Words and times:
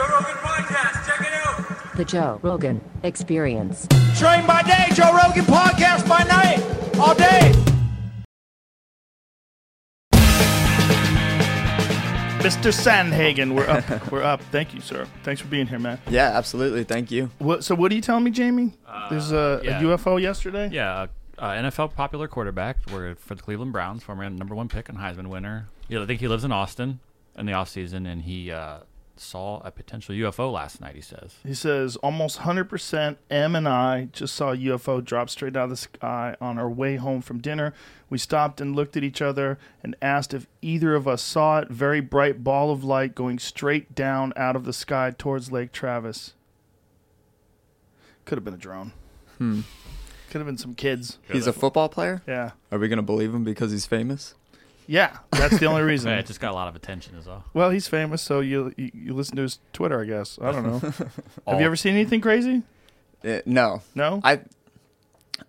Joe 0.00 0.06
Rogan 0.06 0.36
Podcast. 0.36 1.06
Check 1.06 1.20
it 1.20 1.34
out. 1.34 1.94
The 1.94 2.04
Joe 2.06 2.40
Rogan 2.42 2.80
Experience. 3.02 3.86
Train 4.18 4.46
by 4.46 4.62
day, 4.62 4.86
Joe 4.94 5.14
Rogan 5.14 5.44
podcast 5.44 6.08
by 6.08 6.22
night, 6.22 6.58
all 6.98 7.14
day. 7.14 7.52
Mr. 12.40 12.72
Sandhagen, 12.72 13.54
we're 13.54 13.68
up. 13.68 14.10
we're 14.10 14.22
up. 14.22 14.40
Thank 14.44 14.72
you, 14.72 14.80
sir. 14.80 15.06
Thanks 15.22 15.42
for 15.42 15.48
being 15.48 15.66
here, 15.66 15.78
man. 15.78 15.98
Yeah, 16.08 16.30
absolutely. 16.30 16.84
Thank 16.84 17.10
you. 17.10 17.28
What, 17.36 17.62
so, 17.62 17.74
what 17.74 17.92
are 17.92 17.94
you 17.94 18.00
telling 18.00 18.24
me, 18.24 18.30
Jamie? 18.30 18.72
There's 19.10 19.32
a, 19.32 19.60
yeah. 19.62 19.80
a 19.80 19.82
UFO 19.82 20.18
yesterday. 20.18 20.70
Yeah, 20.72 21.08
uh, 21.38 21.50
NFL 21.50 21.94
popular 21.94 22.26
quarterback. 22.26 22.78
We're 22.90 23.16
for 23.16 23.34
the 23.34 23.42
Cleveland 23.42 23.72
Browns, 23.72 24.02
former 24.02 24.30
number 24.30 24.54
one 24.54 24.70
pick 24.70 24.88
and 24.88 24.96
Heisman 24.96 25.26
winner. 25.26 25.68
Yeah, 25.88 26.02
I 26.02 26.06
think 26.06 26.20
he 26.20 26.28
lives 26.28 26.44
in 26.44 26.52
Austin 26.52 27.00
in 27.36 27.44
the 27.44 27.52
off 27.52 27.68
season, 27.68 28.06
and 28.06 28.22
he 28.22 28.50
uh, 28.50 28.78
saw 29.20 29.60
a 29.64 29.70
potential 29.70 30.14
UFO 30.14 30.52
last 30.52 30.80
night. 30.80 30.94
He 30.94 31.00
says. 31.00 31.36
He 31.44 31.54
says 31.54 31.96
almost 31.96 32.40
100% 32.40 33.16
M 33.30 33.54
and 33.54 33.68
I 33.68 34.08
just 34.12 34.34
saw 34.34 34.52
a 34.52 34.56
UFO 34.56 35.04
drop 35.04 35.30
straight 35.30 35.56
out 35.56 35.64
of 35.64 35.70
the 35.70 35.76
sky 35.76 36.36
on 36.40 36.58
our 36.58 36.70
way 36.70 36.96
home 36.96 37.20
from 37.20 37.40
dinner. 37.40 37.74
We 38.08 38.18
stopped 38.18 38.60
and 38.60 38.74
looked 38.74 38.96
at 38.96 39.04
each 39.04 39.22
other 39.22 39.58
and 39.82 39.96
asked 40.02 40.34
if 40.34 40.46
either 40.62 40.94
of 40.94 41.06
us 41.06 41.22
saw 41.22 41.58
it. 41.60 41.68
Very 41.68 42.00
bright 42.00 42.42
ball 42.42 42.70
of 42.70 42.82
light 42.82 43.14
going 43.14 43.38
straight 43.38 43.94
down 43.94 44.32
out 44.36 44.56
of 44.56 44.64
the 44.64 44.72
sky 44.72 45.12
towards 45.16 45.52
Lake 45.52 45.72
Travis. 45.72 46.34
Could 48.24 48.38
have 48.38 48.44
been 48.44 48.54
a 48.54 48.58
drone. 48.58 48.92
Hmm. 49.38 49.60
Could 50.30 50.38
have 50.38 50.46
been 50.46 50.58
some 50.58 50.74
kids. 50.74 51.18
He's 51.30 51.46
a 51.46 51.52
football 51.52 51.88
player. 51.88 52.22
Yeah. 52.26 52.52
Are 52.70 52.78
we 52.78 52.88
gonna 52.88 53.02
believe 53.02 53.34
him 53.34 53.42
because 53.42 53.72
he's 53.72 53.86
famous? 53.86 54.34
Yeah, 54.90 55.18
that's 55.30 55.56
the 55.60 55.66
only 55.66 55.82
reason. 55.92 56.10
Yeah, 56.10 56.18
it 56.18 56.26
just 56.26 56.40
got 56.40 56.50
a 56.50 56.54
lot 56.54 56.66
of 56.66 56.74
attention 56.74 57.16
as 57.16 57.24
well. 57.24 57.44
Well, 57.54 57.70
he's 57.70 57.86
famous, 57.86 58.22
so 58.22 58.40
you, 58.40 58.74
you 58.76 58.90
you 58.92 59.14
listen 59.14 59.36
to 59.36 59.42
his 59.42 59.60
Twitter, 59.72 60.00
I 60.00 60.04
guess. 60.04 60.36
I 60.42 60.50
don't 60.50 60.64
know. 60.64 60.78
Have 61.46 61.60
you 61.60 61.66
ever 61.66 61.76
seen 61.76 61.94
anything 61.94 62.20
crazy? 62.20 62.64
Uh, 63.24 63.38
no, 63.46 63.82
No. 63.94 64.20
I. 64.24 64.40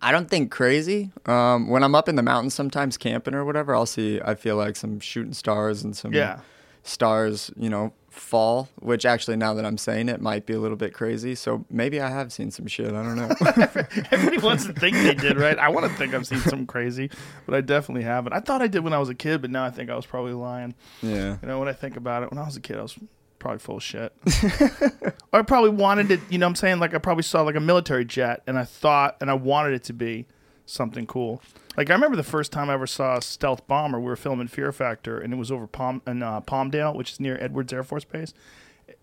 I 0.00 0.10
don't 0.10 0.30
think 0.30 0.50
crazy. 0.50 1.10
Um, 1.26 1.68
when 1.68 1.82
I'm 1.84 1.94
up 1.94 2.08
in 2.08 2.14
the 2.14 2.22
mountains, 2.22 2.54
sometimes 2.54 2.96
camping 2.96 3.34
or 3.34 3.44
whatever, 3.44 3.74
I'll 3.74 3.84
see. 3.84 4.20
I 4.24 4.34
feel 4.36 4.56
like 4.56 4.74
some 4.74 5.00
shooting 5.00 5.34
stars 5.34 5.82
and 5.82 5.94
some 5.94 6.14
yeah. 6.14 6.40
stars, 6.82 7.50
you 7.56 7.68
know, 7.68 7.92
fall. 8.12 8.68
Which 8.80 9.04
actually, 9.04 9.36
now 9.36 9.54
that 9.54 9.64
I'm 9.64 9.78
saying 9.78 10.08
it, 10.08 10.20
might 10.20 10.46
be 10.46 10.54
a 10.54 10.60
little 10.60 10.76
bit 10.76 10.92
crazy. 10.94 11.34
So 11.34 11.64
maybe 11.70 12.00
I 12.00 12.08
have 12.08 12.32
seen 12.32 12.50
some 12.50 12.66
shit. 12.66 12.88
I 12.88 13.02
don't 13.02 13.16
know. 13.16 13.34
Everybody 14.10 14.38
wants 14.38 14.66
to 14.66 14.72
think 14.72 14.96
they 14.96 15.14
did, 15.14 15.36
right? 15.36 15.58
I 15.58 15.68
want 15.68 15.86
to 15.86 15.92
think 15.96 16.14
I've 16.14 16.26
seen 16.26 16.40
something 16.40 16.66
crazy, 16.66 17.10
but 17.46 17.54
I 17.54 17.60
definitely 17.60 18.04
haven't. 18.04 18.32
I 18.32 18.40
thought 18.40 18.62
I 18.62 18.66
did 18.68 18.84
when 18.84 18.92
I 18.92 18.98
was 18.98 19.08
a 19.08 19.14
kid, 19.14 19.42
but 19.42 19.50
now 19.50 19.64
I 19.64 19.70
think 19.70 19.90
I 19.90 19.96
was 19.96 20.06
probably 20.06 20.32
lying. 20.32 20.74
yeah. 21.02 21.36
You 21.42 21.48
know, 21.48 21.58
when 21.58 21.68
I 21.68 21.72
think 21.72 21.96
about 21.96 22.22
it, 22.22 22.30
when 22.30 22.38
I 22.38 22.44
was 22.44 22.56
a 22.56 22.60
kid, 22.60 22.78
I 22.78 22.82
was 22.82 22.98
probably 23.38 23.58
full 23.58 23.76
of 23.78 23.82
shit. 23.82 24.12
or 25.32 25.40
I 25.40 25.42
probably 25.42 25.70
wanted 25.70 26.10
it, 26.10 26.20
you 26.30 26.38
know 26.38 26.46
what 26.46 26.50
I'm 26.50 26.56
saying? 26.56 26.78
Like 26.78 26.94
I 26.94 26.98
probably 26.98 27.24
saw 27.24 27.42
like 27.42 27.56
a 27.56 27.60
military 27.60 28.04
jet 28.04 28.42
and 28.46 28.56
I 28.58 28.64
thought 28.64 29.16
and 29.20 29.30
I 29.30 29.34
wanted 29.34 29.74
it 29.74 29.84
to 29.84 29.92
be 29.92 30.26
something 30.64 31.06
cool. 31.06 31.42
Like 31.76 31.90
I 31.90 31.94
remember 31.94 32.16
the 32.16 32.22
first 32.22 32.52
time 32.52 32.68
I 32.68 32.74
ever 32.74 32.86
saw 32.86 33.16
a 33.16 33.22
stealth 33.22 33.66
bomber, 33.66 33.98
we 33.98 34.06
were 34.06 34.16
filming 34.16 34.48
Fear 34.48 34.72
Factor 34.72 35.18
and 35.18 35.32
it 35.32 35.36
was 35.36 35.50
over 35.50 35.66
Palm 35.66 36.02
in 36.06 36.22
uh, 36.22 36.40
Palmdale, 36.42 36.94
which 36.94 37.12
is 37.12 37.20
near 37.20 37.38
Edwards 37.40 37.72
Air 37.72 37.82
Force 37.82 38.04
Base. 38.04 38.34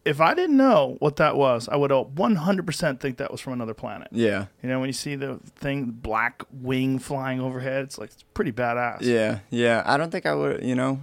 If 0.06 0.22
I 0.22 0.34
didn't 0.34 0.56
know 0.58 0.96
what 1.00 1.18
that 1.18 1.36
was, 1.36 1.68
I 1.68 1.76
would 1.76 1.92
100% 1.92 3.00
think 3.00 3.18
that 3.18 3.32
was 3.32 3.42
from 3.42 3.54
another 3.54 3.74
planet. 3.74 4.08
Yeah. 4.12 4.46
You 4.62 4.70
know, 4.70 4.80
when 4.80 4.88
you 4.88 4.94
see 4.94 5.16
the 5.16 5.40
thing, 5.56 5.88
the 5.88 5.92
black 5.92 6.44
wing 6.52 7.00
flying 7.00 7.40
overhead, 7.40 7.84
it's 7.84 7.98
like 7.98 8.12
it's 8.12 8.24
pretty 8.34 8.52
badass. 8.52 9.02
Yeah. 9.02 9.40
Yeah. 9.50 9.84
I 9.86 9.98
don't 9.98 10.12
think 10.12 10.26
I 10.26 10.36
would. 10.36 10.64
You 10.64 10.76
know, 10.76 11.02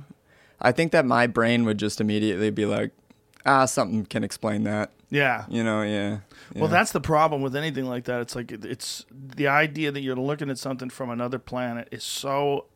I 0.60 0.72
think 0.72 0.92
that 0.92 1.04
my 1.04 1.26
brain 1.26 1.64
would 1.64 1.78
just 1.78 2.00
immediately 2.00 2.50
be 2.50 2.64
like, 2.64 2.92
ah, 3.46 3.64
something 3.64 4.04
can 4.04 4.24
explain 4.24 4.64
that. 4.64 4.90
Yeah. 5.08 5.44
You 5.48 5.62
know. 5.64 5.82
Yeah. 5.82 6.18
Well, 6.54 6.68
that's 6.68 6.92
the 6.92 7.00
problem 7.00 7.40
with 7.42 7.54
anything 7.56 7.86
like 7.86 8.04
that. 8.04 8.20
It's 8.22 8.34
like 8.36 8.50
it's 8.52 9.06
the 9.12 9.46
idea 9.48 9.92
that 9.92 10.00
you're 10.00 10.16
looking 10.16 10.50
at 10.50 10.58
something 10.58 10.90
from 10.90 11.10
another 11.10 11.38
planet 11.38 11.88
is 11.92 12.02
so 12.04 12.66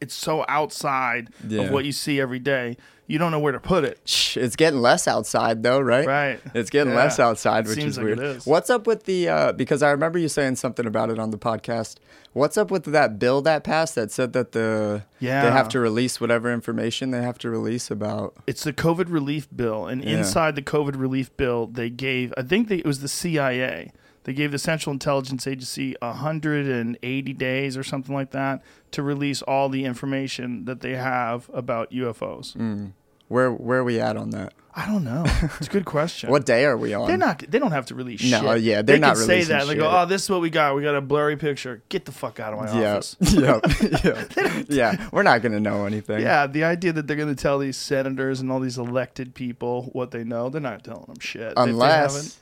it's 0.00 0.14
so 0.14 0.44
outside 0.48 1.28
Yeah. 1.46 1.62
of 1.62 1.70
what 1.70 1.84
you 1.84 1.92
see 1.92 2.20
every 2.20 2.40
day. 2.40 2.76
You 3.06 3.18
don't 3.18 3.30
know 3.30 3.38
where 3.38 3.52
to 3.52 3.60
put 3.60 3.84
it. 3.84 4.00
It's 4.34 4.56
getting 4.56 4.80
less 4.80 5.06
outside 5.06 5.62
though, 5.62 5.80
right? 5.80 6.06
Right. 6.06 6.40
It's 6.54 6.70
getting 6.70 6.92
Yeah. 6.92 6.98
less 6.98 7.20
outside, 7.20 7.66
which 7.68 7.76
seems 7.76 7.92
is 7.92 7.98
like 7.98 8.06
weird. 8.06 8.18
is. 8.20 8.46
What's 8.46 8.68
up 8.70 8.86
with 8.86 9.04
the? 9.04 9.28
Uh, 9.28 9.52
because 9.52 9.82
I 9.82 9.90
remember 9.90 10.18
you 10.18 10.28
saying 10.28 10.56
something 10.56 10.86
about 10.86 11.10
it 11.10 11.18
on 11.18 11.30
the 11.30 11.38
podcast. 11.38 11.96
What's 12.34 12.56
up 12.56 12.70
with 12.70 12.84
that 12.84 13.18
bill 13.18 13.42
that 13.42 13.62
passed 13.62 13.94
that 13.94 14.10
said 14.10 14.32
that 14.32 14.52
the 14.52 15.02
Yeah. 15.20 15.44
they 15.44 15.50
have 15.50 15.68
to 15.70 15.80
release 15.80 16.20
whatever 16.20 16.50
information 16.52 17.10
they 17.10 17.22
have 17.22 17.38
to 17.40 17.50
release 17.50 17.90
about? 17.90 18.34
It's 18.46 18.64
the 18.64 18.72
COVID 18.72 19.10
relief 19.12 19.48
bill, 19.54 19.86
and 19.86 20.02
Yeah. 20.02 20.18
inside 20.18 20.54
the 20.56 20.62
COVID 20.62 20.98
relief 20.98 21.36
bill, 21.36 21.66
they 21.66 21.90
gave 21.90 22.32
I 22.36 22.42
think 22.42 22.68
they, 22.68 22.76
it 22.76 22.86
was 22.86 23.00
the 23.00 23.08
CIA. 23.08 23.92
They 24.24 24.32
gave 24.32 24.52
the 24.52 24.58
Central 24.58 24.92
Intelligence 24.92 25.46
Agency 25.48 25.96
180 26.00 27.32
days 27.32 27.76
or 27.76 27.82
something 27.82 28.14
like 28.14 28.30
that 28.30 28.62
to 28.92 29.02
release 29.02 29.42
all 29.42 29.68
the 29.68 29.84
information 29.84 30.64
that 30.66 30.80
they 30.80 30.94
have 30.94 31.50
about 31.52 31.90
UFOs. 31.92 32.56
Mm. 32.56 32.92
Where 33.32 33.50
where 33.50 33.78
are 33.78 33.84
we 33.84 33.98
at 33.98 34.18
on 34.18 34.30
that? 34.30 34.52
I 34.74 34.86
don't 34.86 35.04
know. 35.04 35.24
It's 35.58 35.66
a 35.68 35.70
good 35.70 35.86
question. 35.86 36.30
What 36.34 36.44
day 36.44 36.64
are 36.66 36.76
we 36.76 36.92
on? 36.92 37.08
They're 37.08 37.16
not. 37.16 37.38
They 37.48 37.58
don't 37.58 37.72
have 37.72 37.86
to 37.86 37.94
release 37.94 38.22
No, 38.30 38.40
shit. 38.54 38.62
yeah, 38.62 38.76
they 38.82 38.92
they're 38.92 38.98
not 39.00 39.16
can 39.16 39.24
say 39.24 39.42
that. 39.44 39.66
They 39.66 39.74
go, 39.74 39.90
"Oh, 39.90 40.04
this 40.06 40.24
is 40.24 40.30
what 40.30 40.40
we 40.42 40.50
got. 40.50 40.76
We 40.76 40.82
got 40.82 40.94
a 40.94 41.00
blurry 41.00 41.36
picture. 41.36 41.82
Get 41.88 42.04
the 42.04 42.12
fuck 42.12 42.40
out 42.40 42.52
of 42.52 42.60
my 42.60 42.80
Yeah, 42.80 42.92
office." 42.96 43.16
yeah, 43.20 43.60
yeah, 44.04 44.62
yeah. 44.68 45.08
We're 45.12 45.22
not 45.22 45.40
gonna 45.40 45.60
know 45.60 45.86
anything. 45.86 46.20
Yeah, 46.20 46.46
the 46.46 46.64
idea 46.64 46.92
that 46.92 47.06
they're 47.06 47.16
going 47.16 47.34
to 47.34 47.42
tell 47.42 47.58
these 47.58 47.76
senators 47.78 48.40
and 48.40 48.52
all 48.52 48.60
these 48.60 48.76
elected 48.78 49.34
people 49.34 49.88
what 49.92 50.10
they 50.10 50.24
know, 50.24 50.50
they're 50.50 50.60
not 50.60 50.84
telling 50.84 51.06
them 51.06 51.20
shit. 51.20 51.54
They 51.56 51.62
unless 51.62 52.38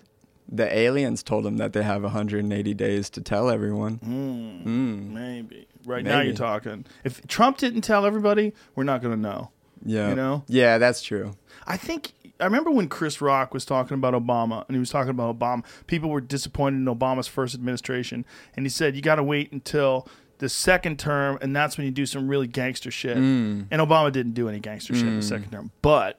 the 0.48 0.76
aliens 0.76 1.22
told 1.22 1.44
them 1.44 1.58
that 1.58 1.72
they 1.72 1.84
have 1.84 2.02
180 2.02 2.74
days 2.74 3.10
to 3.10 3.20
tell 3.20 3.48
everyone. 3.48 3.94
Hmm. 3.94 4.68
Mm. 4.68 5.10
maybe 5.12 5.68
right 5.86 6.04
now 6.04 6.20
you're 6.20 6.34
talking. 6.34 6.84
If 7.04 7.24
Trump 7.28 7.58
didn't 7.58 7.82
tell 7.82 8.04
everybody, 8.04 8.54
we're 8.74 8.84
not 8.84 9.02
going 9.02 9.14
to 9.14 9.20
know. 9.20 9.50
Yeah, 9.84 10.10
You 10.10 10.14
know? 10.14 10.44
Yeah, 10.48 10.78
that's 10.78 11.02
true. 11.02 11.36
I 11.66 11.76
think 11.76 12.12
I 12.40 12.44
remember 12.44 12.70
when 12.70 12.88
Chris 12.88 13.20
Rock 13.20 13.52
was 13.52 13.64
talking 13.64 13.94
about 13.94 14.14
Obama 14.14 14.64
and 14.66 14.74
he 14.74 14.78
was 14.78 14.90
talking 14.90 15.10
about 15.10 15.38
Obama. 15.38 15.64
People 15.86 16.10
were 16.10 16.20
disappointed 16.20 16.76
in 16.78 16.84
Obama's 16.86 17.28
first 17.28 17.54
administration, 17.54 18.24
and 18.56 18.64
he 18.64 18.70
said 18.70 18.96
you 18.96 19.02
got 19.02 19.16
to 19.16 19.22
wait 19.22 19.52
until 19.52 20.08
the 20.38 20.48
second 20.48 20.98
term, 20.98 21.38
and 21.42 21.54
that's 21.54 21.76
when 21.76 21.84
you 21.84 21.92
do 21.92 22.06
some 22.06 22.26
really 22.26 22.46
gangster 22.46 22.90
shit. 22.90 23.16
Mm. 23.16 23.66
And 23.70 23.82
Obama 23.82 24.10
didn't 24.10 24.32
do 24.32 24.48
any 24.48 24.58
gangster 24.58 24.94
shit 24.94 25.06
in 25.06 25.16
the 25.16 25.22
second 25.22 25.50
term. 25.50 25.70
But 25.82 26.18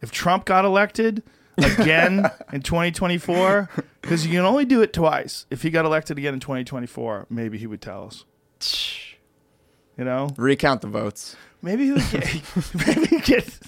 if 0.00 0.12
Trump 0.12 0.44
got 0.44 0.64
elected 0.64 1.24
again 1.58 2.30
in 2.52 2.62
2024, 2.62 3.68
because 4.00 4.24
you 4.24 4.32
can 4.32 4.46
only 4.46 4.64
do 4.64 4.80
it 4.80 4.92
twice. 4.92 5.44
If 5.50 5.62
he 5.62 5.70
got 5.70 5.84
elected 5.84 6.18
again 6.18 6.34
in 6.34 6.40
2024, 6.40 7.26
maybe 7.30 7.58
he 7.58 7.66
would 7.66 7.82
tell 7.82 8.06
us. 8.06 8.24
You 9.96 10.04
know, 10.04 10.30
Recount 10.36 10.80
the 10.80 10.86
votes. 10.86 11.34
Maybe 11.62 11.84
he 11.86 11.92
would 11.92 12.02
get, 12.10 12.42
maybe 12.86 13.06
he'd 13.06 13.24
get 13.24 13.58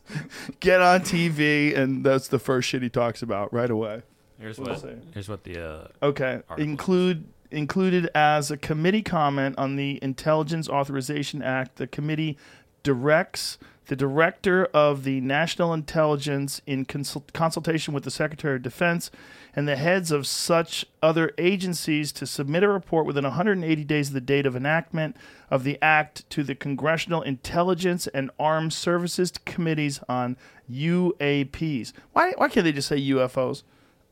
get 0.60 0.80
on 0.80 1.00
TV, 1.00 1.76
and 1.76 2.04
that's 2.04 2.28
the 2.28 2.38
first 2.38 2.68
shit 2.68 2.82
he 2.82 2.88
talks 2.88 3.22
about 3.22 3.52
right 3.52 3.70
away. 3.70 4.02
Here's 4.40 4.58
We'll 4.58 4.74
what. 4.74 4.98
Here's 5.12 5.28
what 5.28 5.44
the. 5.44 5.60
Uh, 5.64 5.88
Okay. 6.02 6.40
Articles. 6.48 6.58
Include 6.60 7.24
included 7.50 8.10
as 8.14 8.50
a 8.50 8.56
committee 8.56 9.02
comment 9.02 9.56
on 9.58 9.76
the 9.76 9.98
Intelligence 10.02 10.68
Authorization 10.68 11.42
Act. 11.42 11.76
The 11.76 11.86
committee 11.86 12.36
directs 12.82 13.58
the 13.86 13.96
director 13.96 14.66
of 14.66 15.02
the 15.04 15.20
National 15.22 15.72
Intelligence 15.72 16.60
in 16.66 16.84
consult- 16.84 17.32
consultation 17.32 17.94
with 17.94 18.04
the 18.04 18.10
Secretary 18.10 18.56
of 18.56 18.62
Defense 18.62 19.10
and 19.58 19.66
the 19.66 19.74
heads 19.74 20.12
of 20.12 20.24
such 20.24 20.86
other 21.02 21.32
agencies 21.36 22.12
to 22.12 22.24
submit 22.28 22.62
a 22.62 22.68
report 22.68 23.04
within 23.04 23.24
180 23.24 23.82
days 23.82 24.06
of 24.06 24.14
the 24.14 24.20
date 24.20 24.46
of 24.46 24.54
enactment 24.54 25.16
of 25.50 25.64
the 25.64 25.76
act 25.82 26.30
to 26.30 26.44
the 26.44 26.54
Congressional 26.54 27.22
Intelligence 27.22 28.06
and 28.06 28.30
Armed 28.38 28.72
Services 28.72 29.32
Committees 29.46 29.98
on 30.08 30.36
UAPs. 30.70 31.92
Why 32.12 32.34
why 32.36 32.48
can't 32.48 32.62
they 32.62 32.70
just 32.70 32.86
say 32.86 33.00
UFOs? 33.00 33.64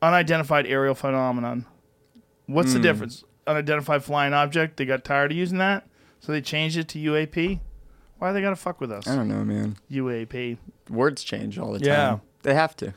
Unidentified 0.02 0.66
aerial 0.66 0.96
phenomenon. 0.96 1.64
What's 2.46 2.72
the 2.72 2.80
hmm. 2.80 2.82
difference? 2.82 3.22
Unidentified 3.46 4.02
flying 4.02 4.32
object. 4.32 4.78
They 4.78 4.84
got 4.84 5.04
tired 5.04 5.30
of 5.30 5.38
using 5.38 5.58
that, 5.58 5.86
so 6.18 6.32
they 6.32 6.40
changed 6.40 6.76
it 6.76 6.88
to 6.88 6.98
UAP. 6.98 7.60
Why 8.18 8.30
are 8.30 8.32
they 8.32 8.40
gotta 8.40 8.56
fuck 8.56 8.80
with 8.80 8.90
us? 8.90 9.06
I 9.06 9.14
don't 9.14 9.28
know, 9.28 9.44
man. 9.44 9.76
UAP. 9.92 10.58
Words 10.90 11.22
change 11.22 11.56
all 11.56 11.70
the 11.72 11.78
time. 11.78 11.86
Yeah. 11.86 12.18
They 12.42 12.54
have 12.54 12.74
to. 12.78 12.94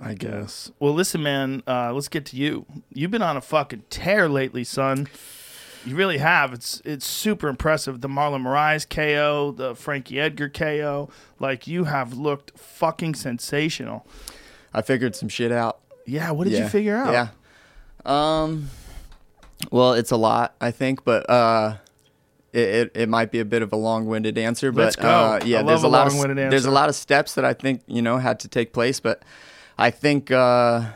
I 0.00 0.14
guess. 0.14 0.72
Well, 0.78 0.94
listen, 0.94 1.22
man. 1.22 1.62
Uh, 1.66 1.92
let's 1.92 2.08
get 2.08 2.24
to 2.26 2.36
you. 2.36 2.64
You've 2.92 3.10
been 3.10 3.22
on 3.22 3.36
a 3.36 3.40
fucking 3.40 3.84
tear 3.90 4.28
lately, 4.28 4.64
son. 4.64 5.08
You 5.84 5.96
really 5.96 6.18
have. 6.18 6.52
It's 6.52 6.80
it's 6.84 7.06
super 7.06 7.48
impressive. 7.48 8.00
The 8.00 8.08
Marlon 8.08 8.42
Moraes 8.42 8.88
KO, 8.88 9.52
the 9.52 9.74
Frankie 9.74 10.20
Edgar 10.20 10.48
KO. 10.48 11.10
Like 11.38 11.66
you 11.66 11.84
have 11.84 12.14
looked 12.14 12.58
fucking 12.58 13.14
sensational. 13.14 14.06
I 14.72 14.82
figured 14.82 15.16
some 15.16 15.28
shit 15.28 15.52
out. 15.52 15.80
Yeah. 16.06 16.30
What 16.30 16.44
did 16.44 16.54
yeah. 16.54 16.64
you 16.64 16.68
figure 16.68 16.96
out? 16.96 17.12
Yeah. 17.12 17.28
Um. 18.04 18.70
Well, 19.70 19.92
it's 19.92 20.10
a 20.10 20.16
lot, 20.16 20.54
I 20.58 20.70
think, 20.70 21.04
but 21.04 21.28
uh, 21.28 21.76
it, 22.54 22.60
it, 22.60 22.92
it 22.94 23.08
might 23.10 23.30
be 23.30 23.40
a 23.40 23.44
bit 23.44 23.60
of 23.60 23.74
a 23.74 23.76
long-winded 23.76 24.38
answer, 24.38 24.72
but. 24.72 24.98
Uh, 24.98 25.38
yeah, 25.44 25.62
there's 25.62 25.82
a 25.82 25.86
a 25.86 25.88
lot 25.88 26.06
of 26.06 26.14
long-winded 26.14 26.50
there's 26.50 26.64
a 26.64 26.70
lot 26.70 26.88
of 26.88 26.94
steps 26.94 27.34
that 27.34 27.44
I 27.44 27.52
think 27.52 27.82
you 27.86 28.00
know 28.00 28.16
had 28.16 28.40
to 28.40 28.48
take 28.48 28.72
place, 28.72 29.00
but 29.00 29.22
I 29.80 29.90
think 29.90 30.30
uh, 30.30 30.90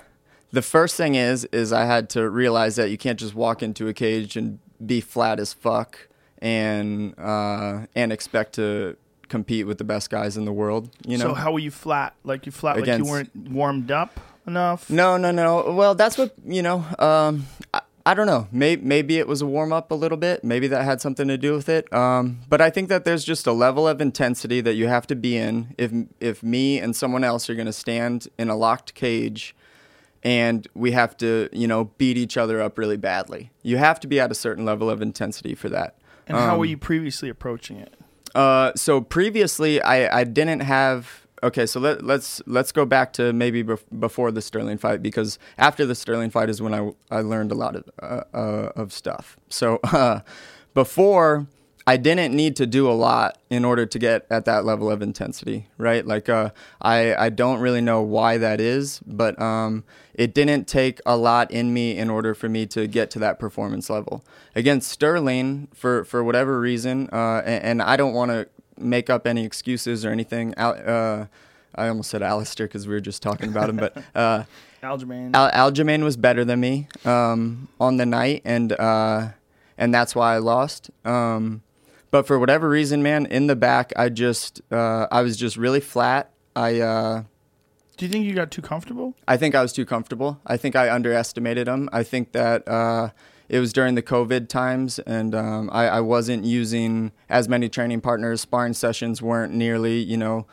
the 0.52 0.62
first 0.62 0.96
thing 0.96 1.14
is 1.14 1.44
is 1.46 1.72
I 1.72 1.86
had 1.86 2.10
to 2.10 2.28
realize 2.28 2.76
that 2.76 2.90
you 2.90 2.98
can't 2.98 3.18
just 3.18 3.34
walk 3.34 3.62
into 3.62 3.88
a 3.88 3.94
cage 3.94 4.36
and 4.36 4.58
be 4.84 5.00
flat 5.00 5.40
as 5.40 5.52
fuck 5.52 6.08
and 6.38 7.18
uh, 7.18 7.86
and 7.94 8.12
expect 8.12 8.54
to 8.54 8.96
compete 9.28 9.66
with 9.66 9.78
the 9.78 9.84
best 9.84 10.10
guys 10.10 10.36
in 10.36 10.44
the 10.44 10.52
world. 10.52 10.90
You 11.06 11.18
know, 11.18 11.28
so 11.28 11.34
how 11.34 11.52
were 11.52 11.58
you 11.58 11.70
flat? 11.70 12.14
Like 12.24 12.46
you 12.46 12.52
flat? 12.52 12.78
like 12.78 12.98
you 12.98 13.04
weren't 13.04 13.34
warmed 13.34 13.90
up 13.90 14.20
enough? 14.46 14.90
No, 14.90 15.16
no, 15.16 15.30
no. 15.30 15.72
Well, 15.72 15.94
that's 15.94 16.18
what 16.18 16.34
you 16.44 16.62
know. 16.62 16.84
Um, 16.98 17.46
I, 17.72 17.80
I 18.06 18.12
don't 18.12 18.26
know. 18.26 18.48
Maybe 18.52 18.82
maybe 18.82 19.18
it 19.18 19.26
was 19.26 19.40
a 19.40 19.46
warm 19.46 19.72
up 19.72 19.90
a 19.90 19.94
little 19.94 20.18
bit. 20.18 20.44
Maybe 20.44 20.66
that 20.68 20.84
had 20.84 21.00
something 21.00 21.26
to 21.28 21.38
do 21.38 21.54
with 21.54 21.68
it. 21.70 21.90
Um, 21.92 22.40
but 22.50 22.60
I 22.60 22.68
think 22.68 22.90
that 22.90 23.04
there's 23.06 23.24
just 23.24 23.46
a 23.46 23.52
level 23.52 23.88
of 23.88 24.00
intensity 24.00 24.60
that 24.60 24.74
you 24.74 24.88
have 24.88 25.06
to 25.06 25.16
be 25.16 25.36
in. 25.38 25.74
If 25.78 25.90
if 26.20 26.42
me 26.42 26.78
and 26.78 26.94
someone 26.94 27.24
else 27.24 27.48
are 27.48 27.54
going 27.54 27.64
to 27.66 27.72
stand 27.72 28.28
in 28.38 28.50
a 28.50 28.56
locked 28.56 28.92
cage, 28.94 29.56
and 30.22 30.68
we 30.74 30.90
have 30.92 31.16
to 31.18 31.48
you 31.52 31.66
know 31.66 31.84
beat 31.96 32.18
each 32.18 32.36
other 32.36 32.60
up 32.60 32.76
really 32.76 32.98
badly, 32.98 33.50
you 33.62 33.78
have 33.78 33.98
to 34.00 34.06
be 34.06 34.20
at 34.20 34.30
a 34.30 34.34
certain 34.34 34.66
level 34.66 34.90
of 34.90 35.00
intensity 35.00 35.54
for 35.54 35.70
that. 35.70 35.96
And 36.26 36.36
how 36.36 36.58
were 36.58 36.64
Um, 36.66 36.70
you 36.70 36.76
previously 36.76 37.30
approaching 37.30 37.78
it? 37.78 37.94
uh, 38.34 38.72
so 38.76 39.00
previously, 39.00 39.80
I, 39.80 40.20
I 40.20 40.24
didn't 40.24 40.60
have. 40.60 41.23
Okay, 41.44 41.66
so 41.66 41.78
let, 41.78 42.02
let's 42.02 42.40
let's 42.46 42.72
go 42.72 42.86
back 42.86 43.12
to 43.12 43.34
maybe 43.34 43.62
bef- 43.62 43.84
before 44.00 44.30
the 44.30 44.40
Sterling 44.40 44.78
fight 44.78 45.02
because 45.02 45.38
after 45.58 45.84
the 45.84 45.94
Sterling 45.94 46.30
fight 46.30 46.48
is 46.48 46.62
when 46.62 46.72
I 46.72 46.90
I 47.10 47.20
learned 47.20 47.52
a 47.52 47.54
lot 47.54 47.76
of 47.76 47.84
uh, 48.02 48.22
uh, 48.32 48.72
of 48.74 48.94
stuff. 48.94 49.36
So 49.50 49.78
uh, 49.84 50.20
before 50.72 51.46
I 51.86 51.98
didn't 51.98 52.34
need 52.34 52.56
to 52.56 52.66
do 52.66 52.90
a 52.90 52.96
lot 52.96 53.36
in 53.50 53.62
order 53.62 53.84
to 53.84 53.98
get 53.98 54.26
at 54.30 54.46
that 54.46 54.64
level 54.64 54.90
of 54.90 55.02
intensity, 55.02 55.68
right? 55.76 56.06
Like 56.06 56.30
uh, 56.30 56.48
I 56.80 57.14
I 57.14 57.28
don't 57.28 57.60
really 57.60 57.82
know 57.82 58.00
why 58.00 58.38
that 58.38 58.58
is, 58.58 59.00
but 59.00 59.38
um, 59.38 59.84
it 60.14 60.32
didn't 60.32 60.66
take 60.66 60.98
a 61.04 61.18
lot 61.18 61.50
in 61.50 61.74
me 61.74 61.98
in 61.98 62.08
order 62.08 62.34
for 62.34 62.48
me 62.48 62.64
to 62.68 62.86
get 62.86 63.10
to 63.10 63.18
that 63.18 63.38
performance 63.38 63.90
level 63.90 64.24
against 64.54 64.90
Sterling 64.90 65.68
for 65.74 66.04
for 66.06 66.24
whatever 66.24 66.58
reason, 66.58 67.10
uh, 67.12 67.42
and, 67.44 67.64
and 67.64 67.82
I 67.82 67.98
don't 67.98 68.14
want 68.14 68.30
to 68.30 68.48
make 68.78 69.10
up 69.10 69.26
any 69.26 69.44
excuses 69.44 70.04
or 70.04 70.10
anything. 70.10 70.54
Al, 70.56 70.72
uh, 70.84 71.26
I 71.74 71.88
almost 71.88 72.10
said 72.10 72.22
Alistair 72.22 72.66
because 72.66 72.86
we 72.86 72.94
were 72.94 73.00
just 73.00 73.22
talking 73.22 73.48
about 73.50 73.68
him, 73.68 73.76
but 73.76 73.96
uh, 74.14 74.44
Aljamain. 74.82 75.34
Al- 75.34 75.70
Aljamain 75.70 76.02
was 76.02 76.16
better 76.16 76.44
than 76.44 76.60
me 76.60 76.88
um, 77.04 77.68
on 77.80 77.96
the 77.96 78.06
night, 78.06 78.42
and 78.44 78.72
uh, 78.72 79.28
and 79.78 79.92
that's 79.92 80.14
why 80.14 80.34
I 80.34 80.38
lost. 80.38 80.90
Um, 81.04 81.62
but 82.10 82.26
for 82.26 82.38
whatever 82.38 82.68
reason, 82.68 83.02
man, 83.02 83.26
in 83.26 83.48
the 83.48 83.56
back, 83.56 83.92
I 83.96 84.08
just 84.08 84.60
uh, 84.70 85.06
I 85.10 85.22
was 85.22 85.36
just 85.36 85.56
really 85.56 85.80
flat. 85.80 86.30
I 86.54 86.80
uh, 86.80 87.22
Do 87.96 88.06
you 88.06 88.12
think 88.12 88.24
you 88.26 88.34
got 88.34 88.50
too 88.52 88.62
comfortable? 88.62 89.14
I 89.26 89.36
think 89.36 89.54
I 89.56 89.62
was 89.62 89.72
too 89.72 89.84
comfortable. 89.84 90.40
I 90.46 90.56
think 90.56 90.76
I 90.76 90.90
underestimated 90.94 91.66
him. 91.66 91.88
I 91.92 92.04
think 92.04 92.30
that 92.32 92.68
uh, 92.68 93.10
it 93.54 93.60
was 93.60 93.72
during 93.72 93.94
the 93.94 94.02
COVID 94.02 94.48
times, 94.48 94.98
and 94.98 95.32
um, 95.32 95.70
I, 95.72 95.86
I 95.86 96.00
wasn't 96.00 96.44
using 96.44 97.12
as 97.28 97.48
many 97.48 97.68
training 97.68 98.00
partners. 98.00 98.40
Sparring 98.40 98.72
sessions 98.72 99.22
weren't 99.22 99.54
nearly, 99.54 100.00
you 100.00 100.16
know, 100.16 100.48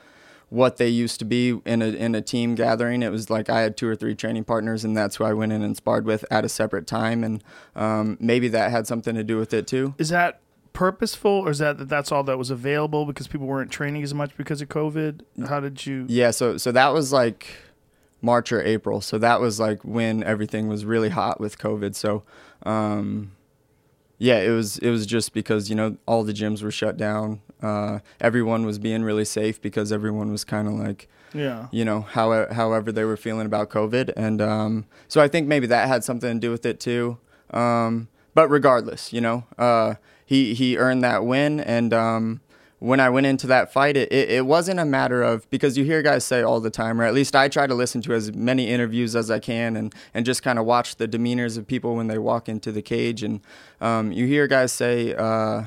what 0.49 0.77
they 0.77 0.87
used 0.87 1.17
to 1.17 1.25
be 1.25 1.59
in 1.65 1.81
a 1.81 1.87
in 1.87 2.13
a 2.13 2.21
team 2.21 2.53
gathering. 2.53 3.01
It 3.01 3.09
was 3.09 3.31
like 3.31 3.49
I 3.49 3.61
had 3.61 3.75
two 3.75 3.87
or 3.87 3.95
three 3.95 4.13
training 4.13 4.43
partners, 4.43 4.85
and 4.85 4.95
that's 4.95 5.15
who 5.15 5.23
I 5.23 5.33
went 5.33 5.51
in 5.51 5.63
and 5.63 5.75
sparred 5.75 6.05
with 6.05 6.23
at 6.29 6.45
a 6.45 6.49
separate 6.49 6.85
time, 6.85 7.23
and 7.23 7.43
um, 7.75 8.17
maybe 8.19 8.47
that 8.49 8.69
had 8.69 8.85
something 8.85 9.15
to 9.15 9.23
do 9.23 9.37
with 9.37 9.51
it 9.51 9.65
too. 9.65 9.95
Is 9.97 10.09
that 10.09 10.39
purposeful, 10.73 11.31
or 11.31 11.49
is 11.49 11.57
that 11.57 11.79
that 11.79 11.89
that's 11.89 12.11
all 12.11 12.23
that 12.25 12.37
was 12.37 12.51
available 12.51 13.07
because 13.07 13.27
people 13.27 13.47
weren't 13.47 13.71
training 13.71 14.03
as 14.03 14.13
much 14.13 14.37
because 14.37 14.61
of 14.61 14.69
COVID? 14.69 15.21
How 15.47 15.59
did 15.59 15.87
you? 15.87 16.05
Yeah, 16.07 16.29
so 16.29 16.57
so 16.57 16.71
that 16.71 16.93
was 16.93 17.11
like 17.11 17.47
March 18.21 18.51
or 18.51 18.61
April. 18.61 19.01
So 19.01 19.17
that 19.17 19.41
was 19.41 19.59
like 19.59 19.83
when 19.83 20.23
everything 20.23 20.67
was 20.67 20.85
really 20.85 21.09
hot 21.09 21.39
with 21.39 21.57
COVID. 21.57 21.95
So 21.95 22.23
um 22.63 23.31
yeah, 24.17 24.37
it 24.39 24.51
was 24.51 24.77
it 24.77 24.89
was 24.91 25.05
just 25.07 25.33
because, 25.33 25.69
you 25.69 25.75
know, 25.75 25.97
all 26.05 26.23
the 26.23 26.33
gyms 26.33 26.61
were 26.61 26.71
shut 26.71 26.95
down. 26.97 27.41
Uh 27.61 27.99
everyone 28.19 28.65
was 28.65 28.77
being 28.79 29.03
really 29.03 29.25
safe 29.25 29.59
because 29.61 29.91
everyone 29.91 30.31
was 30.31 30.43
kind 30.43 30.67
of 30.67 30.75
like 30.75 31.07
Yeah. 31.33 31.67
you 31.71 31.85
know, 31.85 32.01
how, 32.01 32.51
however 32.53 32.91
they 32.91 33.03
were 33.05 33.17
feeling 33.17 33.45
about 33.45 33.69
COVID. 33.69 34.11
And 34.17 34.41
um, 34.41 34.85
so 35.07 35.21
I 35.21 35.27
think 35.27 35.47
maybe 35.47 35.65
that 35.67 35.87
had 35.87 36.03
something 36.03 36.33
to 36.33 36.39
do 36.39 36.51
with 36.51 36.65
it 36.65 36.79
too. 36.79 37.17
Um, 37.51 38.09
but 38.33 38.49
regardless, 38.49 39.11
you 39.13 39.21
know, 39.21 39.45
uh, 39.57 39.95
he, 40.25 40.53
he 40.53 40.77
earned 40.77 41.03
that 41.03 41.25
win. 41.25 41.59
And 41.59 41.93
um, 41.93 42.41
when 42.81 42.99
I 42.99 43.11
went 43.11 43.27
into 43.27 43.45
that 43.45 43.71
fight, 43.71 43.95
it, 43.95 44.11
it, 44.11 44.29
it 44.31 44.45
wasn't 44.47 44.79
a 44.79 44.85
matter 44.85 45.21
of, 45.21 45.47
because 45.51 45.77
you 45.77 45.83
hear 45.83 46.01
guys 46.01 46.25
say 46.25 46.41
all 46.41 46.59
the 46.59 46.71
time, 46.71 46.99
or 46.99 47.03
at 47.03 47.13
least 47.13 47.35
I 47.35 47.47
try 47.47 47.67
to 47.67 47.75
listen 47.75 48.01
to 48.01 48.13
as 48.13 48.33
many 48.33 48.69
interviews 48.69 49.15
as 49.15 49.29
I 49.29 49.37
can 49.37 49.75
and, 49.75 49.93
and 50.15 50.25
just 50.25 50.41
kind 50.41 50.57
of 50.57 50.65
watch 50.65 50.95
the 50.95 51.07
demeanors 51.07 51.59
of 51.59 51.67
people 51.67 51.95
when 51.95 52.07
they 52.07 52.17
walk 52.17 52.49
into 52.49 52.71
the 52.71 52.81
cage. 52.81 53.21
And 53.21 53.41
um, 53.81 54.11
you 54.11 54.25
hear 54.25 54.47
guys 54.47 54.71
say, 54.71 55.13
uh, 55.13 55.65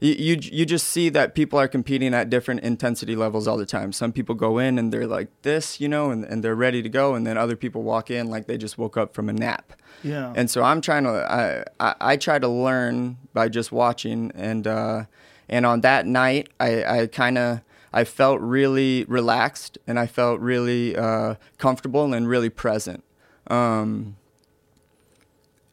you, 0.00 0.12
you 0.12 0.38
you 0.42 0.66
just 0.66 0.88
see 0.88 1.08
that 1.08 1.34
people 1.34 1.58
are 1.58 1.68
competing 1.68 2.12
at 2.12 2.28
different 2.28 2.60
intensity 2.60 3.16
levels 3.16 3.48
all 3.48 3.56
the 3.56 3.64
time. 3.64 3.90
Some 3.92 4.12
people 4.12 4.34
go 4.34 4.58
in 4.58 4.78
and 4.78 4.92
they're 4.92 5.06
like 5.06 5.28
this, 5.40 5.80
you 5.80 5.88
know, 5.88 6.10
and, 6.10 6.22
and 6.24 6.44
they're 6.44 6.56
ready 6.56 6.82
to 6.82 6.88
go, 6.90 7.14
and 7.14 7.26
then 7.26 7.38
other 7.38 7.56
people 7.56 7.82
walk 7.82 8.10
in 8.10 8.28
like 8.28 8.46
they 8.46 8.58
just 8.58 8.76
woke 8.76 8.98
up 8.98 9.14
from 9.14 9.30
a 9.30 9.32
nap. 9.32 9.72
Yeah. 10.02 10.34
And 10.36 10.50
so 10.50 10.62
I'm 10.64 10.80
trying 10.82 11.04
to 11.04 11.10
I, 11.10 11.64
I, 11.80 11.94
I 12.12 12.16
try 12.16 12.38
to 12.40 12.48
learn 12.48 13.16
by 13.32 13.48
just 13.48 13.72
watching 13.72 14.32
and 14.34 14.66
uh, 14.66 15.04
and 15.52 15.64
on 15.64 15.82
that 15.82 16.06
night 16.06 16.48
I, 16.58 16.84
I 16.84 17.06
kind 17.06 17.38
of 17.38 17.60
I 17.92 18.04
felt 18.04 18.40
really 18.40 19.04
relaxed 19.04 19.78
and 19.86 19.98
I 19.98 20.06
felt 20.06 20.40
really 20.40 20.96
uh, 20.96 21.34
comfortable 21.58 22.12
and 22.14 22.26
really 22.26 22.48
present. 22.48 23.04
Um, 23.48 24.16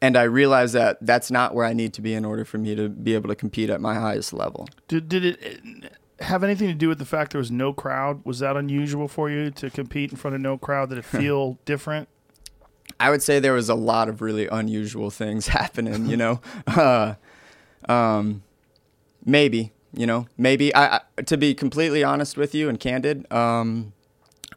and 0.02 0.16
I 0.16 0.24
realized 0.24 0.74
that 0.74 0.98
that's 1.00 1.30
not 1.30 1.54
where 1.54 1.64
I 1.64 1.72
need 1.72 1.94
to 1.94 2.02
be 2.02 2.14
in 2.14 2.24
order 2.24 2.44
for 2.44 2.58
me 2.58 2.74
to 2.74 2.88
be 2.88 3.14
able 3.14 3.28
to 3.28 3.34
compete 3.34 3.70
at 3.70 3.80
my 3.80 3.94
highest 3.94 4.32
level. 4.32 4.68
Did 4.88 5.08
did 5.08 5.24
it 5.24 5.96
have 6.20 6.44
anything 6.44 6.68
to 6.68 6.74
do 6.74 6.88
with 6.88 6.98
the 6.98 7.04
fact 7.04 7.32
there 7.32 7.38
was 7.38 7.50
no 7.50 7.72
crowd? 7.72 8.24
Was 8.24 8.40
that 8.40 8.56
unusual 8.56 9.08
for 9.08 9.30
you 9.30 9.50
to 9.52 9.70
compete 9.70 10.10
in 10.10 10.16
front 10.16 10.34
of 10.34 10.40
no 10.40 10.58
crowd? 10.58 10.90
Did 10.90 10.98
it 10.98 11.04
feel 11.20 11.58
different? 11.64 12.08
I 12.98 13.10
would 13.10 13.22
say 13.22 13.38
there 13.38 13.52
was 13.52 13.68
a 13.68 13.74
lot 13.74 14.08
of 14.08 14.20
really 14.20 14.46
unusual 14.48 15.10
things 15.10 15.48
happening, 15.58 16.06
you 16.06 16.16
know. 16.16 16.40
uh, 16.66 17.14
um, 17.88 18.42
maybe, 19.24 19.72
you 19.92 20.06
know, 20.06 20.26
maybe. 20.36 20.74
I, 20.74 21.00
I 21.16 21.22
to 21.22 21.36
be 21.36 21.54
completely 21.54 22.04
honest 22.04 22.36
with 22.36 22.54
you 22.54 22.68
and 22.68 22.78
candid, 22.78 23.30
um, 23.32 23.92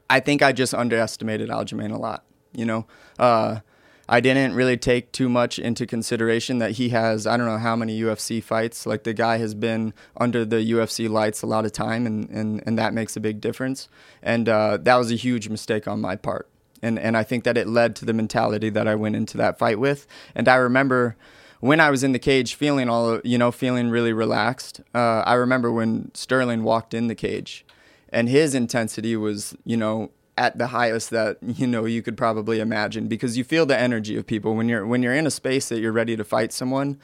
I 0.10 0.19
think 0.19 0.42
I 0.42 0.52
just 0.52 0.73
underestimated 0.73 1.49
Aljamain 1.49 1.92
a 1.92 1.97
lot. 1.97 2.23
You 2.54 2.66
know, 2.66 2.85
uh, 3.18 3.59
I 4.07 4.19
didn't 4.19 4.54
really 4.54 4.78
take 4.78 5.11
too 5.11 5.30
much 5.30 5.57
into 5.57 5.85
consideration 5.85 6.59
that 6.59 6.71
he 6.71 6.90
has 6.90 7.26
I 7.26 7.37
don't 7.37 7.47
know 7.47 7.57
how 7.57 7.76
many 7.76 7.99
UFC 7.99 8.44
fights. 8.44 8.85
Like 8.85 9.04
the 9.04 9.14
guy 9.14 9.37
has 9.37 9.54
been 9.56 9.94
under 10.18 10.45
the 10.45 10.57
UFC 10.57 11.09
lights 11.09 11.42
a 11.42 11.47
lot 11.47 11.66
of 11.66 11.71
time, 11.71 12.06
and 12.06 12.30
and, 12.30 12.61
and 12.66 12.78
that 12.78 12.94
makes 12.94 13.16
a 13.16 13.19
big 13.19 13.42
difference. 13.42 13.87
And 14.21 14.49
uh, 14.49 14.78
that 14.81 14.95
was 14.95 15.11
a 15.11 15.16
huge 15.16 15.49
mistake 15.49 15.87
on 15.87 16.02
my 16.02 16.16
part. 16.16 16.49
And 16.81 16.99
and 16.99 17.16
I 17.16 17.23
think 17.23 17.44
that 17.45 17.57
it 17.57 17.68
led 17.68 17.95
to 17.97 18.06
the 18.06 18.14
mentality 18.14 18.69
that 18.69 18.87
I 18.87 18.95
went 18.95 19.16
into 19.16 19.37
that 19.37 19.57
fight 19.57 19.80
with. 19.80 20.06
And 20.35 20.47
I 20.47 20.56
remember 20.56 21.16
when 21.63 21.79
I 21.79 21.89
was 21.89 22.03
in 22.03 22.11
the 22.11 22.19
cage 22.19 22.55
feeling 22.55 22.89
all 22.89 23.21
you 23.23 23.37
know 23.37 23.49
feeling 23.49 23.89
really 23.89 24.11
relaxed. 24.11 24.81
Uh, 24.93 25.23
I 25.25 25.35
remember 25.35 25.71
when 25.71 26.11
Sterling 26.13 26.63
walked 26.63 26.93
in 26.93 27.07
the 27.07 27.15
cage, 27.15 27.65
and 28.09 28.27
his 28.27 28.53
intensity 28.53 29.15
was 29.15 29.55
you 29.63 29.77
know 29.77 30.11
at 30.37 30.57
the 30.57 30.67
highest 30.67 31.09
that 31.11 31.37
you 31.41 31.65
know 31.65 31.85
you 31.85 32.01
could 32.01 32.17
probably 32.17 32.59
imagine 32.59 33.07
because 33.07 33.37
you 33.37 33.45
feel 33.45 33.65
the 33.65 33.77
energy 33.77 34.17
of 34.17 34.27
people 34.27 34.55
when 34.55 34.67
you're 34.67 34.85
when 34.85 35.01
you're 35.01 35.15
in 35.15 35.25
a 35.25 35.31
space 35.31 35.69
that 35.69 35.79
you're 35.79 35.93
ready 35.93 36.17
to 36.17 36.25
fight 36.25 36.51
someone. 36.51 36.99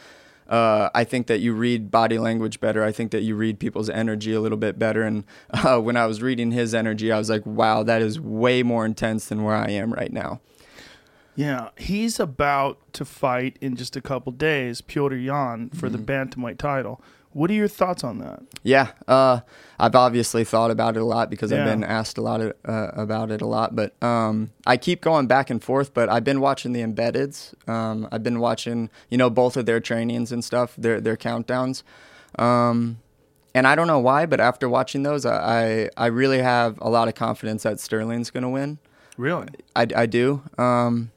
Uh, 0.49 0.89
I 0.93 1.05
think 1.05 1.27
that 1.27 1.39
you 1.39 1.53
read 1.53 1.89
body 1.89 2.17
language 2.17 2.59
better. 2.59 2.83
I 2.83 2.91
think 2.91 3.11
that 3.11 3.21
you 3.21 3.35
read 3.35 3.59
people's 3.59 3.89
energy 3.89 4.33
a 4.33 4.41
little 4.41 4.57
bit 4.57 4.79
better. 4.79 5.03
And 5.03 5.23
uh, 5.51 5.79
when 5.79 5.95
I 5.95 6.07
was 6.07 6.23
reading 6.23 6.51
his 6.51 6.73
energy, 6.73 7.11
I 7.11 7.19
was 7.19 7.29
like, 7.29 7.45
wow, 7.45 7.83
that 7.83 8.01
is 8.01 8.19
way 8.19 8.63
more 8.63 8.83
intense 8.83 9.27
than 9.27 9.43
where 9.43 9.53
I 9.53 9.69
am 9.69 9.93
right 9.93 10.11
now. 10.11 10.41
Yeah, 11.39 11.69
he's 11.77 12.19
about 12.19 12.79
to 12.91 13.05
fight 13.05 13.55
in 13.61 13.77
just 13.77 13.95
a 13.95 14.01
couple 14.01 14.33
days, 14.33 14.81
Petr 14.81 15.23
Yan 15.23 15.69
for 15.69 15.87
the 15.87 15.97
bantamweight 15.97 16.57
title. 16.57 17.01
What 17.31 17.49
are 17.49 17.53
your 17.53 17.69
thoughts 17.69 18.03
on 18.03 18.17
that? 18.17 18.41
Yeah, 18.61 18.89
uh, 19.07 19.39
I've 19.79 19.95
obviously 19.95 20.43
thought 20.43 20.69
about 20.69 20.97
it 20.97 21.01
a 21.01 21.05
lot 21.05 21.29
because 21.29 21.49
Yeah. 21.53 21.59
I've 21.59 21.65
been 21.65 21.85
asked 21.85 22.17
a 22.17 22.21
lot 22.21 22.41
of, 22.41 22.53
uh, 22.67 22.89
about 22.93 23.31
it 23.31 23.41
a 23.41 23.45
lot. 23.45 23.73
But 23.73 23.93
um, 24.03 24.49
I 24.67 24.75
keep 24.75 24.99
going 24.99 25.27
back 25.27 25.49
and 25.49 25.63
forth. 25.63 25.93
But 25.93 26.09
I've 26.09 26.25
been 26.25 26.41
watching 26.41 26.73
the 26.73 26.81
embeddeds. 26.81 27.53
Um, 27.69 28.09
I've 28.11 28.21
been 28.23 28.41
watching, 28.41 28.89
you 29.09 29.17
know, 29.17 29.29
both 29.29 29.55
of 29.55 29.65
their 29.65 29.79
trainings 29.79 30.33
and 30.33 30.43
stuff, 30.43 30.75
their 30.77 30.99
their 30.99 31.15
countdowns. 31.15 31.83
Um, 32.37 32.97
and 33.55 33.65
I 33.65 33.75
don't 33.75 33.87
know 33.87 33.99
why, 33.99 34.25
but 34.25 34.41
after 34.41 34.67
watching 34.67 35.03
those, 35.03 35.25
I 35.25 35.37
I, 35.37 35.89
I 35.95 36.05
really 36.07 36.39
have 36.39 36.77
a 36.81 36.89
lot 36.89 37.07
of 37.07 37.15
confidence 37.15 37.63
that 37.63 37.79
Sterling's 37.79 38.29
going 38.29 38.43
to 38.43 38.49
win. 38.49 38.77
Really? 39.15 39.47
I, 39.73 39.87
I 39.95 40.05
do. 40.05 40.41
Um, 40.57 41.11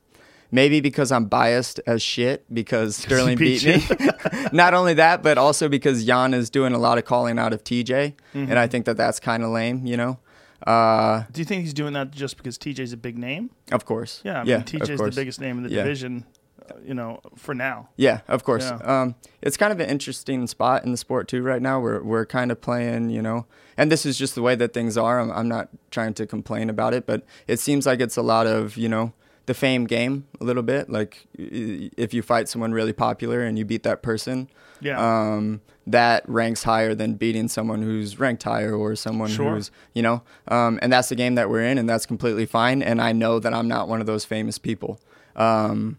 maybe 0.52 0.80
because 0.80 1.10
I'm 1.10 1.24
biased 1.24 1.80
as 1.86 2.00
shit 2.02 2.44
because 2.54 2.94
Sterling 2.96 3.36
beat 3.38 3.64
beat, 3.64 3.90
me. 4.00 4.08
Not 4.52 4.74
only 4.74 4.94
that, 4.94 5.22
but 5.24 5.36
also 5.38 5.68
because 5.68 6.04
Yan 6.04 6.32
is 6.34 6.48
doing 6.50 6.72
a 6.74 6.78
lot 6.78 6.98
of 6.98 7.04
calling 7.04 7.38
out 7.40 7.52
of 7.52 7.64
TJ, 7.64 8.14
Mm-hmm. 8.34 8.50
and 8.50 8.58
I 8.58 8.68
think 8.68 8.84
that 8.84 8.96
that's 8.96 9.18
kind 9.18 9.42
of 9.42 9.50
lame. 9.50 9.84
You 9.86 9.96
know. 9.96 10.18
Uh, 10.66 11.24
Do 11.32 11.40
you 11.40 11.44
think 11.44 11.62
he's 11.62 11.74
doing 11.74 11.92
that 11.94 12.12
just 12.12 12.36
because 12.36 12.56
TJ's 12.56 12.92
a 12.92 12.96
big 12.96 13.18
name? 13.18 13.50
of 13.72 13.84
course. 13.84 14.20
Yeah, 14.24 14.34
I 14.36 14.44
mean, 14.44 14.48
yeah, 14.50 14.56
of 14.58 14.64
TJ's 14.66 15.00
the 15.00 15.10
biggest 15.10 15.40
name 15.40 15.56
in 15.58 15.64
the 15.64 15.70
Yeah. 15.70 15.82
division, 15.82 16.24
uh, 16.70 16.74
you 16.84 16.94
know, 16.94 17.20
for 17.36 17.52
now. 17.54 17.88
Yeah, 17.96 18.20
of 18.28 18.44
course. 18.44 18.64
Yeah. 18.70 18.76
Um, 19.02 19.16
it's 19.40 19.56
kind 19.56 19.72
of 19.72 19.80
an 19.80 19.88
interesting 19.90 20.46
spot 20.46 20.84
in 20.84 20.92
the 20.92 20.96
sport 20.96 21.26
too 21.26 21.42
right 21.42 21.60
now. 21.60 21.80
We're 21.80 22.00
we're 22.02 22.26
kind 22.26 22.52
of 22.52 22.60
playing, 22.60 23.10
you 23.10 23.22
know, 23.22 23.46
and 23.76 23.90
this 23.90 24.06
is 24.06 24.16
just 24.16 24.36
the 24.36 24.42
way 24.42 24.54
that 24.54 24.72
things 24.72 24.96
are. 24.96 25.18
I'm, 25.18 25.32
I'm 25.32 25.48
not 25.48 25.68
trying 25.90 26.14
to 26.14 26.26
complain 26.26 26.70
about 26.70 26.94
it, 26.94 27.06
but 27.06 27.24
it 27.48 27.58
seems 27.58 27.84
like 27.84 28.00
it's 28.00 28.16
a 28.16 28.22
lot 28.22 28.46
of, 28.46 28.76
you 28.76 28.88
know, 28.88 29.12
the 29.46 29.54
fame 29.54 29.86
game 29.86 30.26
a 30.40 30.44
little 30.44 30.62
bit. 30.62 30.88
Like 30.90 31.26
if 31.36 32.14
you 32.14 32.22
fight 32.22 32.48
someone 32.48 32.72
really 32.72 32.92
popular 32.92 33.42
and 33.42 33.58
you 33.58 33.64
beat 33.64 33.82
that 33.82 34.02
person, 34.02 34.48
Yeah. 34.80 34.98
um, 35.00 35.60
that 35.86 36.22
ranks 36.28 36.62
higher 36.62 36.94
than 36.94 37.14
beating 37.14 37.48
someone 37.48 37.82
who's 37.82 38.20
ranked 38.20 38.44
higher 38.44 38.72
or 38.74 38.94
someone 38.94 39.28
Sure. 39.30 39.54
who's, 39.54 39.70
you 39.94 40.02
know, 40.02 40.22
um, 40.48 40.78
and 40.80 40.92
that's 40.92 41.08
the 41.08 41.16
game 41.16 41.34
that 41.34 41.50
we're 41.50 41.62
in, 41.64 41.76
and 41.76 41.88
that's 41.88 42.06
completely 42.06 42.46
fine. 42.46 42.82
And 42.82 43.02
I 43.02 43.10
know 43.10 43.40
that 43.40 43.52
I'm 43.52 43.66
not 43.66 43.88
one 43.88 44.00
of 44.00 44.06
those 44.06 44.24
famous 44.24 44.58
people. 44.58 45.00
Um, 45.34 45.98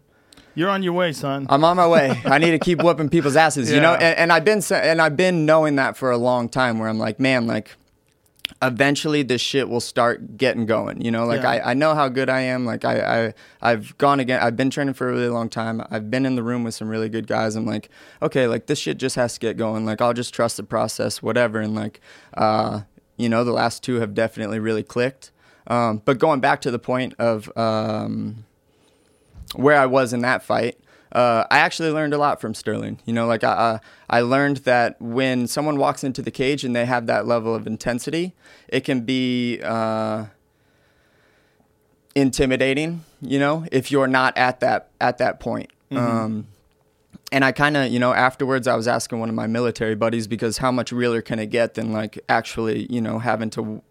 You're 0.54 0.70
on 0.70 0.82
your 0.82 0.94
way, 0.94 1.12
son. 1.12 1.46
I'm 1.50 1.64
on 1.64 1.76
my 1.76 1.86
way. 1.86 2.18
I 2.24 2.38
need 2.38 2.52
to 2.52 2.58
keep 2.58 2.82
whooping 2.82 3.10
people's 3.10 3.36
asses, 3.36 3.70
you 3.70 3.80
know. 3.80 3.92
And, 3.94 4.16
and 4.16 4.32
I've 4.32 4.44
been 4.44 4.62
and 4.72 5.02
I've 5.02 5.16
been 5.16 5.44
knowing 5.44 5.76
that 5.76 5.96
for 5.98 6.10
a 6.10 6.16
long 6.16 6.48
time. 6.48 6.78
Where 6.78 6.88
I'm 6.88 6.98
like, 6.98 7.18
man, 7.20 7.46
like, 7.46 7.76
eventually 8.62 9.22
this 9.22 9.40
shit 9.40 9.68
will 9.68 9.80
start 9.80 10.36
getting 10.36 10.66
going. 10.66 11.00
You 11.00 11.10
know, 11.10 11.26
like 11.26 11.42
Yeah. 11.42 11.50
I, 11.50 11.70
I 11.70 11.74
know 11.74 11.94
how 11.94 12.08
good 12.08 12.28
I 12.28 12.40
am. 12.40 12.64
Like 12.64 12.84
I, 12.84 13.26
I 13.26 13.34
I've 13.60 13.96
gone 13.98 14.20
again. 14.20 14.40
I've 14.42 14.56
been 14.56 14.70
training 14.70 14.94
for 14.94 15.08
a 15.08 15.12
really 15.12 15.28
long 15.28 15.48
time. 15.48 15.82
I've 15.90 16.10
been 16.10 16.26
in 16.26 16.36
the 16.36 16.42
room 16.42 16.64
with 16.64 16.74
some 16.74 16.88
really 16.88 17.08
good 17.08 17.26
guys. 17.26 17.56
I'm 17.56 17.66
like, 17.66 17.90
okay, 18.22 18.46
like 18.46 18.66
this 18.66 18.78
shit 18.78 18.98
just 18.98 19.16
has 19.16 19.34
to 19.34 19.40
get 19.40 19.56
going. 19.56 19.84
Like 19.84 20.00
I'll 20.00 20.14
just 20.14 20.34
trust 20.34 20.56
the 20.56 20.62
process, 20.62 21.22
whatever. 21.22 21.60
And 21.60 21.74
like, 21.74 22.00
uh, 22.34 22.82
you 23.16 23.28
know, 23.28 23.44
the 23.44 23.52
last 23.52 23.82
two 23.82 23.96
have 23.96 24.14
definitely 24.14 24.58
really 24.58 24.82
clicked. 24.82 25.30
Um, 25.66 26.02
but 26.04 26.18
going 26.18 26.40
back 26.40 26.60
to 26.62 26.70
the 26.70 26.78
point 26.78 27.14
of 27.18 27.50
um, 27.56 28.44
where 29.54 29.78
I 29.78 29.86
was 29.86 30.12
in 30.12 30.20
that 30.20 30.42
fight, 30.42 30.78
uh, 31.14 31.46
I 31.50 31.58
actually 31.58 31.90
learned 31.90 32.12
a 32.12 32.18
lot 32.18 32.40
from 32.40 32.54
Sterling. 32.54 33.00
You 33.04 33.12
know, 33.12 33.26
like 33.26 33.44
I, 33.44 33.52
uh, 33.52 33.78
I 34.10 34.20
learned 34.20 34.58
that 34.58 35.00
when 35.00 35.46
someone 35.46 35.78
walks 35.78 36.02
into 36.02 36.22
the 36.22 36.30
cage 36.30 36.64
and 36.64 36.74
they 36.74 36.86
have 36.86 37.06
that 37.06 37.26
level 37.26 37.54
of 37.54 37.66
intensity, 37.66 38.34
it 38.68 38.80
can 38.80 39.02
be 39.02 39.60
uh, 39.62 40.26
intimidating. 42.14 43.04
You 43.20 43.38
know, 43.38 43.66
if 43.70 43.90
you're 43.90 44.08
not 44.08 44.36
at 44.36 44.60
that 44.60 44.90
at 45.00 45.18
that 45.18 45.40
point. 45.40 45.70
Um, 45.92 46.48
and 47.30 47.44
I 47.44 47.52
kind 47.52 47.76
of, 47.76 47.90
you 47.90 47.98
know, 47.98 48.12
afterwards, 48.12 48.68
I 48.68 48.76
was 48.76 48.86
asking 48.86 49.18
one 49.18 49.28
of 49.28 49.34
my 49.34 49.46
military 49.46 49.94
buddies 49.94 50.26
because 50.26 50.58
how 50.58 50.70
much 50.70 50.92
realer 50.92 51.20
can 51.20 51.38
it 51.38 51.46
get 51.46 51.74
than 51.74 51.92
like 51.92 52.18
actually, 52.28 52.86
you 52.92 53.00
know, 53.00 53.18
having 53.18 53.50
to 53.50 53.82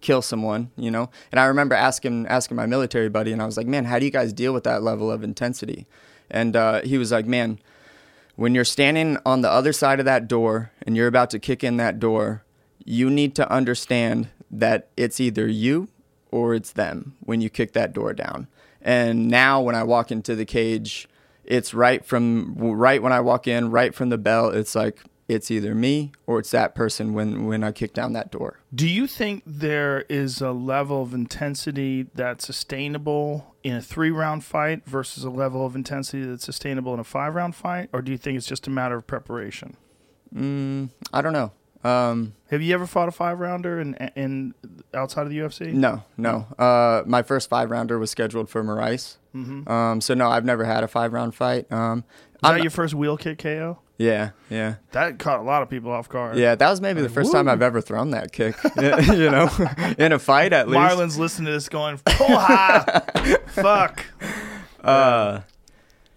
kill 0.00 0.22
someone, 0.22 0.70
you 0.76 0.90
know? 0.90 1.10
And 1.32 1.40
I 1.40 1.46
remember 1.46 1.74
asking 1.74 2.26
asking 2.26 2.56
my 2.56 2.66
military 2.66 3.08
buddy, 3.08 3.32
and 3.32 3.42
I 3.42 3.46
was 3.46 3.56
like, 3.56 3.66
man, 3.66 3.84
how 3.84 3.98
do 3.98 4.04
you 4.04 4.10
guys 4.10 4.32
deal 4.32 4.52
with 4.52 4.64
that 4.64 4.82
level 4.82 5.10
of 5.10 5.22
intensity? 5.22 5.86
And 6.30 6.56
uh, 6.56 6.82
he 6.82 6.98
was 6.98 7.12
like, 7.12 7.26
man, 7.26 7.58
when 8.36 8.54
you're 8.54 8.64
standing 8.64 9.18
on 9.24 9.40
the 9.40 9.50
other 9.50 9.72
side 9.72 9.98
of 9.98 10.04
that 10.04 10.28
door 10.28 10.72
and 10.86 10.96
you're 10.96 11.06
about 11.06 11.30
to 11.30 11.38
kick 11.38 11.64
in 11.64 11.76
that 11.78 11.98
door, 11.98 12.44
you 12.84 13.10
need 13.10 13.34
to 13.36 13.50
understand 13.50 14.28
that 14.50 14.88
it's 14.96 15.20
either 15.20 15.46
you 15.46 15.88
or 16.30 16.54
it's 16.54 16.72
them 16.72 17.16
when 17.20 17.40
you 17.40 17.50
kick 17.50 17.72
that 17.72 17.92
door 17.92 18.12
down. 18.12 18.46
And 18.80 19.28
now 19.28 19.60
when 19.60 19.74
I 19.74 19.82
walk 19.82 20.12
into 20.12 20.36
the 20.36 20.44
cage, 20.44 21.08
it's 21.44 21.74
right 21.74 22.04
from 22.04 22.54
right 22.56 23.02
when 23.02 23.12
I 23.12 23.20
walk 23.20 23.48
in, 23.48 23.70
right 23.70 23.94
from 23.94 24.10
the 24.10 24.18
bell, 24.18 24.50
it's 24.50 24.74
like 24.74 25.00
it's 25.28 25.50
either 25.50 25.74
me 25.74 26.12
or 26.26 26.38
it's 26.38 26.50
that 26.52 26.74
person 26.74 27.14
when 27.14 27.46
when 27.46 27.64
I 27.64 27.72
kick 27.72 27.94
down 27.94 28.12
that 28.12 28.30
door. 28.30 28.60
Do 28.74 28.88
you 28.88 29.06
think 29.06 29.42
there 29.46 30.04
is 30.08 30.40
a 30.40 30.52
level 30.52 31.02
of 31.02 31.14
intensity 31.14 32.06
that's 32.14 32.46
sustainable 32.46 33.55
in 33.66 33.74
a 33.74 33.82
three 33.82 34.12
round 34.12 34.44
fight 34.44 34.86
versus 34.86 35.24
a 35.24 35.30
level 35.30 35.66
of 35.66 35.74
intensity 35.74 36.24
that's 36.24 36.44
sustainable 36.44 36.94
in 36.94 37.00
a 37.00 37.04
five 37.04 37.34
round 37.34 37.56
fight? 37.56 37.88
Or 37.92 38.00
do 38.00 38.12
you 38.12 38.18
think 38.18 38.36
it's 38.38 38.46
just 38.46 38.68
a 38.68 38.70
matter 38.70 38.96
of 38.96 39.06
preparation? 39.08 39.76
Mm, 40.32 40.90
I 41.12 41.20
don't 41.20 41.32
know. 41.32 41.50
Um, 41.82 42.34
Have 42.50 42.62
you 42.62 42.74
ever 42.74 42.86
fought 42.86 43.08
a 43.08 43.12
five 43.12 43.38
rounder 43.40 43.80
in, 43.80 43.94
in 44.14 44.54
outside 44.94 45.22
of 45.22 45.30
the 45.30 45.38
UFC? 45.38 45.72
No, 45.72 46.04
no. 46.16 46.46
Uh, 46.58 47.02
my 47.06 47.22
first 47.22 47.48
five 47.48 47.70
rounder 47.70 47.98
was 47.98 48.10
scheduled 48.10 48.48
for 48.48 48.62
Moraes. 48.62 49.16
Um, 49.34 50.00
so 50.00 50.14
no, 50.14 50.30
I've 50.30 50.46
never 50.46 50.64
had 50.64 50.82
a 50.82 50.88
five 50.88 51.12
round 51.12 51.34
fight. 51.34 51.70
Um, 51.70 52.04
Is 52.36 52.40
I'm- 52.42 52.54
that 52.56 52.62
your 52.62 52.70
first 52.70 52.94
wheel 52.94 53.16
kick 53.16 53.38
KO? 53.38 53.78
yeah, 53.98 54.30
yeah, 54.50 54.74
That 54.92 55.18
caught 55.18 55.40
a 55.40 55.42
lot 55.42 55.62
of 55.62 55.70
people 55.70 55.90
off 55.90 56.08
guard. 56.08 56.36
yeah. 56.36 56.54
That 56.54 56.68
was 56.70 56.80
maybe 56.82 57.00
the 57.00 57.08
first 57.08 57.32
time. 57.32 57.48
I've 57.48 57.62
ever 57.62 57.80
thrown 57.80 58.10
that 58.10 58.30
kick. 58.32 58.54
you 58.76 59.30
know, 59.30 59.48
in 59.98 60.12
a 60.12 60.18
fight 60.18 60.52
at 60.52 60.68
least. 60.68 60.74
Marlon's 60.78 61.18
listening 61.18 61.46
to 61.46 61.52
this 61.52 61.68
going, 61.68 61.96
"Poha, 61.98 63.40
fuck." 63.48 64.04
Uh, 64.84 65.40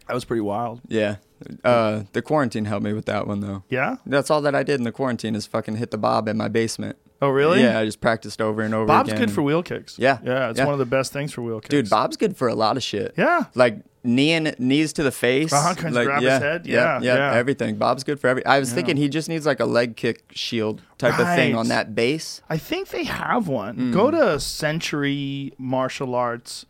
That 0.07 0.13
was 0.13 0.25
pretty 0.25 0.41
wild. 0.41 0.81
yeah. 0.87 1.17
Uh, 1.63 2.03
the 2.11 2.21
quarantine 2.21 2.65
helped 2.65 2.83
me 2.83 2.91
with 2.91 3.05
that 3.05 3.25
one 3.25 3.39
though. 3.39 3.63
Yeah. 3.69 3.95
That's 4.05 4.29
all 4.29 4.41
that 4.41 4.53
I 4.55 4.63
did 4.63 4.75
in 4.79 4.83
the 4.83 4.91
quarantine 4.91 5.35
is 5.35 5.45
fucking 5.47 5.77
hit 5.77 5.89
the 5.91 5.97
bob 5.97 6.27
in 6.27 6.35
my 6.35 6.49
basement. 6.49 6.97
Oh, 7.21 7.29
really? 7.29 7.61
Yeah, 7.61 7.79
I 7.79 7.85
just 7.85 8.01
practiced 8.01 8.41
over 8.41 8.61
and 8.61 8.73
over 8.73 8.85
Bob's 8.85 9.09
again. 9.09 9.21
good 9.27 9.31
for 9.31 9.41
wheel 9.41 9.61
kicks. 9.63 9.97
Yeah, 9.99 10.19
Yeah, 10.23 10.49
it's 10.49 10.57
yeah. 10.59 10.65
one 10.65 10.73
of 10.73 10.79
the 10.79 10.85
best 10.85 11.13
things 11.13 11.31
for 11.33 11.41
wheel 11.41 11.59
kicks. 11.61 11.69
Dude, 11.69 11.89
Bob's 11.89 12.17
good 12.17 12.35
for 12.35 12.47
a 12.49 12.55
lot 12.55 12.75
of 12.77 12.83
shit. 12.83 13.13
Yeah. 13.17 13.45
Like 13.55 13.77
knee 14.03 14.31
and 14.33 14.55
knees 14.59 14.93
to 14.93 15.03
the 15.03 15.11
face. 15.11 15.51
Uh-huh, 15.51 15.75
like, 15.89 16.05
grab 16.05 16.21
his 16.21 16.23
yeah, 16.23 16.39
head. 16.39 16.65
Yeah, 16.65 16.75
Yeah, 16.75 16.99
yeah, 17.01 17.15
yeah. 17.15 17.37
everything. 17.37 17.75
Bob's 17.75 18.03
good 18.03 18.19
for 18.19 18.27
every. 18.27 18.45
I 18.45 18.59
was 18.59 18.71
thinking 18.71 18.97
he 18.97 19.09
just 19.09 19.29
needs 19.29 19.45
like 19.45 19.59
a 19.59 19.65
leg 19.65 19.95
kick 19.95 20.23
shield 20.31 20.81
type 20.97 21.19
of 21.19 21.27
thing 21.35 21.55
on 21.55 21.67
that 21.69 21.95
base. 21.95 22.41
I 22.49 22.57
think 22.57 22.89
they 22.89 23.03
have 23.03 23.47
one. 23.47 23.75
Mm. 23.77 23.93
Go 23.93 24.11
to 24.11 24.39
Century 24.39 25.53
Martial 25.57 26.15
Arts. 26.15 26.65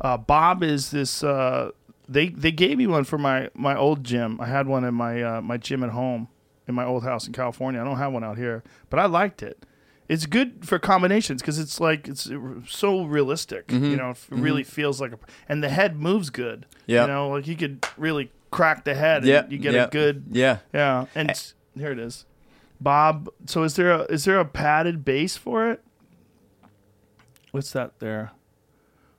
Uh, 0.00 0.16
Bob 0.16 0.62
is 0.62 0.90
this. 0.90 1.22
Uh, 1.22 1.70
they 2.08 2.28
they 2.28 2.52
gave 2.52 2.78
me 2.78 2.86
one 2.86 3.04
for 3.04 3.18
my 3.18 3.50
my 3.54 3.76
old 3.76 4.04
gym. 4.04 4.40
I 4.40 4.46
had 4.46 4.66
one 4.66 4.84
in 4.84 4.94
my 4.94 5.22
uh, 5.22 5.40
my 5.40 5.56
gym 5.56 5.82
at 5.82 5.90
home 5.90 6.28
in 6.68 6.74
my 6.74 6.84
old 6.84 7.04
house 7.04 7.26
in 7.26 7.32
California. 7.32 7.80
I 7.80 7.84
don't 7.84 7.98
have 7.98 8.12
one 8.12 8.24
out 8.24 8.36
here, 8.36 8.62
but 8.90 8.98
I 8.98 9.06
liked 9.06 9.42
it. 9.42 9.64
It's 10.08 10.26
good 10.26 10.64
for 10.66 10.78
combinations 10.78 11.42
because 11.42 11.58
it's 11.58 11.80
like 11.80 12.06
it's 12.08 12.30
so 12.68 13.04
realistic. 13.04 13.66
Mm-hmm. 13.68 13.84
You 13.86 13.96
know, 13.96 14.10
it 14.10 14.18
really 14.30 14.62
feels 14.62 15.00
like 15.00 15.12
a 15.12 15.18
and 15.48 15.62
the 15.62 15.68
head 15.68 15.96
moves 15.96 16.30
good. 16.30 16.66
Yep. 16.86 17.08
you 17.08 17.12
know, 17.12 17.28
like 17.30 17.46
you 17.48 17.56
could 17.56 17.84
really 17.96 18.30
crack 18.52 18.84
the 18.84 18.94
head. 18.94 19.24
Yeah, 19.24 19.40
and 19.42 19.52
you 19.52 19.58
get 19.58 19.74
yeah, 19.74 19.84
a 19.84 19.88
good 19.90 20.24
Yeah. 20.30 20.58
yeah, 20.72 21.06
and 21.14 21.30
s- 21.30 21.54
here 21.76 21.90
it 21.90 21.98
is. 21.98 22.24
Bob, 22.80 23.28
so 23.46 23.62
is 23.64 23.74
there 23.74 23.90
a 23.90 24.00
is 24.02 24.24
there 24.26 24.38
a 24.38 24.44
padded 24.44 25.04
base 25.04 25.36
for 25.36 25.70
it? 25.70 25.82
What's 27.50 27.72
that 27.72 27.98
there? 27.98 28.32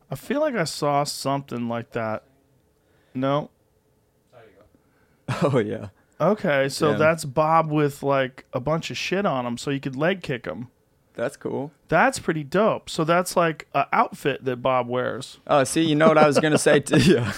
I 0.09 0.15
feel 0.15 0.39
like 0.39 0.55
I 0.55 0.63
saw 0.63 1.03
something 1.03 1.67
like 1.67 1.91
that. 1.91 2.23
No. 3.13 3.49
Oh 5.43 5.59
yeah. 5.59 5.89
Okay, 6.21 6.69
so 6.69 6.91
Yeah. 6.91 6.97
that's 6.97 7.25
Bob 7.25 7.69
with 7.71 8.01
like 8.01 8.45
a 8.53 8.59
bunch 8.61 8.89
of 8.89 8.97
shit 8.97 9.25
on 9.25 9.45
him, 9.45 9.57
so 9.57 9.69
you 9.69 9.79
could 9.81 9.95
leg 9.95 10.23
kick 10.23 10.45
him. 10.45 10.69
That's 11.17 11.35
cool. 11.35 11.71
That's 11.89 12.19
pretty 12.19 12.43
dope. 12.45 12.89
So 12.89 13.03
that's 13.03 13.35
like 13.35 13.67
an 13.73 13.85
outfit 13.91 14.45
that 14.45 14.57
Bob 14.57 14.87
wears. 14.87 15.39
Oh, 15.47 15.63
see, 15.65 15.81
you 15.81 15.95
know 15.95 16.07
what 16.07 16.17
I 16.17 16.27
was 16.27 16.39
gonna 16.39 16.57
say 16.59 16.79
too. 16.79 16.97
Yeah. 17.13 17.33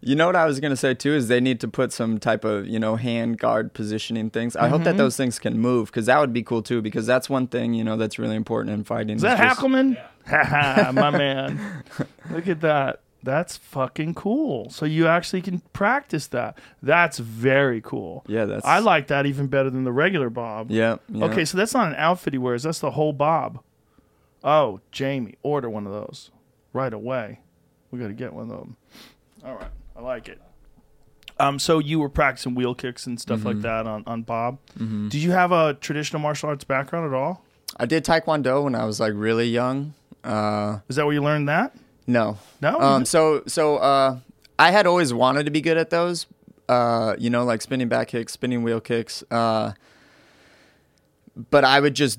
You 0.00 0.14
know 0.14 0.26
what 0.26 0.36
I 0.36 0.44
was 0.46 0.60
gonna 0.60 0.76
say 0.76 0.94
too 0.94 1.12
is 1.14 1.26
they 1.26 1.40
need 1.40 1.58
to 1.60 1.66
put 1.68 1.92
some 1.92 2.18
type 2.18 2.44
of 2.44 2.68
you 2.68 2.78
know 2.78 2.94
hand 2.96 3.38
guard 3.38 3.72
positioning 3.74 4.30
things. 4.30 4.54
I 4.54 4.68
hope 4.68 4.84
that 4.84 4.90
Mm-hmm. 4.90 4.98
those 4.98 5.16
things 5.16 5.38
can 5.40 5.58
move 5.58 5.86
because 5.88 6.06
that 6.06 6.20
would 6.20 6.32
be 6.32 6.42
cool 6.44 6.62
too. 6.62 6.80
Because 6.82 7.04
that's 7.06 7.28
one 7.28 7.48
thing 7.48 7.74
you 7.74 7.82
know 7.82 7.96
that's 7.96 8.18
really 8.18 8.36
important 8.36 8.74
in 8.74 8.84
fighting. 8.84 9.16
Is 9.16 9.22
that 9.22 9.38
just- 9.38 9.58
Hackelman? 9.60 10.00
Haha, 10.28 10.92
my 10.92 11.10
man. 11.10 11.82
Look 12.30 12.46
at 12.46 12.60
that. 12.60 13.00
That's 13.22 13.56
fucking 13.56 14.14
cool. 14.14 14.70
So 14.70 14.86
you 14.86 15.06
actually 15.08 15.42
can 15.42 15.58
practice 15.72 16.28
that. 16.28 16.56
That's 16.82 17.18
very 17.18 17.80
cool. 17.80 18.24
Yeah, 18.28 18.44
that's. 18.44 18.64
I 18.64 18.78
like 18.78 19.08
that 19.08 19.26
even 19.26 19.48
better 19.48 19.70
than 19.70 19.84
the 19.84 19.92
regular 19.92 20.30
Bob. 20.30 20.70
Yeah. 20.70 20.96
yeah. 21.08 21.24
Okay, 21.24 21.44
so 21.44 21.58
that's 21.58 21.74
not 21.74 21.88
an 21.88 21.94
outfit 21.96 22.32
he 22.34 22.38
wears. 22.38 22.62
That's 22.62 22.78
the 22.78 22.92
whole 22.92 23.12
Bob. 23.12 23.60
Oh, 24.44 24.80
Jamie, 24.92 25.34
order 25.42 25.68
one 25.68 25.84
of 25.86 25.92
those 25.92 26.30
right 26.72 26.92
away. 26.92 27.40
We 27.90 27.98
got 27.98 28.06
to 28.08 28.12
get 28.14 28.32
one 28.32 28.50
of 28.50 28.58
them. 28.58 28.76
All 29.44 29.54
right, 29.56 29.70
I 29.96 30.00
like 30.00 30.28
it. 30.28 30.40
Um, 31.40 31.58
so 31.58 31.78
you 31.80 31.98
were 31.98 32.08
practicing 32.08 32.54
wheel 32.54 32.74
kicks 32.74 33.06
and 33.06 33.20
stuff 33.20 33.38
Mm-hmm. 33.40 33.46
like 33.48 33.60
that 33.62 33.86
on 33.86 34.04
on 34.06 34.22
Bob. 34.22 34.58
Mm-hmm. 34.78 35.08
Did 35.08 35.22
you 35.22 35.30
have 35.32 35.50
a 35.52 35.74
traditional 35.74 36.20
martial 36.20 36.48
arts 36.50 36.64
background 36.64 37.06
at 37.12 37.16
all? 37.16 37.44
I 37.76 37.86
did 37.86 38.04
Taekwondo 38.04 38.62
when 38.64 38.74
I 38.74 38.84
was 38.84 38.98
like 39.00 39.12
really 39.14 39.48
young. 39.48 39.94
Uh, 40.24 40.78
Is 40.88 40.96
that 40.96 41.04
where 41.04 41.14
you 41.14 41.22
learned 41.22 41.48
that? 41.48 41.74
No. 42.08 42.38
No. 42.60 42.80
Um, 42.80 43.04
so 43.04 43.42
so 43.46 43.76
uh, 43.76 44.18
I 44.58 44.72
had 44.72 44.86
always 44.88 45.14
wanted 45.14 45.44
to 45.44 45.52
be 45.52 45.60
good 45.60 45.76
at 45.76 45.90
those. 45.90 46.26
Uh, 46.68 47.14
you 47.18 47.30
know, 47.30 47.44
like 47.44 47.62
spinning 47.62 47.88
back 47.88 48.08
kicks, 48.08 48.32
spinning 48.32 48.62
wheel 48.64 48.80
kicks. 48.80 49.22
Uh, 49.30 49.72
but 51.50 51.64
I 51.64 51.80
would 51.80 51.94
just 51.94 52.18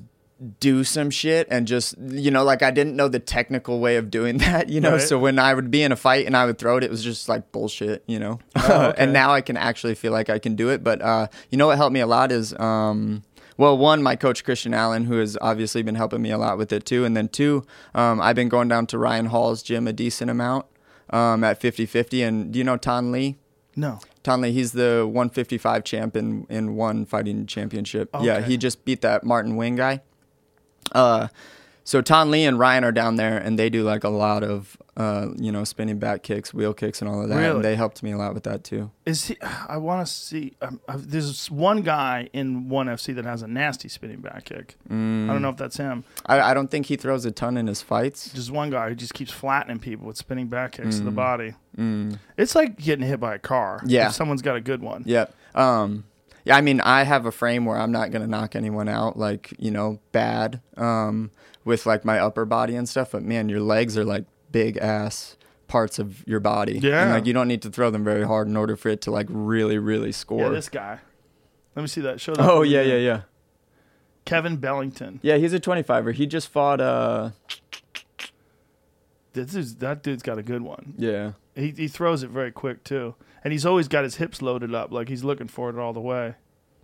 do 0.58 0.84
some 0.84 1.10
shit 1.10 1.46
and 1.50 1.66
just 1.68 1.94
you 1.98 2.30
know 2.30 2.42
like 2.44 2.62
I 2.62 2.70
didn't 2.70 2.96
know 2.96 3.08
the 3.08 3.18
technical 3.18 3.78
way 3.78 3.96
of 3.96 4.10
doing 4.10 4.38
that 4.46 4.70
you 4.70 4.80
know 4.80 4.92
Right. 4.92 5.02
so 5.02 5.18
when 5.18 5.38
I 5.38 5.52
would 5.52 5.70
be 5.70 5.82
in 5.82 5.92
a 5.92 5.96
fight 5.96 6.24
and 6.24 6.34
I 6.34 6.46
would 6.46 6.56
throw 6.58 6.78
it 6.78 6.82
it 6.84 6.88
was 6.90 7.04
just 7.04 7.28
like 7.28 7.52
bullshit 7.52 8.02
you 8.06 8.18
know 8.18 8.38
Oh, 8.56 8.86
okay. 8.88 9.02
and 9.02 9.12
now 9.12 9.32
I 9.34 9.42
can 9.42 9.58
actually 9.58 9.94
feel 9.94 10.12
like 10.12 10.30
I 10.30 10.38
can 10.38 10.56
do 10.56 10.70
it 10.70 10.82
but 10.82 11.02
uh 11.02 11.26
you 11.50 11.58
know 11.58 11.66
what 11.66 11.76
helped 11.76 11.92
me 11.92 12.00
a 12.00 12.06
lot 12.06 12.32
is 12.32 12.54
um 12.58 13.22
well 13.60 13.76
one 13.76 14.02
my 14.02 14.16
coach 14.16 14.42
Christian 14.42 14.72
Allen 14.74 15.04
who 15.04 15.18
has 15.18 15.36
obviously 15.40 15.82
been 15.82 15.94
helping 15.94 16.22
me 16.22 16.30
a 16.30 16.38
lot 16.38 16.56
with 16.58 16.72
it 16.72 16.84
too 16.84 17.04
and 17.04 17.16
then 17.16 17.28
two 17.28 17.64
um 17.94 18.20
I've 18.20 18.36
been 18.36 18.48
going 18.48 18.68
down 18.68 18.86
to 18.88 18.98
Ryan 18.98 19.26
Hall's 19.26 19.62
gym 19.62 19.86
a 19.86 19.92
decent 19.92 20.30
amount 20.30 20.66
um 21.10 21.44
at 21.44 21.60
50-50 21.60 22.26
and 22.26 22.52
do 22.52 22.58
you 22.58 22.64
know 22.64 22.76
Thanh 22.78 23.10
Le 23.12 23.36
No. 23.76 24.00
Thanh 24.24 24.40
Le, 24.42 24.48
he's 24.48 24.72
the 24.72 25.04
155 25.06 25.84
champ 25.84 26.16
in, 26.16 26.46
in 26.50 26.74
one 26.74 27.06
fighting 27.06 27.46
championship. 27.46 28.10
Yeah, 28.20 28.40
he 28.42 28.56
just 28.56 28.84
beat 28.84 29.00
that 29.02 29.24
Martin 29.24 29.54
Nguyen 29.56 29.76
guy. 29.76 30.02
Uh, 30.92 31.28
so 31.84 32.02
Thanh 32.02 32.30
Le 32.30 32.38
and 32.38 32.58
Ryan 32.58 32.84
are 32.84 32.92
down 32.92 33.16
there, 33.16 33.38
and 33.38 33.58
they 33.58 33.70
do 33.70 33.82
like 33.82 34.04
a 34.04 34.08
lot 34.08 34.42
of, 34.44 34.76
uh, 34.96 35.28
you 35.36 35.50
know, 35.50 35.64
spinning 35.64 35.98
back 35.98 36.22
kicks, 36.22 36.52
wheel 36.54 36.74
kicks, 36.74 37.00
and 37.00 37.10
all 37.10 37.22
of 37.22 37.28
that. 37.28 37.36
Really? 37.36 37.56
And 37.56 37.64
they 37.64 37.74
helped 37.76 38.02
me 38.02 38.12
a 38.12 38.16
lot 38.18 38.34
with 38.34 38.44
that 38.44 38.62
too. 38.64 38.90
Is 39.06 39.26
he? 39.26 39.36
I 39.68 39.76
want 39.78 40.06
to 40.06 40.12
see. 40.12 40.54
Um, 40.62 40.80
uh, 40.88 40.96
there's 40.98 41.50
one 41.50 41.82
guy 41.82 42.28
in 42.32 42.68
one 42.68 42.86
FC 42.86 43.14
that 43.14 43.24
has 43.24 43.42
a 43.42 43.46
nasty 43.48 43.88
spinning 43.88 44.20
back 44.20 44.44
kick. 44.44 44.76
I 44.88 44.92
don't 44.92 45.42
know 45.42 45.48
if 45.50 45.56
that's 45.56 45.76
him. 45.78 46.04
I, 46.26 46.40
I 46.40 46.54
don't 46.54 46.70
think 46.70 46.86
he 46.86 46.96
throws 46.96 47.24
a 47.24 47.30
ton 47.30 47.56
in 47.56 47.66
his 47.66 47.82
fights. 47.82 48.30
Just 48.32 48.50
one 48.50 48.70
guy 48.70 48.88
who 48.90 48.94
just 48.94 49.14
keeps 49.14 49.32
flattening 49.32 49.78
people 49.78 50.06
with 50.06 50.16
spinning 50.16 50.48
back 50.48 50.72
kicks 50.72 50.98
to 50.98 51.04
the 51.04 51.10
Mm. 51.10 51.14
body. 51.14 51.54
It's 52.36 52.54
like 52.54 52.78
getting 52.78 53.06
hit 53.06 53.20
by 53.20 53.34
a 53.34 53.38
car. 53.38 53.80
Yeah. 53.86 54.08
If 54.08 54.14
someone's 54.14 54.42
got 54.42 54.56
a 54.56 54.60
good 54.60 54.82
one. 54.82 55.02
Yep. 55.06 55.34
Um, 55.54 56.04
yeah, 56.44 56.56
I 56.56 56.60
mean, 56.62 56.80
I 56.80 57.02
have 57.04 57.26
a 57.26 57.32
frame 57.32 57.64
where 57.64 57.76
I'm 57.78 57.92
not 57.92 58.10
gonna 58.10 58.26
knock 58.26 58.56
anyone 58.56 58.88
out, 58.88 59.18
like 59.18 59.52
you 59.58 59.70
know, 59.70 59.98
bad, 60.12 60.60
um, 60.76 61.30
with 61.64 61.86
like 61.86 62.04
my 62.04 62.18
upper 62.18 62.44
body 62.44 62.74
and 62.76 62.88
stuff. 62.88 63.12
But 63.12 63.22
man, 63.22 63.48
your 63.48 63.60
legs 63.60 63.96
are 63.98 64.04
like 64.04 64.24
big 64.50 64.76
ass 64.78 65.36
parts 65.68 65.98
of 65.98 66.26
your 66.26 66.40
body. 66.40 66.78
Yeah. 66.80 67.02
And 67.02 67.10
like 67.12 67.26
you 67.26 67.32
don't 67.32 67.48
need 67.48 67.62
to 67.62 67.70
throw 67.70 67.90
them 67.90 68.02
very 68.04 68.26
hard 68.26 68.48
in 68.48 68.56
order 68.56 68.76
for 68.76 68.88
it 68.88 69.00
to 69.02 69.10
like 69.10 69.26
really, 69.30 69.78
really 69.78 70.12
score. 70.12 70.40
Yeah, 70.42 70.48
this 70.48 70.68
guy. 70.68 70.98
Let 71.76 71.82
me 71.82 71.88
see 71.88 72.00
that. 72.00 72.20
Show 72.20 72.34
that. 72.34 72.48
oh 72.48 72.62
yeah, 72.62 72.82
yeah, 72.82 72.96
yeah. 72.96 73.20
Kevin 74.24 74.58
Belingon. 74.58 75.18
Yeah, 75.22 75.36
he's 75.38 75.52
a 75.52 75.60
25er. 75.60 76.12
He 76.14 76.26
just 76.26 76.48
fought. 76.48 76.80
Uh, 76.80 77.30
This 79.32 79.54
is, 79.54 79.76
that 79.76 80.02
dude's 80.02 80.22
got 80.24 80.38
a 80.38 80.42
good 80.42 80.62
one. 80.62 80.94
yeah. 80.98 81.32
He 81.54 81.70
he 81.72 81.88
throws 81.88 82.22
it 82.22 82.30
very 82.30 82.52
quick 82.52 82.84
too, 82.84 83.14
and 83.44 83.52
he's 83.52 83.66
always 83.66 83.86
got 83.88 84.04
his 84.04 84.16
hips 84.16 84.40
loaded 84.40 84.72
up, 84.74 84.92
like 84.92 85.08
he's 85.08 85.24
looking 85.24 85.48
for 85.48 85.68
it 85.68 85.76
all 85.76 85.92
the 85.92 86.00
way. 86.00 86.36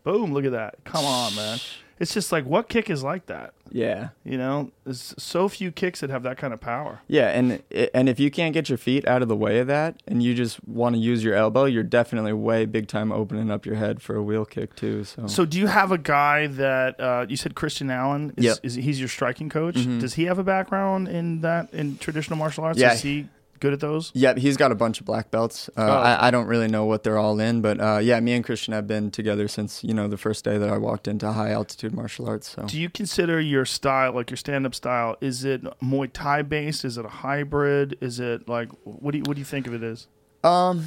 Boom! 0.02 0.32
Look 0.34 0.44
at 0.44 0.52
that. 0.52 0.76
Come 0.84 1.04
on, 1.04 1.34
man. 1.34 1.58
It's 1.98 2.12
just 2.12 2.30
like 2.32 2.44
what 2.44 2.68
kick 2.68 2.90
is 2.90 3.02
like 3.02 3.26
that? 3.26 3.54
Yeah. 3.70 4.08
You 4.24 4.38
know, 4.38 4.70
there's 4.84 5.14
so 5.18 5.48
few 5.48 5.70
kicks 5.72 6.00
that 6.00 6.10
have 6.10 6.22
that 6.24 6.38
kind 6.38 6.52
of 6.54 6.60
power. 6.60 7.00
Yeah, 7.08 7.28
and 7.28 7.62
and 7.94 8.08
if 8.08 8.18
you 8.20 8.30
can't 8.30 8.52
get 8.54 8.68
your 8.68 8.78
feet 8.78 9.06
out 9.06 9.22
of 9.22 9.28
the 9.28 9.36
way 9.36 9.58
of 9.58 9.66
that, 9.66 10.02
and 10.06 10.22
you 10.22 10.34
just 10.34 10.62
want 10.66 10.94
to 10.96 11.00
use 11.00 11.22
your 11.24 11.34
elbow, 11.34 11.64
you're 11.64 11.82
definitely 11.82 12.32
way 12.32 12.64
big 12.66 12.88
time 12.88 13.12
opening 13.12 13.50
up 13.50 13.66
your 13.66 13.74
head 13.76 14.00
for 14.02 14.16
a 14.16 14.22
wheel 14.22 14.44
kick 14.44 14.74
too. 14.76 15.04
So, 15.04 15.26
So, 15.26 15.44
do 15.44 15.58
you 15.58 15.66
have 15.66 15.92
a 15.92 15.98
guy 15.98 16.46
that 16.46 17.00
uh, 17.00 17.26
you 17.28 17.36
said 17.36 17.54
Christian 17.54 17.90
Allen? 17.90 18.32
Is, 18.36 18.44
Yep. 18.44 18.58
is 18.62 18.74
he's 18.74 18.98
your 19.00 19.08
striking 19.08 19.48
coach? 19.48 19.76
Mhm. 19.76 20.00
Does 20.00 20.14
he 20.14 20.24
have 20.24 20.38
a 20.38 20.44
background 20.44 21.08
in 21.08 21.40
that 21.42 21.72
in 21.72 21.98
traditional 21.98 22.38
martial 22.38 22.64
arts? 22.64 22.78
Yeah. 22.78 22.92
Is 22.94 23.02
he 23.02 23.26
good 23.60 23.72
at 23.72 23.80
those? 23.80 24.10
yeah, 24.14 24.34
he's 24.36 24.56
got 24.56 24.72
a 24.72 24.74
bunch 24.74 25.00
of 25.00 25.06
black 25.06 25.30
belts. 25.30 25.68
Uh, 25.76 25.82
Oh. 25.86 25.92
I, 25.98 26.28
I 26.28 26.30
don't 26.30 26.46
really 26.46 26.68
know 26.68 26.84
what 26.84 27.02
they're 27.02 27.18
all 27.18 27.38
in, 27.40 27.60
but 27.60 27.80
uh, 27.80 27.98
yeah, 28.02 28.18
me 28.20 28.32
and 28.34 28.44
Christian 28.44 28.72
have 28.74 28.86
been 28.86 29.10
together 29.10 29.48
since 29.48 29.82
you 29.84 29.94
know 29.94 30.08
the 30.08 30.16
first 30.16 30.44
day 30.44 30.58
that 30.58 30.68
I 30.68 30.78
walked 30.78 31.06
into 31.08 31.30
high 31.32 31.50
altitude 31.50 31.92
martial 31.94 32.28
arts. 32.28 32.50
So 32.50 32.62
Do 32.66 32.78
you 32.80 32.90
consider 32.90 33.40
your 33.40 33.64
style, 33.64 34.12
like 34.12 34.30
your 34.30 34.36
stand-up 34.36 34.74
style, 34.74 35.16
is 35.20 35.44
it 35.44 35.62
Muay 35.80 36.10
Thai 36.12 36.42
based? 36.42 36.84
Is 36.84 36.98
it 36.98 37.04
a 37.04 37.08
hybrid? 37.08 37.96
Is 38.00 38.20
it 38.20 38.48
like 38.48 38.68
what 38.84 39.12
do 39.12 39.18
you 39.18 39.24
what 39.24 39.34
do 39.34 39.40
you 39.40 39.44
think 39.44 39.66
of 39.66 39.74
it 39.74 39.82
as? 39.82 40.06
Um, 40.44 40.86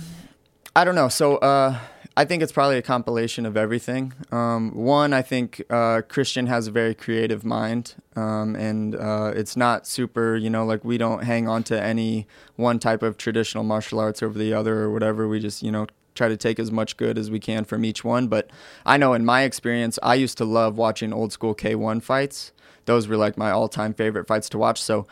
I 0.76 0.84
don't 0.86 0.96
know. 0.96 1.08
So, 1.10 1.38
uh, 1.38 1.78
I 2.20 2.26
think 2.26 2.44
it's 2.44 2.52
probably 2.52 2.78
a 2.78 2.82
compilation 2.82 3.46
of 3.46 3.56
everything. 3.56 4.12
Um, 4.30 4.76
one, 4.76 5.14
I 5.14 5.22
think 5.22 5.64
uh, 5.70 6.02
Christian 6.02 6.48
has 6.48 6.68
a 6.68 6.72
very 6.72 6.94
creative 6.94 7.46
mind, 7.46 7.96
um, 8.18 8.58
and 8.58 8.94
uh, 8.94 9.32
it's 9.34 9.56
not 9.56 9.88
super. 9.88 10.36
You 10.36 10.50
know, 10.50 10.66
like 10.66 10.84
we 10.84 10.98
don't 10.98 11.24
hang 11.24 11.48
on 11.48 11.64
to 11.64 11.82
any 11.82 12.28
one 12.58 12.78
type 12.78 13.04
of 13.04 13.18
traditional 13.18 13.64
martial 13.64 14.02
arts 14.02 14.22
over 14.22 14.38
the 14.38 14.54
other 14.54 14.82
or 14.82 14.92
whatever. 14.92 15.30
We 15.30 15.40
just, 15.40 15.64
you 15.64 15.72
know, 15.72 15.88
try 16.14 16.28
to 16.28 16.36
take 16.36 16.60
as 16.60 16.74
much 16.74 16.98
good 16.98 17.18
as 17.18 17.32
we 17.32 17.40
can 17.40 17.64
from 17.64 17.86
each 17.86 18.04
one. 18.04 18.28
But 18.28 18.50
I 18.86 18.98
know 18.98 19.14
in 19.14 19.24
my 19.24 19.44
experience, 19.44 19.98
I 20.04 20.16
used 20.16 20.38
to 20.40 20.46
love 20.46 20.78
watching 20.78 21.14
old 21.14 21.32
school 21.32 21.56
K1 21.56 22.04
fights. 22.04 22.52
Those 22.84 23.08
were 23.08 23.16
like 23.16 23.38
my 23.38 23.50
all-time 23.50 23.94
favorite 23.94 24.28
fights 24.28 24.50
to 24.50 24.58
watch. 24.58 24.84
So. 24.84 25.08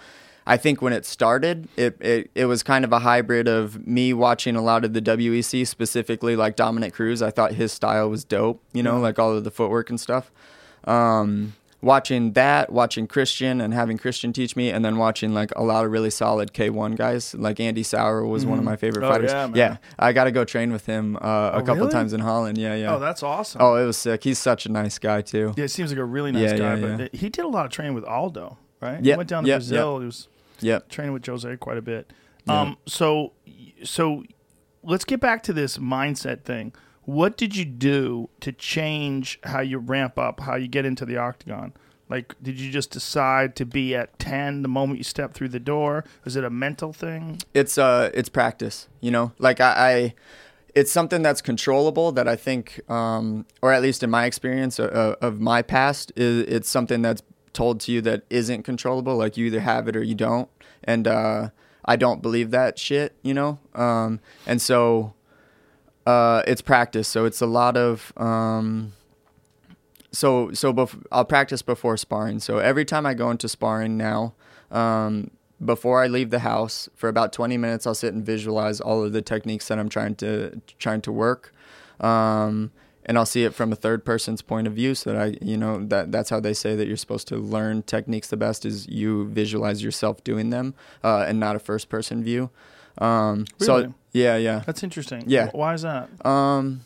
I 0.50 0.56
think 0.58 0.82
when 0.82 0.94
it 0.94 1.06
started, 1.06 1.68
it, 1.76 1.98
it, 2.02 2.32
it 2.34 2.46
was 2.46 2.64
kind 2.64 2.86
of 2.86 2.94
a 2.94 3.00
hybrid 3.00 3.48
of 3.50 3.86
me 3.86 4.14
watching 4.14 4.56
a 4.56 4.62
lot 4.62 4.86
of 4.86 4.94
the 4.94 5.02
WEC, 5.02 5.68
specifically 5.68 6.36
like 6.38 6.56
Dominick 6.56 6.94
Cruz. 6.94 7.22
I 7.22 7.32
thought 7.32 7.52
his 7.52 7.72
style 7.74 8.10
was 8.10 8.24
dope, 8.24 8.64
you 8.74 8.82
know, 8.82 8.98
like 9.00 9.20
all 9.20 9.36
of 9.36 9.44
the 9.44 9.52
footwork 9.52 9.90
and 9.90 10.00
stuff. 10.00 10.32
Um, 10.86 11.54
watching 11.82 12.32
that, 12.34 12.72
watching 12.72 13.08
Christian 13.08 13.60
and 13.62 13.74
having 13.74 13.98
Christian 13.98 14.32
teach 14.34 14.56
me, 14.56 14.70
and 14.70 14.84
then 14.86 14.98
watching 14.98 15.34
like 15.34 15.52
a 15.56 15.64
lot 15.64 15.86
of 15.86 15.92
really 15.92 16.10
solid 16.10 16.54
K1 16.54 16.96
guys. 16.96 17.36
Like 17.36 17.60
Andy 17.60 17.84
Souwer 17.84 18.26
was 18.26 18.46
one 18.46 18.58
of 18.58 18.64
my 18.66 18.76
favorite 18.78 19.04
Oh, 19.06 19.10
fighters. 19.10 19.32
yeah, 19.32 19.48
man. 19.48 19.80
I 20.00 20.14
got 20.14 20.24
to 20.26 20.32
go 20.32 20.46
train 20.46 20.72
with 20.72 20.86
him 20.86 21.18
uh, 21.18 21.20
a 21.20 21.52
Oh, 21.56 21.60
couple 21.62 21.76
really? 21.76 21.92
times 21.92 22.14
in 22.14 22.22
Holland. 22.22 22.58
Yeah, 22.58 22.76
yeah. 22.76 22.96
Oh, 22.96 23.00
that's 23.00 23.22
awesome. 23.24 23.62
oh, 23.62 23.76
it 23.76 23.86
was 23.86 23.98
sick. 23.98 24.24
He's 24.24 24.40
such 24.40 24.66
a 24.66 24.72
nice 24.72 24.98
guy 24.98 25.22
too. 25.22 25.54
yeah, 25.58 25.66
it 25.66 25.72
seems 25.72 25.92
like 25.92 26.00
a 26.00 26.06
really 26.06 26.32
nice 26.32 26.52
Yeah, 26.52 26.58
guy. 26.58 26.76
yeah, 26.76 26.96
but 26.98 27.16
he 27.16 27.30
did 27.30 27.44
a 27.44 27.50
lot 27.50 27.66
of 27.66 27.72
training 27.72 27.94
with 27.96 28.06
Aldo, 28.06 28.58
right? 28.82 29.04
He 29.04 29.14
went 29.16 29.30
down 29.30 29.44
to 29.44 29.50
Brazil. 29.52 30.00
He 30.00 30.06
was 30.06 30.30
Yep. 30.62 30.90
training 30.90 31.14
with 31.14 31.26
Jose 31.26 31.56
quite 31.58 31.78
a 31.78 31.82
bit. 31.82 32.12
Yeah. 32.46 32.62
Um, 32.62 32.78
so 32.86 33.34
so 33.84 34.24
let's 34.84 35.06
get 35.06 35.20
back 35.20 35.44
to 35.44 35.54
this 35.54 35.78
mindset 35.78 36.44
thing. 36.44 36.74
What 37.04 37.38
did 37.38 37.56
you 37.56 37.66
do 37.66 38.30
to 38.42 38.52
change 38.52 39.40
how 39.44 39.62
you 39.62 39.78
ramp 39.78 40.18
up, 40.20 40.42
how 40.42 40.56
you 40.56 40.68
get 40.68 40.86
into 40.86 41.06
the 41.06 41.18
octagon? 41.18 41.74
Like, 42.10 42.36
did 42.42 42.58
you 42.60 42.72
just 42.72 42.92
decide 42.92 43.56
to 43.58 43.66
be 43.66 43.94
at 43.96 44.18
ten 44.18 44.62
the 44.62 44.70
moment 44.70 44.98
you 44.98 45.04
step 45.04 45.34
through 45.34 45.50
the 45.50 45.60
door? 45.60 46.06
Is 46.26 46.36
it 46.38 46.44
a 46.46 46.50
mental 46.50 46.94
thing? 46.94 47.40
it's 47.54 47.78
uh 47.78 48.10
it's 48.14 48.30
practice 48.30 48.88
you 49.02 49.12
know 49.12 49.32
like 49.40 49.60
I, 49.60 49.72
I 49.92 50.14
it's 50.76 50.92
something 50.92 51.22
that's 51.22 51.42
controllable 51.42 52.12
that 52.14 52.28
i 52.28 52.36
think 52.36 52.80
um 52.90 53.46
or 53.62 53.74
at 53.74 53.82
least 53.82 54.04
in 54.04 54.10
my 54.10 54.26
experience 54.26 54.80
uh, 54.80 55.16
of 55.22 55.40
my 55.40 55.62
past 55.62 56.12
is 56.16 56.44
it's 56.48 56.70
something 56.70 57.02
that's 57.02 57.22
told 57.58 57.80
to 57.82 57.92
you 57.92 58.00
that 58.02 58.24
isn't 58.30 58.64
controllable 58.64 59.16
like 59.18 59.36
you 59.38 59.46
either 59.48 59.60
have 59.60 59.88
it 59.90 59.96
or 59.96 60.04
you 60.04 60.16
don't. 60.16 60.50
And 60.84 61.08
uh 61.08 61.50
i 61.94 61.96
don't 61.96 62.22
believe 62.22 62.52
that 62.52 62.78
shit 62.78 63.10
you 63.24 63.34
know? 63.34 63.60
Um 63.74 64.20
and 64.46 64.62
so 64.62 65.14
uh 66.06 66.44
it's 66.48 66.62
practice. 66.62 67.08
So 67.08 67.26
it's 67.26 67.42
a 67.42 67.48
lot 67.48 67.76
of 67.76 68.14
um 68.18 68.94
so 70.12 70.52
so 70.54 70.74
bef- 70.74 71.04
I'll 71.12 71.26
practice 71.26 71.62
before 71.62 71.98
sparring. 71.98 72.40
So 72.40 72.58
every 72.60 72.86
time 72.86 73.06
I 73.06 73.14
go 73.14 73.30
into 73.30 73.48
sparring 73.48 73.98
now, 73.98 74.34
um, 74.72 75.32
before 75.64 76.04
I 76.04 76.08
leave 76.08 76.30
the 76.30 76.40
house 76.40 76.90
for 76.96 77.10
about 77.10 77.34
20 77.34 77.58
minutes, 77.58 77.86
I'll 77.88 77.96
sit 77.96 78.14
and 78.14 78.26
visualize 78.26 78.80
all 78.80 79.04
of 79.04 79.12
the 79.14 79.22
techniques 79.22 79.68
that 79.68 79.80
I'm 79.80 79.90
trying 79.90 80.16
to 80.16 80.62
trying 80.80 81.02
to 81.02 81.12
work, 81.12 81.54
um, 82.00 82.72
and 83.08 83.18
I'll 83.18 83.26
see 83.26 83.44
it 83.46 83.54
from 83.56 83.72
a 83.72 83.76
third 83.76 84.04
person's 84.06 84.42
point 84.42 84.68
of 84.68 84.74
view. 84.74 84.94
So 84.94 85.14
that 85.14 85.22
I, 85.22 85.38
you 85.42 85.58
know, 85.58 85.84
that 85.86 86.12
that's 86.12 86.30
how 86.30 86.40
they 86.40 86.54
say 86.54 86.76
that 86.76 86.88
you're 86.88 86.98
supposed 86.98 87.28
to 87.30 87.38
learn 87.38 87.84
techniques 87.84 88.28
the 88.28 88.38
best 88.38 88.66
is 88.66 88.88
you 88.88 89.28
visualize 89.30 89.82
yourself 89.82 90.24
doing 90.24 90.50
them, 90.50 90.76
uh, 91.04 91.26
and 91.28 91.40
not 91.40 91.56
a 91.56 91.60
first 91.60 91.90
person 91.90 92.24
view. 92.24 92.50
Um, 93.00 93.46
Really? 93.60 93.84
So 93.86 93.94
yeah, 94.12 94.36
yeah. 94.38 94.64
That's 94.66 94.84
interesting. 94.84 95.24
Yeah. 95.28 95.50
Why 95.52 95.74
is 95.74 95.84
that? 95.84 96.10
Um, 96.26 96.82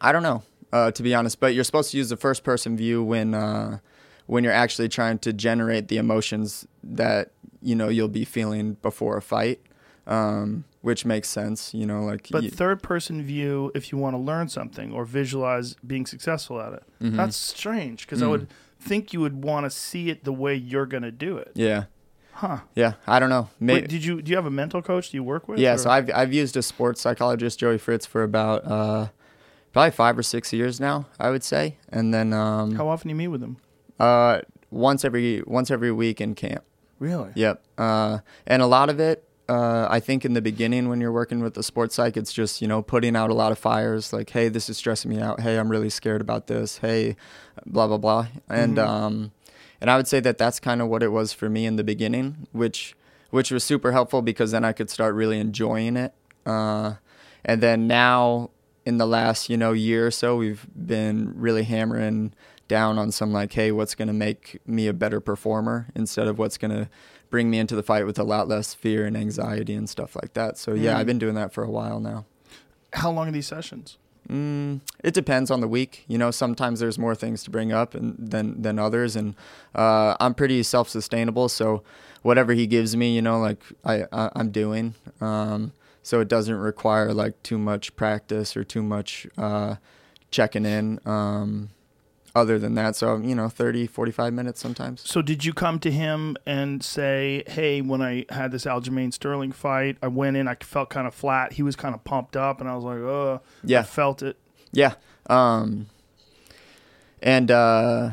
I 0.00 0.12
don't 0.12 0.22
know, 0.22 0.42
uh, 0.72 0.90
to 0.90 1.02
be 1.02 1.14
honest. 1.14 1.38
But 1.38 1.54
you're 1.54 1.64
supposed 1.64 1.90
to 1.92 1.96
use 1.96 2.08
the 2.08 2.16
first 2.16 2.42
person 2.42 2.76
view 2.76 3.02
when 3.04 3.34
uh, 3.34 3.78
when 4.26 4.42
you're 4.44 4.52
actually 4.52 4.88
trying 4.88 5.18
to 5.20 5.32
generate 5.32 5.88
the 5.88 5.98
emotions 5.98 6.66
that 6.82 7.30
you 7.62 7.74
know 7.76 7.88
you'll 7.88 8.08
be 8.08 8.24
feeling 8.24 8.74
before 8.82 9.16
a 9.16 9.22
fight, 9.22 9.60
um, 10.06 10.64
which 10.82 11.04
makes 11.04 11.28
sense. 11.28 11.74
You 11.74 11.86
know, 11.86 12.02
like 12.04 12.28
But 12.30 12.42
y- 12.44 12.48
third 12.48 12.82
person 12.82 13.22
view, 13.22 13.70
if 13.74 13.92
you 13.92 13.98
want 13.98 14.14
to 14.14 14.18
learn 14.18 14.48
something 14.48 14.92
or 14.92 15.04
visualize 15.04 15.74
being 15.86 16.06
successful 16.06 16.60
at 16.60 16.72
it, 16.72 16.82
Mm-hmm. 17.02 17.16
that's 17.16 17.36
strange 17.36 18.06
because 18.06 18.22
I 18.22 18.26
Mm. 18.26 18.30
would 18.30 18.48
think 18.78 19.12
you 19.12 19.20
would 19.20 19.44
want 19.44 19.64
to 19.66 19.70
see 19.70 20.08
it 20.10 20.24
the 20.24 20.32
way 20.32 20.54
you're 20.54 20.86
going 20.86 21.02
to 21.02 21.12
do 21.12 21.36
it. 21.36 21.52
yeah, 21.54 21.84
Huh. 22.32 22.60
yeah. 22.74 22.94
I 23.06 23.18
don't 23.18 23.28
know. 23.28 23.48
Maybe. 23.60 23.82
Wait, 23.82 23.90
did 23.90 24.04
you 24.04 24.22
do 24.22 24.30
you 24.30 24.36
have 24.36 24.46
a 24.46 24.50
mental 24.50 24.80
coach? 24.80 25.10
Do 25.10 25.16
you 25.18 25.22
work 25.24 25.48
with? 25.48 25.58
yeah, 25.58 25.74
or- 25.74 25.78
so 25.78 25.90
I've 25.90 26.10
I've 26.14 26.32
used 26.32 26.56
a 26.56 26.62
sports 26.62 27.00
psychologist, 27.00 27.58
Joey 27.60 27.76
Fritz, 27.78 28.06
for 28.06 28.22
about 28.22 28.64
uh, 28.66 29.08
probably 29.72 29.90
five 29.90 30.16
or 30.18 30.22
six 30.22 30.52
years 30.52 30.80
now. 30.80 31.06
I 31.18 31.28
would 31.30 31.44
say, 31.44 31.76
and 31.90 32.14
then 32.14 32.32
um, 32.32 32.74
how 32.76 32.88
often 32.88 33.08
do 33.08 33.12
you 33.12 33.16
meet 33.16 33.28
with 33.28 33.42
him? 33.42 33.58
uh, 33.98 34.40
once 34.70 35.04
every 35.04 35.42
once 35.46 35.70
every 35.70 35.92
week 35.92 36.20
in 36.22 36.34
camp. 36.34 36.64
Really? 36.98 37.30
Yep. 37.34 37.62
Uh, 37.76 38.18
and 38.46 38.62
a 38.62 38.66
lot 38.66 38.88
of 38.88 38.98
it, 39.00 39.24
uh, 39.50 39.88
I 39.90 39.98
think 39.98 40.24
in 40.24 40.34
the 40.34 40.40
beginning 40.40 40.88
when 40.88 41.00
you're 41.00 41.10
working 41.10 41.40
with 41.40 41.54
the 41.54 41.64
sports 41.64 41.96
psych, 41.96 42.16
it's 42.16 42.32
just, 42.32 42.62
you 42.62 42.68
know, 42.68 42.82
putting 42.82 43.16
out 43.16 43.30
a 43.30 43.34
lot 43.34 43.50
of 43.50 43.58
fires 43.58 44.12
like, 44.12 44.30
hey, 44.30 44.48
this 44.48 44.70
is 44.70 44.76
stressing 44.76 45.10
me 45.10 45.20
out. 45.20 45.40
Hey, 45.40 45.58
I'm 45.58 45.68
really 45.68 45.90
scared 45.90 46.20
about 46.20 46.46
this. 46.46 46.78
Hey, 46.78 47.16
blah, 47.66 47.88
blah, 47.88 47.98
blah. 47.98 48.28
And, 48.48 48.78
um, 48.78 49.32
and 49.80 49.90
I 49.90 49.96
would 49.96 50.06
say 50.06 50.20
that 50.20 50.38
that's 50.38 50.60
kind 50.60 50.80
of 50.80 50.86
what 50.86 51.02
it 51.02 51.08
was 51.08 51.32
for 51.32 51.48
me 51.48 51.66
in 51.66 51.74
the 51.74 51.82
beginning, 51.82 52.46
which 52.52 52.94
which 53.30 53.50
was 53.50 53.62
super 53.62 53.92
helpful 53.92 54.22
because 54.22 54.50
then 54.52 54.64
I 54.64 54.72
could 54.72 54.90
start 54.90 55.14
really 55.14 55.38
enjoying 55.38 55.96
it. 55.96 56.12
Uh, 56.44 56.94
and 57.44 57.60
then 57.60 57.86
now 57.86 58.50
in 58.84 58.98
the 58.98 59.06
last 59.06 59.48
you 59.48 59.56
know 59.56 59.72
year 59.72 60.06
or 60.06 60.10
so, 60.12 60.36
we've 60.36 60.66
been 60.76 61.32
really 61.34 61.64
hammering 61.64 62.34
down 62.68 62.98
on 62.98 63.10
some 63.10 63.32
like, 63.32 63.52
hey, 63.52 63.72
what's 63.72 63.96
going 63.96 64.08
to 64.08 64.14
make 64.14 64.60
me 64.64 64.86
a 64.86 64.92
better 64.92 65.18
performer 65.18 65.88
instead 65.96 66.28
of 66.28 66.38
what's 66.38 66.56
going 66.56 66.70
to 66.70 66.88
bring 67.30 67.48
me 67.50 67.58
into 67.58 67.76
the 67.76 67.82
fight 67.82 68.04
with 68.06 68.18
a 68.18 68.24
lot 68.24 68.48
less 68.48 68.74
fear 68.74 69.06
and 69.06 69.16
anxiety 69.16 69.74
and 69.74 69.88
stuff 69.88 70.16
like 70.16 70.34
that. 70.34 70.58
So 70.58 70.74
yeah, 70.74 70.98
I've 70.98 71.06
been 71.06 71.18
doing 71.18 71.36
that 71.36 71.52
for 71.52 71.64
a 71.64 71.70
while 71.70 72.00
now. 72.00 72.26
How 72.92 73.10
long 73.10 73.28
are 73.28 73.32
these 73.32 73.46
sessions? 73.46 73.98
Mm, 74.28 74.80
it 75.02 75.14
depends 75.14 75.50
on 75.50 75.60
the 75.60 75.68
week. 75.68 76.04
You 76.06 76.18
know, 76.18 76.30
sometimes 76.30 76.80
there's 76.80 76.98
more 76.98 77.14
things 77.14 77.42
to 77.44 77.50
bring 77.50 77.72
up 77.72 77.94
and, 77.94 78.16
than 78.18 78.60
than 78.62 78.78
others, 78.78 79.16
and 79.16 79.34
uh, 79.74 80.16
I'm 80.20 80.34
pretty 80.34 80.62
self-sustainable. 80.62 81.48
So 81.48 81.82
whatever 82.22 82.52
he 82.52 82.66
gives 82.66 82.96
me, 82.96 83.14
you 83.14 83.22
know, 83.22 83.40
like 83.40 83.62
I, 83.84 84.04
I 84.12 84.30
I'm 84.36 84.50
doing. 84.50 84.94
Um, 85.20 85.72
so 86.02 86.20
it 86.20 86.28
doesn't 86.28 86.54
require 86.54 87.12
like 87.12 87.42
too 87.42 87.58
much 87.58 87.94
practice 87.96 88.56
or 88.56 88.64
too 88.64 88.82
much 88.82 89.26
uh, 89.36 89.76
checking 90.30 90.64
in. 90.64 91.00
Um, 91.04 91.70
other 92.34 92.58
than 92.58 92.74
that, 92.76 92.96
so 92.96 93.16
you 93.16 93.34
know, 93.34 93.48
30, 93.48 93.86
45 93.86 94.32
minutes 94.32 94.60
sometimes. 94.60 95.02
So 95.08 95.20
did 95.22 95.44
you 95.44 95.52
come 95.52 95.78
to 95.80 95.90
him 95.90 96.36
and 96.46 96.82
say, 96.82 97.42
"Hey, 97.46 97.80
when 97.80 98.00
I 98.02 98.26
had 98.30 98.52
this 98.52 98.64
Aljamain 98.64 99.12
Sterling 99.12 99.52
fight, 99.52 99.96
I 100.02 100.08
went 100.08 100.36
in, 100.36 100.46
I 100.48 100.54
felt 100.60 100.90
kind 100.90 101.06
of 101.06 101.14
flat. 101.14 101.54
He 101.54 101.62
was 101.62 101.76
kind 101.76 101.94
of 101.94 102.04
pumped 102.04 102.36
up, 102.36 102.60
and 102.60 102.68
I 102.68 102.74
was 102.74 102.84
like, 102.84 102.98
oh, 102.98 103.40
Yeah. 103.64 103.80
I 103.80 103.82
felt 103.82 104.22
it." 104.22 104.36
Yeah. 104.72 104.94
Um, 105.28 105.86
and 107.22 107.50
uh, 107.50 108.10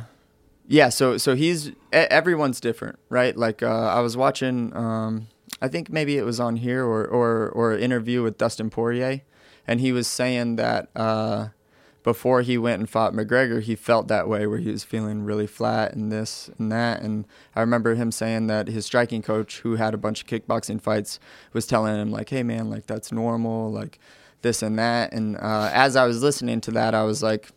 yeah, 0.67 0.89
so 0.89 1.17
so 1.17 1.35
he's 1.35 1.71
everyone's 1.91 2.59
different, 2.59 2.99
right? 3.09 3.35
Like 3.35 3.63
uh, 3.63 3.67
I 3.87 4.01
was 4.01 4.17
watching, 4.17 4.75
um, 4.75 5.27
I 5.61 5.67
think 5.67 5.89
maybe 5.89 6.17
it 6.17 6.23
was 6.25 6.39
on 6.39 6.57
here 6.57 6.83
or 6.83 7.05
or 7.05 7.49
or 7.49 7.73
an 7.73 7.79
interview 7.81 8.21
with 8.23 8.37
Dustin 8.37 8.69
Poirier, 8.69 9.21
and 9.65 9.79
he 9.79 9.91
was 9.91 10.07
saying 10.07 10.57
that 10.57 10.89
uh, 10.95 11.49
before 12.07 12.41
he 12.41 12.57
went 12.57 12.79
and 12.79 12.89
fought 12.89 13.11
McGregor, 13.11 13.61
he 13.61 13.75
felt 13.75 14.07
that 14.07 14.29
way 14.29 14.47
where 14.47 14.59
he 14.59 14.71
was 14.71 14.85
feeling 14.85 15.25
really 15.25 15.45
flat 15.45 15.93
and 15.93 16.09
this 16.09 16.49
and 16.57 16.71
that. 16.71 17.01
And 17.01 17.27
I 17.53 17.59
remember 17.59 17.95
him 17.95 18.13
saying 18.13 18.47
that 18.47 18.69
his 18.69 18.85
striking 18.85 19.21
coach, 19.21 19.59
who 19.59 19.75
had 19.75 19.93
a 19.93 19.97
bunch 19.97 20.21
of 20.21 20.27
kickboxing 20.29 20.79
fights, 20.79 21.19
was 21.51 21.67
telling 21.67 21.99
him 21.99 22.09
like, 22.09 22.29
"Hey 22.29 22.43
man, 22.43 22.69
like 22.69 22.85
that's 22.87 23.11
normal, 23.11 23.69
like." 23.71 23.99
this 24.43 24.61
and 24.61 24.77
that. 24.77 25.11
And 25.13 25.35
uh, 25.37 25.71
as 25.73 25.95
I 25.95 26.05
was 26.05 26.21
listening 26.21 26.61
to 26.61 26.71
that, 26.71 26.93
I 26.93 27.03
was 27.03 27.23
like, 27.23 27.49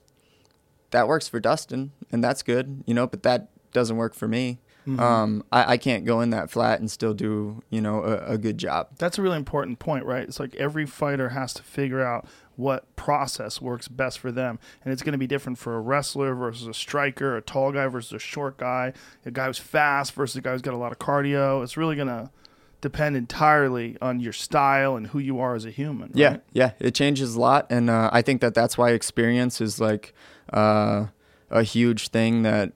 that 0.92 1.06
works 1.06 1.28
for 1.28 1.38
Dustin, 1.38 1.92
and 2.10 2.24
that's 2.24 2.42
good, 2.42 2.82
you 2.86 2.94
know, 2.94 3.06
but 3.06 3.22
that 3.22 3.50
doesn't 3.70 3.98
work 3.98 4.14
for 4.14 4.26
me. 4.26 4.60
Um, 4.98 5.44
I, 5.52 5.72
I 5.72 5.76
can't 5.76 6.04
go 6.04 6.20
in 6.20 6.30
that 6.30 6.50
flat 6.50 6.80
and 6.80 6.90
still 6.90 7.14
do, 7.14 7.62
you 7.70 7.80
know, 7.80 8.02
a, 8.02 8.32
a 8.32 8.38
good 8.38 8.58
job. 8.58 8.88
That's 8.98 9.18
a 9.18 9.22
really 9.22 9.36
important 9.36 9.78
point, 9.78 10.04
right? 10.04 10.22
It's 10.22 10.40
like 10.40 10.54
every 10.56 10.86
fighter 10.86 11.28
has 11.28 11.52
to 11.54 11.62
figure 11.62 12.02
out 12.02 12.26
what 12.60 12.94
process 12.96 13.60
works 13.60 13.88
best 13.88 14.18
for 14.18 14.30
them. 14.30 14.58
And 14.84 14.92
it's 14.92 15.02
going 15.02 15.12
to 15.12 15.18
be 15.18 15.26
different 15.26 15.58
for 15.58 15.74
a 15.74 15.80
wrestler 15.80 16.34
versus 16.34 16.66
a 16.66 16.74
striker, 16.74 17.36
a 17.36 17.42
tall 17.42 17.72
guy 17.72 17.86
versus 17.86 18.12
a 18.12 18.18
short 18.18 18.58
guy, 18.58 18.92
a 19.24 19.30
guy 19.30 19.46
who's 19.46 19.58
fast 19.58 20.12
versus 20.12 20.36
a 20.36 20.40
guy 20.40 20.52
who's 20.52 20.62
got 20.62 20.74
a 20.74 20.76
lot 20.76 20.92
of 20.92 20.98
cardio. 20.98 21.62
It's 21.64 21.76
really 21.76 21.96
going 21.96 22.08
to 22.08 22.30
depend 22.80 23.16
entirely 23.16 23.96
on 24.00 24.20
your 24.20 24.32
style 24.32 24.96
and 24.96 25.08
who 25.08 25.18
you 25.18 25.40
are 25.40 25.54
as 25.54 25.64
a 25.64 25.70
human. 25.70 26.12
Yeah, 26.14 26.38
yeah, 26.52 26.72
it 26.78 26.94
changes 26.94 27.34
a 27.34 27.40
lot, 27.40 27.66
and 27.70 27.90
uh, 27.90 28.10
I 28.12 28.22
think 28.22 28.40
that 28.40 28.54
that's 28.54 28.78
why 28.78 28.90
experience 28.90 29.60
is 29.60 29.80
like 29.80 30.14
uh, 30.52 31.06
a 31.50 31.62
huge 31.62 32.08
thing 32.08 32.42
that 32.42 32.72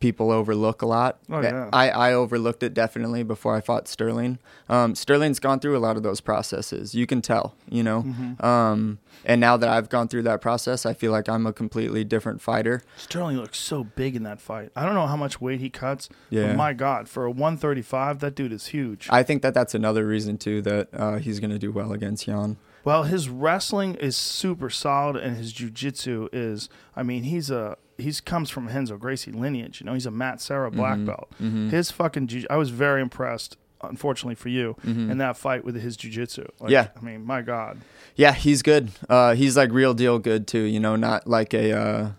people 0.00 0.30
overlook 0.30 0.82
a 0.82 0.86
lot. 0.86 1.18
Oh, 1.30 1.40
yeah. 1.40 1.68
I, 1.72 1.90
I 1.90 2.12
overlooked 2.12 2.62
it 2.62 2.74
definitely 2.74 3.22
before 3.22 3.56
I 3.56 3.60
fought 3.60 3.88
Sterling. 3.88 4.38
Um, 4.68 4.94
Sterling's 4.94 5.38
gone 5.38 5.60
through 5.60 5.76
a 5.76 5.80
lot 5.80 5.96
of 5.96 6.02
those 6.02 6.20
processes. 6.20 6.94
You 6.94 7.06
can 7.06 7.22
tell, 7.22 7.54
you 7.68 7.82
know. 7.82 8.02
Mm-hmm. 8.02 8.44
Um, 8.44 8.98
and 9.24 9.40
now 9.40 9.56
that 9.56 9.68
I've 9.68 9.88
gone 9.88 10.08
through 10.08 10.22
that 10.22 10.40
process, 10.40 10.84
I 10.84 10.92
feel 10.92 11.12
like 11.12 11.28
I'm 11.28 11.46
a 11.46 11.52
completely 11.52 12.04
different 12.04 12.42
fighter. 12.42 12.82
Sterling 12.96 13.36
looks 13.36 13.58
so 13.58 13.84
big 13.84 14.14
in 14.14 14.22
that 14.24 14.40
fight. 14.40 14.70
I 14.76 14.84
don't 14.84 14.94
know 14.94 15.06
how 15.06 15.16
much 15.16 15.40
weight 15.40 15.60
he 15.60 15.70
cuts. 15.70 16.08
Yeah. 16.28 16.48
But 16.48 16.56
my 16.56 16.72
God, 16.72 17.08
for 17.08 17.24
a 17.24 17.30
135, 17.30 18.20
that 18.20 18.34
dude 18.34 18.52
is 18.52 18.66
huge. 18.66 19.08
I 19.10 19.22
think 19.22 19.42
that 19.42 19.54
that's 19.54 19.74
another 19.74 20.06
reason 20.06 20.38
too 20.38 20.60
that 20.62 20.88
uh, 20.92 21.16
he's 21.16 21.40
going 21.40 21.50
to 21.50 21.58
do 21.58 21.72
well 21.72 21.92
against 21.92 22.26
Yan. 22.26 22.56
Well, 22.84 23.04
his 23.04 23.28
wrestling 23.28 23.94
is 23.94 24.16
super 24.16 24.68
solid, 24.68 25.16
and 25.16 25.36
his 25.36 25.52
jiu-jitsu 25.52 26.28
is. 26.32 26.68
I 26.96 27.04
mean, 27.04 27.22
he's 27.22 27.48
a 27.48 27.76
he's 28.02 28.20
comes 28.20 28.50
from 28.50 28.66
Renzo 28.68 28.96
Gracie 28.98 29.32
lineage. 29.32 29.80
You 29.80 29.86
know, 29.86 29.94
he's 29.94 30.06
a 30.06 30.10
Matt 30.10 30.40
Serra 30.40 30.70
black 30.70 30.98
Mm-hmm. 30.98 31.06
belt. 31.06 31.70
His 31.72 31.90
fucking. 31.90 32.26
Jiu- 32.26 32.46
I 32.50 32.56
was 32.56 32.70
very 32.70 33.00
impressed. 33.00 33.56
Unfortunately 33.84 34.36
for 34.36 34.48
you, 34.48 34.76
in 34.84 35.18
that 35.18 35.36
fight 35.36 35.64
with 35.64 35.74
his 35.74 35.96
jujitsu. 35.96 36.46
Like, 36.60 36.70
Mm-hmm. 36.70 36.70
Yeah. 36.70 36.88
I 36.96 37.00
mean, 37.04 37.24
my 37.26 37.42
God. 37.42 37.80
Yeah, 38.14 38.32
he's 38.32 38.62
good. 38.62 38.90
Uh, 39.08 39.34
he's 39.34 39.56
like 39.56 39.72
real 39.72 39.92
deal 39.92 40.20
good 40.20 40.46
too. 40.46 40.60
You 40.62 40.78
know, 40.78 40.94
not 40.94 41.26
like 41.26 41.52
a 41.52 41.72
uh, 41.76 42.10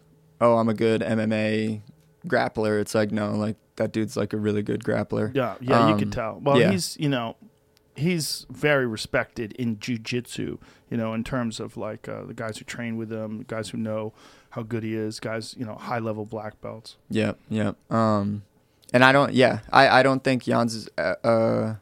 oh 0.41 0.57
I'm 0.57 0.67
a 0.67 0.73
good 0.73 0.99
MMA 1.01 1.79
grappler. 2.27 2.81
It's 2.81 2.93
like 2.93 3.11
no, 3.13 3.31
like 3.35 3.55
that 3.77 3.93
dude's 3.93 4.17
like 4.17 4.33
a 4.33 4.37
really 4.37 4.61
good 4.61 4.83
grappler. 4.83 5.33
Yeah, 5.33 5.55
yeah, 5.61 5.87
you 5.87 5.93
Um, 5.93 5.99
could 5.99 6.11
tell. 6.11 6.37
Well, 6.41 6.59
yeah. 6.59 6.69
he's 6.71 6.97
you 6.99 7.07
know, 7.07 7.37
he's 7.95 8.45
very 8.49 8.85
respected 8.85 9.53
in 9.53 9.77
jujitsu. 9.77 10.57
You 10.89 10.97
know, 10.97 11.13
in 11.13 11.23
terms 11.23 11.61
of 11.61 11.77
like 11.77 12.09
uh, 12.09 12.25
the 12.25 12.33
guys 12.33 12.57
who 12.57 12.65
train 12.65 12.97
with 12.97 13.09
him, 13.09 13.37
the 13.37 13.43
guys 13.45 13.69
who 13.69 13.77
know 13.77 14.11
how 14.53 14.61
good 14.63 14.83
he 14.83 14.95
is, 14.95 15.19
guys 15.19 15.55
you 15.57 15.65
know 15.65 15.75
high 15.75 15.99
level 15.99 16.25
black 16.25 16.59
belts. 16.61 16.95
Yeah, 17.09 17.33
yeah. 17.49 17.73
Um, 17.89 18.43
and 18.93 19.03
I 19.03 19.11
don't. 19.11 19.33
Yeah, 19.33 19.59
I 19.71 19.99
I 19.99 20.03
don't 20.03 20.23
think 20.23 20.45
Yan's 20.47 20.75
is, 20.75 20.89
uh, 20.97 21.15
uh 21.23 21.75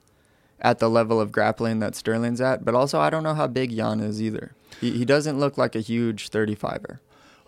at 0.61 0.77
the 0.79 0.89
level 0.89 1.19
of 1.19 1.31
grappling 1.31 1.79
that 1.79 1.95
Sterling's 1.95 2.39
at. 2.39 2.63
But 2.63 2.75
also, 2.75 2.99
I 2.99 3.09
don't 3.09 3.23
know 3.23 3.33
how 3.33 3.47
big 3.47 3.71
Yan 3.71 3.99
is 3.99 4.21
either. 4.21 4.53
He 4.79 4.91
he 4.91 5.05
doesn't 5.05 5.39
look 5.39 5.57
like 5.57 5.75
a 5.75 5.79
huge 5.81 6.29
35er. 6.29 6.99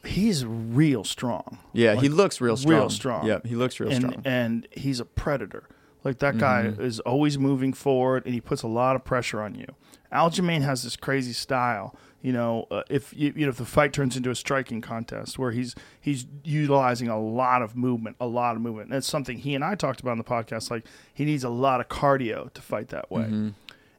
He's 0.05 0.45
real 0.45 1.05
strong. 1.05 1.59
Yeah, 1.71 1.95
he 1.95 2.09
looks 2.09 2.41
real 2.41 2.57
strong. 2.57 2.73
real 2.75 2.89
strong. 2.89 3.25
Yep, 3.25 3.45
he 3.47 3.55
looks 3.55 3.79
real 3.79 3.89
and 3.91 4.01
strong. 4.01 4.21
and 4.25 4.67
he's 4.71 4.99
a 4.99 5.05
predator. 5.05 5.63
Like 6.03 6.19
that 6.19 6.37
guy 6.37 6.63
Mm-hmm. 6.63 6.81
is 6.83 6.99
always 7.01 7.37
moving 7.39 7.71
forward, 7.71 8.25
and 8.25 8.33
he 8.33 8.41
puts 8.41 8.63
a 8.63 8.67
lot 8.67 8.97
of 8.97 9.05
pressure 9.05 9.41
on 9.41 9.55
you. 9.55 9.67
Aljamain 10.13 10.61
has 10.61 10.83
this 10.83 10.95
crazy 10.95 11.33
style. 11.33 11.95
You 12.21 12.31
know, 12.31 12.67
uh, 12.71 12.83
if 12.89 13.13
you, 13.13 13.33
you 13.35 13.45
know 13.45 13.49
if 13.49 13.57
the 13.57 13.65
fight 13.65 13.91
turns 13.91 14.15
into 14.15 14.29
a 14.29 14.35
striking 14.35 14.79
contest 14.79 15.37
where 15.37 15.51
he's 15.51 15.75
he's 15.99 16.25
utilizing 16.45 17.09
a 17.09 17.19
lot 17.19 17.61
of 17.61 17.75
movement, 17.75 18.15
a 18.21 18.27
lot 18.27 18.55
of 18.55 18.61
movement. 18.61 18.87
And 18.87 18.95
that's 18.95 19.07
something 19.07 19.39
he 19.39 19.55
and 19.55 19.63
I 19.63 19.75
talked 19.75 19.99
about 19.99 20.11
on 20.11 20.17
the 20.19 20.23
podcast. 20.23 20.71
Like 20.71 20.85
he 21.13 21.25
needs 21.25 21.43
a 21.43 21.49
lot 21.49 21.81
of 21.81 21.89
cardio 21.89 22.51
to 22.53 22.61
fight 22.61 22.87
that 22.89 23.11
way. 23.11 23.23
Mm-hmm. 23.23 23.49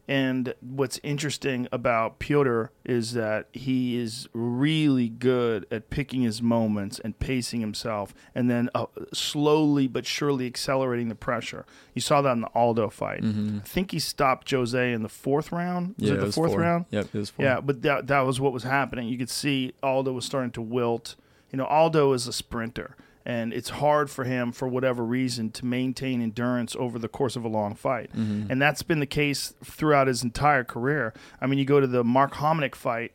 And 0.07 0.53
what's 0.61 1.01
interesting 1.03 1.67
about 1.73 2.19
Petr 2.21 2.69
is 2.85 3.15
that 3.15 3.49
he 3.53 3.97
is 3.97 4.29
really 4.35 5.09
good 5.09 5.67
at 5.71 5.89
picking 5.89 6.21
his 6.23 6.43
moments 6.43 6.99
and 6.99 7.19
pacing 7.19 7.61
himself, 7.61 8.15
and 8.35 8.51
then 8.51 8.69
uh, 8.75 8.85
slowly 9.15 9.89
but 9.89 10.05
surely 10.05 10.47
accelerating 10.47 11.09
the 11.09 11.15
pressure. 11.15 11.65
You 11.95 12.03
saw 12.03 12.21
that 12.21 12.33
in 12.33 12.43
the 12.43 12.49
Aldo 12.55 12.91
fight. 12.91 13.25
I 13.25 13.61
think 13.67 13.93
he 13.93 13.99
stopped 13.99 14.51
Jose 14.51 14.93
in 14.93 15.03
the 15.03 15.09
fourth 15.09 15.53
round. 15.53 15.95
Was 15.99 16.05
Mm-hmm. 16.05 16.05
yeah, 16.07 16.13
it 16.13 16.17
the 16.21 16.27
was 16.27 16.35
fourth 16.35 16.51
four. 16.53 16.61
round? 16.61 16.85
Yep, 16.91 17.07
it 17.07 17.19
was 17.19 17.31
four. 17.31 17.45
Yeah, 17.47 17.61
but 17.61 17.81
that 17.83 18.07
that 18.09 18.21
was 18.21 18.39
what 18.41 18.53
was 18.53 18.65
happening. 18.65 19.09
You 19.09 19.17
could 19.17 19.31
see 19.31 19.73
Aldo 19.83 20.13
was 20.13 20.25
starting 20.27 20.51
to 20.53 20.61
wilt. 20.63 21.17
You 21.51 21.57
know, 21.59 21.65
Aldo 21.67 22.13
is 22.13 22.27
a 22.27 22.33
sprinter, 22.33 22.97
and 23.27 23.53
it's 23.53 23.71
hard 23.71 24.11
for 24.11 24.25
him 24.25 24.53
for 24.53 24.69
whatever 24.69 25.05
reason 25.05 25.51
to 25.53 25.65
maintain 25.65 26.21
endurance 26.21 26.77
over 26.79 26.99
the 26.99 27.09
course 27.09 27.37
of 27.37 27.45
a 27.45 27.49
long 27.49 27.75
fight. 27.75 28.11
And 28.51 28.61
that's 28.61 28.83
been 28.83 29.01
the 29.01 29.07
case 29.07 29.55
throughout 29.65 30.07
his 30.09 30.23
entire 30.23 30.65
career. 30.65 31.15
I 31.41 31.47
mean, 31.47 31.59
you 31.59 31.65
go 31.65 31.81
to 31.81 31.87
the 31.87 32.05
Mark 32.05 32.35
Hominick 32.35 32.75
fight 32.75 33.13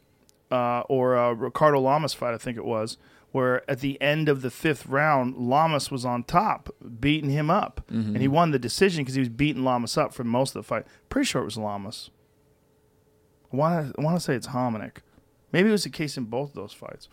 uh, 0.51 0.81
or 0.89 1.15
uh, 1.15 1.31
Ricardo 1.33 1.79
Lamas 1.79 2.13
fight, 2.13 2.33
I 2.33 2.37
think 2.39 2.57
it 2.57 2.65
was, 2.65 2.97
where 3.31 3.69
at 3.69 3.81
the 3.81 4.01
end 4.01 4.27
of 4.29 4.41
the 4.41 4.49
fifth 4.49 4.87
round, 4.87 5.37
Lamas 5.37 5.91
was 5.91 6.03
on 6.05 6.23
top, 6.23 6.73
beating 6.99 7.29
him 7.29 7.51
up, 7.51 7.81
and 7.89 8.17
he 8.17 8.27
won 8.27 8.49
the 8.49 8.57
decision 8.57 9.03
because 9.03 9.13
he 9.13 9.19
was 9.21 9.29
beating 9.29 9.63
Lamas 9.63 9.95
up 9.95 10.11
for 10.15 10.23
most 10.23 10.55
of 10.55 10.63
the 10.63 10.67
fight. 10.67 10.87
Pretty 11.09 11.25
sure 11.27 11.43
it 11.43 11.45
was 11.45 11.57
Lamas. 11.57 12.09
I 13.53 13.55
want 13.55 13.93
to 13.93 13.99
I 13.99 14.03
want 14.03 14.17
to 14.17 14.21
say 14.21 14.33
it's 14.35 14.47
Hominick. 14.47 14.97
Maybe 15.51 15.69
it 15.69 15.71
was 15.71 15.83
the 15.83 15.89
case 15.89 16.17
in 16.17 16.25
both 16.25 16.49
of 16.49 16.55
those 16.55 16.73
fights. 16.73 17.07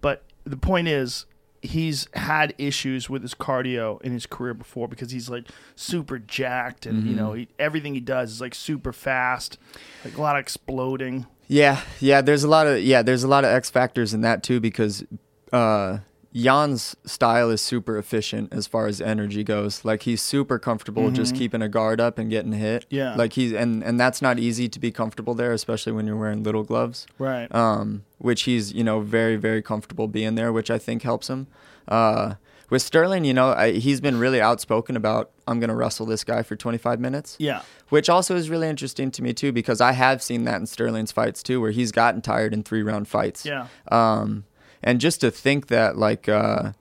But 0.00 0.22
the 0.44 0.56
point 0.56 0.86
is, 0.88 1.26
he's 1.62 2.06
had 2.14 2.54
issues 2.58 3.10
with 3.10 3.22
his 3.22 3.34
cardio 3.34 4.00
in 4.02 4.12
his 4.12 4.26
career 4.26 4.54
before 4.54 4.88
because 4.88 5.10
he's 5.10 5.28
like 5.28 5.48
super 5.74 6.18
jacked 6.18 6.86
and 6.86 7.06
you 7.06 7.14
know 7.14 7.32
he, 7.32 7.48
everything 7.58 7.94
he 7.94 8.00
does 8.00 8.30
is 8.32 8.40
like 8.40 8.54
super 8.54 8.92
fast, 8.92 9.58
like 10.04 10.16
a 10.16 10.20
lot 10.20 10.36
of 10.36 10.40
exploding. 10.40 11.26
Yeah, 11.48 11.80
yeah. 12.00 12.20
There's 12.20 12.44
a 12.44 12.48
lot 12.48 12.66
of 12.66 12.80
yeah. 12.82 13.02
There's 13.02 13.24
a 13.24 13.28
lot 13.28 13.44
of 13.44 13.50
X 13.50 13.70
factors 13.70 14.12
in 14.14 14.20
that 14.20 14.42
too 14.42 14.60
because 14.60 15.04
uh, 15.52 15.98
Yan's 16.30 16.94
style 17.06 17.50
is 17.50 17.60
super 17.60 17.96
efficient 17.96 18.52
as 18.52 18.66
far 18.66 18.86
as 18.86 19.00
energy 19.00 19.42
goes. 19.42 19.84
Like 19.84 20.02
he's 20.02 20.20
super 20.20 20.58
comfortable 20.58 21.10
just 21.10 21.34
keeping 21.34 21.62
a 21.62 21.68
guard 21.68 22.00
up 22.00 22.18
and 22.18 22.28
getting 22.28 22.52
hit. 22.52 22.82
Mm-hmm. 22.86 22.94
Yeah. 22.94 23.14
Like 23.14 23.32
he's 23.32 23.52
and 23.52 23.82
and 23.82 23.98
that's 23.98 24.20
not 24.20 24.38
easy 24.38 24.68
to 24.68 24.78
be 24.78 24.90
comfortable 24.90 25.34
there, 25.34 25.52
especially 25.52 25.92
when 25.92 26.06
you're 26.06 26.16
wearing 26.18 26.42
little 26.42 26.64
gloves. 26.64 27.06
Right. 27.18 27.52
Um, 27.54 28.04
which 28.18 28.42
he's 28.42 28.72
you 28.72 28.84
know 28.84 29.00
very 29.00 29.36
very 29.36 29.62
comfortable 29.62 30.06
being 30.08 30.34
there, 30.34 30.52
which 30.52 30.70
I 30.70 30.78
think 30.78 31.02
helps 31.02 31.30
him. 31.30 31.46
Uh, 31.86 32.34
With 32.68 32.82
Sterling, 32.82 33.24
you 33.24 33.32
know, 33.32 33.52
I, 33.52 33.72
he's 33.72 34.00
been 34.02 34.18
really 34.18 34.42
outspoken 34.42 34.94
about 34.96 35.30
I'm 35.46 35.58
going 35.58 35.70
to 35.70 35.74
wrestle 35.74 36.04
this 36.04 36.22
guy 36.24 36.42
for 36.42 36.54
25 36.54 37.00
minutes. 37.00 37.36
Yeah. 37.38 37.62
Which 37.88 38.10
also 38.10 38.36
is 38.36 38.50
really 38.50 38.68
interesting 38.68 39.10
to 39.12 39.22
me 39.22 39.32
too 39.32 39.50
because 39.52 39.80
I 39.80 39.92
have 39.92 40.22
seen 40.22 40.44
that 40.44 40.56
in 40.60 40.66
Sterling's 40.66 41.10
fights 41.10 41.42
too 41.42 41.58
where 41.62 41.70
he's 41.70 41.90
gotten 41.90 42.20
tired 42.20 42.52
in 42.52 42.62
3 42.62 42.82
round 42.82 43.08
fights. 43.08 43.46
Yeah. 43.46 43.68
Um 43.90 44.44
and 44.82 45.00
just 45.00 45.20
to 45.22 45.30
think 45.30 45.66
that 45.68 45.96
like 45.96 46.28
uh 46.28 46.72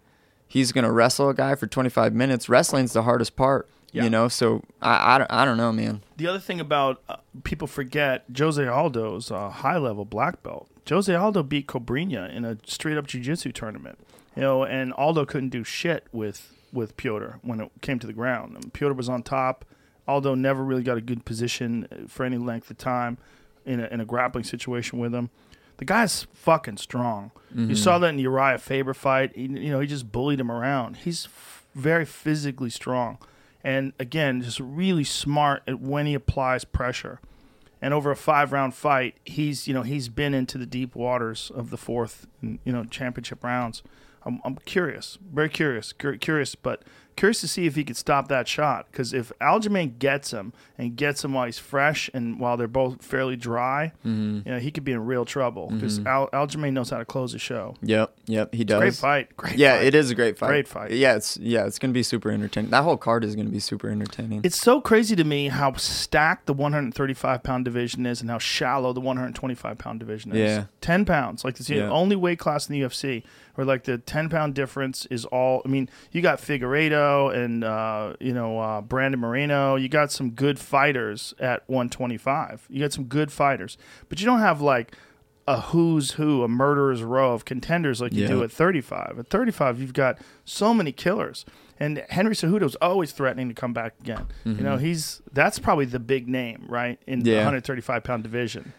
he's 0.48 0.72
going 0.72 0.86
to 0.86 0.92
wrestle 0.92 1.30
a 1.30 1.34
guy 1.34 1.56
for 1.56 1.68
25 1.68 2.14
minutes, 2.14 2.48
wrestling's 2.48 2.94
the 2.94 3.04
hardest 3.04 3.36
part, 3.36 3.68
Yeah. 3.92 4.06
you 4.06 4.10
know? 4.10 4.28
So 4.30 4.64
I 4.82 5.16
I, 5.16 5.18
don't- 5.18 5.32
I 5.32 5.44
don't 5.46 5.58
know, 5.58 5.72
man. 5.74 6.02
The 6.16 6.28
other 6.28 6.40
thing 6.40 6.60
about 6.62 7.02
uh, 7.10 7.18
people 7.44 7.68
forget 7.68 8.24
Jose 8.38 8.66
Aldo's 8.66 9.30
a 9.32 9.50
high 9.50 9.78
level 9.78 10.06
black 10.06 10.44
belt. 10.44 10.70
Jose 10.88 11.14
Aldo 11.14 11.44
beat 11.44 11.68
Cobrinha 11.68 12.34
in 12.34 12.46
a 12.46 12.58
straight 12.66 12.98
up 12.98 13.08
jiu-jitsu 13.08 13.52
tournament. 13.52 14.00
You 14.38 14.44
know, 14.44 14.64
and 14.64 14.94
Aldo 14.94 15.26
couldn't 15.26 15.50
do 15.50 15.64
shit 15.66 16.06
with 16.14 16.54
with 16.72 16.96
Petr 16.96 17.40
when 17.42 17.60
it 17.60 17.72
came 17.82 17.98
to 18.00 18.08
the 18.08 18.14
ground. 18.14 18.56
And 18.56 18.74
Petr 18.74 18.96
was 18.96 19.10
on 19.10 19.24
top. 19.24 19.66
Aldo 20.08 20.36
never 20.36 20.64
really 20.64 20.84
got 20.84 20.96
a 20.98 21.02
good 21.02 21.26
position 21.26 21.88
uh, 21.92 22.08
for 22.08 22.24
any 22.26 22.38
length 22.38 22.70
of 22.72 22.78
time 22.78 23.18
in 23.66 23.80
a, 23.82 23.88
in 23.88 24.00
a 24.00 24.06
grappling 24.06 24.44
situation 24.46 24.98
with 25.00 25.14
him. 25.14 25.30
The 25.78 25.86
guy's 25.86 26.28
fucking 26.34 26.78
strong. 26.78 27.32
You 27.54 27.62
mm-hmm. 27.62 27.74
saw 27.76 28.00
that 28.00 28.08
in 28.10 28.18
the 28.18 28.24
Uriah 28.24 28.58
Faber 28.58 28.94
fight. 28.94 29.36
He, 29.36 29.44
you 29.44 29.70
know, 29.70 29.80
he 29.80 29.88
just 29.88 30.12
bullied 30.12 30.40
him 30.40 30.52
around. 30.52 30.98
He's 30.98 31.26
f- 31.26 31.66
very 31.74 32.06
physically 32.06 32.70
strong, 32.70 33.20
and 33.64 33.94
again, 34.00 34.42
just 34.42 34.60
really 34.60 35.04
smart 35.04 35.64
at 35.68 35.80
when 35.80 36.06
he 36.06 36.14
applies 36.14 36.66
pressure. 36.66 37.20
And 37.80 37.94
over 37.94 38.10
a 38.10 38.16
five 38.16 38.52
round 38.52 38.74
fight, 38.74 39.16
he's 39.24 39.68
you 39.68 39.74
know 39.74 39.84
he's 39.84 40.10
been 40.10 40.34
into 40.34 40.58
the 40.58 40.66
deep 40.66 40.96
waters 40.96 41.52
of 41.54 41.70
the 41.70 41.78
fourth 41.78 42.28
you 42.42 42.60
know 42.66 42.84
championship 42.84 43.44
rounds. 43.44 43.84
I'm, 44.24 44.42
I'm 44.44 44.56
curious, 44.66 45.18
very 45.32 45.48
curious, 45.48 45.94
cur- 45.94 46.18
curious, 46.18 46.54
but 46.56 46.84
curious 47.18 47.42
to 47.42 47.48
see 47.50 47.66
if 47.66 47.76
he 47.76 47.84
could 47.84 47.98
stop 47.98 48.30
that 48.30 48.48
shot. 48.48 48.88
Because 48.90 49.12
if 49.14 49.34
Aljamain 49.42 50.00
gets 50.00 50.32
him 50.32 50.54
and 50.78 50.96
gets 50.96 51.26
him 51.26 51.34
while 51.34 51.46
he's 51.48 51.60
fresh 51.60 52.10
and 52.14 52.40
while 52.40 52.56
they're 52.56 52.68
both 52.70 53.04
fairly 53.04 53.36
dry, 53.36 53.92
Mm-hmm. 54.06 54.48
you 54.48 54.54
know 54.54 54.60
he 54.60 54.72
could 54.72 54.84
be 54.86 54.94
in 54.94 55.06
real 55.06 55.26
trouble. 55.26 55.68
Because 55.70 56.00
Al- 56.06 56.30
Aljamain 56.30 56.72
knows 56.74 56.90
how 56.90 57.00
to 57.00 57.06
close 57.06 57.34
a 57.34 57.40
show. 57.40 57.76
Yep, 57.82 58.14
yep, 58.28 58.54
he 58.54 58.64
does. 58.64 58.80
Great 58.80 58.94
fight, 58.96 59.36
great. 59.36 59.50
Fight. 59.52 59.60
Yeah, 59.60 59.78
fight. 59.78 59.86
it 59.88 59.96
is 59.96 60.10
a 60.12 60.16
great 60.16 60.38
fight. 60.38 60.48
Great 60.48 60.68
fight. 60.68 60.92
Yeah, 60.92 61.16
it's 61.16 61.36
yeah, 61.38 61.66
it's 61.66 61.80
gonna 61.80 61.94
be 61.94 62.04
super 62.04 62.30
entertaining. 62.32 62.72
That 62.72 62.84
whole 62.84 62.98
card 62.98 63.24
is 63.26 63.36
gonna 63.36 63.50
be 63.50 63.60
super 63.60 63.90
entertaining. 63.90 64.42
It's 64.46 64.60
so 64.62 64.80
crazy 64.80 65.16
to 65.16 65.24
me 65.24 65.50
how 65.50 65.74
stacked 65.74 66.46
the 66.46 66.54
135 66.54 67.44
pound 67.44 67.66
division 67.66 68.06
is 68.06 68.22
and 68.22 68.30
how 68.30 68.38
shallow 68.38 68.94
the 68.94 69.02
125 69.02 69.78
pound 69.78 70.00
division 70.00 70.32
is. 70.32 70.38
Yeah. 70.38 70.64
10 70.82 71.06
pounds. 71.06 71.44
Like, 71.44 71.60
it's 71.60 71.68
the 71.68 71.76
Yeah. 71.78 71.90
only 71.90 72.16
weight 72.16 72.40
class 72.40 72.70
in 72.70 72.74
the 72.74 72.80
UFC 72.82 73.24
where, 73.58 73.66
like, 73.66 73.86
the 73.86 73.98
10 73.98 74.30
pound 74.30 74.54
difference 74.54 75.08
is 75.08 75.26
all. 75.26 75.64
I 75.66 75.68
mean, 75.68 75.90
you 76.12 76.22
got 76.22 76.40
Figueiredo 76.40 77.36
and, 77.36 77.64
uh, 77.64 78.14
you 78.20 78.32
know, 78.32 78.60
uh, 78.60 78.82
Brandon 78.82 79.20
Moreno. 79.20 79.76
You 79.76 79.90
got 79.90 80.12
some 80.12 80.30
good 80.30 80.60
fighters 80.60 81.34
at 81.40 81.64
125. 81.68 82.68
You 82.70 82.82
got 82.82 82.94
some 82.94 83.06
good 83.06 83.32
fighters. 83.32 83.76
But 84.10 84.20
you 84.20 84.28
don't 84.28 84.42
have, 84.42 84.62
like, 84.62 84.96
a 85.48 85.62
who's 85.62 86.12
who, 86.12 86.44
a 86.44 86.48
murderer's 86.48 87.02
row 87.02 87.34
of 87.34 87.46
contenders 87.46 88.00
like 88.00 88.14
you 88.14 88.24
Yeah. 88.24 88.28
do 88.28 88.44
at 88.44 88.52
35. 88.52 89.16
At 89.18 89.28
35, 89.30 89.80
you've 89.80 89.94
got 89.94 90.20
so 90.46 90.72
many 90.74 90.92
killers. 90.92 91.44
And 91.80 92.04
Henry 92.10 92.36
Cejudo's 92.36 92.76
always 92.76 93.12
threatening 93.12 93.48
to 93.48 93.54
come 93.56 93.72
back 93.74 93.94
again. 94.02 94.28
You 94.46 94.54
know, 94.56 94.78
he's 94.78 95.22
that's 95.34 95.58
probably 95.58 95.86
the 95.86 96.00
big 96.00 96.28
name, 96.28 96.66
right, 96.68 97.00
in 97.08 97.20
the 97.20 97.32
135 97.38 98.04
pound 98.04 98.22
division. 98.24 98.74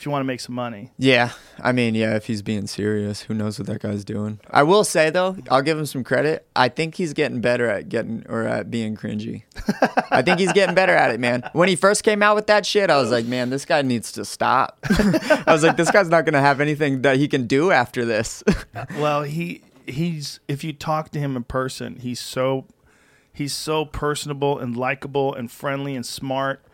If 0.00 0.06
you 0.06 0.12
want 0.12 0.22
to 0.22 0.26
make 0.26 0.40
some 0.40 0.54
money, 0.54 0.92
Yeah, 0.96 1.32
I 1.60 1.72
mean, 1.72 1.94
yeah, 1.94 2.16
if 2.16 2.24
he's 2.24 2.40
being 2.40 2.66
serious, 2.66 3.20
who 3.20 3.34
knows 3.34 3.58
what 3.58 3.68
that 3.68 3.82
guy's 3.82 4.02
doing? 4.02 4.40
I 4.50 4.62
will 4.62 4.82
say 4.82 5.10
though, 5.10 5.36
I'll 5.50 5.60
give 5.60 5.76
him 5.78 5.84
some 5.84 6.04
credit. 6.04 6.46
I 6.56 6.70
think 6.70 6.94
he's 6.94 7.12
getting 7.12 7.42
better 7.42 7.66
at 7.68 7.90
getting 7.90 8.24
or 8.26 8.44
at 8.44 8.70
being 8.70 8.96
cringy. 8.96 9.42
I 10.10 10.22
think 10.22 10.38
he's 10.40 10.54
getting 10.54 10.74
better 10.74 10.94
at 10.94 11.10
it, 11.10 11.20
man. 11.20 11.42
When 11.52 11.68
he 11.68 11.76
first 11.76 12.02
came 12.02 12.22
out 12.22 12.34
with 12.34 12.46
that 12.46 12.64
shit, 12.64 12.88
I 12.88 12.96
was 12.96 13.10
like, 13.10 13.26
man, 13.26 13.50
this 13.50 13.66
guy 13.66 13.82
needs 13.82 14.10
to 14.12 14.24
stop. 14.24 14.78
I 14.88 15.44
was 15.48 15.62
like, 15.62 15.76
this 15.76 15.90
guy's 15.90 16.08
not 16.08 16.24
gonna 16.24 16.40
have 16.40 16.62
anything 16.62 17.02
that 17.02 17.18
he 17.18 17.28
can 17.28 17.46
do 17.46 17.70
after 17.70 18.06
this. 18.06 18.42
well, 18.98 19.24
he 19.24 19.60
he's 19.84 20.40
if 20.48 20.64
you 20.64 20.72
talk 20.72 21.10
to 21.10 21.18
him 21.18 21.36
in 21.36 21.44
person, 21.44 21.96
he's 21.96 22.20
so 22.20 22.64
he's 23.34 23.52
so 23.52 23.84
personable 23.84 24.58
and 24.58 24.78
likable 24.78 25.34
and 25.34 25.50
friendly 25.50 25.94
and 25.94 26.06
smart 26.06 26.64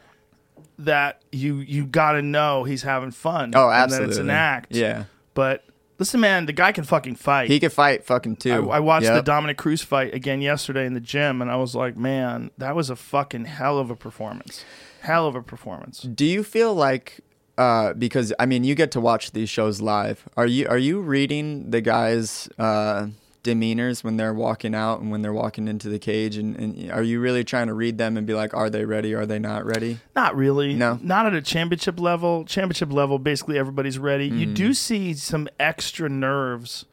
that 0.78 1.22
you 1.32 1.56
you 1.56 1.86
got 1.86 2.12
to 2.12 2.22
know 2.22 2.64
he's 2.64 2.82
having 2.82 3.10
fun. 3.10 3.52
oh, 3.54 3.68
and 3.68 3.74
absolutely. 3.74 4.06
that 4.06 4.10
it's 4.10 4.18
an 4.20 4.30
act. 4.30 4.74
Yeah, 4.74 5.04
But 5.34 5.64
listen, 5.98 6.20
man, 6.20 6.46
the 6.46 6.52
guy 6.52 6.72
can 6.72 6.84
fucking 6.84 7.16
fight. 7.16 7.48
he 7.48 7.60
can 7.60 7.70
fight 7.70 8.04
fucking 8.04 8.36
too. 8.36 8.70
I 8.70 8.80
watched 8.80 9.06
the 9.06 9.22
Dominick 9.22 9.58
Cruz 9.58 9.82
fight 9.82 10.14
again 10.14 10.40
yesterday 10.40 10.86
in 10.86 10.94
the 10.94 11.00
gym, 11.00 11.40
and 11.40 11.50
I 11.50 11.56
was 11.56 11.74
like, 11.74 11.96
man, 11.96 12.50
that 12.58 12.74
was 12.76 12.90
a 12.90 12.96
fucking 12.96 13.46
hell 13.46 13.78
of 13.78 13.90
a 13.90 13.96
performance. 13.96 14.64
Hell 15.02 15.26
of 15.26 15.34
a 15.34 15.42
performance. 15.42 16.02
Do 16.02 16.24
you 16.24 16.42
feel 16.42 16.74
like 16.74 17.20
uh, 17.58 17.94
because 17.94 18.32
I 18.38 18.46
mean 18.46 18.64
you 18.64 18.74
get 18.74 18.90
to 18.92 19.00
watch 19.00 19.32
these 19.32 19.48
shows 19.48 19.80
live? 19.80 20.28
Are 20.36 20.46
you 20.46 20.66
are 20.68 20.78
you 20.78 21.00
reading 21.00 21.70
the 21.70 21.80
guys' 21.80 22.48
uh, 22.58 23.08
demeanors 23.46 24.02
when 24.04 24.16
they're 24.16 24.35
walking 24.35 24.74
out 24.74 25.00
and 25.00 25.11
when 25.11 25.22
they're 25.22 25.32
walking 25.32 25.68
into 25.68 25.88
the 25.88 25.98
cage? 25.98 26.37
And, 26.37 26.56
and 26.56 26.90
are 26.90 27.02
you 27.02 27.20
really 27.20 27.44
trying 27.44 27.68
to 27.68 27.74
read 27.74 27.96
them 27.98 28.16
and 28.16 28.26
be 28.26 28.35
like, 28.35 28.52
are 28.52 28.68
they 28.68 28.85
ready? 28.85 29.14
Are 29.14 29.24
they 29.26 29.38
not 29.38 29.64
ready? 29.64 30.00
Not 30.14 30.37
really. 30.37 30.74
No. 30.74 30.98
Not 31.02 31.26
at 31.26 31.35
a 31.35 31.40
championship 31.42 31.98
level. 32.00 32.44
Championship 32.44 32.92
level, 32.92 33.18
basically 33.18 33.59
everybody's 33.59 33.98
ready. 33.98 34.26
You 34.26 34.46
Mm-hmm. 34.46 34.54
do 34.54 34.74
see 34.74 35.14
some 35.14 35.48
extra 35.61 36.09
nerves 36.09 36.85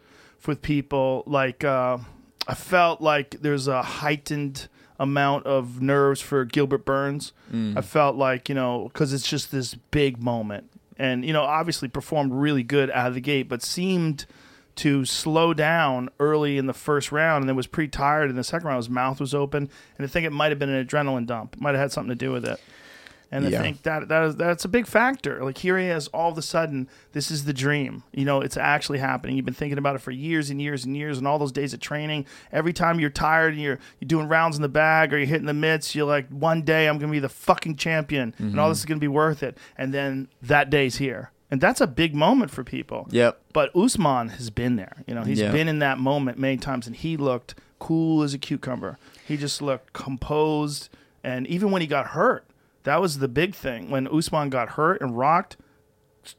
with 0.46 0.62
people. 0.62 1.24
Like, 1.26 1.64
uh, 1.64 1.98
I 2.48 2.54
felt 2.56 3.02
like 3.02 3.42
there's 3.42 3.68
a 3.68 3.82
heightened 3.82 4.68
amount 5.00 5.46
of 5.46 5.82
nerves 5.82 6.22
for 6.22 6.46
Gilbert 6.46 6.86
Burns. 6.86 7.34
Mm. 7.52 7.78
I 7.78 7.82
felt 7.82 8.16
like, 8.16 8.48
you 8.50 8.56
know, 8.56 8.90
because 8.94 9.12
it's 9.14 9.28
just 9.28 9.52
this 9.52 9.74
big 9.74 10.22
moment. 10.22 10.70
And, 10.98 11.26
you 11.26 11.34
know, 11.34 11.42
obviously 11.42 11.88
performed 11.88 12.32
really 12.34 12.62
good 12.64 12.92
out 12.92 13.08
of 13.08 13.16
the 13.16 13.22
gate, 13.22 13.50
but 13.50 13.64
seemed 13.64 14.26
to 14.76 15.06
slow 15.06 15.54
down 15.54 16.10
early 16.20 16.58
in 16.58 16.66
the 16.66 16.74
first 16.74 17.12
round 17.12 17.44
and 17.44 17.50
then 17.50 17.56
was 17.56 17.68
pretty 17.68 17.90
tired 17.90 18.30
in 18.30 18.36
the 18.36 18.44
second 18.44 18.68
round. 18.68 18.78
His 18.78 18.90
mouth 18.90 19.20
was 19.20 19.34
open. 19.36 19.70
And 19.98 20.06
I 20.06 20.08
think 20.10 20.26
it 20.26 20.32
might 20.32 20.52
have 20.52 20.60
been 20.60 20.70
an 20.70 20.86
adrenaline 20.86 21.26
dump. 21.28 21.56
It 21.56 21.62
might 21.62 21.72
have 21.72 21.80
had 21.82 21.92
something 21.92 22.10
to 22.10 22.16
do 22.16 22.32
with 22.32 22.46
it. 22.46 22.60
And 23.32 23.50
Yeah. 23.50 23.60
I 23.60 23.64
think 23.64 23.82
that 23.82 24.08
that 24.10 24.24
is 24.26 24.36
that's 24.36 24.64
a 24.64 24.68
big 24.68 24.86
factor. 24.86 25.44
Like 25.44 25.58
here 25.58 25.78
he 25.80 25.86
is, 25.88 26.08
all 26.10 26.32
of 26.32 26.38
a 26.38 26.42
sudden, 26.44 26.88
this 27.14 27.32
is 27.32 27.46
the 27.46 27.54
dream. 27.54 28.04
You 28.12 28.26
know, 28.26 28.42
it's 28.42 28.58
actually 28.58 29.00
happening. 29.00 29.36
You've 29.36 29.46
been 29.46 29.56
thinking 29.56 29.80
about 29.80 29.96
it 29.96 30.04
for 30.04 30.12
years 30.12 30.52
and 30.52 30.62
years 30.62 30.86
and 30.86 30.96
years, 30.96 31.18
and 31.18 31.28
all 31.28 31.40
those 31.40 31.52
days 31.52 31.74
of 31.74 31.80
training. 31.80 32.28
Every 32.52 32.74
time 32.74 33.00
you're 33.00 33.10
tired 33.10 33.54
and 33.54 33.62
you're 33.62 33.80
you're 34.00 34.08
doing 34.08 34.28
rounds 34.28 34.56
in 34.56 34.62
the 34.62 34.70
bag 34.70 35.12
or 35.14 35.18
you're 35.18 35.26
hitting 35.26 35.48
the 35.48 35.54
mitts, 35.54 35.96
you're 35.96 36.06
like, 36.06 36.30
one 36.30 36.62
day 36.62 36.88
I'm 36.88 37.00
gonna 37.00 37.12
be 37.12 37.18
the 37.18 37.28
fucking 37.30 37.78
champion, 37.78 38.36
and 38.38 38.50
Mm-hmm. 38.52 38.60
all 38.60 38.70
this 38.70 38.78
is 38.80 38.86
gonna 38.86 39.00
be 39.00 39.08
worth 39.08 39.42
it. 39.42 39.58
And 39.80 39.92
then 39.96 40.28
that 40.44 40.70
day's 40.70 40.98
here, 40.98 41.32
and 41.54 41.62
that's 41.62 41.80
a 41.80 41.86
big 41.86 42.16
moment 42.16 42.50
for 42.50 42.64
people. 42.64 43.08
Yep. 43.12 43.40
But 43.54 43.70
Usman 43.76 44.30
has 44.30 44.50
been 44.50 44.76
there. 44.76 45.04
You 45.06 45.14
know, 45.14 45.22
he's 45.22 45.40
Yeah. 45.40 45.52
been 45.52 45.68
in 45.68 45.78
that 45.80 46.00
moment 46.00 46.40
many 46.40 46.58
times, 46.58 46.88
and 46.88 46.96
he 46.96 47.16
looked 47.16 47.54
cool 47.78 48.24
as 48.24 48.34
a 48.34 48.40
cucumber. 48.40 48.98
He 49.28 49.38
just 49.38 49.62
looked 49.62 49.94
composed, 49.94 50.90
and 51.24 51.46
even 51.46 51.70
when 51.70 51.82
he 51.82 51.88
got 51.88 52.08
hurt, 52.08 52.44
that 52.86 53.00
was 53.00 53.20
the 53.20 53.28
big 53.28 53.54
thing. 53.54 53.92
When 53.92 54.08
Usman 54.08 54.50
got 54.50 54.70
hurt 54.70 55.00
and 55.00 55.16
rocked, 55.16 55.58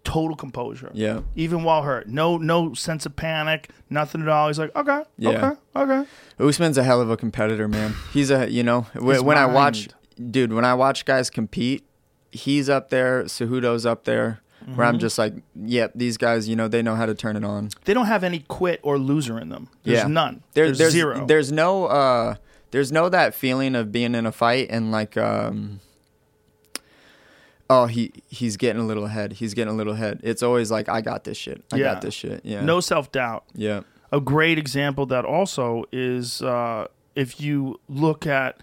total 0.03 0.35
composure. 0.35 0.91
Yeah. 0.95 1.21
Even 1.37 1.63
while 1.63 1.83
hurt, 1.83 2.09
no 2.09 2.37
no 2.37 2.75
sense 2.75 3.07
of 3.07 3.15
panic, 3.15 3.71
nothing 3.89 4.21
at 4.23 4.29
all. 4.29 4.49
He's 4.49 4.59
like, 4.59 4.75
okay, 4.75 5.03
Yeah. 5.17 5.31
okay, 5.31 5.61
okay. 5.77 6.09
Usman's 6.41 6.77
a 6.77 6.83
hell 6.83 7.01
of 7.01 7.09
a 7.09 7.17
competitor, 7.17 7.69
man. 7.69 7.95
He's 8.13 8.33
a 8.33 8.51
you 8.51 8.65
know 8.65 8.83
His 8.95 9.23
when 9.23 9.39
I 9.39 9.47
watch, 9.47 9.89
dude, 10.31 10.53
when 10.53 10.65
I 10.65 10.75
watch 10.75 11.05
guys 11.05 11.31
compete, 11.31 11.87
he's 12.33 12.69
up 12.69 12.91
there. 12.91 13.23
Cejudo's 13.25 13.87
up 13.87 14.05
there. 14.05 14.41
Where 14.65 14.73
Mm-hmm. 14.73 14.81
I'm 14.81 14.99
just 14.99 15.19
like, 15.19 15.35
yep, 15.55 15.93
these 15.95 16.17
guys, 16.17 16.49
you 16.49 16.57
know, 16.57 16.69
they 16.69 16.81
know 16.83 16.95
how 16.95 17.05
to 17.07 17.15
turn 17.15 17.37
it 17.37 17.45
on. 17.45 17.69
They 17.85 17.93
don't 17.95 18.07
have 18.07 18.25
any 18.25 18.41
quit 18.49 18.81
or 18.83 18.99
loser 18.99 19.39
in 19.39 19.51
them. 19.51 19.69
There's 19.83 19.99
yeah. 19.99 20.07
none. 20.07 20.43
There- 20.55 20.67
there's, 20.67 20.79
there's 20.79 20.93
zero. 20.93 21.27
There's 21.27 21.53
no 21.53 21.85
uh 21.87 22.37
there's 22.71 22.91
no 22.91 23.09
that 23.11 23.35
feeling 23.35 23.75
of 23.77 23.93
being 23.93 24.15
in 24.15 24.25
a 24.27 24.33
fight 24.33 24.69
and 24.71 24.91
like 24.91 25.17
um 25.17 25.81
oh 27.71 27.87
he 27.87 28.13
he's 28.29 28.57
getting 28.57 28.81
a 28.83 28.87
little 28.87 29.05
ahead. 29.07 29.35
He's 29.35 29.55
getting 29.55 29.73
a 29.73 29.77
little 29.77 29.95
ahead. 29.95 30.21
It's 30.23 30.43
always 30.43 30.71
like 30.71 30.89
I 30.89 31.01
got 31.01 31.25
this 31.25 31.37
shit. 31.37 31.63
I 31.73 31.77
Yeah. 31.77 31.93
got 31.95 32.03
this 32.03 32.15
shit. 32.15 32.41
Yeah. 32.45 32.63
no 32.63 32.81
self 32.81 33.13
doubt. 33.13 33.45
Yeah. 33.55 33.81
a 34.13 34.21
great 34.21 34.59
example 34.59 35.07
that 35.07 35.25
also 35.25 35.85
is 35.93 36.41
uh, 36.43 36.87
if 37.15 37.41
you 37.41 37.81
look 37.89 38.27
at 38.27 38.61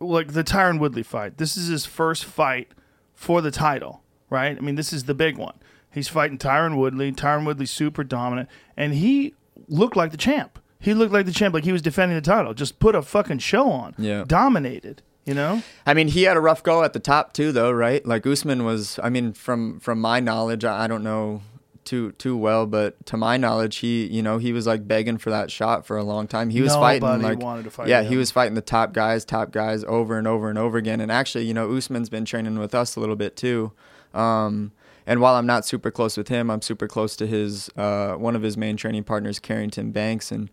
like 0.00 0.32
the 0.32 0.42
Tyron 0.44 0.78
Woodley 0.80 1.02
fight. 1.04 1.38
This 1.38 1.56
is 1.56 1.68
his 1.68 1.86
first 1.86 2.24
fight 2.24 2.68
for 3.14 3.40
the 3.40 3.52
title, 3.52 4.01
right? 4.32 4.56
I 4.56 4.60
mean, 4.60 4.74
this 4.74 4.92
is 4.92 5.04
the 5.04 5.14
big 5.14 5.36
one. 5.36 5.54
He's 5.90 6.08
fighting 6.08 6.38
Tyron 6.38 6.76
Woodley. 6.76 7.12
Tyron 7.12 7.46
Woodley's 7.46 7.70
super 7.70 8.02
dominant, 8.02 8.48
and 8.76 8.94
he 8.94 9.34
looked 9.68 9.96
like 9.96 10.10
the 10.10 10.16
champ. 10.16 10.58
He 10.80 10.94
looked 10.94 11.12
like 11.12 11.26
the 11.26 11.32
champ, 11.32 11.54
like 11.54 11.64
he 11.64 11.70
was 11.70 11.82
defending 11.82 12.16
the 12.16 12.22
title. 12.22 12.54
Just 12.54 12.80
put 12.80 12.94
a 12.94 13.02
fucking 13.02 13.38
show 13.38 13.70
on. 13.70 13.94
Yeah. 13.98 14.24
dominated. 14.26 15.02
You 15.24 15.34
know, 15.34 15.62
I 15.86 15.94
mean, 15.94 16.08
he 16.08 16.24
had 16.24 16.36
a 16.36 16.40
rough 16.40 16.64
go 16.64 16.82
at 16.82 16.94
the 16.94 16.98
top 16.98 17.32
too, 17.32 17.52
though, 17.52 17.70
right? 17.70 18.04
Like 18.04 18.26
Usman 18.26 18.64
was. 18.64 18.98
I 19.00 19.08
mean, 19.08 19.32
from 19.32 19.78
from 19.78 20.00
my 20.00 20.18
knowledge, 20.18 20.64
I 20.64 20.82
I 20.84 20.86
don't 20.88 21.04
know 21.04 21.42
too 21.84 22.12
too 22.12 22.36
well, 22.36 22.66
but 22.66 23.04
to 23.06 23.16
my 23.16 23.36
knowledge, 23.36 23.76
he 23.76 24.06
you 24.06 24.20
know 24.20 24.38
he 24.38 24.52
was 24.52 24.66
like 24.66 24.88
begging 24.88 25.18
for 25.18 25.30
that 25.30 25.50
shot 25.50 25.86
for 25.86 25.96
a 25.96 26.02
long 26.02 26.26
time. 26.26 26.50
He 26.50 26.60
was 26.60 26.74
fighting 26.74 27.22
like 27.22 27.38
wanted 27.38 27.64
to 27.64 27.70
fight 27.70 27.86
yeah, 27.86 28.02
him. 28.02 28.08
he 28.08 28.16
was 28.16 28.32
fighting 28.32 28.54
the 28.54 28.60
top 28.60 28.92
guys, 28.92 29.24
top 29.24 29.52
guys 29.52 29.84
over 29.84 30.18
and 30.18 30.26
over 30.26 30.48
and 30.48 30.58
over 30.58 30.76
again. 30.76 31.00
And 31.00 31.12
actually, 31.12 31.44
you 31.44 31.54
know, 31.54 31.72
Usman's 31.72 32.08
been 32.08 32.24
training 32.24 32.58
with 32.58 32.74
us 32.74 32.96
a 32.96 33.00
little 33.00 33.14
bit 33.14 33.36
too. 33.36 33.70
Um, 34.14 34.72
and 35.06 35.20
while 35.20 35.34
I'm 35.34 35.46
not 35.46 35.64
super 35.66 35.90
close 35.90 36.16
with 36.16 36.28
him, 36.28 36.50
I'm 36.50 36.62
super 36.62 36.86
close 36.86 37.16
to 37.16 37.26
his 37.26 37.68
uh, 37.76 38.14
one 38.14 38.36
of 38.36 38.42
his 38.42 38.56
main 38.56 38.76
training 38.76 39.04
partners, 39.04 39.38
Carrington 39.38 39.90
Banks, 39.90 40.30
and 40.30 40.48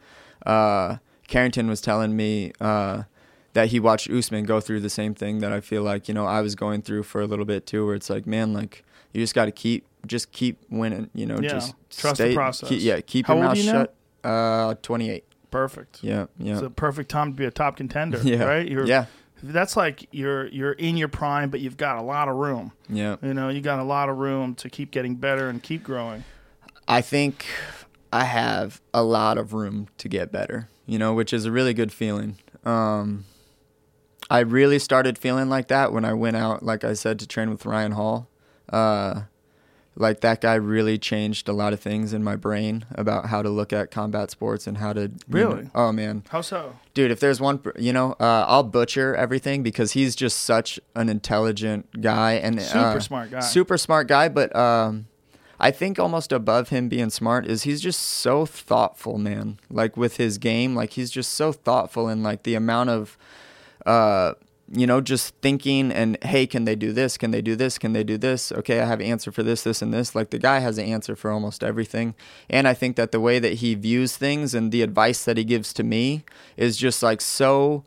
uh, 0.45 0.97
Carrington 1.27 1.67
was 1.67 1.81
telling 1.81 2.15
me. 2.15 2.51
Uh, 2.59 3.03
that 3.53 3.69
he 3.69 3.79
watched 3.79 4.07
Usman 4.11 4.45
go 4.45 4.59
through 4.61 4.79
the 4.79 4.91
same 4.91 5.15
thing 5.15 5.39
that 5.39 5.51
I 5.51 5.59
feel 5.59 5.81
like 5.81 6.07
you 6.07 6.13
know 6.13 6.27
I 6.27 6.41
was 6.41 6.53
going 6.53 6.83
through 6.83 7.01
for 7.01 7.19
a 7.19 7.25
little 7.25 7.45
bit 7.45 7.65
too, 7.65 7.83
where 7.83 7.95
it's 7.95 8.07
like, 8.07 8.27
man, 8.27 8.53
like 8.53 8.85
you 9.11 9.21
just 9.23 9.33
got 9.33 9.45
to 9.45 9.51
keep, 9.51 9.87
just 10.05 10.31
keep 10.31 10.59
winning, 10.69 11.09
you 11.15 11.25
know, 11.25 11.39
Yeah. 11.41 11.49
just 11.49 11.73
Trust 11.89 12.19
the 12.19 12.25
stay, 12.25 12.35
process. 12.35 12.69
keep- 12.69 12.81
yeah, 12.83 13.01
keep 13.01 13.25
How 13.25 13.33
your 13.35 13.43
mouth 13.45 13.57
you 13.57 13.63
now? 13.65 13.71
shut. 13.71 13.95
Uh, 14.23 14.75
28. 14.83 15.23
Perfect. 15.49 16.03
Yeah, 16.03 16.27
yeah, 16.37 16.53
It's 16.53 16.61
a 16.61 16.69
perfect 16.69 17.09
time 17.09 17.31
to 17.31 17.35
be 17.35 17.43
a 17.45 17.49
top 17.51 17.75
contender, 17.77 18.19
yeah, 18.23 18.43
right? 18.43 18.67
You're, 18.69 18.85
yeah, 18.85 19.05
That's 19.41 19.77
like 19.77 20.07
you're 20.11 20.47
you're 20.47 20.73
in 20.73 20.97
your 20.97 21.07
prime, 21.07 21.49
but 21.49 21.59
you've 21.59 21.77
got 21.77 21.97
a 21.97 22.01
lot 22.01 22.27
of 22.27 22.35
room. 22.35 22.71
yeah. 22.89 23.15
You 23.21 23.33
know, 23.33 23.49
you 23.49 23.61
got 23.61 23.79
a 23.79 23.83
lot 23.83 24.09
of 24.09 24.17
room 24.17 24.55
to 24.55 24.69
keep 24.69 24.91
getting 24.91 25.15
better 25.15 25.49
and 25.49 25.61
keep 25.61 25.83
growing. 25.83 26.23
I 26.87 27.01
think 27.01 27.45
I 28.11 28.25
have 28.25 28.81
a 28.93 29.03
lot 29.03 29.37
of 29.37 29.53
room 29.53 29.87
to 29.99 30.09
get 30.09 30.31
better, 30.31 30.69
you 30.85 30.97
know, 30.97 31.13
which 31.13 31.31
is 31.33 31.45
a 31.45 31.51
really 31.51 31.73
good 31.73 31.91
feeling. 31.91 32.37
Um, 32.65 33.25
I 34.29 34.39
really 34.39 34.79
started 34.79 35.17
feeling 35.17 35.49
like 35.49 35.67
that 35.69 35.93
when 35.93 36.05
I 36.05 36.13
went 36.13 36.35
out, 36.35 36.63
like 36.63 36.83
I 36.83 36.93
said, 36.93 37.19
to 37.19 37.27
train 37.27 37.49
with 37.49 37.65
Ryan 37.65 37.93
Hall. 37.93 38.27
Uh, 38.67 39.21
like 39.95 40.21
that 40.21 40.39
guy 40.39 40.53
really 40.55 40.97
changed 40.97 41.49
a 41.49 41.53
lot 41.53 41.73
of 41.73 41.79
things 41.79 42.13
in 42.13 42.23
my 42.23 42.35
brain 42.35 42.85
about 42.95 43.25
how 43.27 43.41
to 43.41 43.49
look 43.49 43.73
at 43.73 43.91
combat 43.91 44.31
sports 44.31 44.65
and 44.67 44.77
how 44.77 44.93
to 44.93 45.11
Really? 45.27 45.63
know- 45.63 45.69
oh 45.75 45.91
man, 45.91 46.23
How 46.29 46.41
so? 46.41 46.75
dude 46.93 47.11
if 47.11 47.19
there's 47.19 47.39
one 47.41 47.61
you 47.77 47.91
know 47.93 48.13
uh, 48.19 48.45
i'll 48.47 48.63
butcher 48.63 49.15
everything 49.15 49.63
because 49.63 49.91
he's 49.93 50.15
just 50.15 50.39
such 50.41 50.79
an 50.95 51.07
intelligent 51.09 52.01
guy 52.01 52.33
and 52.33 52.61
Super 52.61 52.79
uh, 52.79 52.99
smart 52.99 53.31
guy. 53.31 53.39
super 53.41 53.77
smart 53.77 54.07
guy 54.07 54.27
but 54.29 54.53
um 54.55 55.05
i 55.59 55.71
think 55.71 55.97
almost 55.99 56.31
above 56.31 56.69
him 56.69 56.89
being 56.89 57.09
smart 57.09 57.45
is 57.45 57.63
he's 57.63 57.79
just 57.81 57.99
so 58.01 58.45
thoughtful 58.45 59.17
man 59.17 59.59
like 59.69 59.95
with 59.97 60.17
his 60.17 60.37
game 60.37 60.75
like 60.75 60.91
he's 60.93 61.09
just 61.11 61.33
so 61.33 61.51
thoughtful 61.51 62.07
and 62.07 62.21
like 62.23 62.43
the 62.43 62.55
amount 62.55 62.89
of 62.89 63.17
uh 63.85 64.33
you 64.71 64.85
know 64.85 65.01
just 65.01 65.35
thinking 65.41 65.91
and 65.91 66.17
hey 66.23 66.45
can 66.45 66.65
they 66.65 66.75
do 66.75 66.91
this 66.91 67.17
can 67.17 67.31
they 67.31 67.41
do 67.41 67.55
this 67.55 67.77
can 67.77 67.93
they 67.93 68.03
do 68.03 68.17
this 68.17 68.51
okay 68.51 68.79
i 68.79 68.85
have 68.85 68.99
an 68.99 69.05
answer 69.05 69.31
for 69.31 69.41
this 69.41 69.63
this 69.63 69.81
and 69.81 69.93
this 69.93 70.13
like 70.13 70.29
the 70.29 70.37
guy 70.37 70.59
has 70.59 70.77
an 70.77 70.85
answer 70.85 71.15
for 71.15 71.31
almost 71.31 71.63
everything 71.63 72.13
and 72.49 72.67
i 72.67 72.73
think 72.73 72.95
that 72.95 73.11
the 73.11 73.19
way 73.19 73.39
that 73.39 73.55
he 73.55 73.73
views 73.73 74.15
things 74.15 74.53
and 74.53 74.71
the 74.71 74.81
advice 74.81 75.23
that 75.25 75.37
he 75.37 75.43
gives 75.43 75.73
to 75.73 75.83
me 75.83 76.23
is 76.55 76.77
just 76.77 77.01
like 77.01 77.21
so 77.21 77.83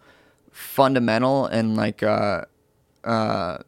fundamental 0.50 1.46
and 1.46 1.76
like 1.76 2.02
uh 2.02 2.42
uh 3.04 3.58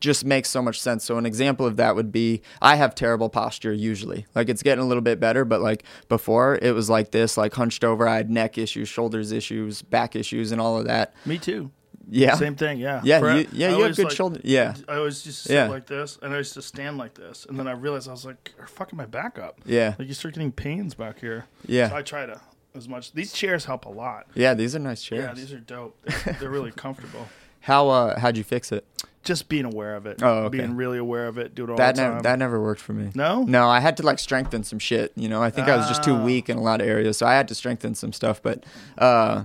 just 0.00 0.24
makes 0.24 0.50
so 0.50 0.60
much 0.60 0.80
sense. 0.80 1.04
So 1.04 1.16
an 1.16 1.24
example 1.24 1.64
of 1.64 1.76
that 1.76 1.94
would 1.94 2.10
be 2.10 2.42
I 2.60 2.74
have 2.74 2.92
terrible 2.94 3.30
posture 3.30 3.72
usually. 3.72 4.26
Like 4.34 4.48
it's 4.48 4.62
getting 4.62 4.82
a 4.82 4.86
little 4.86 5.00
bit 5.00 5.20
better, 5.20 5.44
but 5.44 5.60
like 5.60 5.84
before 6.08 6.58
it 6.60 6.74
was 6.74 6.90
like 6.90 7.12
this, 7.12 7.36
like 7.36 7.54
hunched 7.54 7.84
over. 7.84 8.08
I 8.08 8.16
had 8.16 8.28
neck 8.28 8.58
issues, 8.58 8.88
shoulders 8.88 9.30
issues, 9.30 9.80
back 9.80 10.16
issues, 10.16 10.50
and 10.50 10.60
all 10.60 10.76
of 10.76 10.86
that. 10.86 11.14
Me 11.24 11.38
too. 11.38 11.70
Yeah, 12.10 12.34
Same 12.34 12.56
thing. 12.56 12.78
Yeah. 12.78 13.00
Yeah, 13.04 13.20
For- 13.20 13.32
you- 13.36 13.48
yeah, 13.52 13.68
I 13.68 13.76
you 13.76 13.82
have 13.84 13.96
good 13.96 14.06
like, 14.06 14.14
shoulder- 14.16 14.40
yeah. 14.44 14.74
I 14.88 14.96
always 14.96 15.22
just 15.22 15.44
sit 15.44 15.54
Yeah. 15.54 15.68
like 15.68 15.86
this, 15.86 16.18
and 16.20 16.34
I 16.34 16.38
used 16.38 16.54
to 16.54 16.62
stand 16.62 16.98
like 16.98 17.14
this, 17.14 17.46
and 17.48 17.58
then 17.58 17.68
I 17.68 17.72
realized 17.72 18.08
I 18.08 18.12
was 18.12 18.24
like, 18.26 18.52
"You're 18.58 18.66
fucking 18.66 18.96
my 18.96 19.06
back 19.06 19.38
up." 19.38 19.60
Yeah. 19.64 19.94
Like 19.98 20.08
you 20.08 20.14
start 20.14 20.34
getting 20.34 20.52
pains 20.52 20.94
back 20.94 21.20
here. 21.20 21.46
Yeah. 21.66 21.88
So 21.90 21.96
I 21.96 22.02
try 22.02 22.26
to 22.26 22.40
as 22.74 22.88
much. 22.88 23.12
These 23.12 23.32
chairs 23.32 23.66
help 23.66 23.84
a 23.84 23.90
lot. 23.90 24.26
yeah. 24.34 24.54
These 24.54 24.74
are 24.74 24.78
nice 24.80 25.02
chairs. 25.02 25.24
Yeah, 25.24 25.34
these 25.34 25.52
are 25.52 25.58
dope. 25.60 25.96
They're, 26.24 26.36
they're 26.40 26.50
really 26.50 26.72
comfortable. 26.76 27.28
How 27.60 27.88
uh 27.88 28.18
how'd 28.18 28.36
you 28.36 28.44
fix 28.44 28.72
it? 28.72 28.84
Just 29.22 29.48
being 29.48 29.64
aware 29.64 29.94
of 29.94 30.04
it. 30.04 30.20
Oh, 30.20 30.46
okay. 30.46 30.58
Being 30.58 30.74
really 30.74 30.98
aware 30.98 31.28
of 31.28 31.38
it. 31.38 31.54
Do 31.54 31.62
it 31.62 31.70
all 31.70 31.76
That 31.76 31.94
the 31.94 32.02
never 32.02 32.14
time. 32.14 32.22
that 32.24 32.38
never 32.40 32.60
worked 32.60 32.80
for 32.80 32.92
me. 32.92 33.12
No? 33.14 33.44
No, 33.44 33.68
I 33.68 33.78
had 33.78 33.96
to 33.98 34.02
like 34.02 34.18
strengthen 34.18 34.64
some 34.64 34.80
shit. 34.80 35.12
You 35.14 35.28
know, 35.28 35.40
I 35.40 35.50
think 35.50 35.68
I 35.68 35.76
was 35.76 35.86
just 35.86 36.02
too 36.02 36.14
Ah. 36.16 36.24
weak 36.24 36.48
in 36.48 36.56
a 36.58 36.60
lot 36.62 36.80
of 36.80 36.88
areas, 36.88 37.18
so 37.18 37.26
I 37.26 37.34
had 37.34 37.46
to 37.46 37.54
strengthen 37.54 37.94
some 37.94 38.12
stuff. 38.12 38.42
But 38.42 38.64
uh, 38.98 39.44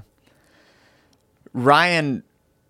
Ryan 1.54 2.24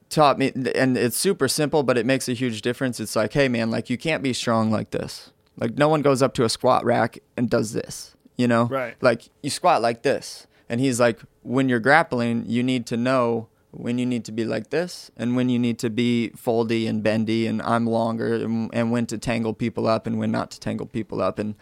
taught 0.09 0.37
me, 0.37 0.51
and 0.75 0.97
it's 0.97 1.17
super 1.17 1.47
simple, 1.47 1.83
but 1.83 1.97
it 1.97 2.05
makes 2.05 2.27
a 2.27 2.33
huge 2.33 2.61
difference. 2.61 2.99
It's 2.99 3.15
like, 3.15 3.33
hey 3.33 3.47
man, 3.47 3.71
like 3.71 3.89
you 3.89 3.97
can't 3.97 4.23
be 4.23 4.33
strong 4.33 4.71
like 4.71 4.91
this. 4.91 5.31
Like 5.57 5.77
no 5.77 5.89
one 5.89 6.01
goes 6.01 6.21
up 6.21 6.33
to 6.35 6.43
a 6.43 6.49
squat 6.49 6.85
rack 6.85 7.19
and 7.35 7.49
does 7.49 7.73
this. 7.73 8.15
You 8.37 8.47
know, 8.47 8.65
Right. 8.65 8.95
Like 9.01 9.29
you 9.41 9.49
squat 9.49 9.81
like 9.81 10.03
this, 10.03 10.47
and 10.69 10.79
he's 10.79 10.99
like, 10.99 11.19
when 11.41 11.69
you're 11.69 11.79
grappling, 11.79 12.45
you 12.47 12.61
need 12.63 12.85
to 12.87 12.97
know 12.97 13.47
when 13.71 13.97
you 13.97 14.05
need 14.05 14.25
to 14.25 14.31
be 14.31 14.43
like 14.43 14.69
this 14.69 15.11
and 15.17 15.35
when 15.35 15.49
you 15.49 15.59
need 15.59 15.77
to 15.77 15.89
be 15.89 16.31
foldy 16.35 16.87
and 16.87 17.03
bendy 17.03 17.45
and 17.45 17.61
I'm 17.61 17.85
longer 17.85 18.35
and, 18.35 18.69
and 18.73 18.91
when 18.91 19.05
to 19.07 19.17
tangle 19.17 19.53
people 19.53 19.87
up 19.87 20.07
and 20.07 20.17
when 20.17 20.31
not 20.31 20.51
to 20.51 20.59
tangle 20.59 20.87
people 20.87 21.21
up 21.21 21.37
and 21.37 21.53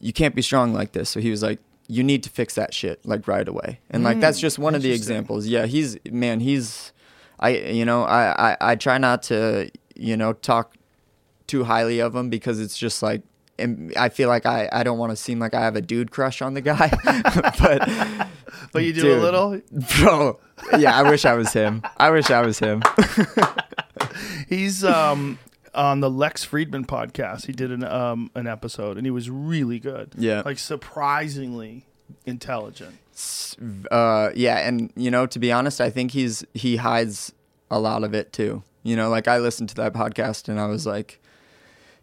you 0.00 0.12
can't 0.12 0.34
be 0.34 0.42
strong 0.42 0.72
like 0.72 0.92
this. 0.92 1.10
So 1.10 1.20
he 1.20 1.30
was 1.30 1.42
like, 1.42 1.58
you 1.86 2.02
need 2.02 2.22
to 2.22 2.30
fix 2.30 2.54
that 2.54 2.72
shit 2.72 3.04
like 3.04 3.26
right 3.26 3.48
away. 3.48 3.80
And 3.90 4.04
like 4.04 4.20
that's 4.20 4.38
hmm, 4.38 4.42
just 4.42 4.58
one 4.58 4.74
of 4.74 4.82
the 4.82 4.92
examples. 4.92 5.46
Yeah, 5.46 5.66
he's 5.66 5.98
man, 6.10 6.40
he's 6.40 6.92
I 7.40 7.50
you 7.50 7.84
know, 7.84 8.02
I, 8.04 8.52
I 8.52 8.56
I 8.60 8.76
try 8.76 8.98
not 8.98 9.22
to, 9.24 9.70
you 9.94 10.16
know, 10.16 10.32
talk 10.32 10.74
too 11.46 11.64
highly 11.64 12.00
of 12.00 12.14
him 12.14 12.30
because 12.30 12.60
it's 12.60 12.76
just 12.76 13.02
like 13.02 13.22
and 13.58 13.92
I 13.96 14.08
feel 14.08 14.28
like 14.28 14.46
I, 14.46 14.68
I 14.72 14.82
don't 14.84 14.98
want 14.98 15.10
to 15.10 15.16
seem 15.16 15.38
like 15.40 15.52
I 15.52 15.60
have 15.62 15.74
a 15.74 15.80
dude 15.80 16.10
crush 16.10 16.40
on 16.42 16.54
the 16.54 16.60
guy, 16.60 16.90
but 17.58 18.28
But 18.72 18.84
you 18.84 18.92
do 18.92 19.14
a 19.14 19.20
little. 19.20 19.60
bro, 19.98 20.38
yeah, 20.78 20.96
I 20.96 21.08
wish 21.08 21.24
I 21.24 21.34
was 21.34 21.52
him. 21.52 21.82
I 21.96 22.10
wish 22.10 22.30
I 22.30 22.42
was 22.42 22.58
him. 22.58 22.82
He's 24.48 24.84
um 24.84 25.38
on 25.74 26.00
the 26.00 26.10
Lex 26.10 26.44
Fridman 26.46 26.86
podcast. 26.86 27.46
He 27.46 27.52
did 27.52 27.70
an 27.70 27.84
um 27.84 28.30
an 28.34 28.46
episode, 28.46 28.96
and 28.96 29.06
he 29.06 29.10
was 29.10 29.30
really 29.30 29.78
good. 29.78 30.14
Yeah. 30.16 30.42
Like 30.44 30.58
surprisingly 30.58 31.84
intelligent. 32.26 32.98
Uh, 33.90 34.30
yeah, 34.34 34.58
and 34.66 34.92
you 34.96 35.10
know, 35.10 35.26
to 35.26 35.38
be 35.38 35.52
honest, 35.52 35.80
I 35.80 35.90
think 35.90 36.12
he's 36.12 36.44
he 36.54 36.76
hides 36.76 37.32
a 37.70 37.78
lot 37.78 38.04
of 38.04 38.14
it 38.14 38.32
too. 38.32 38.62
You 38.82 38.96
know, 38.96 39.08
like 39.10 39.28
I 39.28 39.38
listened 39.38 39.68
to 39.70 39.74
that 39.76 39.92
podcast 39.92 40.48
and 40.48 40.58
I 40.60 40.66
was 40.66 40.86
like, 40.86 41.20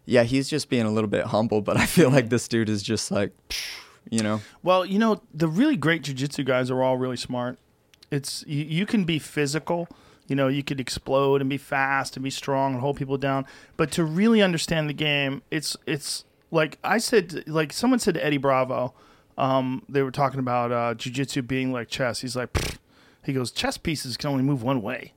yeah, 0.04 0.22
he's 0.22 0.48
just 0.48 0.68
being 0.68 0.84
a 0.86 0.90
little 0.90 1.08
bit 1.10 1.26
humble, 1.26 1.60
but 1.60 1.76
I 1.76 1.86
feel 1.86 2.10
like 2.10 2.28
this 2.28 2.46
dude 2.48 2.68
is 2.68 2.82
just 2.82 3.10
like, 3.10 3.32
you 4.10 4.22
know, 4.22 4.40
Well, 4.62 4.84
you 4.84 4.98
know, 4.98 5.22
the 5.34 5.48
really 5.48 5.76
great 5.76 6.02
jujitsu 6.02 6.44
guys 6.44 6.70
are 6.70 6.82
all 6.82 6.96
really 6.96 7.16
smart. 7.16 7.58
It's 8.10 8.44
you, 8.46 8.64
you 8.64 8.86
can 8.86 9.04
be 9.04 9.18
physical, 9.18 9.88
you 10.28 10.36
know, 10.36 10.46
you 10.48 10.62
could 10.62 10.78
explode 10.78 11.40
and 11.40 11.50
be 11.50 11.58
fast 11.58 12.16
and 12.16 12.22
be 12.22 12.30
strong 12.30 12.74
and 12.74 12.80
hold 12.80 12.96
people 12.96 13.18
down, 13.18 13.46
but 13.76 13.90
to 13.92 14.04
really 14.04 14.42
understand 14.42 14.88
the 14.88 14.94
game, 14.94 15.42
it's 15.50 15.76
it's 15.86 16.24
like 16.52 16.78
I 16.84 16.98
said, 16.98 17.44
like 17.48 17.72
someone 17.72 17.98
said 17.98 18.14
to 18.14 18.24
Eddie 18.24 18.36
Bravo, 18.36 18.94
um, 19.38 19.82
they 19.88 20.02
were 20.02 20.10
talking 20.10 20.40
about 20.40 20.72
uh, 20.72 20.94
jujitsu 20.94 21.46
being 21.46 21.72
like 21.72 21.88
chess. 21.88 22.20
He's 22.20 22.36
like, 22.36 22.52
"Pfft." 22.52 22.78
he 23.24 23.32
goes, 23.32 23.50
chess 23.50 23.76
pieces 23.76 24.16
can 24.16 24.30
only 24.30 24.44
move 24.44 24.62
one 24.62 24.80
way. 24.82 25.12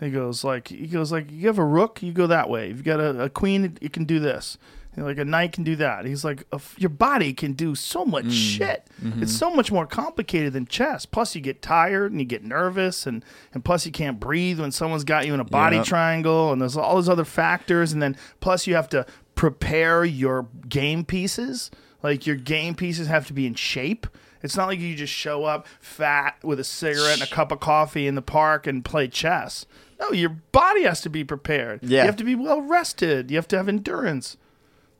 He 0.00 0.10
goes 0.10 0.42
like 0.44 0.68
he 0.68 0.86
goes 0.88 1.10
like 1.12 1.30
you 1.30 1.46
have 1.46 1.58
a 1.58 1.64
rook, 1.64 2.02
you 2.02 2.12
go 2.12 2.26
that 2.26 2.48
way. 2.50 2.70
If 2.70 2.78
you 2.78 2.82
got 2.82 3.00
a, 3.00 3.24
a 3.24 3.28
queen, 3.30 3.64
it, 3.64 3.78
it 3.80 3.92
can 3.92 4.04
do 4.04 4.18
this. 4.20 4.58
Know, 4.96 5.04
like 5.04 5.18
a 5.18 5.24
knight 5.24 5.52
can 5.52 5.62
do 5.62 5.76
that. 5.76 6.04
He's 6.06 6.24
like 6.24 6.42
your 6.76 6.90
body 6.90 7.32
can 7.32 7.52
do 7.52 7.76
so 7.76 8.04
much 8.04 8.32
shit. 8.32 8.88
It's 9.22 9.32
so 9.32 9.48
much 9.54 9.70
more 9.70 9.86
complicated 9.86 10.52
than 10.52 10.66
chess. 10.66 11.06
Plus 11.06 11.36
you 11.36 11.40
get 11.40 11.62
tired 11.62 12.10
and 12.10 12.20
you 12.20 12.26
get 12.26 12.42
nervous 12.42 13.06
and 13.06 13.24
and 13.54 13.64
plus 13.64 13.86
you 13.86 13.92
can't 13.92 14.18
breathe 14.18 14.58
when 14.58 14.72
someone's 14.72 15.04
got 15.04 15.24
you 15.26 15.34
in 15.34 15.38
a 15.40 15.44
body 15.44 15.76
Yep. 15.76 15.84
triangle 15.86 16.52
and 16.52 16.60
there's 16.60 16.76
all 16.76 16.96
those 16.96 17.08
other 17.08 17.24
factors 17.24 17.92
and 17.92 18.02
then 18.02 18.16
plus 18.40 18.66
you 18.66 18.74
have 18.74 18.88
to 18.88 19.06
prepare 19.36 20.04
your 20.04 20.48
game 20.68 21.04
pieces. 21.04 21.70
Like 22.02 22.26
your 22.26 22.36
game 22.36 22.74
pieces 22.74 23.08
have 23.08 23.26
to 23.28 23.32
be 23.32 23.46
in 23.46 23.54
shape. 23.54 24.06
It's 24.42 24.56
not 24.56 24.68
like 24.68 24.78
you 24.78 24.94
just 24.94 25.12
show 25.12 25.44
up 25.44 25.66
fat 25.80 26.36
with 26.44 26.60
a 26.60 26.64
cigarette 26.64 27.14
and 27.14 27.22
a 27.22 27.26
cup 27.34 27.50
of 27.50 27.58
coffee 27.60 28.06
in 28.06 28.14
the 28.14 28.22
park 28.22 28.66
and 28.68 28.84
play 28.84 29.08
chess. 29.08 29.66
No, 30.00 30.10
your 30.12 30.28
body 30.30 30.84
has 30.84 31.00
to 31.00 31.10
be 31.10 31.24
prepared. 31.24 31.80
Yeah. 31.82 32.02
You 32.02 32.06
have 32.06 32.16
to 32.16 32.24
be 32.24 32.36
well 32.36 32.60
rested. 32.62 33.30
You 33.32 33.36
have 33.36 33.48
to 33.48 33.56
have 33.56 33.68
endurance. 33.68 34.36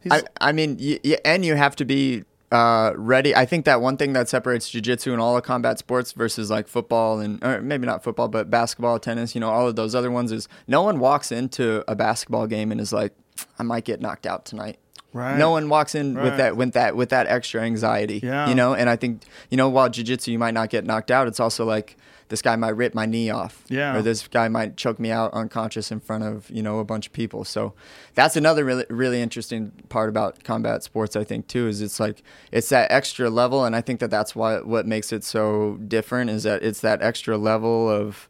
He's, 0.01 0.13
I, 0.13 0.23
I 0.41 0.51
mean, 0.53 0.77
y- 0.81 0.99
y- 1.05 1.19
and 1.25 1.45
you 1.45 1.55
have 1.55 1.77
to 1.77 1.85
be 1.85 2.25
uh, 2.51 2.93
ready. 2.97 3.33
I 3.35 3.47
think 3.47 3.65
that 3.67 3.81
one 3.81 3.97
thing 3.97 4.13
that 4.15 4.29
separates 4.29 4.69
jujitsu 4.71 5.13
and 5.13 5.21
all 5.21 5.37
the 5.37 5.41
combat 5.41 5.79
sports 5.79 6.11
versus 6.13 6.51
like 6.51 6.67
football 6.67 7.21
and 7.21 7.43
or 7.45 7.61
maybe 7.63 7.87
not 7.87 8.03
football, 8.03 8.27
but 8.27 8.51
basketball, 8.51 8.99
tennis, 8.99 9.37
you 9.37 9.41
know, 9.41 9.51
all 9.51 9.69
of 9.69 9.77
those 9.77 9.95
other 9.95 10.11
ones 10.11 10.33
is 10.33 10.49
no 10.67 10.83
one 10.83 10.99
walks 10.99 11.31
into 11.31 11.85
a 11.87 11.95
basketball 11.95 12.49
game 12.49 12.73
and 12.73 12.81
is 12.81 12.93
like, 12.93 13.13
I 13.57 13.63
might 13.63 13.85
get 13.85 14.01
knocked 14.01 14.27
out 14.27 14.45
tonight. 14.45 14.79
Right. 15.19 15.37
No 15.37 15.51
one 15.51 15.69
walks 15.69 15.95
in 15.95 16.15
Right. 16.15 16.25
with 16.25 16.37
that 16.39 16.57
with 16.57 16.73
that 16.75 16.97
with 16.97 17.09
that 17.11 17.27
extra 17.27 17.61
anxiety. 17.63 18.21
Yeah. 18.23 18.49
You 18.49 18.55
know, 18.55 18.75
and 18.75 18.89
I 18.89 18.97
think 18.97 19.23
you 19.51 19.57
know 19.57 19.69
while 19.69 19.89
jujitsu 19.91 20.29
you 20.29 20.39
might 20.39 20.55
not 20.55 20.71
get 20.71 20.85
knocked 20.85 21.11
out, 21.11 21.27
it's 21.29 21.41
also 21.41 21.65
like 21.65 21.97
this 22.29 22.43
guy 22.43 22.55
might 22.57 22.77
rip 22.77 22.95
my 22.95 23.07
knee 23.07 23.31
off. 23.31 23.65
Yeah. 23.69 23.97
Or 23.97 24.03
this 24.03 24.29
guy 24.29 24.49
might 24.49 24.77
choke 24.77 24.99
me 25.01 25.11
out 25.11 25.33
unconscious 25.33 25.91
in 25.91 25.99
front 25.99 26.25
of 26.25 26.49
you 26.51 26.63
know 26.63 26.79
a 26.79 26.85
bunch 26.85 27.07
of 27.07 27.13
people. 27.13 27.43
So 27.45 27.73
that's 28.15 28.37
another 28.37 28.65
really 28.65 28.85
really 28.91 29.21
interesting 29.23 29.73
part 29.89 30.09
about 30.09 30.45
combat 30.45 30.83
sports. 30.85 31.17
I 31.17 31.25
think 31.25 31.49
too 31.49 31.67
is 31.69 31.81
it's 31.83 31.99
like 31.99 32.23
it's 32.53 32.69
that 32.69 32.91
extra 32.93 33.29
level, 33.31 33.65
and 33.65 33.75
I 33.75 33.81
think 33.81 33.99
that 34.01 34.11
that's 34.11 34.37
why 34.37 34.61
what 34.61 34.87
makes 34.87 35.13
it 35.13 35.25
so 35.25 35.79
different 35.89 36.31
is 36.31 36.43
that 36.45 36.63
it's 36.63 36.81
that 36.81 37.03
extra 37.03 37.37
level 37.39 37.89
of 37.89 38.29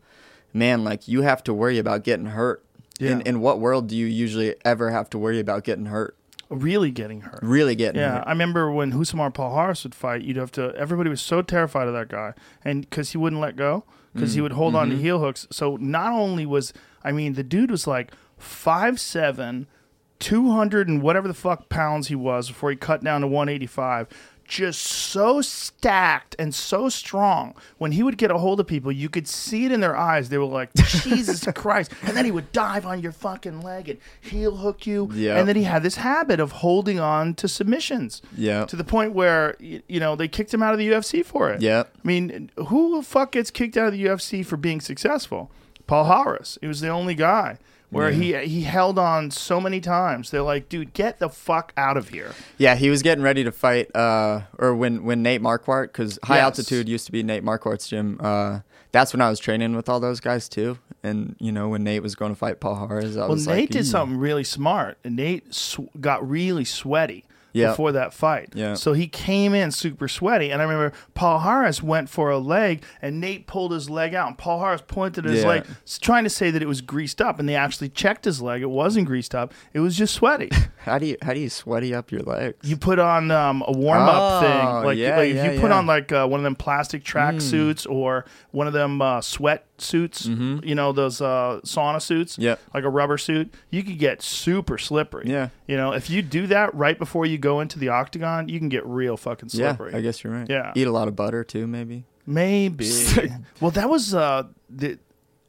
man, 0.54 0.84
like 0.84 1.06
you 1.08 1.22
have 1.22 1.42
to 1.44 1.52
worry 1.52 1.78
about 1.78 2.04
getting 2.04 2.26
hurt. 2.26 2.62
Yeah. 3.00 3.10
In, 3.12 3.20
in 3.22 3.40
what 3.40 3.60
world 3.60 3.86
do 3.88 3.96
you 3.96 4.06
usually 4.06 4.56
ever 4.64 4.90
have 4.90 5.08
to 5.10 5.18
worry 5.18 5.38
about 5.38 5.62
getting 5.62 5.86
hurt? 5.86 6.16
Really 6.50 6.90
getting 6.90 7.20
hurt. 7.22 7.40
Really 7.42 7.74
getting 7.74 8.00
hurt. 8.00 8.06
Yeah, 8.06 8.14
hurt. 8.18 8.24
I 8.26 8.30
remember 8.30 8.70
when 8.70 8.92
Rousimar 8.92 9.32
Palhares 9.34 9.82
would 9.84 9.94
fight, 9.94 10.22
you'd 10.22 10.36
have 10.36 10.50
to. 10.52 10.72
Everybody 10.76 11.10
was 11.10 11.20
so 11.20 11.42
terrified 11.42 11.88
of 11.88 11.94
that 11.94 12.08
guy, 12.08 12.32
and 12.64 12.88
because 12.88 13.10
he 13.12 13.18
wouldn't 13.18 13.40
let 13.42 13.54
go, 13.56 13.84
because 14.14 14.32
Mm. 14.32 14.34
he 14.34 14.40
would 14.40 14.52
hold 14.52 14.74
on 14.74 14.88
to 14.88 14.94
Mm-hmm. 14.94 15.02
heel 15.02 15.18
hooks. 15.20 15.46
So 15.50 15.76
not 15.76 16.12
only 16.12 16.46
was, 16.46 16.72
I 17.04 17.12
mean, 17.12 17.34
the 17.34 17.42
dude 17.42 17.70
was 17.70 17.86
like 17.86 18.12
five 18.38 18.98
seven, 18.98 19.66
two 20.18 20.50
hundred 20.50 20.88
and 20.88 21.02
whatever 21.02 21.28
the 21.28 21.34
fuck 21.34 21.68
pounds 21.68 22.08
he 22.08 22.14
was 22.14 22.48
before 22.48 22.70
he 22.70 22.76
cut 22.76 23.04
down 23.04 23.20
to 23.20 23.26
one 23.26 23.48
eighty 23.50 23.66
five. 23.66 24.08
Just 24.48 24.80
so 24.80 25.42
stacked 25.42 26.34
and 26.38 26.54
so 26.54 26.88
strong. 26.88 27.54
When 27.76 27.92
he 27.92 28.02
would 28.02 28.16
get 28.16 28.30
a 28.30 28.38
hold 28.38 28.60
of 28.60 28.66
people, 28.66 28.90
you 28.90 29.10
could 29.10 29.28
see 29.28 29.66
it 29.66 29.72
in 29.72 29.80
their 29.80 29.94
eyes. 29.94 30.30
They 30.30 30.38
were 30.38 30.46
like, 30.46 30.72
Jesus 30.74 31.46
Christ. 31.54 31.92
And 32.02 32.16
then 32.16 32.24
he 32.24 32.30
would 32.30 32.50
dive 32.52 32.86
on 32.86 33.00
your 33.02 33.12
fucking 33.12 33.60
leg 33.60 33.90
and 33.90 33.98
heel 34.22 34.56
hook 34.56 34.86
you. 34.86 35.10
Yeah. 35.12 35.38
And 35.38 35.46
then 35.46 35.54
he 35.56 35.64
had 35.64 35.82
this 35.82 35.96
habit 35.96 36.40
of 36.40 36.52
holding 36.52 36.98
on 36.98 37.34
to 37.34 37.46
submissions. 37.46 38.22
Yeah. 38.36 38.64
To 38.64 38.74
the 38.76 38.84
point 38.84 39.12
where 39.12 39.54
y- 39.60 39.82
you 39.86 40.00
know 40.00 40.16
they 40.16 40.28
kicked 40.28 40.52
him 40.54 40.62
out 40.62 40.72
of 40.72 40.78
the 40.78 40.88
UFC 40.88 41.22
for 41.24 41.50
it. 41.50 41.60
Yeah. 41.60 41.82
I 41.86 42.06
mean, 42.06 42.50
who 42.68 42.96
the 42.96 43.02
fuck 43.02 43.32
gets 43.32 43.50
kicked 43.50 43.76
out 43.76 43.88
of 43.88 43.92
the 43.92 44.04
UFC 44.06 44.44
for 44.46 44.56
being 44.56 44.80
successful? 44.80 45.50
Palhares. 45.86 46.56
He 46.62 46.66
was 46.66 46.80
the 46.80 46.88
only 46.88 47.14
guy 47.14 47.58
where 47.90 48.10
he 48.10 48.36
he 48.46 48.62
held 48.62 48.98
on 48.98 49.30
so 49.30 49.60
many 49.60 49.80
times. 49.80 50.30
They're 50.30 50.42
like, 50.42 50.68
dude, 50.68 50.92
get 50.92 51.18
the 51.18 51.28
fuck 51.28 51.72
out 51.76 51.96
of 51.96 52.10
here. 52.10 52.34
Yeah, 52.58 52.74
he 52.74 52.90
was 52.90 53.02
getting 53.02 53.24
ready 53.24 53.44
to 53.44 53.52
fight, 53.52 53.94
uh, 53.96 54.42
or 54.58 54.74
when, 54.74 55.04
when 55.04 55.22
Nate 55.22 55.40
Marquardt, 55.42 55.86
because 55.88 56.18
High 56.24 56.36
Yes. 56.36 56.44
Altitude 56.44 56.88
used 56.88 57.06
to 57.06 57.12
be 57.12 57.22
Nate 57.22 57.44
Marquardt's 57.44 57.88
gym. 57.88 58.18
Uh, 58.22 58.60
that's 58.92 59.12
when 59.12 59.20
I 59.20 59.28
was 59.28 59.38
training 59.38 59.76
with 59.76 59.88
all 59.88 60.00
those 60.00 60.20
guys 60.20 60.48
too. 60.48 60.78
And 61.02 61.36
you 61.38 61.52
know, 61.52 61.68
when 61.68 61.84
Nate 61.84 62.02
was 62.02 62.14
going 62.14 62.32
to 62.32 62.38
fight 62.38 62.60
Palhares, 62.60 63.16
I 63.16 63.20
Well, 63.20 63.28
was 63.30 63.46
Nate 63.46 63.56
like, 63.60 63.70
did 63.70 63.82
"Ooh." 63.82 63.84
something 63.84 64.18
really 64.18 64.44
smart. 64.44 64.98
And 65.04 65.16
Nate 65.16 65.54
sw- 65.54 65.80
got 66.00 66.28
really 66.28 66.64
sweaty 66.64 67.24
Yeah. 67.52 67.68
before 67.70 67.92
that 67.92 68.12
fight. 68.12 68.50
Yeah. 68.54 68.74
So 68.74 68.92
he 68.92 69.06
came 69.08 69.54
in 69.54 69.70
super 69.70 70.06
sweaty. 70.08 70.50
And 70.50 70.60
I 70.60 70.64
remember 70.64 70.94
Palhares 71.16 71.82
went 71.82 72.08
for 72.08 72.30
a 72.30 72.38
leg, 72.38 72.84
and 73.02 73.20
Nate 73.20 73.46
pulled 73.46 73.72
his 73.72 73.88
leg 73.90 74.14
out. 74.14 74.28
And 74.28 74.38
Palhares 74.38 74.86
pointed 74.86 75.24
at 75.26 75.32
his 75.32 75.42
Yeah. 75.42 75.48
leg, 75.48 75.66
trying 76.00 76.24
to 76.24 76.30
say 76.30 76.50
that 76.50 76.62
it 76.62 76.68
was 76.68 76.80
greased 76.80 77.20
up. 77.20 77.38
And 77.38 77.48
they 77.48 77.56
actually 77.56 77.88
checked 77.88 78.24
his 78.24 78.40
leg. 78.42 78.62
It 78.62 78.70
wasn't 78.70 79.06
greased 79.06 79.34
up, 79.34 79.52
it 79.72 79.80
was 79.80 79.96
just 79.96 80.14
sweaty. 80.14 80.50
How 80.78 80.98
do 80.98 81.06
you 81.06 81.16
how 81.22 81.34
do 81.34 81.40
you 81.40 81.50
sweaty 81.50 81.94
up 81.94 82.10
your 82.10 82.22
legs? 82.22 82.56
you 82.68 82.76
put 82.76 82.98
on 82.98 83.30
um, 83.30 83.62
a 83.66 83.72
warm 83.72 84.02
up 84.02 84.14
Oh, 84.18 84.40
thing, 84.40 84.66
like, 84.86 84.96
yeah, 84.98 85.16
like 85.18 85.34
yeah, 85.34 85.44
if 85.46 85.54
you 85.54 85.60
put 85.60 85.70
on 85.70 85.86
like 85.86 86.12
uh, 86.12 86.26
one 86.26 86.40
of 86.40 86.44
them 86.44 86.54
plastic 86.54 87.04
track 87.04 87.40
suits 87.42 87.84
or 87.84 88.24
one 88.52 88.66
of 88.66 88.72
them 88.72 89.02
uh, 89.02 89.20
sweat 89.20 89.66
suits, 89.80 90.26
you 90.26 90.74
know 90.74 90.92
those 90.92 91.20
uh, 91.20 91.60
sauna 91.64 92.00
suits, 92.02 92.32
Mm-hmm. 92.34 92.42
Yep. 92.42 92.60
like 92.74 92.84
a 92.84 92.88
rubber 92.88 93.18
suit, 93.18 93.52
you 93.70 93.82
could 93.82 93.98
get 93.98 94.22
super 94.22 94.78
slippery. 94.78 95.24
Yeah. 95.28 95.48
you 95.66 95.76
know 95.76 95.92
if 95.92 96.08
you 96.10 96.22
do 96.22 96.46
that 96.48 96.74
right 96.74 96.98
before 96.98 97.26
you 97.26 97.38
go 97.38 97.60
into 97.60 97.78
the 97.78 97.88
octagon, 97.88 98.48
you 98.48 98.58
can 98.58 98.68
get 98.68 98.84
real 98.86 99.16
fucking 99.16 99.48
slippery. 99.50 99.92
yeah. 99.92 99.98
I 99.98 100.00
guess 100.00 100.22
you're 100.24 100.32
right. 100.32 100.48
Yeah. 100.48 100.72
Eat 100.74 100.86
a 100.86 100.92
lot 100.92 101.08
of 101.08 101.16
butter 101.16 101.44
too, 101.44 101.66
maybe. 101.66 102.04
Maybe. 102.26 102.90
well, 103.60 103.70
that 103.70 103.88
was 103.88 104.14
uh, 104.14 104.44
the 104.68 104.98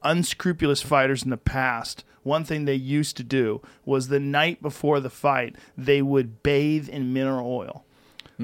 unscrupulous 0.03 0.81
fighters 0.81 1.23
in 1.23 1.29
the 1.29 1.37
past. 1.37 2.03
One 2.23 2.43
thing 2.43 2.65
they 2.65 2.75
used 2.75 3.17
to 3.17 3.23
do 3.23 3.61
was 3.85 4.07
the 4.07 4.19
night 4.19 4.61
before 4.61 4.99
the 4.99 5.09
fight, 5.09 5.55
they 5.77 6.01
would 6.01 6.43
bathe 6.43 6.87
in 6.89 7.13
mineral 7.13 7.51
oil. 7.51 7.85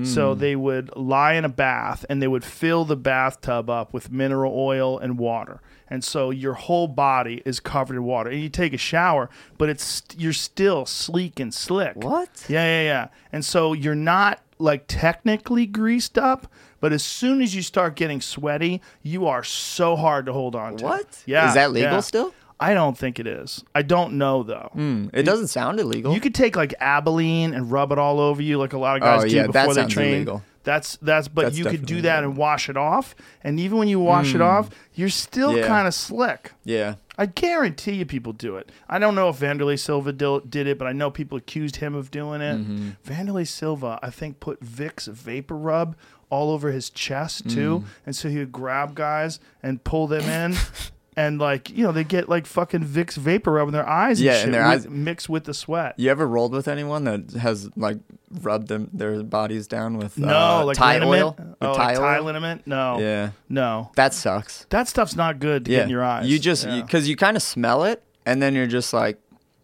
So 0.03 0.33
hmm. 0.33 0.39
they 0.41 0.55
would 0.57 0.93
lie 0.97 1.33
in 1.33 1.45
a 1.45 1.49
bath 1.49 2.05
and 2.09 2.21
they 2.21 2.27
would 2.27 2.43
fill 2.43 2.83
the 2.83 2.97
bathtub 2.97 3.69
up 3.69 3.93
with 3.93 4.11
mineral 4.11 4.53
oil 4.53 4.99
and 4.99 5.17
water. 5.17 5.61
And 5.87 6.03
so 6.03 6.31
your 6.31 6.53
whole 6.53 6.87
body 6.87 7.41
is 7.45 7.61
covered 7.61 7.95
in 7.95 8.03
water. 8.03 8.29
And 8.29 8.41
you 8.41 8.49
take 8.49 8.73
a 8.73 8.77
shower, 8.77 9.29
but 9.57 9.69
it's 9.69 10.03
you're 10.17 10.33
still 10.33 10.85
sleek 10.85 11.39
and 11.39 11.53
slick. 11.53 11.95
What? 11.95 12.45
Yeah, 12.49 12.65
yeah, 12.65 12.83
yeah. 12.83 13.07
And 13.31 13.45
so 13.45 13.71
you're 13.71 13.95
not 13.95 14.41
like 14.57 14.85
technically 14.87 15.65
greased 15.65 16.17
up, 16.17 16.51
but 16.81 16.91
as 16.91 17.03
soon 17.03 17.41
as 17.41 17.55
you 17.55 17.61
start 17.61 17.95
getting 17.95 18.19
sweaty, 18.19 18.81
you 19.01 19.27
are 19.27 19.43
so 19.43 19.95
hard 19.95 20.25
to 20.25 20.33
hold 20.33 20.55
on 20.55 20.77
to. 20.77 20.83
What? 20.83 21.23
Yeah. 21.25 21.47
Is 21.47 21.53
that 21.53 21.71
legal 21.71 21.93
yeah. 21.93 21.99
still? 22.01 22.33
I 22.60 22.74
don't 22.74 22.97
think 22.97 23.20
it 23.20 23.28
is. 23.28 23.64
I 23.76 23.82
don't 23.82 24.14
know 24.14 24.43
though. 24.43 24.70
Hmm, 24.74 25.08
It 25.14 25.24
doesn't 25.24 25.47
sound 25.47 25.80
illegal. 25.80 26.14
You 26.14 26.22
could 26.22 26.36
take 26.36 26.56
like 26.56 26.74
Albolene 26.82 27.53
and 27.56 27.70
rub 27.72 27.91
it 27.91 27.97
all 27.99 28.20
over 28.20 28.41
you, 28.41 28.58
like 28.58 28.74
a 28.74 28.78
lot 28.78 28.95
of 28.95 29.01
guys 29.01 29.24
Oh, 29.24 29.28
do 29.28 29.36
yeah, 29.36 29.47
before 29.47 29.74
they 29.74 29.86
train. 29.88 30.14
illegal. 30.16 30.41
That's 30.64 30.97
that's, 30.97 31.28
but 31.28 31.43
That's 31.43 31.58
you 31.60 31.66
could 31.66 31.86
do 31.86 32.01
that 32.01 32.20
illegal. 32.24 32.30
and 32.32 32.38
wash 32.38 32.70
it 32.70 32.78
off, 32.78 33.14
and 33.43 33.60
even 33.60 33.78
when 33.78 33.88
you 33.88 33.99
wash 33.99 34.34
it 34.34 34.41
off, 34.41 34.70
you're 34.95 35.10
still 35.10 35.51
Hmm. 35.51 35.58
Yeah. 35.58 35.68
kind 35.68 35.88
of 35.88 35.93
slick. 35.93 36.53
yeah. 36.64 36.95
I 37.18 37.28
guarantee 37.28 37.93
you 37.93 38.06
people 38.06 38.34
do 38.34 38.58
it. 38.58 38.70
I 38.89 38.99
don't 38.99 39.16
know 39.16 39.30
if 39.30 39.39
Wanderlei 39.39 39.80
Silva 39.80 40.12
did 40.12 40.68
it, 40.68 40.78
but 40.78 40.86
I 40.86 40.91
know 40.91 41.10
people 41.10 41.38
accused 41.38 41.78
him 41.78 41.95
of 41.95 42.12
doing 42.12 42.41
it. 42.41 42.58
Mm-hmm. 42.58 42.89
Wanderlei 43.10 43.47
Silva, 43.47 43.99
I 44.03 44.10
think, 44.10 44.41
put 44.41 44.60
Vicks 44.62 45.08
VapoRub 45.10 45.93
all 46.30 46.51
over 46.51 46.72
his 46.72 46.89
chest 46.89 47.49
too, 47.49 47.80
Mm. 47.80 47.86
and 48.08 48.16
so 48.18 48.28
he 48.28 48.39
would 48.39 48.51
grab 48.51 48.95
guys 48.95 49.39
and 49.64 49.82
pull 49.84 50.08
them 50.08 50.24
in. 50.24 50.58
And 51.18 51.39
like 51.39 51.70
you 51.70 51.84
know, 51.84 51.91
they 51.93 52.03
get 52.03 52.28
like 52.28 52.45
fucking 52.45 52.82
Vicks 52.84 53.18
VapoRub 53.18 53.68
in 53.68 53.72
their 53.74 53.88
eyes, 53.88 54.22
Yeah, 54.22 54.34
and, 54.34 54.41
shit, 54.43 54.51
their 54.51 54.63
with- 54.68 54.86
eyes. 54.86 54.89
mixed 54.89 55.30
with 55.30 55.45
the 55.45 55.53
sweat. 55.53 55.93
You 55.97 56.11
ever 56.11 56.28
rolled 56.28 56.51
with 56.51 56.68
anyone 56.68 57.05
that 57.05 57.32
has 57.39 57.70
like 57.78 57.99
rubbed 58.41 58.68
them 58.68 58.89
their 58.91 59.24
bodies 59.24 59.66
down 59.68 59.97
with 59.97 60.18
No, 60.18 60.36
uh, 60.36 60.66
like 60.66 60.76
Thai 60.78 60.95
liniment. 60.99 61.24
oil? 61.24 61.36
With 61.39 61.55
Oh, 61.61 61.74
Thai 61.76 61.97
like 61.97 62.20
oil? 62.20 62.24
liniment? 62.26 62.68
No, 62.68 62.99
Yeah, 62.99 63.30
no, 63.47 63.91
that 63.95 64.13
sucks. 64.13 64.66
that 64.72 64.89
stuff's 64.89 65.16
not 65.16 65.39
good 65.39 65.63
to 65.66 65.72
yeah, 65.72 65.78
get 65.78 65.84
in 65.86 65.89
your 65.89 66.03
eyes. 66.03 66.28
You 66.28 66.38
just 66.38 66.66
yeah. 66.66 66.82
because 66.82 67.07
you, 67.07 67.16
kind 67.16 67.38
of 67.38 67.43
smell 67.43 67.86
it, 67.86 68.03
and 68.26 68.41
then 68.41 68.53
you're 68.53 68.68
just 68.68 68.91
like, 68.93 69.18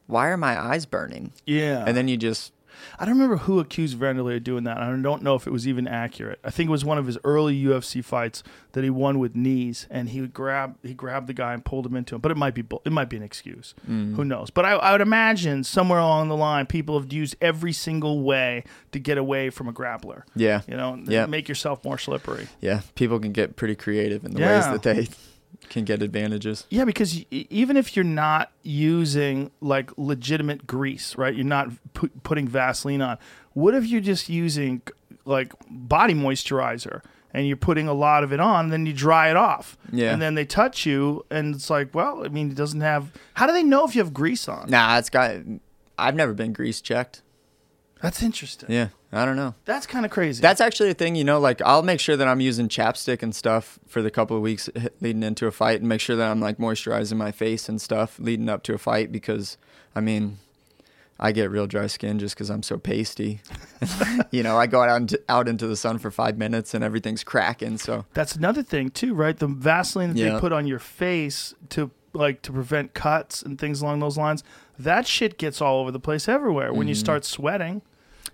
"Why 0.08 0.28
are 0.30 0.38
my 0.38 0.58
eyes 0.58 0.86
burning?" 0.86 1.34
yeah, 1.46 1.84
And 1.86 1.98
then 1.98 2.08
you 2.08 2.16
just 2.16 2.54
I 3.02 3.06
don't 3.06 3.16
remember 3.16 3.38
who 3.38 3.60
accused 3.60 3.98
Wanderlei 4.00 4.38
of 4.38 4.44
doing 4.44 4.64
that. 4.66 4.78
I 4.78 4.86
don't 4.96 5.24
know 5.24 5.34
if 5.36 5.48
it 5.48 5.50
was 5.52 5.68
even 5.68 5.88
accurate. 5.88 6.40
I 6.44 6.52
think 6.52 6.68
it 6.68 6.72
was 6.72 6.86
one 6.86 7.00
of 7.00 7.08
his 7.08 7.18
early 7.24 7.60
UFC 7.62 8.06
fights 8.06 8.44
that 8.74 8.84
he 8.84 8.90
won 8.92 9.18
with 9.18 9.36
knees, 9.36 9.88
and 9.90 10.10
he 10.10 10.22
would 10.22 10.34
grab 10.34 10.78
he 10.84 10.94
grabbed 10.94 11.26
the 11.28 11.34
guy 11.34 11.54
and 11.54 11.66
pulled 11.66 11.86
him 11.88 11.96
into 11.96 12.14
him. 12.14 12.22
But 12.22 12.32
it 12.32 12.38
might 12.38 12.54
be 12.54 12.64
it 12.86 12.92
might 12.92 13.10
be 13.10 13.18
an 13.18 13.24
excuse. 13.24 13.74
Mm. 13.90 14.16
Who 14.16 14.24
knows? 14.24 14.52
But 14.52 14.66
I, 14.66 14.74
I 14.74 14.92
would 14.92 15.02
imagine 15.02 15.64
somewhere 15.64 16.00
along 16.00 16.30
the 16.30 16.38
line, 16.38 16.68
people 16.68 17.00
have 17.00 17.12
used 17.12 17.36
every 17.42 17.74
single 17.74 18.22
way 18.22 18.64
to 18.92 19.00
get 19.00 19.18
away 19.18 19.50
from 19.50 19.68
a 19.68 19.74
grappler. 19.74 20.22
yeah, 20.36 20.62
You 20.68 20.78
know, 20.78 21.02
Yeah. 21.08 21.26
make 21.26 21.50
yourself 21.50 21.84
more 21.84 21.98
slippery. 21.98 22.48
yeah. 22.62 22.82
People 22.96 23.20
can 23.20 23.32
get 23.32 23.56
pretty 23.56 23.76
creative 23.76 24.24
in 24.24 24.34
the 24.36 24.40
Yeah. 24.42 24.56
ways 24.58 24.66
that 24.68 24.84
they 24.84 25.08
can 25.70 25.84
get 25.86 26.02
advantages. 26.02 26.66
Yeah, 26.70 26.86
because 26.86 27.24
even 27.32 27.78
if 27.78 27.96
you're 27.96 28.04
not 28.06 28.52
using 28.64 29.52
like 29.62 29.92
legitimate 29.98 30.66
grease, 30.68 31.16
right? 31.18 31.34
You're 31.34 31.46
not 31.46 31.70
pu- 31.94 32.10
putting 32.24 32.48
Vaseline 32.48 33.02
on. 33.02 33.18
What 33.54 33.74
if 33.76 33.86
you're 33.86 34.02
just 34.02 34.30
using 34.30 34.82
like 35.26 35.54
body 35.70 36.14
moisturizer 36.14 37.02
and 37.34 37.48
you're 37.48 37.58
putting 37.58 37.88
a 37.88 37.94
lot 37.94 38.24
of 38.24 38.34
it 38.34 38.40
on, 38.40 38.70
then 38.70 38.86
you 38.86 38.92
dry 38.94 39.30
it 39.30 39.38
off, 39.38 39.78
Yeah. 39.92 40.12
and 40.12 40.22
then 40.22 40.36
they 40.36 40.44
touch 40.46 40.86
you, 40.86 41.26
and 41.32 41.56
it's 41.56 41.70
like, 41.70 41.94
well, 41.96 42.26
I 42.26 42.28
mean, 42.28 42.52
it 42.52 42.56
doesn't 42.56 42.82
have. 42.82 43.12
How 43.36 43.48
do 43.48 43.54
they 43.54 43.64
know 43.64 43.86
if 43.86 43.96
you 43.96 44.02
have 44.02 44.14
grease 44.14 44.50
on? 44.50 44.70
Nah, 44.70 44.98
it's 44.98 45.10
got. 45.10 45.36
I've 45.98 46.16
never 46.16 46.34
been 46.34 46.52
grease 46.52 46.82
checked. 46.82 47.22
That's 48.02 48.24
interesting. 48.24 48.72
Yeah, 48.72 48.88
I 49.12 49.26
don't 49.26 49.36
know. 49.36 49.54
That's 49.66 49.86
kind 49.86 50.06
of 50.06 50.12
crazy. 50.12 50.42
That's 50.42 50.60
actually 50.62 50.90
a 50.90 50.94
thing, 50.94 51.16
you 51.16 51.24
know. 51.24 51.40
Like 51.40 51.62
I'll 51.62 51.84
make 51.84 52.00
sure 52.00 52.18
that 52.18 52.28
I'm 52.28 52.42
using 52.42 52.68
chapstick 52.68 53.22
and 53.22 53.34
stuff 53.36 53.78
for 53.88 54.02
the 54.02 54.10
couple 54.12 54.36
of 54.36 54.42
weeks 54.44 54.70
leading 55.02 55.24
into 55.24 55.46
a 55.48 55.52
fight, 55.52 55.80
and 55.82 55.88
make 55.90 56.02
sure 56.02 56.16
that 56.16 56.30
I'm 56.30 56.40
like 56.40 56.58
moisturizing 56.58 57.18
my 57.18 57.32
face 57.32 57.70
and 57.70 57.80
stuff 57.82 58.18
leading 58.20 58.50
up 58.50 58.64
to 58.64 58.74
a 58.74 58.78
fight 58.78 59.12
because, 59.12 59.58
I 59.96 60.02
mean, 60.02 60.40
I 61.20 61.32
get 61.32 61.52
real 61.52 61.68
dry 61.68 61.86
skin 61.86 62.18
just 62.18 62.34
because 62.36 62.50
I'm 62.50 62.64
so 62.64 62.80
pasty. 62.80 63.42
you 64.32 64.42
know, 64.42 64.58
I 64.58 64.66
go 64.66 64.82
out 64.82 65.00
into, 65.02 65.22
out 65.30 65.48
into 65.48 65.68
the 65.68 65.76
sun 65.76 66.00
for 66.00 66.10
five 66.10 66.38
minutes 66.38 66.74
and 66.74 66.84
everything's 66.84 67.24
cracking. 67.24 67.78
So 67.78 68.06
That's 68.16 68.36
another 68.36 68.64
thing 68.64 68.90
too, 68.90 69.14
right? 69.14 69.38
The 69.38 69.46
Vaseline 69.48 70.14
that 70.16 70.16
they 70.34 70.40
put 70.40 70.52
on 70.52 70.66
your 70.66 70.80
face 70.80 71.54
to 71.70 71.92
like 72.14 72.42
to 72.42 72.52
prevent 72.52 72.94
cuts 72.94 73.42
and 73.44 73.60
things 73.60 73.82
along 73.82 74.00
those 74.00 74.18
lines. 74.18 74.44
That 74.80 75.06
shit 75.08 75.38
gets 75.38 75.62
all 75.62 75.80
over 75.82 75.92
the 75.92 76.00
place 76.00 76.28
everywhere 76.28 76.74
when 76.74 76.88
you 76.88 76.94
Mm-hmm. 76.96 77.00
start 77.00 77.24
sweating. 77.26 77.84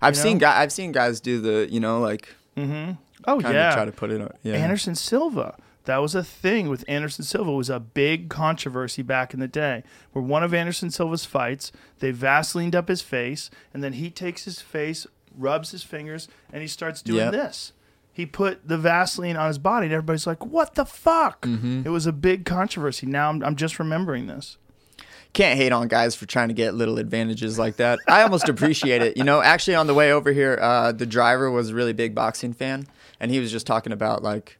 I've 0.00 0.14
You 0.16 0.22
seen 0.22 0.38
guy, 0.38 0.60
I've 0.62 0.72
seen 0.72 0.92
guys 0.92 1.20
do 1.20 1.40
the, 1.40 1.68
you 1.70 1.80
know, 1.80 2.00
like 2.00 2.28
Oh 2.56 3.40
kind 3.40 3.46
of 3.46 3.52
yeah, 3.54 3.74
try 3.74 3.84
to 3.84 3.92
put 3.92 4.10
it 4.10 4.20
on. 4.20 4.30
Yeah. 4.42 4.54
Anderson 4.54 4.94
Silva. 4.94 5.56
That 5.84 5.98
was 5.98 6.14
a 6.14 6.22
thing 6.24 6.68
with 6.68 6.84
Anderson 6.86 7.24
Silva. 7.24 7.50
It 7.50 7.56
was 7.56 7.70
a 7.70 7.80
big 7.80 8.28
controversy 8.28 9.00
back 9.02 9.32
in 9.32 9.40
the 9.40 9.48
day 9.48 9.82
where 10.12 10.22
one 10.22 10.42
of 10.42 10.52
Anderson 10.52 10.90
Silva's 10.90 11.24
fights, 11.24 11.72
they 12.00 12.12
Vaselined 12.12 12.74
up 12.74 12.88
his 12.88 13.00
face, 13.00 13.50
and 13.72 13.82
then 13.82 13.94
he 13.94 14.10
takes 14.10 14.44
his 14.44 14.60
face, 14.60 15.06
rubs 15.36 15.70
his 15.70 15.82
fingers, 15.82 16.28
and 16.52 16.60
he 16.62 16.68
starts 16.68 17.00
doing 17.00 17.18
Yep. 17.20 17.32
this. 17.32 17.72
He 18.12 18.26
put 18.26 18.66
the 18.68 18.76
Vaseline 18.76 19.36
on 19.36 19.46
his 19.48 19.58
body, 19.58 19.86
and 19.86 19.94
everybody's 19.94 20.26
like, 20.26 20.44
"What 20.44 20.74
the 20.74 20.84
fuck?" 20.84 21.42
Mm-hmm. 21.42 21.82
It 21.86 21.90
was 21.90 22.04
a 22.06 22.12
big 22.12 22.44
controversy. 22.44 23.06
Now 23.06 23.30
I'm, 23.30 23.42
I'm 23.44 23.56
just 23.56 23.78
remembering 23.78 24.26
this. 24.26 24.58
Can't 25.38 25.56
hate 25.56 25.70
on 25.70 25.86
guys 25.86 26.16
for 26.16 26.26
trying 26.26 26.48
to 26.48 26.54
get 26.54 26.74
little 26.74 26.98
advantages 26.98 27.58
like 27.60 27.76
that. 27.76 28.00
I 28.08 28.22
almost 28.22 28.48
appreciate 28.48 29.02
it. 29.02 29.16
You 29.16 29.22
know, 29.22 29.40
actually 29.40 29.76
on 29.76 29.86
the 29.86 29.94
way 29.94 30.12
over 30.12 30.32
here, 30.32 30.58
uh, 30.60 30.90
the 30.90 31.06
driver 31.06 31.48
was 31.50 31.70
a 31.70 31.74
really 31.74 31.92
big 31.92 32.12
boxing 32.14 32.52
fan, 32.52 32.88
and 33.20 33.30
he 33.30 33.38
was 33.38 33.52
just 33.52 33.64
talking 33.66 33.92
about 33.92 34.22
like 34.24 34.58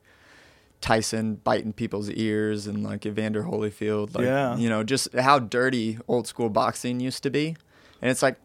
Tyson 0.81 1.35
biting 1.43 1.73
people's 1.73 2.09
ears 2.11 2.67
and 2.69 2.85
like 2.85 3.05
Evander 3.05 3.43
Holyfield, 3.43 4.15
like 4.15 4.25
Yeah. 4.25 4.57
you 4.57 4.69
know, 4.69 4.85
just 4.85 5.13
how 5.15 5.41
dirty 5.41 5.99
old 6.07 6.29
school 6.29 6.49
boxing 6.49 7.01
used 7.01 7.23
to 7.25 7.31
be, 7.31 7.57
and 8.01 8.11
it's 8.11 8.23
like 8.23 8.37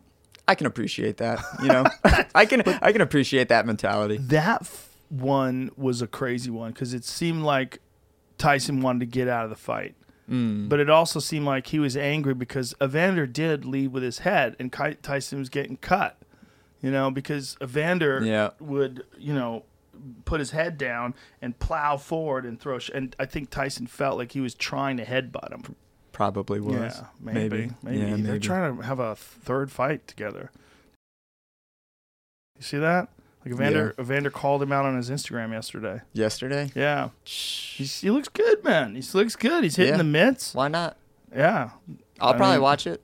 I 0.47 0.55
can 0.55 0.65
appreciate 0.65 1.17
that. 1.17 1.39
You 1.61 1.67
know, 1.67 1.85
I 2.35 2.45
can 2.45 2.63
I 2.81 2.91
can 2.91 3.01
appreciate 3.01 3.49
that 3.49 3.65
mentality. 3.67 4.17
That 4.17 4.61
f- 4.63 4.89
one 5.09 5.69
was 5.77 6.01
a 6.01 6.07
crazy 6.07 6.49
one 6.49 6.71
because 6.71 6.95
it 6.95 7.05
seemed 7.05 7.43
like 7.43 7.79
Tyson 8.39 8.81
wanted 8.81 9.01
to 9.01 9.05
get 9.05 9.27
out 9.27 9.43
of 9.43 9.51
the 9.51 9.55
fight. 9.55 9.93
Mm. 10.33 10.69
But 10.69 10.79
it 10.79 10.89
also 10.89 11.19
seemed 11.19 11.45
like 11.45 11.67
he 11.67 11.79
was 11.79 11.95
angry 11.95 12.33
because 12.33 12.73
Evander 12.81 13.27
did 13.27 13.65
lead 13.65 13.91
with 13.93 14.03
his 14.03 14.19
head 14.19 14.55
and 14.59 14.71
Tyson 14.71 15.39
was 15.39 15.49
getting 15.49 15.77
cut. 15.77 16.17
You 16.81 16.91
know, 16.91 17.11
because 17.11 17.55
Evander 17.61 18.21
Yeah. 18.25 18.49
would, 18.59 19.05
you 19.17 19.33
know, 19.33 19.63
put 20.25 20.39
his 20.39 20.51
head 20.51 20.77
down 20.77 21.13
and 21.41 21.57
plow 21.59 21.95
forward 21.97 22.45
and 22.45 22.59
throw. 22.59 22.79
Sh- 22.79 22.89
and 22.93 23.15
I 23.19 23.25
think 23.25 23.49
Tyson 23.49 23.87
felt 23.87 24.17
like 24.17 24.31
he 24.33 24.41
was 24.41 24.53
trying 24.53 24.97
to 24.97 25.05
headbutt 25.05 25.51
him. 25.51 25.75
Probably 26.11 26.59
was. 26.59 26.75
Yeah, 26.97 27.05
maybe. 27.21 27.71
Maybe. 27.81 27.97
Yeah, 27.99 28.05
They're 28.09 28.17
maybe. 28.17 28.39
trying 28.39 28.77
to 28.77 28.83
have 28.83 28.99
a 28.99 29.15
third 29.15 29.71
fight 29.71 30.07
together. 30.07 30.51
You 32.57 32.63
see 32.63 32.77
that? 32.79 33.07
Like 33.45 33.53
Evander, 33.55 33.93
Evander 33.99 34.29
called 34.29 34.61
him 34.63 34.71
out 34.71 34.85
on 34.85 34.95
his 34.95 35.09
Instagram 35.09 35.51
yesterday. 35.51 36.01
Yesterday. 36.13 36.71
Yeah, 36.75 37.09
He's, 37.25 38.01
he 38.01 38.09
looks 38.09 38.29
good, 38.29 38.63
man. 38.63 38.95
He 38.95 39.01
looks 39.13 39.35
good. 39.35 39.63
He's 39.63 39.75
hitting 39.75 39.93
Yeah. 39.93 39.97
the 39.97 40.03
mitts. 40.05 40.53
Why 40.53 40.67
not? 40.69 40.95
Yeah. 41.35 41.71
I'll 42.21 42.33
I 42.33 42.37
probably 42.37 42.55
mean- 42.57 42.61
watch 42.63 42.87
it. 42.87 43.03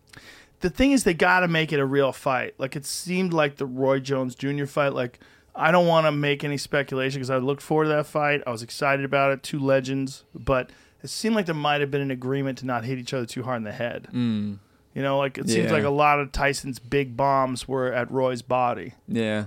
The 0.62 0.70
thing 0.70 0.92
is, 0.92 1.04
they 1.06 1.14
got 1.14 1.40
to 1.42 1.48
make 1.48 1.72
it 1.72 1.80
a 1.80 1.86
real 1.86 2.12
fight. 2.12 2.54
Like 2.58 2.76
it 2.76 2.86
seemed 2.86 3.32
like 3.34 3.56
the 3.58 3.66
Roy 3.66 4.00
Jones 4.00 4.36
Jr. 4.36 4.66
fight. 4.66 4.94
Like 4.94 5.20
I 5.56 5.72
don't 5.72 5.88
want 5.88 6.06
to 6.06 6.12
make 6.12 6.44
any 6.44 6.58
speculation 6.58 7.20
because 7.20 7.30
I 7.30 7.38
looked 7.38 7.62
forward 7.62 7.86
to 7.86 7.90
that 7.92 8.06
fight. 8.08 8.42
I 8.46 8.52
was 8.52 8.62
excited 8.62 9.04
about 9.06 9.32
it. 9.32 9.42
Two 9.44 9.60
legends, 9.60 10.24
but 10.36 10.70
it 11.02 11.10
seemed 11.10 11.36
like 11.36 11.46
there 11.46 11.56
might 11.56 11.80
have 11.82 11.90
been 11.92 12.02
an 12.02 12.12
agreement 12.12 12.58
to 12.60 12.66
not 12.66 12.84
hit 12.86 12.98
each 13.00 13.14
other 13.14 13.26
too 13.26 13.44
hard 13.44 13.58
in 13.58 13.64
the 13.64 13.72
head. 13.72 14.08
Mm. 14.14 14.60
You 14.94 15.02
know, 15.02 15.18
like 15.18 15.38
it 15.38 15.50
seems 15.50 15.72
like 15.72 15.84
a 15.86 15.90
lot 15.90 16.20
of 16.20 16.32
Tyson's 16.34 16.80
big 16.80 17.16
bombs 17.16 17.68
were 17.68 17.94
at 17.94 18.12
Roy's 18.12 18.42
body. 18.42 18.96
Yeah. 19.08 19.46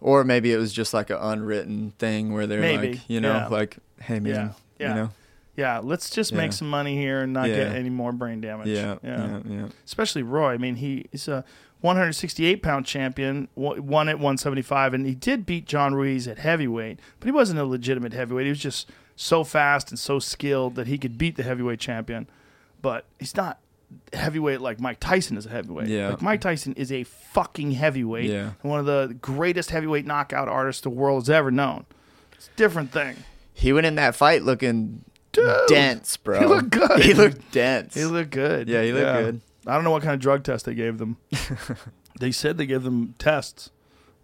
Or 0.00 0.24
maybe 0.24 0.52
it 0.52 0.56
was 0.56 0.72
just 0.72 0.94
like 0.94 1.10
an 1.10 1.18
unwritten 1.20 1.92
thing 1.98 2.32
where 2.32 2.46
they're 2.46 2.60
Maybe, 2.60 2.92
like, 2.92 3.10
you 3.10 3.20
know, 3.20 3.32
yeah. 3.34 3.48
like, 3.48 3.76
hey 4.00 4.18
man, 4.20 4.54
Yeah, 4.78 4.88
you 4.88 4.94
know, 4.94 5.10
Yeah, 5.56 5.78
let's 5.80 6.08
just 6.10 6.32
make 6.32 6.52
some 6.52 6.70
money 6.70 6.96
here 6.96 7.20
and 7.20 7.32
not 7.32 7.46
get 7.46 7.72
any 7.74 7.90
more 7.90 8.12
brain 8.12 8.40
damage. 8.40 8.68
yeah, 8.68 8.96
yeah, 9.02 9.40
yeah, 9.46 9.66
especially 9.84 10.22
Roy. 10.22 10.52
I 10.54 10.56
mean, 10.56 10.76
he, 10.76 11.06
he's 11.12 11.28
a 11.28 11.44
168 11.82 12.62
pound 12.62 12.86
champion, 12.86 13.48
won 13.56 14.08
at 14.08 14.16
175, 14.16 14.94
and 14.94 15.06
he 15.06 15.14
did 15.14 15.44
beat 15.46 15.66
John 15.66 15.94
Ruiz 15.94 16.26
at 16.28 16.38
heavyweight, 16.38 16.98
but 17.18 17.26
he 17.26 17.32
wasn't 17.32 17.58
a 17.58 17.64
legitimate 17.64 18.12
heavyweight. 18.12 18.46
He 18.46 18.50
was 18.50 18.58
just 18.58 18.88
so 19.16 19.44
fast 19.44 19.90
and 19.90 19.98
so 19.98 20.18
skilled 20.18 20.76
that 20.76 20.86
he 20.86 20.96
could 20.98 21.18
beat 21.18 21.36
the 21.36 21.42
heavyweight 21.42 21.80
champion, 21.80 22.26
but 22.80 23.04
he's 23.18 23.36
not 23.36 23.58
heavyweight 24.12 24.60
like 24.60 24.80
Mike 24.80 24.98
Tyson 25.00 25.36
is 25.36 25.46
a 25.46 25.50
heavyweight. 25.50 25.88
Yeah. 25.88 26.10
Like 26.10 26.22
Mike 26.22 26.40
Tyson 26.40 26.74
is 26.74 26.90
a 26.92 27.04
fucking 27.04 27.72
heavyweight 27.72 28.30
Yeah. 28.30 28.50
and 28.62 28.70
one 28.70 28.80
of 28.80 28.86
the 28.86 29.14
greatest 29.20 29.70
heavyweight 29.70 30.06
knockout 30.06 30.48
artists 30.48 30.82
the 30.82 30.90
world 30.90 31.22
has 31.22 31.30
ever 31.30 31.50
known. 31.50 31.86
It's 32.32 32.48
a 32.48 32.56
different 32.56 32.92
thing. 32.92 33.16
He 33.52 33.72
went 33.72 33.86
in 33.86 33.96
that 33.96 34.14
fight 34.14 34.42
looking 34.42 35.04
Dude, 35.32 35.68
dense, 35.68 36.16
bro. 36.16 36.40
he 36.40 36.46
looked 36.46 36.70
good. 36.70 37.00
He 37.02 37.14
looked 37.14 37.52
dense. 37.52 37.94
He 37.94 38.04
looked 38.04 38.30
good. 38.30 38.68
Yeah, 38.68 38.82
he 38.82 38.92
looked 38.92 39.18
good. 39.22 39.40
I 39.66 39.74
don't 39.74 39.84
know 39.84 39.90
what 39.90 40.02
kind 40.02 40.14
of 40.14 40.20
drug 40.20 40.42
test 40.42 40.64
they 40.64 40.74
gave 40.74 40.98
them. 40.98 41.18
they 42.18 42.32
said 42.32 42.56
they 42.58 42.66
gave 42.66 42.82
them 42.82 43.14
tests, 43.18 43.70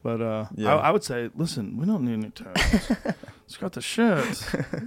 but 0.02 0.20
uh, 0.20 0.46
Yeah. 0.54 0.74
I, 0.76 0.88
I 0.88 0.90
would 0.90 1.04
say, 1.04 1.30
listen, 1.36 1.76
we 1.76 1.86
don't 1.86 2.04
need 2.04 2.14
any 2.14 2.30
tests. 2.30 2.90
it's 3.44 3.56
got 3.56 3.72
the 3.74 3.80
shit. 3.82 4.24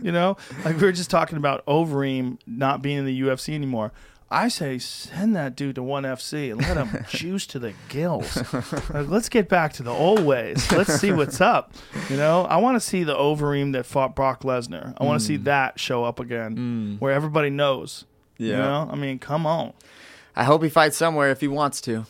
You 0.01 0.11
know, 0.11 0.37
like 0.65 0.75
we 0.77 0.81
were 0.83 0.91
just 0.91 1.09
talking 1.09 1.37
about 1.37 1.65
Overeem 1.67 2.39
not 2.47 2.81
being 2.81 2.97
in 2.97 3.05
the 3.05 3.21
UFC 3.21 3.53
anymore. 3.53 3.91
I 4.31 4.47
say 4.49 4.77
send 4.77 5.35
that 5.35 5.55
dude 5.55 5.75
to 5.75 5.83
ONE 5.83 6.03
FC 6.03 6.51
and 6.51 6.61
let 6.61 6.77
him 6.77 7.03
juice 7.09 7.47
to 7.47 7.59
the 7.59 7.73
gills. 7.89 8.35
Like, 8.91 9.07
let's 9.07 9.27
get 9.27 9.49
back 9.49 9.73
to 9.73 9.83
the 9.83 9.91
old 9.91 10.19
ways. 10.23 10.71
Let's 10.71 10.93
see 10.99 11.11
what's 11.11 11.41
up. 11.41 11.73
You 12.09 12.17
know, 12.17 12.43
I 12.45 12.57
want 12.57 12.75
to 12.75 12.79
see 12.79 13.03
the 13.03 13.15
Overeem 13.15 13.73
that 13.73 13.87
fought 13.87 14.15
Brock 14.15 14.43
Lesnar. 14.43 14.93
I 14.97 15.03
want 15.03 15.19
to 15.19 15.25
see 15.25 15.37
that 15.37 15.79
show 15.79 16.03
up 16.03 16.19
again, 16.19 16.97
where 16.99 17.11
everybody 17.11 17.49
knows. 17.49 18.05
You 18.37 18.47
Mm. 18.47 18.49
Yeah. 18.51 18.57
know, 18.57 18.89
I 18.91 18.95
mean, 18.95 19.17
come 19.19 19.45
on. 19.47 19.73
I 20.35 20.43
hope 20.43 20.61
he 20.63 20.69
fights 20.69 20.95
somewhere 20.95 21.29
if 21.31 21.41
he 21.41 21.47
wants 21.47 21.81
to. 21.81 22.05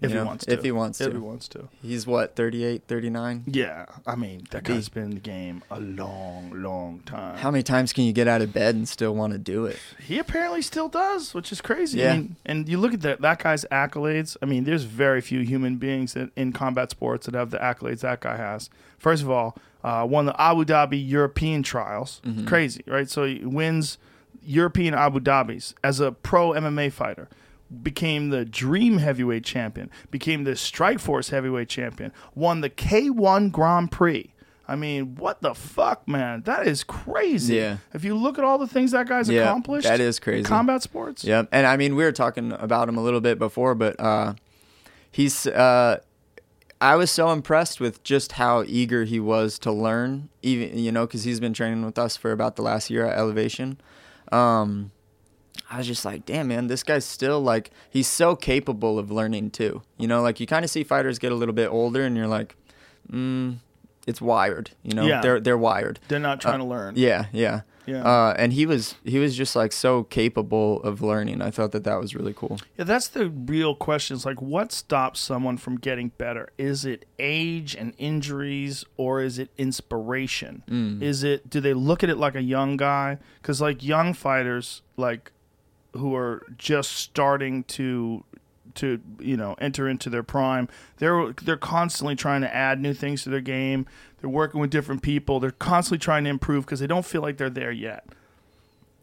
If 0.00 0.10
You 0.10 0.18
he 0.18 0.24
wants 0.24 0.44
to. 0.44 0.52
if 0.52 0.62
he 0.62 0.72
wants 0.72 1.00
If 1.00 1.06
to. 1.08 1.12
he 1.12 1.18
wants 1.18 1.48
to. 1.48 1.68
He's 1.82 2.06
what, 2.06 2.36
38, 2.36 2.82
39? 2.88 3.44
Yeah, 3.46 3.86
I 4.06 4.16
mean, 4.16 4.46
that 4.50 4.64
guy's 4.64 4.88
been 4.88 5.04
in 5.04 5.10
the 5.14 5.20
game 5.20 5.62
a 5.70 5.80
long, 5.80 6.50
long 6.54 7.00
time. 7.06 7.38
How 7.38 7.50
many 7.50 7.62
times 7.62 7.92
can 7.92 8.04
you 8.04 8.12
get 8.12 8.28
out 8.28 8.42
of 8.42 8.52
bed 8.52 8.74
and 8.74 8.88
still 8.88 9.14
want 9.14 9.32
to 9.32 9.38
do 9.38 9.66
it? 9.66 9.78
he 10.06 10.18
apparently 10.18 10.62
still 10.62 10.88
does, 10.88 11.32
which 11.32 11.50
is 11.52 11.60
crazy. 11.60 11.98
Yeah. 12.00 12.12
I 12.12 12.16
mean, 12.16 12.36
and 12.44 12.68
you 12.68 12.78
look 12.78 12.92
at 12.92 13.00
that 13.02 13.20
that 13.22 13.38
guy's 13.42 13.64
accolades. 13.66 14.36
I 14.42 14.46
mean, 14.46 14.64
there's 14.64 14.82
very 14.84 15.20
few 15.20 15.40
human 15.40 15.76
beings 15.76 16.14
that, 16.14 16.30
in 16.36 16.52
combat 16.52 16.90
sports 16.90 17.26
that 17.26 17.34
have 17.34 17.50
the 17.50 17.58
accolades 17.58 18.00
that 18.00 18.20
guy 18.20 18.36
has. 18.36 18.68
First 18.98 19.22
of 19.22 19.30
all, 19.30 19.56
uh, 19.82 20.06
won 20.08 20.26
the 20.26 20.40
Abu 20.40 20.64
Dhabi 20.64 21.08
European 21.08 21.62
trials. 21.62 22.20
Mm-hmm. 22.24 22.46
Crazy, 22.46 22.82
right? 22.86 23.08
So 23.08 23.24
he 23.24 23.44
wins 23.44 23.98
European 24.44 24.94
Abu 24.94 25.20
Dhabis 25.20 25.74
as 25.82 26.00
a 26.00 26.12
pro 26.12 26.50
MMA 26.50 26.92
fighter. 26.92 27.28
Became 27.82 28.30
the 28.30 28.44
Dream 28.44 28.98
Heavyweight 28.98 29.44
Champion. 29.44 29.90
Became 30.10 30.44
the 30.44 30.52
Strikeforce 30.52 31.30
Heavyweight 31.30 31.68
Champion. 31.68 32.12
Won 32.34 32.60
the 32.60 32.68
K-1 32.70 33.50
Grand 33.52 33.90
Prix. 33.90 34.30
I 34.66 34.76
mean, 34.76 35.16
what 35.16 35.42
the 35.42 35.54
fuck, 35.54 36.08
man? 36.08 36.42
That 36.46 36.66
is 36.66 36.84
crazy. 36.84 37.56
Yeah. 37.56 37.76
If 37.92 38.02
you 38.02 38.14
look 38.14 38.38
at 38.38 38.44
all 38.44 38.56
the 38.56 38.66
things 38.66 38.92
that 38.92 39.06
guy's 39.06 39.28
Yeah, 39.28 39.42
accomplished, 39.42 39.86
that 39.86 40.00
is 40.00 40.18
crazy. 40.18 40.44
combat 40.44 40.82
sports. 40.82 41.22
Yeah. 41.22 41.44
And 41.52 41.66
I 41.66 41.76
mean, 41.76 41.96
we 41.96 42.02
were 42.04 42.12
talking 42.12 42.50
about 42.52 42.88
him 42.88 42.96
a 42.96 43.02
little 43.02 43.20
bit 43.20 43.38
before, 43.38 43.74
but 43.74 44.00
uh, 44.00 44.34
he's. 45.10 45.46
Uh, 45.46 45.98
I 46.80 46.96
was 46.96 47.10
so 47.10 47.30
impressed 47.30 47.78
with 47.80 48.02
just 48.04 48.32
how 48.32 48.62
eager 48.66 49.04
he 49.04 49.20
was 49.20 49.58
to 49.60 49.72
learn, 49.72 50.28
even 50.42 50.76
you 50.78 50.92
know, 50.92 51.06
because 51.06 51.24
he's 51.24 51.40
been 51.40 51.52
training 51.54 51.84
with 51.84 51.98
us 51.98 52.16
for 52.16 52.32
about 52.32 52.56
the 52.56 52.62
last 52.62 52.88
year 52.90 53.06
at 53.06 53.18
Elevation. 53.18 53.78
Um, 54.32 54.90
I 55.74 55.78
was 55.78 55.86
just 55.88 56.04
like, 56.04 56.24
damn, 56.24 56.46
man, 56.48 56.68
this 56.68 56.82
guy's 56.84 57.04
still 57.04 57.40
like, 57.40 57.70
he's 57.90 58.06
so 58.06 58.36
capable 58.36 58.96
of 58.98 59.10
learning 59.10 59.50
too. 59.50 59.82
You 59.98 60.06
know, 60.06 60.22
like 60.22 60.38
you 60.38 60.46
kind 60.46 60.64
of 60.64 60.70
see 60.70 60.84
fighters 60.84 61.18
get 61.18 61.32
a 61.32 61.34
little 61.34 61.54
bit 61.54 61.68
older, 61.68 62.02
and 62.02 62.16
you're 62.16 62.28
like, 62.28 62.54
mm, 63.10 63.56
it's 64.06 64.20
wired. 64.20 64.70
You 64.84 64.94
know, 64.94 65.04
Yeah. 65.06 65.20
they're 65.20 65.40
they're 65.40 65.58
wired. 65.58 65.98
They're 66.08 66.18
not 66.20 66.40
trying 66.40 66.60
to 66.60 66.64
learn. 66.64 66.94
Uh, 66.94 66.98
Yeah, 67.00 67.26
yeah. 67.32 67.60
Yeah. 67.86 68.02
Uh, 68.02 68.34
and 68.38 68.52
he 68.54 68.64
was 68.64 68.94
he 69.04 69.18
was 69.18 69.36
just 69.36 69.54
like 69.54 69.70
so 69.72 70.04
capable 70.04 70.82
of 70.84 71.02
learning. 71.02 71.42
I 71.42 71.50
thought 71.50 71.72
that 71.72 71.84
that 71.84 72.00
was 72.00 72.14
really 72.14 72.32
cool. 72.32 72.58
Yeah, 72.78 72.84
that's 72.84 73.08
the 73.08 73.28
real 73.28 73.74
question. 73.74 74.16
Is 74.16 74.24
like, 74.24 74.40
what 74.40 74.72
stops 74.72 75.20
someone 75.20 75.58
from 75.58 75.76
getting 75.76 76.08
better? 76.16 76.48
Is 76.56 76.86
it 76.86 77.04
age 77.18 77.74
and 77.74 77.92
injuries, 77.98 78.86
or 78.96 79.20
is 79.20 79.38
it 79.38 79.50
inspiration? 79.58 80.62
Mm. 80.70 81.02
Is 81.02 81.22
it? 81.24 81.50
Do 81.50 81.60
they 81.60 81.74
look 81.74 82.02
at 82.02 82.08
it 82.08 82.16
like 82.16 82.34
a 82.34 82.42
young 82.42 82.78
guy? 82.78 83.18
Because 83.42 83.60
like 83.60 83.82
young 83.84 84.14
fighters, 84.14 84.80
like 84.96 85.30
who 85.94 86.14
are 86.14 86.42
just 86.58 86.92
starting 86.92 87.64
to 87.64 88.24
to 88.74 89.00
you 89.20 89.36
know 89.36 89.54
enter 89.60 89.88
into 89.88 90.10
their 90.10 90.24
prime 90.24 90.68
they're 90.98 91.32
they're 91.42 91.56
constantly 91.56 92.16
trying 92.16 92.40
to 92.42 92.54
add 92.54 92.80
new 92.80 92.94
things 92.94 93.22
to 93.24 93.30
their 93.30 93.40
game. 93.40 93.86
They're 94.20 94.30
working 94.30 94.60
with 94.60 94.70
different 94.70 95.02
people. 95.02 95.40
They're 95.40 95.50
constantly 95.50 95.98
trying 95.98 96.24
to 96.24 96.30
improve 96.30 96.64
because 96.64 96.80
they 96.80 96.86
don't 96.86 97.04
feel 97.04 97.22
like 97.22 97.36
they're 97.36 97.50
there 97.50 97.72
yet. 97.72 98.06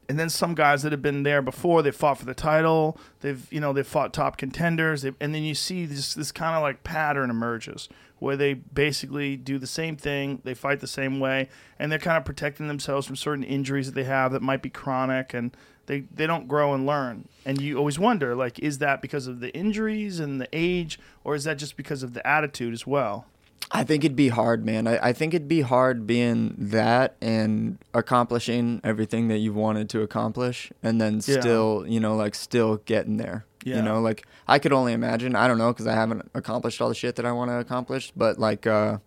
And 0.10 0.20
then 0.20 0.30
some 0.30 0.56
guys 0.56 0.84
that 0.84 0.92
have 0.92 1.02
been 1.02 1.24
there 1.24 1.42
before 1.42 1.82
they 1.82 1.92
fought 1.92 2.18
for 2.18 2.26
the 2.26 2.34
title. 2.34 2.98
They've 3.22 3.46
you 3.52 3.60
know 3.60 3.72
they've 3.72 3.86
fought 3.86 4.14
top 4.14 4.38
contenders. 4.38 5.04
They 5.04 5.14
and 5.20 5.36
then 5.36 5.44
you 5.44 5.56
see 5.56 5.86
this 5.86 6.14
this 6.14 6.32
kind 6.32 6.56
of 6.56 6.62
like 6.62 6.84
pattern 6.84 7.30
emerges 7.30 7.88
where 8.20 8.38
they 8.38 8.54
basically 8.54 9.36
do 9.36 9.58
the 9.58 9.68
same 9.68 9.96
thing. 9.96 10.42
They 10.44 10.54
fight 10.54 10.80
the 10.80 10.88
same 10.88 11.20
way. 11.20 11.50
And 11.80 11.92
they're 11.92 12.00
kind 12.00 12.18
of 12.18 12.26
protecting 12.26 12.68
themselves 12.68 13.08
from 13.08 13.16
certain 13.16 13.44
injuries 13.44 13.88
that 13.88 13.96
they 13.96 14.04
have 14.04 14.32
that 14.32 14.44
might 14.44 14.62
be 14.62 14.70
chronic. 14.70 15.34
And 15.34 15.56
they 15.92 16.02
they 16.14 16.26
don't 16.26 16.48
grow 16.48 16.74
and 16.74 16.86
learn 16.86 17.28
and 17.46 17.60
you 17.62 17.78
always 17.78 18.00
wonder 18.00 18.36
like 18.36 18.58
is 18.60 18.78
that 18.78 19.02
because 19.02 19.28
of 19.28 19.42
the 19.42 19.54
injuries 19.54 20.20
and 20.20 20.40
the 20.40 20.48
age 20.54 20.98
or 21.26 21.36
is 21.36 21.44
that 21.44 21.58
just 21.58 21.76
because 21.76 22.02
of 22.02 22.14
the 22.14 22.26
attitude 22.26 22.74
as 22.74 22.88
well 22.88 23.26
I 23.74 23.86
think 23.86 24.04
it'd 24.04 24.18
be 24.18 24.28
hard, 24.28 24.66
man. 24.66 24.86
I, 24.86 25.10
I 25.10 25.14
think 25.14 25.34
it'd 25.34 25.48
be 25.48 25.62
hard 25.62 26.06
being 26.06 26.56
that 26.58 27.16
and 27.22 27.78
accomplishing 27.94 28.82
everything 28.84 29.30
that 29.30 29.38
you've 29.38 29.56
wanted 29.56 29.88
to 29.92 30.02
accomplish 30.02 30.74
and 30.84 31.00
then 31.00 31.22
Yeah. 31.26 31.40
still, 31.40 31.86
you 31.88 32.02
know, 32.02 32.18
like 32.18 32.36
still 32.36 32.78
getting 32.84 33.16
there. 33.16 33.46
Yeah. 33.64 33.78
You 33.78 33.82
know, 33.84 34.02
like 34.02 34.26
I 34.46 34.60
could 34.60 34.74
only 34.74 34.92
imagine. 34.92 35.36
I 35.38 35.48
don't 35.48 35.58
know 35.58 35.72
because 35.72 35.88
I 35.88 35.94
haven't 35.94 36.30
accomplished 36.34 36.82
all 36.82 36.90
the 36.90 36.96
shit 36.96 37.16
that 37.16 37.26
I 37.26 37.32
want 37.32 37.50
to 37.50 37.60
accomplish, 37.60 38.12
but 38.14 38.38
like, 38.38 38.68
uh, 38.68 38.98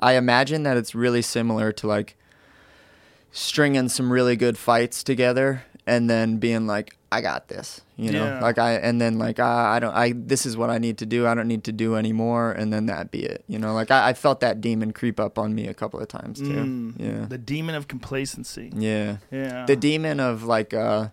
I 0.00 0.12
imagine 0.14 0.62
that 0.62 0.78
it's 0.78 0.94
really 0.94 1.20
similar 1.20 1.70
to 1.72 1.86
like 1.86 2.16
stringing 3.32 3.88
some 3.90 4.10
really 4.12 4.36
good 4.36 4.56
fights 4.56 5.02
together 5.02 5.64
and 5.88 6.08
then 6.10 6.36
being 6.36 6.66
like 6.66 6.94
i 7.10 7.20
got 7.22 7.48
this 7.48 7.80
you 7.96 8.12
know 8.12 8.24
Yeah. 8.24 8.40
like 8.40 8.58
i 8.58 8.72
and 8.74 9.00
then 9.00 9.18
like 9.18 9.38
I, 9.40 9.76
I 9.76 9.78
don't 9.80 9.94
i 9.94 10.12
this 10.14 10.44
is 10.44 10.54
what 10.56 10.68
i 10.70 10.78
need 10.78 10.98
to 10.98 11.06
do 11.06 11.26
i 11.26 11.32
don't 11.34 11.48
need 11.48 11.64
to 11.64 11.72
do 11.72 11.96
anymore 11.96 12.52
and 12.52 12.70
then 12.72 12.86
that 12.86 13.10
be 13.10 13.22
it 13.24 13.42
you 13.48 13.58
know 13.58 13.72
like 13.72 13.90
i, 13.90 14.10
I 14.10 14.12
felt 14.12 14.40
that 14.40 14.60
demon 14.60 14.92
creep 14.92 15.18
up 15.18 15.38
on 15.38 15.54
me 15.54 15.66
a 15.66 15.74
couple 15.74 15.98
of 16.00 16.08
times 16.08 16.38
too 16.38 16.46
Mm, 16.68 16.94
yeah 17.00 17.24
The 17.26 17.38
demon 17.38 17.74
of 17.74 17.88
complacency. 17.88 18.70
yeah 18.76 19.16
Yeah. 19.30 19.64
the 19.66 19.76
demon 19.76 20.20
of 20.20 20.44
like 20.44 20.74
uh 20.74 21.08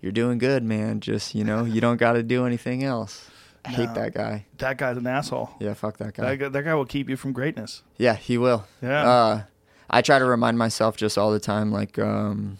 you're 0.00 0.12
doing 0.12 0.38
good 0.38 0.62
man 0.62 1.00
just 1.00 1.34
you 1.34 1.44
know 1.44 1.64
you 1.64 1.80
don't 1.80 1.98
got 1.98 2.12
to 2.14 2.22
do 2.22 2.46
anything 2.46 2.84
else 2.84 3.28
i 3.64 3.70
hate 3.70 3.88
No. 3.90 3.94
that 3.94 4.14
guy 4.14 4.46
that 4.58 4.78
guy's 4.78 4.96
an 4.96 5.06
asshole. 5.06 5.50
yeah 5.58 5.74
fuck 5.74 5.96
that 5.98 6.14
guy 6.14 6.22
That 6.30 6.36
guy, 6.38 6.48
that 6.48 6.62
guy 6.62 6.74
will 6.74 6.86
keep 6.86 7.10
you 7.10 7.16
from 7.16 7.32
greatness. 7.32 7.82
Yeah, 7.98 8.14
he 8.14 8.38
will. 8.38 8.64
Yeah. 8.80 9.02
Uh, 9.14 9.42
I 9.90 10.00
try 10.02 10.18
to 10.20 10.24
remind 10.24 10.56
myself 10.56 10.96
just 10.96 11.18
all 11.18 11.32
the 11.32 11.40
time, 11.40 11.72
like, 11.72 11.98
um, 11.98 12.58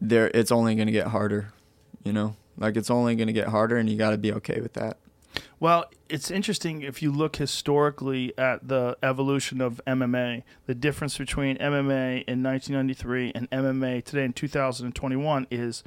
there, 0.00 0.30
it's 0.34 0.52
only 0.52 0.74
gonna 0.74 0.92
get 0.92 1.08
harder, 1.08 1.52
you 2.04 2.12
know. 2.12 2.36
Like 2.56 2.76
it's 2.76 2.90
only 2.90 3.14
gonna 3.16 3.32
get 3.32 3.48
harder, 3.48 3.76
and 3.76 3.88
you 3.88 3.96
got 3.96 4.10
to 4.10 4.18
be 4.18 4.32
okay 4.32 4.60
with 4.60 4.74
that. 4.74 4.98
Well, 5.60 5.86
it's 6.08 6.30
interesting 6.30 6.82
if 6.82 7.02
you 7.02 7.12
look 7.12 7.36
historically 7.36 8.36
at 8.38 8.68
the 8.68 8.96
evolution 9.02 9.60
of 9.60 9.80
MMA, 9.86 10.42
the 10.66 10.74
difference 10.74 11.18
between 11.18 11.56
MMA 11.58 12.24
in 12.26 12.42
1993 12.42 13.32
and 13.34 13.50
MMA 13.50 14.04
today 14.04 14.24
in 14.24 14.32
2021 14.32 15.46
is 15.50 15.84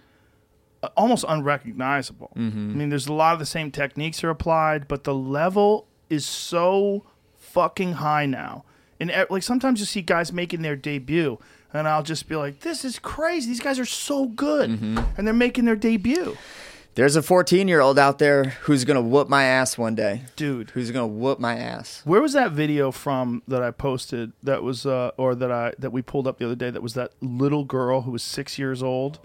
uh, 0.84 0.90
almost 0.98 1.26
unrecognizable. 1.28 2.32
I 2.36 2.40
mean, 2.40 2.90
there's 2.90 3.08
a 3.08 3.14
lot 3.14 3.34
of 3.34 3.40
the 3.40 3.46
same 3.46 3.72
techniques 3.72 4.24
are 4.24 4.30
applied, 4.30 4.88
but 4.88 5.04
the 5.04 5.14
level 5.14 5.88
is 6.10 6.26
so 6.26 7.06
fucking 7.38 7.94
high 7.94 8.26
now. 8.26 8.66
And 9.00 9.10
uh, 9.12 9.26
like 9.30 9.44
sometimes 9.44 9.80
you 9.80 9.86
see 9.86 10.02
guys 10.02 10.32
making 10.32 10.62
their 10.62 10.76
debut, 10.76 11.40
and 11.74 11.88
I'll 11.88 12.04
just 12.04 12.28
be 12.28 12.36
like, 12.36 12.60
"This 12.62 12.84
is 12.86 13.00
crazy! 13.00 13.48
These 13.48 13.60
guys 13.62 13.80
are 13.80 13.86
so 13.86 14.26
good, 14.28 14.70
and 14.70 15.28
they're 15.28 15.34
making 15.34 15.66
their 15.66 15.76
debut, 15.76 16.38
There's 16.96 17.16
a 17.16 17.22
14 17.22 17.70
year 17.70 17.80
old 17.80 17.98
out 17.98 18.20
there 18.20 18.44
who's 18.64 18.84
gonna 18.84 19.02
whoop 19.02 19.30
my 19.30 19.44
ass 19.46 19.78
one 19.78 19.96
day. 19.96 20.24
dude." 20.36 20.72
Who's 20.72 20.92
gonna 20.92 21.08
whoop 21.08 21.40
my 21.40 21.58
ass? 21.58 22.02
Where 22.04 22.22
was 22.22 22.34
that 22.34 22.52
video 22.52 22.92
from 22.92 23.42
that 23.48 23.64
I 23.64 23.72
posted? 23.72 24.34
That 24.44 24.62
was, 24.64 24.86
uh, 24.86 25.12
or 25.18 25.34
that 25.36 25.52
I 25.52 25.74
that 25.80 25.92
we 25.92 26.02
pulled 26.02 26.28
up 26.28 26.38
the 26.40 26.46
other 26.46 26.56
day. 26.56 26.70
That 26.70 26.84
was 26.84 26.94
that 26.96 27.12
little 27.22 27.64
girl 27.64 28.02
who 28.02 28.12
was 28.12 28.24
six 28.24 28.60
years 28.60 28.84
old. 28.84 29.20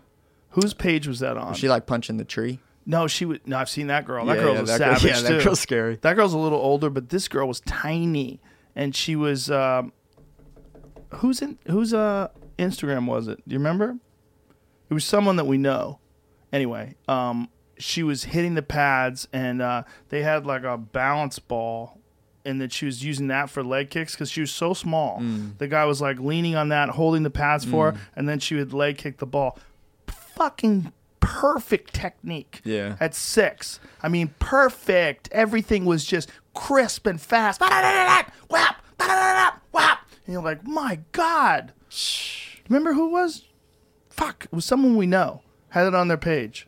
Whose 0.51 0.73
page 0.75 1.07
was 1.09 1.19
that 1.21 1.37
on? 1.37 1.49
Was 1.51 1.59
she 1.59 1.69
like 1.69 1.87
punching 1.87 2.17
the 2.19 2.25
tree? 2.25 2.61
no, 2.89 3.09
she 3.09 3.25
would. 3.25 3.45
No, 3.49 3.59
I've 3.59 3.69
seen 3.69 3.89
that 3.89 4.05
girl. 4.07 4.25
That 4.27 4.37
Yeah, 4.37 4.43
girl's 4.45 4.57
yeah, 4.57 4.63
a 4.63 4.67
that 4.67 4.79
girl- 4.79 4.95
savage 5.01 5.05
yeah, 5.05 5.21
that 5.23 5.39
too. 5.41 5.45
girl's 5.45 5.59
scary. 5.61 5.99
That 6.03 6.15
girl's 6.15 6.33
a 6.35 6.39
little 6.39 6.61
older, 6.61 6.89
but 6.89 7.09
this 7.09 7.27
girl 7.27 7.49
was 7.49 7.59
tiny, 7.63 8.39
and 8.77 8.95
she 8.95 9.17
was. 9.17 9.51
Um, 9.51 9.93
who's 11.15 11.43
in? 11.43 11.59
Whose 11.67 11.95
uh, 11.95 12.29
Instagram 12.59 13.07
was 13.07 13.29
it? 13.29 13.37
Do 13.47 13.53
you 13.53 13.59
remember? 13.59 13.97
It 14.89 14.95
was 14.95 15.05
someone 15.05 15.37
that 15.37 15.47
we 15.47 15.59
know. 15.59 15.99
Anyway, 16.53 16.95
um, 17.09 17.49
she 17.79 18.03
was 18.03 18.25
hitting 18.25 18.55
the 18.55 18.63
pads, 18.63 19.29
and 19.33 19.61
uh, 19.61 19.83
they 20.09 20.23
had 20.23 20.47
like 20.47 20.63
a 20.63 20.79
balance 20.79 21.39
ball, 21.39 21.99
and 22.45 22.61
that 22.61 22.73
she 22.73 22.87
was 22.87 23.05
using 23.05 23.27
that 23.29 23.51
for 23.51 23.65
leg 23.65 23.91
kicks 23.91 24.15
because 24.15 24.31
she 24.31 24.41
was 24.41 24.51
so 24.53 24.73
small. 24.73 25.19
Mm. 25.21 25.59
The 25.59 25.69
guy 25.69 25.85
was 25.85 26.01
like 26.01 26.19
leaning 26.19 26.55
on 26.55 26.69
that, 26.69 26.91
holding 26.91 27.25
the 27.25 27.31
pads 27.31 27.65
for 27.65 27.93
her, 27.93 28.01
and 28.15 28.29
then 28.29 28.39
she 28.39 28.55
would 28.55 28.73
leg 28.73 28.99
kick 28.99 29.19
the 29.19 29.27
ball. 29.27 29.59
Fucking 30.07 30.93
perfect 31.19 31.93
technique. 31.93 32.61
Yeah. 32.65 32.97
At 33.01 33.15
six, 33.15 33.81
I 34.03 34.09
mean, 34.09 34.35
perfect. 34.39 35.29
Everything 35.33 35.85
was 35.85 36.05
just 36.05 36.31
crisp 36.55 37.07
and 37.07 37.21
fast. 37.21 37.61
Whap, 37.61 38.33
whap. 39.73 40.06
And 40.27 40.33
you're 40.33 40.43
like, 40.43 40.67
my 40.67 41.01
God. 41.13 41.73
Remember 42.69 42.95
who 42.95 43.07
it 43.07 43.13
was? 43.13 43.45
Fuck, 44.11 44.47
it 44.47 44.53
was 44.53 44.65
someone 44.65 44.97
we 44.97 45.07
know. 45.07 45.43
Had 45.71 45.87
it 45.87 45.95
on 45.95 46.09
their 46.09 46.17
page. 46.17 46.67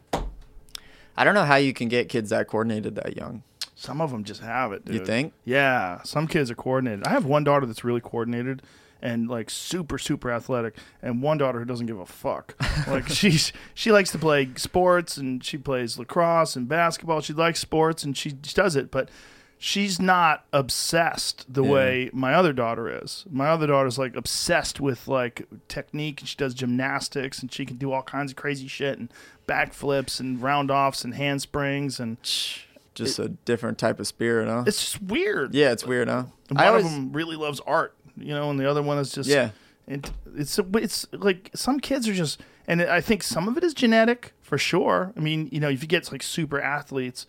I 1.17 1.25
don't 1.25 1.35
know 1.35 1.45
how 1.45 1.57
you 1.57 1.73
can 1.73 1.89
get 1.89 2.09
kids 2.09 2.31
that 2.31 2.47
coordinated 2.47 2.95
that 2.95 3.17
young. 3.17 3.43
Some 3.75 4.01
of 4.01 4.11
them 4.11 4.23
just 4.23 4.41
have 4.41 4.73
it, 4.73 4.85
dude. 4.85 4.95
You 4.95 5.05
think? 5.05 5.33
Yeah, 5.45 6.03
some 6.03 6.27
kids 6.29 6.51
are 6.51 6.55
coordinated. 6.55 7.07
I 7.07 7.11
have 7.11 7.25
one 7.25 7.45
daughter 7.45 7.67
that's 7.67 7.85
really 7.85 8.01
coordinated 8.01 8.63
and 9.01 9.29
like 9.29 9.51
super 9.51 9.99
super 9.99 10.31
athletic, 10.33 10.77
and 11.03 11.23
one 11.23 11.39
daughter 11.39 11.59
who 11.61 11.65
doesn't 11.65 11.87
give 11.87 11.99
a 11.99 12.07
fuck. 12.07 12.55
like 12.89 13.09
she's 13.09 13.53
she 13.75 13.93
likes 13.93 14.11
to 14.13 14.19
play 14.19 14.49
sports 14.57 15.17
and 15.17 15.45
she 15.45 15.57
plays 15.59 15.99
lacrosse 15.99 16.57
and 16.57 16.69
basketball. 16.69 17.21
She 17.21 17.33
likes 17.33 17.61
sports 17.61 18.05
and 18.05 18.17
she 18.17 18.31
does 18.33 18.77
it, 18.77 18.91
but 18.91 19.09
she's 19.59 19.99
not 20.01 20.45
obsessed 20.53 21.53
the 21.53 21.65
Yeah. 21.65 21.71
way 21.71 22.11
my 22.13 22.33
other 22.35 22.53
daughter 22.53 22.89
is. 23.03 23.25
My 23.31 23.49
other 23.49 23.67
daughter's 23.67 23.99
like 23.99 24.15
obsessed 24.17 24.81
with 24.81 25.09
like 25.09 25.47
technique 25.67 26.21
and 26.21 26.29
she 26.29 26.37
does 26.37 26.55
gymnastics 26.55 27.41
and 27.41 27.53
she 27.53 27.67
can 27.67 27.77
do 27.77 27.91
all 27.93 28.03
kinds 28.03 28.31
of 28.33 28.37
crazy 28.37 28.69
shit 28.69 28.99
and 28.99 29.13
backflips 29.49 30.21
and 30.21 30.41
round 30.41 30.71
offs 30.71 31.05
and 31.05 31.15
handsprings 31.15 31.99
and 31.99 32.19
Just 32.95 33.19
a 33.19 33.29
different 33.29 33.79
type 33.79 33.99
of 34.01 34.07
spirit, 34.07 34.49
huh? 34.49 34.65
it's 34.67 34.79
just 34.93 35.03
weird. 35.03 35.55
yeah, 35.55 35.73
it's 35.73 35.85
weird, 35.85 36.09
huh? 36.09 36.25
And 36.51 36.59
I 36.59 36.65
one 36.65 36.69
always, 36.71 36.87
of 36.87 36.93
them 36.93 37.13
really 37.13 37.37
loves 37.37 37.61
art, 37.67 37.95
you 38.17 38.35
know, 38.35 38.51
and 38.51 38.59
the 38.61 38.69
other 38.71 38.83
one 38.83 38.99
is 38.99 39.13
just 39.13 39.29
Yeah. 39.29 39.51
And 39.87 40.11
it's 40.37 40.59
it's 40.75 41.07
like 41.13 41.51
some 41.55 41.81
kids 41.81 42.07
are 42.07 42.13
just, 42.15 42.41
and 42.67 42.83
I 42.83 43.01
think 43.01 43.23
some 43.23 43.49
of 43.49 43.57
it 43.57 43.65
is 43.65 43.73
genetic 43.73 44.35
for 44.43 44.59
sure. 44.59 45.13
I 45.17 45.21
mean, 45.21 45.49
you 45.51 45.61
know, 45.61 45.71
if 45.71 45.81
you 45.83 45.89
get 45.89 46.13
like 46.13 46.23
super 46.23 46.61
athletes 46.61 47.25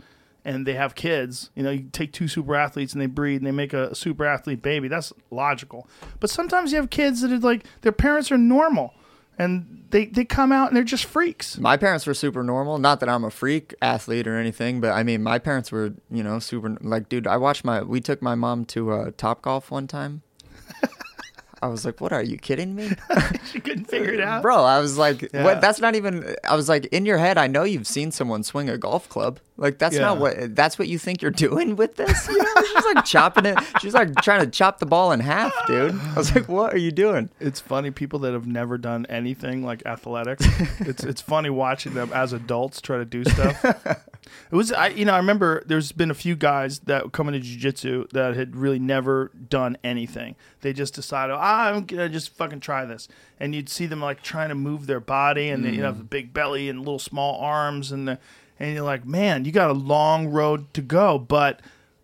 and 0.50 0.66
they 0.66 0.74
have 0.74 0.96
kids, 0.96 1.52
you 1.56 1.62
know, 1.64 1.70
you 1.70 1.88
take 1.92 2.12
two 2.12 2.28
super 2.28 2.56
athletes 2.56 2.94
and 2.94 3.02
they 3.02 3.06
breed 3.06 3.38
and 3.38 3.46
they 3.46 3.52
make 3.52 3.72
a 3.74 3.94
super 3.94 4.26
athlete 4.26 4.62
baby. 4.64 4.88
That's 4.88 5.14
logical. 5.30 5.88
But 6.20 6.30
sometimes 6.32 6.72
you 6.72 6.78
have 6.78 6.90
kids 6.90 7.22
that 7.22 7.32
are 7.32 7.38
like 7.38 7.66
their 7.82 7.92
parents 7.92 8.32
are 8.32 8.38
normal 8.38 8.94
and 9.38 9.86
they 9.92 10.06
they 10.08 10.26
come 10.26 10.52
out 10.52 10.68
and 10.70 10.76
they're 10.76 10.84
just 10.84 11.06
freaks. 11.06 11.58
My 11.60 11.78
parents 11.78 12.08
were 12.08 12.16
super 12.16 12.44
normal. 12.44 12.80
Not 12.80 13.00
that 13.02 13.10
I'm 13.10 13.24
a 13.24 13.30
freak 13.30 13.76
athlete 13.82 14.28
or 14.28 14.38
anything, 14.38 14.82
but 14.82 14.92
I 14.92 15.04
mean, 15.04 15.22
my 15.22 15.38
parents 15.40 15.72
were, 15.72 15.94
you 16.10 16.24
know, 16.24 16.40
super. 16.40 16.76
Like, 16.82 17.10
dude, 17.10 17.28
I 17.28 17.38
watched 17.38 17.64
my. 17.64 17.82
We 17.84 18.02
took 18.02 18.22
my 18.22 18.36
mom 18.36 18.66
to 18.74 18.92
uh, 18.92 19.12
Top 19.18 19.42
Golf 19.44 19.70
one 19.72 19.88
time. 19.88 20.24
I 21.62 21.68
was 21.68 21.86
like, 21.86 22.00
"What 22.02 22.14
are 22.14 22.24
you 22.24 22.38
kidding 22.38 22.74
me, 22.76 22.92
She 23.52 23.60
couldn't 23.60 23.86
figure 23.86 24.14
it 24.14 24.22
out. 24.22 24.42
bro?" 24.42 24.64
I 24.64 24.80
was 24.80 24.98
like, 24.98 25.22
Yeah. 25.34 25.44
"What? 25.44 25.60
That's 25.62 25.80
not 25.80 25.96
even." 25.96 26.36
I 26.48 26.56
was 26.56 26.70
like, 26.70 26.86
"In 26.88 27.06
your 27.06 27.18
head, 27.18 27.38
I 27.38 27.48
know 27.48 27.64
you've 27.64 27.88
seen 27.88 28.12
someone 28.12 28.44
swing 28.44 28.70
a 28.70 28.78
golf 28.78 29.10
club. 29.10 29.40
Like, 29.60 29.78
that's 29.78 29.98
not 29.98 30.18
what. 30.20 30.56
That's 30.56 30.80
what 30.80 30.88
you 30.88 30.98
think 30.98 31.22
you're 31.22 31.32
doing 31.32 31.76
with 31.76 31.96
this. 31.96 32.28
You 32.30 32.38
know?" 32.38 32.62
She's 32.74 32.86
like 32.86 33.06
chopping 33.06 33.46
it. 33.46 33.58
She's 33.82 33.94
like 33.94 34.16
trying 34.22 34.42
to 34.42 34.48
chop 34.48 34.80
the 34.80 34.86
ball 34.86 35.12
in 35.12 35.20
half, 35.20 35.54
dude. 35.68 35.94
I 35.94 36.14
was 36.16 36.34
like, 36.34 36.48
"What 36.48 36.74
are 36.74 36.78
you 36.78 36.92
doing?" 36.92 37.30
It's 37.40 37.60
funny 37.60 37.92
people 37.92 38.20
that 38.20 38.34
have 38.34 38.48
never 38.48 38.78
done 38.78 39.06
anything 39.10 39.66
like 39.66 39.86
athletics. 39.86 40.46
it's 40.80 41.04
it's 41.04 41.22
funny 41.22 41.50
watching 41.50 41.94
them 41.94 42.12
as 42.14 42.32
adults 42.32 42.80
try 42.80 42.98
to 42.98 43.06
do 43.06 43.26
stuff. 43.26 43.66
it 43.66 44.56
was 44.56 44.72
I 44.72 44.88
you 44.90 45.06
know 45.06 45.14
I 45.14 45.18
remember 45.18 45.64
there's 45.66 45.92
been 45.92 46.12
a 46.12 46.16
few 46.16 46.36
guys 46.36 46.80
that 46.82 47.12
come 47.12 47.28
into 47.28 47.40
jiu-jitsu 47.40 48.08
that 48.14 48.36
had 48.36 48.56
really 48.56 48.80
never 48.80 49.32
done 49.50 49.78
anything. 49.84 50.36
They 50.62 50.72
just 50.72 50.94
decided, 50.94 51.36
ah, 51.38 51.70
I'm 51.70 51.86
gonna 51.86 52.10
just 52.10 52.30
fucking 52.36 52.60
try 52.62 52.86
this, 52.86 53.08
and 53.40 53.54
you'd 53.54 53.70
see 53.70 53.88
them 53.88 54.02
like 54.02 54.22
trying 54.22 54.50
to 54.50 54.56
move 54.56 54.88
their 54.88 55.00
body, 55.02 55.50
and 55.50 55.66
they 55.66 55.72
you 55.72 55.78
know 55.78 55.88
have 55.88 55.98
the 55.98 56.04
big 56.04 56.34
belly 56.34 56.70
and 56.70 56.80
little 56.80 57.00
small 57.00 57.40
arms, 57.42 57.92
and 57.92 58.08
the, 58.08 58.20
and 58.60 58.74
you're 58.74 58.84
like, 58.84 59.06
man, 59.06 59.46
you 59.46 59.52
got 59.52 59.70
a 59.70 59.74
long 59.74 60.28
road 60.28 60.74
to 60.74 60.82
go, 60.82 61.18
but 61.18 61.62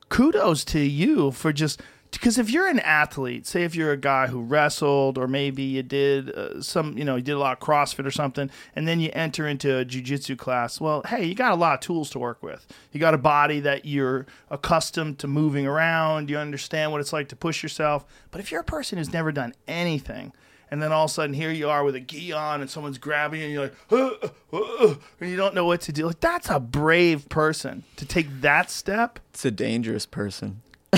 kudos 0.10 0.64
to 0.66 0.80
you 0.80 1.32
for 1.32 1.51
just 1.51 1.82
because 2.12 2.38
if 2.38 2.49
you're 2.49 2.68
an 2.68 2.80
athlete, 2.80 3.45
say 3.45 3.64
if 3.64 3.76
you're 3.76 3.91
a 3.91 3.97
guy 3.97 4.28
who 4.28 4.41
wrestled 4.41 5.18
or 5.18 5.28
maybe 5.28 5.64
you 5.64 5.84
did 5.84 6.30
uh, 6.30 6.62
some, 6.62 6.97
you 6.97 7.03
know, 7.03 7.18
you 7.18 7.22
did 7.22 7.34
a 7.34 7.39
lot 7.39 7.53
of 7.53 7.60
CrossFit 7.60 8.06
or 8.06 8.12
something, 8.12 8.49
and 8.76 8.88
then 8.88 8.99
you 8.99 9.10
enter 9.14 9.47
into 9.47 9.78
a 9.78 9.86
jujitsu 9.86 10.38
class, 10.38 10.80
well, 10.80 11.01
hey, 11.08 11.26
you 11.26 11.36
got 11.36 11.51
a 11.51 11.56
lot 11.56 11.74
of 11.74 11.80
tools 11.82 12.10
to 12.12 12.20
work 12.20 12.41
with. 12.41 12.66
You 12.91 12.99
got 12.99 13.14
a 13.14 13.18
body 13.18 13.60
that 13.62 13.86
you're 13.86 14.26
accustomed 14.49 15.20
to 15.20 15.28
moving 15.28 15.68
around. 15.68 16.30
You 16.30 16.38
understand 16.38 16.91
what 16.91 17.01
it's 17.01 17.14
like 17.14 17.28
to 17.30 17.36
push 17.36 17.62
yourself. 17.62 18.06
But 18.32 18.39
if 18.39 18.51
you're 18.51 18.62
a 18.62 18.66
person 18.66 18.97
who's 18.97 19.12
never 19.12 19.32
done 19.32 19.53
anything, 19.68 20.32
and 20.76 20.82
then 20.82 20.91
all 20.91 21.05
of 21.05 21.09
a 21.09 21.13
sudden 21.13 21.34
here 21.34 21.51
you 21.51 21.69
are 21.69 21.86
with 21.86 21.95
a 21.95 22.01
gi 22.01 22.34
on 22.34 22.59
and 22.59 22.69
someone's 22.69 22.97
grabbing 22.97 23.39
you 23.39 23.45
and 23.45 23.53
you're 23.53 23.63
like, 23.63 24.21
uh, 24.51 24.57
uh, 24.57 24.95
and 25.21 25.30
you 25.30 25.38
don't 25.38 25.55
know 25.55 25.63
what 25.63 25.80
to 25.80 25.93
do. 25.93 26.05
Like 26.05 26.19
that's 26.19 26.49
a 26.49 26.59
brave 26.59 27.30
person 27.30 27.86
to 27.95 28.05
take 28.05 28.41
that 28.41 28.69
step. 28.69 29.19
It's 29.30 29.45
a 29.45 29.51
dangerous 29.51 30.05
person. 30.05 30.61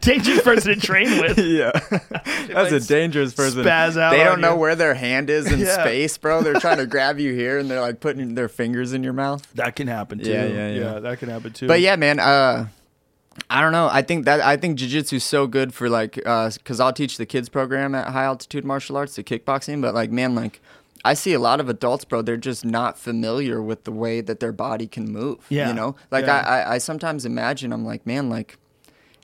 Dangerous 0.00 0.42
person 0.42 0.74
to 0.74 0.80
train 0.80 1.10
with. 1.20 1.38
Yeah, 1.38 1.70
that's 2.48 2.72
a 2.72 2.80
dangerous 2.80 3.34
person. 3.34 3.64
spaz 3.64 3.96
out 3.96 4.10
they 4.10 4.22
don't 4.24 4.40
know 4.40 4.54
you. 4.54 4.58
where 4.60 4.74
their 4.74 4.94
hand 4.94 5.30
is 5.30 5.50
in 5.50 5.60
Yeah. 5.60 5.74
space, 5.82 6.16
bro. 6.18 6.42
They're 6.42 6.54
trying 6.54 6.78
to 6.78 6.86
grab 6.86 7.18
you 7.18 7.32
here, 7.34 7.58
and 7.58 7.70
they're 7.70 7.80
like 7.80 8.00
putting 8.00 8.34
their 8.34 8.48
fingers 8.48 8.92
in 8.92 9.02
your 9.04 9.12
mouth. 9.12 9.46
That 9.54 9.76
can 9.76 9.86
happen 9.88 10.18
too. 10.18 10.30
Yeah, 10.30 10.46
yeah, 10.46 10.70
yeah. 10.70 10.98
that 11.00 11.18
can 11.18 11.28
happen 11.28 11.52
too. 11.52 11.66
But 11.68 11.80
yeah, 11.80 11.96
man. 11.96 12.18
Uh, 12.18 12.68
I 13.48 13.60
don't 13.60 13.72
know. 13.72 13.88
I 13.90 14.02
think 14.02 14.24
that 14.24 14.40
I 14.40 14.56
think 14.56 14.78
jujitsu 14.78 15.14
is 15.14 15.24
so 15.24 15.46
good 15.46 15.72
for 15.74 15.88
like, 15.88 16.20
uh, 16.26 16.50
because 16.50 16.80
I'll 16.80 16.92
teach 16.92 17.16
the 17.16 17.26
kids 17.26 17.48
program 17.48 17.94
at 17.94 18.08
High 18.08 18.24
Altitude 18.24 18.64
Martial 18.64 18.96
Arts, 18.96 19.16
the 19.16 19.22
kickboxing. 19.24 19.80
But 19.80 19.94
like, 19.94 20.10
man, 20.10 20.34
like, 20.34 20.60
I 21.04 21.14
see 21.14 21.32
a 21.32 21.38
lot 21.38 21.60
of 21.60 21.68
adults, 21.68 22.04
bro. 22.04 22.22
They're 22.22 22.36
just 22.36 22.64
not 22.64 22.98
familiar 22.98 23.60
with 23.60 23.84
the 23.84 23.92
way 23.92 24.20
that 24.20 24.40
their 24.40 24.52
body 24.52 24.86
can 24.86 25.10
move. 25.10 25.44
Yeah. 25.48 25.68
You 25.68 25.74
know, 25.74 25.96
like 26.10 26.26
Yeah. 26.26 26.38
I, 26.38 26.60
I, 26.60 26.74
I 26.74 26.78
sometimes 26.78 27.24
imagine 27.24 27.72
I'm 27.72 27.84
like, 27.84 28.06
man, 28.06 28.28
like, 28.28 28.58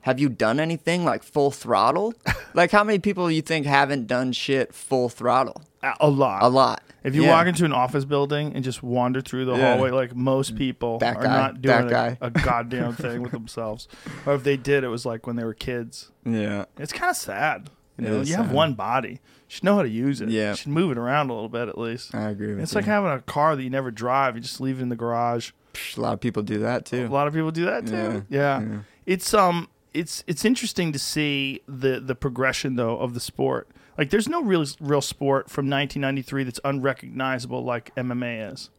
have 0.02 0.18
you 0.18 0.28
done 0.28 0.58
anything 0.58 1.04
like 1.04 1.22
full 1.22 1.50
throttle? 1.50 2.14
like, 2.54 2.70
how 2.70 2.82
many 2.84 2.98
people 2.98 3.30
you 3.30 3.42
think 3.42 3.66
haven't 3.66 4.06
done 4.06 4.32
shit 4.32 4.74
full 4.74 5.08
throttle? 5.08 5.62
A 6.00 6.08
lot. 6.08 6.42
A 6.42 6.48
lot. 6.48 6.82
If 7.04 7.14
you 7.14 7.22
Yeah. 7.22 7.30
walk 7.30 7.46
into 7.46 7.64
an 7.64 7.72
office 7.72 8.04
building 8.04 8.52
and 8.54 8.64
just 8.64 8.82
wander 8.82 9.20
through 9.20 9.44
the 9.44 9.54
Yeah. 9.54 9.74
hallway, 9.74 9.90
like 9.90 10.14
most 10.16 10.56
people 10.56 10.98
That 10.98 11.16
are 11.16 11.22
guy, 11.22 11.36
not 11.36 11.62
doing 11.62 11.86
a, 11.86 11.90
guy. 11.90 12.18
a 12.20 12.30
goddamn 12.30 12.94
thing 12.94 13.22
with 13.22 13.32
themselves. 13.32 13.86
Or 14.26 14.34
if 14.34 14.42
they 14.44 14.56
did, 14.56 14.82
it 14.84 14.88
was 14.88 15.06
like 15.06 15.26
when 15.26 15.36
they 15.36 15.44
were 15.44 15.54
kids. 15.54 16.10
Yeah. 16.24 16.64
It's 16.76 16.92
kind 16.92 17.10
of 17.10 17.16
sad. 17.16 17.70
You 17.98 18.06
It 18.06 18.10
know, 18.10 18.20
is 18.20 18.30
you 18.30 18.36
have 18.36 18.46
sad. 18.46 18.54
one 18.54 18.74
body. 18.74 19.10
You 19.10 19.18
should 19.48 19.64
know 19.64 19.76
how 19.76 19.82
to 19.82 19.88
use 19.88 20.20
it. 20.20 20.28
Yeah. 20.28 20.50
You 20.50 20.56
should 20.56 20.68
move 20.72 20.90
it 20.92 20.98
around 20.98 21.30
a 21.30 21.34
little 21.34 21.48
bit 21.48 21.68
at 21.68 21.78
least. 21.78 22.14
I 22.14 22.28
agree 22.30 22.48
with 22.54 22.60
It's 22.62 22.72
you. 22.72 22.76
like 22.78 22.84
having 22.84 23.10
a 23.10 23.20
car 23.20 23.56
that 23.56 23.62
you 23.62 23.70
never 23.70 23.90
drive. 23.90 24.34
You 24.36 24.40
just 24.42 24.60
leave 24.60 24.78
it 24.78 24.82
in 24.82 24.88
the 24.88 24.96
garage. 24.96 25.50
a 25.96 26.00
lot 26.00 26.12
of 26.12 26.20
people 26.20 26.42
do 26.42 26.58
that 26.58 26.84
too. 26.84 27.06
A 27.06 27.08
lot 27.08 27.28
of 27.28 27.34
people 27.34 27.50
do 27.52 27.64
that 27.66 27.86
too. 27.86 28.24
Yeah, 28.28 28.58
Yeah. 28.60 28.60
yeah. 28.60 28.78
It's 29.06 29.32
um 29.32 29.68
it's 29.94 30.22
it's 30.26 30.44
interesting 30.44 30.92
to 30.92 30.98
see 30.98 31.60
the 31.68 32.00
the 32.00 32.14
progression 32.16 32.74
though 32.76 32.98
of 32.98 33.14
the 33.14 33.20
sport. 33.20 33.68
Like 33.98 34.10
there's 34.10 34.28
no 34.28 34.42
real 34.42 34.64
real 34.80 35.00
sport 35.02 35.50
from 35.50 35.68
1993 35.68 36.44
that's 36.44 36.60
unrecognizable 36.64 37.62
like 37.64 37.94
MMA 37.96 38.52
is. 38.52 38.70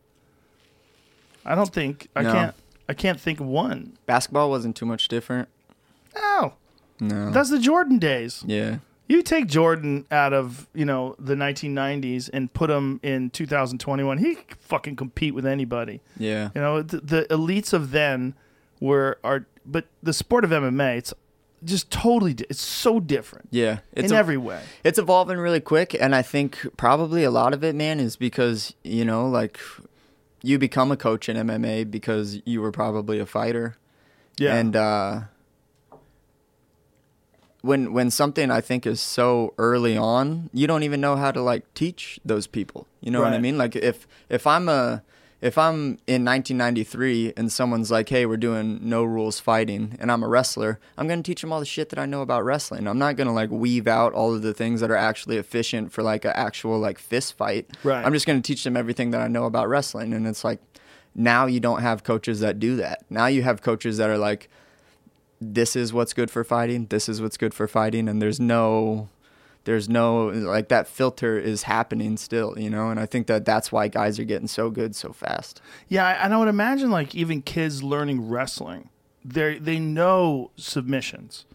I 1.45 1.55
don't 1.55 1.72
think 1.74 2.07
I 2.15 2.24
No. 2.24 2.32
can't 2.32 2.55
I 2.88 2.93
can't 2.93 3.20
think 3.20 3.39
of 3.39 3.45
one. 3.45 3.97
Basketball 4.05 4.49
wasn't 4.49 4.76
too 4.76 4.86
much 4.86 5.07
different. 5.09 5.47
No. 6.15 6.53
No. 6.99 7.30
That's 7.32 7.49
the 7.49 7.59
Jordan 7.59 7.99
days. 7.99 8.43
yeah. 8.47 8.78
You 9.07 9.24
take 9.24 9.47
Jordan 9.47 10.05
out 10.11 10.34
of, 10.34 10.67
you 10.76 10.86
know, 10.86 11.15
the 11.17 11.34
1990s 11.34 12.30
and 12.32 12.53
put 12.53 12.70
him 12.70 12.99
in 13.01 13.32
2021, 13.32 14.20
he 14.20 14.36
could 14.36 14.57
fucking 14.59 14.97
compete 14.97 15.34
with 15.34 15.47
anybody. 15.47 15.99
Yeah. 16.20 16.49
You 16.53 16.61
know, 16.61 16.82
the, 16.84 16.99
the 16.99 17.24
elites 17.32 17.74
of 17.74 17.89
then 17.89 18.36
were 18.80 19.17
are, 19.24 19.47
but 19.65 19.86
the 20.03 20.13
sport 20.13 20.43
of 20.43 20.51
MMA, 20.51 20.97
it's 20.97 21.11
just 21.64 21.91
totally, 21.91 22.34
di- 22.34 22.45
it's 22.49 22.62
so 22.62 22.99
different 22.99 23.47
Yeah. 23.51 23.80
It's 23.93 24.10
in 24.12 24.16
a- 24.16 24.20
every 24.20 24.38
way. 24.38 24.62
it's 24.84 24.97
evolving 24.99 25.38
really 25.38 25.60
quick 25.60 25.93
and 25.99 26.16
i 26.16 26.22
think 26.22 26.57
probably 26.78 27.24
a 27.24 27.32
lot 27.32 27.53
of 27.53 27.64
it 27.64 27.76
man 27.76 27.99
is 27.99 28.16
because 28.16 28.74
you 28.84 29.03
know 29.05 29.28
like 29.28 29.60
you 30.41 30.57
become 30.57 30.89
a 30.91 30.97
coach 30.97 31.28
in 31.28 31.36
mma 31.36 31.89
because 31.91 32.39
you 32.45 32.62
were 32.62 32.72
probably 32.72 33.20
a 33.20 33.26
fighter 33.26 33.76
Yeah, 34.38 34.55
and 34.55 34.76
uh 34.76 35.22
when 37.62 37.91
when 37.91 38.10
something 38.10 38.49
i 38.49 38.62
think 38.62 38.86
is 38.88 39.01
so 39.01 39.53
early 39.57 39.97
on 39.97 40.49
you 40.53 40.66
don't 40.66 40.84
even 40.84 41.01
know 41.01 41.16
how 41.18 41.32
to 41.32 41.41
like 41.41 41.72
teach 41.74 42.20
those 42.24 42.47
people 42.47 42.88
you 43.01 43.12
know 43.12 43.22
what 43.22 43.34
i 43.34 43.38
mean 43.38 43.57
like 43.57 43.76
if 43.76 44.07
if 44.30 44.47
i'm 44.47 44.70
a 44.70 45.03
if 45.42 45.58
i'm 45.58 45.98
in 46.08 46.26
1993 46.26 47.34
and 47.38 47.52
someone's 47.52 47.90
like 47.90 48.10
hey 48.10 48.26
we're 48.26 48.38
doing 48.38 48.80
no 48.82 49.04
rules 49.04 49.40
fighting 49.40 49.96
and 50.00 50.12
i'm 50.12 50.24
a 50.24 50.28
wrestler 50.28 50.80
i'm 50.98 51.08
going 51.08 51.22
to 51.22 51.30
teach 51.30 51.42
them 51.42 51.52
all 51.52 51.60
the 51.60 51.66
shit 51.66 51.90
that 51.90 52.00
i 52.00 52.06
know 52.06 52.22
about 52.22 52.44
wrestling. 52.44 52.88
I'm 52.88 53.00
not 53.00 53.16
going 53.16 53.28
to 53.28 53.34
like 53.34 53.50
weave 53.50 53.88
out 53.88 54.14
all 54.14 54.34
of 54.34 54.42
the 54.42 54.54
things 54.54 54.82
that 54.82 54.92
are 54.92 54.96
actually 54.96 55.38
efficient 55.38 55.92
for 55.92 56.04
like 56.04 56.26
an 56.26 56.34
actual 56.36 56.80
like 56.80 57.00
fist 57.00 57.38
fight. 57.38 57.70
Right. 57.84 58.06
i'm 58.06 58.14
just 58.14 58.26
going 58.26 58.42
to 58.42 58.46
teach 58.46 58.64
them 58.64 58.76
everything 58.76 59.12
that 59.12 59.22
i 59.22 59.28
know 59.28 59.46
about 59.46 59.70
wrestling. 59.70 60.14
And 60.14 60.28
it's 60.28 60.44
like 60.44 60.60
now 61.16 61.46
you 61.46 61.60
don't 61.60 61.82
have 61.82 62.04
coaches 62.04 62.40
that 62.40 62.60
do 62.60 62.76
that. 62.78 63.04
Now 63.10 63.28
you 63.28 63.44
have 63.44 63.62
coaches 63.62 63.98
that 63.98 64.10
are 64.10 64.18
like 64.18 64.50
this 65.42 65.76
is 65.76 65.94
what's 65.94 66.14
good 66.14 66.30
for 66.30 66.44
fighting. 66.44 66.88
This 66.88 67.08
is 67.08 67.22
what's 67.22 67.38
good 67.38 67.54
for 67.54 67.68
fighting. 67.68 68.10
And 68.10 68.22
there's 68.22 68.40
no 68.40 69.10
there's 69.66 69.88
no 69.89 70.28
like 70.28 70.70
that 70.70 70.88
filter 70.88 71.38
is 71.38 71.64
happening 71.64 72.18
still 72.18 72.57
you 72.57 72.70
know 72.70 72.89
and 72.89 72.99
i 72.99 73.05
think 73.05 73.28
that 73.28 73.45
that's 73.45 73.72
why 73.72 73.88
guys 73.88 74.18
are 74.20 74.24
getting 74.24 74.47
so 74.47 74.70
good 74.70 74.95
so 74.95 75.12
fast 75.14 75.62
yeah, 75.88 76.24
and 76.24 76.34
I 76.34 76.38
would 76.38 76.47
imagine 76.47 76.91
like 76.91 77.14
even 77.16 77.41
kids 77.41 77.82
learning 77.84 78.30
wrestling, 78.30 78.89
they 79.26 79.57
they 79.60 79.80
know 79.80 80.51
submissions. 80.55 81.45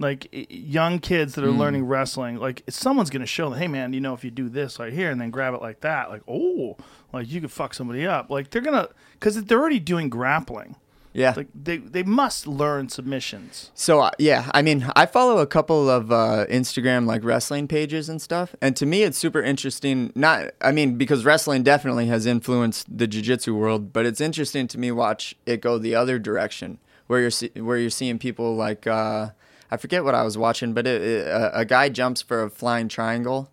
Like 0.00 0.28
young 0.32 1.00
kids 1.00 1.34
that 1.34 1.44
are 1.44 1.50
Hmm. 1.50 1.58
learning 1.58 1.84
wrestling, 1.86 2.36
like 2.36 2.62
someone's 2.68 3.10
gonna 3.10 3.26
show 3.26 3.50
them, 3.50 3.58
hey 3.58 3.66
man, 3.66 3.92
you 3.92 4.00
know 4.00 4.14
if 4.14 4.22
you 4.22 4.30
do 4.30 4.48
this 4.48 4.78
right 4.78 4.92
here 4.92 5.10
and 5.10 5.20
then 5.20 5.30
grab 5.30 5.54
it 5.54 5.60
like 5.62 5.80
that, 5.80 6.08
like 6.10 6.22
oh, 6.28 6.76
like 7.12 7.28
you 7.32 7.40
could 7.40 7.50
fuck 7.50 7.74
somebody 7.74 8.06
up. 8.06 8.30
Like 8.30 8.50
they're 8.50 8.62
gonna, 8.62 8.88
because 9.14 9.42
they're 9.42 9.58
already 9.58 9.80
doing 9.80 10.08
grappling. 10.08 10.76
Yeah 11.18 11.34
Like 11.36 11.48
they 11.54 11.78
they 11.78 12.02
must 12.02 12.46
learn 12.46 12.88
submissions. 12.88 13.70
So 13.74 14.00
uh, 14.00 14.10
yeah, 14.18 14.50
I 14.54 14.62
mean, 14.62 14.90
I 14.94 15.04
follow 15.06 15.38
a 15.38 15.46
couple 15.46 15.90
of 15.90 16.10
uh, 16.12 16.46
Instagram 16.48 17.06
like 17.06 17.24
wrestling 17.24 17.68
pages 17.68 18.08
and 18.08 18.22
stuff, 18.22 18.54
and 18.62 18.76
to 18.76 18.86
me, 18.86 19.02
it's 19.02 19.18
super 19.18 19.42
interesting. 19.42 20.12
Not, 20.14 20.50
I 20.60 20.72
mean, 20.72 20.96
because 20.96 21.24
wrestling 21.24 21.62
definitely 21.62 22.06
has 22.06 22.24
influenced 22.26 22.86
the 22.98 23.06
jiu-jitsu 23.06 23.54
world, 23.54 23.92
but 23.92 24.06
it's 24.06 24.20
interesting 24.20 24.68
to 24.68 24.78
me 24.78 24.90
watch 24.92 25.34
it 25.46 25.60
go 25.60 25.78
the 25.78 25.94
other 25.94 26.18
direction, 26.18 26.78
where 27.08 27.20
you're 27.20 27.30
see- 27.30 27.52
where 27.60 27.78
you're 27.78 27.90
seeing 27.90 28.18
people 28.18 28.54
like 28.56 28.86
uh, 28.86 29.30
I 29.70 29.76
forget 29.76 30.04
what 30.04 30.14
I 30.14 30.22
was 30.22 30.38
watching, 30.38 30.72
but 30.72 30.86
it, 30.86 31.02
it, 31.02 31.26
a, 31.26 31.60
a 31.60 31.64
guy 31.64 31.88
jumps 31.88 32.22
for 32.22 32.42
a 32.42 32.50
flying 32.50 32.88
triangle, 32.88 33.50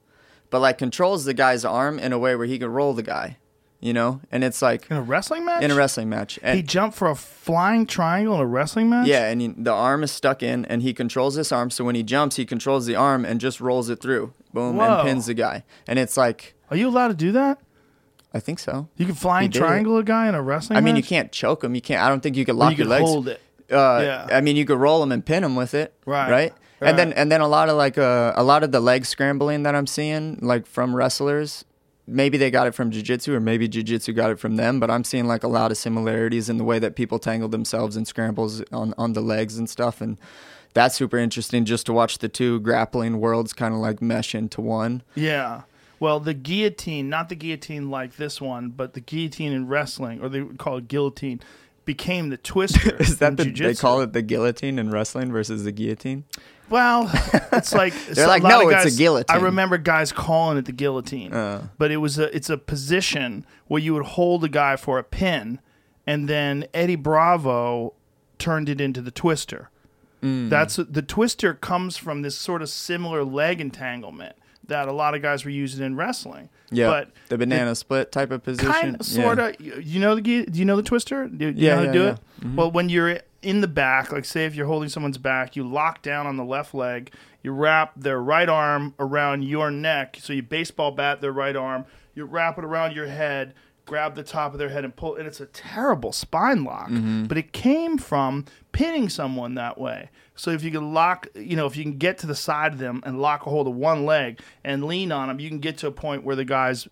but 0.49 0.61
like 0.61 0.77
controls 0.77 1.25
the 1.25 1.33
guy's 1.33 1.65
arm 1.65 1.99
in 1.99 2.13
a 2.13 2.19
way 2.19 2.35
where 2.35 2.47
he 2.47 2.59
can 2.59 2.69
roll 2.69 2.93
the 2.93 3.03
guy, 3.03 3.37
you 3.85 3.93
know, 3.93 4.19
and 4.31 4.43
it's 4.43 4.61
like 4.61 4.89
In 4.89 4.97
a 4.97 5.01
wrestling 5.01 5.45
match? 5.45 5.61
in 5.63 5.69
a 5.71 5.75
wrestling 5.75 6.09
match. 6.09 6.39
And, 6.41 6.57
He 6.57 6.63
jumped 6.63 6.97
for 6.97 7.07
a 7.09 7.15
flying 7.15 7.85
triangle 7.85 8.33
in 8.35 8.41
a 8.41 8.45
wrestling 8.45 8.89
match? 8.89 9.07
yeah, 9.07 9.29
and 9.29 9.39
he, 9.41 9.47
the 9.49 9.71
arm 9.71 10.03
is 10.03 10.11
stuck 10.11 10.41
in, 10.41 10.65
and 10.65 10.81
he 10.81 10.93
controls 10.93 11.35
this 11.35 11.51
arm. 11.51 11.69
So 11.69 11.83
when 11.83 11.95
he 11.95 12.03
jumps, 12.03 12.35
he 12.37 12.45
controls 12.45 12.85
the 12.87 12.95
arm 12.95 13.23
and 13.25 13.39
just 13.39 13.61
rolls 13.61 13.89
it 13.89 14.01
through, 14.01 14.33
boom, 14.53 14.77
Whoa. 14.77 14.85
and 14.99 15.07
pins 15.07 15.27
the 15.27 15.33
guy. 15.35 15.63
And 15.87 15.99
it's 15.99 16.17
like, 16.17 16.55
Are 16.71 16.77
you 16.77 16.87
allowed 16.89 17.09
to 17.09 17.13
do 17.13 17.31
that? 17.33 17.59
I 18.33 18.39
think 18.39 18.59
so. 18.59 18.89
You 18.97 19.05
can 19.05 19.15
flying 19.15 19.49
did 19.49 19.59
it. 19.59 19.65
triangle 19.65 19.97
a 19.97 20.03
guy 20.03 20.27
in 20.27 20.35
a 20.35 20.41
wrestling 20.41 20.75
I 20.77 20.81
mean, 20.81 20.95
you 20.97 21.03
can't 21.03 21.31
choke 21.31 21.63
him. 21.63 21.73
You 21.75 21.81
can't. 21.81 22.01
I 22.03 22.09
don't 22.09 22.21
think 22.21 22.35
you 22.35 22.43
Or 22.49 22.53
lock 22.53 22.71
you 22.71 22.77
your 22.79 22.85
can 22.85 22.89
legs. 22.89 23.09
hold 23.09 23.27
it. 23.29 23.39
Uh, 23.71 24.01
Yeah. 24.03 24.27
I 24.29 24.41
mean, 24.41 24.55
you 24.57 24.65
could 24.65 24.77
roll 24.79 25.01
him 25.03 25.11
and 25.11 25.25
pin 25.25 25.43
him 25.43 25.55
with 25.55 25.73
it. 25.73 25.93
Right, 26.05 26.29
Right. 26.29 26.53
right. 26.81 26.89
And 26.89 26.99
then 26.99 27.13
and 27.13 27.31
then 27.31 27.39
a 27.41 27.47
lot 27.47 27.69
of 27.69 27.77
like 27.77 27.97
uh, 27.97 28.33
a 28.35 28.43
lot 28.43 28.63
of 28.63 28.71
the 28.73 28.79
leg 28.81 29.05
scrambling 29.05 29.63
that 29.63 29.73
I'm 29.75 29.87
seeing 29.87 30.37
like 30.41 30.65
from 30.67 30.93
wrestlers. 30.95 31.63
Maybe 32.07 32.37
they 32.37 32.51
got 32.51 32.67
it 32.67 32.75
from 32.75 32.91
jiu-jitsu 32.91 33.33
or 33.33 33.39
maybe 33.39 33.67
jiu-jitsu 33.67 34.13
got 34.13 34.29
it 34.29 34.39
from 34.39 34.57
them, 34.57 34.79
but 34.79 34.91
I'm 34.91 35.03
seeing 35.03 35.25
like 35.25 35.43
a 35.43 35.47
lot 35.47 35.71
of 35.71 35.77
similarities 35.77 36.49
in 36.49 36.57
the 36.57 36.63
way 36.63 36.77
that 36.77 36.95
people 36.95 37.17
tangle 37.17 37.49
themselves 37.49 37.97
in 37.97 38.05
scrambles 38.05 38.61
on, 38.71 38.93
on 38.97 39.13
the 39.13 39.21
legs 39.21 39.57
and 39.57 39.67
stuff. 39.67 40.01
And 40.01 40.19
that's 40.75 40.95
super 40.95 41.17
interesting 41.17 41.65
just 41.65 41.85
to 41.87 41.93
watch 41.93 42.19
the 42.19 42.29
two 42.29 42.59
grappling 42.59 43.19
worlds 43.19 43.53
kind 43.53 43.73
of 43.73 43.79
like 43.79 44.01
mesh 44.01 44.35
into 44.35 44.61
one. 44.61 45.01
Yeah. 45.15 45.63
Well, 45.99 46.19
the 46.19 46.33
guillotine, 46.33 47.09
not 47.09 47.29
the 47.29 47.35
guillotine 47.35 47.89
like 47.89 48.17
this 48.17 48.39
one, 48.41 48.69
but 48.69 48.93
the 48.93 48.99
guillotine 48.99 49.53
in 49.53 49.67
wrestling, 49.67 50.21
or 50.21 50.29
they 50.29 50.43
call 50.43 50.77
it 50.77 50.87
guillotine, 50.87 51.39
became 51.85 52.29
the 52.29 52.37
twister. 52.37 52.95
Is 52.99 53.17
that 53.19 53.37
the, 53.37 53.45
they 53.45 53.51
jiu-jitsu. 53.51 53.81
call 53.81 54.01
it 54.01 54.13
the 54.13 54.21
guillotine 54.21 54.77
in 54.77 54.91
wrestling 54.91 55.31
versus 55.31 55.63
the 55.63 55.71
guillotine? 55.71 56.25
Well, 56.69 57.09
it's 57.53 57.73
like 57.73 57.93
They're 58.09 58.27
like, 58.27 58.43
"No, 58.43 58.69
it's 58.69 58.93
a 58.93 58.97
guillotine." 58.97 59.35
I 59.35 59.39
remember 59.39 59.77
guys 59.77 60.11
calling 60.11 60.57
it 60.57 60.65
the 60.65 60.71
guillotine, 60.71 61.33
Uh. 61.33 61.67
but 61.77 61.91
it 61.91 61.97
was 61.97 62.17
a 62.17 62.35
it's 62.35 62.49
a 62.49 62.57
position 62.57 63.45
where 63.67 63.81
you 63.81 63.93
would 63.93 64.05
hold 64.05 64.43
a 64.43 64.49
guy 64.49 64.75
for 64.75 64.97
a 64.97 65.03
pin, 65.03 65.59
and 66.07 66.27
then 66.27 66.65
Eddie 66.73 66.95
Bravo 66.95 67.93
turned 68.39 68.67
it 68.69 68.81
into 68.81 69.01
the 69.01 69.11
twister. 69.11 69.69
Mm. 70.23 70.49
That's 70.49 70.77
the 70.77 71.01
twister 71.03 71.53
comes 71.53 71.97
from 71.97 72.21
this 72.23 72.37
sort 72.37 72.61
of 72.61 72.69
similar 72.69 73.23
leg 73.23 73.61
entanglement 73.61 74.35
that 74.67 74.87
a 74.87 74.91
lot 74.91 75.15
of 75.15 75.21
guys 75.21 75.43
were 75.45 75.51
using 75.51 75.85
in 75.85 75.95
wrestling. 75.95 76.49
Yeah, 76.71 76.87
but 76.87 77.11
the 77.29 77.37
banana 77.37 77.75
split 77.75 78.11
type 78.11 78.31
of 78.31 78.43
position. 78.43 78.71
kind 78.71 78.95
of 78.99 79.05
sort 79.05 79.39
of 79.39 79.59
you 79.61 79.99
know 79.99 80.15
the 80.15 80.21
do 80.21 80.45
you 80.59 80.65
know 80.65 80.75
the 80.75 80.83
twister 80.83 81.27
do 81.27 81.45
you 81.47 81.53
Yeah, 81.55 81.69
know 81.71 81.75
how 81.75 81.81
to 81.81 81.87
yeah, 81.87 81.93
do 81.93 82.03
yeah. 82.03 82.11
it 82.49 82.55
well 82.55 82.71
when 82.71 82.89
you're 82.89 83.19
in 83.41 83.61
the 83.61 83.67
back 83.67 84.11
like 84.11 84.25
say 84.25 84.45
if 84.45 84.55
you're 84.55 84.65
holding 84.65 84.89
someone's 84.89 85.19
back 85.19 85.55
you 85.55 85.63
lock 85.63 86.01
down 86.01 86.25
on 86.25 86.35
the 86.37 86.43
left 86.43 86.73
leg 86.73 87.11
you 87.43 87.51
wrap 87.51 87.91
their 87.95 88.19
right 88.19 88.49
arm 88.49 88.95
around 88.99 89.43
your 89.43 89.69
neck 89.69 90.17
so 90.19 90.33
you 90.33 90.41
baseball 90.41 90.89
bat 90.91 91.21
their 91.21 91.31
right 91.31 91.55
arm 91.55 91.85
you 92.15 92.25
wrap 92.25 92.57
it 92.57 92.63
around 92.65 92.95
your 92.95 93.05
head 93.05 93.53
grab 93.85 94.15
the 94.15 94.23
top 94.23 94.51
of 94.53 94.57
their 94.57 94.69
head 94.69 94.83
and 94.83 94.95
pull 94.95 95.15
and 95.15 95.27
it's 95.27 95.39
a 95.39 95.45
terrible 95.45 96.11
spine 96.11 96.63
lock 96.63 96.89
Mm-hmm. 96.89 97.25
but 97.25 97.37
it 97.37 97.53
came 97.53 97.99
from 97.99 98.45
pinning 98.71 99.07
someone 99.09 99.53
that 99.53 99.77
way 99.77 100.09
so 100.35 100.51
if 100.51 100.63
you 100.63 100.71
can 100.71 100.93
lock 100.93 101.27
you 101.35 101.55
know 101.55 101.65
if 101.65 101.75
you 101.77 101.83
can 101.83 101.97
get 101.97 102.17
to 102.19 102.27
the 102.27 102.35
side 102.35 102.73
of 102.73 102.79
them 102.79 103.01
and 103.05 103.21
lock 103.21 103.45
a 103.45 103.49
hold 103.49 103.67
of 103.67 103.73
one 103.75 104.05
leg 104.05 104.39
and 104.63 104.83
lean 104.85 105.11
on 105.11 105.27
them 105.29 105.39
you 105.39 105.49
can 105.49 105.59
get 105.59 105.77
to 105.77 105.87
a 105.87 105.91
point 105.91 106.23
where 106.23 106.35
the 106.35 106.45
guy's 106.45 106.87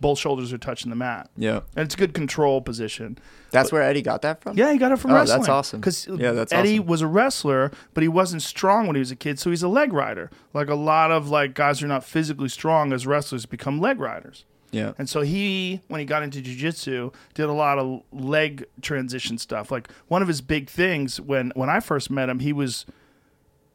both 0.00 0.18
shoulders 0.18 0.52
are 0.54 0.58
touching 0.58 0.88
the 0.90 0.96
mat 0.96 1.28
Yeah, 1.36 1.56
and 1.74 1.84
it's 1.84 1.94
a 1.94 1.98
good 1.98 2.14
control 2.14 2.62
position. 2.62 3.18
that's 3.50 3.70
where 3.72 3.82
Eddie 3.82 4.00
got 4.00 4.22
that 4.22 4.40
from. 4.40 4.56
Yeah, 4.56 4.72
he 4.72 4.78
got 4.78 4.92
it 4.92 4.98
from 4.98 5.10
Oh, 5.10 5.14
wrestling. 5.16 5.40
that's 5.40 5.48
awesome. 5.50 5.80
Because 5.80 6.06
Yeah, 6.06 6.32
that's 6.32 6.52
Eddie 6.52 6.78
awesome. 6.78 6.86
was 6.86 7.02
a 7.02 7.06
wrestler, 7.06 7.72
but 7.92 8.02
he 8.02 8.08
wasn't 8.08 8.42
strong 8.42 8.86
when 8.86 8.96
he 8.96 9.00
was 9.00 9.10
a 9.10 9.16
kid, 9.16 9.38
so 9.38 9.50
he's 9.50 9.62
a 9.64 9.68
leg 9.68 9.92
rider. 9.92 10.30
Like 10.54 10.70
a 10.70 10.74
lot 10.76 11.10
of 11.10 11.28
like 11.28 11.52
guys 11.54 11.80
who 11.80 11.86
are 11.86 11.88
not 11.88 12.04
physically 12.04 12.48
strong 12.48 12.92
as 12.92 13.06
wrestlers 13.06 13.44
become 13.44 13.78
leg 13.80 13.98
riders. 14.00 14.44
Yeah. 14.76 14.92
And 14.98 15.08
so 15.08 15.22
he, 15.22 15.80
when 15.88 16.00
he 16.00 16.04
got 16.04 16.22
into 16.22 16.42
jujitsu, 16.42 17.14
did 17.32 17.46
a 17.46 17.52
lot 17.52 17.78
of 17.78 18.02
leg 18.12 18.66
transition 18.82 19.38
stuff. 19.38 19.70
Like 19.70 19.88
one 20.08 20.20
of 20.20 20.28
his 20.28 20.42
big 20.42 20.68
things 20.68 21.18
when 21.18 21.50
when 21.54 21.70
I 21.70 21.80
first 21.80 22.10
met 22.10 22.28
him, 22.28 22.40
he 22.40 22.52
was 22.52 22.84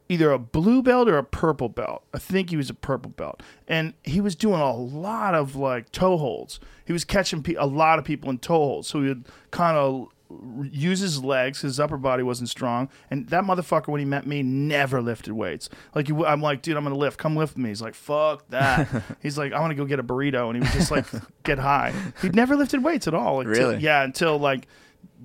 either 0.08 0.30
a 0.30 0.38
blue 0.38 0.80
belt 0.80 1.08
or 1.08 1.18
a 1.18 1.24
purple 1.24 1.68
belt. 1.68 2.04
I 2.14 2.18
think 2.18 2.50
he 2.50 2.56
was 2.56 2.70
a 2.70 2.74
purple 2.74 3.10
belt, 3.10 3.42
and 3.66 3.94
he 4.04 4.20
was 4.20 4.36
doing 4.36 4.60
a 4.60 4.72
lot 4.72 5.34
of 5.34 5.56
like 5.56 5.90
toe 5.90 6.16
holds. 6.16 6.60
He 6.84 6.92
was 6.92 7.04
catching 7.04 7.42
pe- 7.42 7.54
a 7.54 7.66
lot 7.66 7.98
of 7.98 8.04
people 8.04 8.30
in 8.30 8.38
toe 8.38 8.54
holds, 8.54 8.86
so 8.86 9.00
he 9.02 9.08
would 9.08 9.26
kind 9.50 9.76
of 9.76 10.08
use 10.70 11.00
his 11.00 11.22
legs. 11.22 11.60
His 11.60 11.78
upper 11.80 11.96
body 11.96 12.22
wasn't 12.22 12.48
strong, 12.48 12.88
and 13.10 13.28
that 13.28 13.44
motherfucker 13.44 13.88
when 13.88 13.98
he 14.00 14.04
met 14.04 14.26
me 14.26 14.42
never 14.42 15.00
lifted 15.02 15.32
weights. 15.32 15.68
Like 15.94 16.08
he, 16.08 16.14
I'm 16.24 16.40
like, 16.40 16.62
dude, 16.62 16.76
I'm 16.76 16.84
gonna 16.84 16.96
lift. 16.96 17.18
Come 17.18 17.36
lift 17.36 17.54
with 17.54 17.62
me. 17.62 17.68
He's 17.70 17.82
like, 17.82 17.94
fuck 17.94 18.48
that. 18.50 18.88
He's 19.22 19.36
like, 19.38 19.52
I 19.52 19.60
want 19.60 19.70
to 19.70 19.74
go 19.74 19.84
get 19.84 19.98
a 19.98 20.02
burrito, 20.04 20.46
and 20.48 20.56
he 20.56 20.60
would 20.60 20.72
just 20.72 20.90
like 20.90 21.06
get 21.42 21.58
high. 21.58 21.92
He'd 22.20 22.34
never 22.34 22.56
lifted 22.56 22.82
weights 22.84 23.06
at 23.08 23.14
all. 23.14 23.40
Until, 23.40 23.52
Really? 23.70 23.78
Yeah, 23.82 24.02
until 24.02 24.38
like 24.38 24.66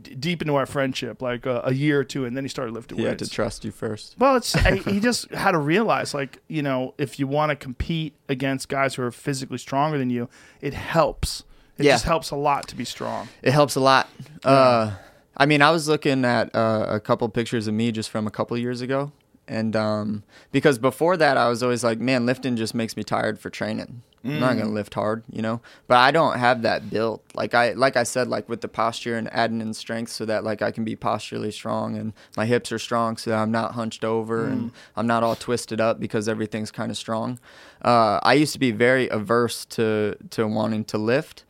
d- 0.01 0.16
deep 0.16 0.41
into 0.41 0.55
our 0.55 0.66
friendship, 0.66 1.22
like 1.22 1.47
uh, 1.47 1.62
a 1.64 1.74
year 1.74 1.99
or 1.99 2.03
two, 2.03 2.26
and 2.26 2.36
then 2.36 2.43
he 2.43 2.49
started 2.49 2.74
lifting 2.74 2.97
weights. 2.97 3.05
He 3.05 3.10
had 3.10 3.20
to 3.20 3.30
trust 3.30 3.66
you 3.66 3.72
first. 3.72 4.16
Well, 4.20 4.36
it's 4.36 4.55
I, 4.55 4.76
he 4.76 4.99
just 5.01 5.32
had 5.32 5.51
to 5.51 5.60
realize, 5.60 6.14
like 6.14 6.41
you 6.47 6.62
know, 6.62 6.93
if 6.97 7.20
you 7.20 7.28
want 7.28 7.49
to 7.51 7.55
compete 7.55 8.16
against 8.30 8.70
guys 8.70 8.95
who 8.95 9.03
are 9.03 9.12
physically 9.12 9.58
stronger 9.58 9.97
than 9.97 10.10
you, 10.10 10.30
it 10.62 10.74
helps. 10.74 11.43
It 11.78 11.86
Yeah. 11.86 11.94
just 11.94 12.06
helps 12.06 12.32
a 12.32 12.36
lot 12.36 12.68
to 12.70 12.76
be 12.76 12.86
strong. 12.86 13.30
It 13.42 13.52
helps 13.52 13.76
a 13.76 13.80
lot. 13.80 14.08
Uh, 14.44 14.92
I 15.36 15.46
mean, 15.46 15.62
I 15.62 15.70
was 15.72 15.88
looking 15.88 16.26
at 16.26 16.54
uh, 16.56 16.86
a 16.90 17.00
couple 17.00 17.28
pictures 17.30 17.68
of 17.68 17.74
me 17.74 17.92
just 17.92 18.10
from 18.10 18.26
a 18.28 18.32
couple 18.32 18.58
years 18.58 18.82
ago, 18.82 19.12
and 19.48 19.76
um, 19.76 20.24
because 20.52 20.80
before 20.80 21.16
that, 21.18 21.38
I 21.38 21.48
was 21.50 21.62
always 21.62 21.84
like, 21.84 22.00
man, 22.00 22.26
lifting 22.26 22.56
just 22.56 22.74
makes 22.74 22.98
me 22.98 23.04
tired 23.04 23.40
for 23.40 23.50
training. 23.50 24.02
I'm 24.24 24.40
not 24.42 24.58
gonna 24.58 24.72
lift 24.72 24.94
hard, 24.96 25.24
you 25.32 25.42
know. 25.42 25.62
But 25.88 25.98
I 26.00 26.12
don't 26.12 26.38
have 26.38 26.64
that 26.64 26.90
built. 26.90 27.24
Like 27.34 27.54
I, 27.54 27.72
like 27.74 27.96
I 27.96 28.04
said, 28.04 28.28
like 28.28 28.50
with 28.50 28.60
the 28.60 28.68
posture 28.68 29.16
and 29.16 29.32
adding 29.34 29.62
in 29.62 29.74
strength, 29.74 30.12
so 30.12 30.26
that 30.26 30.44
like 30.44 30.62
I 30.62 30.72
can 30.72 30.84
be 30.84 30.98
posturally 30.98 31.52
strong 31.52 31.96
and 31.96 32.12
my 32.36 32.46
hips 32.46 32.72
are 32.74 32.80
strong, 32.80 33.16
so 33.16 33.30
that 33.30 33.38
I'm 33.38 33.52
not 33.52 33.74
hunched 33.76 34.04
over 34.04 34.48
and 34.48 34.72
I'm 34.98 35.08
not 35.08 35.24
all 35.24 35.36
twisted 35.36 35.80
up 35.80 36.00
because 36.02 36.28
everything's 36.28 36.72
kind 36.72 36.92
of 36.92 36.98
strong. 36.98 37.40
Uh, 37.86 38.20
I 38.22 38.34
used 38.34 38.52
to 38.52 38.60
be 38.60 38.72
very 38.72 39.08
averse 39.08 39.64
to 39.66 40.18
to 40.32 40.46
wanting 40.46 40.84
to 40.86 40.98
lift. 40.98 41.46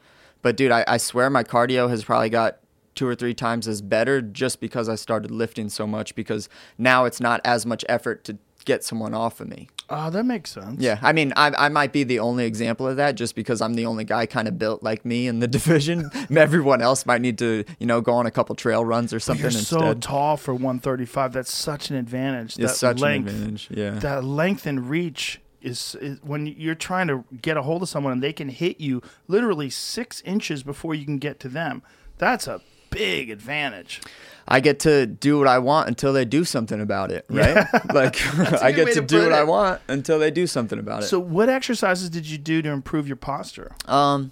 But 0.47 0.55
dude, 0.55 0.71
I, 0.71 0.85
I 0.87 0.95
swear 0.95 1.29
my 1.29 1.43
cardio 1.43 1.89
has 1.89 2.05
probably 2.05 2.29
got 2.29 2.59
two 2.95 3.05
or 3.05 3.15
three 3.15 3.33
times 3.33 3.67
as 3.67 3.81
better 3.81 4.21
just 4.21 4.61
because 4.61 4.87
I 4.87 4.95
started 4.95 5.29
lifting 5.29 5.67
so 5.67 5.85
much 5.85 6.15
because 6.15 6.47
now 6.77 7.03
it's 7.03 7.19
not 7.19 7.41
as 7.43 7.65
much 7.65 7.83
effort 7.89 8.23
to 8.23 8.37
get 8.63 8.81
someone 8.81 9.13
off 9.13 9.41
of 9.41 9.49
me. 9.49 9.67
Oh, 9.89 10.09
that 10.09 10.23
makes 10.23 10.51
sense. 10.53 10.81
Yeah, 10.81 10.99
I 11.01 11.11
mean, 11.11 11.33
I, 11.35 11.51
I 11.57 11.67
might 11.67 11.91
be 11.91 12.05
the 12.05 12.19
only 12.19 12.45
example 12.45 12.87
of 12.87 12.95
that 12.95 13.15
just 13.15 13.35
because 13.35 13.59
I'm 13.59 13.73
the 13.73 13.85
only 13.85 14.05
guy 14.05 14.25
kind 14.25 14.47
of 14.47 14.57
built 14.57 14.83
like 14.83 15.03
me 15.03 15.27
in 15.27 15.39
the 15.39 15.47
division. 15.49 16.09
Everyone 16.33 16.81
else 16.81 17.05
might 17.05 17.19
need 17.19 17.37
to, 17.39 17.65
you 17.77 17.85
know, 17.85 17.99
go 17.99 18.13
on 18.13 18.25
a 18.25 18.31
couple 18.31 18.55
trail 18.55 18.85
runs 18.85 19.13
or 19.13 19.19
something 19.19 19.51
You're 19.51 19.51
so 19.51 19.95
tall 19.95 20.37
for 20.37 20.53
135. 20.53 21.33
That's 21.33 21.53
such 21.53 21.89
an 21.89 21.97
advantage. 21.97 22.57
it's 22.57 22.71
that 22.71 22.75
such 22.77 22.99
length, 22.99 23.27
an 23.27 23.35
advantage. 23.35 23.67
Yeah. 23.69 23.99
That 23.99 24.23
length 24.23 24.65
and 24.65 24.89
reach 24.89 25.41
is, 25.61 25.95
is 25.99 26.21
when 26.23 26.45
you're 26.45 26.75
trying 26.75 27.07
to 27.07 27.23
get 27.41 27.57
a 27.57 27.61
hold 27.61 27.81
of 27.81 27.89
someone 27.89 28.13
and 28.13 28.23
they 28.23 28.33
can 28.33 28.49
hit 28.49 28.79
you 28.79 29.01
literally 29.27 29.69
six 29.69 30.21
inches 30.21 30.63
before 30.63 30.93
you 30.95 31.05
can 31.05 31.17
get 31.17 31.39
to 31.41 31.49
them. 31.49 31.81
That's 32.17 32.47
a 32.47 32.61
big 32.89 33.29
advantage. 33.29 34.01
I 34.47 34.59
get 34.61 34.79
to 34.81 35.05
do 35.05 35.37
what 35.37 35.47
I 35.47 35.59
want 35.59 35.89
until 35.89 36.13
they 36.13 36.23
do 36.23 36.45
something 36.45 36.79
about 36.79 37.11
it, 37.11 37.25
right? 37.29 37.67
Like 37.93 38.21
I 38.61 38.71
get 38.71 38.87
to 38.89 38.93
to 38.95 39.01
do 39.01 39.23
what 39.23 39.33
I 39.33 39.43
want 39.43 39.81
until 39.87 40.19
they 40.19 40.31
do 40.31 40.47
something 40.47 40.79
about 40.79 41.03
it. 41.03 41.07
So, 41.07 41.19
what 41.19 41.49
exercises 41.49 42.09
did 42.09 42.25
you 42.25 42.37
do 42.37 42.61
to 42.61 42.69
improve 42.69 43.07
your 43.07 43.17
posture? 43.17 43.75
Um, 43.85 44.31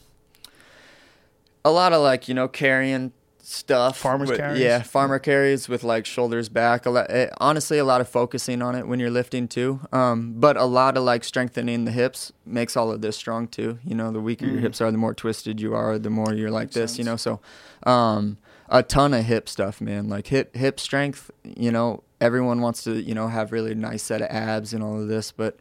a 1.66 1.72
lot 1.72 1.94
of 1.94 2.02
like 2.02 2.28
you 2.28 2.34
know 2.34 2.48
carrying 2.48 3.12
stuff. 3.46 3.98
Farmer's 3.98 4.30
with- 4.30 4.40
carries? 4.40 4.60
Yeah, 4.60 4.82
farmer 4.82 5.20
carries 5.20 5.70
with 5.70 5.84
like 5.84 6.06
shoulders 6.06 6.50
back. 6.50 6.86
A 6.86 6.90
lot, 6.90 7.08
eh, 7.10 7.30
honestly, 7.40 7.78
a 7.78 7.86
lot 7.86 8.02
of 8.02 8.10
focusing 8.10 8.62
on 8.62 8.76
it 8.76 8.88
when 8.88 9.00
you're 9.00 9.12
lifting 9.12 9.48
too. 9.48 9.80
Um, 9.92 10.34
but 10.38 10.58
a 10.58 10.66
lot 10.66 10.98
of 10.98 11.04
like 11.04 11.24
strengthening 11.24 11.86
the 11.86 11.92
hips 11.92 12.32
makes 12.46 12.76
all 12.76 12.92
of 12.92 13.02
this 13.02 13.16
strong 13.16 13.48
too. 13.48 13.80
You 13.84 13.96
know, 13.96 14.12
the 14.12 14.20
weaker 14.20 14.46
your 14.46 14.60
hips 14.60 14.82
are, 14.82 14.92
the 14.92 14.98
more 14.98 15.14
twisted 15.14 15.62
you 15.62 15.76
are, 15.76 16.00
the 16.00 16.10
more 16.10 16.34
you're 16.34 16.52
like 16.52 16.72
this. 16.72 16.98
You 16.98 17.04
know, 17.04 17.16
so 17.16 17.40
um, 17.84 18.38
a 18.70 18.82
ton 18.84 19.14
of 19.14 19.26
hip 19.26 19.48
stuff, 19.48 19.80
man. 19.80 20.10
Like 20.10 20.28
hip 20.28 20.56
hip 20.56 20.80
strength. 20.80 21.30
You 21.44 21.72
know, 21.72 22.04
everyone 22.20 22.62
wants 22.62 22.84
to 22.86 23.02
you 23.02 23.14
know 23.14 23.28
have 23.28 23.52
really 23.52 23.76
nice 23.76 24.04
set 24.04 24.22
of 24.22 24.28
abs 24.30 24.74
and 24.74 24.84
all 24.84 25.02
of 25.02 25.08
this, 25.08 25.32
but 25.32 25.58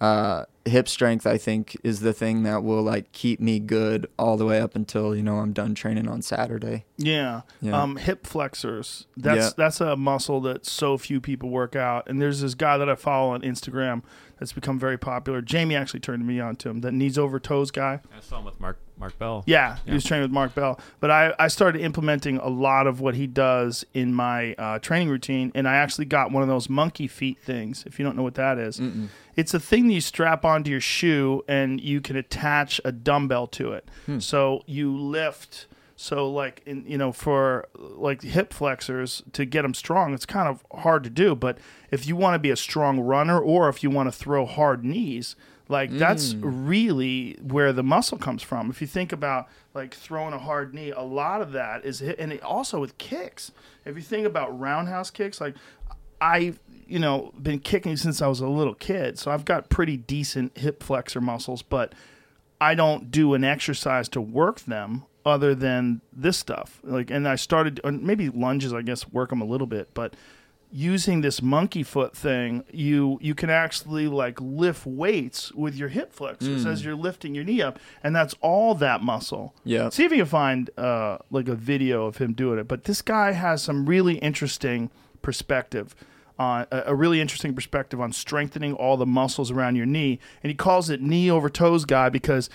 uh, 0.00 0.44
hip 0.66 0.88
strength 0.88 1.26
I 1.26 1.36
think 1.36 1.76
is 1.84 2.00
the 2.00 2.12
thing 2.14 2.42
that 2.44 2.64
will 2.64 2.82
like 2.82 3.12
keep 3.12 3.38
me 3.40 3.58
good 3.60 4.06
all 4.18 4.36
the 4.36 4.46
way 4.46 4.60
up 4.60 4.74
until 4.74 5.14
you 5.14 5.22
know 5.22 5.36
I'm 5.36 5.52
done 5.52 5.74
training 5.74 6.08
on 6.08 6.22
Saturday. 6.22 6.84
Yeah. 6.96 7.42
Yeah. 7.60 7.80
Um, 7.82 7.96
hip 7.96 8.26
flexors. 8.26 9.06
That's 9.16 9.36
Yeah. 9.38 9.50
that's 9.56 9.80
a 9.80 9.96
muscle 9.96 10.40
that 10.42 10.64
so 10.66 10.96
few 10.98 11.20
people 11.20 11.50
work 11.50 11.76
out. 11.76 12.08
And 12.08 12.20
there's 12.20 12.40
this 12.40 12.54
guy 12.54 12.78
that 12.78 12.88
I 12.88 12.94
follow 12.94 13.30
on 13.32 13.42
Instagram 13.42 14.02
that's 14.38 14.52
become 14.52 14.78
very 14.78 14.98
popular. 14.98 15.40
Jamie 15.42 15.76
actually 15.76 16.00
turned 16.00 16.26
me 16.26 16.40
on 16.40 16.56
to 16.56 16.68
him. 16.70 16.80
That 16.80 16.92
knees 16.92 17.18
over 17.18 17.38
toes 17.38 17.70
guy. 17.70 18.00
I 18.16 18.20
saw 18.20 18.38
him 18.38 18.44
with 18.46 18.58
Mark 18.60 18.78
Mark 18.96 19.18
Bell. 19.18 19.42
Yeah, 19.46 19.78
he 19.84 19.92
was 19.92 20.04
training 20.04 20.22
with 20.22 20.30
Mark 20.30 20.54
Bell. 20.54 20.78
But 21.00 21.10
I, 21.10 21.34
I 21.38 21.48
started 21.48 21.82
implementing 21.82 22.38
a 22.38 22.48
lot 22.48 22.86
of 22.86 23.00
what 23.00 23.14
he 23.14 23.26
does 23.26 23.84
in 23.92 24.14
my 24.14 24.54
uh, 24.54 24.78
training 24.78 25.08
routine, 25.08 25.50
and 25.54 25.68
I 25.68 25.74
actually 25.76 26.04
got 26.04 26.30
one 26.30 26.42
of 26.42 26.48
those 26.48 26.68
monkey 26.68 27.08
feet 27.08 27.38
things. 27.38 27.84
If 27.86 27.98
you 27.98 28.04
don't 28.04 28.16
know 28.16 28.22
what 28.22 28.34
that 28.36 28.58
is, 28.58 28.80
it's 29.36 29.52
a 29.52 29.60
thing 29.60 29.88
that 29.88 29.94
you 29.94 30.00
strap 30.00 30.44
onto 30.44 30.70
your 30.70 30.80
shoe, 30.80 31.42
and 31.48 31.80
you 31.80 32.00
can 32.00 32.16
attach 32.16 32.80
a 32.84 32.92
dumbbell 32.92 33.46
to 33.48 33.72
it. 33.72 33.88
So 34.20 34.62
you 34.66 34.96
lift. 34.96 35.66
So 35.96 36.28
like 36.28 36.60
in 36.66 36.84
you 36.88 36.98
know 36.98 37.12
for 37.12 37.68
like 37.76 38.22
hip 38.22 38.52
flexors 38.52 39.22
to 39.32 39.44
get 39.44 39.62
them 39.62 39.74
strong, 39.74 40.12
it's 40.12 40.26
kind 40.26 40.48
of 40.48 40.64
hard 40.82 41.04
to 41.04 41.10
do. 41.10 41.34
But 41.36 41.58
if 41.90 42.06
you 42.06 42.16
want 42.16 42.34
to 42.34 42.38
be 42.40 42.50
a 42.50 42.56
strong 42.56 42.98
runner, 43.00 43.38
or 43.38 43.68
if 43.68 43.82
you 43.82 43.90
want 43.90 44.08
to 44.08 44.12
throw 44.12 44.44
hard 44.44 44.84
knees, 44.84 45.36
like 45.68 45.90
that's 45.90 46.34
mm. 46.34 46.40
really 46.42 47.38
where 47.42 47.72
the 47.72 47.82
muscle 47.82 48.18
comes 48.18 48.42
from. 48.42 48.68
If 48.70 48.80
you 48.80 48.86
think 48.86 49.12
about 49.12 49.48
like 49.72 49.94
throwing 49.94 50.34
a 50.34 50.38
hard 50.38 50.74
knee, 50.74 50.90
a 50.90 51.00
lot 51.00 51.40
of 51.40 51.52
that 51.52 51.84
is 51.84 52.00
hit, 52.00 52.18
and 52.18 52.32
it 52.32 52.42
also 52.42 52.80
with 52.80 52.98
kicks. 52.98 53.50
If 53.84 53.96
you 53.96 54.02
think 54.02 54.26
about 54.26 54.58
roundhouse 54.58 55.10
kicks, 55.10 55.40
like 55.40 55.54
I've 56.20 56.58
you 56.86 56.98
know 56.98 57.32
been 57.40 57.60
kicking 57.60 57.96
since 57.96 58.20
I 58.20 58.26
was 58.26 58.40
a 58.40 58.48
little 58.48 58.74
kid, 58.74 59.18
so 59.18 59.30
I've 59.30 59.44
got 59.46 59.70
pretty 59.70 59.96
decent 59.96 60.58
hip 60.58 60.82
flexor 60.82 61.20
muscles, 61.20 61.62
but 61.62 61.94
I 62.60 62.74
don't 62.74 63.10
do 63.10 63.34
an 63.34 63.42
exercise 63.42 64.08
to 64.10 64.20
work 64.20 64.60
them 64.60 65.04
other 65.24 65.54
than 65.54 66.02
this 66.12 66.36
stuff. 66.36 66.80
Like, 66.82 67.10
and 67.10 67.26
I 67.26 67.36
started 67.36 67.80
maybe 67.84 68.28
lunges, 68.28 68.74
I 68.74 68.82
guess, 68.82 69.10
work 69.10 69.30
them 69.30 69.40
a 69.40 69.46
little 69.46 69.66
bit, 69.66 69.88
but 69.94 70.14
using 70.76 71.20
this 71.20 71.40
monkey 71.40 71.84
foot 71.84 72.16
thing, 72.16 72.64
you 72.72 73.16
you 73.22 73.32
can 73.32 73.48
actually 73.48 74.08
like 74.08 74.40
lift 74.40 74.84
weights 74.84 75.52
with 75.52 75.76
your 75.76 75.88
hip 75.88 76.12
flexors 76.12 76.66
as 76.66 76.84
you're 76.84 76.96
lifting 76.96 77.32
your 77.32 77.44
knee 77.44 77.62
up, 77.62 77.78
and 78.02 78.14
that's 78.14 78.34
all 78.40 78.74
that 78.74 79.00
muscle. 79.00 79.54
Yeah. 79.64 79.88
See 79.90 80.04
if 80.04 80.10
you 80.10 80.18
can 80.18 80.26
find 80.26 80.70
uh, 80.76 81.18
like 81.30 81.46
a 81.46 81.54
video 81.54 82.06
of 82.06 82.16
him 82.16 82.32
doing 82.32 82.58
it. 82.58 82.66
But 82.66 82.84
this 82.84 83.02
guy 83.02 83.32
has 83.32 83.62
some 83.62 83.86
really 83.86 84.16
interesting 84.16 84.90
perspective. 85.22 85.94
On 86.36 86.66
a, 86.72 86.82
a 86.86 86.94
really 86.96 87.20
interesting 87.20 87.54
perspective 87.54 88.00
on 88.00 88.10
strengthening 88.10 88.72
all 88.72 88.96
the 88.96 89.06
muscles 89.06 89.52
around 89.52 89.76
your 89.76 89.86
knee, 89.86 90.18
and 90.42 90.50
he 90.50 90.54
calls 90.56 90.90
it 90.90 91.00
knee 91.00 91.30
over 91.30 91.48
toes 91.48 91.84
guy 91.84 92.08
because 92.08 92.50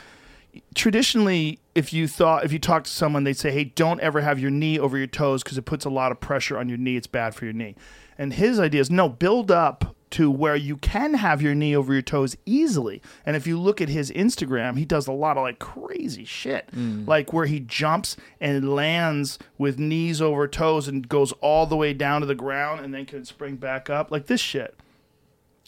traditionally 0.76 1.59
if 1.76 1.93
you 1.93 2.07
thought 2.07 2.43
if 2.43 2.51
you 2.51 2.59
talk 2.59 2.84
to 2.84 2.89
someone 2.89 3.24
they'd 3.24 3.38
say 3.38 3.51
hey 3.51 3.63
don't 3.63 3.99
ever 4.01 4.20
have 4.20 4.39
your 4.39 4.49
knee 4.49 4.80
over 4.80 4.97
your 4.97 5.07
toes 5.07 5.43
because 5.43 5.57
it 5.59 5.61
puts 5.61 5.86
a 5.86 5.89
lot 5.89 6.11
of 6.11 6.20
pressure 6.20 6.57
on 6.57 6.67
your 6.67 6.78
knee 6.78 6.97
it's 6.97 7.05
bad 7.05 7.36
for 7.36 7.45
your 7.45 7.53
knee 7.53 7.76
and 8.20 8.34
his 8.34 8.59
idea 8.59 8.82
is 8.82 8.91
no 8.91 9.09
build 9.09 9.49
up 9.49 9.95
to 10.11 10.30
where 10.32 10.55
you 10.55 10.76
can 10.78 11.13
have 11.13 11.41
your 11.41 11.53
knee 11.53 11.76
over 11.76 11.93
your 11.93 12.01
toes 12.01 12.36
easily. 12.45 13.01
And 13.26 13.36
if 13.36 13.45
you 13.45 13.59
look 13.59 13.80
at 13.80 13.89
his 13.89 14.11
instagram 14.11 14.78
he 14.78 14.86
does 14.86 15.07
a 15.07 15.11
lot 15.11 15.38
of 15.38 15.43
like 15.43 15.59
crazy 15.59 16.26
shit. 16.26 16.70
Mm. 16.76 17.07
Like 17.07 17.32
where 17.32 17.45
he 17.45 17.59
jumps 17.59 18.17
and 18.41 18.74
lands 18.74 19.39
with 19.57 19.80
knees 19.80 20.22
over 20.22 20.47
toes 20.47 20.88
and 20.88 21.07
goes 21.07 21.32
all 21.41 21.65
the 21.65 21.78
way 21.78 21.93
down 21.93 22.22
to 22.22 22.28
the 22.28 22.36
ground 22.36 22.82
and 22.84 22.93
then 22.93 23.05
can 23.05 23.26
spring 23.26 23.55
back 23.55 23.89
up. 23.89 24.11
Like 24.11 24.28
this 24.28 24.41
shit. 24.41 24.76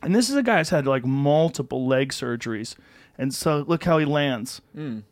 And 0.04 0.16
this 0.16 0.30
is 0.30 0.36
a 0.36 0.44
guy 0.44 0.58
that's 0.58 0.72
had 0.72 0.88
like 0.88 1.06
multiple 1.06 1.88
leg 1.88 2.10
surgeries. 2.10 2.76
And 3.18 3.34
so 3.34 3.64
look 3.68 3.84
how 3.84 4.00
he 4.00 4.06
lands. 4.06 4.62
Mm. 4.76 5.04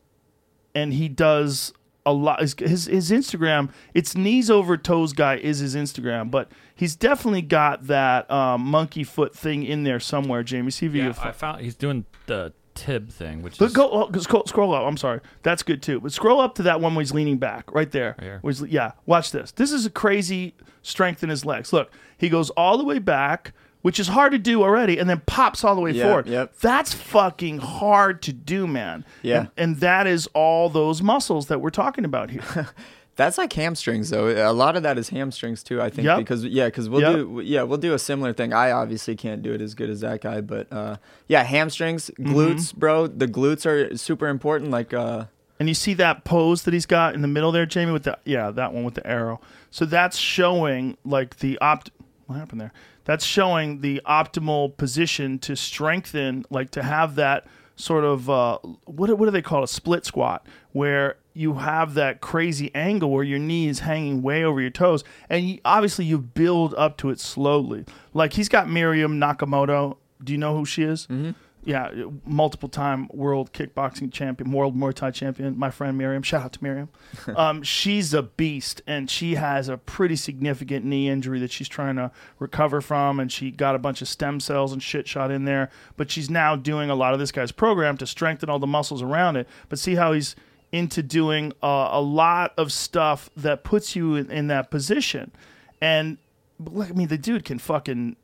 And 0.74 0.94
he 0.94 1.08
does 1.08 1.74
a 2.06 2.14
lot. 2.14 2.42
His, 2.42 2.56
his 2.58 2.86
his 2.86 3.12
Instagram, 3.12 3.72
it's 3.94 4.16
knees 4.16 4.50
over 4.50 4.78
toes 4.78 5.14
guy 5.14 5.36
is 5.36 5.60
his 5.60 5.76
Instagram, 5.76 6.32
but 6.32 6.52
he's 6.80 6.96
definitely 6.96 7.42
got 7.42 7.88
that 7.88 8.32
um, 8.32 8.62
monkey 8.62 9.04
foot 9.04 9.36
thing 9.36 9.64
in 9.64 9.84
there 9.84 10.00
somewhere. 10.00 10.44
Jamie, 10.44 10.72
see 10.72 10.86
if 10.86 10.96
you 10.96 11.04
Yeah, 11.04 11.14
I 11.22 11.34
found 11.34 11.60
he's 11.62 11.76
doing 11.76 12.06
the 12.26 12.54
tib 12.74 13.10
thing, 13.10 13.42
which 13.42 13.58
but 13.58 13.66
is 13.66 13.74
go 13.74 13.90
oh, 13.92 14.20
scroll, 14.20 14.46
scroll 14.46 14.74
up. 14.74 14.84
I'm 14.84 14.96
sorry. 14.96 15.20
That's 15.44 15.62
good 15.62 15.82
too. 15.84 16.00
But 16.00 16.14
scroll 16.14 16.40
up 16.40 16.56
to 16.56 16.64
that 16.64 16.80
one 16.80 16.96
where 16.96 17.02
he's 17.02 17.14
leaning 17.14 17.38
back, 17.38 17.70
right 17.74 17.92
there. 17.92 18.16
Right 18.18 18.24
here. 18.24 18.40
Where 18.42 18.54
he's- 18.54 18.72
yeah, 18.72 18.94
watch 19.06 19.32
this. 19.32 19.52
This 19.52 19.74
is 19.74 19.86
a 19.86 19.90
crazy 19.90 20.56
strength 20.82 21.22
in 21.22 21.30
his 21.30 21.46
legs. 21.46 21.74
Look, 21.74 21.92
he 22.18 22.30
goes 22.30 22.50
all 22.52 22.78
the 22.78 22.86
way 22.86 23.00
back 23.00 23.54
which 23.82 24.00
is 24.00 24.10
hard 24.10 24.34
to 24.34 24.38
do 24.38 24.62
already, 24.62 24.98
and 24.98 25.10
then 25.10 25.22
pops 25.26 25.64
all 25.64 25.74
the 25.74 25.80
way 25.82 25.92
Yeah, 25.92 26.04
forward. 26.04 26.28
yep. 26.28 26.54
That's 26.60 26.94
fucking 26.94 27.60
hard 27.60 28.22
to 28.24 28.34
do, 28.34 28.68
man. 28.68 29.06
Yeah. 29.22 29.40
And, 29.40 29.50
and 29.56 29.76
that 29.78 30.06
is 30.06 30.28
all 30.34 30.70
those 30.70 31.02
muscles 31.02 31.48
that 31.48 31.62
we're 31.62 31.70
talking 31.70 32.04
about 32.04 32.30
here. 32.30 32.44
That's 33.20 33.38
like 33.38 33.52
hamstrings 33.52 34.10
though. 34.12 34.28
A 34.50 34.54
lot 34.54 34.78
of 34.78 34.84
that 34.84 34.98
is 34.98 35.10
hamstrings 35.10 35.62
too. 35.62 35.82
I 35.82 35.90
think 35.90 36.06
Yep. 36.06 36.18
because 36.20 36.46
yeah, 36.46 36.68
because 36.68 36.88
we'll 36.88 37.02
Yep. 37.02 37.14
do 37.16 37.42
yeah 37.44 37.64
we'll 37.64 37.78
do 37.78 37.94
a 37.94 38.00
similar 38.00 38.32
thing. 38.32 38.54
I 38.54 38.72
obviously 38.72 39.16
can't 39.18 39.42
do 39.42 39.52
it 39.54 39.60
as 39.62 39.76
good 39.76 39.90
as 39.90 40.00
that 40.00 40.22
guy, 40.22 40.40
but 40.40 40.72
uh, 40.72 40.96
yeah, 41.28 41.44
hamstrings, 41.44 42.10
Mm-hmm. 42.18 42.34
glutes, 42.34 42.74
bro. 42.74 43.08
The 43.08 43.28
glutes 43.28 43.66
are 43.66 43.98
super 43.98 44.28
important. 44.28 44.72
Like 44.72 44.94
uh, 44.94 45.26
And 45.60 45.68
you 45.68 45.76
see 45.76 45.94
that 45.96 46.24
pose 46.24 46.64
that 46.64 46.74
he's 46.74 46.86
got 46.86 47.14
in 47.14 47.22
the 47.22 47.28
middle 47.28 47.52
there, 47.52 47.66
Jamie, 47.66 47.92
with 47.92 48.04
the 48.04 48.18
yeah, 48.24 48.52
that 48.52 48.74
one 48.74 48.86
with 48.86 48.94
the 48.94 49.06
arrow. 49.06 49.42
So 49.70 49.84
that's 49.86 50.18
showing 50.18 50.98
like 51.04 51.40
the 51.40 51.58
opt. 51.60 51.92
What 52.28 52.38
happened 52.40 52.62
there? 52.62 52.72
That's 53.04 53.26
showing 53.26 53.82
the 53.82 54.02
optimal 54.06 54.78
position 54.78 55.40
to 55.40 55.56
strengthen, 55.56 56.46
like 56.50 56.70
to 56.72 56.84
have 56.84 57.16
that 57.16 57.48
sort 57.76 58.04
of 58.06 58.30
uh, 58.30 58.60
what 58.86 59.10
what 59.18 59.26
do 59.26 59.32
they 59.32 59.42
call 59.42 59.60
it? 59.62 59.64
A 59.66 59.68
split 59.68 60.06
squat, 60.06 60.46
where 60.72 61.16
you 61.34 61.56
have 61.56 61.94
that 61.94 62.22
crazy 62.22 62.74
angle 62.74 63.12
where 63.12 63.24
your 63.24 63.40
knee 63.40 63.68
is 63.68 63.80
hanging 63.80 64.22
way 64.22 64.44
over 64.44 64.60
your 64.60 64.70
toes, 64.70 65.04
and 65.30 65.48
you, 65.48 65.60
obviously 65.64 66.06
you 66.06 66.18
build 66.18 66.74
up 66.76 66.98
to 66.98 67.10
it 67.10 67.20
slowly. 67.20 67.86
Like 68.14 68.34
he's 68.34 68.50
got 68.50 68.70
Miriam 68.70 69.20
Nakamoto. 69.20 69.98
Do 70.24 70.34
you 70.34 70.38
know 70.38 70.56
who 70.56 70.66
she 70.66 70.84
is? 70.84 71.08
Mm-hmm. 71.08 71.32
Yeah, 71.66 71.92
multiple 72.26 72.70
time 72.70 73.10
world 73.14 73.52
kickboxing 73.52 74.14
champion, 74.14 74.52
world 74.52 74.78
Muay 74.78 74.94
Thai 74.94 75.12
champion. 75.12 75.58
My 75.58 75.70
friend 75.70 75.98
Miriam, 75.98 76.24
shout 76.24 76.44
out 76.44 76.54
to 76.54 76.64
Miriam. 76.64 76.90
um, 77.36 77.64
she's 77.64 78.14
a 78.14 78.24
beast, 78.24 78.82
and 78.88 79.10
she 79.10 79.36
has 79.36 79.68
a 79.68 79.78
pretty 79.78 80.16
significant 80.16 80.86
knee 80.86 81.10
injury 81.10 81.38
that 81.40 81.52
she's 81.52 81.68
trying 81.68 81.98
to 81.98 82.12
recover 82.40 82.80
from, 82.80 83.20
and 83.20 83.30
she 83.32 83.52
got 83.52 83.76
a 83.76 83.80
bunch 83.80 84.02
of 84.02 84.08
stem 84.08 84.40
cells 84.40 84.72
and 84.72 84.82
shit 84.82 85.08
shot 85.08 85.32
in 85.32 85.44
there. 85.44 85.70
But 85.98 86.10
she's 86.10 86.30
now 86.30 86.56
doing 86.56 86.90
a 86.90 86.96
lot 86.96 87.14
of 87.14 87.20
this 87.20 87.32
guy's 87.32 87.52
program 87.52 87.98
to 87.98 88.08
strengthen 88.08 88.50
all 88.50 88.60
the 88.60 88.66
muscles 88.66 89.02
around 89.02 89.36
it. 89.36 89.48
But 89.68 89.80
see 89.80 89.96
how 89.96 90.14
he's 90.14 90.38
into 90.72 91.02
doing 91.02 91.52
uh, 91.64 91.90
a 91.92 92.02
lot 92.02 92.54
of 92.58 92.72
stuff 92.72 93.30
that 93.36 93.64
puts 93.64 93.96
you 93.96 94.16
in, 94.16 94.30
in 94.32 94.48
that 94.48 94.70
position, 94.70 95.32
and 95.82 96.18
look, 96.60 96.90
I 96.90 96.94
mean, 96.94 97.08
the 97.08 97.18
dude 97.18 97.46
can 97.46 97.60
fucking 97.60 98.16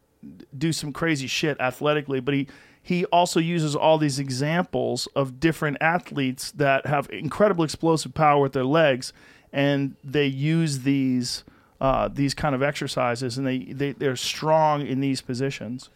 do 0.57 0.73
some 0.73 0.91
crazy 0.91 1.27
shit 1.27 1.59
athletically, 1.59 2.19
but 2.19 2.33
he 2.33 2.47
he 2.81 3.03
also 3.05 3.39
uses 3.39 3.75
all 3.75 3.97
these 3.97 4.19
examples 4.19 5.07
of 5.15 5.39
different 5.39 5.77
athletes 5.81 6.51
that 6.51 6.85
have 6.85 7.09
incredible 7.09 7.63
explosive 7.63 8.13
power 8.13 8.39
with 8.39 8.53
their 8.53 8.63
legs, 8.63 9.11
and 9.51 9.95
they 10.03 10.27
use 10.27 10.81
these 10.81 11.43
uh, 11.81 12.07
these 12.07 12.33
kind 12.33 12.53
of 12.53 12.61
exercises, 12.61 13.37
and 13.37 13.47
they, 13.47 13.59
they 13.59 13.93
they're 13.93 14.15
strong 14.15 14.85
in 14.85 14.99
these 14.99 15.21
positions. 15.21 15.89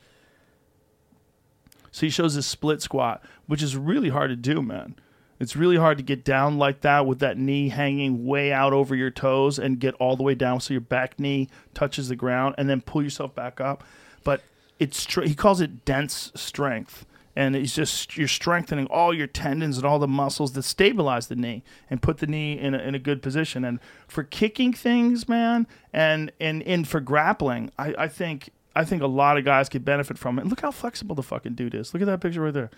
So 1.91 2.05
he 2.05 2.09
shows 2.09 2.35
this 2.35 2.47
split 2.47 2.81
squat, 2.81 3.23
which 3.47 3.63
is 3.63 3.75
really 3.75 4.09
hard 4.09 4.29
to 4.29 4.35
do, 4.35 4.61
man. 4.61 4.95
It's 5.39 5.55
really 5.55 5.77
hard 5.77 5.97
to 5.97 6.03
get 6.03 6.25
down 6.25 6.57
like 6.57 6.81
that 6.81 7.05
with 7.05 7.19
that 7.19 7.37
knee 7.37 7.69
hanging 7.69 8.25
way 8.25 8.51
out 8.51 8.73
over 8.73 8.95
your 8.95 9.09
toes 9.09 9.57
and 9.57 9.79
get 9.79 9.93
all 9.95 10.17
the 10.17 10.23
way 10.23 10.35
down 10.35 10.59
so 10.59 10.73
your 10.73 10.81
back 10.81 11.19
knee 11.19 11.47
touches 11.73 12.09
the 12.09 12.15
ground 12.15 12.55
and 12.57 12.69
then 12.69 12.81
pull 12.81 13.01
yourself 13.01 13.33
back 13.33 13.61
up. 13.61 13.83
But 14.23 14.43
it's 14.79 14.99
str- 14.99 15.21
he 15.21 15.35
calls 15.35 15.61
it 15.61 15.85
dense 15.85 16.31
strength. 16.35 17.05
And 17.35 17.55
it's 17.55 17.73
just 17.73 18.17
you're 18.17 18.27
strengthening 18.27 18.87
all 18.87 19.13
your 19.13 19.27
tendons 19.27 19.77
and 19.77 19.85
all 19.85 19.97
the 19.97 20.09
muscles 20.09 20.53
that 20.53 20.63
stabilize 20.63 21.27
the 21.27 21.37
knee 21.37 21.63
and 21.89 22.01
put 22.01 22.17
the 22.17 22.27
knee 22.27 22.59
in 22.59 22.73
a, 22.73 22.79
in 22.79 22.95
a 22.95 22.99
good 22.99 23.21
position. 23.21 23.63
And 23.63 23.79
for 24.09 24.23
kicking 24.23 24.73
things, 24.73 25.29
man, 25.29 25.65
and 25.93 26.33
and, 26.41 26.61
and 26.63 26.85
for 26.85 26.99
grappling, 26.99 27.71
I, 27.77 27.93
I 27.97 28.07
think 28.09 28.49
I 28.75 28.83
think 28.83 29.01
a 29.01 29.07
lot 29.07 29.37
of 29.37 29.45
guys 29.45 29.69
could 29.69 29.85
benefit 29.85 30.17
from 30.17 30.37
it. 30.37 30.41
And 30.41 30.49
look 30.49 30.61
how 30.61 30.71
flexible 30.71 31.15
the 31.15 31.23
fucking 31.23 31.53
dude 31.53 31.75
is. 31.75 31.93
Look 31.93 32.01
at 32.01 32.07
that 32.07 32.19
picture 32.19 32.41
right 32.41 32.53
there. 32.53 32.71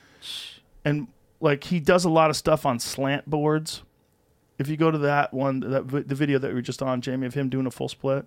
And 0.86 1.07
like 1.41 1.65
he 1.65 1.79
does 1.79 2.05
a 2.05 2.09
lot 2.09 2.29
of 2.29 2.37
stuff 2.37 2.65
on 2.65 2.79
slant 2.79 3.29
boards. 3.29 3.81
If 4.57 4.69
you 4.69 4.77
go 4.77 4.91
to 4.91 4.99
that 4.99 5.33
one, 5.33 5.59
that 5.61 5.83
vi- 5.83 6.03
the 6.03 6.15
video 6.15 6.37
that 6.39 6.49
we 6.49 6.53
were 6.53 6.61
just 6.61 6.81
on, 6.81 7.01
Jamie, 7.01 7.25
of 7.25 7.33
him 7.33 7.49
doing 7.49 7.65
a 7.65 7.71
full 7.71 7.89
split, 7.89 8.25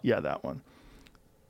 yeah, 0.00 0.20
that 0.20 0.44
one. 0.44 0.62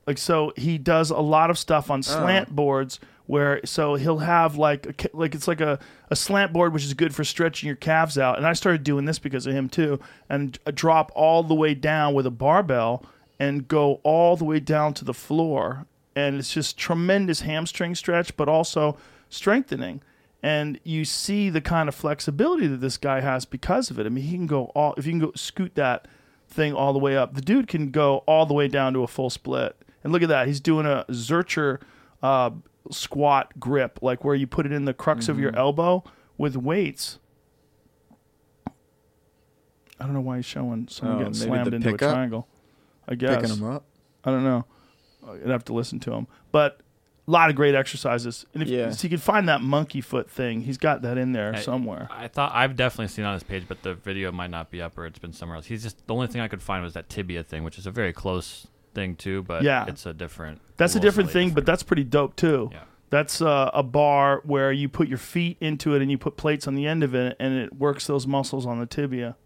Like 0.06 0.18
so, 0.18 0.52
he 0.56 0.78
does 0.78 1.10
a 1.10 1.18
lot 1.18 1.50
of 1.50 1.58
stuff 1.58 1.90
on 1.90 1.98
oh. 1.98 2.02
slant 2.02 2.54
boards 2.56 2.98
where 3.26 3.60
so 3.64 3.94
he'll 3.94 4.18
have 4.18 4.56
like 4.56 4.86
a, 4.86 4.92
ca- 4.92 5.10
like 5.12 5.36
it's 5.36 5.46
like 5.46 5.60
a, 5.60 5.78
a 6.10 6.16
slant 6.16 6.52
board 6.52 6.72
which 6.72 6.84
is 6.84 6.94
good 6.94 7.14
for 7.14 7.22
stretching 7.22 7.68
your 7.68 7.76
calves 7.76 8.18
out. 8.18 8.38
And 8.38 8.46
I 8.46 8.54
started 8.54 8.82
doing 8.82 9.04
this 9.04 9.20
because 9.20 9.46
of 9.46 9.52
him 9.52 9.68
too, 9.68 10.00
and 10.28 10.52
d- 10.52 10.72
drop 10.72 11.12
all 11.14 11.42
the 11.42 11.54
way 11.54 11.74
down 11.74 12.14
with 12.14 12.26
a 12.26 12.30
barbell 12.30 13.04
and 13.38 13.68
go 13.68 14.00
all 14.02 14.36
the 14.36 14.44
way 14.44 14.60
down 14.60 14.94
to 14.94 15.04
the 15.04 15.14
floor, 15.14 15.86
and 16.16 16.36
it's 16.36 16.52
just 16.52 16.76
tremendous 16.76 17.42
hamstring 17.42 17.94
stretch, 17.94 18.36
but 18.36 18.48
also 18.48 18.96
strengthening. 19.28 20.02
And 20.43 20.80
you 20.84 21.05
see 21.05 21.51
the 21.51 21.61
kind 21.61 21.88
of 21.88 21.95
flexibility 21.95 22.66
that 22.66 22.78
this 22.78 22.97
guy 22.97 23.20
has 23.20 23.45
because 23.45 23.91
of 23.91 23.99
it. 23.99 24.07
I 24.07 24.09
mean, 24.09 24.24
he 24.24 24.36
can 24.36 24.47
go 24.47 24.66
all 24.74 24.95
if 24.97 25.05
you 25.07 25.12
can 25.12 25.18
go 25.18 25.32
scoot 25.34 25.74
that 25.74 26.09
thing 26.49 26.72
all 26.74 26.93
the 26.95 26.99
way 26.99 27.16
up. 27.16 27.34
The 27.34 27.43
dude 27.43 27.68
can 27.68 27.91
go 27.91 28.18
all 28.26 28.47
the 28.47 28.55
way 28.55 28.66
down 28.66 28.95
to 28.95 29.03
a 29.03 29.07
full 29.07 29.28
split. 29.30 29.76
And 30.03 30.12
look 30.12 30.22
at 30.22 30.28
that. 30.30 30.47
He's 30.47 30.61
doing 30.61 30.86
a 30.86 31.05
Zercher 31.11 31.80
uh, 32.22 32.51
squat 32.91 33.53
grip, 33.61 33.99
like 34.01 34.24
where 34.24 34.34
you 34.34 34.47
put 34.47 34.64
it 34.64 34.72
in 34.72 34.86
the 34.86 34.95
crux 34.95 35.28
of 35.28 35.38
your 35.38 35.55
elbow 35.55 36.03
with 36.38 36.57
weights. 36.57 37.18
I 40.01 40.05
don't 40.05 40.14
know 40.14 40.20
why 40.22 40.36
he's 40.36 40.47
showing 40.47 40.88
someone 40.88 41.16
Oh, 41.16 41.18
getting 41.20 41.34
slammed 41.34 41.74
into 41.74 41.95
a 41.95 41.99
triangle. 41.99 42.49
I 43.07 43.14
guess. 43.14 43.36
picking 43.36 43.51
them 43.59 43.70
up. 43.70 43.84
I 44.24 44.30
don't 44.30 44.45
know. 44.45 44.64
I'd 45.28 45.51
have 45.51 45.64
to 45.66 45.74
listen 45.74 46.01
to 46.01 46.12
him. 46.12 46.26
But 46.53 46.80
a 47.30 47.32
lot 47.32 47.48
of 47.48 47.54
great 47.54 47.74
exercises. 47.76 48.44
And 48.54 48.62
if 48.62 48.68
Yeah. 48.68 48.90
so 48.90 49.04
you 49.04 49.08
can 49.08 49.18
find 49.18 49.48
that 49.48 49.60
monkey 49.62 50.00
foot 50.00 50.28
thing, 50.28 50.62
he's 50.62 50.78
got 50.78 51.02
that 51.02 51.16
in 51.16 51.30
there 51.32 51.54
I- 51.54 51.60
somewhere. 51.60 52.08
I 52.10 52.26
thought 52.26 52.50
I've 52.54 52.74
definitely 52.74 53.08
seen 53.08 53.24
it 53.24 53.28
on 53.28 53.34
his 53.34 53.44
page, 53.44 53.64
but 53.68 53.82
the 53.82 53.94
video 53.94 54.32
might 54.32 54.50
not 54.50 54.70
be 54.70 54.82
up 54.82 54.98
or 54.98 55.06
it's 55.06 55.18
been 55.20 55.32
somewhere 55.32 55.56
else. 55.56 55.66
He's 55.66 55.82
just 55.84 56.04
the 56.08 56.14
only 56.14 56.26
thing 56.26 56.40
I 56.40 56.48
could 56.48 56.62
find 56.62 56.82
was 56.82 56.94
that 56.94 57.08
tibia 57.08 57.44
thing, 57.44 57.62
which 57.62 57.78
is 57.78 57.86
a 57.86 57.90
very 57.92 58.12
close 58.12 58.66
thing 58.94 59.14
too, 59.14 59.42
but 59.44 59.62
Yeah. 59.62 59.84
it's 59.86 60.04
a 60.06 60.12
different. 60.12 60.60
That's 60.76 60.94
a 60.94 60.98
little 60.98 61.08
different 61.08 61.30
slightly 61.30 61.46
thing, 61.50 61.54
but 61.54 61.64
that's 61.66 61.84
pretty 61.84 62.02
dope 62.04 62.34
too. 62.34 62.70
Yeah. 62.72 62.80
That's 63.10 63.40
uh, 63.40 63.70
a 63.72 63.82
bar 63.84 64.40
where 64.44 64.72
you 64.72 64.88
put 64.88 65.06
your 65.08 65.18
feet 65.18 65.56
into 65.60 65.94
it 65.94 66.02
and 66.02 66.10
you 66.10 66.18
put 66.18 66.36
plates 66.36 66.66
on 66.68 66.74
the 66.74 66.86
end 66.86 67.02
of 67.04 67.14
it, 67.14 67.36
and 67.40 67.54
it 67.54 67.74
works 67.76 68.06
those 68.06 68.26
muscles 68.26 68.66
on 68.66 68.78
the 68.80 68.86
tibia. 68.86 69.36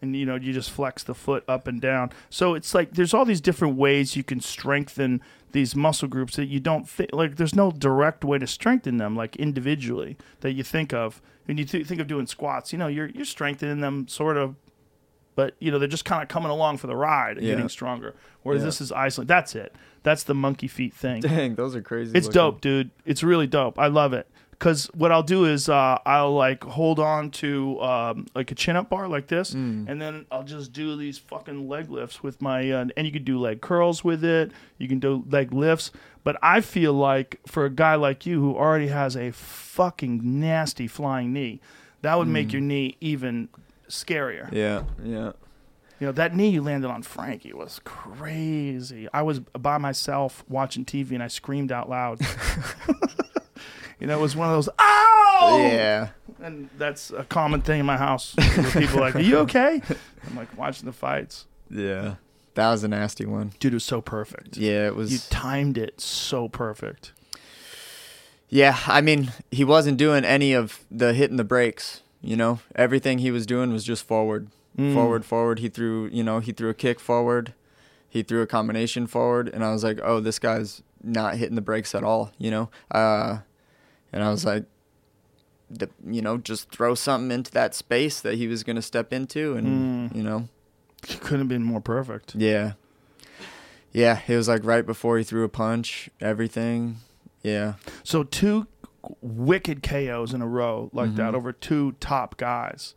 And 0.00 0.14
you 0.14 0.24
know, 0.26 0.36
you 0.36 0.52
just 0.52 0.70
flex 0.70 1.02
the 1.02 1.14
foot 1.14 1.42
up 1.48 1.66
and 1.66 1.80
down. 1.80 2.10
So 2.30 2.54
it's 2.54 2.72
like 2.72 2.92
there's 2.92 3.12
all 3.14 3.24
these 3.24 3.40
different 3.40 3.76
ways 3.76 4.14
you 4.16 4.22
can 4.22 4.40
strengthen 4.40 5.20
these 5.52 5.74
muscle 5.74 6.08
groups 6.08 6.36
that 6.36 6.46
you 6.46 6.60
don't 6.60 6.88
think 6.88 7.10
like. 7.12 7.36
There's 7.36 7.54
no 7.54 7.70
direct 7.70 8.24
way 8.24 8.38
to 8.38 8.46
strengthen 8.46 8.96
them 8.98 9.16
like 9.16 9.36
individually 9.36 10.16
that 10.40 10.52
you 10.52 10.62
think 10.62 10.92
of 10.92 11.20
when 11.46 11.56
you 11.58 11.64
th- 11.64 11.86
think 11.86 12.00
of 12.00 12.06
doing 12.06 12.26
squats. 12.26 12.72
You 12.72 12.78
know, 12.78 12.86
you're 12.88 13.08
you're 13.08 13.24
strengthening 13.24 13.80
them 13.80 14.06
sort 14.08 14.36
of 14.36 14.56
but 15.34 15.54
you 15.60 15.70
know 15.70 15.78
they're 15.78 15.86
just 15.88 16.04
kind 16.04 16.22
of 16.22 16.28
coming 16.28 16.50
along 16.50 16.78
for 16.78 16.86
the 16.88 16.96
ride 16.96 17.36
and 17.38 17.46
Yeah. 17.46 17.54
getting 17.54 17.68
stronger. 17.68 18.14
Whereas 18.42 18.62
Yeah. 18.62 18.66
this 18.66 18.80
is 18.80 18.90
isolated. 18.92 19.28
That's 19.28 19.54
it. 19.54 19.74
That's 20.02 20.22
the 20.24 20.34
monkey 20.34 20.68
feet 20.68 20.94
thing. 20.94 21.20
Dang, 21.20 21.54
those 21.54 21.76
are 21.76 21.82
crazy. 21.82 22.12
It's 22.16 22.26
looking. 22.26 22.34
dope, 22.34 22.60
dude. 22.60 22.90
It's 23.04 23.22
really 23.22 23.46
dope. 23.46 23.78
I 23.78 23.86
love 23.88 24.12
it. 24.12 24.28
Cause 24.60 24.90
what 24.92 25.12
I'll 25.12 25.22
do 25.22 25.44
is 25.44 25.68
uh, 25.68 25.98
I'll 26.04 26.34
like 26.34 26.64
hold 26.64 26.98
on 26.98 27.30
to 27.30 27.80
um, 27.80 28.26
like 28.34 28.50
a 28.50 28.56
chin 28.56 28.74
up 28.74 28.90
bar 28.90 29.06
like 29.06 29.28
this, 29.28 29.52
Mm. 29.54 29.88
and 29.88 30.02
then 30.02 30.26
I'll 30.32 30.42
just 30.42 30.72
do 30.72 30.96
these 30.96 31.16
fucking 31.16 31.68
leg 31.68 31.88
lifts 31.90 32.24
with 32.24 32.42
my 32.42 32.68
uh, 32.72 32.86
and 32.96 33.06
you 33.06 33.12
can 33.12 33.22
do 33.22 33.38
leg 33.38 33.60
curls 33.60 34.02
with 34.02 34.24
it. 34.24 34.50
You 34.76 34.88
can 34.88 34.98
do 34.98 35.24
leg 35.30 35.52
lifts, 35.52 35.92
but 36.24 36.36
I 36.42 36.60
feel 36.60 36.92
like 36.92 37.38
for 37.46 37.66
a 37.66 37.70
guy 37.70 37.94
like 37.94 38.26
you 38.26 38.40
who 38.40 38.56
already 38.56 38.88
has 38.88 39.16
a 39.16 39.30
fucking 39.30 40.22
nasty 40.24 40.88
flying 40.88 41.32
knee, 41.32 41.60
that 42.02 42.18
would 42.18 42.26
make 42.26 42.52
your 42.52 42.60
knee 42.62 42.96
even 43.00 43.48
scarier. 43.88 44.50
Mm. 44.50 44.54
Yeah, 44.54 44.82
yeah. 45.04 45.32
You 46.00 46.06
know, 46.06 46.12
that 46.12 46.34
knee 46.34 46.48
you 46.50 46.62
landed 46.62 46.88
on 46.90 47.02
Frankie 47.04 47.52
was 47.52 47.80
crazy. 47.84 49.06
I 49.14 49.22
was 49.22 49.38
by 49.38 49.78
myself 49.78 50.44
watching 50.48 50.84
TV 50.84 51.12
and 51.12 51.22
I 51.22 51.28
screamed 51.28 51.70
out 51.70 51.88
loud. 51.88 52.20
you 54.00 54.06
know, 54.06 54.18
it 54.18 54.20
was 54.22 54.36
one 54.36 54.48
of 54.48 54.54
those, 54.54 54.68
oh! 54.78 55.58
Yeah. 55.70 56.08
And 56.42 56.68
that's 56.78 57.10
a 57.10 57.24
common 57.24 57.62
thing 57.62 57.80
in 57.80 57.86
my 57.86 57.96
house. 57.96 58.34
Where 58.36 58.70
people 58.72 58.98
are 58.98 59.00
like, 59.02 59.16
are 59.16 59.20
you 59.20 59.38
okay? 59.38 59.80
I'm 60.26 60.36
like 60.36 60.56
watching 60.56 60.86
the 60.86 60.92
fights. 60.92 61.46
Yeah. 61.70 62.16
That 62.54 62.70
was 62.70 62.82
a 62.84 62.88
nasty 62.88 63.24
one. 63.26 63.52
Dude, 63.60 63.72
it 63.72 63.76
was 63.76 63.84
so 63.84 64.00
perfect. 64.00 64.56
Yeah, 64.56 64.86
it 64.86 64.96
was. 64.96 65.12
You 65.12 65.18
timed 65.30 65.78
it 65.78 66.00
so 66.00 66.48
perfect. 66.48 67.12
Yeah, 68.48 68.78
I 68.86 69.00
mean, 69.00 69.30
he 69.50 69.62
wasn't 69.64 69.98
doing 69.98 70.24
any 70.24 70.52
of 70.54 70.80
the 70.90 71.12
hitting 71.12 71.36
the 71.36 71.44
brakes. 71.44 72.02
You 72.20 72.36
know, 72.36 72.58
everything 72.74 73.18
he 73.18 73.30
was 73.30 73.46
doing 73.46 73.72
was 73.72 73.84
just 73.84 74.04
forward, 74.06 74.48
Mm. 74.76 74.92
forward, 74.94 75.24
forward. 75.24 75.58
He 75.60 75.68
threw, 75.68 76.08
you 76.12 76.22
know, 76.24 76.40
he 76.40 76.50
threw 76.52 76.68
a 76.68 76.74
kick 76.74 76.98
forward, 76.98 77.52
he 78.08 78.22
threw 78.22 78.42
a 78.42 78.46
combination 78.46 79.06
forward, 79.06 79.48
and 79.48 79.64
I 79.64 79.70
was 79.72 79.84
like, 79.84 80.00
oh, 80.02 80.18
this 80.20 80.38
guy's 80.38 80.82
not 81.02 81.36
hitting 81.36 81.54
the 81.56 81.60
brakes 81.60 81.94
at 81.94 82.02
all. 82.02 82.32
You 82.38 82.50
know, 82.50 82.70
uh, 82.90 83.38
and 84.12 84.22
I 84.22 84.30
was 84.30 84.44
like, 84.44 84.64
the, 85.70 85.90
you 86.06 86.22
know, 86.22 86.38
just 86.38 86.70
throw 86.70 86.94
something 86.94 87.30
into 87.30 87.50
that 87.52 87.74
space 87.74 88.20
that 88.20 88.34
he 88.34 88.46
was 88.46 88.62
gonna 88.64 88.82
step 88.82 89.12
into, 89.12 89.54
and 89.56 90.10
Mm. 90.12 90.16
you 90.16 90.22
know, 90.22 90.48
It 91.08 91.20
couldn't 91.20 91.40
have 91.40 91.48
been 91.48 91.62
more 91.64 91.80
perfect. 91.80 92.34
yeah, 92.34 92.72
Yeah, 93.92 94.20
it 94.28 94.36
was 94.36 94.48
like 94.48 94.64
right 94.64 94.84
before 94.84 95.18
he 95.18 95.24
threw 95.24 95.44
a 95.44 95.48
punch, 95.48 96.10
everything. 96.20 96.98
Yeah. 97.42 97.74
So 98.02 98.22
two 98.24 98.66
wicked 99.22 99.82
KOs 99.82 100.34
in 100.34 100.42
a 100.42 100.46
row 100.46 100.90
like 100.92 101.14
that 101.16 101.34
over 101.34 101.52
two 101.52 101.92
top 102.00 102.36
guys. 102.36 102.94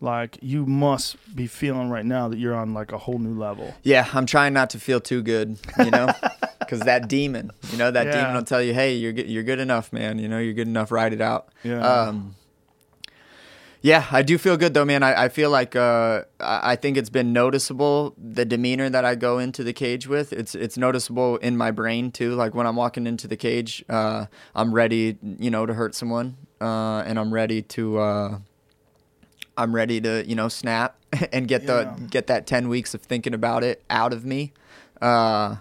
Like 0.00 0.38
you 0.42 0.66
must 0.66 1.16
be 1.36 1.46
feeling 1.46 1.88
right 1.90 2.04
now 2.04 2.28
that 2.28 2.38
you're 2.38 2.54
on 2.54 2.74
like 2.74 2.92
a 2.92 2.98
whole 2.98 3.18
new 3.18 3.38
level. 3.38 3.74
Yeah, 3.82 4.08
I'm 4.12 4.26
trying 4.26 4.52
not 4.52 4.70
to 4.70 4.80
feel 4.80 5.00
too 5.00 5.22
good, 5.22 5.58
you 5.78 5.90
know, 5.90 6.08
because 6.66 6.80
that 6.80 7.08
demon, 7.08 7.50
you 7.70 7.76
know, 7.78 7.90
that 7.90 8.06
Yeah. 8.06 8.12
demon 8.12 8.34
will 8.34 8.42
tell 8.44 8.62
you, 8.62 8.74
"Hey, 8.74 8.94
you're 8.94 9.12
good, 9.12 9.28
you're 9.28 9.42
good 9.42 9.60
enough, 9.60 9.92
man. 9.92 10.18
You 10.18 10.28
know, 10.28 10.38
you're 10.38 10.54
good 10.54 10.68
enough. 10.68 10.90
Ride 10.90 11.12
it 11.12 11.20
out." 11.20 11.48
Yeah. 11.62 11.80
Um, 11.80 12.34
yeah, 13.82 14.06
I 14.10 14.22
do 14.22 14.38
feel 14.38 14.56
good 14.56 14.72
though, 14.72 14.86
man. 14.86 15.02
I, 15.02 15.24
I 15.24 15.28
feel 15.28 15.50
like 15.50 15.76
uh, 15.76 16.22
I 16.40 16.72
I 16.72 16.76
think 16.76 16.96
it's 16.96 17.10
been 17.10 17.34
noticeable 17.34 18.14
the 18.16 18.46
demeanor 18.46 18.88
that 18.88 19.04
I 19.04 19.14
go 19.14 19.38
into 19.38 19.62
the 19.62 19.74
cage 19.74 20.06
with. 20.06 20.32
It's 20.32 20.54
it's 20.54 20.78
noticeable 20.78 21.36
in 21.38 21.56
my 21.58 21.70
brain 21.70 22.10
too. 22.10 22.34
Like 22.34 22.54
when 22.54 22.66
I'm 22.66 22.76
walking 22.76 23.06
into 23.06 23.28
the 23.28 23.36
cage, 23.36 23.84
uh, 23.90 24.26
I'm 24.54 24.72
ready, 24.74 25.18
you 25.38 25.50
know, 25.50 25.66
to 25.66 25.74
hurt 25.74 25.94
someone, 25.94 26.36
uh, 26.62 27.02
and 27.06 27.18
I'm 27.18 27.32
ready 27.32 27.60
to. 27.62 27.98
Uh, 27.98 28.38
I'm 29.56 29.72
ready 29.72 30.00
to, 30.00 30.24
you 30.26 30.34
know, 30.34 30.48
snap 30.48 30.96
and 31.32 31.46
get 31.46 31.62
Yeah. 31.62 31.94
the 31.94 32.06
get 32.10 32.26
that 32.28 32.46
ten 32.46 32.68
weeks 32.70 32.94
of 32.94 33.02
thinking 33.02 33.34
about 33.34 33.62
it 33.62 33.84
out 33.90 34.12
of 34.14 34.24
me. 34.24 34.52
Uh, 35.00 35.56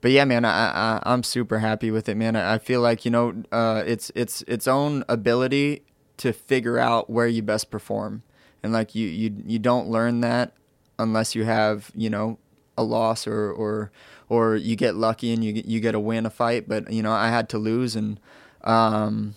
but 0.00 0.10
yeah, 0.10 0.24
man, 0.24 0.44
I, 0.44 0.50
I 0.50 1.02
I'm 1.04 1.22
super 1.22 1.58
happy 1.58 1.90
with 1.90 2.08
it, 2.08 2.16
man. 2.16 2.36
I, 2.36 2.54
I 2.54 2.58
feel 2.58 2.80
like 2.80 3.04
you 3.04 3.10
know, 3.10 3.42
uh, 3.50 3.82
it's 3.86 4.10
it's 4.14 4.42
its 4.42 4.68
own 4.68 5.04
ability 5.08 5.82
to 6.18 6.32
figure 6.32 6.78
out 6.78 7.10
where 7.10 7.26
you 7.26 7.42
best 7.42 7.70
perform, 7.70 8.22
and 8.62 8.72
like 8.72 8.94
you 8.94 9.08
you 9.08 9.34
you 9.44 9.58
don't 9.58 9.88
learn 9.88 10.20
that 10.20 10.52
unless 10.98 11.34
you 11.34 11.44
have 11.44 11.90
you 11.94 12.10
know 12.10 12.38
a 12.76 12.82
loss 12.82 13.26
or 13.26 13.50
or 13.50 13.90
or 14.28 14.56
you 14.56 14.76
get 14.76 14.94
lucky 14.94 15.32
and 15.32 15.44
you 15.44 15.62
you 15.64 15.80
get 15.80 15.94
a 15.94 16.00
win 16.00 16.26
a 16.26 16.30
fight. 16.30 16.68
But 16.68 16.92
you 16.92 17.02
know, 17.02 17.12
I 17.12 17.28
had 17.28 17.48
to 17.50 17.58
lose 17.58 17.96
and. 17.96 18.20
Um, 18.64 19.34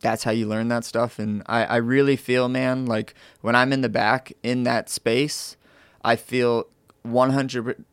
that's 0.00 0.24
how 0.24 0.30
you 0.30 0.46
learn 0.46 0.68
that 0.68 0.84
stuff. 0.84 1.18
And 1.18 1.42
I, 1.46 1.64
I 1.64 1.76
really 1.76 2.16
feel, 2.16 2.48
man, 2.48 2.86
like 2.86 3.14
when 3.40 3.56
I'm 3.56 3.72
in 3.72 3.80
the 3.80 3.88
back 3.88 4.32
in 4.42 4.62
that 4.64 4.88
space, 4.88 5.56
I 6.04 6.16
feel 6.16 6.66
100% 7.04 7.84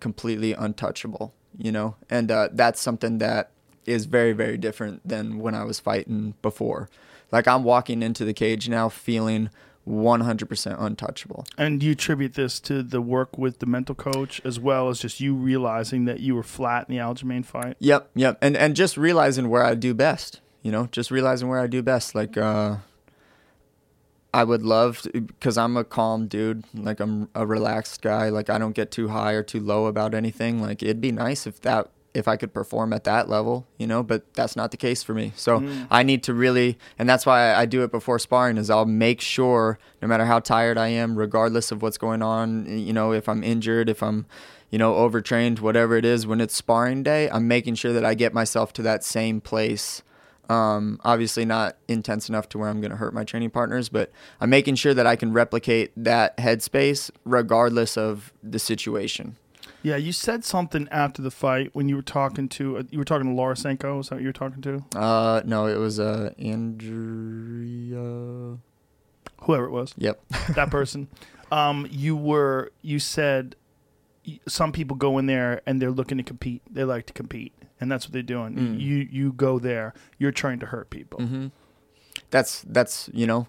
completely 0.00 0.52
untouchable, 0.52 1.34
you 1.56 1.72
know? 1.72 1.96
And 2.08 2.30
uh, 2.30 2.48
that's 2.52 2.80
something 2.80 3.18
that 3.18 3.50
is 3.86 4.04
very, 4.04 4.32
very 4.32 4.58
different 4.58 5.06
than 5.06 5.38
when 5.38 5.54
I 5.54 5.64
was 5.64 5.80
fighting 5.80 6.34
before. 6.42 6.88
Like 7.32 7.48
I'm 7.48 7.64
walking 7.64 8.02
into 8.02 8.24
the 8.24 8.32
cage 8.32 8.68
now 8.68 8.88
feeling 8.88 9.50
100% 9.88 10.76
untouchable. 10.78 11.46
And 11.56 11.80
do 11.80 11.86
you 11.86 11.92
attribute 11.92 12.34
this 12.34 12.60
to 12.60 12.82
the 12.82 13.00
work 13.00 13.38
with 13.38 13.58
the 13.58 13.66
mental 13.66 13.94
coach 13.94 14.40
as 14.44 14.60
well 14.60 14.88
as 14.88 15.00
just 15.00 15.20
you 15.20 15.34
realizing 15.34 16.04
that 16.04 16.20
you 16.20 16.34
were 16.34 16.42
flat 16.42 16.88
in 16.88 16.94
the 16.94 17.00
Aljamain 17.00 17.44
fight. 17.44 17.76
Yep, 17.78 18.10
yep. 18.14 18.38
And 18.42 18.56
and 18.56 18.76
just 18.76 18.96
realizing 18.96 19.48
where 19.48 19.64
I 19.64 19.74
do 19.74 19.94
best, 19.94 20.40
you 20.62 20.70
know, 20.70 20.88
just 20.92 21.10
realizing 21.10 21.48
where 21.48 21.60
I 21.60 21.66
do 21.66 21.82
best. 21.82 22.14
Like 22.14 22.36
uh 22.36 22.76
I 24.32 24.44
would 24.44 24.62
love 24.62 25.02
to, 25.02 25.26
cuz 25.40 25.56
I'm 25.56 25.76
a 25.76 25.84
calm 25.84 26.26
dude, 26.26 26.64
like 26.74 27.00
I'm 27.00 27.28
a 27.34 27.46
relaxed 27.46 28.02
guy, 28.02 28.28
like 28.28 28.50
I 28.50 28.58
don't 28.58 28.74
get 28.74 28.90
too 28.90 29.08
high 29.08 29.32
or 29.32 29.42
too 29.42 29.60
low 29.60 29.86
about 29.86 30.14
anything. 30.14 30.60
Like 30.60 30.82
it'd 30.82 31.00
be 31.00 31.12
nice 31.12 31.46
if 31.46 31.60
that 31.62 31.90
if 32.14 32.26
I 32.26 32.36
could 32.36 32.52
perform 32.52 32.92
at 32.92 33.04
that 33.04 33.28
level, 33.28 33.66
you 33.78 33.86
know, 33.86 34.02
but 34.02 34.32
that's 34.34 34.56
not 34.56 34.70
the 34.70 34.76
case 34.76 35.02
for 35.02 35.14
me. 35.14 35.32
So 35.36 35.60
mm. 35.60 35.86
I 35.90 36.02
need 36.02 36.22
to 36.24 36.34
really, 36.34 36.78
and 36.98 37.08
that's 37.08 37.26
why 37.26 37.54
I 37.54 37.66
do 37.66 37.82
it 37.84 37.90
before 37.90 38.18
sparring. 38.18 38.56
Is 38.56 38.70
I'll 38.70 38.86
make 38.86 39.20
sure, 39.20 39.78
no 40.02 40.08
matter 40.08 40.24
how 40.24 40.40
tired 40.40 40.78
I 40.78 40.88
am, 40.88 41.16
regardless 41.16 41.70
of 41.70 41.82
what's 41.82 41.98
going 41.98 42.22
on, 42.22 42.66
you 42.66 42.92
know, 42.92 43.12
if 43.12 43.28
I'm 43.28 43.44
injured, 43.44 43.88
if 43.88 44.02
I'm, 44.02 44.26
you 44.70 44.78
know, 44.78 44.96
overtrained, 44.96 45.60
whatever 45.60 45.96
it 45.96 46.04
is, 46.04 46.26
when 46.26 46.40
it's 46.40 46.56
sparring 46.56 47.02
day, 47.02 47.30
I'm 47.30 47.46
making 47.46 47.76
sure 47.76 47.92
that 47.92 48.04
I 48.04 48.14
get 48.14 48.34
myself 48.34 48.72
to 48.74 48.82
that 48.82 49.04
same 49.04 49.40
place. 49.40 50.02
Um, 50.48 50.98
obviously 51.04 51.44
not 51.44 51.76
intense 51.88 52.30
enough 52.30 52.48
to 52.50 52.58
where 52.58 52.70
I'm 52.70 52.80
going 52.80 52.90
to 52.90 52.96
hurt 52.96 53.12
my 53.12 53.24
training 53.24 53.50
partners, 53.50 53.90
but 53.90 54.10
I'm 54.40 54.48
making 54.48 54.76
sure 54.76 54.94
that 54.94 55.06
I 55.06 55.14
can 55.14 55.32
replicate 55.32 55.92
that 55.96 56.36
headspace 56.38 57.10
regardless 57.24 57.98
of 57.98 58.32
the 58.42 58.58
situation. 58.58 59.36
Yeah, 59.82 59.96
you 59.96 60.12
said 60.12 60.44
something 60.44 60.88
after 60.90 61.22
the 61.22 61.30
fight 61.30 61.70
when 61.74 61.88
you 61.88 61.96
were 61.96 62.02
talking 62.02 62.48
to 62.50 62.78
uh, 62.78 62.82
you 62.90 62.98
were 62.98 63.04
talking 63.04 63.28
to 63.28 63.34
Laura 63.34 63.56
Sanko. 63.56 64.00
Is 64.00 64.08
that 64.08 64.16
what 64.16 64.22
you 64.22 64.28
were 64.28 64.32
talking 64.32 64.62
to? 64.62 64.84
Uh, 64.96 65.42
no, 65.44 65.66
it 65.66 65.76
was 65.76 66.00
uh, 66.00 66.32
Andrea. 66.38 68.58
Whoever 69.42 69.66
it 69.66 69.70
was, 69.70 69.94
Yep. 69.96 70.20
that 70.54 70.70
person. 70.70 71.08
Um, 71.52 71.86
you 71.90 72.16
were 72.16 72.72
you 72.82 72.98
said 72.98 73.54
some 74.46 74.72
people 74.72 74.96
go 74.96 75.16
in 75.18 75.26
there 75.26 75.62
and 75.64 75.80
they're 75.80 75.90
looking 75.90 76.18
to 76.18 76.24
compete. 76.24 76.62
They 76.70 76.84
like 76.84 77.06
to 77.06 77.12
compete, 77.12 77.52
and 77.80 77.90
that's 77.90 78.06
what 78.06 78.12
they're 78.12 78.22
doing. 78.22 78.54
Mm. 78.54 78.80
You 78.80 79.08
you 79.10 79.32
go 79.32 79.58
there. 79.58 79.94
You're 80.18 80.32
trying 80.32 80.58
to 80.60 80.66
hurt 80.66 80.90
people. 80.90 81.20
hmm 81.20 81.46
That's 82.30 82.62
that's 82.68 83.08
you 83.12 83.26
know 83.26 83.48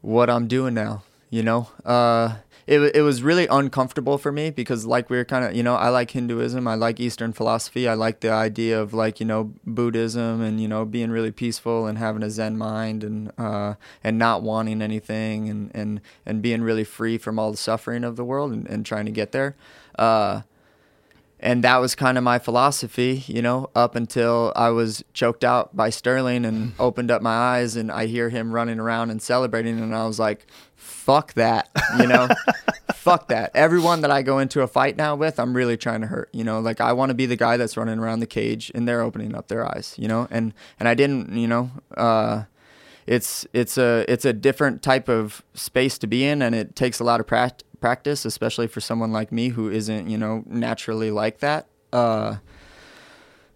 what 0.00 0.30
I'm 0.30 0.46
doing 0.46 0.74
now. 0.74 1.02
You 1.28 1.42
know, 1.42 1.68
uh, 1.84 2.36
it 2.68 2.78
it 2.94 3.02
was 3.02 3.22
really 3.22 3.46
uncomfortable 3.48 4.16
for 4.16 4.30
me 4.30 4.50
because 4.50 4.86
like 4.86 5.10
we 5.10 5.16
were 5.16 5.24
kind 5.24 5.44
of 5.44 5.54
you 5.56 5.62
know 5.62 5.74
I 5.74 5.88
like 5.88 6.12
Hinduism, 6.12 6.68
I 6.68 6.74
like 6.76 7.00
Eastern 7.00 7.32
philosophy, 7.32 7.88
I 7.88 7.94
like 7.94 8.20
the 8.20 8.30
idea 8.30 8.80
of 8.80 8.94
like 8.94 9.18
you 9.18 9.26
know 9.26 9.52
Buddhism 9.66 10.40
and 10.40 10.60
you 10.60 10.68
know 10.68 10.84
being 10.84 11.10
really 11.10 11.32
peaceful 11.32 11.86
and 11.86 11.98
having 11.98 12.22
a 12.22 12.30
Zen 12.30 12.56
mind 12.56 13.02
and 13.02 13.32
uh, 13.38 13.74
and 14.04 14.18
not 14.18 14.42
wanting 14.42 14.80
anything 14.82 15.48
and 15.48 15.70
and 15.74 16.00
and 16.24 16.42
being 16.42 16.62
really 16.62 16.84
free 16.84 17.18
from 17.18 17.38
all 17.40 17.50
the 17.50 17.56
suffering 17.56 18.04
of 18.04 18.14
the 18.14 18.24
world 18.24 18.52
and, 18.52 18.66
and 18.68 18.86
trying 18.86 19.06
to 19.06 19.12
get 19.12 19.32
there. 19.32 19.56
Uh, 19.98 20.42
and 21.38 21.62
that 21.64 21.76
was 21.78 21.94
kind 21.94 22.16
of 22.16 22.24
my 22.24 22.38
philosophy, 22.38 23.24
you 23.26 23.42
know, 23.42 23.68
up 23.74 23.94
until 23.94 24.52
I 24.56 24.70
was 24.70 25.04
choked 25.12 25.44
out 25.44 25.76
by 25.76 25.90
Sterling 25.90 26.44
and 26.44 26.72
opened 26.78 27.10
up 27.10 27.20
my 27.20 27.34
eyes 27.34 27.76
and 27.76 27.92
I 27.92 28.06
hear 28.06 28.30
him 28.30 28.52
running 28.52 28.80
around 28.80 29.10
and 29.10 29.20
celebrating 29.20 29.78
and 29.80 29.94
I 29.94 30.06
was 30.06 30.18
like, 30.18 30.46
fuck 30.76 31.34
that, 31.34 31.68
you 31.98 32.06
know. 32.06 32.28
fuck 32.94 33.28
that. 33.28 33.52
Everyone 33.54 34.00
that 34.00 34.10
I 34.10 34.22
go 34.22 34.38
into 34.40 34.62
a 34.62 34.66
fight 34.66 34.96
now 34.96 35.14
with, 35.14 35.38
I'm 35.38 35.54
really 35.54 35.76
trying 35.76 36.00
to 36.00 36.08
hurt, 36.08 36.28
you 36.32 36.42
know. 36.42 36.58
Like 36.58 36.80
I 36.80 36.92
want 36.92 37.10
to 37.10 37.14
be 37.14 37.26
the 37.26 37.36
guy 37.36 37.56
that's 37.56 37.76
running 37.76 37.98
around 37.98 38.20
the 38.20 38.26
cage 38.26 38.72
and 38.74 38.88
they're 38.88 39.02
opening 39.02 39.34
up 39.34 39.48
their 39.48 39.64
eyes, 39.64 39.94
you 39.96 40.08
know. 40.08 40.26
And 40.30 40.52
and 40.80 40.88
I 40.88 40.94
didn't, 40.94 41.36
you 41.36 41.46
know, 41.46 41.70
uh 41.96 42.44
it's 43.06 43.46
it's 43.52 43.78
a 43.78 44.04
it's 44.08 44.24
a 44.24 44.32
different 44.32 44.82
type 44.82 45.08
of 45.08 45.44
space 45.54 45.98
to 45.98 46.06
be 46.08 46.24
in 46.24 46.42
and 46.42 46.54
it 46.54 46.74
takes 46.74 46.98
a 46.98 47.04
lot 47.04 47.20
of 47.20 47.26
prac- 47.26 47.62
practice 47.80 48.24
especially 48.24 48.66
for 48.66 48.80
someone 48.80 49.12
like 49.12 49.30
me 49.32 49.48
who 49.48 49.70
isn't 49.70 50.08
you 50.08 50.18
know 50.18 50.42
naturally 50.46 51.10
like 51.10 51.38
that. 51.38 51.66
Uh 51.92 52.36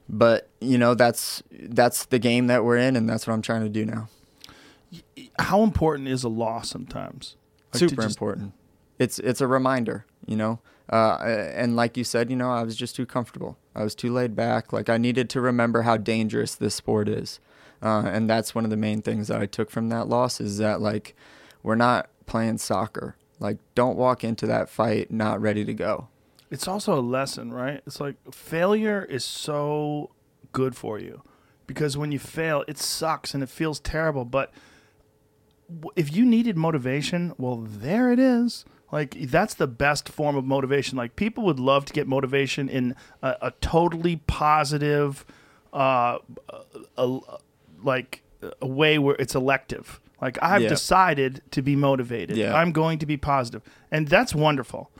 but 0.09 0.49
you 0.61 0.77
know 0.77 0.95
that's 0.95 1.43
that's 1.53 2.07
the 2.07 2.19
game 2.19 2.49
that 2.49 2.65
we're 2.65 2.77
in 2.77 2.97
and 2.97 3.09
that's 3.09 3.27
what 3.27 3.33
i'm 3.33 3.43
trying 3.43 3.63
to 3.63 3.69
do 3.69 3.85
now. 3.87 4.09
How 5.39 5.63
important 5.63 6.09
is 6.09 6.25
a 6.25 6.29
loss 6.29 6.69
sometimes? 6.69 7.37
Like, 7.73 7.79
super 7.79 8.03
just- 8.03 8.17
important. 8.17 8.53
It's 8.99 9.19
it's 9.19 9.41
a 9.41 9.47
reminder 9.47 10.05
you 10.27 10.37
know? 10.37 10.61
Uh, 10.93 11.17
and 11.55 11.77
like 11.77 11.97
you 11.97 12.03
said 12.03 12.29
you 12.31 12.37
know 12.37 12.51
i 12.51 12.63
was 12.65 12.75
just 12.77 12.97
too 12.97 13.07
comfortable. 13.07 13.57
I 13.75 13.85
was 13.85 13.95
too 13.95 14.13
laid 14.13 14.35
back. 14.35 14.73
Like 14.73 14.89
i 14.89 14.99
needed 14.99 15.31
to 15.31 15.41
remember 15.41 15.83
how 15.83 15.97
dangerous 15.97 16.55
this 16.57 16.75
sport 16.75 17.09
is. 17.09 17.39
Uh, 17.83 18.03
and 18.05 18.29
that's 18.29 18.55
one 18.55 18.65
of 18.65 18.71
the 18.71 18.77
main 18.77 19.01
things 19.01 19.29
that 19.29 19.41
i 19.41 19.47
took 19.47 19.71
from 19.71 19.89
that 19.91 20.09
loss 20.09 20.41
is 20.41 20.59
that 20.59 20.81
like 20.81 21.15
we're 21.63 21.77
not 21.77 22.11
playing 22.27 22.59
soccer 22.59 23.17
like 23.41 23.59
don't 23.75 23.97
walk 23.97 24.23
into 24.23 24.47
that 24.47 24.69
fight 24.69 25.11
not 25.11 25.41
ready 25.41 25.65
to 25.65 25.75
go 25.75 26.07
It's 26.51 26.67
also 26.67 26.99
a 26.99 27.01
lesson, 27.01 27.53
right? 27.53 27.81
It's 27.87 28.01
like 28.01 28.17
failure 28.33 29.05
is 29.05 29.25
so 29.25 30.11
good 30.53 30.75
for 30.75 30.99
you 30.99 31.23
because 31.67 31.97
when 31.97 32.11
you 32.11 32.19
fail, 32.19 32.65
it 32.67 32.77
sucks 32.79 33.35
and 33.35 33.43
it 33.43 33.49
feels 33.49 33.79
terrible. 33.79 34.25
But 34.25 34.53
if 35.95 36.13
you 36.15 36.27
needed 36.27 36.57
motivation, 36.57 37.33
well, 37.39 37.59
there 37.59 38.11
it 38.11 38.19
is. 38.19 38.65
Like 38.91 39.17
that's 39.31 39.55
the 39.55 39.69
best 39.69 40.09
form 40.09 40.35
of 40.35 40.45
motivation. 40.45 40.99
Like 40.99 41.15
people 41.15 41.45
would 41.45 41.61
love 41.61 41.85
to 41.85 41.93
get 41.93 42.09
motivation 42.09 42.69
in 42.69 42.97
a, 43.23 43.37
a 43.41 43.51
totally 43.61 44.17
positive, 44.27 45.25
uh, 45.73 46.19
a, 46.97 47.19
like 47.85 48.25
a 48.61 48.67
way 48.67 48.99
where 48.99 49.15
it's 49.21 49.37
elective. 49.37 50.01
Like 50.21 50.39
I've 50.43 50.63
Yeah. 50.63 50.69
decided 50.69 51.43
to 51.53 51.63
be 51.63 51.77
motivated. 51.77 52.37
Yeah. 52.37 52.55
I'm 52.55 52.73
going 52.73 52.99
to 52.99 53.07
be 53.07 53.17
positive, 53.17 53.63
and 53.91 54.09
that's 54.09 54.35
wonderful. 54.35 54.91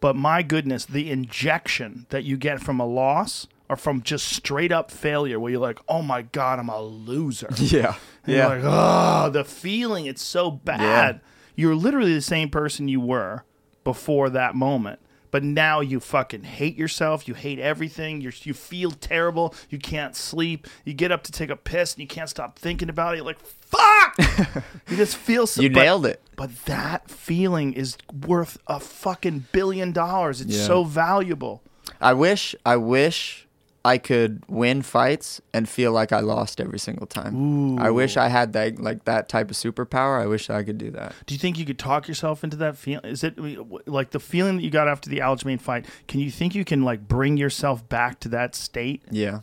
But 0.00 0.16
my 0.16 0.42
goodness, 0.42 0.84
the 0.84 1.10
injection 1.10 2.06
that 2.10 2.24
you 2.24 2.36
get 2.36 2.60
from 2.60 2.80
a 2.80 2.86
loss 2.86 3.46
or 3.70 3.76
from 3.76 4.02
just 4.02 4.26
straight 4.28 4.70
up 4.72 4.90
failure, 4.90 5.40
where 5.40 5.52
you're 5.52 5.60
like, 5.60 5.78
"Oh 5.88 6.02
my 6.02 6.22
god, 6.22 6.58
I'm 6.58 6.68
a 6.68 6.82
loser." 6.82 7.48
yeah 7.56 7.94
And 8.26 8.36
You're 8.36 8.48
like, 8.48 8.62
oh, 8.64 9.30
the 9.30 9.44
feeling, 9.44 10.06
it's 10.06 10.22
so 10.22 10.50
bad. 10.50 11.20
You're 11.56 11.74
literally 11.74 12.12
the 12.14 12.20
same 12.20 12.48
person 12.50 12.88
you 12.88 13.00
were 13.00 13.44
before 13.84 14.28
that 14.30 14.54
moment. 14.54 14.98
But 15.34 15.42
now 15.42 15.80
you 15.80 15.98
fucking 15.98 16.44
hate 16.44 16.76
yourself. 16.76 17.26
You 17.26 17.34
hate 17.34 17.58
everything. 17.58 18.20
you 18.20 18.30
you 18.44 18.54
feel 18.54 18.92
terrible. 18.92 19.52
You 19.68 19.78
can't 19.80 20.14
sleep. 20.14 20.68
You 20.84 20.94
get 20.94 21.10
up 21.10 21.24
to 21.24 21.32
take 21.32 21.50
a 21.50 21.56
piss 21.56 21.94
and 21.94 22.02
you 22.02 22.06
can't 22.06 22.28
stop 22.30 22.56
thinking 22.56 22.88
about 22.88 23.14
it. 23.14 23.16
You're 23.16 23.26
like, 23.26 23.40
fuck! 23.40 24.14
you 24.88 24.96
just 24.96 25.16
feel 25.16 25.48
so. 25.48 25.60
you 25.60 25.70
but- 25.70 25.80
nailed 25.80 26.06
it 26.06 26.22
but 26.36 26.54
that 26.66 27.10
feeling 27.10 27.72
is 27.72 27.96
worth 28.28 28.58
a 28.68 28.78
fucking 28.78 29.46
billion 29.50 29.90
dollars. 29.90 30.40
It's 30.40 30.56
Yeah. 30.56 30.66
so 30.66 30.84
valuable. 30.84 31.62
I 32.00 32.12
wish, 32.12 32.54
I 32.64 32.76
wish 32.76 33.43
I 33.86 33.98
could 33.98 34.42
win 34.48 34.80
fights 34.80 35.42
and 35.52 35.68
feel 35.68 35.92
like 35.92 36.10
I 36.10 36.20
lost 36.20 36.58
every 36.58 36.78
single 36.78 37.06
time. 37.06 37.78
I 37.78 37.90
wish 37.90 38.16
I 38.16 38.28
had 38.28 38.54
that 38.54 38.80
like 38.80 39.04
that 39.04 39.28
type 39.28 39.50
of 39.50 39.56
superpower. 39.56 40.22
I 40.22 40.26
wish 40.26 40.48
I 40.48 40.62
could 40.62 40.78
do 40.78 40.90
that. 40.92 41.12
Do 41.26 41.34
you 41.34 41.38
think 41.38 41.58
you 41.58 41.66
could 41.66 41.78
talk 41.78 42.08
yourself 42.08 42.42
into 42.42 42.56
that 42.56 42.78
feeling? 42.78 43.04
Is 43.04 43.22
it 43.22 43.38
like 43.86 44.10
the 44.10 44.20
feeling 44.20 44.56
that 44.56 44.62
you 44.62 44.70
got 44.70 44.88
after 44.88 45.10
the 45.10 45.18
Aljamain 45.18 45.60
fight? 45.60 45.84
Can 46.08 46.20
you 46.20 46.30
think 46.30 46.54
you 46.54 46.64
can 46.64 46.82
like 46.82 47.06
bring 47.06 47.36
yourself 47.36 47.86
back 47.88 48.20
to 48.20 48.28
that 48.30 48.54
state? 48.54 49.02
Yeah. 49.10 49.40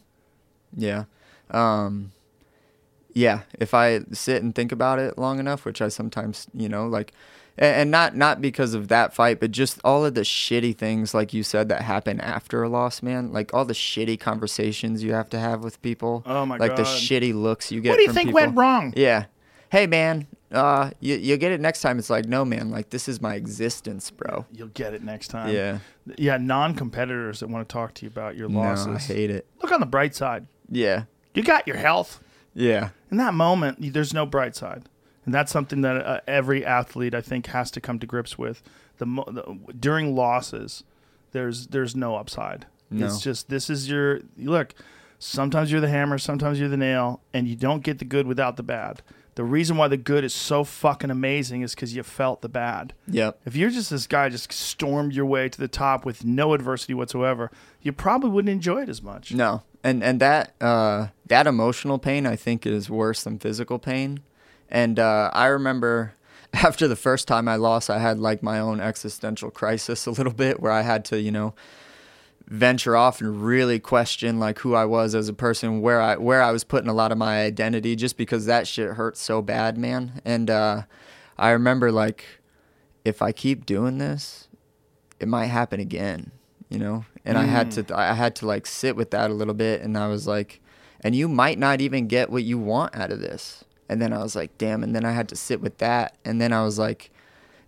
Yeah. 0.75 1.03
Um 1.51 2.11
yeah, 3.13 3.41
if 3.59 3.73
I 3.73 4.01
sit 4.13 4.41
and 4.41 4.55
think 4.55 4.71
about 4.71 4.97
it 4.97 5.17
long 5.17 5.37
enough, 5.37 5.65
which 5.65 5.81
I 5.81 5.89
sometimes, 5.89 6.47
you 6.53 6.69
know, 6.69 6.87
like 6.87 7.13
and, 7.61 7.75
and 7.75 7.91
not 7.91 8.17
not 8.17 8.41
because 8.41 8.73
of 8.73 8.89
that 8.89 9.13
fight, 9.13 9.39
but 9.39 9.51
just 9.51 9.79
all 9.85 10.03
of 10.03 10.15
the 10.15 10.21
shitty 10.21 10.75
things 10.75 11.13
like 11.13 11.33
you 11.33 11.43
said 11.43 11.69
that 11.69 11.83
happen 11.83 12.19
after 12.19 12.63
a 12.63 12.67
loss, 12.69 13.01
man. 13.01 13.31
Like 13.31 13.53
all 13.53 13.63
the 13.63 13.73
shitty 13.73 14.19
conversations 14.19 15.03
you 15.03 15.13
have 15.13 15.29
to 15.29 15.39
have 15.39 15.63
with 15.63 15.81
people. 15.81 16.23
Oh 16.25 16.45
my 16.45 16.57
like 16.57 16.75
the 16.75 16.83
shitty 16.83 17.33
looks 17.33 17.71
you 17.71 17.79
get 17.79 17.91
What 17.91 17.97
do 17.97 18.03
you 18.03 18.11
think 18.11 18.29
people. 18.29 18.41
went 18.41 18.57
wrong? 18.57 18.93
Yeah. 18.97 19.25
Hey 19.69 19.87
man, 19.87 20.27
uh 20.51 20.89
you 20.99 21.15
you 21.15 21.37
get 21.37 21.51
it 21.53 21.61
next 21.61 21.81
time. 21.81 21.99
It's 21.99 22.09
like, 22.09 22.25
no 22.25 22.43
man, 22.43 22.71
like 22.71 22.89
this 22.89 23.07
is 23.07 23.21
my 23.21 23.35
existence, 23.35 24.09
bro. 24.11 24.45
You'll 24.51 24.67
get 24.69 24.93
it 24.93 25.03
next 25.03 25.29
time. 25.29 25.53
Yeah. 25.55 25.79
Yeah, 26.17 26.37
non-competitors 26.37 27.39
that 27.41 27.47
want 27.49 27.69
to 27.69 27.71
talk 27.71 27.93
to 27.93 28.05
you 28.05 28.09
about 28.09 28.35
your 28.35 28.49
losses. 28.49 28.87
No, 28.87 28.93
losses. 28.93 29.11
I 29.11 29.13
hate 29.13 29.29
it. 29.29 29.45
Look 29.61 29.71
on 29.71 29.79
the 29.79 29.85
bright 29.85 30.15
side. 30.15 30.47
Yeah. 30.69 31.03
You 31.35 31.43
got 31.43 31.67
your 31.67 31.77
health. 31.77 32.19
Yeah. 32.53 32.89
in 33.11 33.17
that 33.17 33.33
moment, 33.33 33.93
there's 33.93 34.13
no 34.13 34.25
bright 34.25 34.55
side, 34.57 34.83
and 35.25 35.33
that's 35.33 35.51
something 35.51 35.81
that 35.81 36.05
uh, 36.05 36.19
every 36.27 36.65
athlete 36.65 37.13
I 37.13 37.21
think 37.21 37.47
has 37.47 37.71
to 37.71 37.81
come 37.81 37.99
to 37.99 38.07
grips 38.07 38.37
with. 38.37 38.63
The, 38.97 39.05
mo- 39.05 39.25
the 39.27 39.73
during 39.73 40.15
losses, 40.15 40.83
there's 41.31 41.67
there's 41.67 41.95
no 41.95 42.15
upside. 42.15 42.65
No. 42.89 43.05
It's 43.05 43.21
just 43.21 43.49
this 43.49 43.69
is 43.69 43.89
your 43.89 44.21
look. 44.37 44.73
Sometimes 45.19 45.71
you're 45.71 45.81
the 45.81 45.89
hammer, 45.89 46.17
sometimes 46.17 46.59
you're 46.59 46.69
the 46.69 46.77
nail, 46.77 47.21
and 47.31 47.47
you 47.47 47.55
don't 47.55 47.83
get 47.83 47.99
the 47.99 48.05
good 48.05 48.25
without 48.25 48.57
the 48.57 48.63
bad. 48.63 49.03
The 49.35 49.43
reason 49.43 49.77
why 49.77 49.87
the 49.87 49.97
good 49.97 50.23
is 50.23 50.33
so 50.33 50.63
fucking 50.63 51.09
amazing 51.09 51.61
is 51.61 51.73
because 51.73 51.95
you 51.95 52.03
felt 52.03 52.41
the 52.41 52.49
bad. 52.49 52.93
Yep. 53.07 53.39
If 53.45 53.55
you're 53.55 53.69
just 53.69 53.89
this 53.89 54.07
guy 54.07 54.27
just 54.29 54.51
stormed 54.51 55.13
your 55.13 55.25
way 55.25 55.47
to 55.47 55.57
the 55.57 55.69
top 55.69 56.05
with 56.05 56.25
no 56.25 56.53
adversity 56.53 56.93
whatsoever, 56.93 57.49
you 57.81 57.93
probably 57.93 58.29
wouldn't 58.29 58.51
enjoy 58.51 58.81
it 58.81 58.89
as 58.89 59.01
much. 59.01 59.33
No, 59.33 59.63
and 59.83 60.03
and 60.03 60.19
that 60.19 60.53
uh, 60.59 61.07
that 61.27 61.47
emotional 61.47 61.97
pain 61.97 62.25
I 62.25 62.35
think 62.35 62.65
is 62.65 62.89
worse 62.89 63.23
than 63.23 63.39
physical 63.39 63.79
pain. 63.79 64.19
And 64.71 64.97
uh, 64.97 65.29
I 65.33 65.47
remember 65.47 66.13
after 66.53 66.87
the 66.87 66.95
first 66.95 67.27
time 67.27 67.47
I 67.47 67.55
lost, 67.55 67.89
I 67.89 67.99
had 67.99 68.19
like 68.19 68.41
my 68.41 68.59
own 68.59 68.79
existential 68.79 69.51
crisis 69.51 70.05
a 70.05 70.11
little 70.11 70.33
bit, 70.33 70.59
where 70.59 70.71
I 70.71 70.81
had 70.81 71.05
to 71.05 71.19
you 71.19 71.31
know 71.31 71.53
venture 72.47 72.97
off 72.97 73.21
and 73.21 73.41
really 73.41 73.79
question 73.79 74.37
like 74.37 74.59
who 74.59 74.75
I 74.75 74.85
was 74.85 75.15
as 75.15 75.29
a 75.29 75.33
person, 75.33 75.81
where 75.81 76.01
I 76.01 76.17
where 76.17 76.41
I 76.41 76.51
was 76.51 76.63
putting 76.63 76.89
a 76.89 76.93
lot 76.93 77.11
of 77.11 77.17
my 77.17 77.43
identity, 77.43 77.95
just 77.95 78.17
because 78.17 78.45
that 78.45 78.67
shit 78.67 78.91
hurts 78.91 79.21
so 79.21 79.41
bad, 79.41 79.77
man. 79.77 80.21
And 80.25 80.49
uh, 80.49 80.83
I 81.37 81.51
remember 81.51 81.91
like 81.91 82.25
if 83.03 83.21
I 83.21 83.31
keep 83.31 83.65
doing 83.65 83.97
this, 83.97 84.47
it 85.19 85.27
might 85.27 85.47
happen 85.47 85.79
again, 85.79 86.31
you 86.69 86.79
know. 86.79 87.05
And 87.23 87.37
I 87.37 87.43
had 87.43 87.71
to 87.71 87.85
I 87.95 88.13
had 88.13 88.35
to 88.37 88.47
like 88.47 88.65
sit 88.65 88.95
with 88.95 89.11
that 89.11 89.29
a 89.29 89.33
little 89.33 89.53
bit, 89.53 89.81
and 89.81 89.97
I 89.97 90.07
was 90.07 90.27
like, 90.27 90.59
and 91.01 91.15
you 91.15 91.27
might 91.27 91.59
not 91.59 91.81
even 91.81 92.07
get 92.07 92.29
what 92.31 92.43
you 92.43 92.57
want 92.57 92.95
out 92.95 93.11
of 93.11 93.19
this. 93.19 93.63
And 93.91 94.01
then 94.01 94.13
I 94.13 94.23
was 94.23 94.35
like, 94.35 94.57
damn. 94.57 94.83
And 94.83 94.95
then 94.95 95.05
I 95.05 95.11
had 95.11 95.29
to 95.29 95.35
sit 95.35 95.61
with 95.61 95.77
that, 95.79 96.17
and 96.25 96.41
then 96.41 96.53
I 96.53 96.63
was 96.63 96.79
like. 96.79 97.11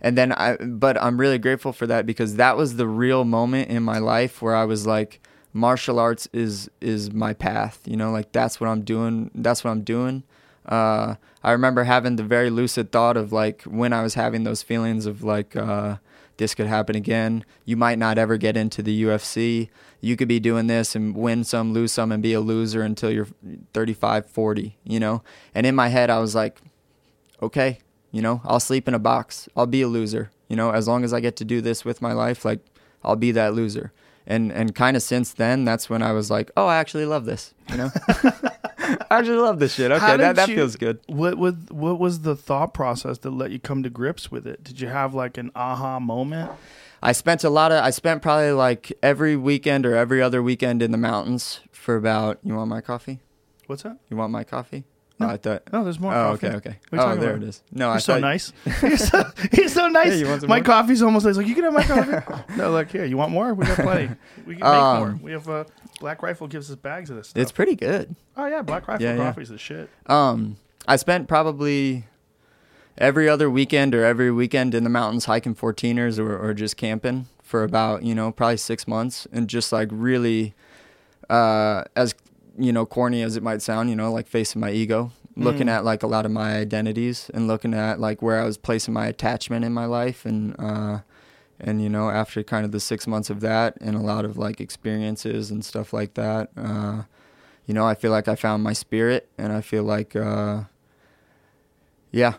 And 0.00 0.18
then 0.18 0.32
I, 0.32 0.56
but 0.56 1.02
I'm 1.02 1.18
really 1.18 1.38
grateful 1.38 1.72
for 1.72 1.86
that 1.86 2.04
because 2.04 2.36
that 2.36 2.58
was 2.58 2.76
the 2.76 2.86
real 2.86 3.24
moment 3.24 3.70
in 3.70 3.82
my 3.82 3.96
life 3.96 4.42
where 4.42 4.54
I 4.54 4.66
was 4.66 4.86
like, 4.86 5.26
martial 5.54 5.98
arts 5.98 6.28
is 6.32 6.68
is 6.82 7.12
my 7.12 7.32
path. 7.32 7.80
You 7.86 7.96
know, 7.96 8.10
like 8.10 8.32
that's 8.32 8.60
what 8.60 8.68
I'm 8.68 8.82
doing. 8.82 9.30
That's 9.34 9.64
what 9.64 9.70
I'm 9.70 9.82
doing. 9.82 10.24
Uh, 10.66 11.14
I 11.42 11.52
remember 11.52 11.84
having 11.84 12.16
the 12.16 12.22
very 12.22 12.50
lucid 12.50 12.92
thought 12.92 13.16
of 13.16 13.32
like 13.32 13.62
when 13.62 13.94
I 13.94 14.02
was 14.02 14.14
having 14.14 14.44
those 14.44 14.62
feelings 14.62 15.06
of 15.06 15.22
like 15.22 15.56
uh, 15.56 15.96
this 16.36 16.54
could 16.54 16.66
happen 16.66 16.96
again. 16.96 17.44
You 17.64 17.76
might 17.76 17.98
not 17.98 18.18
ever 18.18 18.36
get 18.36 18.56
into 18.56 18.82
the 18.82 19.04
UFC. 19.04 19.68
You 20.04 20.16
could 20.16 20.28
be 20.28 20.38
doing 20.40 20.66
this 20.66 20.94
and 20.94 21.16
win 21.16 21.44
some, 21.44 21.72
lose 21.72 21.92
some, 21.92 22.12
and 22.12 22.22
be 22.22 22.32
a 22.34 22.40
loser 22.40 22.82
until 22.82 23.10
you're 23.10 23.28
35, 23.72 24.26
40. 24.26 24.76
You 24.84 25.00
know. 25.00 25.22
And 25.54 25.66
in 25.66 25.74
my 25.74 25.88
head, 25.88 26.10
I 26.10 26.18
was 26.18 26.34
like, 26.34 26.60
okay, 27.42 27.78
you 28.12 28.22
know, 28.22 28.40
I'll 28.44 28.60
sleep 28.60 28.86
in 28.86 28.94
a 28.94 28.98
box. 28.98 29.48
I'll 29.56 29.66
be 29.66 29.82
a 29.82 29.88
loser. 29.88 30.30
You 30.48 30.56
know, 30.56 30.70
as 30.70 30.86
long 30.86 31.04
as 31.04 31.12
I 31.12 31.20
get 31.20 31.36
to 31.36 31.44
do 31.44 31.60
this 31.60 31.84
with 31.84 32.00
my 32.02 32.12
life, 32.12 32.44
like 32.44 32.60
I'll 33.02 33.16
be 33.16 33.32
that 33.32 33.54
loser. 33.54 33.92
And 34.26 34.52
and 34.52 34.74
kind 34.74 34.96
of 34.96 35.02
since 35.02 35.32
then, 35.32 35.64
that's 35.64 35.90
when 35.90 36.02
I 36.02 36.12
was 36.12 36.30
like, 36.30 36.50
oh, 36.56 36.66
I 36.66 36.76
actually 36.76 37.06
love 37.06 37.24
this. 37.24 37.52
You 37.70 37.76
know, 37.76 37.90
I 39.10 39.18
actually 39.18 39.36
love 39.38 39.58
this 39.58 39.74
shit. 39.74 39.90
Okay, 39.90 40.16
that, 40.16 40.36
that 40.36 40.48
you- 40.48 40.54
feels 40.54 40.76
good. 40.76 40.98
What 41.06 41.36
was 41.36 41.54
what 41.70 41.98
was 41.98 42.20
the 42.20 42.36
thought 42.36 42.72
process 42.72 43.18
that 43.18 43.30
let 43.30 43.50
you 43.50 43.58
come 43.58 43.82
to 43.82 43.90
grips 43.90 44.30
with 44.30 44.46
it? 44.46 44.64
Did 44.64 44.80
you 44.80 44.88
have 44.88 45.12
like 45.14 45.36
an 45.36 45.50
aha 45.54 45.98
moment? 46.00 46.52
I 47.04 47.12
spent 47.12 47.44
a 47.44 47.50
lot 47.50 47.70
of 47.70 47.84
I 47.84 47.90
spent 47.90 48.22
probably 48.22 48.52
like 48.52 48.92
every 49.02 49.36
weekend 49.36 49.84
or 49.86 49.94
every 49.94 50.22
other 50.22 50.42
weekend 50.42 50.82
in 50.82 50.90
the 50.90 50.98
mountains 50.98 51.60
for 51.70 51.96
about. 51.96 52.38
You 52.42 52.54
want 52.56 52.70
my 52.70 52.80
coffee? 52.80 53.20
What's 53.66 53.82
that? 53.82 53.98
You 54.10 54.16
want 54.16 54.32
my 54.32 54.42
coffee? 54.44 54.84
Oh, 55.20 55.26
I 55.28 55.36
thought. 55.36 55.62
No, 55.72 55.84
there's 55.84 56.00
more. 56.00 56.12
Oh, 56.12 56.30
coffee. 56.32 56.48
okay, 56.48 56.56
okay. 56.56 56.78
What 56.90 57.00
are 57.00 57.12
you 57.14 57.18
Oh, 57.18 57.20
there 57.20 57.30
about? 57.34 57.42
it 57.44 57.48
is. 57.48 57.62
No, 57.70 57.86
You're 57.86 57.94
I 57.94 57.98
so 57.98 58.18
nice. 58.18 58.52
You're 58.82 58.96
so, 58.96 59.22
you're 59.52 59.68
so 59.68 59.88
nice. 59.88 60.08
Hey, 60.14 60.18
you 60.18 60.26
want 60.26 60.40
some 60.40 60.48
my 60.50 60.56
more? 60.56 60.64
coffee's 60.64 61.02
almost 61.02 61.24
like 61.24 61.46
you 61.46 61.54
can 61.54 61.62
have 61.64 61.72
my 61.72 61.84
coffee. 61.84 62.42
no, 62.56 62.72
look 62.72 62.90
here. 62.90 63.04
You 63.04 63.16
want 63.16 63.30
more? 63.30 63.54
We 63.54 63.64
got 63.64 63.78
plenty. 63.78 64.14
We 64.44 64.54
can 64.56 64.60
make 64.60 64.64
Um, 64.64 64.98
more. 64.98 65.18
We 65.22 65.30
have 65.32 65.48
uh, 65.48 65.64
Black 66.00 66.20
Rifle 66.22 66.48
gives 66.48 66.68
us 66.68 66.76
bags 66.76 67.10
of 67.10 67.16
this 67.16 67.28
stuff. 67.28 67.40
It's 67.40 67.52
pretty 67.52 67.76
good. 67.76 68.16
oh 68.36 68.46
yeah, 68.46 68.62
Black 68.62 68.88
Rifle 68.88 69.04
Yeah, 69.06 69.14
yeah. 69.16 69.30
the 69.32 69.56
shit. 69.58 69.88
Um, 70.06 70.56
I 70.88 70.96
spent 70.96 71.28
probably 71.28 72.06
every 72.98 73.28
other 73.28 73.50
weekend 73.50 73.94
or 73.94 74.04
every 74.04 74.30
weekend 74.30 74.74
in 74.74 74.84
the 74.84 74.90
mountains 74.90 75.24
hiking 75.24 75.54
14ers 75.54 76.18
or, 76.18 76.36
or 76.36 76.54
just 76.54 76.76
camping 76.76 77.26
for 77.42 77.62
about, 77.62 78.02
you 78.02 78.14
know, 78.14 78.30
probably 78.30 78.56
six 78.56 78.86
months 78.86 79.26
and 79.32 79.48
just 79.48 79.72
like 79.72 79.88
really, 79.90 80.54
uh, 81.28 81.84
as, 81.96 82.14
you 82.58 82.72
know, 82.72 82.86
corny 82.86 83.22
as 83.22 83.36
it 83.36 83.42
might 83.42 83.62
sound, 83.62 83.90
you 83.90 83.96
know, 83.96 84.12
like 84.12 84.26
facing 84.28 84.60
my 84.60 84.70
ego, 84.70 85.10
looking 85.36 85.68
at 85.68 85.84
like 85.84 86.02
a 86.02 86.06
lot 86.06 86.24
of 86.24 86.30
my 86.32 86.56
identities 86.56 87.30
and 87.34 87.48
looking 87.48 87.74
at 87.74 87.98
like 87.98 88.22
where 88.22 88.40
I 88.40 88.44
was 88.44 88.56
placing 88.56 88.94
my 88.94 89.06
attachment 89.06 89.64
in 89.64 89.72
my 89.72 89.86
life 89.86 90.24
and, 90.24 90.54
uh, 90.58 91.00
and 91.60 91.82
you 91.82 91.88
know 91.88 92.10
after 92.10 92.42
kind 92.42 92.64
of 92.64 92.72
the 92.72 92.80
six 92.80 93.06
months 93.06 93.30
of 93.30 93.40
that 93.40 93.76
and 93.80 93.96
a 93.96 94.00
lot 94.00 94.24
of 94.24 94.36
like 94.36 94.60
experiences 94.60 95.50
and 95.50 95.64
stuff 95.64 95.92
like 95.92 96.14
that 96.14 96.50
uh, 96.56 97.02
you 97.66 97.74
know 97.74 97.86
i 97.86 97.94
feel 97.94 98.10
like 98.10 98.28
i 98.28 98.34
found 98.34 98.62
my 98.62 98.72
spirit 98.72 99.28
and 99.38 99.52
i 99.52 99.60
feel 99.60 99.82
like 99.82 100.16
uh, 100.16 100.62
yeah 102.10 102.34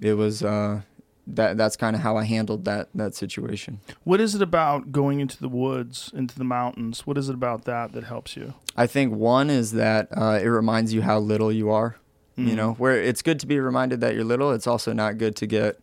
it 0.00 0.14
was 0.14 0.42
uh, 0.42 0.82
that 1.26 1.56
that's 1.58 1.76
kind 1.76 1.94
of 1.94 2.02
how 2.02 2.16
i 2.16 2.24
handled 2.24 2.64
that 2.64 2.88
that 2.94 3.14
situation 3.14 3.80
What 4.04 4.20
is 4.20 4.34
it 4.34 4.42
about 4.42 4.92
going 4.92 5.20
into 5.20 5.38
the 5.38 5.48
woods, 5.48 6.10
into 6.14 6.38
the 6.38 6.44
mountains? 6.44 7.06
What 7.06 7.18
is 7.18 7.28
it 7.28 7.34
about 7.34 7.64
that 7.64 7.92
that 7.92 8.04
helps 8.04 8.36
you? 8.36 8.54
i 8.76 8.86
think 8.86 9.12
one 9.12 9.50
is 9.50 9.72
that 9.72 10.08
uh, 10.16 10.38
it 10.42 10.46
reminds 10.48 10.94
you 10.94 11.02
how 11.02 11.18
little 11.18 11.52
you 11.52 11.70
are 11.70 11.96
you 12.36 12.54
know 12.54 12.74
where 12.74 12.94
it's 13.02 13.20
good 13.20 13.40
to 13.40 13.46
be 13.48 13.58
reminded 13.58 14.00
that 14.00 14.14
you're 14.14 14.22
little 14.24 14.52
it's 14.52 14.68
also 14.68 14.92
not 14.92 15.18
good 15.18 15.34
to 15.34 15.44
get 15.44 15.80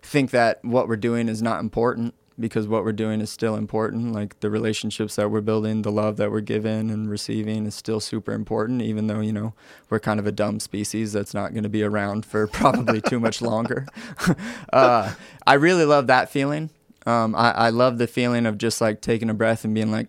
think 0.00 0.30
that 0.30 0.58
what 0.64 0.88
we're 0.88 0.96
doing 0.96 1.28
is 1.28 1.42
not 1.42 1.60
important 1.60 2.14
because 2.38 2.68
what 2.68 2.84
we're 2.84 2.92
doing 2.92 3.20
is 3.20 3.30
still 3.30 3.56
important. 3.56 4.12
Like 4.12 4.40
the 4.40 4.50
relationships 4.50 5.16
that 5.16 5.30
we're 5.30 5.40
building 5.40 5.82
the 5.82 5.92
love 5.92 6.16
that 6.18 6.30
we're 6.30 6.40
giving 6.40 6.90
and 6.90 7.10
receiving 7.10 7.66
is 7.66 7.74
still 7.74 8.00
super 8.00 8.32
important 8.32 8.82
even 8.82 9.06
though 9.06 9.20
you 9.20 9.32
know 9.32 9.54
we're 9.90 10.00
kind 10.00 10.20
of 10.20 10.26
a 10.26 10.32
dumb 10.32 10.60
species 10.60 11.12
that's 11.12 11.34
not 11.34 11.52
going 11.52 11.62
to 11.62 11.68
be 11.68 11.82
around 11.82 12.24
for 12.24 12.46
probably 12.52 13.00
too 13.00 13.20
much 13.20 13.40
longer. 13.42 13.86
Uh, 14.72 15.14
i 15.46 15.54
really 15.54 15.84
love 15.84 16.06
that 16.08 16.30
feeling. 16.30 16.70
Um, 17.06 17.34
I, 17.34 17.52
I 17.52 17.70
love 17.70 17.98
the 17.98 18.06
feeling 18.06 18.44
of 18.44 18.58
just 18.58 18.80
like 18.80 19.00
taking 19.00 19.30
a 19.30 19.34
breath 19.34 19.64
and 19.64 19.74
being 19.74 19.90
like 19.90 20.08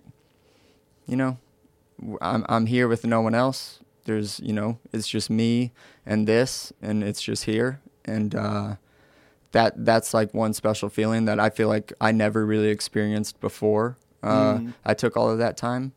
you 1.07 1.15
know 1.15 1.37
I'm 2.21 2.45
I'm 2.49 2.65
here 2.65 2.87
with 2.87 3.05
no 3.05 3.21
one 3.21 3.35
else. 3.35 3.79
There's 4.05 4.39
you 4.39 4.53
know 4.53 4.79
it's 4.91 5.07
just 5.07 5.29
me 5.29 5.71
and 6.05 6.27
this, 6.27 6.73
and 6.81 7.03
it's 7.03 7.21
just 7.21 7.45
here, 7.45 7.79
and 8.05 8.33
uh, 8.35 8.75
that 9.51 9.73
that's 9.85 10.13
like 10.13 10.33
one 10.33 10.53
special 10.53 10.89
feeling 10.89 11.25
that 11.25 11.39
I 11.39 11.49
feel 11.49 11.67
like 11.67 11.91
I 11.99 12.11
never 12.11 12.45
really 12.45 12.69
experienced 12.69 13.39
before. 13.39 13.97
Uh, 14.21 14.59
I 14.85 14.93
took 14.93 15.15
all 15.15 15.29
of 15.29 15.37
that 15.39 15.55
time, 15.55 15.93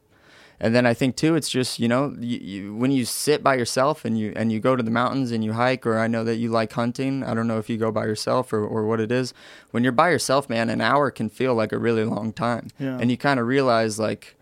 and 0.61 0.75
then 0.77 0.87
I 0.87 0.95
think 0.95 1.17
too, 1.17 1.35
it's 1.35 1.51
just 1.51 1.81
you 1.81 1.89
know 1.89 2.15
you, 2.21 2.39
you, 2.39 2.75
when 2.75 2.93
you 2.93 3.05
sit 3.05 3.43
by 3.43 3.57
yourself 3.57 4.05
and 4.05 4.17
you 4.17 4.33
and 4.37 4.53
you 4.53 4.61
go 4.61 4.77
to 4.77 4.83
the 4.83 4.93
mountains 4.93 5.33
and 5.33 5.43
you 5.45 5.55
hike, 5.55 5.85
or 5.87 5.99
I 5.99 6.07
know 6.07 6.23
that 6.25 6.37
you 6.37 6.49
like 6.49 6.73
hunting. 6.73 7.25
I 7.25 7.35
don't 7.35 7.49
know 7.49 7.59
if 7.59 7.69
you 7.69 7.77
go 7.79 7.91
by 7.91 8.05
yourself 8.07 8.53
or 8.53 8.65
or 8.65 8.87
what 8.87 9.01
it 9.01 9.11
is. 9.11 9.35
When 9.73 9.83
you're 9.83 9.93
by 9.93 10.11
yourself, 10.11 10.49
man, 10.49 10.71
an 10.71 10.81
hour 10.81 11.11
can 11.11 11.29
feel 11.29 11.55
like 11.55 11.73
a 11.73 11.79
really 11.79 12.05
long 12.05 12.33
time, 12.33 12.69
Yeah. 12.79 12.97
and 13.01 13.11
you 13.11 13.17
kind 13.17 13.41
of 13.41 13.47
realize 13.49 13.99
like 13.99 14.37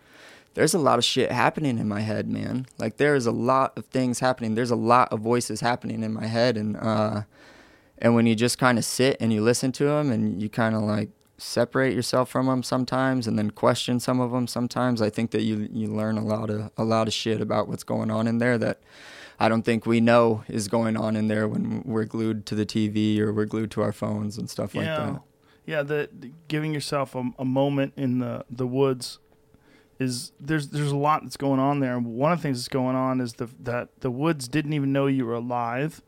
there's 0.53 0.73
a 0.75 0.79
lot 0.79 0.99
of 0.99 1.03
shit 1.05 1.31
happening 1.31 1.79
in 1.79 1.87
my 1.87 2.01
head, 2.01 2.27
man. 2.29 2.67
Like 2.77 2.97
there 2.97 3.15
is 3.15 3.25
a 3.25 3.31
lot 3.31 3.75
of 3.77 3.85
things 3.87 4.19
happening. 4.19 4.53
There's 4.53 4.69
a 4.71 4.75
lot 4.75 5.11
of 5.11 5.21
voices 5.21 5.61
happening 5.61 6.03
in 6.03 6.13
my 6.13 6.27
head, 6.27 6.55
and 6.55 6.77
uh, 6.77 7.21
and 8.01 8.15
when 8.15 8.25
you 8.25 8.35
just 8.35 8.57
kind 8.57 8.77
of 8.77 8.85
sit 8.85 9.17
and 9.19 9.31
you 9.31 9.41
listen 9.41 9.71
to 9.73 9.85
them 9.85 10.11
and 10.11 10.41
you 10.41 10.49
kind 10.49 10.75
of 10.75 10.81
like 10.81 11.09
separate 11.37 11.93
yourself 11.93 12.29
from 12.29 12.45
them 12.45 12.61
sometimes 12.61 13.27
and 13.27 13.37
then 13.37 13.49
question 13.49 13.99
some 13.99 14.19
of 14.19 14.31
them 14.31 14.45
sometimes 14.45 15.01
i 15.01 15.09
think 15.09 15.31
that 15.31 15.41
you 15.41 15.67
you 15.71 15.87
learn 15.87 16.17
a 16.17 16.23
lot 16.23 16.49
of 16.51 16.69
a 16.77 16.83
lot 16.83 17.07
of 17.07 17.13
shit 17.13 17.41
about 17.41 17.67
what's 17.67 17.83
going 17.83 18.11
on 18.11 18.27
in 18.27 18.37
there 18.37 18.59
that 18.59 18.79
i 19.39 19.49
don't 19.49 19.63
think 19.63 19.87
we 19.87 19.99
know 19.99 20.43
is 20.47 20.67
going 20.67 20.95
on 20.95 21.15
in 21.15 21.29
there 21.29 21.47
when 21.47 21.81
we're 21.83 22.05
glued 22.05 22.45
to 22.45 22.53
the 22.53 22.65
tv 22.65 23.17
or 23.17 23.33
we're 23.33 23.45
glued 23.45 23.71
to 23.71 23.81
our 23.81 23.91
phones 23.91 24.37
and 24.37 24.51
stuff 24.51 24.75
like 24.75 24.85
that 24.85 25.21
yeah. 25.65 25.83
The, 25.83 26.09
the 26.11 26.31
giving 26.47 26.73
yourself 26.73 27.15
a, 27.15 27.31
a 27.39 27.45
moment 27.45 27.93
in 27.95 28.19
the 28.19 28.45
the 28.49 28.67
woods 28.67 29.19
is 29.99 30.31
there's 30.39 30.69
there's 30.69 30.91
a 30.91 30.97
lot 30.97 31.23
that's 31.23 31.37
going 31.37 31.59
on 31.59 31.79
there. 31.79 31.99
One 31.99 32.31
of 32.31 32.39
the 32.39 32.43
things 32.43 32.59
that's 32.59 32.67
going 32.67 32.95
on 32.95 33.21
is 33.21 33.33
the 33.33 33.49
that 33.59 33.89
the 34.01 34.11
woods 34.11 34.47
didn't 34.47 34.73
even 34.73 34.91
know 34.91 35.07
you 35.07 35.25
were 35.25 35.35
alive. 35.35 36.01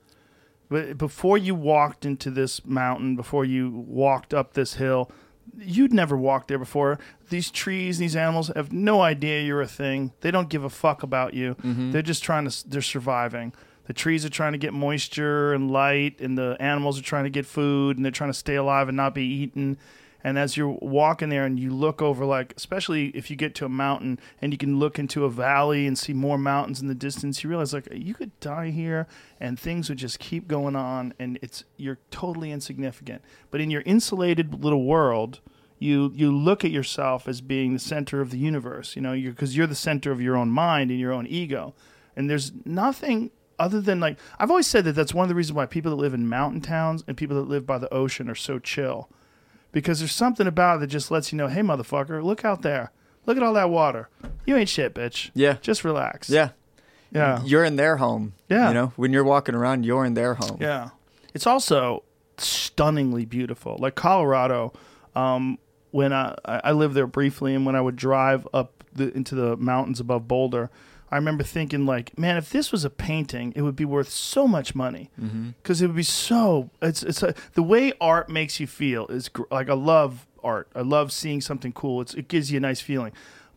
But 0.74 0.98
before 0.98 1.38
you 1.38 1.54
walked 1.54 2.04
into 2.04 2.32
this 2.32 2.66
mountain, 2.66 3.16
before 3.16 3.46
you 3.46 3.70
walked 3.70 4.34
up 4.34 4.54
this 4.54 4.74
hill, 4.74 5.12
you'd 5.56 5.94
never 5.94 6.18
walked 6.18 6.48
there 6.48 6.58
before. 6.58 6.98
These 7.30 7.52
trees, 7.52 8.00
these 8.00 8.16
animals 8.16 8.50
have 8.56 8.74
no 8.74 9.02
idea 9.02 9.44
you're 9.44 9.62
a 9.62 9.68
thing. 9.68 10.14
They 10.22 10.32
don't 10.32 10.50
give 10.50 10.64
a 10.64 10.72
fuck 10.72 11.04
about 11.04 11.36
you. 11.36 11.54
Mm-hmm. 11.62 11.92
They're 11.92 12.02
just 12.02 12.24
trying 12.24 12.50
to. 12.50 12.68
They're 12.68 12.82
surviving. 12.82 13.54
The 13.86 13.94
trees 13.94 14.26
are 14.26 14.30
trying 14.30 14.54
to 14.54 14.58
get 14.58 14.74
moisture 14.74 15.54
and 15.54 15.70
light, 15.70 16.20
and 16.20 16.36
the 16.36 16.58
animals 16.60 16.98
are 16.98 17.04
trying 17.04 17.26
to 17.26 17.30
get 17.30 17.46
food, 17.46 17.98
and 17.98 18.04
they're 18.04 18.12
trying 18.12 18.32
to 18.32 18.38
stay 18.38 18.56
alive 18.56 18.88
and 18.88 18.98
not 18.98 19.14
be 19.14 19.26
eaten. 19.26 19.78
And 20.24 20.40
as 20.40 20.56
you're 20.56 20.78
walking 20.82 21.30
there, 21.30 21.46
and 21.46 21.60
you 21.60 21.72
look 21.72 22.02
over, 22.02 22.26
like 22.26 22.54
especially 22.56 23.08
if 23.08 23.30
you 23.30 23.36
get 23.36 23.56
to 23.56 23.66
a 23.66 23.70
mountain 23.70 24.20
and 24.42 24.54
you 24.54 24.58
can 24.58 24.80
look 24.80 24.98
into 24.98 25.26
a 25.26 25.30
valley 25.30 25.86
and 25.86 25.98
see 25.98 26.14
more 26.14 26.38
mountains 26.38 26.82
in 26.82 26.88
the 26.88 26.96
distance, 26.96 27.44
you 27.44 27.50
realize 27.50 27.74
like 27.74 27.88
you 27.92 28.14
could 28.14 28.40
die 28.40 28.70
here, 28.70 29.08
and 29.40 29.60
things 29.60 29.90
would 29.90 29.98
just 29.98 30.20
keep 30.20 30.48
going 30.48 30.76
on, 30.76 31.14
and 31.20 31.38
it's 31.42 31.66
you're 31.78 32.00
totally 32.12 32.52
insignificant. 32.52 33.22
But 33.52 33.62
in 33.62 33.70
your 33.70 33.82
insulated 33.86 34.64
little 34.64 34.86
world, 34.86 35.42
you 35.78 36.12
you 36.16 36.32
look 36.32 36.64
at 36.64 36.72
yourself 36.72 37.28
as 37.28 37.42
being 37.42 37.74
the 37.74 37.80
center 37.80 38.22
of 38.22 38.32
the 38.32 38.38
universe. 38.38 38.96
You 38.96 39.02
know, 39.02 39.14
you're 39.14 39.34
because 39.34 39.58
you're 39.58 39.68
the 39.68 39.76
center 39.76 40.12
of 40.12 40.22
your 40.22 40.38
own 40.38 40.50
mind 40.50 40.90
and 40.90 41.00
your 41.00 41.12
own 41.12 41.28
ego, 41.28 41.74
and 42.16 42.30
there's 42.30 42.54
nothing 42.66 43.32
other 43.60 43.82
than 43.82 44.00
like 44.00 44.18
I've 44.40 44.50
always 44.50 44.68
said 44.68 44.86
that 44.86 44.94
that's 44.94 45.14
one 45.14 45.24
of 45.24 45.30
the 45.30 45.36
reasons 45.36 45.56
why 45.56 45.66
people 45.66 45.92
that 45.92 46.02
live 46.02 46.14
in 46.14 46.28
mountain 46.28 46.62
towns 46.62 47.04
and 47.08 47.18
people 47.18 47.36
that 47.36 47.50
live 47.50 47.66
by 47.66 47.78
the 47.78 47.94
ocean 47.94 48.30
are 48.30 48.36
so 48.36 48.60
chill, 48.60 49.10
because 49.74 50.00
there's 50.00 50.14
something 50.14 50.48
about 50.48 50.78
it 50.78 50.80
that 50.82 50.88
just 50.88 51.12
lets 51.12 51.34
you 51.34 51.38
know, 51.38 51.48
hey 51.48 51.60
motherfucker, 51.62 52.24
look 52.24 52.46
out 52.46 52.62
there, 52.62 52.92
look 53.26 53.36
at 53.36 53.44
all 53.44 53.54
that 53.56 53.70
water, 53.70 54.08
you 54.46 54.56
ain't 54.56 54.70
shit, 54.70 54.96
bitch. 54.96 55.30
Yeah. 55.34 55.58
just 55.62 55.84
relax. 55.84 56.30
yeah 56.30 56.52
yeah, 57.12 57.44
you're 57.44 57.64
in 57.64 57.76
their 57.76 57.98
home 57.98 58.34
Yeah. 58.50 58.70
you 58.70 58.74
know 58.74 58.94
when 58.96 59.14
you're 59.14 59.24
walking 59.24 59.54
around 59.54 59.84
you're 59.86 60.04
in 60.06 60.14
their 60.16 60.34
home 60.36 60.58
Yeah. 60.62 60.90
It's 61.36 61.46
also 61.46 62.04
stunningly 62.38 63.26
beautiful. 63.26 63.76
Like 63.80 63.96
Colorado, 63.96 64.74
um, 65.16 65.58
when 65.92 66.12
I, 66.14 66.36
I 66.46 66.72
lived 66.72 66.96
there 66.96 67.08
briefly, 67.08 67.54
and 67.56 67.66
when 67.66 67.76
I 67.76 67.82
would 67.82 67.96
drive 67.96 68.48
up 68.54 68.84
the, 68.94 69.16
into 69.16 69.36
the 69.36 69.56
mountains 69.58 70.00
above 70.00 70.28
Boulder, 70.28 70.70
I 71.14 71.18
remember 71.18 71.44
thinking, 71.44 71.86
like, 71.86 72.18
man, 72.18 72.38
if 72.38 72.50
this 72.50 72.72
was 72.72 72.84
a 72.84 72.90
painting, 72.90 73.54
it 73.56 73.62
would 73.62 73.76
be 73.76 73.86
worth 73.86 74.10
so 74.10 74.48
much 74.48 74.74
money 74.74 75.12
mm-hmm. 75.22 75.50
because 75.62 75.80
it 75.80 75.86
would 75.86 75.96
be 75.96 76.02
so. 76.02 76.72
It's 76.82 77.04
it's 77.04 77.22
a, 77.22 77.36
the 77.54 77.62
way 77.62 77.94
art 78.02 78.30
makes 78.30 78.60
you 78.60 78.66
feel 78.66 79.06
is 79.06 79.30
gr- 79.30 79.44
like 79.52 79.70
I 79.70 79.76
love 79.76 80.26
art. 80.44 80.70
I 80.74 80.82
love 80.82 81.12
seeing 81.12 81.40
something 81.40 81.72
cool. 81.72 82.02
It's, 82.02 82.16
it 82.16 82.30
gives 82.30 82.52
you 82.52 82.58
a 82.58 82.62
nice 82.62 82.82
feeling, 82.82 83.12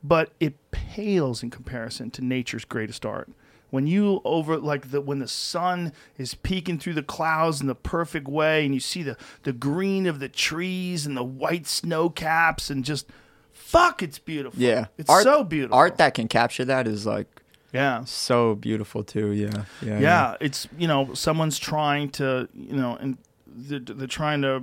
but 0.05 0.33
it 0.39 0.71
pales 0.71 1.43
in 1.43 1.49
comparison 1.49 2.11
to 2.11 2.23
nature's 2.23 2.67
greatest 2.67 3.07
art 3.07 3.31
when 3.71 3.87
you 3.87 4.21
over 4.27 4.59
like 4.59 4.91
the 4.91 5.01
when 5.01 5.21
the 5.21 5.27
sun 5.27 5.95
is 6.19 6.35
peeking 6.35 6.79
through 6.79 6.93
the 6.93 7.03
clouds 7.03 7.63
in 7.63 7.69
the 7.69 7.75
perfect 7.75 8.29
way 8.29 8.67
and 8.67 8.75
you 8.75 8.81
see 8.81 9.03
the 9.03 9.17
the 9.45 9.53
green 9.55 10.07
of 10.07 10.21
the 10.21 10.29
trees 10.29 11.07
and 11.07 11.17
the 11.17 11.25
white 11.25 11.67
snow 11.67 12.11
caps 12.11 12.69
and 12.69 12.85
just 12.85 13.07
fuck 13.51 14.03
it's 14.03 14.19
beautiful 14.19 14.61
yeah 14.61 14.89
it's 14.99 15.09
art, 15.09 15.23
so 15.23 15.43
beautiful 15.43 15.75
art 15.75 15.97
that 15.97 16.13
can 16.13 16.29
capture 16.29 16.67
that 16.67 16.87
is 16.87 17.07
like 17.07 17.36
yeah. 17.77 18.05
So 18.05 18.55
beautiful 18.55 19.05
too. 19.05 19.33
Yeah 19.33 19.65
yeah 19.83 19.99
yeah. 19.99 20.37
It's 20.41 20.69
you 20.79 20.89
know 20.89 21.15
someone's 21.15 21.59
trying 21.59 22.11
to 22.21 22.49
you 22.55 22.77
know 22.77 22.97
and 22.97 23.19
they're, 23.59 23.81
they're 23.81 24.07
trying 24.07 24.43
to 24.43 24.63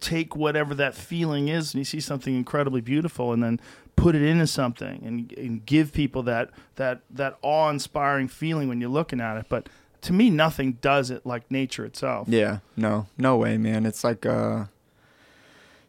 take 0.00 0.34
whatever 0.34 0.74
that 0.74 0.94
feeling 0.94 1.48
is 1.48 1.72
and 1.72 1.78
you 1.80 1.84
see 1.84 2.00
something 2.00 2.34
incredibly 2.34 2.80
beautiful 2.80 3.32
and 3.32 3.42
then 3.42 3.60
put 3.94 4.14
it 4.14 4.22
into 4.22 4.46
something 4.46 5.02
and, 5.04 5.32
and 5.38 5.64
give 5.66 5.92
people 5.92 6.22
that 6.24 6.50
that 6.76 7.00
that 7.10 7.38
awe-inspiring 7.42 8.28
feeling 8.28 8.68
when 8.68 8.80
you're 8.80 8.90
looking 8.90 9.20
at 9.20 9.36
it. 9.36 9.46
But 9.48 9.68
to 10.02 10.12
me 10.12 10.30
nothing 10.30 10.78
does 10.80 11.10
it 11.10 11.24
like 11.24 11.48
nature 11.50 11.84
itself. 11.84 12.28
Yeah, 12.28 12.58
no, 12.76 13.06
no 13.16 13.36
way, 13.36 13.56
man. 13.58 13.86
It's 13.86 14.02
like, 14.02 14.26
uh, 14.26 14.64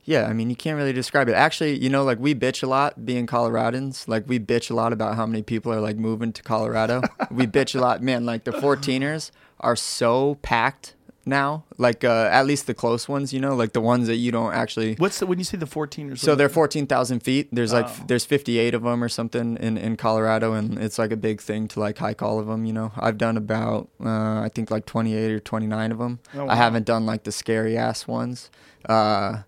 yeah, 0.05 0.25
I 0.27 0.33
mean, 0.33 0.49
you 0.49 0.55
can't 0.55 0.77
really 0.77 0.93
describe 0.93 1.29
it. 1.29 1.33
Actually, 1.33 1.77
you 1.79 1.89
know, 1.89 2.03
like 2.03 2.19
we 2.19 2.35
bitch 2.35 2.61
a 2.63 2.67
lot 2.67 3.05
being 3.05 3.25
Coloradans. 3.27 4.07
Like 4.07 4.27
we 4.27 4.39
bitch 4.39 4.69
a 4.69 4.73
lot 4.73 4.91
about 4.93 5.15
how 5.15 5.25
many 5.25 5.43
people 5.43 5.71
are 5.73 5.79
like 5.81 5.95
moving 5.95 6.33
to 6.33 6.43
Colorado. 6.43 7.01
we 7.31 7.47
bitch 7.47 7.75
a 7.75 7.79
lot, 7.79 8.01
man. 8.01 8.25
Like 8.25 8.43
the 8.43 8.51
14ers 8.51 9.31
are 9.61 9.75
so 9.77 10.35
packed 10.41 10.95
now. 11.25 11.63
Like 11.77 12.03
uh, 12.03 12.27
at 12.29 12.45
least 12.45 12.67
the 12.67 12.73
close 12.73 13.07
ones, 13.07 13.31
you 13.31 13.39
know, 13.39 13.55
like 13.55 13.71
the 13.71 13.79
ones 13.79 14.07
that 14.07 14.17
you 14.17 14.29
don't 14.29 14.53
actually. 14.53 14.95
what's 14.95 15.19
the 15.19 15.25
when 15.25 15.37
you 15.39 15.45
say 15.45 15.55
the 15.57 15.65
14 15.65 16.11
or 16.11 16.15
So 16.17 16.35
they're 16.35 16.49
14,000 16.49 17.21
feet. 17.21 17.47
There's 17.53 17.71
like 17.71 17.85
Oh. 17.87 18.03
there's 18.07 18.25
58 18.25 18.73
of 18.73 18.83
them 18.83 19.01
or 19.01 19.07
something 19.07 19.55
in, 19.57 19.77
in 19.77 19.95
Colorado, 19.95 20.51
and 20.51 20.77
it's 20.77 20.99
like 20.99 21.13
a 21.13 21.17
big 21.17 21.39
thing 21.39 21.69
to 21.69 21.79
like 21.79 21.97
hike 21.97 22.21
all 22.21 22.39
of 22.39 22.47
them. 22.47 22.65
You 22.65 22.73
know, 22.73 22.91
I've 22.97 23.17
done 23.17 23.37
about 23.37 23.87
uh, 24.03 24.41
I 24.41 24.49
think 24.53 24.69
like 24.69 24.85
28 24.85 25.31
or 25.31 25.39
29 25.39 25.91
of 25.93 25.97
them. 25.97 26.19
Oh, 26.35 26.43
wow. 26.43 26.51
I 26.51 26.55
haven't 26.55 26.85
done 26.85 27.05
like 27.05 27.23
the 27.23 27.31
scary 27.31 27.77
ass 27.77 28.05
ones. 28.05 28.51
Uh, 28.83 29.43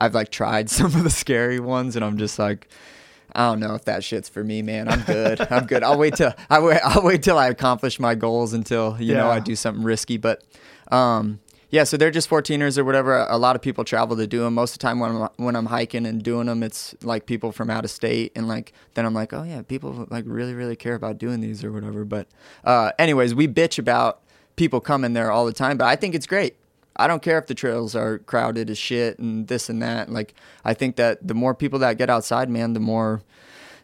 I've 0.00 0.14
like 0.14 0.30
tried 0.30 0.70
some 0.78 0.94
of 0.94 1.04
the 1.04 1.10
scary 1.10 1.60
ones, 1.60 1.96
and 1.96 2.04
I'm 2.04 2.18
just 2.18 2.38
like. 2.38 2.68
I 3.32 3.48
don't 3.48 3.60
know 3.60 3.76
if 3.76 3.84
that 3.84 4.02
shit's 4.02 4.28
for 4.28 4.42
me, 4.42 4.60
man. 4.60 4.88
I'm 4.88 5.02
good. 5.02 5.40
I'm 5.52 5.64
good. 5.64 5.84
I'll 5.84 5.96
wait 5.96 6.16
till 6.16 6.34
I 6.50 6.58
wait. 6.58 6.80
I'll 6.84 7.04
wait 7.04 7.22
till 7.22 7.38
I 7.38 7.46
accomplish 7.46 8.00
my 8.00 8.16
goals 8.16 8.52
until 8.52 8.96
you 9.00 9.14
know 9.14 9.30
I 9.30 9.38
do 9.38 9.54
something 9.54 9.84
risky. 9.84 10.16
But 10.16 10.42
um, 10.90 11.38
yeah, 11.70 11.84
so 11.84 11.96
they're 11.96 12.10
just 12.10 12.28
14ers 12.28 12.76
or 12.76 12.84
whatever. 12.84 13.26
A 13.28 13.38
lot 13.38 13.54
of 13.54 13.62
people 13.62 13.84
travel 13.84 14.16
to 14.16 14.26
do 14.26 14.40
them. 14.40 14.54
Most 14.54 14.72
of 14.72 14.78
the 14.80 14.82
time 14.82 14.98
when 14.98 15.12
I'm 15.12 15.28
when 15.36 15.54
I'm 15.54 15.66
hiking 15.66 16.04
and 16.04 16.22
doing 16.22 16.46
them, 16.46 16.64
it's 16.64 16.94
like 17.02 17.26
people 17.26 17.52
from 17.52 17.70
out 17.70 17.84
of 17.84 17.90
state, 17.92 18.32
and 18.34 18.48
like 18.48 18.72
then 18.94 19.06
I'm 19.06 19.14
like, 19.14 19.32
oh 19.32 19.44
yeah, 19.44 19.62
people 19.62 20.06
like 20.10 20.24
really 20.26 20.54
really 20.54 20.76
care 20.76 20.94
about 20.94 21.18
doing 21.18 21.40
these 21.40 21.62
or 21.62 21.70
whatever. 21.70 22.04
But 22.04 22.26
uh, 22.64 22.90
anyways, 22.98 23.34
we 23.34 23.46
bitch 23.46 23.78
about 23.78 24.20
people 24.56 24.80
coming 24.80 25.12
there 25.12 25.30
all 25.30 25.46
the 25.46 25.52
time, 25.52 25.76
but 25.78 25.86
I 25.86 25.94
think 25.94 26.14
it's 26.14 26.26
great. 26.26 26.56
I 26.96 27.06
don't 27.06 27.22
care 27.22 27.38
if 27.38 27.46
the 27.46 27.54
trails 27.54 27.94
are 27.94 28.18
crowded 28.18 28.68
as 28.70 28.76
shit 28.78 29.18
and 29.18 29.46
this 29.48 29.68
and 29.70 29.80
that. 29.82 30.10
Like 30.10 30.34
I 30.64 30.74
think 30.74 30.96
that 30.96 31.26
the 31.26 31.34
more 31.34 31.54
people 31.54 31.78
that 31.80 31.96
get 31.98 32.10
outside, 32.10 32.50
man, 32.50 32.72
the 32.74 32.80
more 32.80 33.22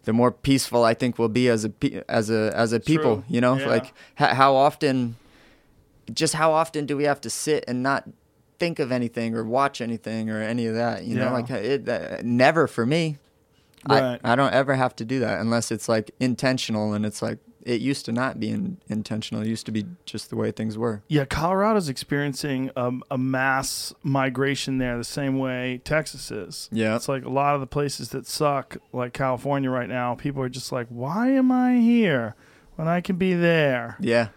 the 0.04 0.12
more 0.12 0.30
peaceful 0.30 0.84
I 0.84 0.94
think 0.94 1.18
we'll 1.18 1.28
be 1.28 1.48
as 1.48 1.64
a 1.64 1.72
as 2.08 2.30
a 2.30 2.52
as 2.54 2.72
a 2.72 2.80
people. 2.80 3.16
True. 3.16 3.24
You 3.28 3.40
know, 3.40 3.56
Yeah. 3.58 3.66
like 3.68 3.94
how 4.16 4.54
often 4.54 5.16
just 6.12 6.34
how 6.34 6.52
often 6.52 6.86
do 6.86 6.96
we 6.96 7.04
have 7.04 7.20
to 7.22 7.30
sit 7.30 7.64
and 7.66 7.82
not 7.82 8.08
think 8.58 8.78
of 8.78 8.90
anything 8.92 9.34
or 9.34 9.44
watch 9.44 9.80
anything 9.80 10.30
or 10.30 10.40
any 10.40 10.66
of 10.66 10.74
that 10.74 11.04
you 11.04 11.16
Yeah. 11.16 11.26
know 11.26 11.32
like 11.32 11.50
it 11.50 11.88
uh, 11.88 12.18
never 12.22 12.66
for 12.66 12.86
me 12.86 13.18
Right. 13.88 14.18
I, 14.24 14.32
I 14.32 14.36
don't 14.36 14.52
ever 14.54 14.74
have 14.74 14.96
to 14.96 15.04
do 15.04 15.20
that 15.20 15.40
unless 15.40 15.70
it's 15.70 15.88
like 15.88 16.10
intentional 16.20 16.92
and 16.94 17.04
it's 17.04 17.20
like 17.22 17.38
it 17.66 17.80
used 17.80 18.04
to 18.06 18.12
not 18.12 18.38
be 18.40 18.48
in, 18.50 18.78
intentional 18.88 19.42
it 19.42 19.48
used 19.48 19.66
to 19.66 19.72
be 19.72 19.84
just 20.04 20.30
the 20.30 20.36
way 20.36 20.50
things 20.52 20.78
were 20.78 21.02
Yeah, 21.08 21.24
Colorado's 21.24 21.88
experiencing 21.88 22.70
um, 22.76 23.02
a 23.10 23.18
mass 23.18 23.92
migration 24.02 24.78
there 24.78 24.96
the 24.96 25.04
same 25.04 25.38
way 25.38 25.80
Texas 25.84 26.30
is. 26.30 26.68
Yeah. 26.72 26.94
It's 26.96 27.08
like 27.08 27.24
a 27.24 27.28
lot 27.30 27.54
of 27.56 27.60
the 27.60 27.66
places 27.66 28.10
that 28.10 28.26
suck, 28.26 28.76
like 28.92 29.12
California 29.12 29.68
right 29.68 29.88
now, 29.88 30.14
people 30.14 30.40
are 30.42 30.48
just 30.48 30.70
like, 30.72 30.86
why 30.88 31.30
am 31.30 31.50
I 31.50 31.76
here 31.78 32.34
when 32.76 32.86
I 32.88 33.00
can 33.00 33.16
be 33.16 33.34
there? 33.34 33.96
yeah 34.00 34.28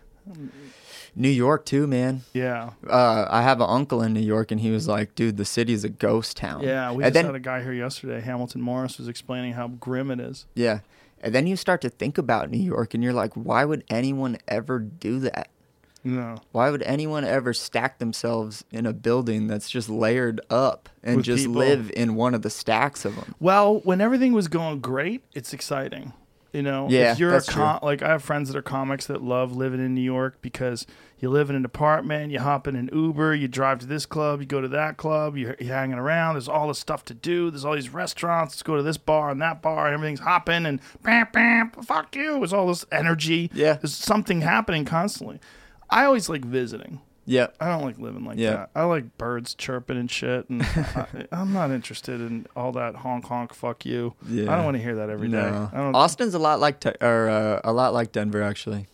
new 1.15 1.30
york 1.30 1.65
too 1.65 1.88
man 1.88 2.22
Yeah. 2.34 2.72
uh, 2.88 3.26
i 3.30 3.41
have 3.41 3.60
an 3.61 3.68
uncle 3.69 4.01
in 4.03 4.14
new 4.14 4.19
york 4.22 4.51
and 4.51 4.61
he 4.61 4.69
was 4.69 4.88
like 4.88 5.15
dude 5.15 5.38
the 5.38 5.45
city's 5.45 5.84
a 5.84 5.89
ghost 5.89 6.38
town 6.38 6.61
Yeah. 6.64 6.91
We 6.91 7.03
and 7.03 7.11
just 7.11 7.14
then 7.15 7.26
had 7.26 7.35
a 7.35 7.39
guy 7.39 7.64
here 7.64 7.73
yesterday, 7.73 8.22
Hamilton 8.22 8.61
Morris, 8.61 8.97
was 8.99 9.07
explaining 9.07 9.53
how 9.53 9.68
grim 9.69 10.11
it 10.11 10.19
is. 10.19 10.45
Yeah. 10.53 10.80
And 11.21 11.33
then 11.35 11.47
you 11.47 11.55
start 11.55 11.81
to 11.81 11.89
think 11.89 12.17
about 12.17 12.49
New 12.49 12.61
York 12.61 12.93
and 12.93 13.03
you're 13.03 13.13
like, 13.13 13.33
why 13.33 13.65
would 13.65 13.83
anyone 13.89 14.37
ever 14.47 14.79
do 14.79 15.19
that? 15.19 15.49
No. 16.03 16.37
Why 16.53 16.69
would 16.69 16.81
anyone 16.83 17.25
ever 17.25 17.53
stack 17.53 17.99
themselves 17.99 18.63
in 18.71 18.85
a 18.85 18.93
building 18.93 19.47
that's 19.47 19.69
just 19.69 19.89
layered 19.89 20.39
up 20.49 20.87
and 21.03 21.17
With 21.17 21.25
just 21.25 21.45
people. 21.45 21.59
live 21.59 21.91
in 21.93 22.15
one 22.15 22.33
of 22.33 22.41
the 22.41 22.49
stacks 22.49 23.03
of 23.03 23.15
them? 23.15 23.35
Well, 23.39 23.79
when 23.79 23.99
everything 23.99 24.31
was 24.31 24.47
going 24.47 24.79
great, 24.79 25.23
it's 25.33 25.53
exciting. 25.53 26.13
You 26.51 26.63
know, 26.63 26.88
Yeah, 26.89 27.11
if 27.11 27.19
you're 27.19 27.30
that's 27.31 27.47
a 27.47 27.51
com- 27.51 27.80
like 27.84 28.01
I 28.01 28.09
have 28.09 28.23
friends 28.23 28.49
that 28.49 28.57
are 28.57 28.61
comics 28.63 29.05
that 29.05 29.21
love 29.21 29.55
living 29.55 29.80
in 29.80 29.93
New 29.93 30.01
York 30.01 30.38
because 30.41 30.88
you 31.19 31.30
live 31.30 31.49
in 31.51 31.55
an 31.55 31.63
apartment, 31.63 32.31
you 32.31 32.39
hop 32.39 32.65
in 32.67 32.76
an 32.76 32.89
Uber, 32.91 33.35
you 33.35 33.47
drive 33.47 33.77
to 33.80 33.85
this 33.85 34.05
club, 34.07 34.39
you 34.39 34.47
go 34.47 34.59
to 34.59 34.67
that 34.69 34.97
club, 34.97 35.38
you're, 35.38 35.55
you're 35.59 35.76
hanging 35.76 35.99
around. 35.99 36.35
There's 36.35 36.47
all 36.47 36.67
this 36.69 36.80
stuff 36.80 37.05
to 37.05 37.13
do. 37.13 37.51
There's 37.51 37.65
all 37.65 37.76
these 37.76 37.93
restaurants. 37.93 38.55
Let's 38.55 38.63
go 38.63 38.77
to 38.77 38.81
this 38.84 38.97
bar 38.97 39.30
and 39.30 39.39
that 39.41 39.61
bar, 39.61 39.85
and 39.85 39.93
everything's 39.93 40.21
hopping 40.21 40.65
and 40.65 40.80
bam, 41.03 41.27
bam, 41.31 41.71
fuck 41.71 42.15
you. 42.15 42.39
There's 42.39 42.53
all 42.53 42.67
this 42.67 42.85
energy. 42.91 43.51
Yeah. 43.53 43.73
there's 43.73 43.93
something 43.93 44.41
happening 44.41 44.85
constantly. 44.85 45.39
I 45.89 46.05
always 46.05 46.30
like 46.30 46.45
visiting. 46.45 47.01
Yep. 47.30 47.56
I 47.60 47.68
don't 47.68 47.84
like 47.84 47.99
living 47.99 48.26
like 48.26 48.38
Yeah. 48.39 48.51
that. 48.51 48.69
I 48.76 48.84
like 48.85 49.18
birds 49.19 49.53
chirping 49.53 49.97
and 49.97 50.10
shit, 50.10 50.49
and 50.49 50.64
I, 50.64 51.06
I'm 51.31 51.53
not 51.53 51.69
interested 51.69 52.19
in 52.22 52.47
all 52.56 52.72
that 52.72 52.95
honk 52.95 53.26
honk 53.26 53.53
fuck 53.53 53.85
you. 53.85 54.15
Yeah. 54.27 54.51
I 54.51 54.56
don't 54.56 54.65
want 54.65 54.77
to 54.77 54.84
hear 54.84 54.95
that 54.95 55.10
every 55.11 55.27
day. 55.27 55.38
No. 55.49 55.69
I 55.72 55.77
don't. 55.77 55.95
Austin's 55.95 56.34
a 56.34 56.39
lot 56.39 56.60
like 56.60 56.80
te- 56.80 56.97
or 57.01 57.30
uh, 57.30 57.61
a 57.64 57.72
lot 57.72 57.93
like 57.93 58.11
Denver 58.11 58.41
actually. 58.41 58.88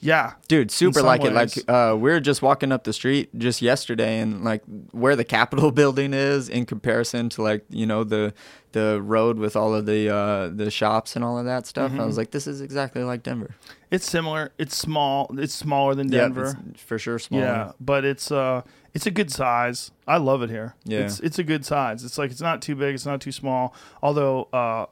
yeah, 0.00 0.32
Dude, 0.48 0.70
super 0.70 1.00
some 1.00 1.06
like 1.06 1.24
it. 1.24 1.32
ways. 1.34 1.56
Like 1.66 1.68
uh, 1.68 1.94
we 1.96 2.10
were 2.10 2.20
just 2.20 2.40
walking 2.42 2.72
up 2.72 2.84
the 2.84 2.92
street 2.94 3.28
just 3.38 3.60
yesterday, 3.60 4.18
and 4.18 4.42
like 4.44 4.62
where 4.92 5.14
the 5.16 5.24
Capitol 5.24 5.70
building 5.80 6.14
is 6.14 6.48
in 6.48 6.64
comparison 6.66 7.28
to 7.30 7.42
like 7.42 7.64
you 7.68 7.84
know 7.86 8.02
the 8.02 8.32
the 8.74 9.00
road 9.02 9.38
with 9.38 9.56
all 9.56 9.74
of 9.74 9.86
the 9.86 10.14
uh, 10.14 10.48
the 10.48 10.70
shops 10.70 11.16
and 11.16 11.24
all 11.24 11.38
of 11.38 11.46
that 11.46 11.66
stuff. 11.66 11.92
Mm-hmm. 11.92 12.00
I 12.00 12.04
was 12.04 12.18
like, 12.18 12.30
this 12.32 12.46
is 12.46 12.60
exactly 12.60 13.02
like 13.02 13.22
Denver. 13.22 13.54
it's 13.90 14.08
similar. 14.08 14.52
It's 14.58 14.76
small. 14.76 15.30
It's 15.38 15.54
smaller 15.54 15.94
than 15.94 16.08
Denver. 16.08 16.54
Yeah, 16.56 16.70
it's 16.72 16.82
for 16.82 16.98
sure 16.98 17.18
small. 17.18 17.40
Yeah, 17.40 17.72
but 17.80 18.04
it's 18.04 18.30
uh 18.30 18.62
it's 18.92 19.06
a 19.06 19.10
good 19.10 19.30
size. 19.32 19.90
I 20.06 20.18
love 20.18 20.42
it 20.42 20.50
here. 20.50 20.74
Yeah. 20.84 21.00
It's 21.06 21.20
it's 21.20 21.38
a 21.38 21.44
good 21.44 21.64
size. 21.64 22.04
It's 22.04 22.18
like 22.18 22.30
it's 22.30 22.42
not 22.42 22.60
too 22.60 22.74
big, 22.74 22.94
it's 22.94 23.06
not 23.06 23.20
too 23.20 23.32
small. 23.32 23.74
Although 24.02 24.48
uh 24.52 24.86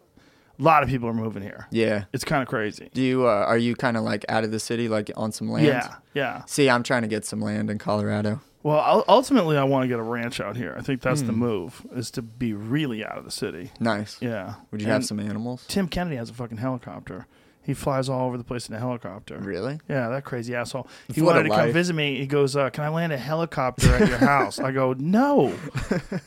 a 0.59 0.63
lot 0.63 0.83
of 0.83 0.89
people 0.89 1.09
are 1.09 1.15
moving 1.15 1.43
here. 1.43 1.67
Yeah. 1.71 2.05
It's 2.13 2.25
kind 2.25 2.43
of 2.43 2.49
crazy. 2.49 2.89
Do 2.95 3.03
you 3.03 3.27
uh, 3.27 3.45
are 3.47 3.59
you 3.59 3.75
kind 3.75 3.97
of 3.97 4.05
like 4.05 4.25
out 4.29 4.45
of 4.45 4.53
the 4.53 4.61
city, 4.61 4.89
like 4.89 5.11
on 5.17 5.33
some 5.33 5.51
land? 5.51 5.67
Yeah, 5.67 5.97
yeah. 6.15 6.45
See, 6.47 6.71
I'm 6.71 6.83
trying 6.83 7.03
to 7.03 7.09
get 7.09 7.25
some 7.25 7.41
land 7.41 7.69
in 7.71 7.79
Colorado. 7.79 8.41
Well, 8.63 9.05
ultimately 9.09 9.57
I 9.57 9.65
want 9.65 9.83
to 9.85 9.89
get 9.89 9.99
a 9.99 10.03
ranch 10.05 10.41
out 10.41 10.57
here. 10.57 10.75
I 10.79 10.83
think 10.83 11.01
that's 11.03 11.21
Hmm. 11.21 11.27
the 11.27 11.33
move 11.33 11.85
is 11.95 12.11
to 12.13 12.23
be 12.23 12.53
really 12.55 13.05
out 13.05 13.19
of 13.19 13.25
the 13.25 13.31
city. 13.31 13.73
Nice. 13.81 14.19
Yeah. 14.21 14.55
Would 14.71 14.81
you 14.81 14.87
And 14.87 14.93
have 14.93 15.05
some 15.05 15.19
animals? 15.19 15.65
Tim 15.69 15.89
Kennedy 15.89 16.17
has 16.17 16.31
a 16.31 16.35
fucking 16.35 16.59
helicopter. 16.59 17.27
He 17.65 17.75
flies 17.75 18.09
all 18.09 18.27
over 18.27 18.37
the 18.37 18.43
place 18.45 18.69
in 18.69 18.75
a 18.75 18.79
helicopter. 18.79 19.39
Really? 19.39 19.79
Yeah, 19.89 20.09
that 20.09 20.25
crazy 20.25 20.55
asshole. 20.55 20.89
He 21.15 21.23
What 21.23 21.31
a 21.31 21.35
wanted 21.37 21.43
to 21.45 21.49
come 21.51 21.59
life. 21.67 21.73
visit 21.73 21.95
me. 21.95 22.19
He 22.19 22.27
goes, 22.27 22.57
uh, 22.57 22.71
"Can 22.71 22.83
I 22.85 22.89
land 22.89 23.13
a 23.13 23.17
helicopter 23.19 23.95
at 23.95 24.09
your 24.09 24.19
house?" 24.19 24.59
I 24.59 24.73
go, 24.73 24.93
"No, 24.99 25.55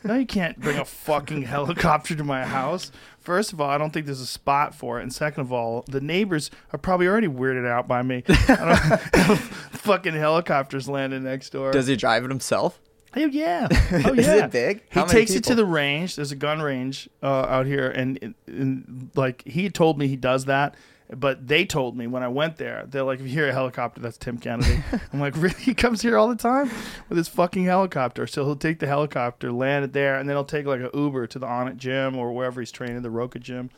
no, 0.03 0.15
you 0.15 0.25
can't 0.25 0.57
bring 0.59 0.77
a 0.77 0.85
fucking 0.85 1.43
helicopter 1.43 2.15
to 2.15 2.23
my 2.23 2.45
house." 2.45 2.91
First 3.19 3.51
of 3.53 3.59
all, 3.59 3.69
I 3.69 3.77
don't 3.77 3.91
think 3.91 4.05
there's 4.05 4.21
a 4.21 4.25
spot 4.25 4.73
for 4.75 4.99
it, 4.99 5.03
and 5.03 5.11
second 5.11 5.41
of 5.41 5.51
all, 5.51 5.83
the 5.89 5.99
neighbors 5.99 6.51
are 6.71 6.79
probably 6.79 7.07
already 7.07 7.27
weirded 7.27 7.67
out 7.67 7.87
by 7.87 8.01
me. 8.01 8.23
I 8.27 9.09
don't 9.27 9.37
fucking 9.39 10.13
helicopters 10.13 10.87
landing 10.87 11.23
next 11.23 11.49
door. 11.51 11.71
Does 11.71 11.87
he 11.87 11.95
drive 11.95 12.23
it 12.23 12.29
himself? 12.29 12.79
Oh 13.17 13.25
yeah. 13.25 13.67
Oh 14.05 14.13
yeah. 14.13 14.19
Is 14.21 14.27
it 14.27 14.51
big? 14.51 14.77
He 14.89 14.99
How 14.99 15.05
many 15.05 15.19
takes 15.19 15.31
it 15.31 15.43
to 15.45 15.49
people? 15.51 15.55
the 15.57 15.65
range. 15.65 16.15
There's 16.17 16.31
a 16.31 16.35
gun 16.35 16.61
range 16.61 17.09
uh, 17.23 17.25
out 17.27 17.65
here, 17.65 17.89
and, 17.89 18.35
and 18.47 19.09
like 19.15 19.41
he 19.47 19.69
told 19.69 19.97
me 19.97 20.07
he 20.07 20.15
does 20.17 20.45
that. 20.45 20.75
But 21.13 21.47
they 21.47 21.65
told 21.65 21.95
me 21.95 22.07
when 22.07 22.23
I 22.23 22.27
went 22.29 22.57
there, 22.57 22.85
they're 22.87 23.03
like, 23.03 23.19
if 23.19 23.25
you 23.27 23.31
hear 23.31 23.47
a 23.47 23.53
helicopter, 23.53 24.01
that's 24.01 24.17
Tim 24.17 24.39
Kennedy. 24.39 24.83
I'm 25.13 25.19
like, 25.19 25.35
really? 25.37 25.55
He 25.59 25.75
comes 25.75 26.01
here 26.01 26.17
all 26.17 26.27
the 26.27 26.35
time 26.35 26.71
with 27.09 27.17
his 27.19 27.27
fucking 27.27 27.65
helicopter. 27.65 28.25
So 28.25 28.43
he'll 28.43 28.55
take 28.55 28.79
the 28.79 28.87
helicopter, 28.87 29.51
land 29.51 29.85
it 29.85 29.93
there, 29.93 30.17
and 30.17 30.27
then 30.27 30.35
he'll 30.35 30.43
take 30.43 30.65
like 30.65 30.81
an 30.81 30.89
Uber 30.95 31.27
to 31.27 31.37
the 31.37 31.45
Onnit 31.45 31.77
gym 31.77 32.17
or 32.17 32.31
wherever 32.33 32.59
he's 32.59 32.71
training, 32.71 33.03
the 33.03 33.11
Roca 33.11 33.37
gym. 33.37 33.69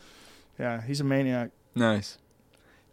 Yeah, 0.58 0.82
he's 0.82 1.02
a 1.02 1.04
maniac. 1.04 1.52
Nice. 1.76 2.18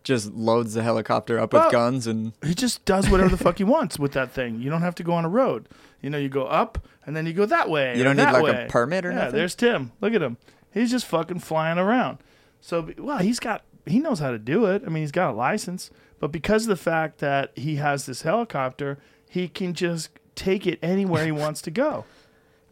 Just 0.02 0.32
loads 0.32 0.74
the 0.74 0.82
helicopter 0.82 1.38
up 1.38 1.52
Well- 1.52 1.64
with 1.64 1.72
guns 1.72 2.06
and 2.08 2.32
He 2.44 2.54
just 2.54 2.84
does 2.84 3.08
whatever 3.08 3.30
the 3.30 3.38
fuck 3.38 3.58
he 3.58 3.64
wants 3.64 4.00
with 4.00 4.12
that 4.12 4.32
thing. 4.32 4.60
You 4.60 4.68
don't 4.68 4.82
have 4.82 4.96
to 4.96 5.04
go 5.04 5.12
on 5.12 5.24
a 5.24 5.28
road. 5.30 5.68
You 6.02 6.10
know, 6.10 6.18
you 6.18 6.28
go 6.28 6.44
up 6.46 6.86
and 7.06 7.14
then 7.14 7.24
you 7.24 7.32
go 7.32 7.46
that 7.46 7.70
way. 7.70 7.96
You 7.96 8.02
don't 8.02 8.16
need, 8.16 8.24
that 8.24 8.42
like, 8.42 8.66
a 8.66 8.68
permit 8.68 9.06
or 9.06 9.10
yeah, 9.10 9.16
nothing? 9.16 9.36
there's 9.36 9.54
Tim. 9.54 9.92
Look 10.00 10.12
at 10.12 10.20
him. 10.20 10.38
He's 10.72 10.90
just 10.90 11.06
fucking 11.06 11.38
flying 11.38 11.78
around. 11.78 12.18
So, 12.60 12.90
well, 12.98 13.18
he's 13.18 13.38
got 13.38 13.62
he 13.86 13.98
knows 14.00 14.18
how 14.18 14.30
to 14.30 14.38
do 14.38 14.66
it. 14.66 14.82
I 14.86 14.88
mean, 14.88 15.02
he's 15.02 15.12
got 15.12 15.30
a 15.30 15.36
license, 15.36 15.90
but 16.20 16.32
because 16.32 16.62
of 16.64 16.68
the 16.68 16.76
fact 16.76 17.18
that 17.18 17.52
he 17.56 17.76
has 17.76 18.06
this 18.06 18.22
helicopter, 18.22 18.98
he 19.28 19.48
can 19.48 19.74
just 19.74 20.10
take 20.34 20.66
it 20.66 20.78
anywhere 20.82 21.24
he 21.24 21.32
wants 21.44 21.60
to 21.62 21.70
go. 21.70 22.04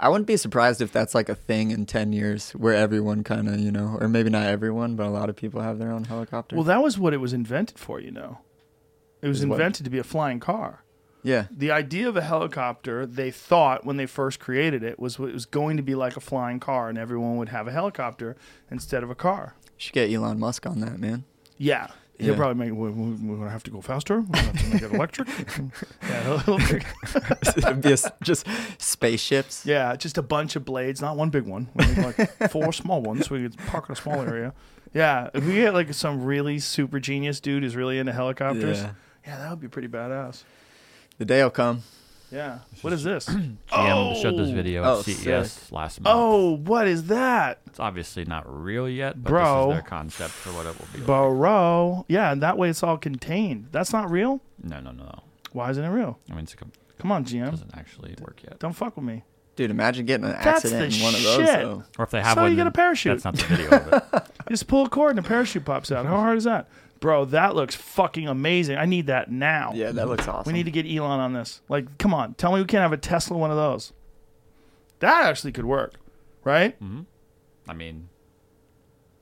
I 0.01 0.09
wouldn't 0.09 0.27
be 0.27 0.37
surprised 0.37 0.81
if 0.81 0.91
that's 0.91 1.15
like 1.15 1.29
a 1.29 1.35
thing 1.35 1.71
in 1.71 1.87
10 1.87 2.13
years 2.13 2.51
where 2.53 2.75
everyone 2.75 3.23
kind 3.23 3.49
of, 3.49 3.61
you 3.61 3.71
know, 3.71 3.97
or 4.01 4.09
maybe 4.09 4.31
not 4.31 4.47
everyone, 4.47 4.97
but 4.97 5.07
a 5.07 5.11
lot 5.11 5.29
of 5.31 5.37
people 5.37 5.61
have 5.61 5.79
their 5.79 5.93
own 5.93 6.05
helicopter. 6.05 6.57
Well, 6.57 6.65
that 6.65 6.83
was 6.83 6.99
what 6.99 7.15
it 7.15 7.19
was 7.19 7.33
invented 7.33 7.79
for, 7.79 8.01
you 8.01 8.11
know. 8.11 8.39
It 9.21 9.29
was 9.29 9.41
Is 9.41 9.47
what? 9.47 9.55
invented 9.61 9.85
to 9.85 9.91
be 9.91 9.99
a 9.99 10.05
flying 10.05 10.41
car. 10.41 10.83
yeah. 11.23 11.47
the 11.57 11.71
idea 11.71 12.09
of 12.09 12.17
a 12.17 12.23
helicopter 12.23 13.07
they 13.07 13.31
thought 13.31 13.85
when 13.87 13.97
they 13.97 14.07
first 14.07 14.41
created 14.41 14.83
it 14.83 14.99
was 14.99 15.21
it 15.21 15.33
was 15.33 15.47
going 15.47 15.77
to 15.77 15.83
be 15.85 15.95
like 15.95 16.17
a 16.17 16.21
flying 16.21 16.59
car 16.59 16.89
and 16.89 16.99
everyone 16.99 17.37
would 17.37 17.51
have 17.51 17.69
a 17.69 17.71
helicopter 17.71 18.35
instead 18.73 19.05
of 19.05 19.11
a 19.11 19.15
car 19.15 19.55
Should 19.83 19.95
get 19.95 20.11
Elon 20.13 20.39
Musk 20.39 20.67
on 20.67 20.81
that, 20.81 20.99
man. 21.01 21.25
yeah 21.59 21.89
he'll 22.19 22.31
Yeah. 22.31 22.37
probably 22.37 22.67
make 22.67 22.79
we, 22.79 22.91
we, 22.91 23.13
we're 23.27 23.37
gonna 23.39 23.51
have 23.51 23.65
to 23.65 23.71
go 23.71 23.81
faster 23.81 24.21
we're 24.21 24.27
gonna 24.27 24.43
have 24.43 24.59
to 24.61 24.67
make 24.69 24.83
it 24.83 24.93
electric 24.95 25.29
yeah 26.03 26.23
he'll, 26.23 26.39
he'll 26.59 27.75
be 27.75 27.93
a 27.93 27.97
just 28.23 28.47
spaceships. 28.79 29.65
yeah 29.67 29.97
just 29.97 30.19
a 30.19 30.23
bunch 30.23 30.55
of 30.55 30.65
blades 30.65 31.01
not 31.01 31.17
one 31.17 31.31
big 31.31 31.45
one 31.45 31.69
we 31.75 31.87
need 31.87 31.99
like 31.99 32.51
four 32.51 32.73
small 32.73 33.01
ones 33.03 33.27
so 33.27 33.35
we 33.35 33.43
could 33.43 33.57
park 33.67 33.87
in 33.89 33.95
a 33.95 33.97
small 33.97 34.21
area 34.21 34.53
yeah 34.95 35.31
if 35.35 35.45
we 35.45 35.55
get 35.55 35.73
like 35.75 35.93
some 35.95 36.23
really 36.23 36.59
super 36.61 37.01
genius 37.01 37.41
dude 37.41 37.63
who's 37.63 37.75
really 37.75 37.99
into 37.99 38.13
helicopters 38.13 38.79
Yeah. 38.83 38.91
yeah 39.27 39.39
that 39.39 39.51
would 39.51 39.61
be 39.61 39.69
pretty 39.69 39.89
badass 39.89 40.45
The 41.19 41.25
day 41.25 41.43
will 41.43 41.51
come. 41.51 41.83
Yeah 42.33 42.59
what 42.81 42.93
is 42.93 43.05
this 43.05 43.27
GM 43.27 43.57
oh. 43.73 44.15
showed 44.21 44.37
this 44.39 44.51
video 44.51 44.83
at 44.83 44.89
Oh, 44.89 45.03
CES 45.03 45.53
sick. 45.53 45.73
last 45.73 46.01
month. 46.01 46.17
oh 46.19 46.57
what 46.57 46.87
is 46.89 47.05
that 47.05 47.61
It's 47.67 47.79
obviously 47.81 48.25
not 48.25 48.45
real 48.47 48.89
yet, 48.89 49.23
but 49.23 49.31
Bro. 49.31 49.67
this 49.69 49.77
is 49.77 49.83
their 49.83 49.89
concept 49.89 50.31
for 50.31 50.51
what 50.51 50.67
it 50.67 50.79
will 50.79 50.87
be. 50.93 50.99
like. 50.99 51.07
Bro. 51.07 52.07
Yeah, 52.09 52.33
and 52.33 52.43
that 52.43 52.59
way 52.59 52.69
it's 52.71 52.83
all 52.83 52.97
contained. 52.99 53.69
That's 53.73 53.93
not 53.93 54.11
real? 54.11 54.41
No, 54.63 54.81
no, 54.81 54.91
no, 54.93 55.05
no. 55.05 55.23
Why 55.53 55.71
isn't 55.71 55.85
it 55.85 55.89
real? 55.89 56.19
I 56.31 56.35
mean, 56.35 56.45
it's, 56.45 56.55
it 56.55 56.61
Come 56.99 57.13
on, 57.13 57.25
GM. 57.25 57.51
doesn't 57.51 57.75
actually 57.77 58.15
work 58.21 58.43
yet. 58.43 58.59
Don't 58.59 58.73
fuck 58.75 58.97
with 58.97 59.05
me. 59.05 59.25
Dude, 59.57 59.71
imagine 59.71 60.07
getting 60.07 60.25
an 60.25 60.33
That's 60.33 60.65
accident 60.65 60.97
in 60.97 61.03
one 61.03 61.15
of 61.15 61.23
those, 61.23 61.37
shit. 61.37 61.47
though. 61.47 61.85
Or 61.99 62.05
if 62.05 62.11
they 62.11 62.23
have 62.23 62.35
So 62.37 62.43
one, 62.43 62.51
you 62.51 62.57
get 62.57 62.67
a 62.67 62.71
parachute. 62.71 63.21
That's 63.23 63.25
not 63.25 63.37
the 63.37 63.45
video 63.57 63.71
of 63.77 63.93
it. 63.93 64.23
You 64.49 64.55
just 64.55 64.67
pull 64.67 64.85
a 64.85 64.89
cord 64.89 65.11
and 65.17 65.19
a 65.25 65.29
parachute 65.29 65.65
pops 65.65 65.91
out. 65.93 66.05
How 66.05 66.17
hard 66.17 66.37
is 66.39 66.45
that? 66.45 66.69
Bro, 67.03 67.25
that 67.27 67.57
looks 67.57 67.75
fucking 67.75 68.29
amazing. 68.29 68.79
I 68.79 68.87
need 68.87 69.09
that 69.09 69.29
now. 69.29 69.73
Yeah, 69.75 69.91
that 69.91 70.07
looks 70.07 70.29
awesome. 70.29 70.53
We 70.53 70.57
need 70.57 70.67
to 70.67 70.71
get 70.71 70.87
Elon 70.87 71.19
on 71.19 71.33
this. 71.33 71.61
Like, 71.69 71.99
come 71.99 72.15
on. 72.15 72.35
Tell 72.35 72.53
me 72.53 72.61
we 72.61 72.65
can't 72.65 72.83
have 72.83 72.93
a 72.93 72.97
Tesla 72.97 73.37
one 73.37 73.51
of 73.51 73.57
those. 73.57 73.93
That 75.01 75.25
actually 75.27 75.51
could 75.51 75.65
work. 75.65 75.95
Right? 76.45 76.81
Mm-hmm. 76.81 77.01
I 77.69 77.75
mean, 77.75 78.09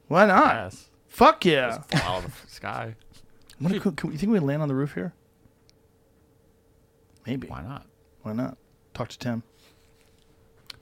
Why 0.08 0.26
not? 0.26 0.54
yes. 0.56 0.90
Fuck 1.08 1.46
yeah. 1.46 1.78
Just 1.78 1.88
fly 1.88 2.00
out 2.02 2.24
of 2.26 2.42
the 2.44 2.50
sky. 2.50 2.96
What 3.58 3.72
if- 3.72 3.82
can 3.82 3.94
we, 4.04 4.12
you 4.12 4.18
think 4.18 4.30
we 4.30 4.38
land 4.40 4.60
on 4.60 4.68
the 4.68 4.74
roof 4.74 4.92
here? 4.92 5.14
Maybe. 7.26 7.48
Why 7.48 7.62
not? 7.62 7.86
Why 8.22 8.34
not? 8.34 8.58
Talk 8.92 9.08
to 9.08 9.18
Tim. 9.18 9.42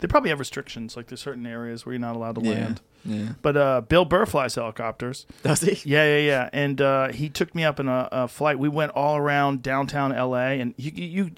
They 0.01 0.09
probably 0.09 0.31
have 0.31 0.41
restrictions, 0.41 0.97
like 0.97 1.07
there's 1.07 1.21
certain 1.21 1.47
areas 1.47 1.87
where 1.87 1.93
you're 1.93 2.01
not 2.01 2.17
allowed 2.17 2.35
to 2.37 2.41
yeah. 2.41 2.51
land. 2.55 2.81
Yeah. 3.05 3.31
But 3.43 3.57
uh, 3.57 3.81
Bill 3.83 4.05
Burr 4.05 4.27
flies 4.27 4.55
helicopters. 4.55 5.27
Does 5.43 5.61
he? 5.61 5.79
Yeah, 5.89 6.05
yeah, 6.05 6.19
yeah. 6.19 6.51
And 6.53 6.81
uh, 6.81 7.09
he 7.09 7.29
took 7.29 7.55
me 7.55 7.65
up 7.65 7.81
in 7.81 7.89
a, 7.89 8.09
a 8.11 8.29
flight. 8.29 8.59
We 8.59 8.69
went 8.69 8.93
all 8.93 9.17
around 9.17 9.63
downtown 9.63 10.11
LA, 10.11 10.59
and 10.59 10.75
you, 10.77 10.91
you, 10.95 11.31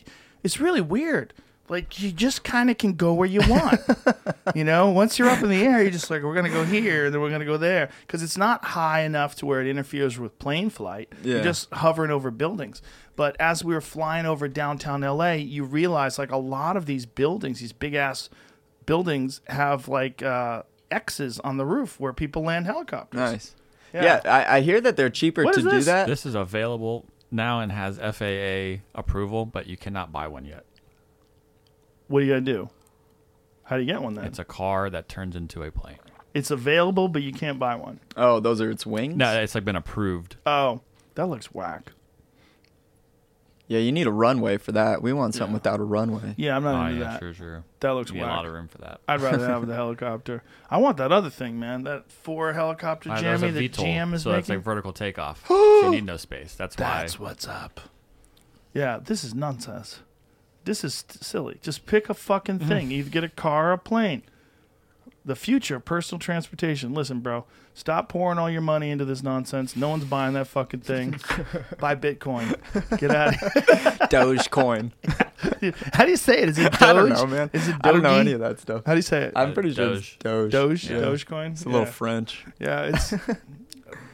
it's 0.43 0.61
really 0.61 0.81
weird. 0.81 1.33
Like 1.69 2.01
you 2.01 2.11
just 2.11 2.43
kind 2.43 2.69
of 2.69 2.79
can 2.79 2.95
go 2.95 3.15
where 3.15 3.29
you 3.29 3.41
want. 3.49 3.81
you 4.57 4.65
know, 4.65 4.91
once 4.91 5.21
you're 5.21 5.29
up 5.29 5.41
in 5.45 5.51
the 5.51 5.63
air, 5.63 5.81
you're 5.81 5.93
just 5.93 6.11
like, 6.11 6.25
we're 6.25 6.35
gonna 6.35 6.51
go 6.51 6.65
here, 6.65 7.05
and 7.05 7.15
then 7.15 7.21
we're 7.21 7.31
gonna 7.31 7.45
go 7.45 7.57
there, 7.57 7.91
because 8.05 8.25
it's 8.25 8.37
not 8.37 8.65
high 8.65 9.03
enough 9.03 9.37
to 9.37 9.47
where 9.47 9.61
it 9.61 9.69
interferes 9.69 10.19
with 10.19 10.37
plane 10.41 10.69
flight. 10.69 11.13
Yeah. 11.23 11.35
You're 11.35 11.45
just 11.45 11.73
hovering 11.73 12.11
over 12.11 12.33
buildings. 12.33 12.83
But 13.15 13.37
as 13.39 13.63
we 13.63 13.73
were 13.73 13.81
flying 13.81 14.27
over 14.27 14.49
downtown 14.49 15.03
LA, 15.03 15.33
you 15.33 15.63
realize 15.63 16.19
like 16.19 16.33
a 16.33 16.37
lot 16.37 16.77
of 16.77 16.87
these 16.87 17.07
buildings, 17.07 17.61
these 17.61 17.73
big 17.73 17.95
ass 17.95 18.31
buildings, 18.85 19.41
have 19.47 19.87
like 19.87 20.25
uh, 20.25 20.63
X's 20.91 21.39
on 21.41 21.57
the 21.57 21.65
roof 21.65 21.99
where 22.01 22.13
people 22.13 22.43
land 22.43 22.67
helicopters. 22.67 23.19
Nice. 23.19 23.55
Yeah. 23.93 24.05
Yeah, 24.05 24.21
I, 24.25 24.59
I 24.59 24.61
hear 24.61 24.81
that 24.81 24.97
they're 24.97 25.11
cheaper 25.11 25.45
What 25.45 25.55
to 25.55 25.63
do 25.63 25.81
that. 25.81 26.07
This 26.07 26.25
is 26.25 26.35
available 26.35 27.07
now 27.31 27.61
and 27.61 27.73
has 27.73 27.99
FAA 27.99 28.83
approval, 28.99 29.47
but 29.47 29.67
you 29.67 29.77
cannot 29.77 30.13
buy 30.13 30.29
one 30.29 30.45
yet. 30.45 30.65
What 32.09 32.23
are 32.23 32.27
you 32.27 32.33
gonna 32.33 32.41
do? 32.43 32.71
How 33.65 33.77
do 33.77 33.83
you 33.83 33.93
get 33.93 34.03
one 34.03 34.15
then? 34.15 34.25
It's 34.25 34.39
a 34.39 34.45
car 34.45 34.91
that 34.91 35.09
turns 35.09 35.37
into 35.37 35.63
a 35.63 35.71
plane. 35.71 35.99
It's 36.35 36.51
available, 36.51 37.09
but 37.09 37.23
you 37.23 37.33
can't 37.33 37.59
buy 37.59 37.75
one. 37.75 38.01
Oh, 38.17 38.41
those 38.41 38.61
are 38.61 38.71
its 38.71 38.87
wings? 38.87 39.17
No, 39.17 39.41
it's 39.41 39.55
like 39.55 39.65
been 39.65 39.77
approved. 39.77 40.37
Oh, 40.47 40.81
that 41.15 41.27
looks 41.27 41.53
whack. 41.53 41.93
Yeah, 43.71 43.79
you 43.79 43.93
need 43.93 44.09
a 44.09 44.11
runway 44.11 44.57
for 44.57 44.73
that. 44.73 45.01
We 45.01 45.13
want 45.13 45.37
something 45.37 45.55
without 45.55 45.79
a 45.79 45.85
runway. 45.85 46.35
Yeah, 46.37 46.57
I'm 46.57 46.67
Oh 46.67 46.73
not 46.73 46.87
into 46.91 47.05
yeah, 47.05 47.11
that. 47.13 47.19
true, 47.21 47.33
true. 47.33 47.63
That 47.79 47.91
looks 47.91 48.11
You 48.11 48.17
get 48.17 48.25
a 48.25 48.27
whack. 48.27 48.37
lot 48.39 48.47
of 48.47 48.53
room 48.53 48.67
for 48.67 48.79
that. 48.79 49.01
I'd 49.07 49.21
rather 49.21 49.47
have 49.47 49.65
the 49.69 49.75
helicopter. 49.77 50.43
I 50.69 50.79
want 50.79 50.97
that 50.97 51.13
other 51.13 51.31
thing, 51.31 51.61
man. 51.61 51.85
That 51.85 52.11
four 52.11 52.53
helicopter 52.53 53.11
jammy 53.17 53.53
that 53.53 53.61
VTOL, 53.73 53.85
GM 53.85 54.15
is 54.15 54.23
so 54.25 54.33
that's 54.33 54.49
making. 54.49 54.59
like 54.59 54.65
vertical 54.65 54.93
takeoff. 54.93 55.45
so 55.49 55.83
you 55.85 55.91
need 55.93 56.05
no 56.05 56.17
space. 56.17 56.55
That's 56.57 56.77
why. 56.77 56.99
That's 57.03 57.21
what's 57.21 57.47
up. 57.47 57.81
Yeah, 58.75 58.99
this 58.99 59.23
is 59.23 59.35
nonsense. 59.37 60.01
This 60.65 60.83
is 60.83 60.95
st- 60.97 61.23
silly. 61.23 61.59
Just 61.63 61.87
pick 61.87 62.09
a 62.09 62.15
fucking 62.15 62.59
Mm-hmm. 62.59 62.69
thing. 62.69 62.91
Either 62.93 63.09
get 63.11 63.23
a 63.25 63.29
car 63.29 63.71
or 63.71 63.73
a 63.75 63.79
plane. 63.79 64.23
The 65.25 65.37
future 65.37 65.77
of 65.77 65.85
personal 65.85 66.19
transportation. 66.19 66.95
Listen, 66.95 67.21
bro. 67.21 67.45
Stop 67.75 68.09
pouring 68.09 68.39
all 68.39 68.49
your 68.51 68.63
money 68.63 68.91
into 68.91 69.05
this 69.05 69.23
nonsense. 69.23 69.77
No 69.77 69.91
one's 69.91 70.05
buying 70.05 70.33
that 70.35 70.47
fucking 70.47 70.81
thing. 70.81 71.11
Buy 71.79 71.95
Bitcoin. 71.95 72.57
Get 72.99 73.11
out 73.11 73.29
of 73.35 73.35
here. 73.41 73.51
Dogecoin. 74.09 74.93
How 75.95 76.05
do 76.07 76.11
you 76.11 76.17
say 76.17 76.39
it? 76.41 76.49
Is 76.49 76.59
it 76.59 76.73
Doge? 76.73 76.83
I 76.83 76.93
don't 76.95 77.09
know, 77.11 77.27
man. 77.27 77.51
Is 77.53 77.69
it 77.69 77.77
I 77.83 77.93
don't 77.93 78.03
know 78.03 78.15
any 78.19 78.33
of 78.33 78.41
that 78.41 78.61
stuff. 78.61 78.83
How 78.87 78.93
do 78.93 78.99
you 78.99 79.03
say 79.03 79.25
it? 79.25 79.33
I'm 79.37 79.51
Uh, 79.51 79.55
pretty 79.55 79.75
sure 79.75 79.89
Doge. 79.91 79.99
it's 79.99 80.17
Doge. 80.17 80.53
Doge, 80.53 80.91
Yeah. 80.91 80.97
Dogecoin. 80.99 81.53
It's 81.53 81.65
a 81.65 81.69
little 81.69 81.81
Yeah. 81.87 81.93
French. 81.93 82.45
Yeah, 82.59 82.83
it's 82.85 83.13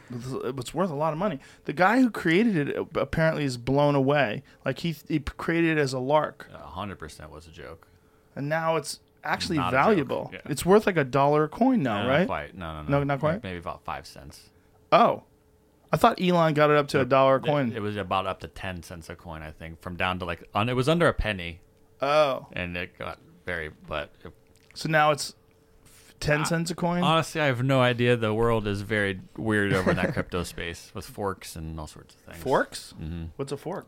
it's 0.09 0.73
worth 0.73 0.89
a 0.89 0.95
lot 0.95 1.11
of 1.13 1.19
money. 1.19 1.39
The 1.65 1.73
guy 1.73 1.99
who 1.99 2.09
created 2.09 2.55
it 2.69 2.77
apparently 2.95 3.43
is 3.43 3.57
blown 3.57 3.95
away. 3.95 4.43
Like 4.65 4.79
he 4.79 4.95
he 5.07 5.19
created 5.19 5.77
it 5.77 5.81
as 5.81 5.93
a 5.93 5.99
lark, 5.99 6.49
A 6.53 6.57
hundred 6.59 6.97
percent 6.99 7.31
was 7.31 7.47
a 7.47 7.51
joke. 7.51 7.87
and 8.35 8.47
now 8.47 8.75
it's 8.77 8.99
actually 9.27 9.57
Not 9.57 9.71
valuable. 9.71 10.29
yeah. 10.33 10.39
It's 10.45 10.65
worth 10.65 10.85
like 10.85 10.97
a 10.97 11.03
dollar 11.03 11.43
a 11.45 11.49
coin 11.49 11.83
now, 11.83 12.03
No, 12.03 12.09
right? 12.09 12.19
Not 12.19 12.27
quite. 12.27 12.55
No, 12.57 12.73
no, 12.73 12.81
no. 12.83 12.89
No, 12.99 13.03
not 13.03 13.19
quite? 13.19 13.43
Maybe 13.43 13.57
about 13.59 13.83
five 13.83 14.07
cents. 14.07 14.49
Oh, 14.91 15.23
I 15.91 15.97
thought 15.97 16.21
Elon 16.21 16.53
got 16.53 16.69
it 16.69 16.77
up 16.77 16.87
to 16.89 17.01
a 17.01 17.05
dollar 17.05 17.35
a 17.35 17.39
coin. 17.39 17.71
It, 17.71 17.77
it 17.77 17.79
was 17.81 17.95
about 17.95 18.25
up 18.25 18.39
to 18.41 18.47
ten 18.47 18.83
cents 18.83 19.09
a 19.09 19.15
coin, 19.15 19.41
I 19.41 19.51
think, 19.51 19.81
from 19.81 19.95
down 19.95 20.19
to 20.19 20.25
like 20.25 20.43
on. 20.53 20.69
It 20.69 20.73
was 20.73 20.89
under 20.89 21.07
a 21.07 21.13
penny, 21.13 21.59
oh, 22.01 22.47
and 22.53 22.75
it 22.75 22.97
got 22.97 23.19
very. 23.45 23.69
But 23.87 24.11
it, 24.23 24.33
so 24.73 24.89
now 24.89 25.11
it's 25.11 25.33
ten 26.19 26.43
cents 26.45 26.71
a 26.71 26.75
coin. 26.75 27.03
honestly, 27.03 27.39
I 27.39 27.45
have 27.45 27.63
no 27.63 27.79
idea. 27.81 28.17
The 28.17 28.33
world 28.33 28.67
is 28.67 28.81
very 28.81 29.21
weird 29.37 29.71
over 29.73 29.91
in 29.91 29.97
that 29.97 30.13
crypto 30.13 30.43
space 30.43 30.91
with 30.93 31.05
forks 31.05 31.55
and 31.55 31.79
all 31.79 31.87
sorts 31.87 32.15
of 32.15 32.21
things. 32.21 32.43
Forks? 32.43 32.93
Mm-hmm. 33.01 33.25
What's 33.37 33.51
a 33.51 33.57
fork? 33.57 33.85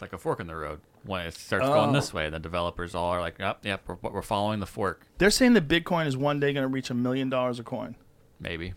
like 0.00 0.12
a 0.12 0.18
fork 0.18 0.40
in 0.40 0.46
the 0.46 0.56
road. 0.56 0.80
When 1.04 1.22
it 1.26 1.34
starts 1.34 1.66
going 1.66 1.90
Oh. 1.90 1.92
this 1.92 2.12
way, 2.12 2.28
the 2.28 2.38
developers 2.38 2.94
all 2.94 3.10
are 3.10 3.20
like, 3.20 3.38
"Yep, 3.38 3.64
yep, 3.64 3.82
we're, 3.86 4.10
we're 4.10 4.22
following 4.22 4.60
the 4.60 4.66
fork." 4.66 5.06
They're 5.18 5.30
saying 5.30 5.54
that 5.54 5.66
Bitcoin 5.66 6.06
is 6.06 6.16
one 6.16 6.40
day 6.40 6.52
going 6.52 6.62
to 6.64 6.68
reach 6.68 6.90
a 6.90 6.94
million 6.94 7.30
dollars 7.30 7.58
a 7.58 7.62
coin. 7.62 7.96
Maybe 8.38 8.74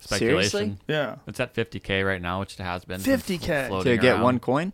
Seriously? 0.00 0.48
speculation. 0.48 0.78
Yeah, 0.88 1.16
It's 1.26 1.40
at 1.40 1.54
50k 1.54 2.06
right 2.06 2.20
now, 2.22 2.40
which 2.40 2.54
it 2.58 2.62
has 2.62 2.84
been. 2.84 3.00
50K. 3.00 3.82
To 3.82 3.96
get 3.96 4.14
around. 4.14 4.22
one 4.22 4.38
coin? 4.38 4.72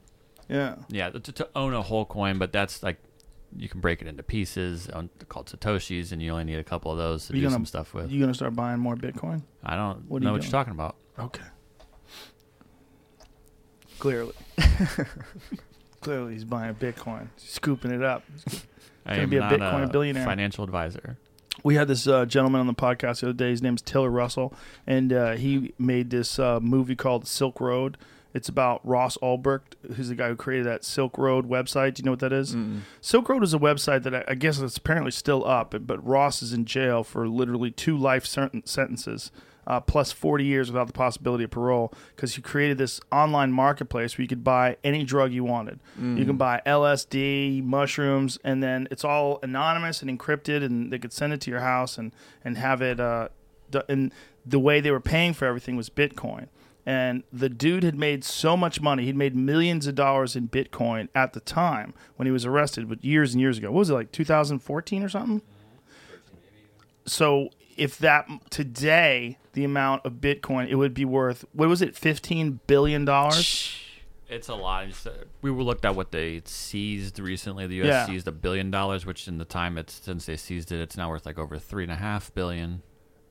yeah. 0.49 0.77
Yeah, 0.89 1.11
to, 1.11 1.21
to 1.21 1.49
own 1.57 1.75
a 1.75 1.83
whole 1.83 2.05
coin, 2.05 2.39
but 2.39 2.53
that's 2.53 2.83
like 2.83 2.99
you 3.57 3.69
can 3.69 3.81
break 3.81 4.01
it 4.01 4.07
into 4.09 4.23
pieces 4.23 4.89
on, 4.89 5.11
called 5.29 5.47
satoshis, 5.49 6.13
and 6.13 6.23
you 6.23 6.31
only 6.31 6.45
need 6.45 6.59
a 6.59 6.65
couple 6.65 6.93
of 6.93 6.99
those 6.99 7.27
to 7.27 7.35
You 7.35 7.41
do 7.41 7.47
gonna 7.47 7.55
some 7.55 7.67
stuff 7.67 7.93
with. 7.95 8.09
You 8.11 8.21
going 8.21 8.31
to 8.31 8.35
start 8.37 8.55
buying 8.55 8.79
more 8.79 8.95
Bitcoin? 8.97 9.43
I 9.65 9.75
don't 9.75 10.09
What 10.09 10.23
are 10.23 10.25
know 10.25 10.31
you 10.31 10.33
what 10.35 10.41
doing? 10.43 10.43
you're 10.43 10.51
talking 10.53 10.73
about. 10.73 10.97
Okay. 11.19 11.43
Clearly. 13.99 14.33
Clearly, 16.01 16.33
he's 16.35 16.45
buying 16.45 16.75
Bitcoin, 16.75 17.29
scooping 17.37 17.91
it 17.91 18.03
up. 18.03 18.23
I 19.07 19.17
gonna 19.17 19.27
be 19.27 19.37
a 19.37 19.43
Bitcoin 19.43 19.85
a 19.85 19.87
billionaire. 19.89 20.25
financial 20.25 20.65
advisor. 20.65 21.17
We 21.63 21.75
had 21.75 21.89
this 21.89 22.07
uh, 22.07 22.25
gentleman 22.25 22.61
on 22.61 22.67
the 22.67 22.75
podcast 22.75 23.21
the 23.21 23.29
other 23.29 23.33
day. 23.35 23.51
His 23.51 23.61
name's 23.63 23.83
Tiller 23.83 24.11
Russell, 24.11 24.55
and 24.87 25.13
uh, 25.13 25.33
he 25.33 25.75
made 25.79 26.09
this 26.11 26.39
uh, 26.39 26.59
movie 26.61 26.97
called 26.97 27.27
Silk 27.27 27.61
Road. 27.61 27.99
It's 28.33 28.49
about 28.49 28.81
Ross 28.87 29.19
Ulbricht, 29.19 29.75
who's 29.97 30.09
the 30.09 30.15
guy 30.15 30.29
who 30.29 30.37
created 30.37 30.65
that 30.67 30.85
Silk 30.85 31.19
Road 31.19 31.49
website. 31.51 31.95
Do 31.95 32.01
you 32.01 32.05
know 32.05 32.13
what 32.13 32.21
that 32.21 32.33
is? 32.33 32.57
Silk 33.01 33.29
Road 33.29 33.43
is 33.43 33.53
a 33.53 33.59
website 33.59 34.05
that 34.05 34.15
I, 34.15 34.25
I 34.29 34.35
guess 34.37 34.59
it's 34.61 34.77
apparently 34.77 35.11
still 35.11 35.45
up, 35.47 35.75
but 35.81 36.07
Ross 36.07 36.41
is 36.41 36.53
in 36.53 36.65
jail 36.65 37.03
for 37.03 37.29
literally 37.29 37.73
two 37.73 37.97
life 37.97 38.25
certain 38.25 38.65
sentences, 38.65 39.33
uh, 39.71 39.79
plus 39.79 40.11
40 40.11 40.45
years 40.45 40.71
without 40.73 40.89
the 40.89 40.93
possibility 40.93 41.45
of 41.45 41.51
parole, 41.51 41.93
because 42.17 42.35
he 42.35 42.43
created 42.43 42.77
this 42.77 43.01
online 43.13 43.53
marketplace 43.53 44.17
where 44.19 44.23
you 44.23 44.29
could 44.29 44.43
buy 44.43 44.77
any 44.83 45.05
drug 45.05 45.33
you 45.33 45.45
wanted. 45.45 45.79
You 46.19 46.25
can 46.25 46.37
buy 46.37 46.61
LSD, 46.67 47.63
mushrooms, 47.63 48.39
and 48.43 48.63
then 48.63 48.89
it's 48.91 49.05
all 49.05 49.39
anonymous 49.43 50.03
and 50.03 50.11
encrypted, 50.11 50.65
and 50.65 50.93
they 50.93 50.99
could 50.99 51.13
send 51.13 51.33
it 51.33 51.41
to 51.43 51.51
your 51.51 51.61
house 51.61 51.99
and 51.99 52.13
and 52.45 52.57
have 52.59 52.83
it. 52.83 52.99
Uh, 52.99 53.29
d- 53.71 53.81
and 53.89 54.13
the 54.45 54.59
way 54.59 54.81
they 54.81 54.91
were 54.91 55.01
paying 55.01 55.35
for 55.35 55.45
everything 55.45 55.77
was 55.77 55.89
Bitcoin. 55.89 56.49
And 56.87 57.23
the 57.33 57.49
dude 57.51 57.85
had 57.85 57.95
made 57.95 58.25
so 58.25 58.57
much 58.57 58.81
money. 58.81 59.05
He'd 59.05 59.15
made 59.17 59.37
millions 59.37 59.87
of 59.87 59.95
dollars 59.95 60.35
in 60.35 60.49
Bitcoin 60.49 61.09
at 61.15 61.35
the 61.35 61.41
time 61.41 61.93
when 62.17 62.27
he 62.27 62.33
was 62.33 62.45
arrested, 62.47 62.89
but 62.89 63.05
years 63.05 63.35
and 63.35 63.41
years 63.41 63.59
ago. 63.59 63.71
What 63.71 63.79
was 63.81 63.91
it, 63.91 63.95
like 63.95 64.11
2014 64.13 65.03
or 65.05 65.09
something? 65.11 65.43
So 67.07 67.51
if 67.77 67.99
that 67.99 68.27
today, 68.51 69.39
the 69.53 69.65
amount 69.65 70.05
of 70.07 70.15
Bitcoin, 70.15 70.69
it 70.69 70.77
would 70.77 70.95
be 70.95 71.05
worth, 71.05 71.45
what 71.53 71.69
was 71.69 71.83
it, 71.83 71.95
$15 71.95 72.61
billion? 72.67 73.03
It's 74.29 74.49
a 74.49 74.55
lot. 74.55 74.85
It's, 74.87 75.05
uh, 75.07 75.25
we 75.43 75.51
were 75.51 75.65
looked 75.65 75.85
at 75.85 75.97
what 75.97 76.13
they 76.13 76.41
seized 76.45 77.19
recently. 77.19 77.67
The 77.67 77.77
U.S. 77.77 77.87
Yeah. 77.89 78.07
seized 78.07 78.29
a 78.29 78.33
billion 78.33 78.71
dollars, 78.71 79.05
which 79.05 79.27
in 79.27 79.39
the 79.39 79.45
time 79.45 79.77
it's 79.77 79.93
since 79.95 80.27
they 80.27 80.37
seized 80.37 80.71
it, 80.71 80.81
it's 80.81 80.97
now 80.97 81.11
worth 81.11 81.27
like 81.27 81.37
over 81.39 81.59
three 81.59 81.83
and 81.83 81.91
a 81.91 81.97
half 81.97 82.33
billion. 82.33 82.83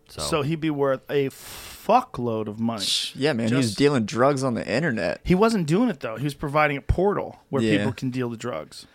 So, 0.10 0.22
So 0.22 0.42
he'd 0.42 0.60
be 0.60 0.72
worth 0.72 1.02
a 1.10 1.30
fuckload 1.30 2.48
of 2.48 2.60
money. 2.60 2.84
Yeah, 3.16 3.32
man. 3.34 3.48
he 3.48 3.56
was 3.56 3.76
dealing 3.76 4.06
drugs 4.06 4.44
on 4.44 4.56
the 4.56 4.68
internet. 4.68 5.22
He 5.24 5.36
wasn't 5.36 5.68
doing 5.68 5.88
it 5.88 6.00
though. 6.02 6.18
He 6.18 6.24
was 6.26 6.34
providing 6.34 6.76
a 6.78 6.82
portal 6.82 7.40
where 7.50 7.62
Yeah. 7.64 7.78
people 7.78 7.94
can 7.94 8.10
deal 8.10 8.28
the 8.30 8.36
drugs. 8.38 8.86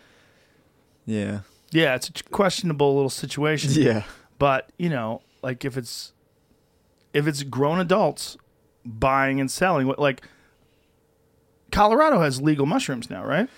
Yeah. 1.05 1.39
Yeah, 1.71 1.95
it's 1.95 2.09
a 2.09 2.23
questionable 2.25 2.93
little 2.95 3.09
situation. 3.09 3.71
Yeah. 3.73 4.03
But 4.37 4.69
you 4.77 4.89
know, 4.89 5.21
like 5.41 5.65
if 5.65 5.77
it's 5.77 6.11
if 7.15 7.25
it's 7.27 7.41
grown 7.43 7.79
adults 7.79 8.37
buying 8.85 9.39
and 9.39 9.49
selling, 9.49 9.87
what 9.87 9.97
like 9.97 10.21
Colorado 11.71 12.19
has 12.21 12.41
legal 12.41 12.65
mushrooms 12.65 13.09
now, 13.09 13.25
right? 13.25 13.49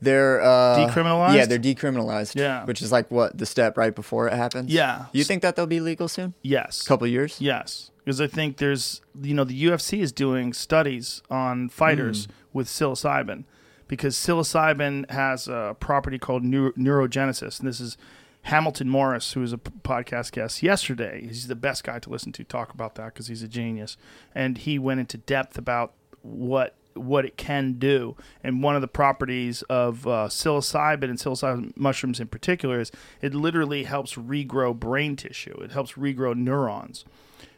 They're 0.00 0.42
uh, 0.42 0.76
Decriminalized? 0.88 1.34
Yeah, 1.36 1.46
they're 1.46 1.58
decriminalized. 1.58 2.34
Yeah. 2.34 2.64
which 2.64 2.82
is 2.82 2.92
like 2.92 3.10
what 3.10 3.38
the 3.38 3.46
step 3.46 3.78
right 3.78 3.94
before 3.94 4.26
it 4.28 4.34
happens. 4.34 4.70
Yeah. 4.70 5.06
You 5.12 5.24
think 5.24 5.40
that 5.42 5.56
they'll 5.56 5.66
be 5.66 5.80
legal 5.80 6.08
soon? 6.08 6.34
Yes. 6.42 6.82
a 6.82 6.86
couple 6.86 7.06
years. 7.06 7.40
Yes, 7.40 7.90
because 8.04 8.20
I 8.20 8.26
think 8.26 8.58
there's 8.58 9.00
you 9.22 9.34
know 9.34 9.44
the 9.44 9.64
UFC 9.64 10.00
is 10.00 10.12
doing 10.12 10.52
studies 10.52 11.22
on 11.30 11.68
fighters 11.70 12.28
with 12.52 12.66
psilocybin 12.66 13.44
because 13.88 14.14
psilocybin 14.16 15.10
has 15.10 15.48
a 15.48 15.74
property 15.80 16.18
called 16.18 16.42
neu- 16.44 16.72
neurogenesis, 16.76 17.58
and 17.60 17.68
this 17.68 17.80
is 17.80 17.96
Hamilton 18.44 18.88
Morris, 18.88 19.32
who 19.32 19.40
was 19.40 19.52
a 19.52 19.58
podcast 19.58 20.32
guest 20.32 20.62
yesterday. 20.62 21.22
He's 21.26 21.46
the 21.48 21.54
best 21.54 21.84
guy 21.84 21.98
to 21.98 22.10
listen 22.10 22.32
to 22.32 22.44
talk 22.44 22.72
about 22.72 22.94
that 22.96 23.06
because 23.14 23.26
he's 23.28 23.42
a 23.42 23.48
genius, 23.48 23.96
and 24.34 24.58
he 24.58 24.78
went 24.78 25.00
into 25.00 25.16
depth 25.18 25.58
about 25.58 25.92
what 26.22 26.74
what 26.94 27.24
it 27.24 27.36
can 27.36 27.72
do. 27.72 28.16
And 28.44 28.62
one 28.62 28.76
of 28.76 28.80
the 28.80 28.86
properties 28.88 29.62
of 29.62 30.06
uh, 30.06 30.28
psilocybin 30.28 31.04
and 31.04 31.18
psilocybin 31.18 31.76
mushrooms 31.76 32.20
in 32.20 32.28
particular 32.28 32.78
is 32.78 32.92
it 33.20 33.34
literally 33.34 33.82
helps 33.82 34.14
regrow 34.14 34.78
brain 34.78 35.16
tissue. 35.16 35.58
It 35.60 35.72
helps 35.72 35.94
regrow 35.94 36.36
neurons. 36.36 37.04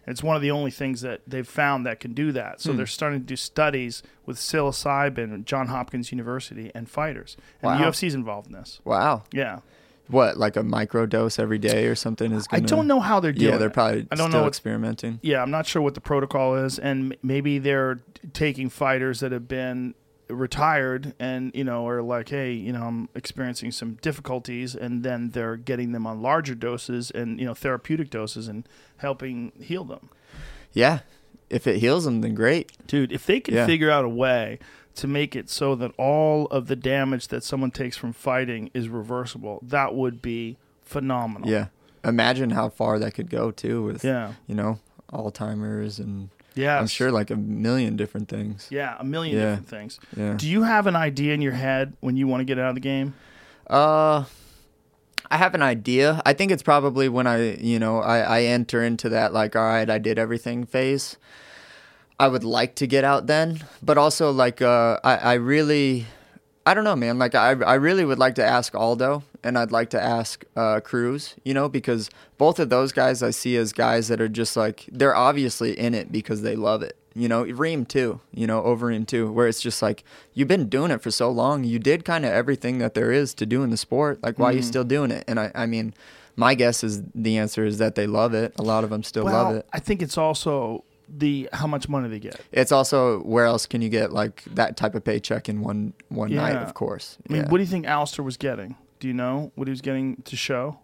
And 0.06 0.12
it's 0.12 0.22
one 0.22 0.36
of 0.36 0.42
the 0.42 0.50
only 0.52 0.70
things 0.70 1.02
that 1.02 1.20
they've 1.26 1.46
found 1.46 1.84
that 1.84 2.00
can 2.00 2.14
do 2.14 2.32
that. 2.32 2.62
So 2.62 2.72
they're 2.72 2.86
starting 2.86 3.20
to 3.20 3.26
do 3.26 3.36
studies 3.36 4.02
with 4.24 4.38
psilocybin 4.38 5.34
at 5.34 5.44
John 5.44 5.66
Hopkins 5.66 6.12
University 6.12 6.70
and 6.74 6.88
fighters. 6.88 7.36
And 7.60 7.72
Wow. 7.72 7.78
the 7.78 7.84
UFC's 7.90 8.14
involved 8.14 8.46
in 8.46 8.52
this. 8.54 8.80
Wow. 8.84 9.24
Yeah. 9.32 9.58
What, 10.08 10.36
like 10.36 10.56
a 10.56 10.62
micro 10.62 11.04
dose 11.06 11.38
every 11.38 11.58
day 11.58 11.86
or 11.86 11.94
something 11.94 12.30
is 12.32 12.46
I 12.52 12.58
gonna 12.58 12.68
don't 12.68 12.86
know 12.86 13.00
how 13.00 13.18
they're 13.20 13.32
doing 13.32 13.52
Yeah, 13.52 13.58
they're 13.58 13.70
probably 13.70 14.06
I 14.10 14.14
don't 14.14 14.28
still 14.30 14.40
know 14.40 14.42
what 14.42 14.48
experimenting. 14.48 15.18
yeah, 15.22 15.42
I'm 15.42 15.50
not 15.50 15.66
sure 15.66 15.82
what 15.82 15.94
the 15.94 16.00
protocol 16.00 16.54
is, 16.56 16.78
and 16.78 17.16
maybe 17.22 17.58
they're 17.58 18.00
taking 18.32 18.68
fighters 18.68 19.20
that 19.20 19.32
have 19.32 19.48
been 19.48 19.94
retired 20.28 21.14
and 21.20 21.52
you 21.54 21.64
know 21.64 21.86
are 21.88 22.02
like, 22.02 22.28
hey, 22.28 22.52
you 22.52 22.72
know, 22.72 22.82
I'm 22.84 23.08
experiencing 23.14 23.70
some 23.72 23.94
difficulties, 24.02 24.74
and 24.74 25.02
then 25.02 25.30
they're 25.30 25.56
getting 25.56 25.92
them 25.92 26.06
on 26.06 26.20
larger 26.22 26.54
doses 26.54 27.10
and 27.10 27.38
you 27.40 27.46
know 27.46 27.54
therapeutic 27.54 28.10
doses 28.10 28.48
and 28.48 28.68
helping 28.98 29.52
heal 29.60 29.84
them. 29.84 30.10
Yeah. 30.72 31.00
If 31.48 31.68
it 31.68 31.78
heals 31.78 32.04
them, 32.04 32.22
then 32.22 32.34
great. 32.34 32.72
Dude, 32.88 33.12
if 33.12 33.24
they 33.24 33.38
can 33.38 33.54
Yeah. 33.54 33.66
figure 33.66 33.88
out 33.88 34.04
a 34.04 34.08
way 34.08 34.58
to 34.96 35.06
make 35.06 35.36
it 35.36 35.48
so 35.50 35.74
that 35.76 35.92
all 35.98 36.46
of 36.46 36.66
the 36.68 36.76
damage 36.76 37.28
that 37.28 37.44
someone 37.44 37.70
takes 37.70 37.96
from 37.96 38.12
fighting 38.12 38.70
is 38.74 38.88
reversible, 38.88 39.60
that 39.62 39.94
would 39.94 40.20
be 40.22 40.56
phenomenal. 40.84 41.48
Yeah. 41.48 41.66
Imagine 42.04 42.50
how 42.50 42.68
far 42.68 42.98
that 42.98 43.12
could 43.14 43.30
go 43.30 43.50
too 43.50 43.82
with 43.82 44.04
Yeah. 44.04 44.32
you 44.46 44.54
know, 44.54 44.78
Alzheimer's 45.12 45.98
and 45.98 46.30
Yeah. 46.54 46.78
I'm 46.78 46.86
sure 46.86 47.10
like 47.12 47.30
a 47.30 47.36
million 47.36 47.96
different 47.96 48.28
things. 48.28 48.68
Yeah, 48.70 48.96
a 48.98 49.04
million 49.04 49.36
Yeah. 49.36 49.42
different 49.50 49.68
things. 49.68 50.00
Yeah. 50.16 50.34
Do 50.36 50.48
you 50.48 50.62
have 50.62 50.86
an 50.86 50.96
idea 50.96 51.34
in 51.34 51.40
your 51.42 51.52
head 51.52 51.92
when 52.00 52.16
you 52.16 52.26
want 52.26 52.40
to 52.40 52.44
get 52.44 52.58
out 52.58 52.70
of 52.70 52.74
the 52.74 52.80
game? 52.80 53.14
Uh, 53.68 54.24
I 55.30 55.36
have 55.38 55.54
an 55.54 55.62
idea. 55.62 56.22
I 56.24 56.32
think 56.32 56.52
it's 56.52 56.62
probably 56.62 57.08
when 57.08 57.26
I, 57.26 57.56
you 57.56 57.78
know, 57.80 57.98
I, 57.98 58.18
I 58.20 58.42
enter 58.42 58.82
into 58.82 59.08
that 59.10 59.32
like, 59.32 59.56
all 59.56 59.64
right, 59.64 59.90
I 59.90 59.98
did 59.98 60.18
everything 60.18 60.64
phase. 60.64 61.16
I 62.18 62.28
would 62.28 62.44
like 62.44 62.74
to 62.76 62.86
get 62.86 63.04
out 63.04 63.26
then, 63.26 63.60
but 63.82 63.98
also 63.98 64.30
like, 64.30 64.62
uh, 64.62 64.98
I, 65.04 65.16
I 65.16 65.32
really, 65.34 66.06
I 66.64 66.72
don't 66.74 66.84
know, 66.84 66.96
man. 66.96 67.18
Like, 67.18 67.34
I, 67.34 67.50
I 67.50 67.74
really 67.74 68.04
would 68.04 68.18
like 68.18 68.36
to 68.36 68.44
ask 68.44 68.74
Aldo, 68.74 69.22
and 69.44 69.58
I'd 69.58 69.70
like 69.70 69.90
to 69.90 70.02
ask 70.02 70.44
uh, 70.56 70.80
Cruz, 70.80 71.34
you 71.44 71.52
know, 71.52 71.68
because 71.68 72.08
both 72.38 72.58
of 72.58 72.70
those 72.70 72.92
guys 72.92 73.22
I 73.22 73.30
see 73.30 73.56
as 73.56 73.72
guys 73.72 74.08
that 74.08 74.20
are 74.20 74.28
just 74.28 74.56
like 74.56 74.86
they're 74.90 75.14
obviously 75.14 75.78
in 75.78 75.94
it 75.94 76.10
because 76.10 76.40
they 76.42 76.56
love 76.56 76.82
it. 76.82 76.96
You 77.14 77.28
know, 77.28 77.44
Reem 77.44 77.86
too. 77.86 78.20
You 78.34 78.46
know, 78.46 78.62
Overeem 78.62 79.06
too, 79.06 79.30
where 79.32 79.46
it's 79.46 79.60
just 79.62 79.80
like 79.80 80.02
you've 80.34 80.48
been 80.48 80.68
doing 80.68 80.90
it 80.90 81.00
for 81.02 81.10
so 81.10 81.30
long. 81.30 81.64
You 81.64 81.78
did 81.78 82.04
kind 82.04 82.24
of 82.26 82.32
everything 82.32 82.78
that 82.78 82.94
there 82.94 83.12
is 83.12 83.32
to 83.34 83.46
do 83.46 83.62
in 83.62 83.70
the 83.70 83.76
sport. 83.78 84.22
Like, 84.22 84.38
why 84.38 84.48
are 84.48 84.52
you 84.52 84.58
Mm-hmm. 84.60 84.66
still 84.68 84.84
doing 84.84 85.10
it? 85.10 85.24
And 85.28 85.38
I, 85.40 85.50
I 85.54 85.64
mean, 85.66 85.94
my 86.34 86.54
guess 86.54 86.82
is 86.84 87.02
the 87.14 87.38
answer 87.38 87.64
is 87.64 87.78
that 87.78 87.94
they 87.94 88.06
love 88.06 88.34
it. 88.34 88.52
A 88.58 88.62
lot 88.62 88.84
of 88.84 88.90
them 88.90 89.02
still 89.02 89.24
well, 89.24 89.44
love 89.44 89.56
it. 89.56 89.66
I 89.72 89.78
think 89.80 90.02
it's 90.02 90.18
also 90.18 90.84
the 91.08 91.48
how 91.52 91.66
much 91.66 91.88
money 91.88 92.08
they 92.08 92.18
get. 92.18 92.40
It's 92.52 92.72
also 92.72 93.20
where 93.20 93.44
else 93.44 93.66
can 93.66 93.80
you 93.82 93.88
get 93.88 94.12
like 94.12 94.42
that 94.54 94.76
type 94.76 94.94
of 94.94 95.04
paycheck 95.04 95.48
in 95.48 95.60
one 95.60 95.92
one 96.08 96.34
night? 96.34 96.56
Of 96.56 96.74
course. 96.74 97.18
I 97.28 97.32
mean, 97.32 97.42
Yeah. 97.42 97.48
what 97.50 97.58
do 97.58 97.62
you 97.64 97.68
think 97.70 97.86
Alistair 97.86 98.24
was 98.24 98.36
getting? 98.36 98.76
Do 98.98 99.06
you 99.08 99.14
know 99.14 99.52
what 99.54 99.68
he 99.68 99.70
was 99.70 99.80
getting 99.82 100.16
to 100.22 100.36
show? 100.36 100.78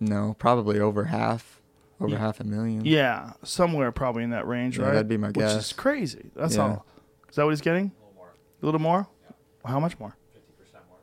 no, 0.00 0.36
probably 0.38 0.78
over 0.78 1.04
half, 1.06 1.60
over 2.00 2.12
Yeah. 2.12 2.18
half 2.18 2.38
a 2.40 2.44
million. 2.44 2.84
Yeah, 2.84 3.32
somewhere 3.42 3.90
probably 3.90 4.22
in 4.22 4.30
that 4.30 4.46
range, 4.46 4.78
Yeah, 4.78 4.84
right? 4.84 4.92
that'd 4.92 5.08
be 5.08 5.16
my 5.16 5.28
Which 5.28 5.36
guess. 5.36 5.54
Which 5.54 5.64
is 5.64 5.72
crazy. 5.72 6.30
That's 6.36 6.54
Yeah. 6.56 6.62
all. 6.62 6.86
Is 7.28 7.36
that 7.36 7.44
what 7.44 7.50
he's 7.50 7.60
getting? 7.60 7.86
A 7.90 8.04
little 8.06 8.14
more. 8.14 8.28
A 8.62 8.64
little 8.66 8.80
more? 8.80 9.08
How 9.64 9.80
much 9.80 9.98
more? 9.98 10.16
Fifty 10.32 10.52
percent 10.52 10.84
more. 10.88 10.98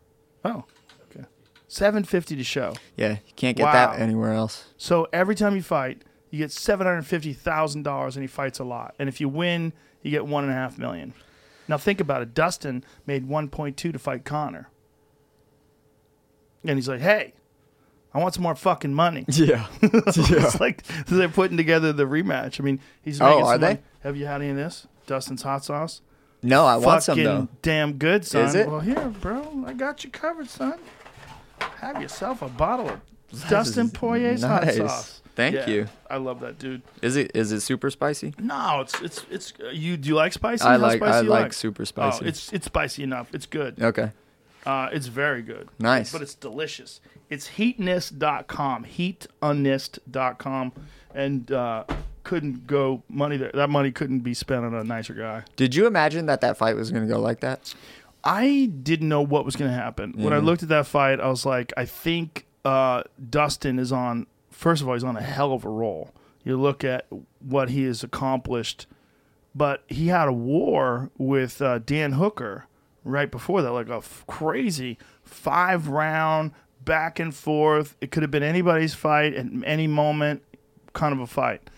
Oh, 0.45 0.63
okay. 1.11 1.27
Seven 1.67 2.03
fifty 2.05 2.35
to 2.37 2.43
show. 2.43 2.73
Yeah, 2.95 3.11
you 3.27 3.33
can't 3.35 3.57
get 3.57 3.65
Wow. 3.65 3.73
that 3.73 3.99
anywhere 3.99 4.31
else. 4.33 4.69
So 4.77 5.07
every 5.11 5.35
time 5.35 5.55
you 5.57 5.61
fight, 5.61 6.01
you 6.35 6.43
get 6.43 6.51
seven 6.51 6.85
hundred 6.85 7.03
fifty 7.03 7.31
thousand 7.31 7.83
dollars, 7.83 8.17
and 8.17 8.23
he 8.23 8.27
fights 8.27 8.59
a 8.59 8.65
lot. 8.65 8.93
And 8.99 9.07
if 9.07 9.21
you 9.21 9.29
win, 9.29 9.71
you 10.01 10.11
get 10.11 10.25
one 10.25 10.43
and 10.43 10.51
a 10.51 10.55
half 10.55 10.77
million. 10.77 11.13
Now 11.69 11.77
think 11.77 12.01
about 12.01 12.21
it. 12.21 12.33
Dustin 12.33 12.83
made 13.07 13.25
one 13.27 13.47
point 13.47 13.77
two 13.77 13.91
to 13.93 13.99
fight 13.99 14.25
Conor, 14.25 14.69
and 16.65 16.77
he's 16.77 16.87
like, 16.89 16.99
"Hey, 16.99 17.33
I 18.13 18.19
want 18.19 18.33
some 18.33 18.43
more 18.43 18.55
fucking 18.55 18.93
money." 18.93 19.25
Yeah. 19.31 19.67
it's 19.81 20.59
like 20.59 20.83
they're 21.07 21.29
putting 21.29 21.57
together 21.57 21.93
the 21.93 22.03
rematch. 22.05 22.59
I 22.59 22.63
mean, 22.63 22.79
he's 23.01 23.21
Oh, 23.21 23.43
are 23.43 23.53
some 23.53 23.61
they? 23.61 23.67
money. 23.67 23.79
Have 24.03 24.17
you 24.17 24.25
had 24.25 24.41
any 24.41 24.49
of 24.51 24.57
this? 24.57 24.87
Dustin's 25.07 25.41
hot 25.43 25.63
sauce. 25.63 26.01
No, 26.43 26.65
I 26.65 26.75
want 26.75 27.01
some 27.03 27.17
Fucking 27.17 27.23
though. 27.23 27.47
damn 27.61 27.93
good, 27.93 28.25
son. 28.25 28.45
Is 28.45 28.55
it? 28.55 28.67
Well, 28.69 28.81
here, 28.81 29.07
bro, 29.21 29.63
I 29.65 29.73
got 29.73 30.03
you 30.03 30.09
covered, 30.11 30.49
son. 30.49 30.77
Have 31.79 32.01
yourself 32.01 32.41
a 32.41 32.49
bottle 32.49 32.89
of 32.89 32.99
Dustin 33.49 33.89
Poirier's 33.89 34.41
nice. 34.41 34.77
hot 34.77 34.89
sauce. 34.89 35.21
Thank 35.35 35.55
Yeah, 35.55 35.69
you. 35.69 35.87
I 36.09 36.17
love 36.17 36.39
that, 36.39 36.57
dude. 36.57 36.81
Is 37.01 37.15
it 37.17 37.31
is 37.35 37.51
it 37.51 37.61
super 37.61 37.89
spicy? 37.89 38.33
No, 38.39 38.81
it's 38.81 39.01
it's 39.01 39.25
it's. 39.29 39.53
Uh, 39.63 39.69
you 39.69 39.97
do 39.97 40.09
you 40.09 40.15
like 40.15 40.33
spicy? 40.33 40.63
I 40.63 40.73
How 40.73 40.77
like 40.77 40.97
spicy 40.99 41.17
I 41.17 41.21
you 41.21 41.29
like 41.29 41.53
super 41.53 41.85
spicy. 41.85 42.25
Oh, 42.25 42.27
it's 42.27 42.53
it's 42.53 42.65
spicy 42.65 43.03
enough. 43.03 43.33
It's 43.33 43.45
good. 43.45 43.81
okay. 43.81 44.11
Uh, 44.65 44.89
it's 44.91 45.07
very 45.07 45.43
good. 45.43 45.69
Nice. 45.77 46.11
But 46.11 46.23
it's 46.23 46.33
delicious. 46.33 46.99
It's 47.29 47.49
heatnist.com, 47.49 48.85
heatonist.com, 48.85 50.71
and 51.13 51.51
uh, 51.51 51.83
couldn't 52.23 52.65
go 52.67 53.03
money 53.09 53.37
there. 53.37 53.51
That 53.53 53.69
money 53.69 53.91
couldn't 53.91 54.19
be 54.19 54.33
spent 54.33 54.65
on 54.65 54.73
a 54.73 54.83
nicer 54.83 55.13
guy. 55.13 55.43
Did 55.55 55.75
you 55.75 55.85
imagine 55.87 56.25
that 56.27 56.41
that 56.41 56.57
fight 56.57 56.75
was 56.75 56.91
going 56.91 57.07
to 57.07 57.13
go 57.13 57.19
like 57.19 57.41
that? 57.41 57.73
I 58.23 58.71
didn't 58.81 59.07
know 59.09 59.21
what 59.21 59.45
was 59.45 59.55
going 59.55 59.69
to 59.69 59.77
happen. 59.77 60.13
When 60.17 60.33
I 60.33 60.39
looked 60.39 60.63
at 60.63 60.69
that 60.69 60.87
fight, 60.87 61.19
I 61.19 61.27
was 61.29 61.45
like, 61.45 61.71
I 61.77 61.85
think 61.85 62.47
uh, 62.63 63.03
Dustin 63.29 63.77
is 63.77 63.91
on, 63.91 64.25
first 64.55 64.81
of 64.81 64.87
all, 64.87 64.93
he's 64.93 65.03
on 65.03 65.17
a 65.17 65.21
hell 65.21 65.53
of 65.53 65.65
a 65.65 65.69
roll. 65.69 66.13
You 66.43 66.59
look 66.59 66.83
at 66.83 67.05
what 67.39 67.69
he 67.69 67.83
has 67.85 68.03
accomplished, 68.03 68.87
but 69.53 69.83
he 69.87 70.07
had 70.07 70.27
a 70.27 70.33
war 70.33 71.09
with 71.17 71.61
uh, 71.61 71.79
Dan 71.79 72.13
Hooker 72.13 72.65
right 73.03 73.29
before 73.31 73.61
that, 73.61 73.71
like 73.71 73.89
a 73.89 73.95
f- 73.97 74.23
crazy 74.27 74.97
five 75.23 75.87
round 75.87 76.51
back 76.83 77.19
and 77.19 77.33
forth. 77.33 77.95
It 78.01 78.11
could 78.11 78.21
have 78.23 78.31
been 78.31 78.43
anybody's 78.43 78.93
fight 78.93 79.33
at 79.33 79.45
any 79.65 79.87
moment, 79.87 80.43
kind 80.93 81.13
of 81.13 81.19
a 81.19 81.27
fight 81.27 81.69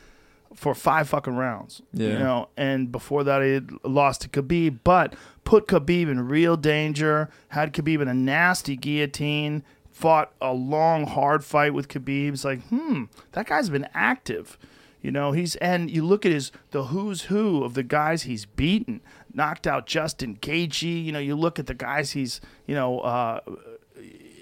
for 0.53 0.73
five 0.73 1.07
fucking 1.07 1.35
rounds. 1.35 1.81
You 2.13 2.19
know, 2.19 2.49
and 2.57 2.91
before 2.91 3.23
that 3.23 3.41
he 3.43 3.53
had 3.53 3.69
lost 3.83 4.21
to 4.23 4.29
Khabib, 4.29 4.79
but 4.83 5.15
put 5.43 5.67
Khabib 5.67 6.09
in 6.09 6.27
real 6.27 6.57
danger, 6.57 7.29
had 7.49 7.73
Khabib 7.73 8.01
in 8.01 8.07
a 8.07 8.13
nasty 8.13 8.75
guillotine, 8.75 9.63
fought 9.97 10.31
a 10.39 10.53
long, 10.53 11.07
hard 11.07 11.43
fight 11.43 11.73
with 11.73 11.87
Khabib. 11.87 12.33
It's 12.33 12.45
like, 12.45 12.61
hmm, 12.67 13.05
that 13.31 13.47
guy's 13.47 13.69
been 13.71 13.87
active. 13.95 14.55
You 15.01 15.11
know, 15.11 15.31
he's 15.31 15.55
and 15.55 15.89
you 15.89 16.05
look 16.05 16.23
at 16.23 16.31
his 16.31 16.51
the 16.69 16.85
who's 16.85 17.23
who 17.23 17.63
of 17.63 17.73
the 17.73 17.81
guys 17.81 18.23
he's 18.23 18.45
beaten, 18.45 19.01
knocked 19.33 19.65
out 19.65 19.87
Justin 19.87 20.35
Gaethje. 20.35 21.03
You 21.03 21.11
know, 21.11 21.19
you 21.19 21.35
look 21.35 21.57
at 21.57 21.65
the 21.65 21.73
guys 21.73 22.11
he's, 22.11 22.41
you 22.67 22.75
know, 22.75 22.99
uh, 22.99 23.39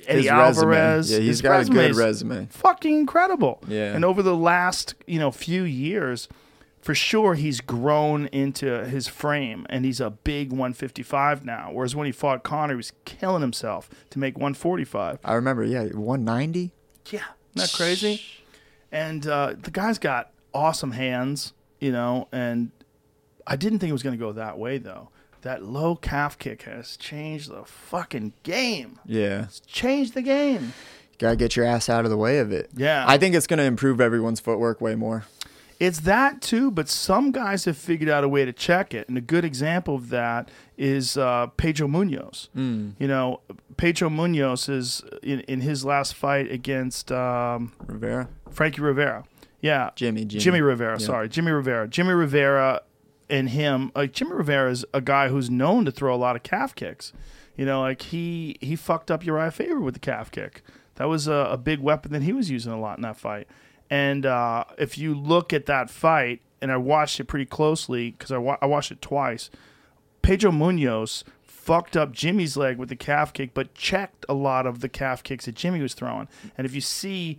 Eddie 0.08 0.24
His 0.24 0.32
resume. 0.32 0.32
Alvarez. 0.32 1.12
Yeah, 1.12 1.20
he's 1.20 1.42
got 1.42 1.68
a 1.68 1.72
good 1.72 1.96
resume. 1.96 2.48
Fucking 2.48 2.94
incredible. 3.00 3.62
Yeah. 3.68 3.94
And 3.94 4.04
over 4.04 4.22
the 4.22 4.36
last, 4.36 4.96
you 5.08 5.20
know, 5.20 5.32
few 5.32 5.64
years, 5.64 6.28
for 6.86 6.94
sure 6.94 7.34
he's 7.34 7.62
grown 7.62 8.28
into 8.28 8.86
his 8.86 9.08
frame 9.08 9.66
and 9.72 9.84
he's 9.86 10.00
a 10.00 10.12
big 10.12 10.52
155 10.52 11.44
now. 11.44 11.72
Whereas 11.74 11.96
when 11.96 12.06
he 12.06 12.12
fought 12.12 12.44
Conor, 12.44 12.74
he 12.74 12.78
was 12.78 12.94
killing 13.06 13.42
himself 13.42 13.90
to 14.12 14.20
make 14.20 14.36
145. 14.38 15.18
I 15.26 15.34
remember, 15.34 15.64
yeah, 15.64 15.86
190. 15.86 16.72
Yeah. 17.10 17.20
Isn't 17.20 17.26
that 17.56 17.74
crazy? 17.76 18.22
And 18.92 19.26
uh, 19.26 19.56
the 19.60 19.72
guy's 19.72 19.98
got 19.98 20.30
awesome 20.54 20.92
hands, 20.92 21.54
you 21.80 21.92
know, 21.92 22.28
and 22.32 22.70
I 23.48 23.56
didn't 23.56 23.80
think 23.80 23.90
it 23.90 23.94
was 23.94 24.04
going 24.04 24.16
to 24.18 24.24
go 24.24 24.34
that 24.34 24.60
way, 24.60 24.78
though. 24.78 25.10
That 25.42 25.64
low 25.64 25.96
calf 25.96 26.38
kick 26.38 26.62
has 26.64 26.98
changed 26.98 27.50
the 27.50 27.66
fucking 27.66 28.34
game. 28.44 29.00
Yeah, 29.08 29.46
It's 29.46 29.60
changed 29.62 30.14
the 30.14 30.22
game. 30.22 30.74
You 31.12 31.18
gotta 31.20 31.36
get 31.38 31.56
your 31.56 31.66
ass 31.66 31.88
out 31.88 32.04
of 32.04 32.12
the 32.12 32.18
way 32.18 32.40
of 32.40 32.52
it. 32.52 32.70
Yeah. 32.76 33.06
I 33.08 33.18
think 33.18 33.36
it's 33.36 33.48
gonna 33.48 33.64
improve 33.64 34.02
everyone's 34.02 34.42
footwork 34.42 34.82
way 34.82 34.96
more. 34.96 35.24
It's 35.80 36.02
that 36.02 36.42
too, 36.42 36.72
but 36.72 36.88
some 36.88 37.32
guys 37.32 37.66
have 37.66 37.78
figured 37.78 38.10
out 38.10 38.24
a 38.24 38.30
way 38.30 38.46
to 38.46 38.54
check 38.54 38.94
it. 38.94 39.10
And 39.10 39.18
a 39.18 39.22
good 39.22 39.44
example 39.44 39.96
of 39.96 40.10
that 40.10 40.50
is 40.78 41.18
uh, 41.18 41.48
Pedro 41.58 41.88
Munhoz. 41.88 42.50
Hmm. 42.50 42.92
You 42.98 43.08
know, 43.08 43.42
Pedro 43.78 44.10
Munhoz 44.10 44.70
is 44.70 45.04
in, 45.22 45.42
in 45.42 45.62
his 45.62 45.84
last 45.84 46.14
fight 46.14 46.50
against 46.50 47.12
um, 47.12 47.74
Rivera, 47.88 48.30
Frankie 48.50 48.82
Rivera. 48.82 49.26
Yeah, 49.62 49.90
Jimmy, 49.96 50.26
Jimmy, 50.26 50.62
Rivera. 50.62 51.00
Yeah. 51.00 51.06
Sorry, 51.06 51.28
Jimmy 51.28 51.52
Rivera. 51.52 51.88
Jimmy 51.88 52.14
Rivera 52.14 52.82
and 53.30 53.50
him. 53.50 53.92
Like 53.96 54.14
Jimmy 54.14 54.34
Rivera 54.34 54.70
is 54.72 54.86
a 54.94 55.02
guy 55.02 55.30
who's 55.30 55.50
known 55.50 55.86
to 55.86 55.92
throw 55.92 56.14
a 56.14 56.18
lot 56.18 56.36
of 56.36 56.44
calf 56.44 56.76
kicks. 56.76 57.14
You 57.58 57.66
know, 57.66 57.82
like 57.82 58.02
he 58.02 58.58
he 58.62 58.76
fucked 58.76 59.10
up 59.10 59.26
Uriah 59.26 59.52
Faber 59.52 59.80
with 59.80 59.96
the 59.96 60.00
calf 60.00 60.30
kick. 60.30 60.62
That 60.96 61.06
was 61.06 61.28
a, 61.28 61.50
a 61.52 61.58
big 61.58 61.80
weapon 61.80 62.12
that 62.14 62.22
he 62.22 62.32
was 62.32 62.50
using 62.50 62.72
a 62.72 62.80
lot 62.80 62.98
in 62.98 63.02
that 63.02 63.18
fight. 63.18 63.48
And 63.90 64.26
uh, 64.26 64.66
if 64.78 64.98
you 64.98 65.14
look 65.14 65.54
at 65.54 65.66
that 65.68 65.90
fight, 65.90 66.42
and 66.62 66.72
I 66.72 66.78
watched 66.78 67.20
it 67.20 67.26
pretty 67.26 67.46
closely 67.46 68.12
because 68.12 68.32
I, 68.32 68.38
wa- 68.38 68.58
I 68.62 68.66
watched 68.66 68.92
it 68.92 69.02
twice. 69.02 69.50
Pedro 70.22 70.52
Munhoz 70.52 71.24
fucked 71.44 71.96
up 71.96 72.12
Jimmy's 72.12 72.58
leg 72.58 72.78
with 72.78 72.90
the 72.90 72.96
calf 72.96 73.34
kick, 73.34 73.54
but 73.54 73.74
checked 73.76 74.26
a 74.28 74.34
lot 74.34 74.66
of 74.66 74.80
the 74.80 74.90
calf 74.90 75.24
kicks 75.24 75.46
that 75.46 75.56
Jimmy 75.56 75.82
was 75.82 75.94
throwing. 75.94 76.28
And 76.58 76.66
if 76.66 76.74
you 76.74 76.82
see, 76.82 77.38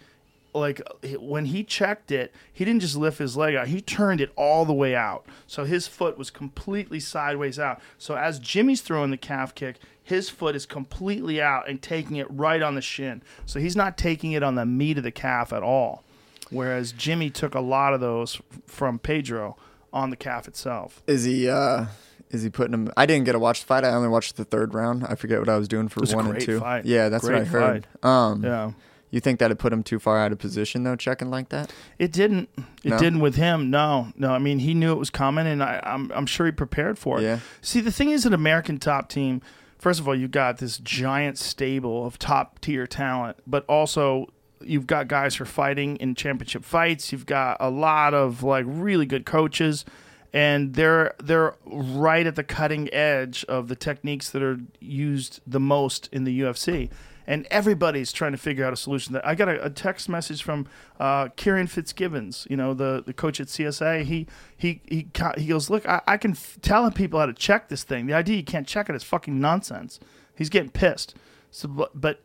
like 0.54 0.80
when 1.18 1.46
he 1.46 1.64
checked 1.64 2.10
it, 2.10 2.32
he 2.52 2.64
didn't 2.64 2.80
just 2.80 2.96
lift 2.96 3.18
his 3.18 3.36
leg 3.36 3.54
out; 3.54 3.68
he 3.68 3.80
turned 3.80 4.20
it 4.20 4.32
all 4.36 4.64
the 4.64 4.72
way 4.72 4.94
out. 4.94 5.26
So 5.46 5.64
his 5.64 5.86
foot 5.86 6.16
was 6.16 6.30
completely 6.30 7.00
sideways 7.00 7.58
out. 7.58 7.80
So 7.98 8.16
as 8.16 8.38
Jimmy's 8.38 8.80
throwing 8.80 9.10
the 9.10 9.16
calf 9.16 9.54
kick, 9.54 9.76
his 10.02 10.30
foot 10.30 10.56
is 10.56 10.66
completely 10.66 11.40
out 11.42 11.68
and 11.68 11.82
taking 11.82 12.16
it 12.16 12.30
right 12.30 12.62
on 12.62 12.74
the 12.74 12.82
shin. 12.82 13.22
So 13.44 13.58
he's 13.58 13.76
not 13.76 13.98
taking 13.98 14.32
it 14.32 14.42
on 14.42 14.54
the 14.54 14.66
meat 14.66 14.98
of 14.98 15.04
the 15.04 15.10
calf 15.10 15.52
at 15.52 15.62
all. 15.62 16.04
Whereas 16.50 16.92
Jimmy 16.92 17.30
took 17.30 17.54
a 17.54 17.60
lot 17.60 17.92
of 17.94 18.00
those 18.00 18.40
from 18.66 18.98
Pedro 18.98 19.56
on 19.92 20.10
the 20.10 20.16
calf 20.16 20.46
itself. 20.48 21.02
Is 21.06 21.24
he? 21.24 21.48
uh 21.48 21.86
Is 22.30 22.42
he 22.42 22.50
putting 22.50 22.74
him? 22.74 22.90
I 22.96 23.06
didn't 23.06 23.24
get 23.24 23.32
to 23.32 23.38
watch 23.38 23.60
the 23.60 23.66
fight. 23.66 23.84
I 23.84 23.90
only 23.90 24.08
watched 24.08 24.36
the 24.36 24.44
third 24.44 24.74
round. 24.74 25.04
I 25.08 25.14
forget 25.14 25.38
what 25.38 25.48
I 25.48 25.56
was 25.56 25.68
doing 25.68 25.88
for 25.88 26.00
was 26.00 26.14
one 26.14 26.26
and 26.28 26.40
two. 26.40 26.60
fight. 26.60 26.84
Yeah, 26.84 27.08
that's 27.08 27.24
what 27.24 27.34
I 27.34 27.38
Great 27.44 27.48
heard. 27.48 27.86
Um, 28.02 28.44
Yeah. 28.44 28.72
you 29.10 29.20
think 29.20 29.38
that 29.38 29.50
it 29.50 29.58
put 29.58 29.72
him 29.72 29.82
too 29.82 29.98
far 29.98 30.18
out 30.18 30.32
of 30.32 30.38
position 30.38 30.82
though, 30.82 30.96
checking 30.96 31.30
like 31.30 31.48
that? 31.50 31.72
It 31.98 32.12
didn't. 32.12 32.48
It 32.84 32.90
No? 32.90 32.98
didn't 32.98 33.20
with 33.20 33.36
him. 33.36 33.70
No, 33.70 34.08
no. 34.16 34.32
I 34.32 34.38
mean, 34.38 34.58
he 34.58 34.74
knew 34.74 34.92
it 34.92 34.98
was 34.98 35.10
coming, 35.10 35.46
and 35.46 35.62
I, 35.62 35.80
I'm 35.84 36.10
I'm 36.14 36.26
sure 36.26 36.46
he 36.46 36.52
prepared 36.52 36.98
for 36.98 37.18
it. 37.18 37.22
Yeah. 37.22 37.38
See, 37.62 37.80
the 37.80 37.92
thing 37.92 38.10
is, 38.10 38.26
an 38.26 38.34
American 38.34 38.78
top 38.78 39.08
team. 39.08 39.40
First 39.78 40.00
of 40.00 40.08
all, 40.08 40.14
you've 40.14 40.30
got 40.30 40.58
this 40.58 40.78
giant 40.78 41.38
stable 41.38 42.06
of 42.06 42.18
top 42.18 42.60
tier 42.60 42.86
talent, 42.86 43.36
but 43.46 43.64
also 43.68 44.26
you've 44.60 44.86
got 44.86 45.08
guys 45.08 45.36
who 45.36 45.42
are 45.42 45.46
fighting 45.46 45.96
in 45.96 46.14
championship 46.14 46.64
fights. 46.64 47.12
You've 47.12 47.26
got 47.26 47.56
a 47.60 47.70
lot 47.70 48.14
of 48.14 48.42
like 48.42 48.64
really 48.66 49.06
good 49.06 49.26
coaches, 49.26 49.84
and 50.32 50.74
they're 50.74 51.14
they're 51.22 51.54
right 51.64 52.26
at 52.26 52.36
the 52.36 52.44
cutting 52.44 52.92
edge 52.92 53.44
of 53.44 53.68
the 53.68 53.76
techniques 53.76 54.30
that 54.30 54.42
are 54.42 54.58
used 54.80 55.40
the 55.46 55.60
most 55.60 56.08
in 56.12 56.24
the 56.24 56.40
UFC. 56.40 56.90
And 57.28 57.44
everybody's 57.50 58.12
trying 58.12 58.32
to 58.32 58.38
figure 58.38 58.64
out 58.64 58.72
a 58.72 58.76
solution. 58.76 59.12
That 59.14 59.26
I 59.26 59.34
got 59.34 59.48
a, 59.48 59.64
a 59.64 59.70
text 59.70 60.08
message 60.08 60.44
from 60.44 60.68
uh, 61.00 61.28
Kieran 61.34 61.66
Fitzgibbons, 61.66 62.46
you 62.48 62.56
know, 62.56 62.72
the, 62.72 63.02
the 63.04 63.12
coach 63.12 63.40
at 63.40 63.48
CSA. 63.48 64.04
He 64.04 64.28
he 64.56 64.80
he 64.86 65.08
he 65.36 65.46
goes, 65.46 65.68
look, 65.68 65.88
I, 65.88 66.02
I 66.06 66.16
can 66.18 66.32
f- 66.32 66.58
tell 66.62 66.88
people 66.92 67.18
how 67.18 67.26
to 67.26 67.32
check 67.32 67.68
this 67.68 67.82
thing. 67.82 68.06
The 68.06 68.14
idea 68.14 68.36
you 68.36 68.44
can't 68.44 68.66
check 68.66 68.88
it 68.88 68.94
is 68.94 69.02
fucking 69.02 69.40
nonsense. 69.40 69.98
He's 70.36 70.50
getting 70.50 70.70
pissed. 70.70 71.16
So, 71.50 71.88
but 71.94 72.20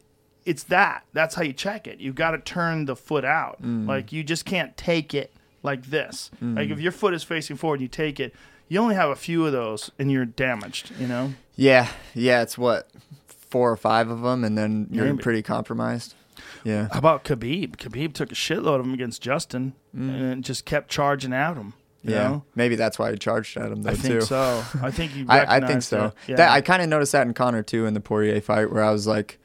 it's 0.45 0.63
that. 0.63 1.03
That's 1.13 1.35
how 1.35 1.43
you 1.43 1.53
check 1.53 1.88
it. 1.88 1.99
You've 1.99 2.15
got 2.15 2.31
to 2.31 2.38
turn 2.39 2.85
the 2.85 2.95
foot 2.95 3.26
out. 3.26 3.57
Like 3.63 4.11
you 4.11 4.23
just 4.23 4.45
can't 4.45 4.76
take 4.77 5.13
it 5.13 5.34
like 5.63 5.85
this. 5.88 6.31
Like 6.41 6.69
if 6.69 6.80
your 6.80 6.91
foot 6.91 7.13
is 7.13 7.23
facing 7.23 7.55
forward 7.57 7.76
and 7.76 7.81
you 7.84 7.88
take 7.88 8.19
it, 8.19 8.34
you 8.68 8.80
only 8.80 8.95
have 8.95 9.09
a 9.09 9.15
few 9.15 9.45
of 9.45 9.51
those 9.51 9.91
and 9.99 10.11
you're 10.11 10.26
damaged. 10.26 10.91
You 10.99 11.07
know. 11.07 11.34
Yeah, 11.55 11.89
yeah. 12.15 12.41
It's 12.41 12.57
what 12.57 12.89
four 13.27 13.69
or 13.72 13.77
five 13.77 14.09
of 14.09 14.22
them, 14.22 14.43
and 14.43 14.57
then 14.57 14.88
you're 14.91 15.05
Maybe. 15.05 15.18
pretty 15.22 15.41
compromised. 15.41 16.15
Yeah. 16.63 16.88
How 16.91 16.99
about 16.99 17.23
Khabib? 17.26 17.76
Khabib 17.77 18.13
took 18.13 18.31
a 18.31 18.35
shitload 18.35 18.80
of 18.80 18.85
them 18.85 18.93
against 18.93 19.22
Justin 19.22 19.73
and 19.93 20.43
just 20.43 20.63
kept 20.65 20.89
charging 20.89 21.34
at 21.34 21.55
him. 21.57 21.73
You 22.03 22.11
Mm. 22.11 22.13
Yeah. 22.13 22.23
know? 22.30 22.43
Maybe 22.55 22.76
that's 22.76 22.97
why 22.97 23.11
he 23.11 23.18
charged 23.18 23.57
at 23.57 23.72
him 23.72 23.84
though 23.84 23.91
I 23.91 23.95
think 23.95 24.13
too. 24.15 24.22
so. 24.22 24.63
I 24.81 24.89
think 24.89 25.15
you. 25.15 25.26
I, 25.30 25.57
I 25.57 25.68
think 25.68 25.81
so. 25.84 26.05
it. 26.05 26.13
Yeah. 26.27 26.35
That, 26.38 26.51
I 26.51 26.61
kind 26.61 26.81
of 26.81 26.88
noticed 26.89 27.11
that 27.11 27.27
in 27.27 27.34
Conor 27.34 27.61
too 27.63 27.85
in 27.85 27.93
the 27.93 27.99
Poirier 27.99 28.39
fight, 28.41 28.72
where 28.72 28.84
I 28.84 28.91
was 28.91 29.05
like, 29.05 29.38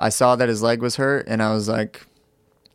I 0.00 0.08
saw 0.08 0.34
that 0.36 0.48
his 0.48 0.62
leg 0.62 0.80
was 0.82 0.96
hurt, 0.96 1.26
and 1.28 1.42
I 1.42 1.52
was 1.52 1.68
like, 1.68 2.06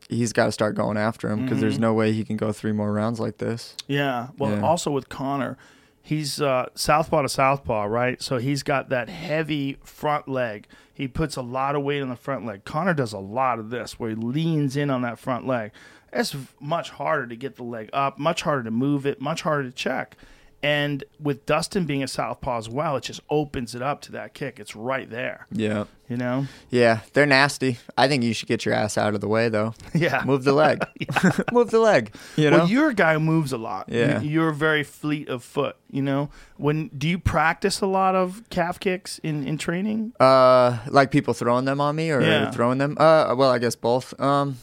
he's 0.10 0.32
got 0.32 0.46
to 0.46 0.52
start 0.52 0.76
going 0.76 0.98
after 0.98 1.28
him 1.30 1.40
because 1.42 1.54
Mm-hmm. 1.58 1.62
there's 1.62 1.80
no 1.80 1.94
way 1.94 2.14
he 2.14 2.24
can 2.24 2.38
go 2.38 2.52
three 2.52 2.72
more 2.72 2.94
rounds 2.94 3.20
like 3.20 3.40
this. 3.40 3.76
Yeah. 3.88 4.28
Well, 4.38 4.52
Yeah. 4.52 4.62
also 4.62 4.92
with 4.92 5.10
Conor, 5.10 5.58
he's 6.04 6.40
uh, 6.40 6.70
southpaw 6.76 7.24
to 7.24 7.30
southpaw, 7.30 7.86
right? 7.86 8.22
So 8.22 8.38
he's 8.38 8.62
got 8.62 8.90
that 8.90 9.10
heavy 9.10 9.78
front 9.84 10.28
leg. 10.28 10.68
He 10.94 11.08
puts 11.08 11.36
a 11.36 11.42
lot 11.42 11.76
of 11.76 11.82
weight 11.84 12.02
on 12.02 12.10
the 12.10 12.16
front 12.16 12.46
leg. 12.46 12.64
Conor 12.64 12.94
does 12.94 13.12
a 13.14 13.18
lot 13.20 13.58
of 13.60 13.72
this 13.72 14.00
where 14.00 14.12
he 14.12 14.16
leans 14.16 14.78
in 14.78 14.90
on 14.92 15.02
that 15.02 15.18
front 15.18 15.48
leg. 15.48 15.72
It's 16.14 16.36
much 16.62 16.92
harder 16.92 17.26
to 17.28 17.36
get 17.36 17.56
the 17.58 17.64
leg 17.64 17.90
up, 17.92 18.18
much 18.20 18.44
harder 18.44 18.64
to 18.64 18.72
move 18.72 19.06
it, 19.08 19.20
much 19.20 19.42
harder 19.42 19.64
to 19.64 19.76
check. 19.76 20.16
And 20.64 21.04
with 21.20 21.46
Dustin 21.46 21.86
being 21.86 22.02
a 22.02 22.08
southpaw 22.08 22.58
as 22.58 22.68
well, 22.68 22.96
it 22.96 23.04
just 23.04 23.22
opens 23.30 23.76
it 23.76 23.84
up 23.84 24.02
to 24.02 24.12
that 24.14 24.34
kick. 24.34 24.60
It's 24.60 24.76
right 24.76 25.08
there, 25.08 25.46
Yeah. 25.52 25.84
you 26.10 26.18
know? 26.18 26.48
Yeah, 26.72 27.02
they're 27.14 27.28
nasty. 27.28 27.78
I 27.96 28.08
think 28.08 28.24
you 28.24 28.34
should 28.34 28.48
get 28.48 28.66
your 28.66 28.74
ass 28.74 28.98
out 28.98 29.14
of 29.14 29.22
the 29.22 29.28
way 29.28 29.48
though. 29.50 29.76
Yeah. 29.94 30.24
Move 30.26 30.44
the 30.44 30.54
leg. 30.54 30.84
Move 31.52 31.70
the 31.70 31.78
leg. 31.80 32.16
You 32.36 32.50
know. 32.50 32.58
Well, 32.60 32.68
you're 32.70 32.90
a 32.90 32.94
guy 32.96 33.14
who 33.14 33.20
moves 33.20 33.52
a 33.54 33.60
lot. 33.60 33.90
Yeah. 33.90 34.22
You- 34.22 34.30
You're 34.30 34.52
very 34.54 34.84
fleet 34.84 35.30
of 35.30 35.44
foot, 35.44 35.76
you 35.92 36.02
know? 36.02 36.32
When 36.58 36.88
do 36.98 37.08
you 37.08 37.20
practice 37.20 37.82
a 37.82 37.86
lot 37.88 38.16
of 38.16 38.42
calf 38.50 38.80
kicks 38.80 39.20
in, 39.20 39.46
in 39.48 39.60
training? 39.60 40.14
Uh, 40.20 40.80
like 40.90 41.12
people 41.12 41.36
throwing 41.36 41.66
them 41.66 41.80
on 41.80 41.96
me 41.96 42.10
or 42.10 42.22
Yeah. 42.22 42.50
throwing 42.50 42.80
them. 42.80 42.98
Uh, 43.00 43.36
well, 43.38 43.52
I 43.52 43.60
guess 43.60 43.76
both. 43.76 44.20
Um, 44.20 44.58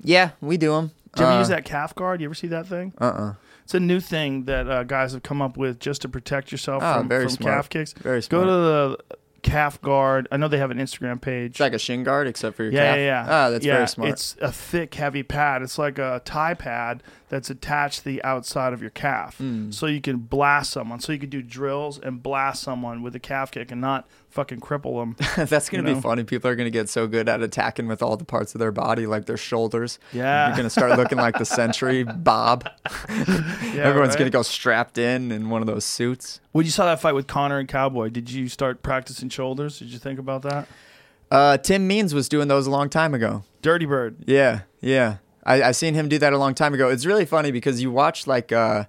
yeah, 0.00 0.30
we 0.40 0.56
do 0.56 0.72
them. 0.72 0.92
Do 1.16 1.22
you 1.22 1.26
ever 1.28 1.36
uh, 1.36 1.38
use 1.40 1.48
that 1.48 1.64
calf 1.64 1.92
guard? 1.94 2.20
You 2.20 2.26
ever 2.28 2.34
see 2.34 2.46
that 2.48 2.66
thing? 2.68 2.92
Uh 3.00 3.04
uh 3.04 3.34
It's 3.72 3.76
a 3.76 3.80
new 3.80 4.00
thing 4.00 4.44
that 4.44 4.68
uh, 4.68 4.82
guys 4.82 5.14
have 5.14 5.22
come 5.22 5.40
up 5.40 5.56
with 5.56 5.80
just 5.80 6.02
to 6.02 6.08
protect 6.10 6.52
yourself 6.52 6.82
Ah, 6.82 6.98
from, 6.98 7.08
very 7.08 7.24
from 7.24 7.30
smart. 7.30 7.54
calf 7.54 7.68
kicks. 7.70 7.94
Very 7.94 8.20
Go 8.20 8.42
smart. 8.42 8.46
to 8.48 8.52
the 8.52 9.16
calf 9.40 9.80
guard. 9.80 10.28
I 10.30 10.36
know 10.36 10.46
they 10.48 10.58
have 10.58 10.70
an 10.70 10.76
Instagram 10.76 11.22
page. 11.22 11.52
It's 11.52 11.60
like 11.60 11.72
a 11.72 11.78
shin 11.78 12.04
guard 12.04 12.26
except 12.28 12.54
for 12.54 12.64
your 12.64 12.72
yeah, 12.74 12.90
calf. 12.90 12.96
yeah, 12.98 13.04
yeah. 13.04 13.26
Ah, 13.46 13.48
that's 13.50 13.64
yeah, 13.64 13.76
very 13.76 13.88
smart. 13.88 14.10
It's 14.10 14.36
a 14.42 14.52
thick, 14.52 14.94
heavy 14.94 15.22
pad. 15.22 15.62
It's 15.62 15.78
like 15.78 15.98
a 15.98 16.20
tie 16.26 16.52
pad 16.52 17.02
that's 17.32 17.48
attached 17.48 18.00
to 18.00 18.04
the 18.04 18.22
outside 18.24 18.74
of 18.74 18.82
your 18.82 18.90
calf. 18.90 19.38
Hmm. 19.38 19.70
So 19.70 19.86
you 19.86 20.02
can 20.02 20.18
blast 20.18 20.70
someone. 20.70 21.00
So 21.00 21.12
you 21.12 21.18
can 21.18 21.30
do 21.30 21.40
drills 21.40 21.98
and 21.98 22.22
blast 22.22 22.62
someone 22.62 23.00
with 23.00 23.16
a 23.16 23.18
calf 23.18 23.50
kick 23.50 23.70
and 23.72 23.80
not 23.80 24.06
fucking 24.28 24.60
cripple 24.60 25.00
them. 25.00 25.16
That's 25.48 25.70
gonna 25.70 25.82
be 25.82 25.94
know? 25.94 26.00
funny. 26.02 26.24
People 26.24 26.50
are 26.50 26.54
gonna 26.56 26.68
get 26.68 26.90
so 26.90 27.06
good 27.06 27.30
at 27.30 27.40
attacking 27.40 27.86
with 27.86 28.02
all 28.02 28.18
the 28.18 28.26
parts 28.26 28.54
of 28.54 28.58
their 28.58 28.70
body, 28.70 29.06
like 29.06 29.24
their 29.24 29.38
shoulders. 29.38 29.98
Yeah. 30.12 30.48
You're 30.48 30.56
gonna 30.58 30.68
start 30.68 30.98
looking 30.98 31.16
like 31.16 31.38
the 31.38 31.46
Century 31.46 32.02
Bob. 32.18 32.68
Yeah, 33.08 33.14
Everyone's 33.76 34.10
right? 34.10 34.18
gonna 34.18 34.28
go 34.30 34.42
strapped 34.42 34.98
in 34.98 35.32
in 35.32 35.48
one 35.48 35.62
of 35.62 35.66
those 35.66 35.86
suits. 35.86 36.38
When 36.52 36.66
you 36.66 36.70
saw 36.70 36.84
that 36.84 37.00
fight 37.00 37.14
with 37.14 37.28
Conor 37.28 37.58
and 37.58 37.66
Cowboy, 37.68 38.10
did 38.10 38.30
you 38.30 38.50
start 38.50 38.82
practicing 38.82 39.30
shoulders? 39.30 39.78
Did 39.78 39.88
you 39.88 39.98
think 39.98 40.18
about 40.18 40.42
that? 40.42 40.68
Uh, 41.30 41.56
Tim 41.56 41.86
Means 41.86 42.12
was 42.12 42.28
doing 42.28 42.48
those 42.48 42.66
a 42.66 42.70
long 42.70 42.90
time 42.90 43.14
ago. 43.14 43.42
Dirty 43.62 43.86
Bird. 43.86 44.16
Yeah, 44.26 44.62
yeah. 44.82 45.16
I, 45.44 45.62
I 45.62 45.72
seen 45.72 45.94
him 45.94 46.08
do 46.08 46.18
that 46.18 46.32
a 46.32 46.38
long 46.38 46.54
time 46.54 46.74
ago. 46.74 46.88
It's 46.88 47.04
really 47.06 47.24
funny 47.24 47.50
because 47.50 47.82
you 47.82 47.90
watch 47.90 48.26
like 48.26 48.52
uh, 48.52 48.84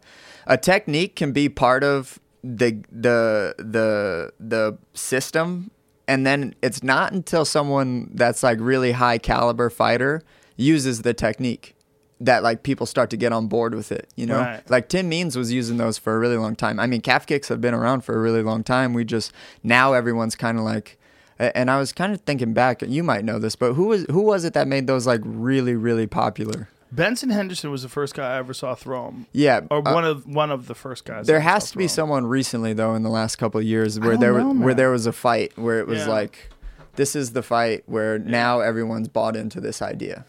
a 0.46 0.58
technique 0.58 1.16
can 1.16 1.32
be 1.32 1.50
part 1.50 1.84
of 1.84 2.20
the 2.44 2.84
the 2.92 3.56
the 3.58 4.32
the 4.40 4.78
system, 4.94 5.72
and 6.08 6.26
then 6.26 6.54
it's 6.62 6.84
not 6.84 7.12
until 7.14 7.46
someone 7.46 8.12
that's 8.14 8.44
like 8.44 8.60
really 8.62 8.92
high 8.92 9.18
caliber 9.18 9.70
fighter 9.70 10.22
uses 10.58 11.02
the 11.02 11.14
technique 11.14 11.76
that 12.20 12.44
like 12.44 12.64
people 12.64 12.86
start 12.86 13.10
to 13.10 13.18
get 13.18 13.34
on 13.34 13.48
board 13.48 13.74
with 13.76 13.92
it. 13.92 14.08
You 14.16 14.28
know, 14.28 14.40
Right. 14.40 14.70
like 14.70 14.88
Tim 14.90 15.10
Means 15.10 15.36
was 15.38 15.52
using 15.52 15.78
those 15.78 15.98
for 15.98 16.16
a 16.16 16.20
really 16.20 16.38
long 16.38 16.56
time. 16.56 16.80
I 16.80 16.88
mean, 16.88 17.02
calf 17.02 17.26
kicks 17.26 17.48
have 17.50 17.60
been 17.62 17.74
around 17.74 18.02
for 18.06 18.16
a 18.16 18.20
really 18.20 18.44
long 18.44 18.64
time. 18.64 18.94
We 18.94 19.04
just 19.04 19.34
now 19.64 19.94
everyone's 19.94 20.36
kind 20.36 20.58
of 20.58 20.64
like. 20.64 20.98
And 21.40 21.70
I 21.72 21.80
was 21.80 21.92
kind 21.92 22.14
of 22.14 22.22
thinking 22.22 22.54
back. 22.54 22.82
You 22.82 23.04
might 23.04 23.26
know 23.26 23.40
this, 23.40 23.56
but 23.56 23.74
who 23.74 23.86
was 23.88 24.06
who 24.10 24.22
was 24.22 24.44
it 24.46 24.54
that 24.54 24.68
made 24.68 24.88
those 24.88 25.06
like 25.08 25.22
really 25.24 25.74
really 25.76 26.08
popular? 26.08 26.70
Benson 26.92 27.32
Henderson 27.32 27.72
was 27.72 27.82
the 27.82 27.90
first 27.90 28.14
guy 28.14 28.36
I 28.36 28.38
ever 28.38 28.54
saw 28.54 28.76
throw 28.76 29.08
him. 29.08 29.26
Yeah, 29.32 29.62
Or 29.72 29.80
uh, 29.80 29.94
one 29.94 30.06
of 30.06 30.28
one 30.28 30.52
of 30.52 30.68
the 30.68 30.76
first 30.76 31.06
guys. 31.06 31.26
there 31.26 31.40
has 31.40 31.72
to 31.72 31.78
be 31.78 31.88
someone 31.88 32.28
recently 32.28 32.74
though 32.74 32.94
in 32.94 33.02
the 33.02 33.10
last 33.10 33.38
couple 33.38 33.60
of 33.60 33.66
years 33.66 34.00
where 34.00 34.16
there 34.16 34.38
know, 34.38 34.50
was 34.50 34.58
where 34.60 34.74
there 34.76 34.92
was 34.92 35.08
a 35.08 35.12
fight 35.12 35.58
where 35.58 35.80
it 35.80 35.88
was 35.88 36.02
Yeah. 36.02 36.10
like, 36.10 36.52
this 36.96 37.16
is 37.16 37.32
the 37.32 37.42
fight 37.42 37.82
where 37.88 38.20
now 38.20 38.60
everyone's 38.60 39.08
bought 39.08 39.36
into 39.36 39.60
this 39.60 39.82
idea. 39.82 40.26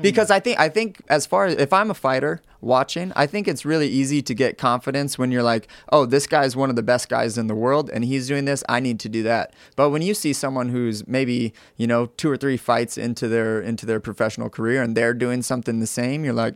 Because 0.00 0.30
I 0.30 0.38
think 0.38 0.60
I 0.60 0.68
think 0.68 1.02
as 1.08 1.26
far 1.26 1.46
as 1.46 1.56
if 1.56 1.72
I'm 1.72 1.90
a 1.90 1.94
fighter 1.94 2.40
watching, 2.60 3.12
I 3.16 3.26
think 3.26 3.48
it's 3.48 3.64
really 3.64 3.88
easy 3.88 4.22
to 4.22 4.34
get 4.34 4.56
confidence 4.56 5.18
when 5.18 5.32
you're 5.32 5.42
like, 5.42 5.66
oh, 5.90 6.06
this 6.06 6.26
guy's 6.26 6.54
one 6.54 6.70
of 6.70 6.76
the 6.76 6.82
best 6.82 7.08
guys 7.08 7.36
in 7.36 7.48
the 7.48 7.54
world 7.54 7.90
and 7.90 8.04
he's 8.04 8.28
doing 8.28 8.44
this, 8.44 8.62
I 8.68 8.78
need 8.78 9.00
to 9.00 9.08
do 9.08 9.24
that. 9.24 9.52
But 9.74 9.90
when 9.90 10.00
you 10.02 10.14
see 10.14 10.32
someone 10.32 10.68
who's 10.68 11.06
maybe, 11.08 11.52
you 11.76 11.88
know, 11.88 12.06
two 12.06 12.30
or 12.30 12.36
three 12.36 12.56
fights 12.56 12.96
into 12.96 13.26
their 13.26 13.60
into 13.60 13.84
their 13.84 13.98
professional 13.98 14.48
career 14.48 14.82
and 14.82 14.96
they're 14.96 15.14
doing 15.14 15.42
something 15.42 15.80
the 15.80 15.86
same, 15.86 16.24
you're 16.24 16.32
like, 16.32 16.54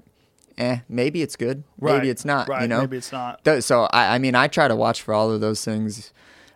eh, 0.58 0.78
maybe 0.88 1.22
it's 1.22 1.36
good. 1.36 1.64
Right, 1.80 1.96
Maybe 1.96 2.10
it's 2.10 2.24
not. 2.24 2.48
Right. 2.48 2.62
You 2.62 2.68
know? 2.68 2.80
Maybe 2.80 2.96
it's 2.98 3.12
not. 3.12 3.40
So 3.62 3.84
I, 3.92 4.14
I 4.14 4.18
mean, 4.18 4.34
I 4.34 4.46
try 4.46 4.68
to 4.68 4.76
watch 4.76 5.02
for 5.02 5.12
all 5.12 5.30
of 5.30 5.40
those 5.40 5.64
things 5.64 6.12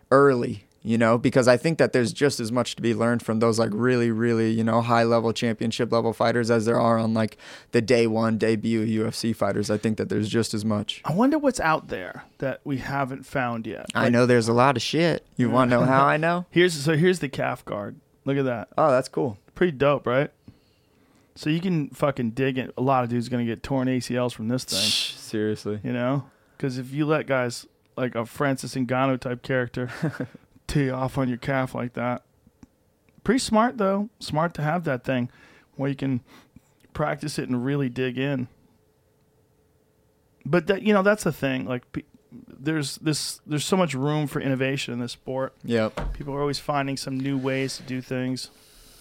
early, 0.09 0.65
you 0.83 0.97
know, 0.97 1.17
because 1.17 1.47
I 1.47 1.57
think 1.57 1.77
that 1.77 1.93
there's 1.93 2.11
just 2.11 2.39
as 2.39 2.51
much 2.51 2.75
to 2.75 2.81
be 2.81 2.95
learned 2.95 3.23
from 3.23 3.39
those 3.39 3.59
like 3.59 3.69
really, 3.73 4.09
really, 4.09 4.51
you 4.51 4.63
know, 4.63 4.81
high 4.81 5.03
level 5.03 5.31
championship 5.31 5.91
level 5.91 6.11
fighters 6.11 6.49
as 6.49 6.65
there 6.65 6.79
are 6.79 6.97
on 6.97 7.13
like 7.13 7.37
the 7.71 7.81
day 7.81 8.07
one 8.07 8.37
debut 8.37 8.85
UFC 8.85 9.35
fighters. 9.35 9.69
I 9.69 9.77
think 9.77 9.97
that 9.97 10.09
there's 10.09 10.27
just 10.27 10.53
as 10.53 10.65
much. 10.65 11.01
I 11.05 11.13
wonder 11.13 11.37
what's 11.37 11.59
out 11.59 11.89
there 11.89 12.23
that 12.39 12.61
we 12.63 12.77
haven't 12.77 13.25
found 13.25 13.67
yet. 13.67 13.85
I 13.93 14.09
know 14.09 14.25
there's 14.25 14.47
a 14.47 14.53
lot 14.53 14.75
of 14.75 14.81
shit. 14.81 15.25
You 15.37 15.51
want 15.51 15.69
to 15.69 15.77
know 15.77 15.85
how 15.85 16.05
I 16.05 16.17
know? 16.17 16.45
Here's 16.51 16.73
so 16.73 16.95
here's 16.95 17.19
the 17.19 17.29
calf 17.29 17.63
guard. 17.63 17.97
Look 18.25 18.37
at 18.37 18.45
that. 18.45 18.69
Oh, 18.77 18.89
that's 18.89 19.07
cool. 19.07 19.37
Pretty 19.53 19.71
dope, 19.73 20.07
right? 20.07 20.31
So 21.35 21.49
you 21.49 21.59
can 21.59 21.89
fucking 21.89 22.31
dig 22.31 22.57
it. 22.57 22.73
A 22.77 22.81
lot 22.81 23.03
of 23.03 23.09
dudes 23.09 23.29
gonna 23.29 23.45
get 23.45 23.61
torn 23.61 23.87
ACLs 23.87 24.33
from 24.33 24.47
this 24.47 24.63
thing. 24.63 24.79
Seriously. 24.79 25.79
You 25.83 25.93
know, 25.93 26.25
because 26.57 26.77
if 26.79 26.91
you 26.91 27.05
let 27.05 27.27
guys 27.27 27.67
like 27.95 28.15
a 28.15 28.25
Francis 28.25 28.73
Ngannou 28.73 29.19
type 29.19 29.43
character 29.43 29.89
tee 30.71 30.89
off 30.89 31.17
on 31.17 31.27
your 31.27 31.37
calf 31.37 31.75
like 31.75 31.93
that, 31.93 32.23
pretty 33.23 33.39
smart 33.39 33.77
though. 33.77 34.09
Smart 34.19 34.53
to 34.55 34.61
have 34.61 34.83
that 34.85 35.03
thing 35.03 35.29
where 35.75 35.89
you 35.89 35.95
can 35.95 36.21
practice 36.93 37.37
it 37.39 37.49
and 37.49 37.63
really 37.63 37.89
dig 37.89 38.17
in. 38.17 38.47
But 40.45 40.67
that 40.67 40.81
you 40.81 40.93
know 40.93 41.03
that's 41.03 41.23
the 41.23 41.31
thing. 41.31 41.65
Like 41.65 41.83
there's 42.47 42.95
this 42.97 43.41
there's 43.45 43.65
so 43.65 43.77
much 43.77 43.93
room 43.93 44.27
for 44.27 44.39
innovation 44.39 44.93
in 44.93 44.99
this 44.99 45.11
sport. 45.11 45.53
Yep. 45.63 46.13
People 46.13 46.33
are 46.33 46.41
always 46.41 46.59
finding 46.59 46.97
some 46.97 47.19
new 47.19 47.37
ways 47.37 47.77
to 47.77 47.83
do 47.83 48.01
things. 48.01 48.49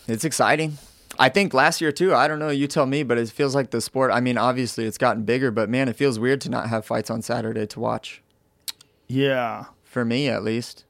It's 0.07 0.25
exciting. 0.25 0.79
I 1.19 1.29
think 1.29 1.53
last 1.53 1.81
year 1.81 1.93
too. 1.93 2.15
I 2.15 2.29
don't 2.29 2.39
know. 2.39 2.51
You 2.51 2.67
tell 2.67 2.87
me, 2.87 3.03
but 3.03 3.19
it 3.19 3.29
feels 3.31 3.55
like 3.55 3.71
the 3.71 3.81
sport. 3.81 4.11
I 4.13 4.21
mean, 4.21 4.39
obviously 4.39 4.85
it's 4.85 4.99
gotten 4.99 5.25
bigger, 5.25 5.51
but 5.51 5.69
man, 5.69 5.89
it 5.89 5.97
feels 5.97 6.19
weird 6.19 6.41
to 6.43 6.51
not 6.51 6.69
have 6.69 6.85
fights 6.85 7.11
on 7.11 7.23
Saturday 7.23 7.67
to 7.67 7.81
watch. 7.81 8.23
Yeah, 9.07 9.65
For 9.83 10.05
me, 10.05 10.29
at 10.29 10.45
least, 10.45 10.85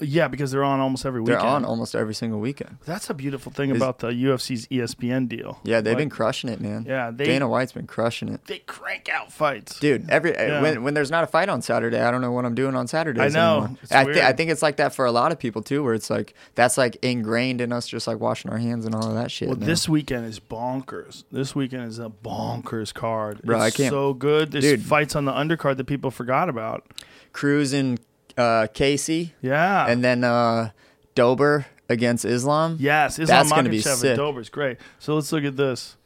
yeah, 0.00 0.28
because 0.28 0.50
they're 0.50 0.64
on 0.64 0.80
almost 0.80 1.04
every 1.06 1.20
weekend. 1.20 1.40
they're 1.40 1.46
weekend. 1.46 1.64
on 1.64 1.70
almost 1.70 1.94
every 1.94 2.14
single 2.14 2.38
weekend. 2.40 2.78
That's 2.86 3.10
a 3.10 3.14
beautiful 3.14 3.50
thing 3.52 3.70
Is- 3.70 3.76
about 3.76 3.98
the 3.98 4.08
UFC's 4.08 4.66
ESPN 4.68 5.28
deal. 5.28 5.58
Yeah, 5.64 5.80
they've 5.80 5.92
Like, 5.94 5.98
been 5.98 6.10
crushing 6.10 6.50
it, 6.50 6.60
man. 6.60 6.84
Yeah, 6.88 7.10
they- 7.10 7.24
Dana 7.26 7.48
White's 7.48 7.72
been 7.72 7.86
crushing 7.86 8.28
it, 8.28 8.44
they 8.46 8.58
crank 8.60 9.08
out 9.08 9.32
fights. 9.32 9.78
dude. 9.80 10.08
Every 10.10 10.36
eh, 10.36 10.46
Yeah. 10.46 10.62
when 10.62 10.82
when 10.84 10.94
there's 10.94 11.10
not 11.10 11.24
a 11.24 11.26
fight 11.26 11.48
on 11.48 11.62
Saturday, 11.62 12.00
I 12.00 12.10
don't 12.10 12.20
know 12.20 12.32
what 12.32 12.44
I'm 12.44 12.54
doing 12.54 12.74
on 12.74 12.86
Saturdays. 12.86 13.34
I 13.34 13.38
know. 13.38 13.58
Anymore. 13.58 13.78
It's 13.82 13.92
I, 13.92 14.04
thi- 14.04 14.22
I 14.22 14.32
think 14.32 14.50
it's 14.50 14.62
like 14.62 14.76
that 14.76 14.94
for 14.94 15.04
a 15.04 15.12
lot 15.12 15.32
of 15.32 15.38
people 15.38 15.62
too, 15.62 15.82
where 15.82 15.94
it's 15.94 16.10
like 16.10 16.34
that's 16.54 16.78
like 16.78 16.96
ingrained 17.02 17.60
in 17.60 17.72
us, 17.72 17.86
just 17.88 18.06
like 18.06 18.20
washing 18.20 18.50
our 18.50 18.58
hands 18.58 18.86
and 18.86 18.94
all 18.94 19.06
of 19.08 19.14
that 19.14 19.30
shit. 19.30 19.48
Well, 19.48 19.56
now. 19.56 19.66
this 19.66 19.88
weekend 19.88 20.26
is 20.26 20.38
bonkers. 20.40 21.24
This 21.32 21.54
weekend 21.54 21.84
is 21.84 21.98
a 21.98 22.10
bonkers 22.24 22.94
card. 22.94 23.42
Bro, 23.42 23.56
it's 23.62 23.74
I 23.74 23.76
can't- 23.76 23.90
so 23.92 24.14
good. 24.14 24.52
There's 24.52 24.64
Dude. 24.64 24.82
fights 24.82 25.16
on 25.16 25.24
the 25.24 25.32
undercard 25.32 25.76
that 25.78 25.84
people 25.86 26.10
forgot 26.10 26.48
about. 26.48 26.86
Cruz 27.32 27.72
and 27.72 28.00
uh, 28.38 28.66
Casey, 28.72 29.34
Yeah. 29.42 29.86
and 29.86 30.02
then 30.02 30.24
uh, 30.24 30.70
Dober 31.14 31.66
against 31.88 32.24
Islam. 32.24 32.76
yes, 32.80 33.18
Islam 33.18 33.26
That's 33.44 33.50
gonna 33.52 33.68
be 33.68 33.80
sick. 33.80 34.04
and 34.04 34.16
Dober's 34.16 34.48
great. 34.48 34.78
So 34.98 35.14
let's 35.14 35.32
look 35.32 35.44
at 35.44 35.56
this. 35.56 35.96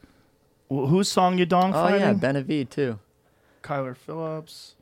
Wh- 0.69 0.87
Who's 0.89 1.09
Song 1.09 1.37
Yadong 1.37 1.69
Oh 1.69 1.73
fighting? 1.73 2.01
yeah, 2.01 2.13
Benavid 2.13 2.69
too. 2.69 2.99
Kyler 3.61 3.95
Phillips. 3.95 4.75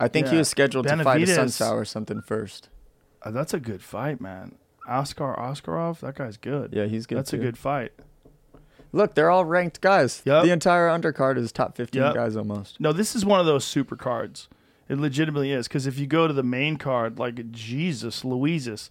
I 0.00 0.08
think 0.08 0.28
he 0.28 0.34
Yeah. 0.34 0.38
was 0.40 0.48
scheduled 0.48 0.86
to 0.86 0.96
fight 1.02 1.22
a 1.22 1.26
Benavidez. 1.26 1.70
Or 1.72 1.84
something 1.84 2.20
first. 2.22 2.68
Uh, 3.22 3.30
that's 3.30 3.54
a 3.54 3.60
good 3.60 3.82
fight, 3.82 4.20
man. 4.20 4.54
Askar 4.88 5.34
Askarov, 5.38 6.00
that 6.00 6.14
guy's 6.16 6.36
good. 6.36 6.72
Yeah, 6.74 6.84
he's 6.86 7.06
good. 7.06 7.16
That's 7.18 7.32
a 7.32 7.36
too. 7.36 7.42
good 7.42 7.56
fight. 7.58 7.92
Look, 8.92 9.14
they're 9.14 9.30
all 9.30 9.44
ranked 9.44 9.80
guys. 9.80 10.22
Yep. 10.24 10.44
The 10.44 10.50
entire 10.52 10.88
undercard 10.88 11.36
is 11.38 11.50
top 11.52 11.74
15 11.76 12.00
Yep. 12.02 12.14
guys 12.14 12.36
almost. 12.36 12.80
No, 12.80 12.92
this 12.92 13.16
is 13.16 13.24
one 13.24 13.40
of 13.40 13.46
those 13.46 13.64
super 13.64 13.96
cards. 13.96 14.48
It 14.88 14.98
legitimately 14.98 15.50
is 15.52 15.66
because 15.68 15.86
if 15.86 15.98
you 15.98 16.06
go 16.06 16.26
to 16.26 16.34
the 16.34 16.42
main 16.42 16.76
card, 16.76 17.18
like 17.18 17.50
Jesus, 17.50 18.22
Louises, 18.24 18.90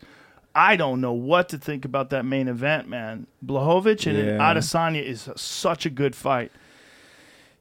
I 0.55 0.75
don't 0.75 1.01
know 1.01 1.13
what 1.13 1.49
to 1.49 1.57
think 1.57 1.85
about 1.85 2.09
that 2.11 2.25
main 2.25 2.47
event, 2.47 2.87
man. 2.87 3.27
Blachowicz 3.45 4.07
and 4.07 4.17
Yeah. 4.17 4.37
Adesanya 4.39 5.03
is 5.03 5.29
such 5.35 5.85
a 5.85 5.89
good 5.89 6.15
fight. 6.15 6.51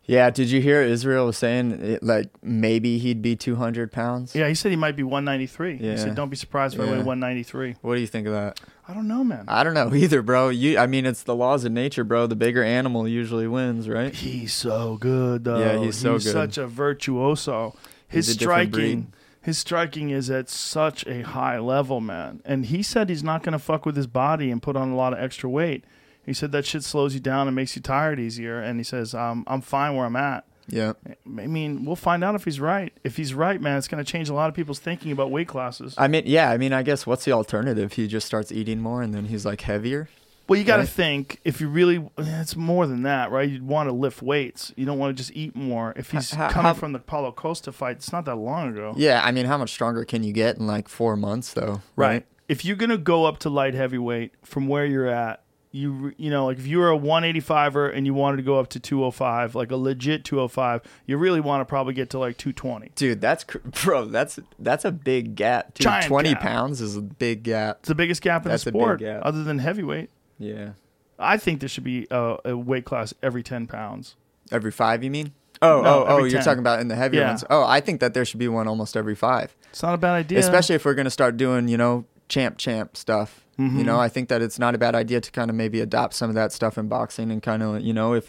Yeah, 0.04 0.30
did 0.30 0.50
you 0.50 0.60
hear 0.60 0.82
Israel 0.82 1.26
was 1.26 1.36
saying 1.38 1.70
it, 1.80 2.02
like 2.02 2.28
maybe 2.42 2.98
he'd 2.98 3.22
be 3.22 3.36
200 3.36 3.92
pounds? 3.92 4.34
Yeah, 4.34 4.48
he 4.48 4.54
said 4.54 4.70
he 4.70 4.76
might 4.76 4.96
be 4.96 5.04
193. 5.04 5.76
He 5.76 5.86
Yeah. 5.86 5.96
said, 5.96 6.16
"Don't 6.16 6.28
be 6.28 6.34
surprised 6.36 6.74
if 6.74 6.80
I 6.80 6.84
weigh 6.90 7.02
193." 7.02 7.76
What 7.82 7.94
do 7.94 8.00
you 8.00 8.08
think 8.08 8.26
of 8.26 8.32
that? 8.32 8.60
I 8.88 8.94
don't 8.94 9.06
know, 9.06 9.22
man. 9.22 9.44
I 9.46 9.62
don't 9.62 9.74
know 9.74 9.94
either, 9.94 10.20
bro. 10.20 10.48
You, 10.48 10.76
I 10.76 10.86
mean, 10.86 11.06
it's 11.06 11.22
the 11.22 11.36
laws 11.36 11.64
of 11.64 11.70
nature, 11.70 12.02
bro. 12.02 12.26
The 12.26 12.34
bigger 12.34 12.64
animal 12.64 13.06
usually 13.06 13.46
wins, 13.46 13.88
right? 13.88 14.12
He's 14.12 14.52
so 14.52 14.96
good, 14.96 15.44
though. 15.44 15.60
Yeah, 15.60 15.78
he's 15.84 15.96
so 15.96 16.14
good. 16.14 16.22
such 16.22 16.58
a 16.58 16.66
virtuoso. 16.66 17.76
His 18.12 18.28
He's 18.28 18.36
a 18.36 18.38
different 18.38 18.74
striking, 18.74 19.12
his 19.42 19.58
striking 19.58 20.10
is 20.10 20.30
at 20.30 20.48
such 20.48 21.04
a 21.06 21.22
high 21.22 21.58
level, 21.58 22.00
man. 22.00 22.42
And 22.44 22.66
he 22.66 22.82
said 22.82 23.08
he's 23.08 23.24
not 23.24 23.42
going 23.42 23.54
to 23.54 23.58
fuck 23.58 23.84
with 23.84 23.96
his 23.96 24.06
body 24.06 24.50
and 24.50 24.62
put 24.62 24.76
on 24.76 24.90
a 24.90 24.96
lot 24.96 25.12
of 25.12 25.18
extra 25.18 25.50
weight. 25.50 25.84
He 26.24 26.32
said 26.32 26.52
that 26.52 26.64
shit 26.64 26.84
slows 26.84 27.14
you 27.14 27.20
down 27.20 27.48
and 27.48 27.56
makes 27.56 27.74
you 27.74 27.82
tired 27.82 28.20
easier. 28.20 28.60
And 28.60 28.78
he 28.78 28.84
says, 28.84 29.14
um, 29.14 29.42
"I'm 29.48 29.60
fine 29.60 29.96
where 29.96 30.06
I'm 30.06 30.14
at." 30.14 30.44
Yeah. 30.68 30.92
I 31.06 31.46
mean, 31.46 31.84
we'll 31.84 31.96
find 31.96 32.22
out 32.22 32.36
if 32.36 32.44
he's 32.44 32.60
right. 32.60 32.92
If 33.02 33.16
he's 33.16 33.34
right, 33.34 33.60
man, 33.60 33.78
it's 33.78 33.88
going 33.88 34.02
to 34.02 34.10
change 34.10 34.28
a 34.28 34.34
lot 34.34 34.48
of 34.48 34.54
people's 34.54 34.78
thinking 34.78 35.10
about 35.10 35.32
weight 35.32 35.48
classes. 35.48 35.94
I 35.98 36.06
mean, 36.06 36.22
yeah. 36.26 36.50
I 36.50 36.56
mean, 36.56 36.72
I 36.72 36.84
guess 36.84 37.04
what's 37.04 37.24
the 37.24 37.32
alternative? 37.32 37.94
He 37.94 38.06
just 38.06 38.26
starts 38.26 38.52
eating 38.52 38.80
more 38.80 39.02
and 39.02 39.12
then 39.12 39.24
he's 39.24 39.44
like 39.44 39.62
heavier. 39.62 40.08
Well, 40.48 40.58
you 40.58 40.64
got 40.64 40.76
to 40.76 40.82
Right. 40.82 40.88
think 40.88 41.40
if 41.44 41.60
you 41.60 41.68
really, 41.68 42.04
it's 42.18 42.56
more 42.56 42.86
than 42.86 43.02
that, 43.04 43.30
right? 43.30 43.48
You'd 43.48 43.66
want 43.66 43.88
to 43.88 43.92
lift 43.92 44.22
weights. 44.22 44.72
You 44.76 44.84
don't 44.84 44.98
want 44.98 45.16
to 45.16 45.20
just 45.22 45.34
eat 45.36 45.54
more. 45.56 45.92
If 45.96 46.10
he's 46.10 46.32
How- 46.32 46.48
coming 46.50 46.66
how- 46.68 46.74
from 46.74 46.92
the 46.92 46.98
Paulo 46.98 47.32
Costa 47.32 47.72
fight, 47.72 47.96
it's 47.96 48.12
not 48.12 48.24
that 48.26 48.36
long 48.36 48.68
ago. 48.70 48.92
Yeah. 48.96 49.22
I 49.24 49.30
mean, 49.32 49.46
how 49.46 49.56
much 49.58 49.70
stronger 49.70 50.04
can 50.04 50.22
you 50.24 50.32
get 50.32 50.58
in 50.58 50.66
like 50.66 50.88
four 50.88 51.16
months, 51.16 51.52
though? 51.52 51.80
Right. 51.96 52.26
If 52.48 52.64
you're 52.64 52.76
gonna 52.76 52.98
go 52.98 53.24
up 53.24 53.38
to 53.40 53.48
light 53.50 53.74
heavyweight 53.74 54.32
from 54.42 54.66
where 54.68 54.84
you're 54.84 55.06
at, 55.08 55.38
you 55.74 56.12
you 56.18 56.28
know 56.28 56.44
like 56.44 56.58
if 56.58 56.66
you 56.66 56.76
were 56.78 56.90
a 56.90 56.98
185er 56.98 57.88
and 57.96 58.04
you 58.04 58.12
wanted 58.12 58.36
to 58.36 58.42
go 58.42 58.58
up 58.58 58.68
to 58.68 58.78
205, 58.78 59.54
like 59.54 59.70
a 59.70 59.76
legit 59.76 60.22
205, 60.22 60.82
you 61.06 61.16
really 61.16 61.40
want 61.40 61.62
to 61.62 61.64
probably 61.64 61.94
get 61.94 62.10
to 62.10 62.18
like 62.18 62.36
220. 62.36 62.90
Dude, 62.94 63.22
that's 63.22 63.42
cr- 63.44 63.56
bro. 63.84 64.04
That's 64.04 64.38
that's 64.58 64.84
a 64.84 64.92
big 64.92 65.34
gap. 65.34 65.72
Dude, 65.74 65.84
Giant 65.84 66.06
twenty 66.08 66.32
gap. 66.34 66.42
pounds 66.42 66.82
is 66.82 66.94
a 66.96 67.00
big 67.00 67.42
gap. 67.42 67.78
It's 67.80 67.88
the 67.88 67.94
biggest 67.94 68.20
gap 68.20 68.44
in 68.44 68.50
That's 68.50 68.64
the 68.64 68.70
sport, 68.70 69.02
other 69.02 69.44
than 69.44 69.60
heavyweight. 69.60 70.10
Yeah. 70.42 70.70
I 71.18 71.36
think 71.36 71.60
there 71.60 71.68
should 71.68 71.84
be 71.84 72.06
a, 72.10 72.36
a 72.44 72.56
weight 72.56 72.84
class 72.84 73.14
every 73.22 73.42
10 73.42 73.66
pounds. 73.66 74.16
Every 74.50 74.72
five, 74.72 75.04
you 75.04 75.10
mean? 75.10 75.32
Oh, 75.60 75.82
No, 75.82 75.88
oh, 75.88 76.04
oh! 76.08 76.16
every 76.16 76.30
You're 76.30 76.40
10. 76.40 76.44
talking 76.44 76.58
about 76.58 76.80
in 76.80 76.88
the 76.88 76.96
heavier 76.96 77.20
Yeah. 77.20 77.28
ones. 77.28 77.44
Oh, 77.48 77.64
I 77.64 77.80
think 77.80 78.00
that 78.00 78.14
there 78.14 78.24
should 78.24 78.40
be 78.40 78.48
one 78.48 78.66
almost 78.66 78.96
every 78.96 79.14
five. 79.14 79.54
It's 79.70 79.82
not 79.82 79.94
a 79.94 79.98
bad 79.98 80.14
idea. 80.14 80.38
Especially 80.40 80.74
if 80.74 80.84
we're 80.84 80.94
gonna 80.94 81.10
start 81.10 81.36
doing, 81.36 81.68
you 81.68 81.76
know, 81.76 82.04
champ 82.28 82.58
champ 82.58 82.96
stuff. 82.96 83.44
Mm-hmm. 83.58 83.78
You 83.78 83.84
know, 83.84 84.00
I 84.00 84.08
think 84.08 84.28
that 84.30 84.42
it's 84.42 84.58
not 84.58 84.74
a 84.74 84.78
bad 84.78 84.94
idea 84.94 85.20
to 85.20 85.30
kind 85.30 85.48
of 85.50 85.54
maybe 85.56 85.80
adopt 85.80 86.14
some 86.14 86.28
of 86.30 86.34
that 86.34 86.52
stuff 86.52 86.76
in 86.78 86.88
boxing 86.88 87.30
and 87.30 87.42
kind 87.42 87.62
of, 87.62 87.80
you 87.82 87.92
know, 87.92 88.14
if 88.14 88.28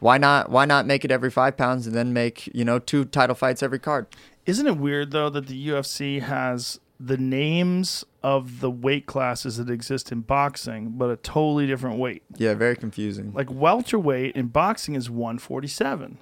why 0.00 0.18
not 0.18 0.50
why 0.50 0.66
not 0.66 0.86
make 0.86 1.04
it 1.04 1.10
every 1.10 1.30
five 1.30 1.56
pounds 1.56 1.86
and 1.86 1.96
then 1.96 2.12
make 2.12 2.48
you 2.54 2.64
know 2.64 2.78
two 2.78 3.04
title 3.06 3.34
fights 3.34 3.62
every 3.62 3.78
card? 3.78 4.06
Isn't 4.44 4.66
it 4.66 4.76
weird 4.76 5.12
though 5.12 5.30
that 5.30 5.46
the 5.46 5.68
UFC 5.68 6.20
has 6.20 6.78
the 6.98 7.16
names 7.16 8.04
of 8.22 8.60
the 8.60 8.70
weight 8.70 9.06
classes 9.06 9.56
that 9.58 9.70
exist 9.70 10.10
in 10.10 10.20
boxing, 10.22 10.90
but 10.96 11.10
a 11.10 11.16
totally 11.16 11.66
different 11.66 11.98
weight? 11.98 12.22
Yeah, 12.36 12.54
very 12.54 12.76
confusing. 12.76 13.32
Like 13.34 13.50
welterweight 13.50 14.34
in 14.34 14.46
boxing 14.48 14.94
is 14.94 15.10
147. 15.10 16.18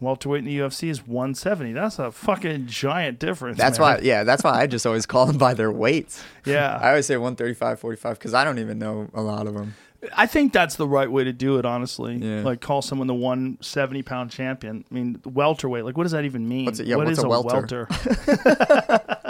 Welterweight 0.00 0.40
in 0.40 0.44
the 0.46 0.58
UFC 0.58 0.88
is 0.88 1.06
170. 1.06 1.72
That's 1.74 2.00
a 2.00 2.10
fucking 2.10 2.66
giant 2.66 3.20
difference. 3.20 3.56
That's 3.56 3.78
man. 3.78 3.98
why, 3.98 4.00
yeah, 4.02 4.24
that's 4.24 4.42
why 4.42 4.60
I 4.60 4.66
just 4.66 4.84
always 4.84 5.06
call 5.06 5.26
them 5.26 5.38
by 5.38 5.54
their 5.54 5.70
weights. 5.70 6.24
Yeah. 6.44 6.76
I 6.82 6.88
always 6.88 7.06
say 7.06 7.16
135, 7.16 7.78
45 7.78 8.18
because 8.18 8.34
I 8.34 8.42
don't 8.42 8.58
even 8.58 8.80
know 8.80 9.08
a 9.14 9.22
lot 9.22 9.46
of 9.46 9.54
them. 9.54 9.76
I 10.16 10.26
think 10.26 10.52
that's 10.52 10.74
the 10.74 10.88
right 10.88 11.08
way 11.08 11.22
to 11.22 11.32
do 11.32 11.58
it, 11.60 11.64
honestly. 11.64 12.16
Yeah. 12.16 12.42
Like 12.42 12.60
call 12.60 12.82
someone 12.82 13.06
the 13.06 13.14
170 13.14 14.02
pound 14.02 14.32
champion. 14.32 14.84
I 14.90 14.92
mean, 14.94 15.20
welterweight. 15.24 15.84
Like, 15.84 15.96
what 15.96 16.02
does 16.02 16.10
that 16.10 16.24
even 16.24 16.48
mean? 16.48 16.64
What's 16.64 16.80
it- 16.80 16.88
yeah, 16.88 16.96
What 16.96 17.06
what's 17.06 17.18
is 17.18 17.24
a 17.24 17.28
welter? 17.28 17.86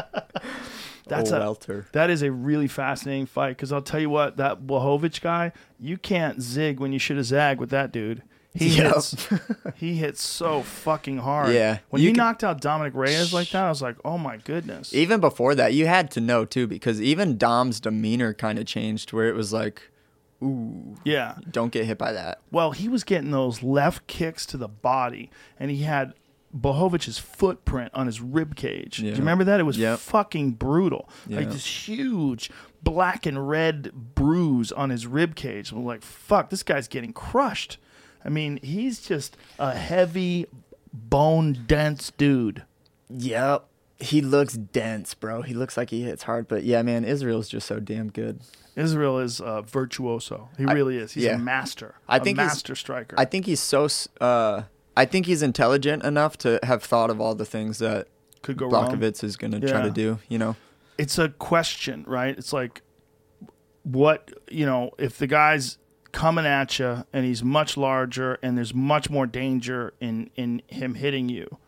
that's 1.16 1.30
a 1.30 1.38
welter. 1.38 1.86
that 1.92 2.10
is 2.10 2.22
a 2.22 2.30
really 2.32 2.68
fascinating 2.68 3.26
fight 3.26 3.50
because 3.50 3.72
I'll 3.72 3.82
tell 3.82 4.00
you 4.00 4.10
what, 4.10 4.36
that 4.36 4.62
Blachowicz 4.66 5.20
guy, 5.20 5.52
you 5.80 5.96
can't 5.96 6.40
zig 6.42 6.80
when 6.80 6.92
you 6.92 6.98
should 6.98 7.16
have 7.16 7.26
zag 7.26 7.58
with 7.60 7.70
that 7.70 7.92
dude. 7.92 8.22
He 8.54 8.68
Yep. 8.76 8.94
hits, 8.94 9.28
he 9.76 9.94
hits 9.96 10.22
so 10.22 10.60
fucking 10.62 11.18
hard. 11.18 11.54
Yeah. 11.54 11.78
When 11.88 12.02
You 12.02 12.08
he 12.08 12.12
can- 12.14 12.18
knocked 12.18 12.44
out 12.44 12.60
Dominick 12.60 12.94
Reyes 12.94 13.32
like 13.32 13.48
that, 13.50 13.64
I 13.64 13.68
was 13.70 13.80
like, 13.80 13.96
oh 14.04 14.18
my 14.18 14.36
goodness. 14.36 14.92
Even 14.92 15.20
before 15.20 15.54
that, 15.54 15.72
you 15.72 15.86
had 15.86 16.10
to 16.10 16.20
know 16.20 16.44
too 16.44 16.66
because 16.66 17.00
even 17.00 17.38
Dom's 17.38 17.80
demeanor 17.80 18.34
kind 18.34 18.58
of 18.58 18.66
changed 18.66 19.12
where 19.14 19.26
it 19.28 19.34
was 19.34 19.54
like, 19.54 19.80
ooh, 20.42 20.96
yeah. 21.04 21.36
don't 21.50 21.72
get 21.72 21.86
hit 21.86 21.96
by 21.96 22.12
that. 22.12 22.40
Well, 22.50 22.72
he 22.72 22.88
was 22.88 23.04
getting 23.04 23.30
those 23.30 23.62
left 23.62 24.06
kicks 24.06 24.44
to 24.46 24.56
the 24.58 24.68
body, 24.68 25.30
and 25.58 25.70
he 25.70 25.84
had 25.84 26.12
Blachowicz's 26.54 27.18
footprint 27.18 27.90
on 27.94 28.06
his 28.06 28.20
rib 28.20 28.54
cage. 28.56 28.98
Do 28.98 29.06
you 29.06 29.14
remember 29.14 29.44
that? 29.44 29.58
It 29.60 29.62
was 29.62 29.78
Yep. 29.78 29.98
fucking 30.00 30.52
brutal. 30.52 31.08
Like 31.28 31.50
this 31.50 31.88
huge 31.88 32.50
black 32.82 33.24
and 33.26 33.48
red 33.48 33.92
bruise 34.14 34.70
on 34.72 34.90
his 34.90 35.06
rib 35.06 35.34
cage. 35.34 35.72
I'm 35.72 35.84
like, 35.84 36.02
fuck, 36.02 36.50
this 36.50 36.62
guy's 36.62 36.88
getting 36.88 37.12
crushed. 37.12 37.78
I 38.24 38.28
mean, 38.28 38.58
he's 38.62 39.00
just 39.00 39.36
a 39.58 39.74
heavy, 39.74 40.46
bone 40.92 41.64
dense 41.66 42.12
dude. 42.16 42.64
Yep. 43.08 43.66
He 43.98 44.20
looks 44.20 44.54
dense, 44.54 45.14
bro. 45.14 45.42
He 45.42 45.54
looks 45.54 45.76
like 45.76 45.90
he 45.90 46.02
hits 46.02 46.24
hard, 46.24 46.48
but 46.48 46.64
yeah, 46.64 46.82
man, 46.82 47.04
Israel's 47.04 47.48
just 47.48 47.66
so 47.68 47.78
damn 47.78 48.10
good. 48.10 48.40
Israel 48.74 49.18
is 49.20 49.40
uh, 49.40 49.62
virtuoso. 49.62 50.48
He 50.58 50.64
I- 50.66 50.72
really 50.72 50.96
is. 50.98 51.12
He's 51.12 51.24
yeah. 51.24 51.36
a 51.36 51.38
master. 51.38 51.94
I 52.08 52.18
think 52.18 52.38
he's- 52.38 52.50
a 52.50 52.54
master 52.54 52.74
striker. 52.74 53.14
I 53.18 53.24
think 53.26 53.46
he's 53.46 53.60
so. 53.60 53.86
Uh, 54.20 54.62
I 54.96 55.04
think 55.04 55.26
he's 55.26 55.42
intelligent 55.42 56.04
enough 56.04 56.36
to 56.38 56.60
have 56.62 56.82
thought 56.82 57.10
of 57.10 57.20
all 57.20 57.34
the 57.34 57.44
things 57.44 57.78
that 57.78 58.08
could 58.42 58.56
go 58.56 58.66
wrong. 58.66 58.96
Blachowicz 58.96 59.24
is 59.24 59.36
going 59.36 59.52
to 59.52 59.60
try 59.66 59.82
to 59.82 59.90
do. 59.90 60.18
You 60.28 60.38
know. 60.38 60.56
it's 60.98 61.18
a 61.18 61.30
question, 61.30 62.04
right? 62.06 62.36
It's 62.36 62.52
like 62.52 62.82
what 63.84 64.30
you 64.50 64.66
know 64.66 64.90
if 64.98 65.18
the 65.18 65.26
guy's 65.26 65.78
coming 66.12 66.46
at 66.46 66.78
you 66.78 67.04
and 67.12 67.24
he's 67.24 67.42
much 67.42 67.76
larger 67.76 68.38
and 68.42 68.56
there's 68.56 68.74
much 68.74 69.10
more 69.10 69.26
danger 69.26 69.94
in 70.00 70.30
in 70.36 70.62
him 70.66 70.94
hitting 70.94 71.28
you. 71.28 71.58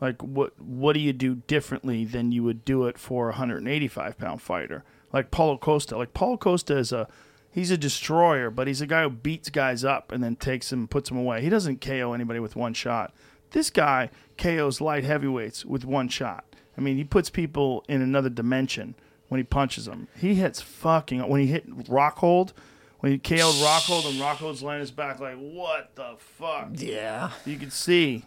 Like 0.00 0.22
what 0.22 0.58
what 0.60 0.94
do 0.94 1.00
you 1.00 1.12
do 1.12 1.36
differently 1.46 2.04
than 2.04 2.32
you 2.32 2.42
would 2.44 2.64
do 2.64 2.86
it 2.86 2.98
for 2.98 3.26
a 3.26 3.32
185 3.32 4.18
pound 4.18 4.40
fighter? 4.40 4.84
Like 5.12 5.30
Paulo 5.30 5.58
Costa. 5.58 5.96
Like 5.96 6.14
Paulo 6.14 6.36
Costa 6.36 6.76
is 6.76 6.92
a 6.92 7.08
he's 7.52 7.70
a 7.70 7.76
destroyer, 7.76 8.50
but 8.50 8.66
he's 8.66 8.80
a 8.80 8.86
guy 8.86 9.02
who 9.02 9.10
beats 9.10 9.50
guys 9.50 9.84
up 9.84 10.10
and 10.10 10.24
then 10.24 10.34
takes 10.36 10.70
them 10.70 10.88
puts 10.88 11.08
them 11.08 11.18
away. 11.18 11.42
He 11.42 11.48
doesn't 11.48 11.80
KO 11.80 12.12
anybody 12.12 12.40
with 12.40 12.56
one 12.56 12.74
shot. 12.74 13.14
This 13.52 13.70
guy 13.70 14.10
KOs 14.38 14.80
light 14.80 15.04
heavyweights 15.04 15.64
with 15.64 15.84
one 15.84 16.08
shot. 16.08 16.44
I 16.76 16.80
mean, 16.80 16.96
he 16.96 17.04
puts 17.04 17.30
people 17.30 17.84
in 17.88 18.00
another 18.00 18.30
dimension 18.30 18.94
when 19.28 19.38
he 19.38 19.44
punches 19.44 19.84
them. 19.84 20.08
He 20.16 20.34
hits 20.34 20.60
fucking 20.60 21.26
when 21.28 21.40
he 21.40 21.46
hit 21.46 21.68
Rockhold, 21.86 22.52
when 23.00 23.12
he 23.12 23.18
KO'd 23.18 23.54
Rockhold 23.62 24.08
and 24.08 24.20
Rockhold's 24.20 24.62
laying 24.62 24.80
his 24.80 24.90
back 24.90 25.20
like 25.20 25.36
what 25.36 25.94
the 25.94 26.16
fuck? 26.18 26.70
Yeah. 26.72 27.30
You 27.44 27.56
can 27.58 27.70
see 27.70 28.24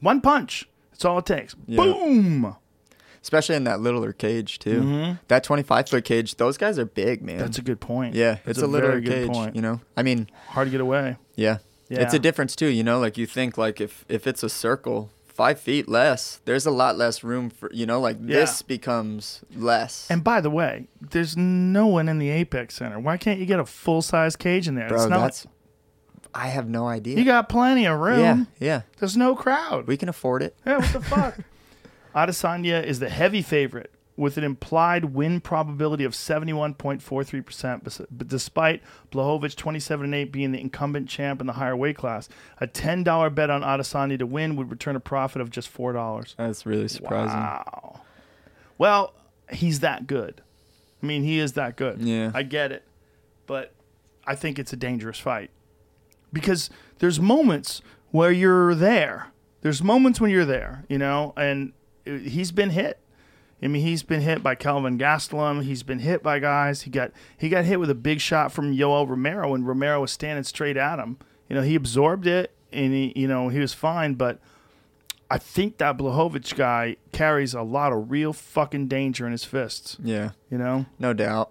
one 0.00 0.20
punch. 0.20 0.68
That's 0.90 1.04
all 1.04 1.18
it 1.18 1.26
takes. 1.26 1.54
Yeah. 1.66 1.76
Boom. 1.76 2.56
Especially 3.26 3.56
in 3.56 3.64
that 3.64 3.80
littler 3.80 4.12
cage 4.12 4.60
too. 4.60 5.16
That 5.26 5.42
25 5.42 5.88
foot 5.88 6.04
cage. 6.04 6.36
Those 6.36 6.56
guys 6.56 6.78
are 6.78 6.84
big, 6.84 7.22
man. 7.22 7.34
Mm-hmm. 7.34 7.44
That's 7.44 7.58
a 7.58 7.62
good 7.62 7.80
point. 7.80 8.14
yeah, 8.14 8.34
That's 8.44 8.58
it's 8.58 8.62
a, 8.62 8.68
littler 8.68 8.90
very 8.90 9.00
good 9.00 9.26
cage. 9.26 9.28
point. 9.32 9.56
You 9.56 9.62
know. 9.62 9.80
I 9.96 10.04
mean, 10.04 10.30
Hard 10.50 10.68
to 10.68 10.70
get 10.70 10.80
away. 10.80 11.16
yeah. 11.34 11.58
It's 11.90 12.14
a 12.14 12.20
difference 12.20 12.54
too. 12.54 12.68
You 12.68 12.84
know, 12.84 13.00
like 13.00 13.18
you 13.18 13.26
think 13.26 13.58
like 13.58 13.80
if 13.80 14.04
if 14.08 14.28
it's 14.28 14.44
a 14.44 14.48
circle. 14.48 15.10
Five 15.26 15.58
feet 15.60 15.86
less. 15.88 16.40
There's 16.46 16.64
a 16.66 16.70
lot 16.70 16.96
less 16.96 17.22
room 17.24 17.50
for 17.50 17.68
you 17.72 17.84
know, 17.84 18.00
like 18.00 18.24
this 18.24 18.62
becomes 18.62 19.42
less. 19.56 20.06
And 20.08 20.22
by 20.24 20.40
the 20.40 20.48
way, 20.48 20.86
there's 21.00 21.36
no 21.36 21.88
one 21.88 22.08
in 22.08 22.18
the 22.20 22.30
Apex 22.30 22.76
Center. 22.76 22.98
Why 23.00 23.16
can't 23.18 23.38
you 23.40 23.44
get 23.44 23.58
a 23.58 23.66
full 23.66 24.02
size 24.02 24.34
cage 24.36 24.66
in 24.68 24.76
there? 24.76 24.88
Bro, 24.88 24.98
it's 25.02 25.10
not 25.10 25.20
that's 25.20 25.46
I 26.32 26.46
have 26.46 26.68
no 26.68 26.86
idea. 26.86 27.18
you 27.18 27.24
got 27.24 27.48
plenty 27.48 27.86
of 27.86 27.98
room. 27.98 28.20
yeah, 28.20 28.44
yeah. 28.60 28.82
There's 28.98 29.16
no 29.16 29.34
crowd. 29.34 29.86
We 29.88 29.96
can 29.96 30.08
afford 30.08 30.42
it. 30.44 30.56
Yeah, 30.64 30.78
what 30.78 30.92
the 30.92 31.00
fuck? 31.00 31.36
Adesanya 32.16 32.82
is 32.82 32.98
the 32.98 33.10
heavy 33.10 33.42
favorite 33.42 33.92
with 34.16 34.38
an 34.38 34.44
implied 34.44 35.04
win 35.04 35.42
probability 35.42 36.02
of 36.02 36.12
71.43%, 36.12 38.08
but 38.10 38.26
despite 38.26 38.82
Blachowicz 39.12 39.54
27 39.54 40.06
and 40.06 40.14
8 40.14 40.32
being 40.32 40.52
the 40.52 40.60
incumbent 40.60 41.06
champ 41.06 41.42
in 41.42 41.46
the 41.46 41.52
higher 41.52 41.76
weight 41.76 41.96
class. 41.98 42.30
A 42.58 42.66
$10 42.66 43.34
bet 43.34 43.50
on 43.50 43.60
Adesanya 43.60 44.18
to 44.18 44.26
win 44.26 44.56
would 44.56 44.70
return 44.70 44.96
a 44.96 45.00
profit 45.00 45.42
of 45.42 45.50
just 45.50 45.70
$4. 45.72 46.34
That's 46.36 46.64
really 46.64 46.88
surprising. 46.88 47.38
Wow. 47.38 48.00
Well, 48.78 49.12
he's 49.52 49.80
that 49.80 50.06
good. 50.06 50.40
I 51.02 51.06
mean, 51.06 51.22
he 51.22 51.38
is 51.38 51.52
that 51.52 51.76
good. 51.76 52.00
Yeah. 52.00 52.30
I 52.34 52.42
get 52.42 52.72
it. 52.72 52.84
But 53.46 53.74
I 54.26 54.34
think 54.34 54.58
it's 54.58 54.72
a 54.72 54.76
dangerous 54.76 55.18
fight. 55.18 55.50
Because 56.32 56.70
there's 57.00 57.20
moments 57.20 57.82
where 58.12 58.32
you're 58.32 58.74
there. 58.74 59.28
There's 59.60 59.82
moments 59.82 60.22
when 60.22 60.30
you're 60.30 60.46
there, 60.46 60.84
you 60.88 60.96
know, 60.96 61.34
and 61.36 61.72
he's 62.06 62.52
been 62.52 62.70
hit. 62.70 62.98
I 63.62 63.68
mean, 63.68 63.82
he's 63.82 64.02
been 64.02 64.20
hit 64.20 64.42
by 64.42 64.54
Kelvin 64.54 64.98
Gastelum. 64.98 65.62
He's 65.64 65.82
been 65.82 66.00
hit 66.00 66.22
by 66.22 66.38
guys. 66.38 66.82
He 66.82 66.90
got 66.90 67.10
he 67.38 67.48
got 67.48 67.64
hit 67.64 67.80
with 67.80 67.88
a 67.90 67.94
big 67.94 68.20
shot 68.20 68.52
from 68.52 68.74
Yoel 68.76 69.08
Romero, 69.08 69.54
and 69.54 69.66
Romero 69.66 70.02
was 70.02 70.12
standing 70.12 70.44
straight 70.44 70.76
at 70.76 70.98
him. 70.98 71.16
You 71.48 71.56
know, 71.56 71.62
he 71.62 71.74
absorbed 71.74 72.26
it, 72.26 72.52
and 72.72 72.92
he, 72.92 73.12
you 73.16 73.26
know, 73.26 73.48
he 73.48 73.58
was 73.58 73.72
fine. 73.72 74.14
But 74.14 74.40
I 75.30 75.38
think 75.38 75.78
that 75.78 75.96
Blachowicz 75.96 76.54
guy 76.54 76.96
carries 77.12 77.54
a 77.54 77.62
lot 77.62 77.92
of 77.92 78.10
real 78.10 78.32
fucking 78.34 78.88
danger 78.88 79.24
in 79.26 79.32
his 79.32 79.44
fists. 79.44 79.96
Yeah, 80.02 80.32
You 80.50 80.58
know, 80.58 80.84
no 80.98 81.14
doubt. 81.14 81.50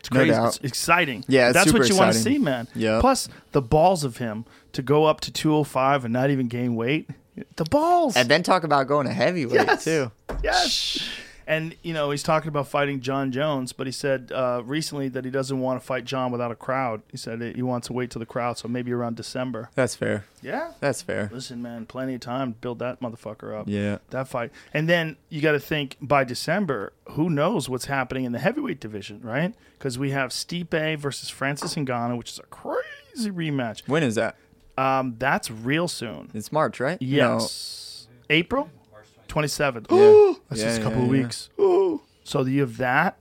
it's 0.00 0.10
No 0.10 0.18
crazy. 0.20 0.32
doubt. 0.32 0.46
it's 0.48 0.58
exciting. 0.64 1.24
Yeah, 1.28 1.48
it's 1.50 1.54
that's 1.54 1.72
what 1.72 1.88
you 1.88 1.96
want 1.96 2.12
to 2.12 2.18
see, 2.18 2.38
man. 2.38 2.66
Yep. 2.74 3.00
Plus 3.02 3.28
the 3.52 3.62
balls 3.62 4.02
of 4.04 4.16
him 4.16 4.46
to 4.72 4.82
go 4.82 5.04
up 5.04 5.20
to 5.22 5.32
205 5.32 6.04
and 6.04 6.12
not 6.12 6.30
even 6.30 6.48
gain 6.48 6.74
weight. 6.74 7.08
The 7.56 7.64
balls. 7.64 8.16
And 8.16 8.28
then 8.28 8.42
talk 8.42 8.64
about 8.64 8.86
going 8.88 9.06
to 9.06 9.12
heavyweight 9.12 9.54
Yes. 9.66 9.84
too. 9.84 10.10
Yes. 10.42 11.08
And 11.46 11.74
you 11.82 11.94
know 11.94 12.10
he's 12.10 12.22
talking 12.22 12.48
about 12.48 12.68
fighting 12.68 13.00
Jon 13.00 13.32
Jones, 13.32 13.72
but 13.72 13.86
he 13.86 13.92
said 13.92 14.30
uh, 14.34 14.60
recently 14.66 15.08
that 15.08 15.24
he 15.24 15.30
doesn't 15.30 15.58
want 15.58 15.80
to 15.80 15.86
fight 15.86 16.04
Jon 16.04 16.30
without 16.30 16.50
a 16.50 16.54
crowd. 16.54 17.00
He 17.10 17.16
said 17.16 17.40
he 17.40 17.62
wants 17.62 17.86
to 17.86 17.94
wait 17.94 18.10
till 18.10 18.20
the 18.20 18.26
crowd, 18.26 18.58
so 18.58 18.68
maybe 18.68 18.92
around 18.92 19.16
December. 19.16 19.70
That's 19.74 19.94
fair. 19.94 20.26
Yeah. 20.42 20.72
That's 20.80 21.00
fair. 21.00 21.30
Listen, 21.32 21.62
man, 21.62 21.86
plenty 21.86 22.12
of 22.14 22.20
time 22.20 22.52
to 22.52 22.58
build 22.58 22.80
that 22.80 23.00
motherfucker 23.00 23.58
up. 23.58 23.64
Yeah. 23.66 23.96
That 24.10 24.28
fight, 24.28 24.52
and 24.74 24.90
then 24.90 25.16
you 25.30 25.40
got 25.40 25.52
to 25.52 25.60
think 25.60 25.96
by 26.02 26.22
December, 26.24 26.92
who 27.12 27.30
knows 27.30 27.66
what's 27.66 27.86
happening 27.86 28.24
in 28.24 28.32
the 28.32 28.40
heavyweight 28.40 28.78
division, 28.78 29.20
right? 29.22 29.54
Because 29.78 29.98
we 29.98 30.10
have 30.10 30.32
Stipe 30.32 30.98
versus 30.98 31.30
Francis 31.30 31.74
Ngannou, 31.76 32.18
which 32.18 32.30
is 32.32 32.38
a 32.38 32.42
crazy 32.42 33.30
rematch. 33.30 33.88
When 33.88 34.02
is 34.02 34.16
that? 34.16 34.36
Um, 34.78 35.16
that's 35.18 35.50
real 35.50 35.88
soon. 35.88 36.30
It's 36.34 36.52
March, 36.52 36.78
right? 36.80 36.98
Yes. 37.00 38.06
April 38.30 38.70
27th. 39.28 39.86
Yeah. 39.90 40.34
That's 40.48 40.60
Yeah, 40.62 40.68
just 40.68 40.80
a 40.80 40.82
couple 40.82 40.98
yeah, 41.00 41.04
of 41.04 41.10
weeks. 41.10 41.50
Ooh. 41.60 42.00
So 42.24 42.44
you 42.44 42.60
have 42.60 42.76
that. 42.76 43.18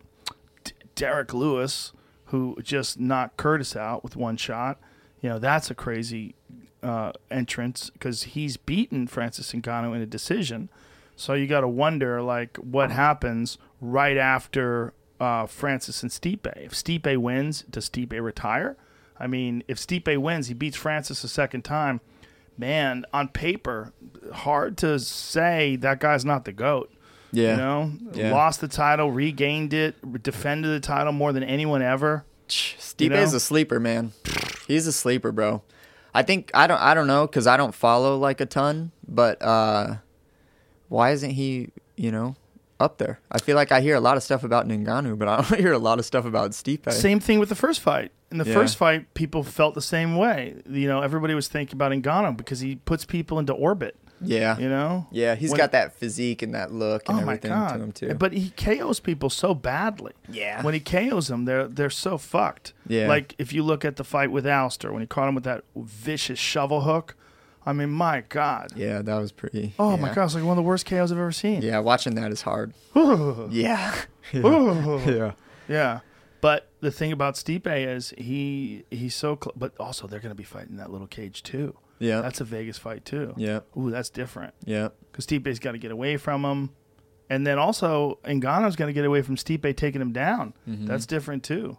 D- 0.65 0.73
Derrick 0.95 1.33
Lewis, 1.33 1.93
who 2.25 2.57
just 2.61 2.99
knocked 2.99 3.37
Curtis 3.37 3.73
out 3.75 4.03
with 4.03 4.17
one 4.17 4.35
shot. 4.35 4.79
You 5.21 5.29
know, 5.29 5.39
that's 5.39 5.71
a 5.71 5.75
crazy 5.75 6.35
uh, 6.83 7.13
entrance 7.31 7.89
because 7.89 8.23
he's 8.23 8.57
beaten 8.57 9.07
Francis 9.07 9.53
Ngannou 9.53 9.95
in 9.95 10.01
a 10.01 10.05
decision. 10.05 10.69
So 11.15 11.33
you 11.35 11.47
got 11.47 11.61
to 11.61 11.69
wonder, 11.69 12.21
like, 12.21 12.57
what 12.57 12.91
happens 12.91 13.57
right 13.79 14.17
after 14.17 14.93
uh, 15.21 15.45
Francis 15.45 16.03
and 16.03 16.11
Stipe. 16.11 16.45
If 16.57 16.73
Stipe 16.73 17.15
wins, 17.17 17.61
does 17.69 17.89
Stipe 17.89 18.11
retire? 18.21 18.75
I 19.19 19.27
mean, 19.27 19.63
if 19.67 19.77
Stipe 19.77 20.15
wins, 20.17 20.47
he 20.47 20.53
beats 20.53 20.77
Francis 20.77 21.23
a 21.23 21.27
second 21.27 21.63
time. 21.63 22.01
Man, 22.57 23.05
on 23.13 23.27
paper, 23.27 23.93
hard 24.33 24.77
to 24.79 24.97
say 24.99 25.75
that 25.77 25.99
guy's 25.99 26.25
not 26.25 26.45
the 26.45 26.51
goat. 26.51 26.91
Yeah. 27.31 27.51
You 27.51 27.57
know, 27.57 27.91
Yeah. 28.13 28.31
lost 28.31 28.61
the 28.61 28.67
title, 28.67 29.11
regained 29.11 29.73
it, 29.73 29.95
defended 30.23 30.71
the 30.71 30.79
title 30.79 31.11
more 31.13 31.31
than 31.33 31.43
anyone 31.43 31.81
ever. 31.81 32.25
Stipe 32.47 33.01
You 33.01 33.09
know? 33.09 33.17
is 33.17 33.33
a 33.33 33.39
sleeper, 33.39 33.79
man. 33.79 34.13
He's 34.67 34.87
a 34.87 34.91
sleeper, 34.93 35.31
bro. 35.31 35.61
I 36.13 36.23
think 36.23 36.49
I 36.53 36.65
don't 36.67 36.81
I 36.81 36.93
don't 36.93 37.05
know 37.07 37.27
because 37.27 37.45
I 37.45 37.57
don't 37.57 37.75
follow 37.75 38.17
like 38.17 38.41
a 38.41 38.45
ton, 38.45 38.91
but 39.07 39.39
uh, 39.41 39.97
why 40.87 41.11
isn't 41.11 41.31
he 41.31 41.69
you 41.95 42.11
know 42.11 42.35
up 42.79 42.97
there? 42.97 43.19
I 43.31 43.39
feel 43.39 43.55
like 43.55 43.71
I 43.71 43.81
hear 43.81 43.95
a 43.95 43.99
lot 43.99 44.17
of 44.17 44.23
stuff 44.23 44.43
about 44.43 44.67
Ngannou, 44.67 45.17
but 45.17 45.27
I 45.27 45.41
don't 45.41 45.59
hear 45.59 45.73
a 45.73 45.77
lot 45.79 45.99
of 45.99 46.05
stuff 46.05 46.25
about 46.25 46.51
Stipe. 46.51 46.91
Same 46.91 47.19
thing 47.19 47.39
with 47.39 47.49
the 47.49 47.55
first 47.55 47.79
fight. 47.81 48.11
In 48.31 48.37
the 48.37 48.45
Yeah. 48.45 48.53
first 48.53 48.77
fight, 48.77 49.13
people 49.13 49.41
felt 49.43 49.73
the 49.73 49.81
same 49.81 50.15
way. 50.17 50.55
You 50.69 50.87
know, 50.87 51.01
everybody 51.01 51.33
was 51.33 51.47
thinking 51.47 51.75
about 51.75 51.91
Ngannou 51.91 52.35
because 52.37 52.59
he 52.59 52.75
puts 52.75 53.05
people 53.05 53.39
into 53.39 53.53
orbit. 53.53 53.95
Yeah, 54.19 54.57
You 54.57 54.67
know, 54.67 55.05
yeah, 55.11 55.35
he's 55.35 55.51
When- 55.51 55.59
got 55.59 55.73
that 55.73 55.93
physique 55.93 56.41
and 56.41 56.55
that 56.55 56.71
look 56.71 57.03
and 57.07 57.19
oh 57.19 57.21
my 57.23 57.33
everything 57.33 57.51
god! 57.51 57.73
to 57.77 57.83
him 57.83 57.91
too. 57.91 58.13
But 58.15 58.33
he 58.33 58.49
KOs 58.49 58.99
people 58.99 59.29
so 59.29 59.53
badly. 59.53 60.13
Yeah. 60.27 60.63
When 60.63 60.73
he 60.73 60.79
KOs 60.79 61.27
them, 61.27 61.45
they're 61.45 61.67
they're 61.67 61.91
so 61.91 62.17
fucked. 62.17 62.73
Yeah. 62.87 63.07
Like 63.07 63.35
if 63.37 63.53
you 63.53 63.61
look 63.61 63.85
at 63.85 63.97
the 63.97 64.03
fight 64.03 64.31
with 64.31 64.47
Alistair, 64.47 64.91
when 64.91 65.01
he 65.01 65.07
caught 65.07 65.27
him 65.29 65.35
with 65.35 65.43
that 65.43 65.65
vicious 65.75 66.39
shovel 66.39 66.81
hook, 66.81 67.15
I 67.67 67.73
mean, 67.73 67.89
my 67.89 68.23
god. 68.29 68.71
yeah, 68.77 69.01
that 69.01 69.15
was 69.17 69.33
pretty. 69.33 69.73
Oh 69.77 69.95
yeah. 69.95 70.01
my 70.01 70.13
god, 70.13 70.23
it's 70.25 70.35
like 70.35 70.43
one 70.45 70.57
of 70.57 70.63
the 70.63 70.67
worst 70.67 70.85
KOs 70.85 71.11
I've 71.11 71.17
ever 71.17 71.33
seen. 71.33 71.61
Yeah, 71.61 71.79
watching 71.79 72.15
that 72.15 72.31
is 72.31 72.41
hard. 72.43 72.73
yeah. 72.95 73.93
yeah. 74.33 75.31
Yeah. 75.67 75.99
But 76.39 76.69
the 76.79 76.91
thing 76.91 77.11
about 77.11 77.35
Stipe 77.35 77.67
is 77.67 78.13
he 78.17 78.83
he's 78.89 79.15
so 79.15 79.37
cl- 79.41 79.53
but 79.57 79.73
also 79.79 80.07
they're 80.07 80.21
going 80.21 80.31
to 80.31 80.35
be 80.35 80.43
fighting 80.45 80.77
that 80.77 80.91
little 80.91 81.07
cage 81.07 81.43
too. 81.43 81.75
Yeah. 81.99 82.21
That's 82.21 82.39
a 82.39 82.45
Vegas 82.45 82.77
fight 82.77 83.03
too. 83.03 83.33
Yeah. 83.35 83.59
Ooh, 83.77 83.89
that's 83.91 84.09
different. 84.09 84.53
Yeah. 84.63 84.89
Cuz 85.11 85.25
Stipe's 85.25 85.59
got 85.59 85.73
to 85.73 85.77
get 85.77 85.91
away 85.91 86.15
from 86.17 86.45
him. 86.45 86.69
And 87.29 87.45
then 87.45 87.59
also 87.59 88.19
Ngannou's 88.23 88.77
going 88.77 88.87
to 88.87 88.93
get 88.93 89.03
away 89.03 89.21
from 89.23 89.35
Stipe 89.35 89.75
taking 89.75 89.99
him 89.99 90.13
down. 90.13 90.53
Mm-hmm. 90.69 90.85
That's 90.85 91.05
different 91.05 91.43
too. 91.43 91.77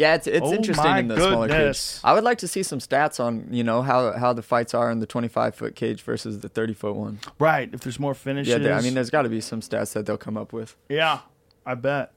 Yeah, 0.00 0.14
it's 0.14 0.26
it's 0.26 0.46
Oh 0.46 0.54
interesting 0.54 0.96
in 0.96 1.08
the 1.08 1.16
smaller 1.16 1.48
cage. 1.48 2.00
I 2.02 2.14
would 2.14 2.24
like 2.24 2.38
to 2.38 2.48
see 2.48 2.62
some 2.62 2.78
stats 2.78 3.20
on 3.20 3.48
you 3.50 3.62
know 3.62 3.82
how 3.82 4.12
how 4.12 4.32
the 4.32 4.42
fights 4.42 4.72
are 4.72 4.90
in 4.90 4.98
the 5.00 5.06
25 5.06 5.54
foot 5.54 5.74
cage 5.76 6.00
versus 6.02 6.38
the 6.40 6.48
30 6.48 6.72
foot 6.74 6.94
one. 6.96 7.18
Right, 7.38 7.68
if 7.72 7.80
there's 7.80 8.00
more 8.00 8.14
finishes. 8.14 8.50
Yeah, 8.52 8.58
there- 8.58 8.74
I 8.74 8.80
mean, 8.80 8.94
there's 8.94 9.10
got 9.10 9.22
to 9.22 9.28
be 9.28 9.40
some 9.42 9.60
stats 9.60 9.92
that 9.92 10.06
they'll 10.06 10.16
come 10.16 10.38
up 10.38 10.52
with. 10.54 10.74
Yeah, 10.88 11.20
I 11.66 11.74
bet. 11.74 12.12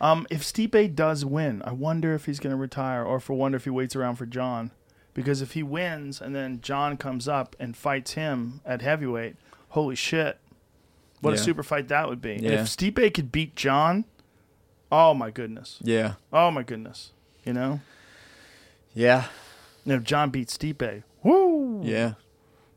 Um, 0.00 0.26
if 0.30 0.42
Stipe 0.42 0.94
does 0.96 1.24
win, 1.24 1.62
I 1.64 1.72
wonder 1.72 2.14
if 2.14 2.24
he's 2.26 2.40
going 2.40 2.50
to 2.50 2.56
retire, 2.60 3.04
or 3.04 3.16
if 3.18 3.30
I 3.30 3.34
wonder 3.34 3.56
if 3.56 3.64
he 3.64 3.70
waits 3.70 3.94
around 3.94 4.16
for 4.16 4.26
Jon, 4.26 4.70
because 5.14 5.42
if 5.42 5.52
he 5.52 5.62
wins 5.62 6.20
and 6.20 6.34
then 6.34 6.60
Jon 6.62 6.96
comes 6.96 7.28
up 7.28 7.54
and 7.60 7.76
fights 7.76 8.12
him 8.14 8.62
at 8.64 8.80
heavyweight, 8.82 9.36
holy 9.68 9.94
shit, 9.94 10.38
what 11.20 11.34
a 11.34 11.38
super 11.38 11.62
fight 11.62 11.86
that 11.88 12.08
would 12.08 12.20
be! 12.22 12.38
Yeah. 12.40 12.62
if 12.62 12.66
Stipe 12.66 13.12
could 13.14 13.30
beat 13.30 13.54
Jon, 13.54 14.06
oh 14.92 15.12
my 15.14 15.30
goodness, 15.32 15.78
Yeah, 15.82 16.14
oh 16.32 16.50
my 16.52 16.62
goodness, 16.62 17.10
you 17.44 17.52
know, 17.52 17.80
yeah, 18.94 19.24
and 19.84 19.94
if 19.94 20.02
Jon 20.04 20.30
beats 20.30 20.56
Stipe, 20.56 21.02
woo, 21.22 21.80
yeah, 21.82 22.14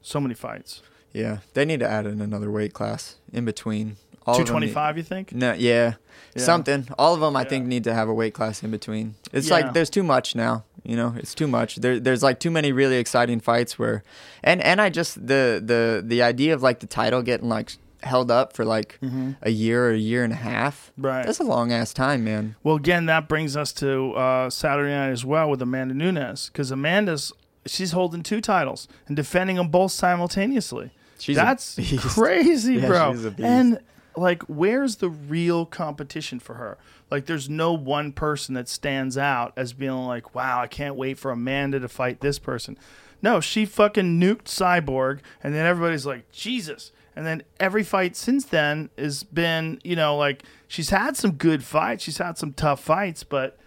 so 0.02 0.20
many 0.20 0.34
fights. 0.34 0.82
yeah. 1.14 1.40
They 1.54 1.66
need 1.66 1.80
to 1.82 1.88
add 1.90 2.06
in 2.06 2.22
another 2.22 2.50
weight 2.50 2.74
class 2.74 3.16
in 3.34 3.46
between. 3.46 3.98
All 4.28 4.36
Two 4.36 4.42
of 4.42 4.48
them 4.48 4.54
twenty 4.54 4.68
need- 4.74 4.98
you 4.98 5.04
think? 5.04 5.34
No, 5.36 5.54
yeah, 5.54 5.94
Yeah. 6.36 6.42
something. 6.44 6.88
All 6.98 7.14
of 7.14 7.20
them, 7.20 7.36
I 7.36 7.42
Yeah. 7.44 7.48
think, 7.50 7.68
need 7.68 7.84
to 7.84 7.94
have 7.94 8.10
a 8.10 8.14
weight 8.14 8.34
class 8.34 8.64
in 8.64 8.72
between. 8.72 9.14
It's 9.32 9.48
Yeah. 9.50 9.54
like 9.56 9.74
there's 9.74 9.90
too 9.92 10.02
much 10.04 10.36
now. 10.36 10.64
You 10.84 10.96
know, 10.96 11.14
it's 11.18 11.34
too 11.36 11.48
much. 11.48 11.76
There, 11.78 12.00
there's 12.00 12.24
like 12.24 12.40
too 12.40 12.50
many 12.52 12.72
really 12.72 12.98
exciting 12.98 13.40
fights 13.40 13.78
where, 13.78 14.04
and 14.44 14.62
and 14.64 14.82
I 14.82 14.90
just 14.90 15.28
the 15.28 15.62
the 15.64 16.04
the 16.04 16.22
idea 16.24 16.54
of 16.56 16.64
like 16.64 16.80
the 16.80 16.88
title 16.88 17.22
getting 17.22 17.50
like 17.50 17.74
held 18.04 18.30
up 18.32 18.54
for 18.54 18.66
like 18.66 19.00
a 19.42 19.50
year 19.50 19.88
or 19.88 19.92
a 19.92 19.98
year 19.98 20.24
and 20.24 20.34
a 20.34 20.38
half. 20.38 20.92
Mm-hmm. 20.94 21.06
Right. 21.06 21.26
That's 21.26 21.40
a 21.40 21.44
long 21.44 21.72
ass 21.72 21.94
time, 21.94 22.24
man. 22.24 22.56
Well, 22.64 22.76
again, 22.76 23.06
that 23.08 23.28
brings 23.28 23.56
us 23.58 23.72
to 23.74 24.14
uh, 24.14 24.50
Saturday 24.50 24.90
night 24.94 25.10
as 25.12 25.26
well 25.26 25.50
with 25.50 25.62
Amanda 25.62 25.94
Nunes 25.94 26.48
because 26.50 26.72
Amanda's 26.72 27.32
she's 27.66 27.92
holding 27.94 28.22
two 28.24 28.42
titles 28.42 28.88
and 29.08 29.16
defending 29.16 29.56
them 29.56 29.70
both 29.70 29.92
simultaneously. 29.92 30.92
She's 31.18 31.36
That's 31.36 31.80
crazy, 32.00 32.76
Yeah, 32.76 32.88
bro. 32.88 33.14
she's 33.14 33.26
a 33.26 33.32
beast. 33.32 33.48
And 33.48 33.80
like, 34.18 34.44
where's 34.44 34.98
the 34.98 35.10
real 35.10 35.66
competition 35.66 36.40
for 36.40 36.56
her? 36.56 36.78
Like, 37.12 37.26
there's 37.26 37.50
no 37.50 37.74
one 37.74 38.12
person 38.12 38.56
that 38.56 38.68
stands 38.68 39.18
out 39.18 39.54
as 39.56 39.74
being 39.74 39.92
like, 40.06 40.34
"Wow, 40.36 40.62
I 40.62 40.68
can't 40.68 40.96
wait 40.96 41.18
for 41.20 41.32
Amanda 41.32 41.80
to 41.80 41.88
fight 41.88 42.20
this 42.22 42.40
person." 42.40 42.78
No, 43.22 43.40
she 43.40 43.66
fucking 43.66 44.20
nuked 44.20 44.46
Cyborg, 44.46 45.20
and 45.44 45.54
then 45.54 45.66
everybody's 45.66 46.06
like, 46.06 46.32
"Jesus." 46.32 46.92
And 47.16 47.26
then 47.26 47.44
every 47.60 47.84
fight 47.84 48.16
since 48.16 48.46
then 48.46 48.90
has 48.98 49.24
been, 49.24 49.80
you 49.84 49.96
know, 49.96 50.18
like 50.18 50.44
she's 50.68 50.90
had 50.90 51.16
some 51.16 51.34
good 51.34 51.64
fights, 51.64 52.04
she's 52.04 52.18
had 52.18 52.38
some 52.38 52.52
tough 52.54 52.84
fights, 52.84 53.24
but 53.24 53.58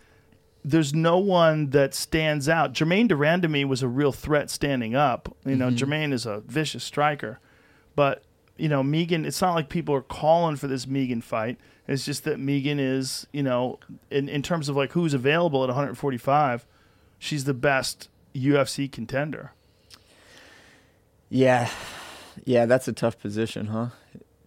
there's 0.64 0.92
no 0.92 1.18
one 1.18 1.70
that 1.70 1.94
stands 1.94 2.48
out. 2.48 2.74
Germaine 2.74 3.08
de 3.08 3.14
Randamie 3.14 3.42
to 3.42 3.48
me 3.48 3.64
was 3.64 3.82
a 3.82 3.88
real 3.88 4.12
threat 4.12 4.50
standing 4.50 4.94
up. 4.94 5.34
You 5.46 5.56
know, 5.56 5.68
mm-hmm. 5.68 5.76
Germaine 5.76 6.12
is 6.12 6.26
a 6.26 6.40
vicious 6.40 6.84
striker, 6.84 7.40
but 7.96 8.22
you 8.58 8.68
know, 8.68 8.82
Megan. 8.82 9.24
It's 9.24 9.40
not 9.40 9.54
like 9.54 9.68
people 9.68 9.94
are 9.94 10.02
calling 10.02 10.56
for 10.56 10.66
this 10.66 10.86
Megan 10.86 11.22
fight. 11.22 11.58
It's 11.86 12.04
just 12.04 12.24
that 12.24 12.38
Megan 12.38 12.78
is, 12.78 13.26
you 13.32 13.42
know, 13.42 13.78
in 14.10 14.28
in 14.28 14.42
terms 14.42 14.68
of 14.68 14.76
like 14.76 14.92
who's 14.92 15.14
available 15.14 15.62
at 15.62 15.68
145, 15.68 16.66
she's 17.18 17.44
the 17.44 17.54
best 17.54 18.10
UFC 18.34 18.90
contender. 18.90 19.52
Yeah, 21.30 21.70
yeah. 22.44 22.66
That's 22.66 22.88
a 22.88 22.92
tough 22.92 23.18
position, 23.18 23.66
huh? 23.68 23.88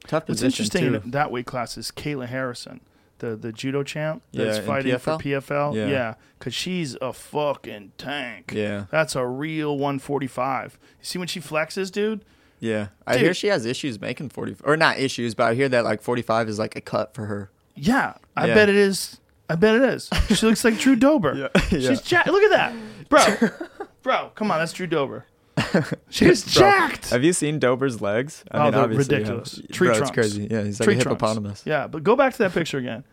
Tough 0.07 0.23
What's 0.27 0.41
position 0.41 0.65
interesting 0.65 1.01
too. 1.03 1.11
that 1.11 1.31
weight 1.31 1.45
class 1.45 1.77
is 1.77 1.91
Kayla 1.91 2.27
Harrison, 2.27 2.81
the 3.19 3.35
the 3.35 3.51
judo 3.51 3.83
champ 3.83 4.23
that's 4.33 4.57
in 4.59 4.63
fighting 4.65 4.97
for 4.97 5.11
PFL? 5.17 5.21
PFL. 5.43 5.75
Yeah. 5.75 5.87
Yeah, 5.87 6.13
because 6.39 6.53
she's 6.53 6.95
a 7.01 7.13
fucking 7.13 7.91
tank. 7.97 8.51
Yeah. 8.55 8.85
that's 8.91 9.15
a 9.15 9.25
real 9.25 9.77
145. 9.77 10.79
You 10.99 11.05
see 11.05 11.19
when 11.19 11.27
she 11.27 11.39
flexes, 11.39 11.91
dude? 11.91 12.25
Yeah, 12.59 12.89
I 13.07 13.13
Dude. 13.13 13.21
hear 13.23 13.33
she 13.33 13.47
has 13.47 13.65
issues 13.65 13.99
making 13.99 14.29
forty, 14.29 14.55
or 14.63 14.77
not 14.77 14.99
issues, 14.99 15.33
but 15.33 15.45
I 15.45 15.55
hear 15.55 15.67
that 15.69 15.83
like 15.83 16.01
forty-five 16.03 16.47
is 16.47 16.59
like 16.59 16.75
a 16.75 16.81
cut 16.81 17.15
for 17.15 17.25
her. 17.25 17.49
Yeah, 17.75 18.13
I 18.37 18.47
Yeah. 18.47 18.53
bet 18.53 18.69
it 18.69 18.75
is. 18.75 19.19
I 19.49 19.55
bet 19.55 19.75
it 19.75 19.81
is. 19.81 20.09
She 20.29 20.45
looks 20.45 20.63
like 20.63 20.77
Drew 20.77 20.95
Dober. 20.95 21.33
Yeah, 21.35 21.61
yeah. 21.71 21.95
She's 21.95 22.11
look 22.27 22.43
at 22.43 22.51
that, 22.51 22.75
bro. 23.09 23.49
bro, 24.03 24.29
come 24.35 24.51
on, 24.51 24.59
that's 24.59 24.73
Drew 24.73 24.85
Dober. 24.85 25.25
She's 26.09 26.43
Bro, 26.55 26.61
jacked. 26.61 27.09
Have 27.09 27.23
you 27.23 27.33
seen 27.33 27.59
Dober's 27.59 28.01
legs? 28.01 28.43
I 28.51 28.67
Oh, 28.67 28.71
they're 28.71 28.81
obviously 28.81 29.15
ridiculous. 29.17 29.61
Tree 29.71 29.87
Bro, 29.87 29.97
trunks. 29.97 30.09
it's 30.09 30.11
crazy. 30.11 30.47
Yeah, 30.49 30.63
he's 30.63 30.79
like 30.79 30.85
Tree 30.87 30.95
a 30.95 31.01
trunks. 31.01 31.21
hippopotamus. 31.21 31.63
Yeah, 31.65 31.87
but 31.87 32.03
go 32.03 32.15
back 32.15 32.33
to 32.33 32.37
that 32.39 32.53
picture 32.53 32.77
again. 32.77 33.03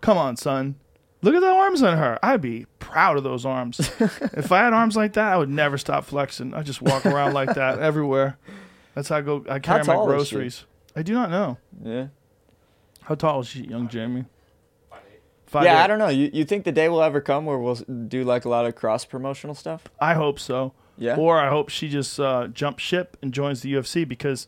Come 0.00 0.18
on, 0.18 0.36
son. 0.36 0.76
Look 1.22 1.34
at 1.34 1.40
the 1.40 1.48
arms 1.48 1.82
on 1.82 1.96
her. 1.96 2.18
I'd 2.22 2.40
be 2.42 2.66
proud 2.78 3.16
of 3.16 3.24
those 3.24 3.46
arms. 3.46 3.78
if 4.00 4.52
I 4.52 4.58
had 4.58 4.72
arms 4.74 4.96
like 4.96 5.14
that, 5.14 5.32
I 5.32 5.36
would 5.38 5.48
never 5.48 5.78
stop 5.78 6.04
flexing. 6.04 6.52
I'd 6.52 6.66
just 6.66 6.82
walk 6.82 7.06
around 7.06 7.32
like 7.32 7.54
that 7.54 7.78
everywhere. 7.80 8.36
That's 8.94 9.08
how 9.08 9.16
I 9.16 9.20
go. 9.22 9.44
I 9.48 9.58
carry 9.58 9.78
my 9.84 9.94
tall 9.94 10.10
is 10.10 10.28
she? 10.28 10.34
groceries. 10.34 10.64
I 10.94 11.02
do 11.02 11.14
not 11.14 11.30
know. 11.30 11.58
Yeah. 11.82 12.08
How 13.02 13.14
tall 13.14 13.40
is 13.40 13.48
she, 13.48 13.64
young 13.64 13.88
Jamie? 13.88 14.26
Five 15.46 15.64
yeah, 15.64 15.80
eight. 15.80 15.84
I 15.84 15.86
don't 15.86 15.98
know. 15.98 16.08
You 16.08 16.30
you 16.32 16.44
think 16.44 16.64
the 16.64 16.72
day 16.72 16.88
will 16.88 17.02
ever 17.02 17.20
come 17.20 17.44
where 17.46 17.58
we'll 17.58 17.76
do 17.76 18.24
like 18.24 18.44
a 18.44 18.48
lot 18.48 18.66
of 18.66 18.74
cross 18.74 19.04
promotional 19.04 19.54
stuff? 19.54 19.84
I 20.00 20.14
hope 20.14 20.38
so. 20.40 20.72
Yeah. 20.98 21.16
Or 21.16 21.38
I 21.38 21.48
hope 21.48 21.68
she 21.70 21.88
just 21.88 22.20
uh, 22.20 22.46
jumps 22.48 22.82
ship 22.82 23.16
and 23.20 23.32
joins 23.34 23.62
the 23.62 23.72
UFC 23.72 24.06
because, 24.06 24.46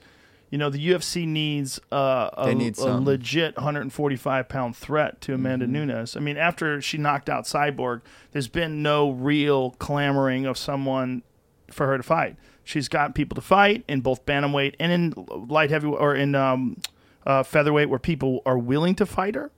you 0.50 0.58
know, 0.58 0.70
the 0.70 0.88
UFC 0.90 1.26
needs 1.26 1.80
uh, 1.90 2.30
a, 2.36 2.54
need 2.54 2.78
a 2.78 2.98
legit 3.00 3.56
145 3.56 4.48
pound 4.48 4.76
threat 4.76 5.20
to 5.22 5.34
Amanda 5.34 5.66
Mm-hmm. 5.66 5.72
Nunes. 5.86 6.16
I 6.16 6.20
mean, 6.20 6.36
after 6.36 6.80
she 6.80 6.98
knocked 6.98 7.28
out 7.28 7.44
Cyborg, 7.44 8.02
there's 8.32 8.48
been 8.48 8.82
no 8.82 9.10
real 9.10 9.72
clamoring 9.72 10.46
of 10.46 10.56
someone 10.56 11.22
for 11.70 11.86
her 11.88 11.96
to 11.96 12.02
fight. 12.02 12.36
She's 12.62 12.88
got 12.88 13.14
people 13.14 13.34
to 13.36 13.40
fight 13.40 13.84
in 13.88 14.00
both 14.00 14.24
bantamweight 14.26 14.74
and 14.78 14.92
in 14.92 15.26
light 15.48 15.70
heavy 15.70 15.86
or 15.88 16.14
in 16.14 16.34
um, 16.34 16.76
uh, 17.24 17.42
featherweight 17.42 17.88
where 17.88 17.98
people 17.98 18.40
are 18.46 18.58
willing 18.58 18.94
to 18.96 19.06
fight 19.06 19.34
her, 19.34 19.50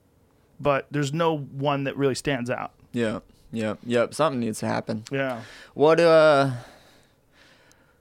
but 0.59 0.87
there's 0.91 1.13
no 1.13 1.37
one 1.37 1.83
that 1.85 1.95
really 1.97 2.15
stands 2.15 2.49
out. 2.49 2.71
Yeah. 2.93 3.19
Yep. 3.51 3.79
Yep. 3.85 4.13
Something 4.13 4.39
needs 4.41 4.59
to 4.59 4.67
happen. 4.67 5.03
Yeah. 5.11 5.41
What 5.73 5.99
uh? 5.99 6.51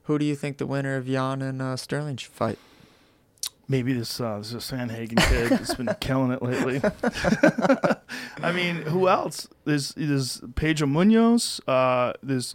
Who 0.09 0.18
do 0.18 0.24
you 0.24 0.35
think 0.35 0.56
the 0.56 0.66
winner 0.66 0.97
of 0.97 1.06
Yan 1.06 1.43
and 1.43 1.60
uh, 1.60 1.76
Sterling 1.76 2.16
should 2.16 2.32
fight? 2.32 2.59
Maybe 3.68 3.93
this 3.93 4.18
uh, 4.18 4.39
this 4.39 4.55
Sandhagen 4.55 5.18
kid 5.28 5.51
that's 5.51 5.74
been 5.74 5.94
killing 6.01 6.32
it 6.32 6.43
lately. 6.43 6.80
I 8.43 8.52
mean, 8.52 8.76
who 8.76 9.06
else? 9.06 9.47
There's 9.66 9.90
there's 9.98 10.40
Pedro 10.55 10.89
Munhoz. 10.89 11.60
Uh, 11.68 12.14
there's 12.22 12.55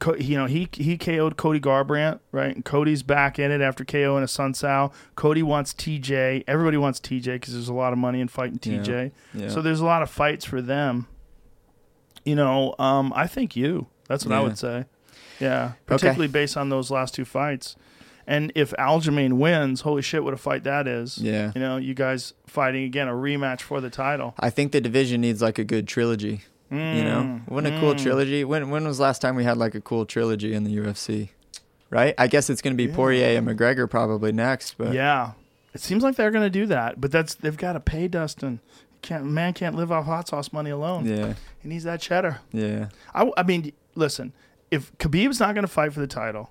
Co- 0.00 0.16
you 0.16 0.36
know 0.36 0.46
he 0.46 0.68
he 0.72 0.98
KO'd 0.98 1.36
Cody 1.36 1.60
Garbrandt, 1.60 2.18
right? 2.32 2.52
And 2.52 2.64
Cody's 2.64 3.04
back 3.04 3.38
in 3.38 3.52
it 3.52 3.60
after 3.60 3.84
KO 3.84 4.18
in 4.18 4.24
Assunção. 4.24 4.92
Cody 5.14 5.44
wants 5.44 5.72
TJ. 5.74 6.42
Everybody 6.48 6.78
wants 6.78 6.98
TJ 6.98 7.34
because 7.34 7.54
there's 7.54 7.68
a 7.68 7.74
lot 7.74 7.92
of 7.92 7.98
money 8.00 8.20
in 8.20 8.26
fighting 8.26 8.58
TJ. 8.58 9.12
Yeah. 9.34 9.48
So 9.48 9.62
there's 9.62 9.80
a 9.80 9.86
lot 9.86 10.02
of 10.02 10.10
fights 10.10 10.44
for 10.44 10.60
them. 10.60 11.06
You 12.24 12.34
know, 12.34 12.74
um, 12.80 13.12
I 13.14 13.28
think 13.28 13.54
you. 13.54 13.86
That's 14.08 14.26
what 14.26 14.34
I 14.34 14.40
would 14.40 14.58
say. 14.58 14.86
Yeah, 15.40 15.72
particularly 15.86 16.28
based 16.28 16.56
on 16.56 16.68
those 16.68 16.90
last 16.90 17.14
two 17.14 17.24
fights. 17.24 17.76
And 18.26 18.52
if 18.54 18.72
Aljamain 18.72 19.34
wins, 19.34 19.80
holy 19.82 20.02
shit, 20.02 20.22
what 20.22 20.34
a 20.34 20.36
fight 20.36 20.64
that 20.64 20.86
is. 20.86 21.16
Yeah. 21.18 21.52
You 21.54 21.60
know, 21.62 21.76
you 21.78 21.94
guys 21.94 22.34
fighting 22.46 22.84
again, 22.84 23.08
a 23.08 23.12
rematch 23.12 23.62
for 23.62 23.80
the 23.80 23.88
title. 23.88 24.34
I 24.38 24.50
think 24.50 24.72
the 24.72 24.80
division 24.82 25.22
needs 25.22 25.40
like 25.40 25.58
a 25.58 25.64
good 25.64 25.88
trilogy. 25.88 26.42
You 26.70 26.76
know, 26.76 27.22
Mm, 27.22 27.48
wouldn't 27.50 27.74
a 27.74 27.80
cool 27.80 27.94
trilogy? 27.94 28.44
When 28.44 28.68
when 28.68 28.84
was 28.86 28.98
the 28.98 29.04
last 29.04 29.22
time 29.22 29.36
we 29.36 29.44
had 29.44 29.56
like 29.56 29.74
a 29.74 29.80
cool 29.80 30.04
trilogy 30.04 30.52
in 30.52 30.64
the 30.64 30.76
UFC? 30.76 31.30
Right? 31.88 32.14
I 32.18 32.26
guess 32.26 32.50
it's 32.50 32.60
gonna 32.60 32.74
be 32.74 32.86
Poirier 32.88 33.38
and 33.38 33.48
McGregor 33.48 33.88
probably 33.88 34.32
next, 34.32 34.76
but 34.76 34.92
Yeah. 34.92 35.32
It 35.74 35.80
seems 35.80 36.02
like 36.02 36.16
they're 36.16 36.30
going 36.30 36.44
to 36.44 36.50
do 36.50 36.64
that, 36.66 36.98
but 37.00 37.12
that's 37.12 37.34
they've 37.34 37.56
got 37.56 37.74
to 37.74 37.80
pay 37.80 38.08
Dustin. 38.08 38.60
Can't 39.02 39.24
man 39.26 39.52
can't 39.52 39.76
live 39.76 39.92
off 39.92 40.06
hot 40.06 40.26
sauce 40.26 40.52
money 40.52 40.70
alone. 40.70 41.06
yeah, 41.06 41.34
He 41.62 41.68
needs 41.68 41.84
that 41.84 42.00
cheddar. 42.00 42.40
yeah, 42.52 42.88
I, 43.14 43.30
I 43.36 43.42
mean, 43.44 43.72
listen, 43.94 44.32
if 44.70 44.96
Khabib's 44.98 45.40
not 45.40 45.54
going 45.54 45.62
to 45.62 45.68
fight 45.72 45.92
for 45.92 46.00
the 46.00 46.06
title, 46.06 46.50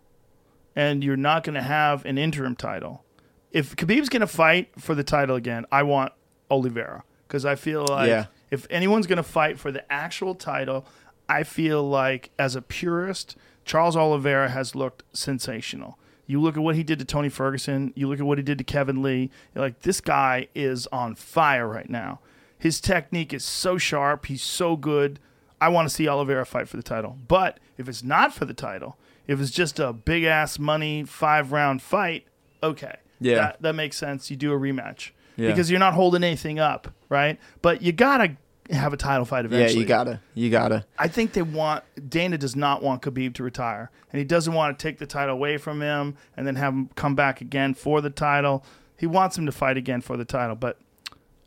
and 0.76 1.04
you're 1.04 1.18
not 1.18 1.44
going 1.44 1.56
to 1.56 1.62
have 1.62 2.06
an 2.06 2.18
interim 2.18 2.56
title, 2.56 3.04
if 3.52 3.76
Khabib's 3.76 4.10
going 4.10 4.22
to 4.22 4.28
fight 4.28 4.70
for 4.80 4.94
the 4.96 5.04
title 5.04 5.36
again, 5.36 5.66
I 5.72 5.84
want 5.84 6.14
Oliveira 6.52 7.04
because 7.28 7.46
I 7.46 7.56
feel 7.56 7.86
like 7.88 8.08
Yeah. 8.10 8.26
if 8.52 8.68
anyone's 8.70 9.08
going 9.08 9.18
to 9.18 9.24
fight 9.24 9.60
for 9.60 9.72
the 9.72 9.90
actual 9.92 10.36
title, 10.36 10.86
I 11.30 11.44
feel 11.44 11.88
like 11.88 12.30
as 12.40 12.56
a 12.56 12.62
purist, 12.62 13.36
Charles 13.66 13.96
Oliveira 13.98 14.50
has 14.50 14.76
looked 14.76 15.04
sensational. 15.14 15.98
You 16.26 16.42
look 16.42 16.56
at 16.58 16.64
what 16.64 16.76
he 16.76 16.84
did 16.84 17.00
to 17.00 17.06
Tony 17.06 17.30
Ferguson. 17.30 17.94
You 17.96 18.08
look 18.08 18.20
at 18.20 18.26
what 18.26 18.38
he 18.38 18.44
did 18.44 18.58
to 18.58 18.64
Kevin 18.64 19.02
Lee. 19.02 19.30
You're 19.56 19.64
like, 19.64 19.80
this 19.82 20.02
guy 20.02 20.48
is 20.54 20.86
on 20.88 21.16
fire 21.16 21.68
right 21.68 21.90
now. 21.90 22.20
His 22.60 22.82
technique 22.82 23.34
is 23.34 23.46
so 23.46 23.78
sharp. 23.78 24.26
He's 24.26 24.42
so 24.42 24.76
good. 24.76 25.20
I 25.60 25.70
want 25.70 25.88
to 25.90 25.94
see 25.94 26.08
Oliveira 26.08 26.46
fight 26.46 26.68
for 26.70 26.78
the 26.78 26.84
title. 26.84 27.18
But 27.28 27.60
if 27.78 27.88
it's 27.90 28.04
not 28.04 28.34
for 28.34 28.46
the 28.46 28.54
title, 28.54 28.98
if 29.28 29.40
it's 29.42 29.52
just 29.52 29.80
a 29.80 29.92
big 29.94 30.24
ass 30.24 30.60
money 30.60 31.04
five 31.04 31.52
round 31.52 31.82
fight, 31.82 32.26
okay. 32.64 32.98
Yeah. 33.20 33.36
That, 33.36 33.62
that 33.64 33.74
makes 33.76 33.98
sense. 33.98 34.30
You 34.30 34.38
do 34.38 34.54
a 34.54 34.58
rematch. 34.58 35.12
Yeah. 35.36 35.50
Because 35.50 35.70
you're 35.72 35.80
not 35.80 35.94
holding 35.94 36.24
anything 36.24 36.60
up, 36.60 36.94
right? 37.10 37.40
But 37.62 37.82
you 37.82 37.92
got 37.92 38.18
to 38.18 38.76
have 38.76 38.92
a 38.94 38.98
title 38.98 39.24
fight 39.26 39.46
eventually. 39.46 39.74
yeah. 39.76 39.80
You 39.82 39.86
gotta, 39.88 40.20
you 40.34 40.50
gotta. 40.50 40.86
I 41.00 41.08
think 41.08 41.34
they 41.34 41.42
want 41.42 41.84
Dana 42.10 42.38
does 42.38 42.56
not 42.56 42.84
want 42.84 43.02
Khabib 43.02 43.34
to 43.36 43.44
retire, 43.44 43.90
and 44.12 44.20
he 44.20 44.26
doesn't 44.26 44.54
want 44.54 44.78
to 44.78 44.84
take 44.84 44.98
the 45.00 45.06
title 45.06 45.34
away 45.36 45.58
from 45.58 45.82
him 45.82 46.16
and 46.36 46.46
then 46.46 46.56
have 46.56 46.74
him 46.74 46.90
come 46.96 47.16
back 47.16 47.40
again 47.42 47.74
for 47.74 48.02
the 48.02 48.10
title. 48.10 48.64
He 48.98 49.06
wants 49.08 49.38
him 49.38 49.46
to 49.46 49.52
fight 49.52 49.78
again 49.78 50.02
for 50.02 50.18
the 50.18 50.26
title, 50.26 50.56
but 50.56 50.80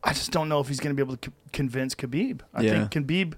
I 0.02 0.12
just 0.12 0.30
don't 0.30 0.48
know 0.48 0.60
if 0.60 0.68
he's 0.68 0.80
going 0.80 0.96
to 0.96 1.04
be 1.04 1.06
able 1.06 1.16
to 1.18 1.28
c- 1.30 1.34
convince 1.52 1.94
Khabib. 1.94 2.40
I 2.54 2.62
Yeah. 2.62 2.86
think 2.88 3.06
Khabib, 3.06 3.34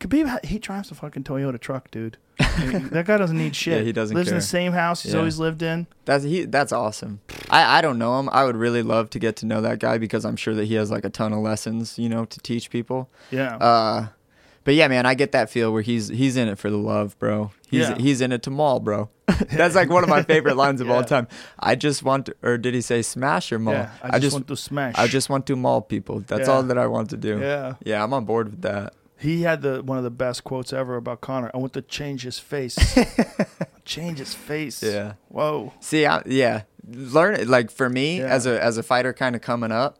Khabib, 0.00 0.44
he 0.44 0.58
drives 0.58 0.90
a 0.90 0.94
fucking 0.94 1.24
Toyota 1.24 1.58
truck, 1.58 1.90
dude. 1.90 2.18
I 2.38 2.66
mean, 2.66 2.88
that 2.90 3.06
guy 3.06 3.16
doesn't 3.16 3.36
need 3.38 3.56
shit. 3.56 3.78
Yeah, 3.78 3.84
he 3.84 3.92
doesn't 3.92 4.14
Lives 4.16 4.28
in 4.28 4.34
the 4.34 4.40
same 4.42 4.72
house 4.72 5.02
he's 5.02 5.12
Yeah. 5.12 5.18
always 5.20 5.38
lived 5.38 5.62
in. 5.62 5.86
That's 6.04 6.24
he. 6.24 6.44
That's 6.44 6.70
awesome. 6.72 7.20
I 7.50 7.78
I 7.78 7.80
don't 7.80 7.98
know 7.98 8.18
him. 8.20 8.28
I 8.30 8.44
would 8.44 8.56
really 8.56 8.82
love 8.82 9.08
to 9.10 9.18
get 9.18 9.36
to 9.36 9.46
know 9.46 9.60
that 9.62 9.78
guy 9.78 9.96
because 9.98 10.24
I'm 10.24 10.36
sure 10.36 10.54
that 10.54 10.66
he 10.66 10.74
has 10.74 10.90
like 10.90 11.04
a 11.04 11.10
ton 11.10 11.32
of 11.32 11.38
lessons, 11.40 11.98
you 11.98 12.08
know, 12.08 12.24
to 12.26 12.38
teach 12.40 12.68
people. 12.70 13.08
Yeah. 13.30 13.56
Uh, 13.56 14.08
but 14.64 14.74
yeah, 14.74 14.88
man, 14.88 15.06
I 15.06 15.14
get 15.14 15.32
that 15.32 15.48
feel 15.48 15.72
where 15.72 15.82
he's 15.82 16.08
he's 16.08 16.36
in 16.36 16.48
it 16.48 16.58
for 16.58 16.68
the 16.70 16.76
love, 16.76 17.18
bro. 17.18 17.52
He's 17.70 17.88
Yeah. 17.88 17.96
he's 17.96 18.20
in 18.20 18.32
it 18.32 18.42
to 18.42 18.50
maul, 18.50 18.80
bro. 18.80 19.08
That's 19.50 19.74
like 19.74 19.88
one 19.90 20.02
of 20.02 20.08
my 20.10 20.22
favorite 20.22 20.56
lines 20.56 20.80
of 20.80 20.90
all 20.90 21.04
time. 21.04 21.26
I 21.58 21.74
just 21.74 22.02
want, 22.02 22.26
to, 22.26 22.36
or 22.42 22.58
did 22.58 22.74
he 22.74 22.80
say 22.80 23.02
smash 23.02 23.50
or 23.50 23.58
maul? 23.58 23.74
yeah. 23.74 23.90
I 24.02 24.18
just, 24.20 24.34
want 24.34 24.46
to 24.48 24.56
smash. 24.56 24.94
I 24.96 25.06
just 25.08 25.28
want 25.30 25.46
to 25.46 25.56
maul 25.56 25.82
people. 25.82 26.20
That's 26.20 26.46
Yeah. 26.48 26.54
all 26.54 26.62
that 26.64 26.78
I 26.78 26.86
want 26.86 27.10
to 27.10 27.16
do. 27.16 27.38
Yeah. 27.40 27.74
Yeah, 27.84 28.04
I'm 28.04 28.12
on 28.12 28.24
board 28.24 28.50
with 28.50 28.62
that. 28.62 28.92
He 29.18 29.42
had 29.42 29.62
the 29.62 29.82
one 29.82 29.96
of 29.98 30.04
the 30.04 30.10
best 30.10 30.44
quotes 30.44 30.72
ever 30.72 30.96
about 30.96 31.20
Conor. 31.22 31.50
I 31.54 31.58
want 31.58 31.72
to 31.74 31.82
change 31.82 32.22
his 32.22 32.38
face. 32.38 32.76
change 33.84 34.18
his 34.18 34.34
face. 34.34 34.82
Yeah. 34.82 35.14
Whoa. 35.28 35.72
See, 35.80 36.04
I, 36.06 36.22
yeah, 36.26 36.62
learn 36.86 37.34
it. 37.34 37.48
Like 37.48 37.70
for 37.70 37.88
me, 37.88 38.18
Yeah. 38.18 38.26
as 38.26 38.46
a 38.46 38.62
as 38.62 38.76
a 38.76 38.82
fighter, 38.82 39.12
kind 39.12 39.34
of 39.34 39.40
coming 39.42 39.72
up, 39.72 39.98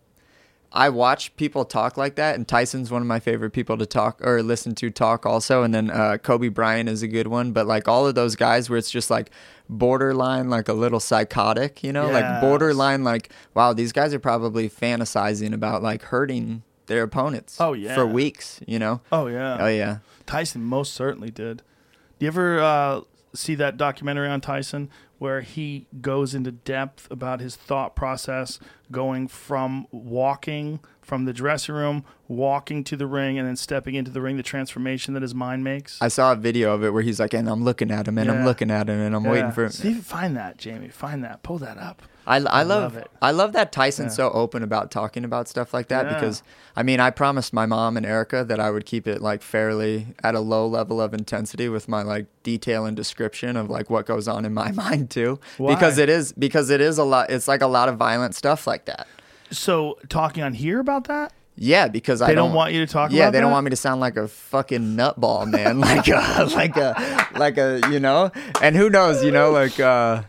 I 0.72 0.90
watch 0.90 1.34
people 1.36 1.64
talk 1.64 1.96
like 1.96 2.16
that, 2.16 2.34
and 2.34 2.46
Tyson's 2.46 2.90
one 2.90 3.00
of 3.00 3.08
my 3.08 3.18
favorite 3.20 3.50
people 3.52 3.78
to 3.78 3.86
talk 3.86 4.20
or 4.22 4.42
listen 4.42 4.74
to 4.76 4.90
talk 4.90 5.24
also, 5.24 5.62
and 5.62 5.72
then 5.74 5.90
uh, 5.90 6.18
Kobe 6.18 6.48
Bryant 6.48 6.88
is 6.88 7.02
a 7.02 7.08
good 7.08 7.28
one. 7.28 7.52
But 7.52 7.66
like 7.66 7.88
all 7.88 8.06
of 8.06 8.14
those 8.14 8.36
guys, 8.36 8.68
where 8.68 8.78
it's 8.78 8.90
just 8.90 9.08
like 9.10 9.30
borderline, 9.70 10.50
like 10.50 10.68
a 10.68 10.72
little 10.74 11.00
psychotic, 11.00 11.82
you 11.82 11.92
know, 11.92 12.10
Yes. 12.10 12.14
like 12.22 12.40
borderline, 12.42 13.02
like 13.04 13.30
wow, 13.54 13.72
these 13.72 13.92
guys 13.92 14.12
are 14.12 14.18
probably 14.18 14.68
fantasizing 14.68 15.54
about 15.54 15.82
like 15.82 16.02
hurting 16.02 16.62
their 16.86 17.02
opponents. 17.02 17.56
Oh, 17.60 17.72
yeah. 17.72 17.94
for 17.94 18.06
weeks, 18.06 18.60
you 18.66 18.78
know. 18.78 19.00
Oh 19.12 19.26
yeah. 19.26 19.58
Oh 19.60 19.68
yeah, 19.68 19.98
Tyson 20.26 20.62
most 20.62 20.94
certainly 20.94 21.30
did. 21.30 21.62
Do 22.18 22.24
you 22.24 22.28
ever 22.28 22.60
uh, 22.60 23.00
see 23.34 23.54
that 23.56 23.76
documentary 23.76 24.28
on 24.28 24.40
Tyson 24.40 24.90
where 25.18 25.40
he 25.40 25.86
goes 26.00 26.34
into 26.34 26.52
depth 26.52 27.10
about 27.10 27.40
his 27.40 27.56
thought 27.56 27.96
process 27.96 28.58
going 28.90 29.28
from 29.28 29.86
walking 29.90 30.80
from 31.06 31.24
the 31.24 31.32
dressing 31.32 31.74
room, 31.74 32.04
walking 32.26 32.82
to 32.82 32.96
the 32.96 33.06
ring, 33.06 33.38
and 33.38 33.46
then 33.46 33.54
stepping 33.56 33.94
into 33.94 34.10
the 34.10 34.20
ring, 34.20 34.36
the 34.36 34.42
transformation 34.42 35.14
that 35.14 35.22
his 35.22 35.34
mind 35.34 35.62
makes? 35.62 36.02
I 36.02 36.08
saw 36.08 36.32
a 36.32 36.36
video 36.36 36.74
of 36.74 36.82
it 36.82 36.90
where 36.90 37.02
he's 37.02 37.20
like, 37.20 37.32
and 37.32 37.48
I'm 37.48 37.62
looking 37.62 37.92
at 37.92 38.08
him, 38.08 38.18
and 38.18 38.28
I'm 38.30 38.44
looking 38.44 38.70
at 38.72 38.88
him, 38.88 39.00
and 39.00 39.14
I'm 39.14 39.22
waiting 39.24 39.52
for 39.52 39.64
him. 39.64 39.70
See, 39.70 39.94
find 39.94 40.36
that, 40.36 40.58
Jamie. 40.58 40.88
Find 40.88 41.22
that. 41.22 41.44
Pull 41.44 41.58
that 41.58 41.78
up. 41.78 42.02
I, 42.26 42.36
I, 42.36 42.62
love, 42.64 42.94
love 42.94 42.96
it. 42.96 43.10
I 43.22 43.30
love 43.30 43.52
that 43.52 43.70
Tyson's 43.72 44.12
Yeah. 44.14 44.28
so 44.28 44.30
open 44.30 44.62
about 44.62 44.90
talking 44.90 45.24
about 45.24 45.48
stuff 45.48 45.72
like 45.72 45.88
that 45.88 46.06
Yeah. 46.06 46.14
because 46.14 46.42
I 46.74 46.82
mean 46.82 46.98
I 47.00 47.10
promised 47.10 47.52
my 47.52 47.66
mom 47.66 47.96
and 47.96 48.04
Erica 48.04 48.44
that 48.44 48.58
I 48.58 48.70
would 48.70 48.84
keep 48.84 49.06
it 49.06 49.22
like 49.22 49.42
fairly 49.42 50.08
at 50.24 50.34
a 50.34 50.40
low 50.40 50.66
level 50.66 51.00
of 51.00 51.14
intensity 51.14 51.68
with 51.68 51.88
my 51.88 52.02
like 52.02 52.26
detail 52.42 52.84
and 52.84 52.96
description 52.96 53.56
of 53.56 53.70
like 53.70 53.90
what 53.90 54.06
goes 54.06 54.26
on 54.28 54.44
in 54.44 54.52
my 54.52 54.72
mind 54.84 55.10
too 55.10 55.38
because 55.56 55.98
it 55.98 56.08
is 56.08 56.32
because 56.32 56.70
it 56.70 56.80
is 56.80 56.98
a 56.98 57.04
lot 57.04 57.30
it's 57.30 57.46
like 57.48 57.62
a 57.62 57.66
lot 57.68 57.88
of 57.88 57.96
violent 57.96 58.34
stuff 58.34 58.66
like 58.66 58.86
that. 58.86 59.06
So, 59.52 59.96
talking 60.08 60.42
on 60.42 60.54
here 60.54 60.80
about 60.80 61.04
that? 61.04 61.32
Yeah, 61.54 61.86
because 61.86 62.20
I 62.20 62.26
They 62.26 62.34
don't 62.34 62.48
don't 62.48 62.56
want 62.56 62.72
you 62.74 62.84
to 62.84 62.92
talk 62.92 63.12
Yeah, 63.12 63.30
they 63.30 63.40
don't 63.40 63.52
want 63.52 63.64
me 63.64 63.70
to 63.70 63.76
sound 63.76 64.00
like 64.00 64.16
a 64.16 64.26
fucking 64.26 64.96
nutball, 64.96 65.48
man. 65.48 65.78
like 65.80 66.08
a 66.08 66.48
like 66.52 66.76
a 66.76 67.28
like 67.38 67.56
a 67.56 67.80
you 67.90 68.00
know. 68.00 68.32
And 68.60 68.74
who 68.74 68.90
knows, 68.90 69.22
you 69.24 69.30
know, 69.30 69.52
like 69.52 69.78
uh 69.78 70.22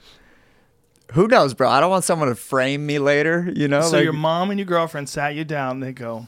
who 1.14 1.28
knows, 1.28 1.54
bro? 1.54 1.70
I 1.70 1.80
don't 1.80 1.90
want 1.90 2.04
someone 2.04 2.30
to 2.30 2.36
frame 2.36 2.86
me 2.86 3.00
later, 3.00 3.52
you 3.56 3.68
know. 3.68 3.82
So, 3.82 3.98
like, 3.98 4.04
your 4.04 4.14
mom 4.14 4.50
and 4.50 4.60
your 4.60 4.66
girlfriend 4.66 5.10
sat 5.10 5.36
you 5.36 5.46
down 5.46 5.78
and 5.78 5.84
they 5.84 5.94
go, 5.94 6.28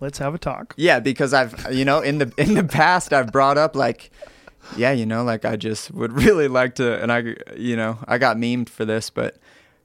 let's 0.00 0.18
have 0.18 0.34
a 0.34 0.38
talk. 0.38 0.74
Yeah, 0.76 1.00
because 1.00 1.32
I've 1.32 1.72
you 1.72 1.84
know 1.84 2.00
in 2.00 2.18
the 2.18 2.32
in 2.36 2.54
the 2.54 2.64
past 2.64 3.12
I've 3.12 3.32
brought 3.32 3.58
up 3.58 3.74
like 3.74 4.10
yeah, 4.76 4.92
you 4.92 5.06
know, 5.06 5.24
like 5.24 5.44
I 5.44 5.56
just 5.56 5.90
would 5.92 6.12
really 6.12 6.48
like 6.48 6.76
to, 6.76 7.00
and 7.02 7.12
I, 7.12 7.34
you 7.56 7.76
know, 7.76 7.98
I 8.06 8.18
got 8.18 8.36
memed 8.36 8.68
for 8.68 8.84
this, 8.84 9.10
but 9.10 9.36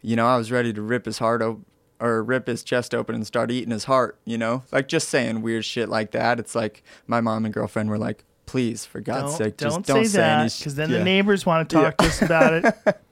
you 0.01 0.15
know, 0.15 0.27
I 0.27 0.37
was 0.37 0.51
ready 0.51 0.71
to 0.73 0.81
rip 0.81 1.05
his 1.05 1.17
heart 1.17 1.41
open 1.41 1.65
or 2.01 2.23
rip 2.23 2.47
his 2.47 2.63
chest 2.63 2.95
open 2.95 3.13
and 3.13 3.27
start 3.27 3.51
eating 3.51 3.71
his 3.71 3.83
heart, 3.83 4.17
you 4.23 4.37
know, 4.37 4.63
like 4.71 4.87
just 4.87 5.09
saying 5.09 5.41
weird 5.41 5.65
shit 5.65 5.89
like 5.89 6.11
that. 6.11 6.39
It's 6.39 6.55
like 6.55 6.83
my 7.07 7.19
mom 7.19 7.43
and 7.43 7.53
girlfriend 7.53 7.89
were 7.89 7.97
like, 7.97 8.23
"Please, 8.45 8.85
for 8.85 9.01
God's 9.01 9.31
Don't, 9.31 9.37
sake, 9.37 9.57
don't 9.57 9.69
just 9.69 9.87
don't 9.87 9.97
say 9.97 10.09
say 10.09 10.17
that 10.19 10.55
because 10.57 10.75
then 10.75 10.89
yeah. 10.89 10.99
the 10.99 11.03
neighbors 11.03 11.45
want 11.45 11.69
to 11.69 11.75
talk 11.75 11.97
to 11.97 12.05
us 12.05 12.21
about 12.21 12.53
it. 12.53 13.01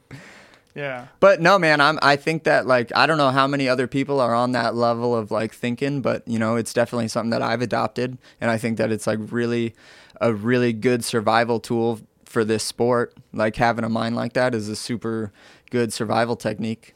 yeah. 0.77 1.07
But 1.19 1.41
no, 1.41 1.57
man, 1.57 1.81
I'm. 1.81 1.97
I 2.01 2.15
think 2.15 2.43
that 2.43 2.67
like 2.67 2.91
I 2.95 3.05
don't 3.07 3.17
know 3.17 3.31
how 3.31 3.47
many 3.47 3.67
other 3.67 3.87
people 3.87 4.19
are 4.21 4.33
on 4.35 4.51
that 4.53 4.75
level 4.75 5.15
of 5.15 5.31
like 5.31 5.53
thinking, 5.53 6.01
but 6.01 6.25
you 6.27 6.37
know, 6.39 6.55
it's 6.55 6.71
definitely 6.71 7.07
something 7.07 7.31
that 7.31 7.41
I've 7.41 7.61
adopted, 7.63 8.17
and 8.39 8.51
I 8.51 8.57
think 8.57 8.77
that 8.77 8.91
it's 8.91 9.07
like 9.07 9.19
really 9.31 9.73
a 10.21 10.33
really 10.33 10.73
good 10.73 11.03
survival 11.03 11.59
tool 11.59 11.99
for 12.25 12.45
this 12.45 12.63
sport. 12.63 13.13
Like 13.33 13.55
having 13.55 13.83
a 13.83 13.89
mind 13.89 14.15
like 14.15 14.33
that 14.33 14.53
is 14.53 14.69
a 14.69 14.75
super 14.75 15.31
good 15.71 15.91
survival 15.91 16.35
technique. 16.35 16.93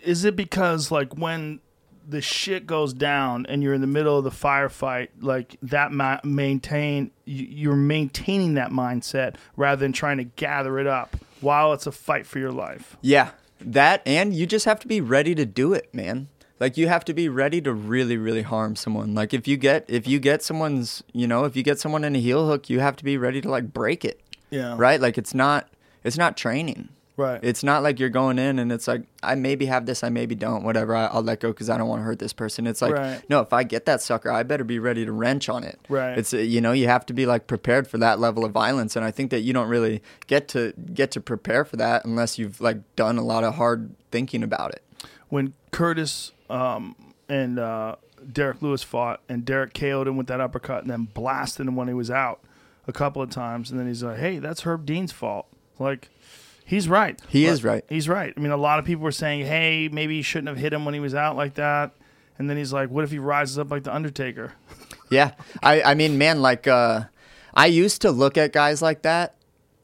Is 0.00 0.24
it 0.24 0.34
because 0.34 0.90
like 0.90 1.16
when 1.16 1.60
the 2.08 2.20
shit 2.20 2.66
goes 2.66 2.92
down 2.92 3.46
and 3.46 3.62
you're 3.62 3.74
in 3.74 3.80
the 3.80 3.86
middle 3.86 4.18
of 4.18 4.24
the 4.24 4.30
firefight, 4.30 5.08
like 5.20 5.56
that 5.62 5.92
ma- 5.92 6.18
maintain 6.24 7.12
you- 7.24 7.46
you're 7.48 7.76
maintaining 7.76 8.54
that 8.54 8.72
mindset 8.72 9.36
rather 9.56 9.78
than 9.78 9.92
trying 9.92 10.16
to 10.16 10.24
gather 10.24 10.80
it 10.80 10.88
up 10.88 11.16
while 11.42 11.72
it's 11.72 11.86
a 11.86 11.92
fight 11.92 12.26
for 12.26 12.38
your 12.38 12.52
life. 12.52 12.96
Yeah, 13.00 13.30
that 13.60 14.02
and 14.06 14.34
you 14.34 14.46
just 14.46 14.64
have 14.64 14.80
to 14.80 14.88
be 14.88 15.00
ready 15.00 15.34
to 15.34 15.44
do 15.44 15.72
it, 15.72 15.92
man. 15.94 16.28
Like 16.60 16.76
you 16.76 16.86
have 16.86 17.04
to 17.06 17.14
be 17.14 17.28
ready 17.28 17.60
to 17.62 17.72
really, 17.72 18.16
really 18.16 18.42
harm 18.42 18.76
someone. 18.76 19.14
Like 19.14 19.34
if 19.34 19.48
you 19.48 19.56
get 19.56 19.84
if 19.88 20.06
you 20.06 20.20
get 20.20 20.42
someone's, 20.42 21.02
you 21.12 21.26
know, 21.26 21.44
if 21.44 21.56
you 21.56 21.62
get 21.62 21.80
someone 21.80 22.04
in 22.04 22.14
a 22.14 22.20
heel 22.20 22.46
hook, 22.46 22.70
you 22.70 22.78
have 22.78 22.96
to 22.96 23.04
be 23.04 23.16
ready 23.16 23.40
to 23.40 23.50
like 23.50 23.72
break 23.72 24.04
it. 24.04 24.20
Yeah. 24.50 24.74
Right? 24.78 25.00
Like 25.00 25.18
it's 25.18 25.34
not 25.34 25.68
it's 26.04 26.16
not 26.16 26.36
training. 26.36 26.88
Right. 27.16 27.40
It's 27.42 27.62
not 27.62 27.82
like 27.82 28.00
you're 28.00 28.08
going 28.08 28.38
in 28.38 28.58
and 28.58 28.72
it's 28.72 28.88
like 28.88 29.02
I 29.22 29.34
maybe 29.34 29.66
have 29.66 29.84
this, 29.84 30.02
I 30.02 30.08
maybe 30.08 30.34
don't, 30.34 30.64
whatever. 30.64 30.96
I, 30.96 31.06
I'll 31.06 31.22
let 31.22 31.40
go 31.40 31.48
because 31.52 31.68
I 31.68 31.76
don't 31.76 31.86
want 31.88 32.00
to 32.00 32.04
hurt 32.04 32.18
this 32.18 32.32
person. 32.32 32.66
It's 32.66 32.80
like 32.80 32.94
Right. 32.94 33.22
no, 33.28 33.40
if 33.40 33.52
I 33.52 33.64
get 33.64 33.84
that 33.84 34.00
sucker, 34.00 34.30
I 34.30 34.42
better 34.44 34.64
be 34.64 34.78
ready 34.78 35.04
to 35.04 35.12
wrench 35.12 35.48
on 35.50 35.62
it. 35.62 35.78
Right. 35.90 36.16
It's 36.16 36.32
you 36.32 36.60
know 36.62 36.72
you 36.72 36.88
have 36.88 37.04
to 37.06 37.12
be 37.12 37.26
like 37.26 37.46
prepared 37.46 37.86
for 37.86 37.98
that 37.98 38.18
level 38.18 38.44
of 38.46 38.52
violence, 38.52 38.96
and 38.96 39.04
I 39.04 39.10
think 39.10 39.30
that 39.30 39.40
you 39.40 39.52
don't 39.52 39.68
really 39.68 40.02
get 40.26 40.48
to 40.48 40.72
get 40.94 41.10
to 41.12 41.20
prepare 41.20 41.64
for 41.66 41.76
that 41.76 42.04
unless 42.06 42.38
you've 42.38 42.60
like 42.62 42.78
done 42.96 43.18
a 43.18 43.22
lot 43.24 43.44
of 43.44 43.56
hard 43.56 43.94
thinking 44.10 44.42
about 44.42 44.72
it. 44.72 44.82
when 45.28 45.52
Curtis 45.70 46.32
um, 46.48 46.96
and 47.28 47.58
uh, 47.58 47.96
Derrick 48.32 48.62
Lewis 48.62 48.82
fought, 48.82 49.20
and 49.28 49.44
Derrick 49.44 49.74
KO'd 49.74 50.08
him 50.08 50.16
with 50.16 50.28
that 50.28 50.40
uppercut, 50.40 50.82
and 50.82 50.90
then 50.90 51.08
blasted 51.12 51.66
him 51.66 51.76
when 51.76 51.88
he 51.88 51.94
was 51.94 52.10
out 52.10 52.40
a 52.88 52.92
couple 52.92 53.20
of 53.20 53.28
times, 53.30 53.70
and 53.70 53.78
then 53.78 53.86
he's 53.86 54.02
like, 54.02 54.18
"Hey, 54.18 54.38
that's 54.38 54.62
Herb 54.62 54.86
Dean's 54.86 55.12
fault." 55.12 55.46
Like, 55.78 56.10
he's 56.64 56.88
right. 56.88 57.20
He 57.28 57.46
is 57.46 57.64
right. 57.64 57.84
He's 57.88 58.08
right. 58.08 58.32
I 58.36 58.40
mean, 58.40 58.52
a 58.52 58.56
lot 58.56 58.78
of 58.78 58.84
people 58.84 59.02
were 59.04 59.12
saying, 59.12 59.46
"Hey, 59.46 59.88
maybe 59.92 60.16
he 60.16 60.22
shouldn't 60.22 60.48
have 60.48 60.58
hit 60.58 60.72
him 60.72 60.84
when 60.84 60.94
he 60.94 61.00
was 61.00 61.14
out 61.14 61.36
like 61.36 61.54
that," 61.54 61.92
and 62.38 62.48
then 62.48 62.56
he's 62.56 62.72
like, 62.72 62.90
"What 62.90 63.04
if 63.04 63.10
he 63.10 63.18
rises 63.18 63.58
up 63.58 63.70
like 63.70 63.84
the 63.84 63.94
Undertaker?" 63.94 64.52
Yeah. 65.12 65.32
I, 65.62 65.82
I 65.82 65.94
mean, 65.94 66.16
man, 66.16 66.40
like, 66.40 66.66
uh, 66.66 67.02
I 67.52 67.66
used 67.66 68.00
to 68.00 68.10
look 68.10 68.38
at 68.38 68.52
guys 68.54 68.80
like 68.80 69.02
that 69.02 69.34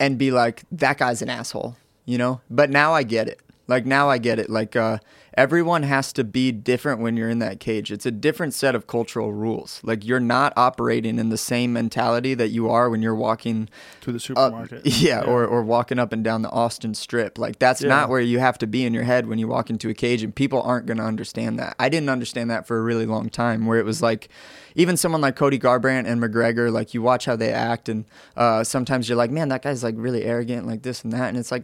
and 0.00 0.16
be 0.16 0.30
like, 0.30 0.62
that 0.72 0.96
guy's 0.96 1.20
an 1.20 1.28
asshole, 1.28 1.76
you 2.06 2.16
know? 2.16 2.40
But 2.48 2.70
now 2.70 2.94
I 2.94 3.02
get 3.02 3.28
it. 3.28 3.40
Like, 3.66 3.84
now 3.84 4.08
I 4.08 4.16
get 4.16 4.38
it. 4.38 4.48
Like, 4.48 4.74
uh, 4.74 4.98
everyone 5.38 5.84
has 5.84 6.12
to 6.14 6.24
be 6.24 6.50
different 6.50 7.00
when 7.00 7.16
you're 7.16 7.30
in 7.30 7.38
that 7.38 7.60
cage. 7.60 7.92
It's 7.92 8.04
a 8.04 8.10
different 8.10 8.54
set 8.54 8.74
of 8.74 8.88
cultural 8.88 9.32
rules. 9.32 9.80
Like, 9.84 10.04
you're 10.04 10.18
not 10.18 10.52
operating 10.56 11.16
in 11.16 11.28
the 11.28 11.38
same 11.38 11.72
mentality 11.72 12.34
that 12.34 12.48
you 12.48 12.68
are 12.68 12.90
when 12.90 13.02
you're 13.02 13.14
walking 13.14 13.68
To 14.00 14.10
the 14.10 14.16
up, 14.16 14.22
supermarket. 14.22 14.80
yeah, 14.84 15.20
or, 15.20 15.46
or 15.46 15.62
walking 15.62 16.00
up 16.00 16.12
and 16.12 16.24
down 16.24 16.42
the 16.42 16.50
Austin 16.50 16.92
Strip. 16.92 17.38
Like 17.38 17.60
that's 17.60 17.80
Yeah. 17.80 17.88
not 17.88 18.08
where 18.08 18.20
you 18.20 18.40
have 18.40 18.58
to 18.58 18.66
be 18.66 18.84
in 18.84 18.92
your 18.92 19.04
head 19.04 19.28
when 19.28 19.38
you 19.38 19.46
walk 19.46 19.70
into 19.70 19.88
a 19.88 19.94
cage, 19.94 20.24
and 20.24 20.34
people 20.34 20.60
aren't 20.62 20.86
going 20.86 20.98
to 20.98 21.04
understand 21.04 21.56
that. 21.60 21.76
I 21.78 21.88
didn't 21.88 22.08
understand 22.08 22.50
that 22.50 22.66
for 22.66 22.76
a 22.76 22.82
really 22.82 23.06
long 23.06 23.28
time, 23.30 23.64
where 23.66 23.78
it 23.78 23.84
was 23.84 24.02
like, 24.02 24.28
even 24.74 24.96
someone 24.96 25.20
like 25.20 25.36
Cody 25.36 25.58
Garbrandt 25.58 26.06
and 26.08 26.20
McGregor, 26.20 26.72
like 26.72 26.94
you 26.94 27.00
watch 27.00 27.26
how 27.26 27.36
they 27.36 27.52
act, 27.52 27.88
and 27.88 28.06
uh, 28.36 28.64
sometimes 28.64 29.08
you're 29.08 29.16
like, 29.16 29.30
man, 29.30 29.50
that 29.50 29.62
guy's 29.62 29.84
like 29.84 29.94
really 29.96 30.24
arrogant, 30.24 30.66
like 30.66 30.82
this 30.82 31.04
and 31.04 31.12
that, 31.12 31.28
and 31.28 31.38
it's 31.38 31.52
like. 31.52 31.62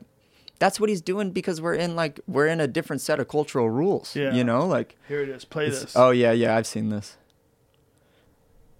That's 0.58 0.78
what 0.78 0.88
he's 0.88 1.00
doing 1.00 1.30
because 1.30 1.60
we're 1.60 1.74
in 1.74 1.96
like 1.96 2.20
we're 2.26 2.46
in 2.46 2.60
a 2.60 2.66
different 2.68 3.02
set 3.02 3.20
of 3.20 3.28
cultural 3.28 3.68
rules. 3.68 4.14
Yeah. 4.14 4.32
You 4.32 4.44
know, 4.44 4.66
like 4.66 4.96
Here 5.08 5.20
it 5.22 5.28
is. 5.28 5.44
Play 5.44 5.70
this. 5.70 5.94
oh 5.96 6.10
yeah, 6.10 6.32
yeah, 6.32 6.56
I've 6.56 6.66
seen 6.66 6.88
this. 6.90 7.16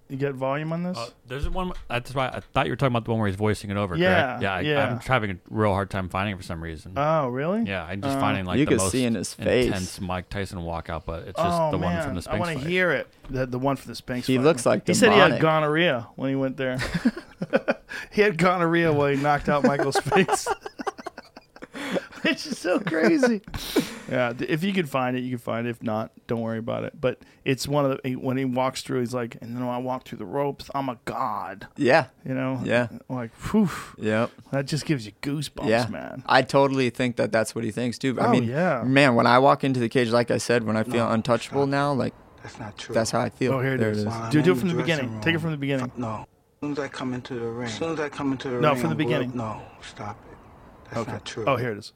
You 0.09 0.18
get 0.18 0.34
volume 0.34 0.70
on 0.72 0.82
this? 0.82 0.98
Uh, 0.98 1.09
there's 1.26 1.48
one. 1.48 1.72
That's 1.88 2.14
why 2.14 2.28
I 2.28 2.40
thought 2.40 2.66
you 2.66 2.72
were 2.72 2.76
talking 2.76 2.92
about 2.92 3.06
the 3.06 3.10
one 3.10 3.20
where 3.20 3.26
he's 3.26 3.36
voicing 3.36 3.70
it 3.70 3.78
over. 3.78 3.96
Yeah, 3.96 4.38
correct? 4.38 4.42
yeah. 4.42 4.55
I, 4.55 4.60
yeah. 4.60 4.90
I'm 4.90 5.01
having 5.01 5.30
a 5.30 5.36
real 5.48 5.72
hard 5.72 5.88
time 5.88 6.10
finding 6.10 6.34
it 6.34 6.36
for 6.36 6.42
some 6.42 6.62
reason. 6.62 6.92
oh, 6.96 7.28
really? 7.28 7.62
yeah, 7.62 7.84
I'm 7.84 8.02
just 8.02 8.18
uh, 8.18 8.20
finding 8.20 8.44
like 8.44 8.59
You 8.59 8.66
the 8.66 8.72
could 8.72 8.78
most 8.78 8.92
see 8.92 9.05
in 9.05 9.14
his 9.14 9.32
face. 9.32 9.66
intense 9.66 10.01
Mike 10.02 10.28
Tyson 10.28 10.59
walkout, 10.59 11.05
but 11.06 11.26
it's 11.26 11.40
just 11.40 11.60
oh 11.60 11.70
the 11.70 11.78
man, 11.78 11.96
one 11.96 12.05
from 12.06 12.14
the 12.20 12.30
I 12.30 12.38
want 12.38 12.59
to 12.59 12.68
hear 12.68 12.92
it. 12.92 13.09
The, 13.30 13.46
the 13.46 13.59
one 13.59 13.76
from 13.76 13.90
the 13.90 13.96
Spinks. 13.96 14.26
He 14.26 14.36
fight. 14.36 14.44
looks 14.44 14.66
like 14.66 14.86
he 14.86 14.92
said 14.92 15.10
he 15.12 15.18
had 15.18 15.40
gonorrhea 15.40 16.06
when 16.16 16.28
he 16.28 16.36
went 16.36 16.59
there. 16.59 16.78
he 18.12 18.20
had 18.20 18.36
gonorrhea 18.36 18.92
while 18.92 19.09
he 19.09 19.16
knocked 19.16 19.48
out 19.48 19.64
Michael 19.64 19.92
Spinks. 19.92 20.46
Which 22.30 22.46
is 22.46 22.59
so 22.59 22.80
crazy. 22.80 23.42
yeah, 24.10 24.32
if 24.40 24.62
you 24.64 24.72
can 24.72 24.86
find 24.86 25.16
it, 25.16 25.20
you 25.20 25.30
can 25.30 25.38
find 25.38 25.66
it. 25.66 25.70
If 25.70 25.82
not, 25.82 26.10
don't 26.26 26.40
worry 26.40 26.59
about 26.59 26.84
it. 26.84 27.01
But 27.01 27.20
it's 27.44 27.68
one 27.68 27.84
of 27.84 28.01
the 28.02 28.16
when 28.16 28.36
he 28.36 28.44
walks 28.44 28.82
through, 28.82 29.01
he's 29.01 29.12
like, 29.14 29.36
and 29.40 29.55
then 29.56 29.64
when 29.64 29.74
I 29.74 29.78
walk 29.78 30.05
through 30.06 30.18
the 30.18 30.24
ropes, 30.26 30.70
I'm 30.74 30.88
a 30.88 30.98
god. 31.05 31.68
Yeah. 31.76 32.06
You 32.26 32.34
know? 32.34 32.60
Yeah. 32.64 32.88
Like, 33.09 33.30
whew, 33.51 33.70
Yep. 33.98 34.30
that 34.52 34.66
just 34.66 34.86
gives 34.86 35.05
you 35.06 35.12
goosebumps, 35.22 35.68
yeah, 35.68 35.86
man. 35.88 36.22
I 36.26 36.42
totally 36.42 36.90
think 36.90 37.16
that 37.16 37.30
that's 37.32 37.55
what 37.55 37.64
he 37.64 37.70
thinks 37.70 37.98
too. 37.98 38.18
I 38.20 38.26
Oh, 38.26 38.30
mean, 38.30 38.44
yeah. 38.44 38.82
man, 38.84 39.14
when 39.14 39.26
I 39.26 39.38
walk 39.38 39.62
into 39.64 39.80
the 39.80 39.88
cage, 39.88 40.09
like 40.10 40.30
I 40.30 40.38
said, 40.38 40.64
when 40.64 40.76
I 40.76 40.82
feel 40.84 41.09
untouchable 41.10 41.66
now, 41.66 41.92
like 41.92 42.14
That's 42.42 42.59
not 42.59 42.78
true. 42.78 42.94
that's 42.94 43.10
how 43.10 43.20
I 43.20 43.28
feel. 43.30 43.52
Oh, 43.55 43.60
here 43.60 43.74
it 43.74 43.78
There 43.78 43.90
is. 43.90 44.05
While 44.06 44.22
I'm 44.22 44.30
Do, 44.32 44.42
do 44.42 44.52
it 44.52 44.59
from 44.59 44.68
the 44.68 44.74
dressing 44.74 44.96
beginning. 44.96 45.20
Take 45.20 45.34
it 45.34 45.38
from 45.40 45.51
the 45.51 45.56
beginning. 45.59 45.92
No. 45.96 46.26
As 46.62 46.66
soon 46.68 46.72
as 46.72 46.78
I 46.78 46.88
come 46.88 47.12
into 47.12 47.34
the 47.34 47.46
ring. 47.46 47.68
As 47.68 47.74
soon 47.74 47.92
as 47.92 48.01
I 48.01 48.09
come 48.09 48.32
into 48.32 48.48
the 48.48 48.60
No, 48.60 48.70
ring. 48.72 48.80
from 48.80 48.88
the 48.88 48.94
I'm 48.94 48.96
glo- 48.96 49.06
beginning. 49.06 49.36
No, 49.36 49.60
stop 49.82 50.18
it. 50.30 50.38
That's 50.86 50.96
Okay. 50.98 51.12
not 51.12 51.24
true. 51.26 51.44
Oh, 51.46 51.56
here 51.56 51.72
it 51.72 51.78
is. 51.78 51.92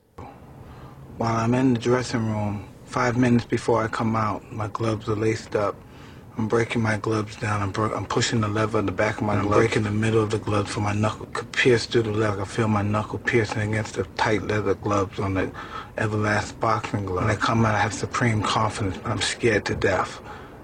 While 1.18 1.36
I'm 1.36 1.54
in 1.54 1.74
the 1.74 1.80
dressing 1.80 2.26
room, 2.26 2.68
five 2.84 3.16
minutes 3.18 3.44
before 3.44 3.82
I 3.82 3.88
come 3.88 4.16
out, 4.16 4.52
my 4.52 4.68
gloves 4.68 5.08
are 5.08 5.16
laced 5.16 5.56
up. 5.56 5.74
I'm 6.38 6.46
breaking 6.48 6.80
my 6.82 6.98
gloves 6.98 7.36
down. 7.36 7.60
I'm, 7.62 7.72
bro- 7.72 7.92
I'm 7.92 8.06
pushing 8.06 8.40
the 8.42 8.48
lever 8.48 8.78
in 8.78 8.86
the 8.86 8.92
back 8.92 9.16
of 9.16 9.22
my 9.24 9.34
glove. 9.34 9.46
I'm 9.46 9.52
breaking 9.52 9.82
the 9.84 9.90
middle 9.90 10.22
of 10.22 10.30
the 10.30 10.38
glove 10.38 10.70
so 10.70 10.80
my 10.80 10.92
knuckle 10.94 11.26
could 11.32 11.50
pierce 11.52 11.86
through 11.86 12.02
the 12.04 12.12
leather. 12.12 12.42
I 12.42 12.44
feel 12.44 12.68
my 12.68 12.82
knuckle 12.82 13.18
piercing 13.18 13.62
against 13.62 13.94
the 13.94 14.04
tight 14.16 14.42
leather 14.44 14.76
gloves 14.76 15.18
on 15.18 15.34
the 15.34 15.50
Everlast 15.96 16.60
boxing 16.60 17.06
glove. 17.06 17.24
When 17.24 17.32
I 17.32 17.36
come 17.36 17.66
out, 17.66 17.74
I 17.74 17.80
have 17.80 17.94
supreme 17.94 18.42
confidence, 18.42 18.98
but 18.98 19.10
I'm 19.10 19.20
scared 19.22 19.64
to 19.66 19.74
death. 19.74 20.20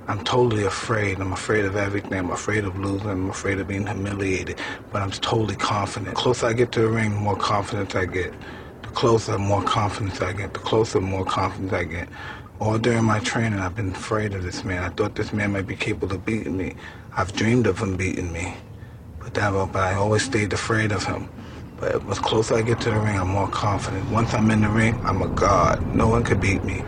I'm 0.09 0.23
totally 0.25 0.65
afraid. 0.67 1.21
I'm 1.21 1.33
afraid 1.33 1.65
of 1.65 1.77
everything. 1.77 2.15
I'm 2.21 2.31
afraid 2.31 2.65
of 2.65 2.79
losing. 2.79 3.11
I'm 3.11 3.31
afraid 3.31 3.59
of 3.59 3.67
being 3.69 3.87
humiliated. 3.89 4.61
But 4.93 5.03
I'm 5.03 5.11
totally 5.11 5.57
confident. 5.57 6.15
The 6.15 6.23
closer 6.23 6.47
I 6.47 6.53
get 6.53 6.73
to 6.73 6.81
the 6.83 6.89
ring, 6.91 7.11
the 7.13 7.21
more 7.21 7.37
confidence 7.37 7.97
I 7.97 8.07
get. 8.07 8.35
Closer, 8.95 9.39
more 9.39 9.63
confidence 9.63 10.21
I 10.21 10.33
get. 10.33 10.55
The 10.55 10.61
closer, 10.61 11.01
more 11.01 11.25
confidence 11.25 11.73
I 11.73 11.85
get. 11.85 12.09
All 12.61 12.79
during 12.79 13.05
my 13.05 13.19
training, 13.19 13.59
I've 13.59 13.75
been 13.75 13.91
afraid 13.91 14.35
of 14.35 14.45
this 14.45 14.63
man. 14.65 14.85
I 14.85 14.89
thought 14.89 15.17
this 15.17 15.33
man 15.33 15.53
might 15.53 15.67
be 15.67 15.75
capable 15.75 16.15
of 16.15 16.25
beating 16.25 16.57
me. 16.57 16.77
I've 17.17 17.33
dreamed 17.33 17.67
of 17.67 17.81
him 17.81 17.97
beating 17.97 18.33
me. 18.33 18.55
But 19.19 19.35
that, 19.35 19.53
but 19.53 19.77
I 19.77 19.95
always 19.95 20.23
stayed 20.23 20.53
afraid 20.53 20.93
of 20.93 21.05
him. 21.05 21.29
But 21.81 22.07
the 22.07 22.15
closer 22.15 22.55
I 22.55 22.63
get 22.63 22.81
to 22.83 22.91
the 22.91 23.01
ring, 23.01 23.19
I'm 23.19 23.29
more 23.29 23.49
confident. 23.49 24.09
Once 24.11 24.33
I'm 24.33 24.49
in 24.53 24.61
the 24.61 24.69
ring, 24.69 24.99
I'm 25.05 25.23
a 25.23 25.29
god. 25.29 25.95
No 25.95 26.09
one 26.09 26.23
could 26.23 26.41
beat 26.41 26.63
me. 26.63 26.85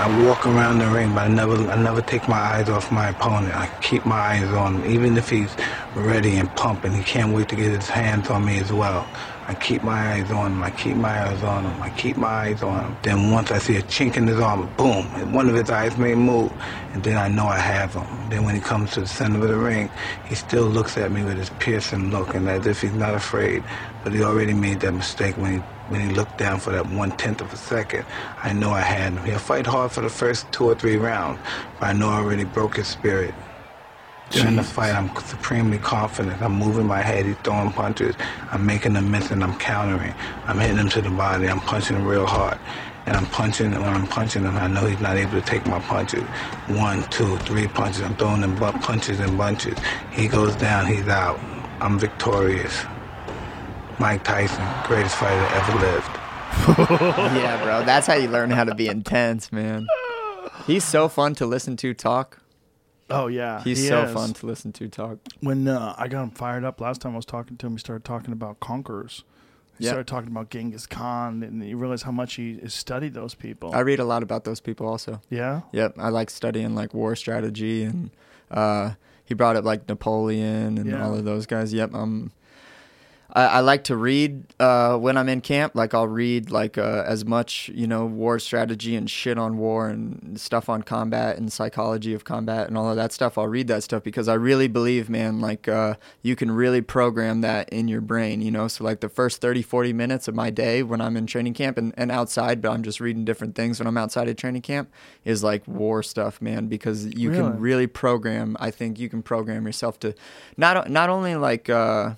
I 0.00 0.06
walk 0.28 0.46
around 0.46 0.78
the 0.78 0.86
ring, 0.86 1.12
but 1.12 1.22
I 1.22 1.28
never, 1.28 1.56
I 1.68 1.74
never 1.74 2.00
take 2.00 2.28
my 2.28 2.38
eyes 2.38 2.68
off 2.68 2.92
my 2.92 3.08
opponent. 3.08 3.52
I 3.56 3.66
keep 3.80 4.06
my 4.06 4.14
eyes 4.16 4.44
on 4.44 4.76
him, 4.76 4.90
even 4.92 5.16
if 5.16 5.28
he's 5.28 5.56
ready 5.96 6.36
and 6.36 6.54
pumping. 6.54 6.92
He 6.92 7.02
can't 7.02 7.34
wait 7.34 7.48
to 7.48 7.56
get 7.56 7.72
his 7.72 7.88
hands 7.88 8.30
on 8.30 8.44
me 8.44 8.60
as 8.60 8.72
well. 8.72 9.08
I 9.48 9.54
keep 9.54 9.82
my 9.82 10.12
eyes 10.12 10.30
on 10.30 10.52
him. 10.52 10.62
I 10.62 10.70
keep 10.70 10.96
my 10.96 11.26
eyes 11.26 11.42
on 11.42 11.64
him. 11.64 11.82
I 11.82 11.90
keep 11.90 12.16
my 12.16 12.28
eyes 12.28 12.62
on 12.62 12.84
him. 12.84 12.96
Then 13.02 13.32
once 13.32 13.50
I 13.50 13.58
see 13.58 13.76
a 13.76 13.82
chink 13.82 14.16
in 14.16 14.28
his 14.28 14.38
armor, 14.38 14.66
boom, 14.76 15.32
one 15.32 15.48
of 15.48 15.56
his 15.56 15.68
eyes 15.68 15.98
may 15.98 16.14
move, 16.14 16.52
and 16.92 17.02
then 17.02 17.16
I 17.16 17.26
know 17.26 17.46
I 17.46 17.58
have 17.58 17.94
him. 17.94 18.06
Then 18.30 18.44
when 18.44 18.54
he 18.54 18.60
comes 18.60 18.92
to 18.92 19.00
the 19.00 19.08
center 19.08 19.42
of 19.42 19.48
the 19.48 19.56
ring, 19.56 19.90
he 20.28 20.36
still 20.36 20.66
looks 20.66 20.96
at 20.96 21.10
me 21.10 21.24
with 21.24 21.38
his 21.38 21.50
piercing 21.58 22.12
look, 22.12 22.36
and 22.36 22.48
as 22.48 22.68
if 22.68 22.82
he's 22.82 22.92
not 22.92 23.14
afraid. 23.14 23.64
But 24.04 24.12
he 24.12 24.22
already 24.22 24.54
made 24.54 24.78
that 24.80 24.92
mistake 24.92 25.36
when 25.36 25.54
he 25.54 25.62
when 25.88 26.00
he 26.00 26.14
looked 26.14 26.38
down 26.38 26.60
for 26.60 26.70
that 26.72 26.86
one 26.90 27.12
tenth 27.12 27.40
of 27.40 27.52
a 27.52 27.56
second. 27.58 28.06
I 28.42 28.52
know 28.52 28.70
I 28.70 28.82
had 28.82 29.14
him. 29.14 29.24
He'll 29.24 29.38
fight 29.38 29.66
hard 29.66 29.92
for 29.92 30.02
the 30.02 30.10
first 30.10 30.50
two 30.52 30.66
or 30.66 30.74
three 30.76 30.96
rounds, 30.96 31.40
but 31.80 31.86
I 31.88 31.92
know 31.94 32.08
I 32.10 32.18
already 32.18 32.44
broke 32.44 32.76
his 32.76 32.88
spirit. 32.88 33.34
During 34.30 34.56
the 34.56 34.64
fight, 34.64 34.94
I'm 34.94 35.14
supremely 35.16 35.78
confident. 35.78 36.42
I'm 36.42 36.52
moving 36.52 36.86
my 36.86 37.02
head. 37.02 37.26
He's 37.26 37.36
throwing 37.38 37.72
punches. 37.72 38.14
I'm 38.52 38.66
making 38.66 38.94
them 38.94 39.10
miss 39.10 39.30
and 39.30 39.42
I'm 39.42 39.58
countering. 39.58 40.14
I'm 40.46 40.58
hitting 40.58 40.76
him 40.78 40.90
to 40.90 41.02
the 41.02 41.10
body. 41.10 41.48
I'm 41.48 41.60
punching 41.60 41.96
him 41.96 42.06
real 42.06 42.26
hard. 42.26 42.58
and 43.06 43.16
I'm 43.16 43.26
punching, 43.26 43.72
and 43.72 43.82
when 43.82 43.94
I'm 43.94 44.06
punching 44.06 44.44
him, 44.44 44.56
I 44.58 44.66
know 44.68 44.86
he's 44.86 45.00
not 45.00 45.16
able 45.16 45.32
to 45.32 45.42
take 45.42 45.66
my 45.66 45.80
punches. 45.80 46.24
One, 46.68 47.04
two, 47.10 47.38
three 47.38 47.66
punches. 47.68 48.02
I'm 48.02 48.16
throwing 48.16 48.42
them 48.42 48.54
bu- 48.56 48.72
punches 48.80 49.20
in 49.20 49.36
bunches. 49.38 49.78
He 50.12 50.28
goes 50.28 50.56
down, 50.56 50.86
he's 50.86 51.08
out. 51.08 51.40
I'm 51.80 51.98
victorious. 51.98 52.84
Mike 53.98 54.22
Tyson, 54.24 54.64
greatest 54.84 55.16
fighter 55.16 55.36
that 55.40 55.68
ever 55.68 55.78
lived. 55.80 57.36
yeah, 57.36 57.62
bro. 57.62 57.84
That's 57.84 58.06
how 58.06 58.14
you 58.14 58.28
learn 58.28 58.50
how 58.50 58.64
to 58.64 58.74
be 58.74 58.86
intense, 58.88 59.50
man. 59.52 59.86
He's 60.66 60.84
so 60.84 61.08
fun 61.08 61.34
to 61.36 61.46
listen 61.46 61.76
to 61.78 61.94
talk. 61.94 62.40
Oh 63.10 63.26
yeah, 63.26 63.62
He's 63.64 63.78
he 63.78 63.86
so 63.88 64.02
is. 64.04 64.12
fun 64.12 64.34
to 64.34 64.46
listen 64.46 64.72
to 64.74 64.88
talk. 64.88 65.18
When 65.40 65.66
uh, 65.66 65.94
I 65.96 66.08
got 66.08 66.22
him 66.24 66.30
fired 66.30 66.64
up 66.64 66.80
last 66.80 67.00
time 67.00 67.14
I 67.14 67.16
was 67.16 67.24
talking 67.24 67.56
to 67.56 67.66
him, 67.66 67.72
he 67.72 67.78
started 67.78 68.04
talking 68.04 68.32
about 68.32 68.60
conquerors. 68.60 69.24
He 69.78 69.84
Yeah. 69.84 69.90
started 69.92 70.06
talking 70.08 70.30
about 70.30 70.50
Genghis 70.50 70.86
Khan, 70.86 71.42
and 71.42 71.64
you 71.64 71.76
realize 71.76 72.02
how 72.02 72.12
much 72.12 72.34
he 72.34 72.58
has 72.60 72.74
studied 72.74 73.14
those 73.14 73.34
people. 73.34 73.74
I 73.74 73.80
read 73.80 73.98
a 73.98 74.04
lot 74.04 74.22
about 74.22 74.44
those 74.44 74.60
people 74.60 74.86
also. 74.86 75.20
yeah, 75.30 75.62
Yep, 75.72 75.94
I 75.98 76.10
like 76.10 76.28
studying 76.30 76.74
like 76.74 76.92
war 76.94 77.16
strategy 77.16 77.82
and 77.82 78.10
uh, 78.50 78.92
he 79.24 79.34
brought 79.34 79.56
up 79.56 79.64
like 79.64 79.88
Napoleon 79.88 80.76
and 80.78 80.90
Yeah. 80.90 81.04
all 81.04 81.14
of 81.14 81.24
those 81.24 81.46
guys. 81.46 81.72
Yep, 81.72 81.94
um, 81.94 82.30
I, 83.32 83.44
I 83.44 83.60
like 83.60 83.84
to 83.84 83.96
read 83.96 84.54
uh, 84.58 84.96
when 84.96 85.18
I'm 85.18 85.28
in 85.28 85.42
camp. 85.42 85.74
Like 85.74 85.92
I'll 85.92 86.08
read 86.08 86.50
like 86.50 86.78
uh, 86.78 87.04
as 87.06 87.24
much 87.24 87.68
you 87.74 87.86
know 87.86 88.06
war 88.06 88.38
strategy 88.38 88.96
and 88.96 89.08
shit 89.10 89.36
on 89.38 89.58
war 89.58 89.88
and 89.88 90.40
stuff 90.40 90.68
on 90.68 90.82
combat 90.82 91.36
and 91.36 91.52
psychology 91.52 92.14
of 92.14 92.24
combat 92.24 92.68
and 92.68 92.78
all 92.78 92.88
of 92.88 92.96
that 92.96 93.12
stuff. 93.12 93.36
I'll 93.36 93.46
read 93.48 93.68
that 93.68 93.82
stuff 93.82 94.02
because 94.02 94.28
I 94.28 94.34
really 94.34 94.66
believe, 94.68 95.10
man, 95.10 95.40
like 95.40 95.68
uh, 95.68 95.94
you 96.22 96.36
can 96.36 96.50
really 96.50 96.80
program 96.80 97.42
that 97.42 97.68
in 97.68 97.86
your 97.86 98.00
brain. 98.00 98.40
You 98.40 98.50
know, 98.50 98.66
so 98.66 98.82
like 98.84 99.00
the 99.00 99.08
first 99.10 99.40
30, 99.42 99.62
40 99.62 99.92
minutes 99.92 100.26
of 100.28 100.34
my 100.34 100.48
day 100.50 100.82
when 100.82 101.00
I'm 101.00 101.16
in 101.16 101.26
training 101.26 101.54
camp 101.54 101.76
and, 101.76 101.92
and 101.98 102.10
outside, 102.10 102.62
but 102.62 102.70
I'm 102.70 102.82
just 102.82 102.98
reading 102.98 103.24
different 103.24 103.54
things 103.54 103.78
when 103.78 103.86
I'm 103.86 103.98
outside 103.98 104.28
of 104.28 104.36
training 104.36 104.62
camp 104.62 104.90
is 105.24 105.44
like 105.44 105.66
war 105.68 106.02
stuff, 106.02 106.40
man, 106.40 106.68
because 106.68 107.04
you 107.14 107.30
Really? 107.30 107.42
can 107.42 107.60
really 107.60 107.86
program. 107.86 108.56
I 108.58 108.70
think 108.70 108.98
you 108.98 109.08
can 109.10 109.22
program 109.22 109.66
yourself 109.66 110.00
to 110.00 110.14
not 110.56 110.88
not 110.90 111.10
only 111.10 111.36
like. 111.36 111.68
Uh, 111.68 112.14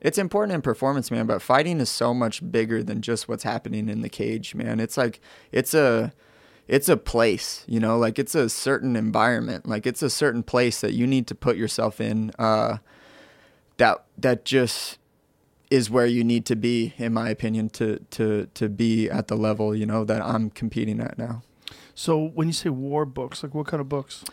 it's 0.00 0.18
important 0.18 0.54
in 0.54 0.62
performance, 0.62 1.10
man, 1.10 1.26
but 1.26 1.42
fighting 1.42 1.80
is 1.80 1.90
so 1.90 2.14
much 2.14 2.50
bigger 2.50 2.82
than 2.82 3.02
just 3.02 3.28
what's 3.28 3.44
happening 3.44 3.88
in 3.88 4.02
the 4.02 4.08
cage, 4.08 4.54
man. 4.54 4.80
It's 4.80 4.96
like 4.96 5.20
it's 5.52 5.74
a 5.74 6.12
it's 6.68 6.88
a 6.88 6.96
place, 6.96 7.64
you 7.66 7.80
know, 7.80 7.98
like 7.98 8.18
it's 8.18 8.34
a 8.34 8.48
certain 8.48 8.96
environment, 8.96 9.66
like 9.66 9.86
it's 9.86 10.02
a 10.02 10.10
certain 10.10 10.42
place 10.42 10.80
that 10.80 10.92
you 10.92 11.06
need 11.06 11.26
to 11.26 11.34
put 11.34 11.56
yourself 11.56 12.00
in 12.00 12.30
uh 12.38 12.78
that 13.78 14.04
that 14.18 14.44
just 14.44 14.98
is 15.70 15.88
where 15.88 16.06
you 16.06 16.24
need 16.24 16.44
to 16.46 16.56
be 16.56 16.94
in 16.98 17.12
my 17.12 17.28
opinion 17.28 17.68
to 17.70 17.98
to 18.10 18.46
to 18.54 18.68
be 18.68 19.08
at 19.08 19.28
the 19.28 19.36
level, 19.36 19.74
you 19.74 19.86
know, 19.86 20.04
that 20.04 20.22
I'm 20.22 20.50
competing 20.50 21.00
at 21.00 21.18
now. 21.18 21.42
So 21.94 22.18
when 22.18 22.46
you 22.46 22.52
say 22.52 22.70
war 22.70 23.04
books, 23.04 23.42
like 23.42 23.54
what 23.54 23.66
kind 23.66 23.80
of 23.80 23.88
books? 23.88 24.24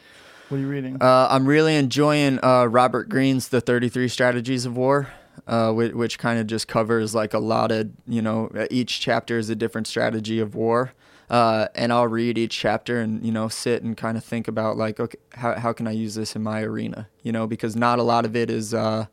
What 0.49 0.57
are 0.57 0.61
you 0.61 0.67
reading? 0.67 0.97
Uh, 1.01 1.27
I'm 1.29 1.45
really 1.45 1.75
enjoying 1.75 2.39
uh, 2.41 2.65
Robert 2.65 3.09
Greene's 3.09 3.49
The 3.49 3.59
33 3.59 4.07
Strategies 4.07 4.65
of 4.65 4.77
War, 4.77 5.09
uh, 5.45 5.71
which, 5.71 5.93
which 5.93 6.19
kind 6.19 6.39
of 6.39 6.47
just 6.47 6.67
covers 6.67 7.13
like 7.13 7.33
a 7.33 7.39
lot 7.39 7.71
of, 7.71 7.89
you 8.07 8.21
know, 8.21 8.49
each 8.71 8.99
chapter 8.99 9.37
is 9.37 9.49
a 9.49 9.55
different 9.55 9.87
strategy 9.87 10.39
of 10.39 10.55
war. 10.55 10.93
Uh, 11.29 11.67
and 11.75 11.91
I'll 11.91 12.07
read 12.07 12.37
each 12.37 12.57
chapter 12.57 13.01
and, 13.01 13.25
you 13.25 13.33
know, 13.33 13.49
sit 13.49 13.83
and 13.83 13.97
kind 13.97 14.17
of 14.17 14.23
think 14.23 14.47
about 14.47 14.77
like, 14.77 14.99
okay, 14.99 15.17
how, 15.33 15.55
how 15.55 15.73
can 15.73 15.85
I 15.85 15.91
use 15.91 16.15
this 16.15 16.35
in 16.35 16.43
my 16.43 16.61
arena? 16.61 17.09
You 17.21 17.33
know, 17.33 17.47
because 17.47 17.75
not 17.75 17.99
a 17.99 18.03
lot 18.03 18.25
of 18.25 18.35
it 18.35 18.49
is, 18.49 18.73
uh, 18.73 19.07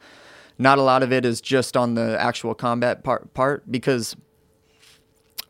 not 0.56 0.78
a 0.78 0.82
lot 0.82 1.02
of 1.02 1.12
it 1.12 1.24
is 1.24 1.40
just 1.40 1.76
on 1.76 1.94
the 1.94 2.16
actual 2.20 2.54
combat 2.54 3.02
part, 3.02 3.34
part 3.34 3.70
because 3.70 4.14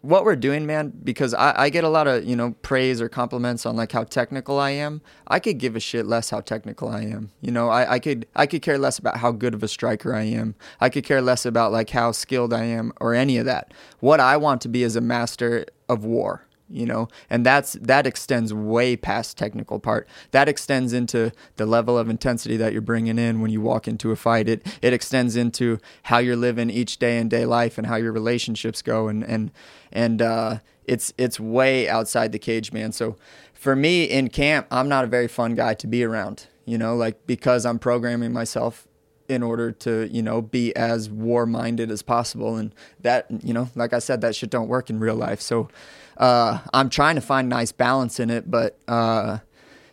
what 0.05 0.24
we're 0.24 0.36
doing, 0.36 0.66
man, 0.66 0.93
because 1.02 1.32
I, 1.32 1.64
I 1.64 1.70
get 1.70 1.82
a 1.82 1.89
lot 1.89 2.06
of, 2.06 2.24
you 2.24 2.36
know, 2.36 2.55
praise 2.62 3.01
or 3.01 3.09
compliments 3.09 3.64
on 3.64 3.74
like 3.74 3.93
how 3.93 4.05
technical 4.05 4.59
I 4.59 4.70
am. 4.70 5.01
I 5.26 5.40
could 5.40 5.59
give 5.59 5.76
a 5.76 5.81
shit 5.81 6.06
less 6.06 6.31
how 6.31 6.40
technical 6.40 6.89
I 6.89 7.02
am. 7.02 7.31
You 7.40 7.51
know, 7.51 7.70
I, 7.70 7.94
I 7.94 7.98
could 7.98 8.26
I 8.36 8.47
could 8.47 8.62
care 8.62 8.78
less 8.78 8.98
about 8.98 9.16
how 9.16 9.32
good 9.32 9.55
of 9.55 9.62
a 9.62 9.68
striker 9.68 10.14
I 10.14 10.24
am. 10.24 10.55
I 10.81 10.90
could 10.90 11.05
care 11.05 11.22
less 11.22 11.47
about 11.47 11.72
like 11.72 11.90
how 11.90 12.12
skilled 12.12 12.52
I 12.52 12.64
am 12.64 12.93
or 13.01 13.14
any 13.14 13.39
of 13.39 13.47
that. 13.47 13.72
What 14.01 14.20
I 14.20 14.36
want 14.36 14.60
to 14.62 14.68
be 14.68 14.82
is 14.82 14.94
a 14.94 15.01
master 15.01 15.64
of 15.89 16.05
war 16.05 16.47
you 16.74 16.86
know? 16.86 17.09
And 17.30 17.44
that's 17.46 17.74
that 17.74 18.06
extends 18.06 18.52
way 18.52 18.96
past 18.96 19.38
technical 19.38 19.78
part. 19.78 20.09
That 20.32 20.48
extends 20.48 20.92
into 20.92 21.32
the 21.56 21.66
level 21.66 21.96
of 21.98 22.09
intensity 22.09 22.56
that 22.56 22.72
you're 22.72 22.82
bringing 22.82 23.18
in 23.18 23.40
when 23.40 23.51
you 23.51 23.60
walk 23.60 23.88
into 23.88 24.10
a 24.10 24.16
fight. 24.16 24.48
It 24.48 24.66
it 24.82 24.92
extends 24.92 25.36
into 25.36 25.78
how 26.05 26.18
you're 26.18 26.36
living 26.36 26.70
each 26.70 26.98
day 26.98 27.18
in 27.18 27.28
day 27.28 27.46
life 27.46 27.78
and 27.78 27.86
how 27.86 27.96
your 27.96 28.12
relationships 28.12 28.82
go. 28.82 29.09
And 29.09 29.24
and 29.24 29.51
and 29.92 30.20
uh 30.20 30.59
it's 30.86 31.14
it's 31.16 31.40
way 31.40 31.88
outside 31.88 32.32
the 32.32 32.38
cage 32.38 32.72
man. 32.72 32.92
So 32.92 33.16
for 33.52 33.74
me 33.74 34.05
in 34.05 34.28
camp 34.28 34.66
i'm 34.70 34.90
not 34.90 35.05
a 35.05 35.06
very 35.06 35.26
fun 35.26 35.55
guy 35.55 35.72
to 35.72 35.86
be 35.86 36.05
around 36.05 36.46
you 36.66 36.78
know? 36.78 36.96
Like 36.96 37.26
because 37.26 37.64
i'm 37.66 37.78
programming 37.78 38.32
myself 38.32 38.86
in 39.28 39.42
order 39.42 39.72
to 39.72 40.06
you 40.12 40.22
know 40.22 40.42
be 40.42 40.74
as 40.76 41.09
war 41.09 41.46
minded 41.46 41.90
as 41.90 42.02
possible. 42.02 42.56
And 42.56 42.74
that 43.01 43.26
you 43.42 43.55
know 43.55 43.70
like 43.74 43.92
i 43.92 43.98
said 43.98 44.20
that 44.20 44.36
shit 44.36 44.51
don't 44.51 44.68
work 44.68 44.90
in 44.90 45.01
real 45.01 45.16
life. 45.16 45.40
So 45.40 45.68
uh, 46.16 46.59
i'm 46.73 46.89
trying 46.89 47.15
to 47.15 47.20
find 47.20 47.49
nice 47.49 47.73
balance 47.73 48.20
in 48.20 48.31
it 48.31 48.51
but 48.51 48.78
uh, 48.89 49.39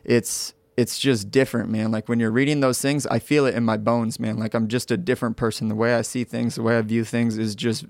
it's 0.03 0.53
it's 0.77 0.97
just 0.97 1.29
different 1.29 1.69
man. 1.69 1.91
Like 1.91 2.07
when 2.07 2.19
you're 2.19 2.31
reading 2.31 2.61
those 2.61 2.81
things 2.81 3.05
i 3.07 3.19
feel 3.19 3.45
it 3.45 3.55
in 3.55 3.63
my 3.63 3.77
bones 3.77 4.19
man. 4.19 4.37
Like 4.37 4.53
i'm 4.53 4.67
just 4.67 4.89
a 4.89 4.97
different 4.97 5.37
person. 5.37 5.67
The 5.67 5.75
way 5.75 5.93
i 5.93 6.01
see 6.01 6.23
things 6.23 6.55
the 6.55 6.63
way 6.63 6.77
i 6.77 6.81
view 6.81 7.03
things 7.03 7.37
is 7.37 7.55
just 7.55 7.85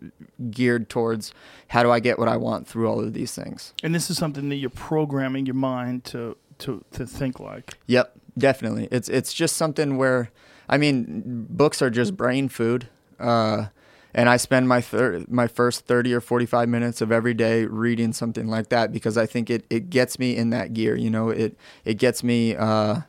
geared 0.49 0.89
towards 0.89 1.33
how 1.69 1.83
do 1.83 1.91
i 1.91 1.99
get 1.99 2.19
what 2.19 2.27
i 2.27 2.37
want 2.37 2.67
through 2.67 2.89
all 2.89 2.99
of 2.99 3.13
these 3.13 3.33
things. 3.33 3.73
And 3.83 3.93
this 3.93 4.09
is 4.09 4.17
something 4.17 4.49
that 4.49 4.55
you're 4.55 4.69
programming 4.69 5.45
your 5.45 5.55
mind 5.55 6.03
to 6.05 6.35
to 6.59 6.83
to 6.91 7.05
think 7.05 7.39
like. 7.39 7.77
Yep, 7.87 8.13
definitely. 8.37 8.87
It's 8.91 9.09
it's 9.09 9.33
just 9.33 9.57
something 9.57 9.97
where, 9.97 10.31
I 10.69 10.77
mean, 10.77 11.45
books 11.49 11.81
are 11.81 11.89
just 11.89 12.15
brain 12.15 12.49
food, 12.49 12.87
uh, 13.19 13.67
and 14.13 14.29
I 14.29 14.37
spend 14.37 14.67
my 14.67 14.81
thir- 14.81 15.25
my 15.29 15.47
first 15.47 15.85
thirty 15.85 16.13
or 16.13 16.21
forty 16.21 16.45
five 16.45 16.69
minutes 16.69 17.01
of 17.01 17.11
every 17.11 17.33
day 17.33 17.65
reading 17.65 18.13
something 18.13 18.47
like 18.47 18.69
that 18.69 18.91
because 18.91 19.17
I 19.17 19.25
think 19.25 19.49
it, 19.49 19.65
it 19.69 19.89
gets 19.89 20.19
me 20.19 20.35
in 20.35 20.49
that 20.51 20.73
gear. 20.73 20.95
You 20.95 21.09
know, 21.09 21.29
it 21.29 21.55
it 21.85 21.95
gets 21.95 22.23
me. 22.23 22.55
Uh, 22.55 23.01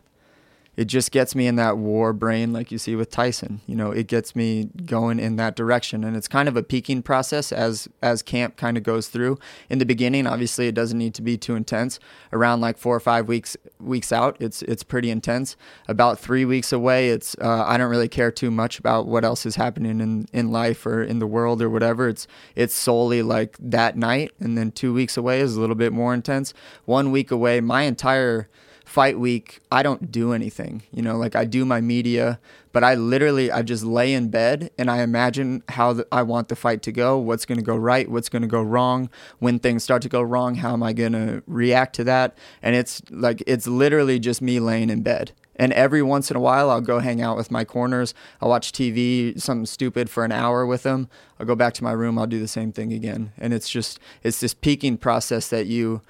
it 0.74 0.86
just 0.86 1.12
gets 1.12 1.34
me 1.34 1.46
in 1.46 1.56
that 1.56 1.76
war 1.76 2.14
brain 2.14 2.52
like 2.52 2.72
you 2.72 2.78
see 2.78 2.96
with 2.96 3.10
Tyson. 3.10 3.60
You 3.66 3.76
know, 3.76 3.90
it 3.90 4.06
gets 4.06 4.34
me 4.34 4.70
going 4.86 5.20
in 5.20 5.36
that 5.36 5.54
direction 5.54 6.02
and 6.02 6.16
it's 6.16 6.28
kind 6.28 6.48
of 6.48 6.56
a 6.56 6.62
peaking 6.62 7.02
process 7.02 7.52
as 7.52 7.88
as 8.00 8.22
camp 8.22 8.56
kind 8.56 8.78
of 8.78 8.82
goes 8.82 9.08
through. 9.08 9.38
In 9.68 9.78
the 9.78 9.84
beginning, 9.84 10.26
obviously 10.26 10.68
it 10.68 10.74
doesn't 10.74 10.96
need 10.96 11.12
to 11.14 11.22
be 11.22 11.36
too 11.36 11.56
intense. 11.56 12.00
Around 12.32 12.62
like 12.62 12.78
4 12.78 12.96
or 12.96 13.00
5 13.00 13.28
weeks 13.28 13.56
weeks 13.80 14.12
out, 14.12 14.36
it's 14.40 14.62
it's 14.62 14.82
pretty 14.82 15.10
intense. 15.10 15.56
About 15.88 16.18
3 16.18 16.46
weeks 16.46 16.72
away, 16.72 17.10
it's 17.10 17.36
uh, 17.40 17.64
I 17.66 17.76
don't 17.76 17.90
really 17.90 18.08
care 18.08 18.30
too 18.30 18.50
much 18.50 18.78
about 18.78 19.06
what 19.06 19.24
else 19.24 19.44
is 19.44 19.56
happening 19.56 20.00
in 20.00 20.26
in 20.32 20.50
life 20.50 20.86
or 20.86 21.02
in 21.02 21.18
the 21.18 21.26
world 21.26 21.60
or 21.60 21.68
whatever. 21.68 22.08
It's 22.08 22.26
it's 22.56 22.74
solely 22.74 23.22
like 23.22 23.58
that 23.60 23.98
night 23.98 24.32
and 24.40 24.56
then 24.56 24.70
2 24.72 24.94
weeks 24.94 25.18
away 25.18 25.40
is 25.40 25.54
a 25.54 25.60
little 25.60 25.76
bit 25.76 25.92
more 25.92 26.14
intense. 26.14 26.54
1 26.86 27.10
week 27.10 27.30
away, 27.30 27.60
my 27.60 27.82
entire 27.82 28.48
fight 28.92 29.18
week 29.18 29.60
i 29.70 29.82
don't 29.82 30.12
do 30.12 30.32
anything 30.32 30.82
you 30.90 31.00
know 31.00 31.16
like 31.16 31.34
i 31.34 31.44
do 31.46 31.64
my 31.64 31.80
media 31.80 32.38
but 32.72 32.84
i 32.84 32.94
literally 32.94 33.50
i 33.50 33.62
just 33.62 33.84
lay 33.84 34.12
in 34.12 34.28
bed 34.28 34.70
and 34.76 34.90
i 34.90 35.02
imagine 35.02 35.62
how 35.70 35.94
the, 35.94 36.06
i 36.12 36.22
want 36.22 36.48
the 36.48 36.56
fight 36.56 36.82
to 36.82 36.92
go 36.92 37.16
what's 37.16 37.46
going 37.46 37.58
to 37.58 37.64
go 37.64 37.76
right 37.76 38.10
what's 38.10 38.28
going 38.28 38.42
to 38.42 38.48
go 38.48 38.62
wrong 38.62 39.08
when 39.38 39.58
things 39.58 39.82
start 39.82 40.02
to 40.02 40.08
go 40.10 40.20
wrong 40.20 40.56
how 40.56 40.74
am 40.74 40.82
i 40.82 40.92
going 40.92 41.12
to 41.12 41.42
react 41.46 41.94
to 41.96 42.04
that? 42.04 42.36
And 42.62 42.74
it's 42.74 43.02
like 43.10 43.42
it's 43.46 43.66
literally 43.66 44.18
just 44.18 44.42
me 44.42 44.60
laying 44.60 44.90
in 44.90 45.02
bed. 45.02 45.32
And 45.56 45.72
every 45.74 46.02
once 46.02 46.30
in 46.30 46.36
a 46.36 46.40
while 46.40 46.70
i'll 46.70 46.80
go 46.80 46.98
hang 46.98 47.20
out 47.20 47.36
with 47.36 47.50
my 47.50 47.64
corners 47.64 48.14
i'll 48.40 48.48
watch 48.48 48.72
tv 48.72 49.38
something 49.40 49.66
stupid 49.66 50.08
for 50.08 50.24
an 50.24 50.32
hour 50.32 50.64
with 50.66 50.82
them 50.82 51.08
i'll 51.38 51.46
go 51.46 51.54
back 51.54 51.74
to 51.74 51.84
my 51.84 51.92
room 51.92 52.18
i'll 52.18 52.26
do 52.26 52.40
the 52.40 52.48
same 52.48 52.72
thing 52.72 52.92
again. 52.92 53.32
And 53.38 53.52
it's 53.52 53.68
just 53.68 54.00
it's 54.22 54.40
this 54.40 54.54
peaking 54.54 54.96
process 54.96 55.48
that 55.48 55.66
you 55.66 56.00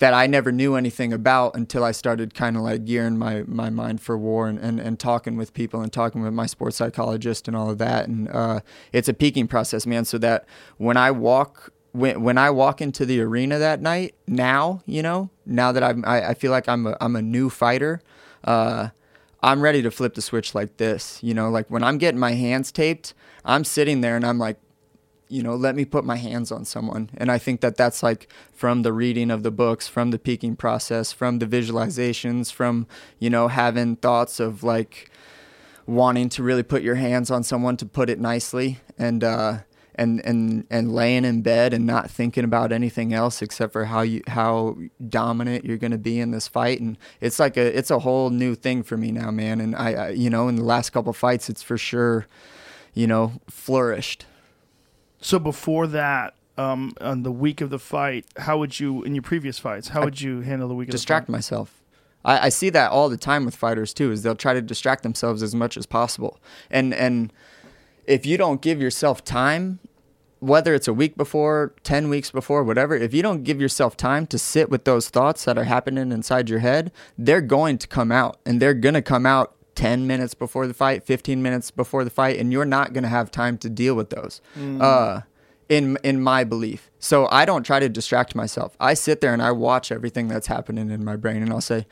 that 0.00 0.14
I 0.14 0.26
never 0.26 0.50
knew 0.50 0.76
anything 0.76 1.12
about 1.12 1.54
until 1.54 1.84
I 1.84 1.92
started 1.92 2.34
kind 2.34 2.56
of 2.56 2.62
like 2.62 2.86
gearing 2.86 3.18
my, 3.18 3.44
my 3.46 3.68
mind 3.68 4.00
for 4.00 4.16
war 4.16 4.48
and, 4.48 4.58
and, 4.58 4.80
and 4.80 4.98
talking 4.98 5.36
with 5.36 5.52
people 5.52 5.82
and 5.82 5.92
talking 5.92 6.22
with 6.22 6.32
my 6.32 6.46
sports 6.46 6.78
psychologist 6.78 7.46
and 7.46 7.56
all 7.56 7.70
of 7.70 7.78
that. 7.78 8.08
And 8.08 8.28
uh, 8.30 8.60
it's 8.92 9.08
a 9.08 9.14
peaking 9.14 9.46
process, 9.46 9.86
man. 9.86 10.06
So 10.06 10.16
that 10.18 10.46
when 10.78 10.96
I 10.96 11.10
walk 11.10 11.72
when 11.92 12.22
when 12.22 12.38
I 12.38 12.50
walk 12.50 12.80
into 12.80 13.04
the 13.04 13.20
arena 13.20 13.58
that 13.58 13.82
night, 13.82 14.14
now 14.26 14.82
you 14.86 15.02
know, 15.02 15.28
now 15.44 15.70
that 15.72 15.82
I'm, 15.82 16.04
I, 16.06 16.28
I 16.28 16.34
feel 16.34 16.50
like 16.50 16.68
I'm 16.68 16.86
a, 16.86 16.96
I'm 17.00 17.14
a 17.14 17.22
new 17.22 17.50
fighter. 17.50 18.00
Uh, 18.42 18.88
I'm 19.42 19.60
ready 19.60 19.82
to 19.82 19.90
flip 19.90 20.14
the 20.14 20.22
switch 20.22 20.54
like 20.54 20.76
this, 20.76 21.22
you 21.22 21.34
know, 21.34 21.50
like 21.50 21.70
when 21.70 21.82
I'm 21.82 21.98
getting 21.98 22.20
my 22.20 22.32
hands 22.32 22.70
taped, 22.72 23.14
I'm 23.44 23.64
sitting 23.64 24.02
there 24.02 24.16
and 24.16 24.24
I'm 24.24 24.38
like, 24.38 24.58
you 25.30 25.42
know, 25.42 25.54
let 25.54 25.76
me 25.76 25.84
put 25.84 26.04
my 26.04 26.16
hands 26.16 26.50
on 26.50 26.64
someone. 26.64 27.10
And 27.16 27.30
I 27.30 27.38
think 27.38 27.60
that 27.60 27.76
that's 27.76 28.02
like 28.02 28.28
from 28.52 28.82
the 28.82 28.92
reading 28.92 29.30
of 29.30 29.42
the 29.42 29.50
books, 29.50 29.86
from 29.86 30.10
the 30.10 30.18
peaking 30.18 30.56
process, 30.56 31.12
from 31.12 31.38
the 31.38 31.46
visualizations, 31.46 32.52
from, 32.52 32.86
you 33.18 33.30
know, 33.30 33.48
having 33.48 33.96
thoughts 33.96 34.40
of 34.40 34.64
like 34.64 35.10
wanting 35.86 36.28
to 36.30 36.42
really 36.42 36.62
put 36.62 36.82
your 36.82 36.96
hands 36.96 37.30
on 37.30 37.42
someone 37.44 37.76
to 37.76 37.86
put 37.86 38.10
it 38.10 38.18
nicely. 38.18 38.80
And, 38.98 39.22
uh, 39.22 39.58
and 39.96 40.24
and 40.24 40.66
and 40.70 40.94
laying 40.94 41.24
in 41.24 41.42
bed 41.42 41.74
and 41.74 41.84
not 41.84 42.10
thinking 42.10 42.44
about 42.44 42.72
anything 42.72 43.12
else 43.12 43.42
except 43.42 43.72
for 43.72 43.84
how 43.84 44.00
you 44.00 44.22
how 44.28 44.76
dominant 45.08 45.64
you're 45.64 45.76
going 45.76 45.90
to 45.90 45.98
be 45.98 46.20
in 46.20 46.30
this 46.30 46.48
fight 46.48 46.80
and 46.80 46.96
it's 47.20 47.38
like 47.38 47.56
a 47.56 47.76
it's 47.76 47.90
a 47.90 47.98
whole 47.98 48.30
new 48.30 48.54
thing 48.54 48.82
for 48.82 48.96
me 48.96 49.10
now 49.10 49.30
man 49.30 49.60
and 49.60 49.76
I, 49.76 49.92
I 49.92 50.08
you 50.10 50.30
know 50.30 50.48
in 50.48 50.56
the 50.56 50.64
last 50.64 50.90
couple 50.90 51.12
fights 51.12 51.50
it's 51.50 51.62
for 51.62 51.76
sure 51.76 52.26
you 52.94 53.06
know 53.06 53.32
flourished 53.50 54.24
So 55.20 55.38
before 55.38 55.86
that, 55.88 56.34
um, 56.56 56.94
on 57.00 57.22
the 57.22 57.32
week 57.32 57.60
of 57.60 57.70
the 57.70 57.78
fight, 57.78 58.26
how 58.36 58.58
would 58.58 58.78
you 58.78 59.02
in 59.02 59.14
your 59.14 59.22
previous 59.22 59.58
fights? 59.58 59.88
How 59.88 60.04
would 60.04 60.20
you 60.20 60.40
handle 60.40 60.68
the 60.68 60.74
week 60.74 60.88
of 60.88 60.92
distract 60.92 61.26
the 61.26 61.32
fight? 61.32 61.38
myself. 61.38 61.82
I, 62.24 62.46
I 62.46 62.48
see 62.50 62.70
that 62.70 62.90
all 62.90 63.08
the 63.08 63.16
time 63.16 63.44
with 63.44 63.56
fighters 63.56 63.94
too. 63.94 64.12
Is 64.12 64.22
they'll 64.22 64.34
try 64.34 64.52
to 64.54 64.62
distract 64.62 65.02
themselves 65.02 65.42
as 65.42 65.54
much 65.54 65.76
as 65.76 65.86
possible, 65.86 66.38
and 66.70 66.92
and 66.92 67.32
if 68.06 68.26
you 68.26 68.36
don't 68.36 68.60
give 68.60 68.80
yourself 68.80 69.24
time, 69.24 69.78
whether 70.40 70.74
it's 70.74 70.88
a 70.88 70.92
week 70.92 71.16
before, 71.16 71.74
ten 71.82 72.10
weeks 72.10 72.30
before, 72.30 72.62
whatever, 72.62 72.94
if 72.94 73.14
you 73.14 73.22
don't 73.22 73.42
give 73.42 73.60
yourself 73.60 73.96
time 73.96 74.26
to 74.26 74.38
sit 74.38 74.68
with 74.70 74.84
those 74.84 75.08
thoughts 75.08 75.44
that 75.44 75.56
are 75.56 75.64
happening 75.64 76.12
inside 76.12 76.50
your 76.50 76.58
head, 76.58 76.92
they're 77.16 77.40
going 77.40 77.78
to 77.78 77.86
come 77.86 78.12
out, 78.12 78.38
and 78.44 78.60
they're 78.60 78.74
gonna 78.74 79.02
come 79.02 79.24
out. 79.24 79.54
10 79.80 80.06
minutes 80.06 80.34
before 80.34 80.66
the 80.66 80.74
fight, 80.74 81.02
15 81.04 81.42
minutes 81.42 81.70
before 81.70 82.04
the 82.04 82.10
fight, 82.10 82.38
and 82.38 82.52
you're 82.52 82.66
not 82.66 82.92
going 82.92 83.02
to 83.02 83.08
have 83.08 83.30
time 83.30 83.56
to 83.58 83.70
deal 83.70 83.94
with 83.94 84.10
those. 84.10 84.42
Uh, 84.80 85.22
in 85.70 85.96
in 86.02 86.20
my 86.20 86.44
belief. 86.44 86.90
So 86.98 87.28
I 87.30 87.44
don't 87.46 87.62
try 87.62 87.78
to 87.80 87.88
distract 87.88 88.34
myself. 88.34 88.76
I 88.80 88.92
sit 88.94 89.20
there 89.20 89.32
and 89.32 89.40
I 89.40 89.52
watch 89.52 89.90
everything 89.92 90.28
that's 90.28 90.48
happening 90.48 90.90
in 90.90 91.04
my 91.04 91.16
brain, 91.16 91.42
and 91.42 91.50
I'll 91.52 91.60
say, 91.60 91.86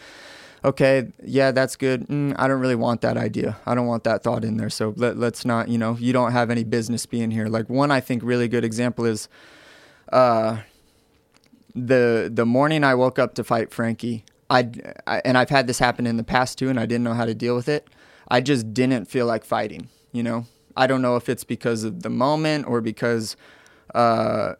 "Okay, 0.65 1.13
yeah, 1.25 1.53
that's 1.53 1.77
good. 1.77 2.09
Mm, 2.09 2.35
I 2.37 2.49
don't 2.49 2.61
really 2.61 2.75
want 2.75 3.01
that 3.03 3.17
idea. 3.17 3.57
I 3.65 3.75
don't 3.77 3.87
want 3.87 4.03
that 4.05 4.23
thought 4.25 4.45
in 4.45 4.57
there. 4.57 4.69
So 4.69 4.93
let, 4.97 5.17
let's 5.17 5.45
not. 5.45 5.69
You 5.69 5.79
know, 5.79 5.97
you 5.99 6.13
don't 6.13 6.33
have 6.33 6.51
any 6.51 6.65
business 6.65 7.07
being 7.07 7.31
here." 7.31 7.47
Like 7.47 7.71
one, 7.71 7.91
I 7.93 8.01
think 8.01 8.23
really 8.25 8.49
good 8.49 8.65
example 8.65 9.05
is, 9.07 9.29
uh, 10.13 10.59
the 11.75 12.29
the 12.35 12.45
morning 12.45 12.83
I 12.85 12.95
woke 12.97 13.19
up 13.19 13.35
to 13.35 13.45
fight 13.45 13.73
Frankie. 13.73 14.25
I, 14.51 14.71
I 15.07 15.21
and 15.25 15.37
I've 15.37 15.51
had 15.51 15.67
this 15.67 15.79
happen 15.79 16.07
in 16.07 16.17
the 16.17 16.25
past 16.25 16.59
too, 16.59 16.69
and 16.69 16.79
I 16.79 16.87
didn't 16.87 17.05
know 17.05 17.15
how 17.15 17.25
to 17.25 17.35
deal 17.35 17.55
with 17.55 17.69
it. 17.69 17.89
I 18.29 18.41
just 18.41 18.73
didn't 18.73 19.07
feel 19.07 19.27
like 19.27 19.45
fighting. 19.45 19.89
You 20.13 20.23
know, 20.23 20.47
I 20.77 20.87
don't 20.87 21.03
know 21.03 21.17
if 21.17 21.29
it's 21.29 21.45
because 21.45 21.85
of 21.85 22.03
the 22.03 22.11
moment 22.11 22.67
or 22.67 22.81
because 22.81 23.37
uh, 23.95 24.55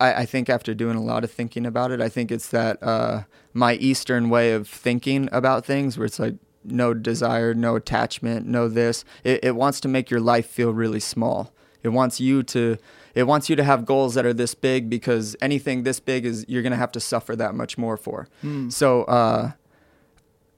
I, 0.00 0.14
I 0.14 0.26
think 0.26 0.48
after 0.48 0.74
doing 0.74 0.96
a 0.96 1.02
lot 1.02 1.24
of 1.24 1.30
thinking 1.30 1.66
about 1.66 1.90
it, 1.90 2.00
I 2.00 2.08
think 2.08 2.30
it's 2.30 2.48
that 2.48 2.82
uh, 2.82 3.22
my 3.52 3.74
Eastern 3.74 4.30
way 4.30 4.52
of 4.52 4.68
thinking 4.68 5.28
about 5.32 5.64
things, 5.64 5.96
where 5.96 6.06
it's 6.06 6.18
like 6.18 6.34
no 6.64 6.92
desire, 6.92 7.54
no 7.54 7.76
attachment, 7.76 8.46
no 8.46 8.68
this. 8.68 9.04
It, 9.24 9.42
it 9.42 9.56
wants 9.56 9.80
to 9.80 9.88
make 9.88 10.10
your 10.10 10.20
life 10.20 10.46
feel 10.46 10.72
really 10.72 11.00
small. 11.00 11.52
It 11.82 11.88
wants 11.90 12.20
you 12.20 12.42
to. 12.44 12.76
It 13.14 13.24
wants 13.24 13.48
you 13.50 13.56
to 13.56 13.64
have 13.64 13.84
goals 13.84 14.14
that 14.14 14.24
are 14.26 14.34
this 14.34 14.54
big 14.54 14.88
because 14.88 15.36
anything 15.40 15.82
this 15.82 16.00
big 16.00 16.24
is 16.24 16.44
you're 16.48 16.62
gonna 16.62 16.76
have 16.76 16.92
to 16.92 17.00
suffer 17.00 17.34
that 17.36 17.54
much 17.54 17.78
more 17.78 17.96
for. 17.96 18.28
So 18.68 19.04
uh, 19.04 19.52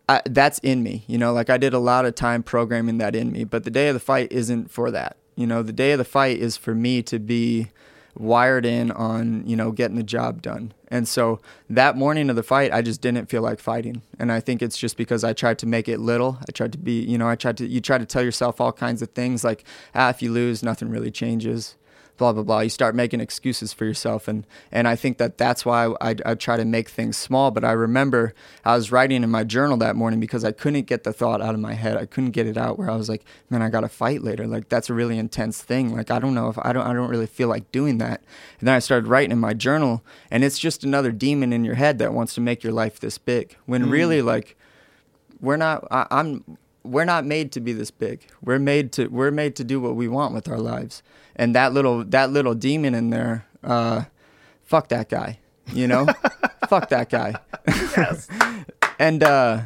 I, 0.08 0.22
that's 0.26 0.58
in 0.60 0.82
me. 0.82 1.04
You 1.06 1.18
know, 1.18 1.32
like 1.32 1.50
I 1.50 1.56
did 1.56 1.72
a 1.72 1.78
lot 1.78 2.04
of 2.04 2.14
time 2.14 2.42
programming 2.42 2.98
that 2.98 3.14
in 3.14 3.30
me, 3.30 3.44
but 3.44 3.64
the 3.64 3.70
day 3.70 3.88
of 3.88 3.94
the 3.94 4.00
fight 4.00 4.32
isn't 4.32 4.70
for 4.70 4.90
that. 4.90 5.16
You 5.36 5.46
know, 5.46 5.62
the 5.62 5.72
day 5.72 5.92
of 5.92 5.98
the 5.98 6.04
fight 6.04 6.38
is 6.38 6.56
for 6.56 6.74
me 6.74 7.02
to 7.04 7.18
be 7.18 7.70
wired 8.18 8.66
in 8.66 8.90
on, 8.90 9.46
you 9.46 9.54
know, 9.56 9.70
getting 9.70 9.96
the 9.96 10.02
job 10.02 10.42
done. 10.42 10.72
And 10.88 11.06
so 11.06 11.40
that 11.70 11.96
morning 11.96 12.28
of 12.28 12.34
the 12.34 12.42
fight, 12.42 12.72
I 12.72 12.82
just 12.82 13.00
didn't 13.00 13.26
feel 13.26 13.40
like 13.40 13.60
fighting. 13.60 14.02
And 14.18 14.32
I 14.32 14.40
think 14.40 14.60
it's 14.62 14.76
just 14.76 14.96
because 14.96 15.22
I 15.22 15.32
tried 15.32 15.58
to 15.60 15.66
make 15.66 15.88
it 15.88 16.00
little. 16.00 16.38
I 16.40 16.50
tried 16.52 16.72
to 16.72 16.78
be, 16.78 17.00
you 17.00 17.16
know, 17.16 17.28
I 17.28 17.36
tried 17.36 17.56
to, 17.58 17.66
you 17.66 17.80
try 17.80 17.96
to 17.96 18.04
tell 18.04 18.22
yourself 18.22 18.60
all 18.60 18.72
kinds 18.72 19.00
of 19.00 19.10
things 19.10 19.44
like, 19.44 19.64
ah, 19.94 20.10
if 20.10 20.20
you 20.20 20.32
lose, 20.32 20.62
nothing 20.62 20.90
really 20.90 21.12
changes 21.12 21.76
blah 22.20 22.34
blah 22.34 22.42
blah. 22.42 22.60
You 22.60 22.68
start 22.68 22.94
making 22.94 23.20
excuses 23.20 23.72
for 23.72 23.86
yourself. 23.86 24.28
And 24.28 24.46
and 24.70 24.86
i 24.86 24.94
think 24.94 25.16
that 25.16 25.38
that's 25.38 25.64
why 25.64 25.86
I, 26.02 26.14
I 26.24 26.34
try 26.34 26.58
to 26.58 26.66
make 26.66 26.90
things 26.90 27.16
small. 27.16 27.50
But 27.50 27.64
i 27.64 27.72
remember 27.72 28.34
i 28.62 28.76
was 28.76 28.92
writing 28.92 29.24
in 29.24 29.30
my 29.30 29.42
journal 29.42 29.78
that 29.78 29.96
morning 29.96 30.20
because 30.20 30.44
i 30.44 30.52
couldn't 30.52 30.86
get 30.86 31.02
the 31.04 31.14
thought 31.14 31.40
out 31.40 31.54
of 31.54 31.60
my 31.60 31.72
head. 31.72 31.96
I 31.96 32.04
couldn't 32.04 32.32
get 32.32 32.46
it 32.46 32.58
out 32.58 32.78
where 32.78 32.90
i 32.90 32.94
was 32.94 33.08
like 33.08 33.24
man 33.48 33.62
i 33.62 33.70
gotta 33.70 33.88
fight 33.88 34.22
later. 34.22 34.46
Like 34.46 34.68
that's 34.68 34.90
a 34.90 34.94
really 34.94 35.18
intense 35.18 35.62
thing. 35.62 35.96
Like 35.96 36.10
i 36.10 36.18
don't 36.18 36.34
know 36.34 36.50
if 36.50 36.58
i 36.58 36.74
don't 36.74 36.86
i 36.86 36.92
don't 36.92 37.08
really 37.08 37.26
feel 37.26 37.48
like 37.48 37.72
doing 37.72 37.96
that. 37.98 38.22
And 38.60 38.68
then 38.68 38.74
i 38.74 38.80
started 38.80 39.08
writing 39.08 39.32
in 39.32 39.40
my 39.40 39.54
journal 39.54 40.04
and 40.30 40.44
it's 40.44 40.58
just 40.58 40.84
another 40.84 41.12
demon 41.12 41.54
in 41.54 41.64
your 41.64 41.76
head 41.76 41.98
that 42.00 42.12
wants 42.12 42.34
to 42.34 42.42
make 42.42 42.62
your 42.62 42.74
life 42.74 43.00
this 43.00 43.16
big. 43.16 43.56
When 43.64 43.86
mm. 43.86 43.90
really 43.90 44.20
like 44.20 44.58
we're 45.40 45.56
not 45.56 45.88
I, 45.90 46.06
i'm 46.10 46.58
we're 46.82 47.04
not 47.04 47.26
made 47.26 47.52
to 47.52 47.60
be 47.60 47.74
this 47.74 47.90
big. 47.90 48.26
We're 48.42 48.58
made 48.58 48.92
to 48.92 49.08
we're 49.08 49.30
made 49.30 49.56
to 49.56 49.64
do 49.64 49.80
what 49.80 49.96
we 49.96 50.08
want 50.08 50.34
with 50.34 50.48
our 50.48 50.58
lives 50.58 51.02
and 51.40 51.54
that 51.56 51.72
little 51.72 52.04
that 52.04 52.30
little 52.30 52.54
demon 52.54 52.94
in 52.94 53.10
there 53.10 53.44
uh 53.64 54.04
fuck 54.64 54.88
that 54.88 55.08
guy 55.08 55.38
you 55.72 55.86
know? 55.86 56.06
Fuck 56.68 56.88
that 56.90 57.10
guy. 57.10 57.34
And 58.98 59.22
uh 59.22 59.62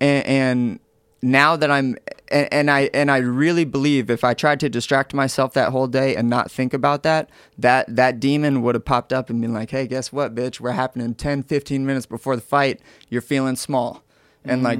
and, 0.00 0.26
and 0.26 0.80
now 1.22 1.56
that 1.56 1.70
i'm 1.70 1.96
and, 2.30 2.52
and 2.52 2.70
i 2.70 2.90
and 2.92 3.10
i 3.10 3.16
really 3.16 3.64
believe 3.64 4.10
if 4.10 4.22
i 4.22 4.34
tried 4.34 4.60
to 4.60 4.68
distract 4.68 5.14
myself 5.14 5.54
that 5.54 5.70
whole 5.70 5.86
day 5.86 6.14
and 6.14 6.28
not 6.28 6.50
think 6.50 6.74
about 6.74 7.02
that 7.04 7.30
that 7.56 7.86
that 7.96 8.20
demon 8.20 8.60
would 8.60 8.74
have 8.74 8.84
popped 8.84 9.14
up 9.14 9.30
and 9.30 9.40
been 9.40 9.54
like 9.54 9.70
hey 9.70 9.86
guess 9.86 10.12
what 10.12 10.34
bitch? 10.34 10.60
We're 10.60 10.72
happening 10.72 11.14
10 11.14 11.42
15 11.44 11.86
minutes 11.86 12.04
before 12.04 12.36
the 12.36 12.42
fight. 12.42 12.80
You're 13.08 13.22
feeling 13.22 13.56
small. 13.56 14.04
And 14.44 14.62
like 14.62 14.78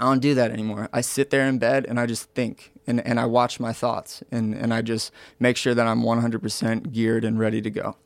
I 0.00 0.06
don't 0.06 0.20
do 0.20 0.34
that 0.34 0.50
anymore. 0.50 0.88
I 0.92 1.00
sit 1.00 1.30
there 1.30 1.46
in 1.46 1.58
bed 1.58 1.86
and 1.88 2.00
I 2.00 2.06
just 2.06 2.30
think 2.30 2.72
and, 2.86 3.04
and 3.06 3.18
I 3.18 3.26
watch 3.26 3.60
my 3.60 3.72
thoughts 3.72 4.22
and, 4.30 4.54
and 4.54 4.74
I 4.74 4.82
just 4.82 5.12
make 5.38 5.56
sure 5.56 5.74
that 5.74 5.86
I'm 5.86 6.02
100% 6.02 6.92
geared 6.92 7.24
and 7.24 7.38
ready 7.38 7.62
to 7.62 7.70
go. 7.70 7.96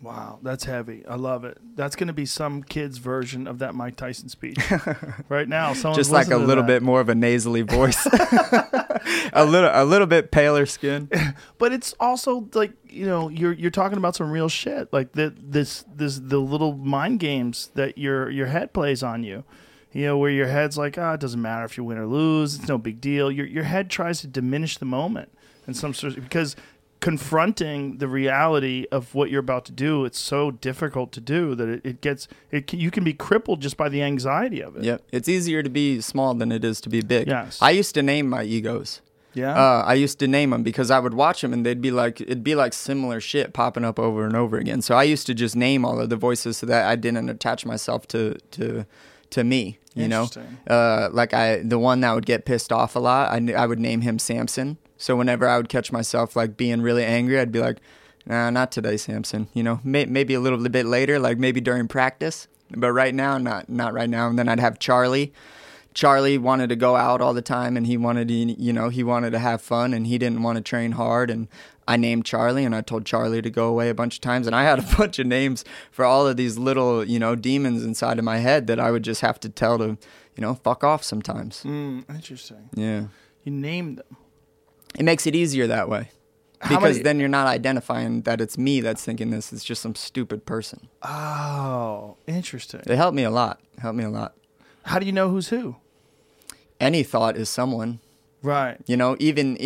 Wow, 0.00 0.38
that's 0.42 0.62
heavy. 0.62 1.04
I 1.08 1.16
love 1.16 1.44
it. 1.44 1.58
That's 1.74 1.96
going 1.96 2.06
to 2.06 2.12
be 2.12 2.24
some 2.24 2.62
kid's 2.62 2.98
version 2.98 3.48
of 3.48 3.58
that 3.58 3.74
Mike 3.74 3.96
Tyson 3.96 4.28
speech. 4.28 4.58
right 5.28 5.48
now, 5.48 5.74
Just 5.74 6.12
like 6.12 6.28
a 6.28 6.36
little 6.36 6.62
bit 6.62 6.82
more 6.84 7.00
of 7.00 7.08
a 7.08 7.16
nasally 7.16 7.62
voice. 7.62 8.06
a 8.06 9.44
little 9.44 9.70
a 9.72 9.84
little 9.84 10.06
bit 10.06 10.30
paler 10.30 10.66
skin. 10.66 11.10
but 11.58 11.72
it's 11.72 11.94
also 11.98 12.48
like 12.54 12.72
you 12.88 13.06
know 13.06 13.28
you're 13.28 13.52
you're 13.52 13.72
talking 13.72 13.98
about 13.98 14.14
some 14.14 14.30
real 14.30 14.48
shit 14.48 14.92
like 14.92 15.12
the, 15.12 15.34
this 15.36 15.84
this 15.92 16.20
the 16.22 16.38
little 16.38 16.76
mind 16.76 17.18
games 17.18 17.70
that 17.74 17.98
your 17.98 18.30
your 18.30 18.46
head 18.46 18.72
plays 18.72 19.02
on 19.02 19.24
you 19.24 19.42
you 19.92 20.04
know 20.04 20.18
where 20.18 20.30
your 20.30 20.46
head's 20.48 20.76
like 20.76 20.98
ah 20.98 21.14
it 21.14 21.20
doesn't 21.20 21.40
matter 21.42 21.64
if 21.64 21.76
you 21.76 21.84
win 21.84 21.98
or 21.98 22.06
lose 22.06 22.56
it's 22.56 22.68
no 22.68 22.78
big 22.78 23.00
deal 23.00 23.30
your 23.30 23.46
your 23.46 23.64
head 23.64 23.88
tries 23.90 24.20
to 24.20 24.26
diminish 24.26 24.78
the 24.78 24.84
moment 24.84 25.30
in 25.66 25.74
some 25.74 25.94
sort 25.94 26.14
because 26.14 26.56
confronting 27.00 27.98
the 27.98 28.08
reality 28.08 28.84
of 28.90 29.14
what 29.14 29.30
you're 29.30 29.40
about 29.40 29.64
to 29.64 29.72
do 29.72 30.04
it's 30.04 30.18
so 30.18 30.50
difficult 30.50 31.12
to 31.12 31.20
do 31.20 31.54
that 31.54 31.68
it, 31.68 31.80
it 31.84 32.00
gets 32.00 32.28
it 32.50 32.66
can, 32.66 32.80
you 32.80 32.90
can 32.90 33.04
be 33.04 33.12
crippled 33.12 33.60
just 33.62 33.76
by 33.76 33.88
the 33.88 34.02
anxiety 34.02 34.60
of 34.60 34.76
it 34.76 34.84
Yeah, 34.84 34.98
It's 35.12 35.28
easier 35.28 35.62
to 35.62 35.70
be 35.70 36.00
small 36.00 36.34
than 36.34 36.50
it 36.52 36.64
is 36.64 36.80
to 36.82 36.88
be 36.88 37.00
big. 37.00 37.28
Yes. 37.28 37.58
I 37.62 37.70
used 37.70 37.94
to 37.94 38.02
name 38.02 38.28
my 38.28 38.42
egos. 38.42 39.00
yeah 39.32 39.54
Uh, 39.54 39.82
I 39.86 39.94
used 39.94 40.18
to 40.18 40.26
name 40.26 40.50
them 40.50 40.62
because 40.64 40.90
I 40.90 40.98
would 40.98 41.14
watch 41.14 41.40
them 41.40 41.52
and 41.52 41.64
they'd 41.64 41.80
be 41.80 41.92
like, 41.92 42.20
it'd 42.20 42.42
be 42.44 42.54
like 42.54 42.72
similar 42.74 43.20
shit 43.20 43.52
popping 43.52 43.84
up 43.84 43.98
over 43.98 44.26
and 44.26 44.34
over 44.36 44.58
again. 44.58 44.82
So 44.82 44.94
I 44.96 45.04
used 45.04 45.26
to 45.28 45.34
just 45.34 45.54
name 45.56 45.84
all 45.84 46.00
of 46.00 46.08
the 46.10 46.16
voices 46.16 46.58
so 46.58 46.66
that 46.66 46.84
I 46.86 46.96
didn't 46.96 47.28
attach 47.28 47.64
myself 47.64 48.06
to 48.08 48.34
to 48.56 48.84
to 49.30 49.44
me. 49.44 49.78
You 49.94 50.06
know, 50.06 50.28
uh, 50.68 51.08
like 51.10 51.34
I 51.34 51.58
the 51.58 51.78
one 51.78 52.00
that 52.00 52.14
would 52.14 52.26
get 52.26 52.44
pissed 52.44 52.70
off 52.70 52.94
a 52.94 53.00
lot, 53.00 53.30
I, 53.30 53.52
I 53.52 53.66
would 53.66 53.80
name 53.80 54.02
him 54.02 54.18
Samson. 54.20 54.78
So 54.96 55.16
whenever 55.16 55.48
I 55.48 55.56
would 55.56 55.68
catch 55.68 55.90
myself 55.90 56.36
like 56.36 56.56
being 56.56 56.82
really 56.82 57.04
angry, 57.04 57.40
I'd 57.40 57.50
be 57.50 57.58
like, 57.60 57.78
Nah, 58.28 58.50
not 58.50 58.70
today, 58.70 58.98
Samson. 58.98 59.48
You 59.54 59.62
know, 59.62 59.80
may, 59.82 60.04
maybe 60.04 60.34
a 60.34 60.40
little 60.40 60.58
bit 60.68 60.84
later, 60.84 61.18
like 61.18 61.38
maybe 61.38 61.62
during 61.62 61.88
practice, 61.88 62.46
but 62.70 62.92
right 62.92 63.14
now, 63.14 63.38
not 63.38 63.70
not 63.70 63.94
right 63.94 64.10
now. 64.10 64.28
And 64.28 64.38
then 64.38 64.48
I'd 64.48 64.60
have 64.60 64.78
Charlie. 64.78 65.32
Charlie 65.94 66.38
wanted 66.38 66.68
to 66.68 66.76
go 66.76 66.94
out 66.94 67.20
all 67.20 67.32
the 67.32 67.42
time 67.42 67.76
and 67.76 67.86
he 67.86 67.96
wanted 67.96 68.28
to, 68.28 68.34
you 68.34 68.72
know, 68.72 68.90
he 68.90 69.02
wanted 69.02 69.30
to 69.30 69.38
have 69.38 69.62
fun 69.62 69.94
and 69.94 70.06
he 70.06 70.18
didn't 70.18 70.42
want 70.42 70.56
to 70.56 70.62
train 70.62 70.92
hard. 70.92 71.30
And 71.30 71.48
I 71.88 71.96
named 71.96 72.24
Charlie 72.26 72.64
and 72.64 72.74
I 72.76 72.82
told 72.82 73.04
Charlie 73.06 73.42
to 73.42 73.50
go 73.50 73.66
away 73.68 73.88
a 73.88 73.94
bunch 73.94 74.16
of 74.16 74.20
times. 74.20 74.46
And 74.46 74.54
I 74.54 74.62
had 74.62 74.78
a 74.78 74.82
bunch 74.98 75.18
of 75.18 75.26
names 75.26 75.64
for 75.90 76.04
all 76.04 76.26
of 76.28 76.36
these 76.36 76.56
little, 76.58 77.02
you 77.04 77.18
know, 77.18 77.34
demons 77.34 77.82
inside 77.82 78.18
of 78.18 78.24
my 78.24 78.38
head 78.38 78.66
that 78.68 78.78
I 78.78 78.90
would 78.90 79.02
just 79.02 79.22
have 79.22 79.40
to 79.40 79.48
tell 79.48 79.78
to, 79.78 79.96
you 80.36 80.42
know, 80.42 80.54
fuck 80.54 80.84
off 80.84 81.02
sometimes. 81.02 81.62
Mm, 81.64 82.04
interesting 82.10 82.68
Yeah. 82.74 83.04
you 83.42 83.52
named 83.52 83.98
them 83.98 84.16
It 84.98 85.04
makes 85.04 85.26
it 85.26 85.34
easier 85.34 85.66
that 85.66 85.88
way. 85.88 86.10
How 86.60 86.70
Because 86.76 86.96
many- 86.96 87.02
then 87.04 87.20
you're 87.20 87.28
not 87.28 87.46
identifying 87.46 88.22
that 88.22 88.40
it's 88.40 88.58
me 88.58 88.80
that's 88.80 89.04
thinking 89.04 89.30
this. 89.30 89.52
It's 89.52 89.64
just 89.64 89.80
some 89.80 89.94
stupid 89.94 90.44
person. 90.44 90.88
oh 91.02 92.16
interesting 92.26 92.80
It 92.86 92.96
helped 92.96 93.14
me 93.16 93.22
a 93.24 93.30
lot. 93.30 93.60
Helped 93.78 93.96
me 93.96 94.04
a 94.04 94.10
lot. 94.10 94.34
how 94.84 94.98
do 94.98 95.06
you 95.06 95.12
know 95.12 95.30
who's 95.30 95.48
who 95.48 95.76
Any 96.80 97.02
thought 97.02 97.36
is 97.36 97.48
someone. 97.48 98.00
Right 98.42 98.78
You 98.86 98.96
know, 98.96 99.16
even 99.18 99.56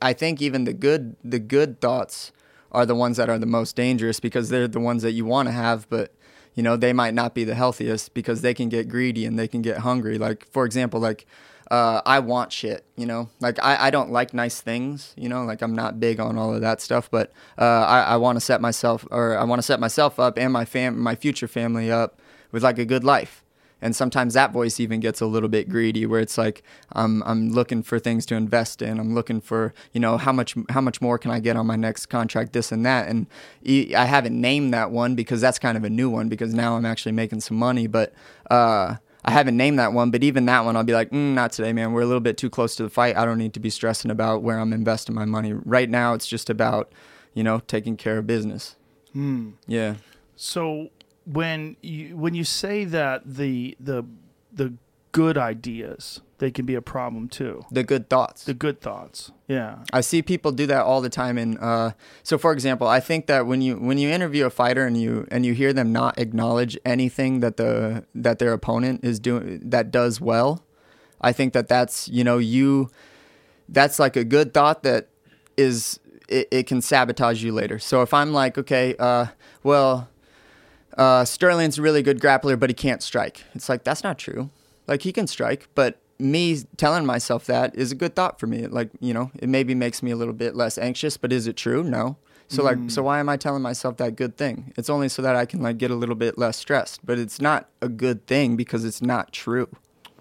I 0.00 0.12
think 0.12 0.40
even 0.42 0.64
the 0.64 0.72
good 0.72 1.16
the 1.24 1.38
good 1.38 1.80
thoughts 1.80 2.32
are 2.70 2.86
the 2.86 2.94
ones 2.94 3.16
that 3.18 3.28
are 3.28 3.38
the 3.38 3.46
most 3.46 3.76
dangerous 3.76 4.18
because 4.20 4.48
they're 4.48 4.68
the 4.68 4.80
ones 4.80 5.02
that 5.02 5.12
you 5.12 5.24
want 5.24 5.48
to 5.48 5.52
have, 5.52 5.88
but 5.90 6.12
you 6.54 6.62
know 6.62 6.76
they 6.76 6.92
might 6.92 7.14
not 7.14 7.34
be 7.34 7.44
the 7.44 7.54
healthiest 7.54 8.14
because 8.14 8.40
they 8.40 8.54
can 8.54 8.68
get 8.68 8.88
greedy 8.88 9.24
and 9.26 9.38
they 9.38 9.48
can 9.48 9.62
get 9.62 9.78
hungry. 9.78 10.18
Like 10.18 10.46
for 10.50 10.64
example, 10.64 11.00
like 11.00 11.26
uh, 11.70 12.02
I 12.04 12.18
want 12.18 12.52
shit, 12.52 12.84
you 12.96 13.06
know. 13.06 13.30
Like 13.40 13.58
I, 13.62 13.86
I 13.86 13.90
don't 13.90 14.10
like 14.10 14.34
nice 14.34 14.60
things, 14.60 15.14
you 15.16 15.28
know. 15.28 15.44
Like 15.44 15.62
I'm 15.62 15.74
not 15.74 15.98
big 15.98 16.20
on 16.20 16.36
all 16.36 16.54
of 16.54 16.60
that 16.60 16.82
stuff, 16.82 17.10
but 17.10 17.32
uh, 17.58 17.64
I, 17.64 18.00
I 18.02 18.16
want 18.16 18.36
to 18.36 18.40
set 18.40 18.60
myself 18.60 19.06
or 19.10 19.38
I 19.38 19.44
want 19.44 19.58
to 19.58 19.62
set 19.62 19.80
myself 19.80 20.20
up 20.20 20.38
and 20.38 20.52
my 20.52 20.66
fam, 20.66 20.98
my 20.98 21.14
future 21.14 21.48
family 21.48 21.90
up 21.90 22.20
with 22.50 22.62
like 22.62 22.78
a 22.78 22.84
good 22.84 23.04
life. 23.04 23.42
And 23.82 23.94
sometimes 23.94 24.34
that 24.34 24.52
voice 24.52 24.80
even 24.80 25.00
gets 25.00 25.20
a 25.20 25.26
little 25.26 25.48
bit 25.48 25.68
greedy, 25.68 26.06
where 26.06 26.20
it's 26.20 26.38
like 26.38 26.62
I'm 26.92 27.22
I'm 27.24 27.50
looking 27.50 27.82
for 27.82 27.98
things 27.98 28.24
to 28.26 28.36
invest 28.36 28.80
in. 28.80 28.98
I'm 28.98 29.14
looking 29.14 29.40
for 29.40 29.74
you 29.92 30.00
know 30.00 30.16
how 30.16 30.32
much 30.32 30.54
how 30.70 30.80
much 30.80 31.00
more 31.02 31.18
can 31.18 31.30
I 31.30 31.40
get 31.40 31.56
on 31.56 31.66
my 31.66 31.76
next 31.76 32.06
contract, 32.06 32.52
this 32.52 32.72
and 32.72 32.86
that. 32.86 33.08
And 33.08 33.26
I 33.66 34.04
haven't 34.06 34.40
named 34.40 34.72
that 34.72 34.90
one 34.90 35.14
because 35.14 35.40
that's 35.40 35.58
kind 35.58 35.76
of 35.76 35.84
a 35.84 35.90
new 35.90 36.08
one 36.08 36.28
because 36.28 36.54
now 36.54 36.76
I'm 36.76 36.86
actually 36.86 37.12
making 37.12 37.40
some 37.40 37.58
money, 37.58 37.86
but. 37.86 38.14
Uh, 38.50 38.96
I 39.24 39.30
haven't 39.30 39.56
named 39.56 39.78
that 39.78 39.92
one, 39.92 40.10
but 40.10 40.24
even 40.24 40.46
that 40.46 40.64
one, 40.64 40.76
I'll 40.76 40.82
be 40.82 40.94
like, 40.94 41.10
mm, 41.10 41.34
not 41.34 41.52
today, 41.52 41.72
man. 41.72 41.92
We're 41.92 42.02
a 42.02 42.06
little 42.06 42.20
bit 42.20 42.36
too 42.36 42.50
close 42.50 42.74
to 42.74 42.82
the 42.82 42.90
fight. 42.90 43.16
I 43.16 43.24
don't 43.24 43.38
need 43.38 43.54
to 43.54 43.60
be 43.60 43.70
stressing 43.70 44.10
about 44.10 44.42
where 44.42 44.58
I'm 44.58 44.72
investing 44.72 45.14
my 45.14 45.24
money. 45.24 45.52
Right 45.52 45.88
now, 45.88 46.14
it's 46.14 46.26
just 46.26 46.50
about, 46.50 46.92
you 47.32 47.44
know, 47.44 47.60
taking 47.60 47.96
care 47.96 48.18
of 48.18 48.26
business. 48.26 48.74
Yeah. 49.68 49.94
So 50.34 50.90
when 51.24 51.76
you 51.82 52.16
when 52.16 52.34
you 52.34 52.44
say 52.44 52.84
that 52.84 53.22
the 53.24 53.76
the 53.80 54.04
the 54.52 54.74
good 55.12 55.36
ideas 55.36 56.20
they 56.42 56.50
can 56.50 56.66
be 56.66 56.74
a 56.74 56.82
problem 56.82 57.28
too. 57.28 57.62
The 57.70 57.84
good 57.84 58.10
thoughts. 58.10 58.42
The 58.42 58.52
good 58.52 58.80
thoughts. 58.80 59.30
Yeah. 59.46 59.84
I 59.92 60.00
see 60.00 60.22
people 60.22 60.50
do 60.50 60.66
that 60.66 60.82
all 60.82 61.00
the 61.00 61.08
time. 61.08 61.38
And 61.38 61.56
uh, 61.60 61.92
so, 62.24 62.36
for 62.36 62.52
example, 62.52 62.88
I 62.88 62.98
think 62.98 63.28
that 63.28 63.46
when 63.46 63.62
you 63.62 63.76
when 63.76 63.96
you 63.96 64.10
interview 64.10 64.46
a 64.46 64.50
fighter 64.50 64.84
and 64.84 65.00
you 65.00 65.24
and 65.30 65.46
you 65.46 65.54
hear 65.54 65.72
them 65.72 65.92
not 65.92 66.18
acknowledge 66.18 66.76
anything 66.84 67.38
that 67.40 67.58
the 67.58 68.04
that 68.16 68.40
their 68.40 68.52
opponent 68.52 69.04
is 69.04 69.20
doing 69.20 69.60
that 69.70 69.92
does 69.92 70.20
well, 70.20 70.64
I 71.20 71.30
think 71.30 71.52
that 71.52 71.68
that's 71.68 72.08
you 72.08 72.24
know 72.24 72.38
you 72.38 72.90
that's 73.68 74.00
like 74.00 74.16
a 74.16 74.24
good 74.24 74.52
thought 74.52 74.82
that 74.82 75.10
is 75.56 76.00
it, 76.26 76.48
it 76.50 76.66
can 76.66 76.82
sabotage 76.82 77.40
you 77.44 77.52
later. 77.52 77.78
So 77.78 78.02
if 78.02 78.12
I'm 78.12 78.32
like, 78.32 78.58
okay, 78.58 78.96
uh, 78.98 79.26
well, 79.62 80.08
uh, 80.96 81.24
Sterling's 81.24 81.78
a 81.78 81.82
really 81.82 82.02
good 82.02 82.20
grappler, 82.20 82.58
but 82.58 82.70
he 82.70 82.74
can't 82.74 83.02
strike. 83.02 83.44
It's 83.54 83.68
like 83.68 83.84
that's 83.84 84.04
not 84.04 84.18
true. 84.18 84.50
Like 84.86 85.02
he 85.02 85.12
can 85.12 85.26
strike, 85.26 85.68
but 85.74 85.98
me 86.18 86.58
telling 86.76 87.04
myself 87.04 87.46
that 87.46 87.74
is 87.74 87.92
a 87.92 87.94
good 87.94 88.14
thought 88.14 88.38
for 88.38 88.46
me. 88.46 88.66
Like 88.66 88.90
you 89.00 89.14
know, 89.14 89.30
it 89.38 89.48
maybe 89.48 89.74
makes 89.74 90.02
me 90.02 90.10
a 90.10 90.16
little 90.16 90.34
bit 90.34 90.54
less 90.54 90.78
anxious. 90.78 91.16
But 91.16 91.32
is 91.32 91.46
it 91.46 91.56
true? 91.56 91.82
No. 91.82 92.16
So 92.48 92.62
like, 92.62 92.76
so 92.88 93.02
why 93.02 93.18
am 93.18 93.30
I 93.30 93.38
telling 93.38 93.62
myself 93.62 93.96
that 93.96 94.14
good 94.14 94.36
thing? 94.36 94.74
It's 94.76 94.90
only 94.90 95.08
so 95.08 95.22
that 95.22 95.36
I 95.36 95.46
can 95.46 95.62
like 95.62 95.78
get 95.78 95.90
a 95.90 95.94
little 95.94 96.14
bit 96.14 96.36
less 96.36 96.58
stressed. 96.58 97.00
But 97.04 97.18
it's 97.18 97.40
not 97.40 97.70
a 97.80 97.88
good 97.88 98.26
thing 98.26 98.56
because 98.56 98.84
it's 98.84 99.00
not 99.00 99.32
true. 99.32 99.68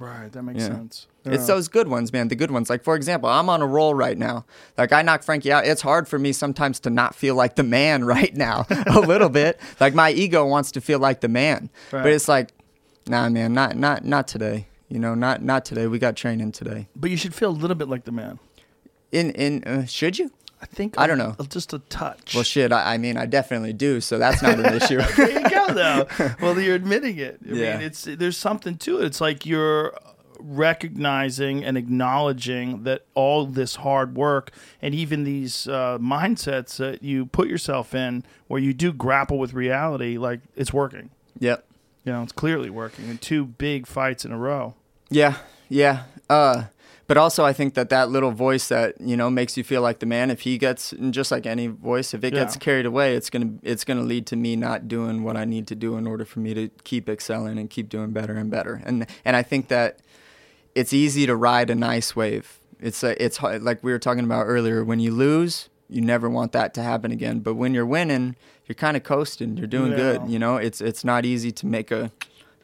Right. 0.02 0.32
That 0.32 0.42
makes 0.42 0.62
Yeah. 0.62 0.68
sense. 0.70 1.08
It's 1.26 1.46
those 1.46 1.68
good 1.68 1.88
ones, 1.88 2.12
man. 2.12 2.28
The 2.30 2.36
good 2.36 2.50
ones. 2.50 2.68
Like 2.70 2.84
for 2.84 2.96
example, 2.96 3.30
I'm 3.30 3.48
on 3.50 3.62
a 3.62 3.68
roll 3.68 3.94
right 3.94 4.18
now. 4.18 4.46
Like 4.78 4.92
I 4.92 5.04
knocked 5.04 5.24
Frankie 5.24 5.52
out. 5.52 5.66
It's 5.68 5.84
hard 5.84 6.08
for 6.08 6.18
me 6.18 6.32
sometimes 6.34 6.80
to 6.82 6.90
not 6.90 7.14
feel 7.14 7.36
like 7.36 7.56
the 7.56 7.64
man 7.64 8.04
right 8.16 8.36
now. 8.36 8.66
a 8.88 9.00
little 9.00 9.30
bit. 9.30 9.60
Like 9.80 9.94
my 9.94 10.10
ego 10.12 10.46
wants 10.48 10.72
to 10.72 10.82
feel 10.82 10.98
like 10.98 11.22
the 11.22 11.28
man, 11.28 11.70
Right. 11.92 12.02
but 12.02 12.12
it's 12.12 12.28
like, 12.28 12.50
nah, 13.08 13.30
man, 13.30 13.54
not 13.54 13.76
not 13.78 14.04
not 14.04 14.28
today. 14.28 14.66
You 14.90 14.98
know, 15.00 15.14
not 15.14 15.44
not 15.44 15.66
today. 15.66 15.86
We 15.86 16.00
got 16.00 16.16
training 16.16 16.52
today. 16.54 16.88
But 16.96 17.12
you 17.12 17.18
should 17.18 17.36
feel 17.36 17.52
a 17.52 17.60
little 17.62 17.76
bit 17.76 17.88
like 17.88 18.06
the 18.06 18.12
man. 18.12 18.40
In 19.12 19.30
in 19.32 19.64
uh, 19.66 19.86
should 19.86 20.18
you? 20.18 20.32
I 20.62 20.66
think 20.68 20.94
I 21.00 21.08
don't 21.08 21.18
know. 21.18 21.36
Just 21.50 21.74
a 21.74 21.80
touch. 21.80 22.36
Well, 22.36 22.44
shit. 22.44 22.72
I, 22.72 22.94
I 22.94 22.98
mean, 22.98 23.18
I 23.18 23.26
definitely 23.26 23.74
do. 23.74 24.00
So 24.00 24.18
that's 24.20 24.42
not 24.44 24.60
an 24.60 24.74
issue. 24.82 25.00
there 25.18 25.32
you 25.42 25.50
go 25.50 25.74
though. 25.74 26.08
well, 26.42 26.60
you're 26.60 26.76
admitting 26.76 27.18
it. 27.18 27.40
I 27.44 27.54
Yeah. 27.54 27.78
mean, 27.78 27.88
it's 27.88 28.04
there's 28.04 28.38
something 28.38 28.78
to 28.78 29.00
it. 29.02 29.06
It's 29.06 29.20
like 29.22 29.46
you're 29.46 29.94
recognizing 30.40 31.64
and 31.64 31.78
acknowledging 31.78 32.84
that 32.84 33.06
all 33.14 33.46
this 33.46 33.76
hard 33.76 34.16
work 34.16 34.52
and 34.82 34.94
even 34.96 35.24
these 35.24 35.68
uh, 35.68 35.98
mindsets 36.00 36.78
that 36.78 37.04
you 37.04 37.26
put 37.28 37.48
yourself 37.48 37.94
in, 37.94 38.24
where 38.48 38.60
you 38.62 38.74
do 38.74 38.92
grapple 38.94 39.38
with 39.38 39.54
reality, 39.54 40.18
like 40.18 40.42
it's 40.56 40.74
working. 40.74 41.10
yep. 41.40 41.66
You 42.04 42.12
know, 42.12 42.24
it's 42.24 42.32
clearly 42.32 42.72
working 42.72 43.08
in 43.10 43.20
two 43.20 43.46
big 43.46 43.86
fights 43.86 44.26
in 44.26 44.32
a 44.32 44.38
row. 44.38 44.74
Yeah, 45.12 45.38
yeah. 45.70 46.04
Uh, 46.28 46.64
but 47.12 47.18
also, 47.18 47.44
I 47.44 47.52
think 47.52 47.74
that 47.74 47.90
that 47.90 48.10
little 48.10 48.32
voice 48.32 48.70
that 48.70 48.96
you 49.02 49.18
know 49.18 49.30
makes 49.30 49.58
you 49.58 49.66
feel 49.66 49.82
like 49.82 50.00
the 50.00 50.06
man. 50.06 50.32
If 50.32 50.40
he 50.48 50.58
gets, 50.58 50.94
and 50.94 51.14
just 51.14 51.30
like 51.30 51.46
any 51.46 51.68
voice, 51.68 52.14
if 52.14 52.24
it 52.24 52.32
gets 52.32 52.56
carried 52.56 52.86
away, 52.86 53.18
it's 53.18 53.30
gonna 53.30 53.52
it's 53.64 53.84
gonna 53.84 54.04
lead 54.04 54.26
to 54.28 54.38
me 54.38 54.56
not 54.56 54.88
doing 54.88 55.22
what 55.22 55.36
I 55.36 55.44
need 55.44 55.68
to 55.68 55.76
do 55.76 55.98
in 55.98 56.08
order 56.08 56.24
for 56.24 56.40
me 56.40 56.54
to 56.54 56.70
keep 56.86 57.10
excelling 57.10 57.58
and 57.58 57.70
keep 57.70 57.90
doing 57.90 58.12
better 58.12 58.36
and 58.38 58.50
better. 58.50 58.82
And 58.86 59.06
and 59.26 59.36
I 59.36 59.44
think 59.44 59.68
that 59.68 60.00
it's 60.74 60.94
easy 60.94 61.26
to 61.26 61.36
ride 61.36 61.70
a 61.70 61.76
nice 61.76 62.16
wave. 62.16 62.60
It's 62.80 63.04
a, 63.04 63.22
it's 63.22 63.36
hard, 63.36 63.62
like 63.62 63.84
we 63.84 63.92
were 63.92 64.00
talking 64.00 64.24
about 64.24 64.46
earlier. 64.46 64.82
When 64.86 65.02
you 65.02 65.12
lose, 65.12 65.68
you 65.90 66.00
never 66.00 66.30
want 66.30 66.54
that 66.54 66.74
to 66.76 66.82
happen 66.82 67.12
again. 67.12 67.42
But 67.42 67.56
when 67.56 67.74
you're 67.74 67.86
winning, 67.86 68.38
you're 68.68 68.76
kind 68.86 68.96
of 68.96 69.04
coasting. 69.04 69.58
You're 69.58 69.68
doing 69.68 69.92
Yeah. 69.92 69.98
good. 69.98 70.30
You 70.30 70.40
know, 70.40 70.56
it's 70.56 70.80
it's 70.80 71.04
not 71.04 71.26
easy 71.26 71.52
to 71.52 71.68
make 71.68 71.92
a, 71.92 72.10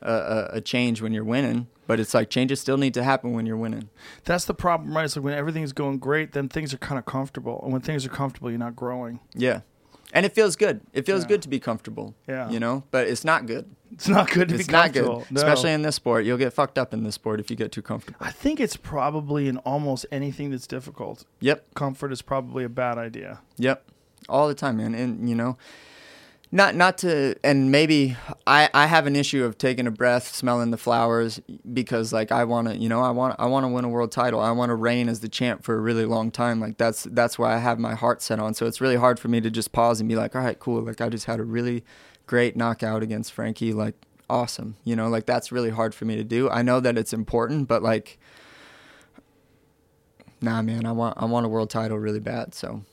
a 0.01 0.51
a 0.53 0.61
change 0.61 1.01
when 1.01 1.11
you're 1.11 1.25
winning. 1.25 1.67
But 1.87 1.99
it's 1.99 2.13
like 2.13 2.29
changes 2.29 2.59
still 2.59 2.77
need 2.77 2.93
to 2.95 3.03
happen 3.03 3.31
when 3.33 3.45
you're 3.45 3.57
winning. 3.57 3.89
That's 4.25 4.45
the 4.45 4.53
problem, 4.53 4.95
right? 4.95 5.05
It's 5.05 5.15
like 5.15 5.23
when 5.25 5.33
everything's 5.33 5.73
going 5.73 5.99
great, 5.99 6.33
then 6.33 6.49
things 6.49 6.73
are 6.73 6.77
kind 6.77 6.99
of 6.99 7.05
comfortable, 7.05 7.61
and 7.63 7.71
when 7.71 7.81
things 7.81 8.05
are 8.05 8.09
comfortable, 8.09 8.49
you're 8.49 8.59
not 8.59 8.75
growing. 8.75 9.19
Yeah. 9.33 9.61
And 10.13 10.25
it 10.25 10.33
feels 10.33 10.55
good. 10.55 10.81
It 10.93 11.05
feels 11.05 11.23
Yeah. 11.23 11.27
good 11.29 11.41
to 11.41 11.49
be 11.49 11.59
comfortable. 11.59 12.15
Yeah. 12.27 12.49
You 12.49 12.59
know, 12.61 12.83
but 12.91 13.07
it's 13.07 13.25
not 13.25 13.45
good. 13.45 13.65
It's 13.91 14.07
not 14.07 14.31
good 14.31 14.49
to 14.49 14.55
it's 14.55 14.67
be 14.67 14.71
not 14.71 14.93
good, 14.93 15.03
comfortable, 15.05 15.25
no. 15.31 15.39
especially 15.41 15.71
in 15.73 15.81
this 15.81 15.95
sport. 15.95 16.23
You'll 16.25 16.37
get 16.37 16.53
fucked 16.53 16.77
up 16.77 16.93
in 16.93 17.03
this 17.03 17.15
sport 17.15 17.39
if 17.39 17.49
you 17.49 17.55
get 17.57 17.71
too 17.73 17.81
comfortable. 17.81 18.17
I 18.21 18.31
think 18.31 18.59
it's 18.59 18.77
probably 18.77 19.47
in 19.47 19.57
almost 19.59 20.05
anything 20.11 20.51
that's 20.51 20.67
difficult. 20.67 21.25
Yep. 21.41 21.73
Comfort 21.73 22.11
is 22.13 22.21
probably 22.21 22.63
a 22.63 22.69
bad 22.69 22.97
idea. 22.97 23.39
Yep. 23.57 23.83
All 24.29 24.47
the 24.47 24.53
time, 24.55 24.77
man. 24.77 24.93
And 24.93 25.29
you 25.29 25.35
know, 25.35 25.57
not 26.51 26.75
not 26.75 26.97
to 26.99 27.35
and 27.43 27.71
maybe 27.71 28.15
I 28.45 28.69
I 28.73 28.85
have 28.87 29.05
an 29.05 29.15
issue 29.15 29.43
of 29.43 29.57
taking 29.57 29.85
a 29.85 29.91
breath, 29.91 30.33
smelling 30.33 30.71
the 30.71 30.77
flowers 30.77 31.41
because 31.73 32.13
like 32.13 32.31
I 32.31 32.45
want 32.45 32.69
to, 32.69 32.77
you 32.77 32.87
know, 32.87 33.01
I 33.01 33.11
want 33.11 33.35
I 33.37 33.47
want 33.47 33.65
to 33.65 33.67
win 33.67 33.83
a 33.83 33.89
world 33.89 34.11
title. 34.11 34.39
I 34.39 34.51
want 34.51 34.69
to 34.69 34.75
reign 34.75 35.09
as 35.09 35.19
the 35.19 35.29
champ 35.29 35.63
for 35.63 35.75
a 35.75 35.81
really 35.81 36.05
long 36.05 36.31
time. 36.31 36.59
Like 36.59 36.77
that's 36.77 37.03
that's 37.03 37.37
why 37.37 37.55
I 37.55 37.57
have 37.57 37.79
my 37.79 37.95
heart 37.95 38.21
set 38.21 38.39
on. 38.39 38.53
So 38.53 38.65
it's 38.65 38.79
really 38.79 38.95
hard 38.95 39.19
for 39.19 39.27
me 39.27 39.41
to 39.41 39.49
just 39.49 39.71
pause 39.73 39.99
and 39.99 40.07
be 40.07 40.15
like, 40.15 40.35
"All 40.35 40.41
right, 40.41 40.57
cool. 40.57 40.81
Like 40.81 41.01
I 41.01 41.09
just 41.09 41.25
had 41.25 41.39
a 41.39 41.43
really 41.43 41.83
great 42.27 42.55
knockout 42.55 43.03
against 43.03 43.33
Frankie. 43.33 43.73
Like 43.73 43.95
awesome." 44.29 44.77
You 44.85 44.95
know, 44.95 45.09
like 45.09 45.25
that's 45.25 45.51
really 45.51 45.71
hard 45.71 45.93
for 45.93 46.05
me 46.05 46.15
to 46.15 46.23
do. 46.23 46.49
I 46.49 46.61
know 46.61 46.79
that 46.79 46.97
it's 46.97 47.13
important, 47.13 47.67
but 47.67 47.83
like 47.83 48.19
nah, 50.41 50.61
man, 50.61 50.85
I 50.85 50.91
want 50.91 51.17
I 51.17 51.25
want 51.25 51.45
a 51.45 51.49
world 51.49 51.69
title 51.69 51.97
really 51.97 52.19
bad. 52.19 52.53
So 52.53 52.83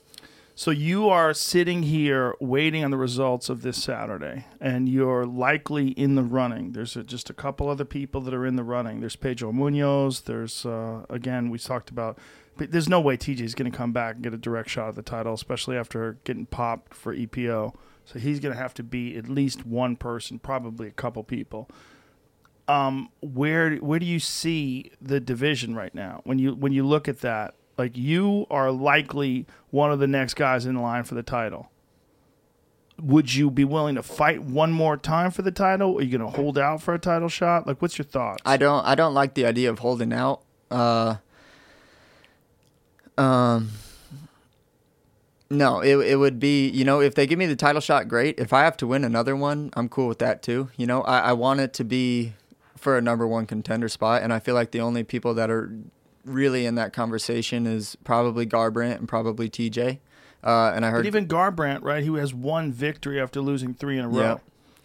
So 0.57 0.71
you 0.71 1.09
are 1.09 1.33
sitting 1.33 1.83
here 1.83 2.33
waiting 2.39 2.81
on 2.85 2.89
the 2.89 2.95
results 2.95 3.49
of 3.49 3.61
this 3.61 3.83
Saturday, 3.83 4.45
and 4.61 4.87
you're 4.87 5.25
likely 5.25 5.89
in 5.89 6.15
the 6.15 6.23
running. 6.23 6.71
There's 6.71 6.95
a, 6.95 7.03
just 7.03 7.29
a 7.29 7.33
couple 7.33 7.67
other 7.67 7.83
people 7.83 8.21
that 8.21 8.33
are 8.33 8.45
in 8.45 8.55
the 8.55 8.63
running. 8.63 9.01
There's 9.01 9.17
Pedro 9.17 9.51
Munhoz. 9.51 10.23
There's 10.23 10.65
uh, 10.65 11.05
again 11.09 11.49
we 11.49 11.59
talked 11.59 11.89
about. 11.89 12.17
There's 12.55 12.87
no 12.87 13.01
way 13.01 13.17
TJ's 13.17 13.53
going 13.53 13.69
to 13.69 13.77
come 13.77 13.91
back 13.91 14.15
and 14.15 14.23
get 14.23 14.33
a 14.33 14.37
direct 14.37 14.69
shot 14.69 14.87
at 14.87 14.95
the 14.95 15.01
title, 15.01 15.33
especially 15.33 15.75
after 15.75 16.19
getting 16.23 16.45
popped 16.45 16.93
for 16.93 17.13
EPO. 17.13 17.75
So 18.05 18.19
he's 18.19 18.39
going 18.39 18.55
to 18.55 18.61
have 18.61 18.73
to 18.75 18.83
be 18.83 19.17
at 19.17 19.27
least 19.27 19.65
one 19.65 19.97
person, 19.97 20.39
probably 20.39 20.87
a 20.87 20.91
couple 20.91 21.21
people. 21.25 21.69
Um, 22.69 23.09
where 23.19 23.75
where 23.75 23.99
do 23.99 24.05
you 24.05 24.21
see 24.21 24.93
the 25.01 25.19
division 25.19 25.75
right 25.75 25.93
now? 25.93 26.21
When 26.23 26.39
you 26.39 26.55
when 26.55 26.71
you 26.71 26.87
look 26.87 27.09
at 27.09 27.19
that, 27.19 27.55
like 27.77 27.97
you 27.97 28.47
are 28.49 28.71
likely 28.71 29.45
one 29.71 29.91
of 29.91 29.99
the 29.99 30.07
next 30.07 30.35
guys 30.35 30.65
in 30.65 30.75
line 30.75 31.03
for 31.03 31.15
the 31.15 31.23
title. 31.23 31.69
Would 33.01 33.33
you 33.33 33.51
be 33.51 33.65
willing 33.65 33.95
to 33.95 34.03
fight 34.03 34.41
one 34.41 34.71
more 34.71 34.95
time 34.95 35.29
for 35.31 35.41
the 35.41 35.51
title? 35.51 35.97
Are 35.97 36.01
you 36.01 36.17
going 36.17 36.31
to 36.31 36.37
hold 36.37 36.57
out 36.57 36.81
for 36.81 36.93
a 36.93 36.99
title 36.99 37.27
shot? 37.27 37.67
Like, 37.67 37.81
what's 37.81 37.97
your 37.97 38.05
thoughts? 38.05 38.41
I 38.45 38.55
don't 38.55 38.85
I 38.85 38.95
don't 38.95 39.13
like 39.13 39.33
the 39.33 39.45
idea 39.45 39.69
of 39.69 39.79
holding 39.79 40.13
out. 40.13 40.41
Uh, 40.71 41.17
um, 43.17 43.71
no, 45.49 45.81
it 45.81 45.97
it 45.97 46.15
would 46.15 46.39
be 46.39 46.69
you 46.69 46.85
know 46.85 47.01
if 47.01 47.15
they 47.15 47.27
give 47.27 47.37
me 47.37 47.45
the 47.45 47.55
title 47.55 47.81
shot, 47.81 48.07
great. 48.07 48.39
If 48.39 48.53
I 48.53 48.63
have 48.63 48.77
to 48.77 48.87
win 48.87 49.03
another 49.03 49.35
one, 49.35 49.71
I'm 49.73 49.89
cool 49.89 50.07
with 50.07 50.19
that 50.19 50.41
too. 50.41 50.69
You 50.77 50.87
know, 50.87 51.01
I, 51.01 51.19
I 51.19 51.33
want 51.33 51.59
it 51.59 51.73
to 51.73 51.83
be 51.83 52.33
for 52.77 52.97
a 52.97 53.01
number 53.01 53.27
one 53.27 53.45
contender 53.45 53.89
spot, 53.89 54.21
and 54.21 54.31
I 54.31 54.39
feel 54.39 54.55
like 54.55 54.71
the 54.71 54.81
only 54.81 55.03
people 55.03 55.33
that 55.33 55.49
are 55.49 55.71
really 56.25 56.65
in 56.65 56.75
that 56.75 56.93
conversation 56.93 57.65
is 57.67 57.95
probably 58.03 58.45
Garbrandt 58.45 58.97
and 58.97 59.07
probably 59.07 59.49
TJ. 59.49 59.99
Uh, 60.43 60.71
and 60.75 60.85
I 60.85 60.89
heard 60.91 60.99
but 61.03 61.07
even 61.07 61.27
Garbrandt, 61.27 61.81
right? 61.81 62.03
He 62.03 62.13
has 62.17 62.33
one 62.33 62.71
victory 62.71 63.19
after 63.19 63.41
losing 63.41 63.73
three 63.73 63.97
in 63.97 64.05
a 64.05 64.09
row. 64.09 64.21
Yeah. 64.21 64.37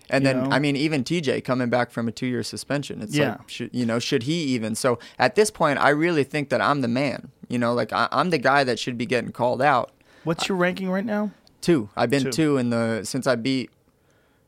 And 0.08 0.26
then 0.26 0.44
know? 0.44 0.50
I 0.50 0.58
mean 0.58 0.74
even 0.74 1.04
TJ 1.04 1.44
coming 1.44 1.68
back 1.70 1.90
from 1.90 2.08
a 2.08 2.12
2-year 2.12 2.42
suspension. 2.42 3.00
It's 3.02 3.14
Yeah. 3.14 3.32
like 3.38 3.48
should, 3.48 3.70
you 3.72 3.86
know, 3.86 3.98
should 3.98 4.24
he 4.24 4.42
even? 4.44 4.74
So 4.74 4.98
at 5.18 5.34
this 5.34 5.50
point 5.50 5.78
I 5.78 5.90
really 5.90 6.24
think 6.24 6.48
that 6.48 6.60
I'm 6.60 6.80
the 6.80 6.88
man. 6.88 7.30
You 7.48 7.58
know, 7.58 7.74
like 7.74 7.92
I, 7.92 8.08
I'm 8.10 8.30
the 8.30 8.38
guy 8.38 8.64
that 8.64 8.78
should 8.78 8.96
be 8.98 9.06
getting 9.06 9.32
called 9.32 9.62
out. 9.62 9.92
What's 10.24 10.48
your 10.48 10.56
ranking 10.58 10.90
right 10.90 11.04
now? 11.04 11.30
Two. 11.60 11.90
I've 11.96 12.10
been 12.10 12.24
Two. 12.24 12.30
two, 12.32 12.56
in 12.56 12.70
the 12.70 13.02
since 13.04 13.26
I 13.26 13.36
beat 13.36 13.70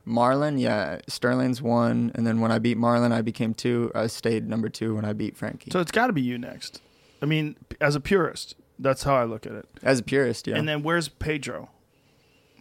Marlon, 0.07 0.59
yeah, 0.59 0.99
Sterling's 1.07 1.61
one, 1.61 2.11
and 2.15 2.27
then 2.27 2.41
when 2.41 2.51
I 2.51 2.59
beat 2.59 2.77
Marlon, 2.77 3.11
I 3.11 3.21
became 3.21 3.53
two. 3.53 3.91
I 3.95 4.07
stayed 4.07 4.47
number 4.49 4.67
two 4.69 4.95
when 4.95 5.05
I 5.05 5.13
beat 5.13 5.37
Frankie. 5.37 5.71
So 5.71 5.79
it's 5.79 5.91
got 5.91 6.07
to 6.07 6.13
be 6.13 6.21
you 6.21 6.37
next. 6.37 6.81
I 7.21 7.25
mean, 7.25 7.55
as 7.79 7.95
a 7.95 8.01
purist, 8.01 8.55
that's 8.77 9.03
how 9.03 9.15
I 9.15 9.23
look 9.23 9.45
at 9.45 9.53
it. 9.53 9.65
As 9.81 9.99
a 9.99 10.03
purist, 10.03 10.45
yeah. 10.47 10.57
And 10.57 10.67
then 10.67 10.83
where's 10.83 11.07
Pedro? 11.07 11.69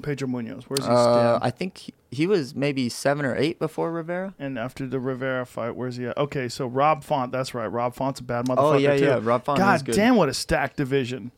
Pedro 0.03 0.29
Munhoz. 0.29 0.65
Where's 0.65 0.85
he 0.85 0.91
uh. 0.91 1.39
I 1.43 1.51
think 1.51 1.79
he, 1.79 1.95
he 2.11 2.27
was 2.27 2.55
maybe 2.55 2.89
seven 2.89 3.25
or 3.27 3.37
eight 3.37 3.59
before 3.59 3.93
Rivera. 3.93 4.35
and 4.39 4.59
after 4.59 4.87
the 4.87 4.99
Rivera 5.01 5.45
fight, 5.45 5.77
where's 5.77 5.97
he 5.97 6.07
at? 6.07 6.17
Okay, 6.17 6.49
so 6.49 6.67
Rob 6.67 7.05
Font. 7.05 7.31
That's 7.33 7.55
right. 7.55 7.67
Rob 7.67 7.95
Font's 7.95 8.21
a 8.21 8.23
bad 8.25 8.47
motherfucker 8.47 8.59
Oh, 8.75 8.77
yeah, 8.79 8.97
too. 8.97 9.05
yeah, 9.05 9.21
Rob 9.23 9.45
Font 9.45 9.59
God 9.59 9.75
is 9.77 9.83
good. 9.83 9.95
damn, 9.95 10.17
what 10.17 10.29
a 10.29 10.35
stacked 10.35 10.77
division. 10.77 11.31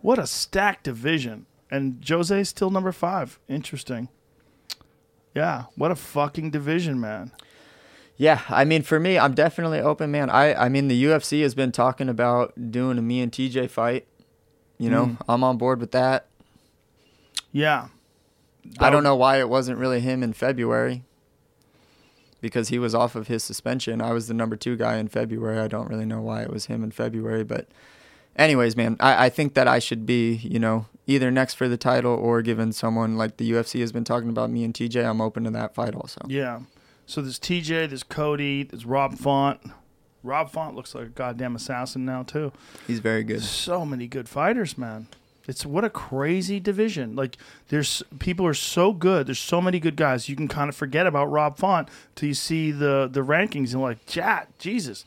What 0.00 0.18
a 0.18 0.26
stacked 0.26 0.84
division. 0.84 1.46
And 1.70 2.02
Jose's 2.06 2.48
still 2.48 2.70
number 2.70 2.92
five. 2.92 3.38
Interesting. 3.48 4.08
Yeah, 5.34 5.64
what 5.76 5.90
a 5.90 5.96
fucking 5.96 6.50
division, 6.50 7.00
man. 7.00 7.32
Yeah, 8.16 8.40
I 8.48 8.64
mean, 8.64 8.82
for 8.82 8.98
me, 8.98 9.16
I'm 9.18 9.34
definitely 9.34 9.78
open, 9.80 10.10
man. 10.10 10.28
I, 10.28 10.52
I 10.54 10.68
mean, 10.68 10.88
the 10.88 11.04
UFC 11.04 11.42
has 11.42 11.54
been 11.54 11.70
talking 11.70 12.08
about 12.08 12.70
doing 12.72 12.98
a 12.98 13.02
me 13.02 13.20
and 13.20 13.30
TJ 13.30 13.70
fight. 13.70 14.06
You 14.76 14.90
know, 14.90 15.06
Mm. 15.06 15.16
I'm 15.28 15.44
on 15.44 15.56
board 15.58 15.80
with 15.80 15.92
that. 15.92 16.26
Yeah. 17.52 17.88
I 18.78 18.90
don't 18.90 19.02
know 19.04 19.16
why 19.16 19.38
it 19.38 19.48
wasn't 19.48 19.78
really 19.78 20.00
him 20.00 20.22
in 20.22 20.32
February. 20.32 21.04
Because 22.40 22.68
he 22.68 22.78
was 22.78 22.94
off 22.94 23.16
of 23.16 23.26
his 23.26 23.42
suspension. 23.42 24.00
I 24.00 24.12
was 24.12 24.28
the 24.28 24.34
number 24.34 24.54
two 24.56 24.76
guy 24.76 24.96
in 24.98 25.08
February. 25.08 25.58
I 25.58 25.66
don't 25.66 25.88
really 25.88 26.04
know 26.04 26.20
why 26.20 26.42
it 26.42 26.50
was 26.50 26.66
him 26.66 26.84
in 26.84 26.92
February. 26.92 27.42
But, 27.42 27.66
anyways, 28.36 28.76
man, 28.76 28.96
I, 29.00 29.26
I 29.26 29.28
think 29.28 29.54
that 29.54 29.66
I 29.66 29.80
should 29.80 30.06
be, 30.06 30.34
you 30.34 30.60
know, 30.60 30.86
either 31.08 31.30
next 31.32 31.54
for 31.54 31.66
the 31.66 31.76
title 31.76 32.14
or 32.14 32.42
given 32.42 32.70
someone 32.70 33.16
like 33.16 33.38
the 33.38 33.50
UFC 33.50 33.80
has 33.80 33.90
been 33.90 34.04
talking 34.04 34.28
about 34.28 34.50
me 34.50 34.62
and 34.62 34.72
TJ. 34.72 35.04
I'm 35.04 35.20
open 35.20 35.42
to 35.44 35.50
that 35.50 35.74
fight 35.74 35.96
also. 35.96 36.20
Yeah. 36.28 36.60
So 37.06 37.22
there's 37.22 37.40
TJ, 37.40 37.88
there's 37.88 38.04
Cody, 38.04 38.62
there's 38.62 38.86
Rob 38.86 39.16
Font. 39.16 39.60
Rob 40.22 40.50
Font 40.50 40.76
looks 40.76 40.94
like 40.94 41.06
a 41.06 41.08
goddamn 41.08 41.56
assassin 41.56 42.04
now 42.04 42.22
too. 42.22 42.52
He's 42.86 43.00
very 43.00 43.24
good. 43.24 43.42
So 43.42 43.86
many 43.86 44.06
good 44.06 44.28
fighters, 44.28 44.76
man. 44.76 45.08
It's 45.48 45.64
what 45.66 45.82
a 45.82 45.90
crazy 45.90 46.60
division. 46.60 47.16
Like 47.16 47.36
there's 47.68 48.02
people 48.18 48.46
are 48.46 48.54
so 48.54 48.92
good. 48.92 49.26
There's 49.26 49.38
so 49.38 49.60
many 49.60 49.80
good 49.80 49.96
guys. 49.96 50.28
You 50.28 50.36
can 50.36 50.46
kind 50.46 50.68
of 50.68 50.76
forget 50.76 51.06
about 51.06 51.24
Rob 51.30 51.56
Font 51.58 51.88
till 52.14 52.28
you 52.28 52.34
see 52.34 52.70
the 52.70 53.08
the 53.10 53.20
rankings 53.22 53.72
and 53.72 53.80
like, 53.82 54.04
Jat, 54.06 54.48
Jesus. 54.58 55.04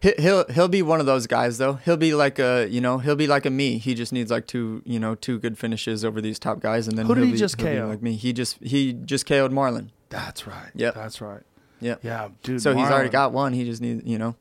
He- 0.00 0.12
He'll 0.18 0.44
he'll 0.48 0.68
be 0.68 0.82
one 0.82 1.00
of 1.00 1.06
those 1.06 1.26
guys 1.26 1.56
though. 1.58 1.74
He'll 1.74 1.96
be 1.96 2.12
like 2.14 2.38
a 2.38 2.66
you 2.68 2.80
know 2.80 2.98
he'll 2.98 3.16
be 3.16 3.26
like 3.28 3.46
a 3.46 3.50
me. 3.50 3.78
He 3.78 3.94
just 3.94 4.12
needs 4.12 4.30
like 4.30 4.46
two 4.46 4.82
you 4.84 4.98
know 5.00 5.14
two 5.14 5.38
good 5.38 5.56
finishes 5.56 6.04
over 6.04 6.20
these 6.20 6.38
top 6.38 6.60
guys, 6.60 6.88
and 6.88 6.98
then 6.98 7.06
Who 7.06 7.14
did 7.14 7.20
he'll 7.20 7.26
he 7.28 7.32
be, 7.32 7.38
just 7.38 7.56
KO? 7.56 7.86
like 7.88 8.02
me. 8.02 8.16
He 8.16 8.32
just 8.32 8.58
he 8.62 8.92
just 8.92 9.24
KO'd 9.26 9.52
Marlon. 9.52 9.88
That's 10.10 10.46
right. 10.46 10.70
Yeah. 10.74 10.90
That's 10.90 11.20
right. 11.20 11.42
Yep. 11.80 12.00
Yeah, 12.02 12.28
dude. 12.42 12.60
So 12.62 12.74
he's 12.74 12.88
already 12.90 13.10
got 13.10 13.32
one. 13.32 13.52
He 13.52 13.64
just 13.64 13.80
needs 13.80 14.04
you 14.04 14.18
know. 14.18 14.34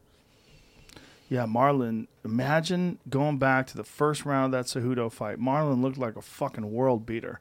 Yeah, 1.34 1.48
Marlon. 1.48 2.06
Imagine 2.24 3.00
going 3.10 3.40
back 3.40 3.66
to 3.66 3.76
the 3.76 3.84
first 3.84 4.24
round 4.24 4.54
of 4.54 4.60
that 4.60 4.68
Cejudo 4.68 5.12
fight. 5.12 5.40
Marlon 5.40 5.82
looked 5.82 5.98
like 5.98 6.16
a 6.16 6.22
fucking 6.22 6.72
world 6.72 7.08
beater. 7.08 7.40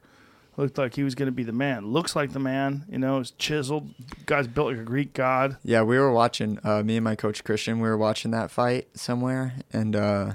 Looked 0.57 0.79
like 0.79 0.95
he 0.95 1.03
was 1.03 1.13
going 1.13 1.27
to 1.27 1.31
be 1.31 1.43
the 1.43 1.51
man. 1.51 1.85
Looks 1.85 2.15
like 2.15 2.33
the 2.33 2.39
man. 2.39 2.85
You 2.89 2.97
know, 2.97 3.19
he's 3.19 3.29
chiseled. 3.29 3.93
Guy's 4.25 4.47
built 4.47 4.69
like 4.69 4.79
a 4.79 4.83
Greek 4.83 5.13
god. 5.13 5.57
Yeah, 5.63 5.83
we 5.83 5.99
were 5.99 6.11
watching. 6.11 6.57
Uh, 6.63 6.81
me 6.81 6.97
and 6.97 7.03
my 7.03 7.15
coach 7.15 7.43
Christian, 7.43 7.79
we 7.81 7.87
were 7.87 7.95
watching 7.95 8.31
that 8.31 8.49
fight 8.49 8.87
somewhere, 8.97 9.57
and 9.71 9.95
uh, 9.95 10.31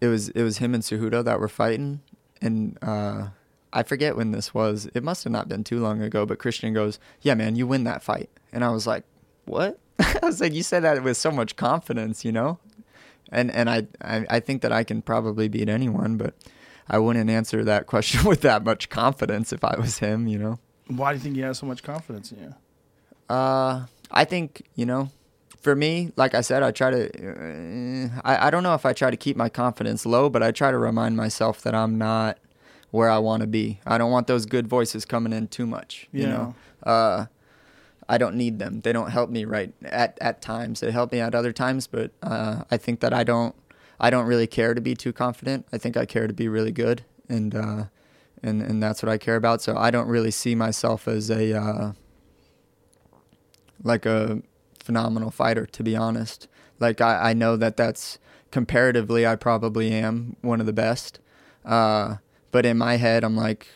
it 0.00 0.06
was 0.06 0.28
it 0.28 0.44
was 0.44 0.58
him 0.58 0.74
and 0.74 0.84
Cejudo 0.84 1.24
that 1.24 1.40
were 1.40 1.48
fighting, 1.48 2.02
and 2.40 2.78
uh, 2.82 3.30
I 3.72 3.82
forget 3.82 4.16
when 4.16 4.30
this 4.30 4.54
was. 4.54 4.88
It 4.94 5.02
must 5.02 5.24
have 5.24 5.32
not 5.32 5.48
been 5.48 5.64
too 5.64 5.80
long 5.80 6.02
ago. 6.02 6.24
But 6.24 6.38
Christian 6.38 6.72
goes, 6.72 7.00
"Yeah, 7.20 7.34
man, 7.34 7.56
you 7.56 7.66
win 7.66 7.82
that 7.82 8.00
fight," 8.00 8.30
and 8.52 8.62
I 8.64 8.68
was 8.68 8.86
like, 8.86 9.02
"What?" 9.44 9.80
I 10.22 10.26
was 10.26 10.40
like, 10.40 10.52
"You 10.52 10.62
said 10.62 10.84
that 10.84 11.02
with 11.02 11.16
so 11.16 11.30
much 11.30 11.56
confidence, 11.56 12.24
you 12.24 12.32
know," 12.32 12.58
and 13.30 13.50
and 13.50 13.68
I 13.70 13.86
I, 14.02 14.26
I 14.30 14.40
think 14.40 14.62
that 14.62 14.72
I 14.72 14.84
can 14.84 15.02
probably 15.02 15.48
beat 15.48 15.68
anyone, 15.68 16.16
but. 16.16 16.34
I 16.90 16.96
wouldn't 16.98 17.28
answer 17.28 17.64
that 17.64 17.84
question 17.92 18.24
with 18.24 18.40
that 18.40 18.64
much 18.64 18.88
confidence 18.88 19.52
if 19.52 19.62
I 19.62 19.78
was 19.78 19.98
him, 19.98 20.26
you 20.26 20.38
know. 20.38 20.58
Why 20.86 21.12
do 21.12 21.18
you 21.18 21.22
think 21.22 21.36
he 21.36 21.42
has 21.42 21.58
so 21.58 21.66
much 21.66 21.82
confidence 21.82 22.32
in 22.32 22.38
you? 22.38 22.54
Uh, 23.28 23.84
I 24.10 24.24
think 24.24 24.62
you 24.74 24.86
know, 24.86 25.10
for 25.60 25.76
me, 25.76 26.12
like 26.16 26.34
I 26.34 26.40
said, 26.40 26.62
I 26.62 26.70
try 26.70 26.90
to. 26.90 27.02
Uh, 27.04 28.20
I 28.24 28.46
I 28.46 28.50
don't 28.50 28.62
know 28.62 28.72
if 28.72 28.86
I 28.86 28.94
try 28.94 29.10
to 29.10 29.18
keep 29.18 29.36
my 29.36 29.50
confidence 29.50 30.06
low, 30.06 30.30
but 30.30 30.42
I 30.42 30.50
try 30.50 30.70
to 30.70 30.78
remind 30.78 31.14
myself 31.14 31.60
that 31.60 31.74
I'm 31.74 31.98
not 31.98 32.38
where 32.90 33.10
I 33.10 33.18
want 33.18 33.42
to 33.42 33.46
be. 33.46 33.80
I 33.86 33.98
don't 33.98 34.10
want 34.10 34.26
those 34.26 34.46
good 34.46 34.66
voices 34.66 35.04
coming 35.04 35.34
in 35.34 35.48
too 35.48 35.66
much. 35.66 36.08
You 36.10 36.22
Yeah. 36.22 36.28
know, 36.30 36.54
uh, 36.84 37.26
I 38.08 38.18
don't 38.18 38.36
need 38.36 38.58
them. 38.58 38.80
They 38.80 38.92
don't 38.92 39.10
help 39.10 39.30
me 39.30 39.44
right 39.44 39.72
at 39.82 40.18
at 40.20 40.40
times. 40.40 40.80
They 40.80 40.90
help 40.90 41.12
me 41.12 41.20
at 41.20 41.34
other 41.34 41.52
times, 41.52 41.86
but 41.86 42.12
uh, 42.22 42.64
I 42.70 42.76
think 42.76 43.00
that 43.00 43.12
I 43.12 43.24
don't. 43.24 43.54
I 44.00 44.10
don't 44.10 44.26
really 44.26 44.46
care 44.46 44.74
to 44.74 44.80
be 44.80 44.94
too 44.94 45.12
confident. 45.12 45.66
I 45.72 45.78
think 45.78 45.96
I 45.96 46.06
care 46.06 46.26
to 46.28 46.32
be 46.32 46.48
really 46.48 46.72
good, 46.72 47.04
and 47.28 47.54
uh, 47.54 47.84
and 48.42 48.62
and 48.62 48.82
that's 48.82 49.02
what 49.02 49.10
I 49.10 49.18
care 49.18 49.36
about. 49.36 49.60
So 49.60 49.76
I 49.76 49.90
don't 49.90 50.08
really 50.08 50.30
see 50.30 50.54
myself 50.54 51.08
as 51.08 51.30
a. 51.30 51.58
Uh, 51.58 51.92
like 53.82 54.06
a 54.06 54.42
phenomenal 54.80 55.30
fighter, 55.30 55.66
to 55.66 55.82
be 55.82 55.96
honest. 55.96 56.48
Like 56.80 57.00
I, 57.00 57.30
I 57.30 57.32
know 57.32 57.56
that 57.56 57.76
that's 57.76 58.18
comparatively, 58.50 59.26
I 59.26 59.36
probably 59.36 59.92
am 59.92 60.36
one 60.40 60.60
of 60.60 60.66
the 60.66 60.72
best. 60.72 61.20
Uh, 61.64 62.16
but 62.50 62.64
in 62.64 62.78
my 62.78 62.96
head, 62.96 63.24
I'm 63.24 63.36
like, 63.36 63.68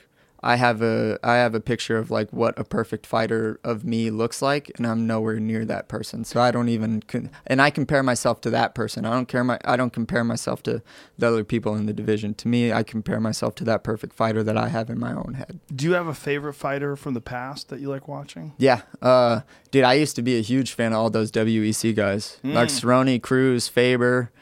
I 0.44 0.56
have 0.56 0.82
a 0.82 1.19
I 1.23 1.36
have 1.36 1.55
a 1.55 1.60
picture 1.60 1.97
of 1.98 2.10
like 2.10 2.32
what 2.32 2.59
a 2.59 2.64
perfect 2.64 3.06
fighter 3.06 3.60
of 3.62 3.85
me 3.85 4.10
looks 4.10 4.43
like, 4.43 4.73
and 4.77 4.86
I'm 4.86 5.06
nowhere 5.06 5.39
near 5.39 5.64
that 5.66 5.89
person. 5.89 6.24
So 6.24 6.40
I 6.40 6.51
don't 6.51 6.69
even 6.69 7.02
con- 7.02 7.31
and 7.47 7.62
I 7.62 7.70
compare 7.70 8.02
myself 8.02 8.40
to 8.43 8.51
that 8.51 8.74
person. 8.74 9.05
I 9.05 9.10
don't 9.10 9.28
care 9.28 9.44
my 9.44 9.59
I 9.64 9.77
don't 9.77 9.93
compare 9.93 10.24
myself 10.24 10.62
to 10.64 10.82
the 11.16 11.28
other 11.28 11.44
people 11.44 11.77
in 11.77 11.86
the 11.86 11.93
division. 11.93 12.35
To 12.35 12.48
me, 12.48 12.73
I 12.73 12.82
compare 12.82 13.20
myself 13.20 13.55
to 13.56 13.64
that 13.64 13.85
perfect 13.85 14.14
fighter 14.14 14.43
that 14.43 14.56
I 14.56 14.69
have 14.69 14.90
in 14.90 14.98
my 14.98 15.12
own 15.12 15.35
head. 15.35 15.60
Do 15.73 15.85
you 15.85 15.93
have 15.93 16.09
a 16.09 16.14
favorite 16.14 16.55
fighter 16.55 16.97
from 16.97 17.14
the 17.14 17.20
past 17.20 17.69
that 17.69 17.78
you 17.78 17.89
like 17.89 18.09
watching? 18.09 18.55
Yeah, 18.59 18.82
uh, 19.01 19.43
dude, 19.70 19.85
I 19.85 19.94
used 19.94 20.16
to 20.16 20.23
be 20.23 20.36
a 20.39 20.43
huge 20.43 20.73
fan 20.73 20.93
of 20.93 20.98
all 20.98 21.10
those 21.10 21.31
WEC 21.31 21.94
guys, 21.94 22.39
like 22.43 22.69
Cerrone, 22.69 23.23
Cruz, 23.23 23.69
Faber, 23.69 24.32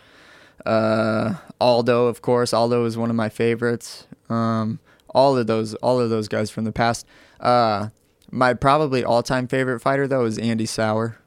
uh, 0.64 1.34
Aldo, 1.60 2.06
of 2.06 2.22
course. 2.22 2.54
Aldo 2.54 2.84
is 2.86 2.96
one 2.96 3.10
of 3.10 3.16
my 3.16 3.28
favorites. 3.28 4.06
Um, 4.30 4.78
all 5.14 5.36
of 5.36 5.46
those, 5.46 5.74
all 5.76 6.00
of 6.00 6.10
those 6.10 6.28
guys 6.28 6.50
from 6.50 6.64
the 6.64 6.72
past. 6.72 7.06
Uh, 7.38 7.88
my 8.30 8.54
probably 8.54 9.04
all-time 9.04 9.48
favorite 9.48 9.80
fighter 9.80 10.06
though 10.06 10.24
is 10.24 10.38
Andy 10.38 10.66
Souwer. 10.66 11.18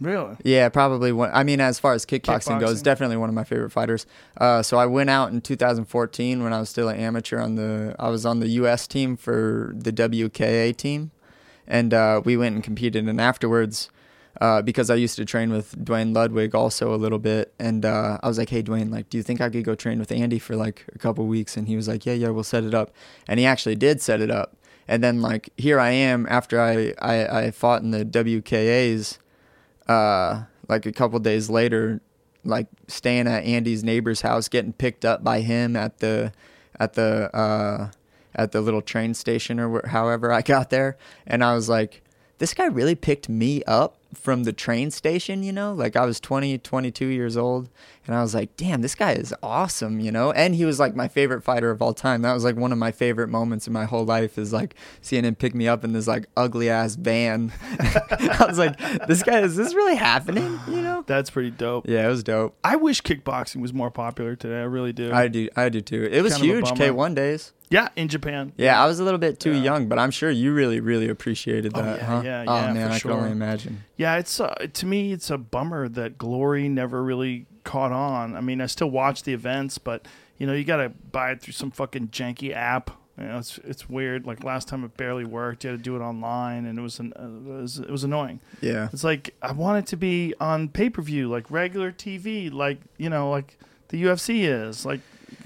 Really? 0.00 0.36
Yeah, 0.44 0.68
probably 0.68 1.10
one. 1.10 1.30
I 1.32 1.42
mean, 1.42 1.60
as 1.60 1.80
far 1.80 1.92
as 1.92 2.06
kickboxing, 2.06 2.60
goes, 2.60 2.82
definitely 2.82 3.16
one 3.16 3.28
of 3.28 3.34
my 3.34 3.42
favorite 3.42 3.70
fighters. 3.70 4.06
Uh, 4.36 4.62
so 4.62 4.78
I 4.78 4.86
went 4.86 5.10
out 5.10 5.32
in 5.32 5.40
2014 5.40 6.42
when 6.42 6.52
I 6.52 6.60
was 6.60 6.68
still 6.68 6.88
an 6.88 6.98
amateur 7.00 7.40
on 7.40 7.56
the. 7.56 7.96
I 7.98 8.08
was 8.08 8.24
on 8.24 8.38
the 8.38 8.48
U.S. 8.48 8.86
team 8.86 9.16
for 9.16 9.72
the 9.76 9.92
WKA 9.92 10.76
team, 10.76 11.10
and 11.66 11.92
uh, 11.92 12.22
we 12.24 12.36
went 12.36 12.54
and 12.54 12.62
competed. 12.62 13.08
And 13.08 13.20
afterwards, 13.20 13.90
uh, 14.40 14.62
because 14.62 14.88
I 14.90 14.94
used 14.94 15.16
to 15.16 15.24
train 15.24 15.50
with 15.50 15.84
Duane 15.84 16.12
Ludwig 16.12 16.54
also 16.54 16.94
a 16.94 16.96
little 16.96 17.18
bit, 17.18 17.52
and 17.58 17.84
uh, 17.84 18.18
I 18.22 18.28
was 18.28 18.38
like, 18.38 18.50
"Hey, 18.50 18.62
Dwayne, 18.62 18.90
like, 18.90 19.10
do 19.10 19.16
you 19.16 19.22
think 19.22 19.40
I 19.40 19.50
could 19.50 19.64
go 19.64 19.74
train 19.74 19.98
with 19.98 20.12
Andy 20.12 20.38
for 20.38 20.54
like 20.54 20.84
a 20.94 20.98
couple 20.98 21.26
weeks?" 21.26 21.56
And 21.56 21.66
he 21.66 21.76
was 21.76 21.88
like, 21.88 22.06
"Yeah, 22.06 22.12
yeah, 22.14 22.28
we'll 22.30 22.44
set 22.44 22.64
it 22.64 22.74
up." 22.74 22.92
And 23.26 23.40
he 23.40 23.46
actually 23.46 23.74
did 23.74 24.00
set 24.00 24.20
it 24.20 24.30
up. 24.30 24.56
And 24.86 25.02
then 25.04 25.20
like 25.20 25.50
here 25.56 25.80
I 25.80 25.90
am 25.90 26.26
after 26.30 26.60
I 26.60 26.94
I, 27.00 27.46
I 27.46 27.50
fought 27.50 27.82
in 27.82 27.90
the 27.90 28.04
WKA's 28.04 29.18
uh, 29.88 30.44
like 30.68 30.86
a 30.86 30.92
couple 30.92 31.18
days 31.18 31.50
later, 31.50 32.00
like 32.44 32.68
staying 32.86 33.26
at 33.26 33.44
Andy's 33.44 33.82
neighbor's 33.82 34.20
house, 34.20 34.48
getting 34.48 34.72
picked 34.72 35.04
up 35.04 35.24
by 35.24 35.40
him 35.40 35.76
at 35.76 35.98
the 35.98 36.32
at 36.78 36.94
the 36.94 37.34
uh, 37.36 37.90
at 38.34 38.52
the 38.52 38.60
little 38.60 38.82
train 38.82 39.14
station 39.14 39.58
or 39.58 39.80
wh- 39.80 39.88
however 39.88 40.32
I 40.32 40.42
got 40.42 40.70
there, 40.70 40.96
and 41.26 41.42
I 41.42 41.54
was 41.54 41.68
like, 41.68 42.02
this 42.38 42.54
guy 42.54 42.66
really 42.66 42.94
picked 42.94 43.28
me 43.28 43.62
up 43.64 43.96
from 44.14 44.44
the 44.44 44.52
train 44.52 44.90
station, 44.90 45.42
you 45.42 45.52
know? 45.52 45.72
Like 45.72 45.96
I 45.96 46.04
was 46.06 46.18
20, 46.20 46.58
22 46.58 47.06
years 47.06 47.36
old, 47.36 47.68
and 48.06 48.14
I 48.16 48.22
was 48.22 48.34
like, 48.34 48.56
damn, 48.56 48.80
this 48.80 48.94
guy 48.94 49.12
is 49.12 49.34
awesome, 49.42 50.00
you 50.00 50.10
know? 50.10 50.32
And 50.32 50.54
he 50.54 50.64
was 50.64 50.80
like 50.80 50.96
my 50.96 51.08
favorite 51.08 51.42
fighter 51.42 51.70
of 51.70 51.82
all 51.82 51.92
time. 51.92 52.22
That 52.22 52.32
was 52.32 52.42
like 52.44 52.56
one 52.56 52.72
of 52.72 52.78
my 52.78 52.90
favorite 52.90 53.28
moments 53.28 53.66
in 53.66 53.72
my 53.72 53.84
whole 53.84 54.04
life 54.06 54.38
is 54.38 54.52
like 54.52 54.74
seeing 55.02 55.24
him 55.24 55.34
pick 55.34 55.54
me 55.54 55.68
up 55.68 55.84
in 55.84 55.92
this 55.92 56.06
like 56.06 56.26
ugly 56.36 56.70
ass 56.70 56.94
van. 56.94 57.52
I 57.80 58.46
was 58.48 58.58
like, 58.58 58.78
this 59.06 59.22
guy, 59.22 59.40
is 59.40 59.56
this 59.56 59.74
really 59.74 59.96
happening, 59.96 60.58
you 60.68 60.80
know? 60.80 61.04
That's 61.06 61.30
pretty 61.30 61.50
dope. 61.50 61.88
Yeah, 61.88 62.06
it 62.06 62.08
was 62.10 62.22
dope. 62.24 62.56
I 62.64 62.76
wish 62.76 63.02
kickboxing 63.02 63.60
was 63.60 63.72
more 63.72 63.90
popular 63.90 64.36
today. 64.36 64.60
I 64.60 64.64
really 64.64 64.92
do. 64.92 65.12
I 65.12 65.28
do, 65.28 65.48
I 65.56 65.68
do 65.68 65.80
too. 65.80 66.04
It 66.10 66.22
was 66.22 66.34
of 66.36 66.42
a 66.42 66.44
huge. 66.44 66.74
K-1 66.74 67.14
days. 67.14 67.52
yeah, 67.70 67.88
in 67.96 68.08
Japan. 68.08 68.52
Yeah, 68.56 68.82
I 68.82 68.86
was 68.86 68.98
a 69.00 69.04
little 69.04 69.18
bit 69.18 69.38
too 69.40 69.52
Yeah. 69.52 69.62
young, 69.62 69.88
but 69.88 69.98
I'm 69.98 70.10
sure 70.10 70.30
you 70.30 70.52
really, 70.54 70.80
really 70.80 71.08
appreciated 71.08 71.72
Oh, 71.74 71.82
that, 71.82 71.98
yeah, 71.98 72.04
huh? 72.06 72.22
yeah, 72.24 72.44
oh 72.46 72.74
man, 72.74 72.88
for 72.88 72.94
I 72.94 72.98
sure. 72.98 73.10
can 73.12 73.20
only 73.20 73.32
imagine. 73.32 73.84
Yeah, 73.98 74.16
it's 74.16 74.40
uh, 74.40 74.54
to 74.72 74.86
me 74.86 75.12
it's 75.12 75.28
a 75.28 75.36
bummer 75.36 75.88
that 75.88 76.16
Glory 76.16 76.68
never 76.68 77.02
really 77.02 77.46
caught 77.64 77.92
on. 77.92 78.36
I 78.36 78.40
mean, 78.40 78.60
I 78.60 78.66
still 78.66 78.90
watch 78.90 79.24
the 79.24 79.34
events, 79.34 79.76
but 79.76 80.06
you 80.38 80.46
know, 80.46 80.54
you 80.54 80.64
got 80.64 80.76
to 80.78 80.88
buy 80.88 81.32
it 81.32 81.42
through 81.42 81.52
some 81.52 81.72
fucking 81.72 82.08
janky 82.08 82.54
app. 82.54 82.92
You 83.18 83.24
know, 83.24 83.38
it's 83.38 83.58
it's 83.64 83.88
weird. 83.88 84.24
Like 84.24 84.44
last 84.44 84.68
time, 84.68 84.84
it 84.84 84.96
barely 84.96 85.24
worked. 85.24 85.64
You 85.64 85.70
had 85.70 85.80
to 85.80 85.82
do 85.82 85.96
it 85.96 86.00
online, 86.00 86.64
and 86.64 86.78
it 86.78 86.82
was 86.82 87.00
an, 87.00 87.12
uh, 87.18 87.24
it 87.24 87.60
was 87.60 87.78
it 87.80 87.90
was 87.90 88.04
annoying. 88.04 88.38
Yeah. 88.60 88.88
It's 88.92 89.02
like 89.02 89.34
I 89.42 89.50
want 89.50 89.80
it 89.80 89.86
to 89.88 89.96
be 89.96 90.32
on 90.40 90.68
pay 90.68 90.88
per 90.90 91.02
view, 91.02 91.28
like 91.28 91.50
regular 91.50 91.90
TV, 91.90 92.52
like 92.52 92.78
you 92.98 93.10
know, 93.10 93.30
like 93.30 93.58
the 93.88 94.04
UFC 94.04 94.44
is. 94.44 94.86
Like, 94.86 95.00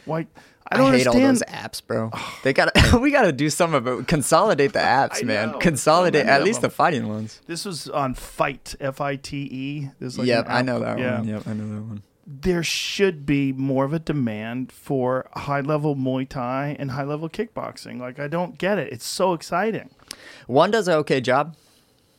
like 0.06 0.26
I 0.72 0.74
I, 0.74 0.78
don't 0.78 0.92
hate 0.92 1.06
understand. 1.06 1.24
all 1.24 1.30
those 1.32 1.42
apps, 1.42 1.86
bro. 1.86 2.10
They 2.42 2.52
gotta, 2.52 2.98
we 3.00 3.10
gotta 3.10 3.32
do 3.32 3.48
something 3.50 3.78
about 3.78 4.06
consolidate 4.08 4.72
the 4.72 4.78
apps, 4.80 5.22
I 5.22 5.26
man. 5.26 5.52
know. 5.52 5.58
Consolidate 5.58 6.22
So 6.22 6.26
many 6.26 6.34
at 6.34 6.40
of 6.40 6.46
least 6.46 6.60
them. 6.62 6.70
the 6.70 6.74
fighting 6.74 7.08
ones. 7.08 7.40
This 7.46 7.64
was 7.64 7.88
on 7.88 8.14
Fight, 8.14 8.74
F 8.80 9.00
I 9.00 9.16
T 9.16 9.36
E. 9.50 9.90
There's 10.00 10.18
like 10.18 10.26
yep, 10.26 10.46
an 10.46 10.50
I 10.52 10.58
app- 10.60 10.64
know 10.66 10.80
that 10.80 10.98
yeah. 10.98 11.18
one. 11.18 11.28
Yep, 11.28 11.46
I 11.48 11.52
know 11.52 11.68
that 11.74 11.82
one. 11.82 12.02
There 12.24 12.62
should 12.62 13.26
be 13.26 13.52
more 13.52 13.84
of 13.84 13.92
a 13.92 13.98
demand 13.98 14.70
for 14.72 15.28
high 15.34 15.60
level 15.60 15.96
Muay 15.96 16.28
Thai 16.28 16.76
and 16.78 16.92
high 16.92 17.02
level 17.04 17.28
kickboxing. 17.28 17.98
Like 17.98 18.18
I 18.20 18.28
don't 18.28 18.56
get 18.58 18.78
it. 18.78 18.92
It's 18.92 19.06
so 19.06 19.32
exciting. 19.32 19.90
One 20.46 20.70
does 20.70 20.86
an 20.88 20.94
okay 20.98 21.20
job. 21.20 21.56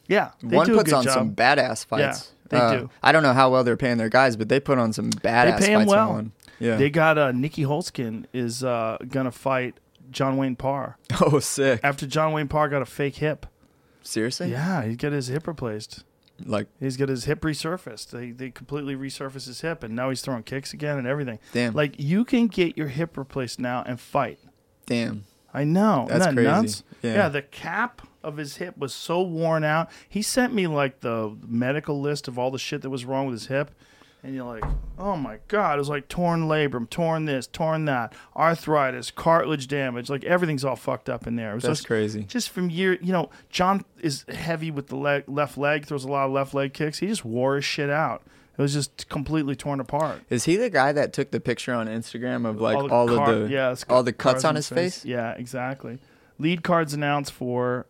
Yeah, 0.08 0.32
they 0.44 0.58
one 0.58 0.68
do 0.68 0.74
a 0.74 0.78
puts 0.80 0.90
good 0.92 0.98
on 0.98 1.04
job. 1.06 1.14
some 1.14 1.34
badass 1.36 1.86
fights. 1.86 2.32
they 2.50 2.58
Uh, 2.58 2.76
do. 2.76 2.90
I 3.02 3.14
don't 3.14 3.24
know 3.24 3.32
how 3.34 3.50
well 3.50 3.64
they're 3.64 3.78
paying 3.78 3.98
their 3.98 4.10
guys, 4.10 4.36
but 4.36 4.50
they 4.50 4.60
put 4.60 4.78
on 4.78 4.92
some 4.92 5.10
badass 5.10 5.60
pay 5.60 5.74
'em 5.74 5.80
fights. 5.80 5.84
in 5.84 5.88
well. 5.88 6.10
one. 6.12 6.32
Yeah. 6.60 6.76
They 6.78 6.90
got 6.90 7.18
uh, 7.18 7.32
Nieky 7.32 7.66
Holzken 7.66 8.26
is 8.34 8.64
uh, 8.64 8.98
gonna 9.08 9.32
fight 9.32 9.80
John 10.12 10.38
Wayne 10.38 10.56
Parr 10.56 10.98
oh, 11.22 11.40
sick. 11.40 11.80
after 11.84 12.06
John 12.06 12.32
Wayne 12.34 12.48
Parr 12.48 12.70
got 12.70 12.82
a 12.82 12.86
fake 12.86 13.16
hip. 13.16 13.46
Seriously? 14.02 14.52
Yeah, 14.52 14.84
he 14.86 14.96
got 14.96 15.12
his 15.14 15.28
hip 15.28 15.48
replaced. 15.48 16.04
Like, 16.46 16.68
He's 16.80 16.98
got 16.98 17.10
his 17.10 17.24
hip 17.26 17.42
resurfaced. 17.42 18.10
They 18.10 18.32
they 18.32 18.50
completely 18.50 18.96
resurfaced 18.96 19.46
his 19.48 19.62
hip, 19.62 19.84
and 19.84 19.96
now 19.96 20.10
he's 20.10 20.22
throwing 20.22 20.44
kicks 20.44 20.74
again 20.74 20.98
and 20.98 21.08
everything. 21.08 21.40
Damn. 21.54 21.74
Like 21.74 21.96
you 21.98 22.26
can 22.26 22.48
get 22.48 22.76
your 22.78 22.88
hip 22.88 23.18
replaced 23.18 23.60
now 23.60 23.84
and 23.86 24.00
fight. 24.00 24.40
damn. 24.86 25.24
I 25.56 25.64
know. 25.66 26.08
That's 26.10 26.22
Isn't 26.22 26.36
that 26.36 26.42
crazy. 26.42 26.62
nuts? 26.64 26.84
Yeah. 27.04 27.30
the 27.30 27.44
cap 27.44 28.08
of 28.24 28.38
his 28.38 28.56
hip 28.58 28.76
was 28.76 28.92
so 28.92 29.22
worn 29.22 29.64
out. 29.64 29.88
He 30.10 30.24
sent 30.24 30.52
me 30.52 30.66
like 30.66 31.02
the 31.02 31.38
medical 31.46 32.02
list 32.02 32.28
of 32.28 32.40
all 32.40 32.50
the 32.50 32.58
shit 32.58 32.82
that 32.82 32.90
was 32.90 33.06
wrong 33.06 33.28
with 33.28 33.34
his 33.34 33.46
hip. 33.48 33.70
And 34.24 34.34
you're 34.34 34.46
like, 34.46 34.64
oh 34.98 35.18
my 35.18 35.40
God. 35.50 35.76
It 35.76 35.80
was 35.80 35.90
like 35.90 36.08
torn 36.08 36.44
labrum, 36.44 36.90
torn 36.90 37.26
this, 37.26 37.46
torn 37.46 37.86
that, 37.86 38.14
arthritis, 38.36 39.12
cartilage 39.12 39.68
damage. 39.68 40.10
Like 40.10 40.24
everything's 40.24 40.64
all 40.64 40.78
fucked 40.78 41.10
up 41.10 41.28
in 41.28 41.36
there. 41.36 41.52
It 41.52 41.56
was 41.56 41.64
That's 41.64 41.80
just, 41.80 41.88
crazy. 41.88 42.24
Just 42.24 42.50
from 42.50 42.70
year, 42.70 42.98
you 43.02 43.12
know, 43.12 43.30
John 43.50 43.84
is 44.00 44.24
heavy 44.30 44.72
with 44.72 44.88
the 44.88 44.96
leg, 44.96 45.26
left 45.28 45.58
leg, 45.58 45.86
throws 45.86 46.06
a 46.06 46.08
lot 46.08 46.28
of 46.28 46.32
left 46.32 46.54
leg 46.54 46.74
kicks. 46.74 47.00
He 47.00 47.08
just 47.08 47.26
wore 47.26 47.58
his 47.58 47.66
shit 47.66 47.90
out. 47.90 48.24
It 48.58 48.62
was 48.62 48.74
just 48.74 49.10
completely 49.10 49.56
torn 49.56 49.80
apart. 49.80 50.22
Is 50.30 50.46
he 50.46 50.56
the 50.58 50.70
guy 50.70 50.92
that 50.92 51.12
took 51.12 51.32
the 51.32 51.40
picture 51.40 51.74
on 51.74 51.88
Instagram 51.88 52.48
of 52.48 52.62
like 52.62 52.78
all, 52.78 53.08
car- 53.08 53.34
of 53.34 53.40
the 53.40 53.54
yeah, 53.54 53.76
all 53.90 54.04
the 54.04 54.14
cuts 54.14 54.46
on 54.46 54.56
his 54.56 54.70
face? 54.70 55.04
Yeah, 55.04 55.32
exactly. 55.32 55.98
Lead 56.38 56.64
cards 56.64 56.94
announced 56.94 57.32
for 57.32 57.88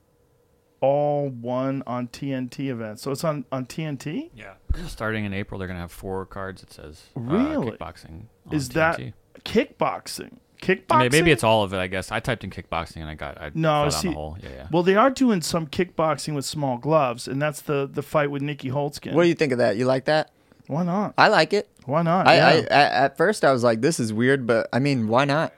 all 0.83 1.29
one 1.29 1.81
on 1.87 2.09
TNT 2.09 2.69
event. 2.69 2.99
So 2.99 3.11
it's 3.11 3.23
on 3.23 3.45
on 3.53 3.65
TNT. 3.65 4.29
Yeah. 4.35 4.53
Starting 4.87 5.23
in 5.23 5.33
April, 5.33 5.57
they're 5.57 5.67
gonna 5.69 5.79
have 5.79 5.91
four 5.93 6.25
cards. 6.25 6.61
It 6.61 6.73
says 6.73 7.03
uh, 7.15 7.21
Really? 7.21 7.71
kickboxing. 7.71 8.25
on 8.47 8.53
Is 8.53 8.67
that 8.69 8.99
TNT. 8.99 9.13
kickboxing? 9.45 10.37
Kickboxing. 10.61 10.85
I 10.91 10.99
mean, 11.03 11.09
maybe 11.11 11.31
it's 11.31 11.43
all 11.43 11.63
of 11.63 11.73
it. 11.73 11.77
I 11.77 11.87
guess 11.87 12.11
I 12.11 12.19
typed 12.19 12.43
in 12.43 12.49
kickboxing 12.49 12.97
and 12.97 13.09
I 13.09 13.15
got 13.15 13.39
I 13.41 13.51
No, 13.53 13.69
fell 13.69 13.81
down 13.83 13.91
see- 13.91 14.07
the 14.09 14.13
hole. 14.13 14.37
Yeah, 14.43 14.49
yeah. 14.49 14.67
Well, 14.71 14.83
they 14.83 14.95
are 14.95 15.09
doing 15.09 15.41
some 15.41 15.67
kickboxing 15.67 16.35
with 16.35 16.43
small 16.45 16.77
gloves, 16.77 17.27
and 17.29 17.41
that's 17.41 17.61
the 17.61 17.89
the 17.91 18.03
fight 18.03 18.29
with 18.29 18.41
Nieky 18.41 18.69
Holzken. 18.71 19.13
What 19.13 19.23
do 19.23 19.29
you 19.29 19.35
think 19.35 19.53
of 19.53 19.59
that? 19.59 19.77
You 19.77 19.85
like 19.85 20.05
that? 20.05 20.31
Why 20.67 20.83
not? 20.83 21.13
I 21.17 21.27
like 21.29 21.53
it. 21.53 21.69
Why 21.85 22.01
not? 22.01 22.27
I, 22.27 22.35
Yeah. 22.35 22.47
I 22.47 22.51
at, 22.59 22.91
at 23.05 23.17
first 23.17 23.45
I 23.45 23.51
was 23.53 23.63
like, 23.63 23.79
this 23.81 23.99
is 24.01 24.11
weird, 24.11 24.45
but 24.45 24.67
I 24.73 24.79
mean, 24.79 25.07
why 25.07 25.23
not? 25.25 25.53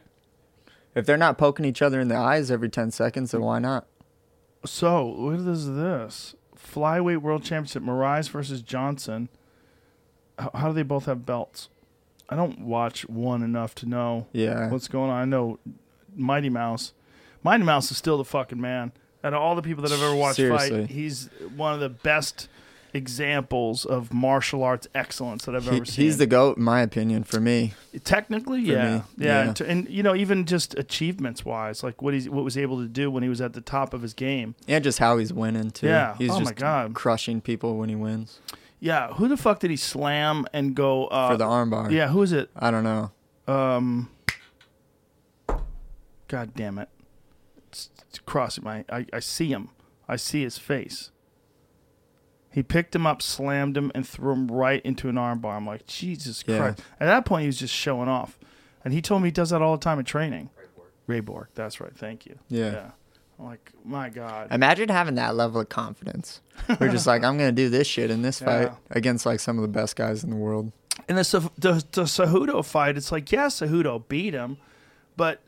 If 0.95 1.05
they're 1.07 1.17
not 1.17 1.37
poking 1.39 1.65
each 1.65 1.81
other 1.81 1.99
in 1.99 2.09
the 2.09 2.15
eyes 2.15 2.49
every 2.51 2.69
ten 2.69 2.89
seconds, 2.91 3.31
then 3.31 3.41
why 3.41 3.57
not? 3.59 3.85
So 4.65 5.05
what 5.05 5.35
is 5.39 5.67
this? 5.75 6.35
Flyweight 6.57 7.17
World 7.21 7.43
Championship: 7.43 7.83
Moraes 7.83 8.29
versus 8.29 8.61
Johnson. 8.61 9.29
How, 10.39 10.51
how 10.53 10.67
do 10.69 10.73
they 10.73 10.83
both 10.83 11.05
have 11.05 11.25
belts? 11.25 11.69
I 12.29 12.35
don't 12.35 12.59
watch 12.61 13.07
one 13.07 13.43
enough 13.43 13.75
to 13.75 13.85
know 13.85 14.27
Yeah. 14.33 14.69
what's 14.71 14.87
going 14.87 15.09
on. 15.11 15.21
I 15.21 15.25
know 15.25 15.59
Mighty 16.15 16.49
Mouse. 16.49 16.93
Mighty 17.43 17.63
Mouse 17.63 17.91
is 17.91 17.97
still 17.97 18.17
the 18.17 18.25
fucking 18.25 18.59
man. 18.59 18.91
Out 19.23 19.33
of 19.33 19.41
all 19.41 19.55
the 19.55 19.61
people 19.61 19.83
that 19.83 19.91
I've 19.91 20.01
ever 20.01 20.15
watched 20.15 20.37
Seriously. 20.37 20.81
fight, 20.81 20.89
he's 20.89 21.29
one 21.55 21.73
of 21.73 21.79
the 21.79 21.89
best 21.89 22.47
examples 22.95 23.85
of 23.85 24.13
martial 24.13 24.63
arts 24.63 24.87
excellence 24.95 25.45
that 25.45 25.55
I've 25.55 25.67
He, 25.67 25.75
ever 25.75 25.85
seen. 25.85 26.05
he's 26.05 26.17
the 26.17 26.25
goat, 26.25 26.57
in 26.57 26.63
my 26.63 26.81
opinion, 26.81 27.23
for 27.23 27.39
me. 27.39 27.73
Technically, 28.03 28.65
For 28.65 28.71
yeah, 28.71 28.95
me, 28.97 29.03
yeah, 29.17 29.25
yeah. 29.27 29.41
And, 29.49 29.61
and 29.61 29.89
you 29.89 30.01
know, 30.01 30.15
even 30.15 30.45
just 30.45 30.77
achievements 30.79 31.43
wise, 31.45 31.83
like 31.83 32.01
what 32.01 32.13
he's 32.13 32.29
what 32.29 32.43
was 32.43 32.57
able 32.57 32.79
to 32.81 32.87
do 32.87 33.11
when 33.11 33.21
he 33.23 33.29
was 33.29 33.41
at 33.41 33.53
the 33.53 33.61
top 33.61 33.93
of 33.93 34.01
his 34.01 34.13
game. 34.13 34.55
And 34.67 34.83
just 34.83 34.97
how 34.99 35.17
he's 35.17 35.33
winning 35.33 35.71
too. 35.71 35.87
Yeah. 35.87 36.15
He's 36.17 36.31
Oh 36.31 36.35
my 36.39 36.45
just 36.45 36.55
God. 36.55 36.93
crushing 36.95 37.41
people 37.41 37.77
when 37.77 37.89
he 37.89 37.95
wins 37.95 38.39
Yeah, 38.79 39.09
who 39.13 39.27
the 39.27 39.37
fuck 39.37 39.59
did 39.59 39.69
he 39.71 39.77
slam 39.77 40.45
and 40.53 40.73
go 40.75 41.07
uh, 41.07 41.29
for 41.29 41.37
the 41.37 41.45
armbar. 41.45 41.91
Yeah, 41.91 42.07
who 42.07 42.21
is 42.21 42.31
it? 42.31 42.49
I 42.55 42.71
don't 42.71 42.83
know. 42.83 43.11
Um, 43.47 44.09
God 46.27 46.53
damn 46.55 46.79
it! 46.79 46.89
It's, 47.69 47.89
it's 48.09 48.19
crossing 48.19 48.63
my. 48.63 48.83
I, 48.89 49.05
I 49.13 49.19
see 49.19 49.49
him. 49.49 49.69
I 50.07 50.15
see 50.15 50.43
his 50.43 50.57
face. 50.57 51.11
He 52.55 52.63
picked 52.63 52.95
him 52.95 53.05
up, 53.05 53.21
slammed 53.21 53.75
him, 53.75 53.91
and 53.93 54.07
threw 54.07 54.31
him 54.31 54.47
right 54.47 54.81
into 54.85 55.09
an 55.09 55.15
armbar. 55.15 55.55
I'm 55.57 55.67
like, 55.67 55.85
Jesus 55.87 56.41
Yeah. 56.47 56.57
Christ! 56.57 56.79
At 57.01 57.07
that 57.07 57.25
point, 57.25 57.41
he 57.41 57.47
was 57.47 57.59
just 57.59 57.73
showing 57.73 58.07
off, 58.07 58.39
and 58.85 58.93
he 58.93 59.01
told 59.01 59.21
me 59.23 59.27
he 59.27 59.31
does 59.33 59.49
that 59.49 59.61
all 59.61 59.75
the 59.75 59.83
time 59.83 59.99
in 59.99 60.05
training. 60.05 60.49
Ray 61.05 61.19
Borg. 61.19 61.49
That's 61.53 61.81
right. 61.81 61.91
Thank 61.93 62.25
you. 62.25 62.39
Yeah. 62.47 62.91
I'm 63.37 63.45
like, 63.45 63.73
my 63.83 64.07
God. 64.09 64.47
Imagine 64.51 64.87
having 64.87 65.15
that 65.15 65.35
level 65.35 65.59
of 65.59 65.67
confidence. 65.67 66.39
We're 66.79 66.89
just 66.89 67.05
like, 67.05 67.25
I'm 67.25 67.37
gonna 67.37 67.51
do 67.51 67.67
this 67.67 67.87
shit 67.87 68.09
in 68.09 68.21
this 68.21 68.39
fight 68.45 68.71
against 68.89 69.25
like 69.25 69.41
some 69.41 69.57
of 69.57 69.61
the 69.61 69.67
best 69.67 69.97
guys 69.97 70.23
in 70.23 70.29
the 70.29 70.37
world. 70.37 70.71
And 71.09 71.17
the, 71.17 71.23
Cev- 71.23 71.51
the 71.57 71.83
the 71.91 72.03
Cejudo 72.03 72.63
fight, 72.63 72.95
it's 72.95 73.11
like, 73.11 73.29
yeah, 73.33 73.47
Cejudo 73.47 74.07
beat 74.07 74.33
him, 74.33 74.55
but 75.17 75.41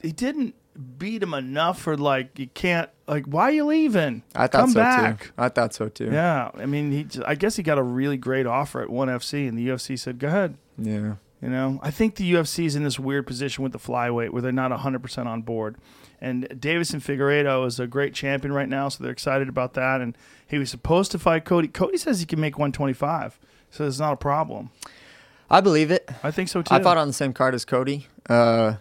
he 0.00 0.10
didn't 0.12 0.54
beat 0.98 1.22
him 1.22 1.34
enough 1.34 1.80
for 1.80 1.96
like 1.96 2.38
you 2.38 2.48
can't 2.48 2.88
like 3.06 3.26
why 3.26 3.44
are 3.44 3.50
you 3.52 3.64
leaving? 3.66 4.22
I 4.34 4.46
thought 4.46 4.60
Come 4.60 4.70
so 4.70 4.80
back. 4.80 5.24
too. 5.24 5.30
I 5.38 5.48
thought 5.48 5.74
so 5.74 5.88
too. 5.88 6.10
Yeah, 6.12 6.50
I 6.54 6.66
mean, 6.66 6.90
he. 6.92 7.06
I 7.26 7.34
guess 7.34 7.56
he 7.56 7.62
got 7.62 7.78
a 7.78 7.82
really 7.82 8.16
great 8.16 8.46
offer 8.46 8.82
at 8.82 8.90
ONE 8.90 9.08
FC, 9.08 9.48
and 9.48 9.58
the 9.58 9.68
UFC 9.68 9.98
said, 9.98 10.18
"Go 10.18 10.28
ahead." 10.28 10.56
Yeah. 10.78 11.14
You 11.42 11.48
know, 11.48 11.80
I 11.82 11.90
think 11.90 12.14
the 12.14 12.32
UFC 12.34 12.66
is 12.66 12.76
in 12.76 12.84
this 12.84 13.00
weird 13.00 13.26
position 13.26 13.64
with 13.64 13.72
the 13.72 13.78
flyweight 13.80 14.30
where 14.30 14.40
they're 14.40 14.52
not 14.52 14.70
100% 14.70 15.26
on 15.26 15.42
board. 15.42 15.74
And 16.20 16.48
Deiveson 16.50 17.02
Figueiredo 17.02 17.66
is 17.66 17.80
a 17.80 17.88
great 17.88 18.14
champion 18.14 18.52
right 18.52 18.68
now, 18.68 18.88
so 18.88 19.02
they're 19.02 19.12
excited 19.12 19.48
about 19.48 19.74
that. 19.74 20.00
And 20.00 20.16
he 20.46 20.56
was 20.58 20.70
supposed 20.70 21.10
to 21.10 21.18
fight 21.18 21.44
Cody. 21.44 21.66
Cody 21.66 21.98
says 21.98 22.20
he 22.20 22.26
can 22.26 22.38
make 22.38 22.58
125, 22.58 23.40
so 23.72 23.84
it's 23.84 23.98
not 23.98 24.12
a 24.12 24.16
problem. 24.16 24.70
I 25.50 25.60
believe 25.60 25.90
it. 25.90 26.08
I 26.22 26.30
think 26.30 26.48
so 26.48 26.62
too. 26.62 26.72
I 26.72 26.80
fought 26.80 26.96
on 26.96 27.08
the 27.08 27.12
same 27.12 27.32
card 27.32 27.56
as 27.56 27.64
Cody. 27.64 28.06
Uh, 28.30 28.74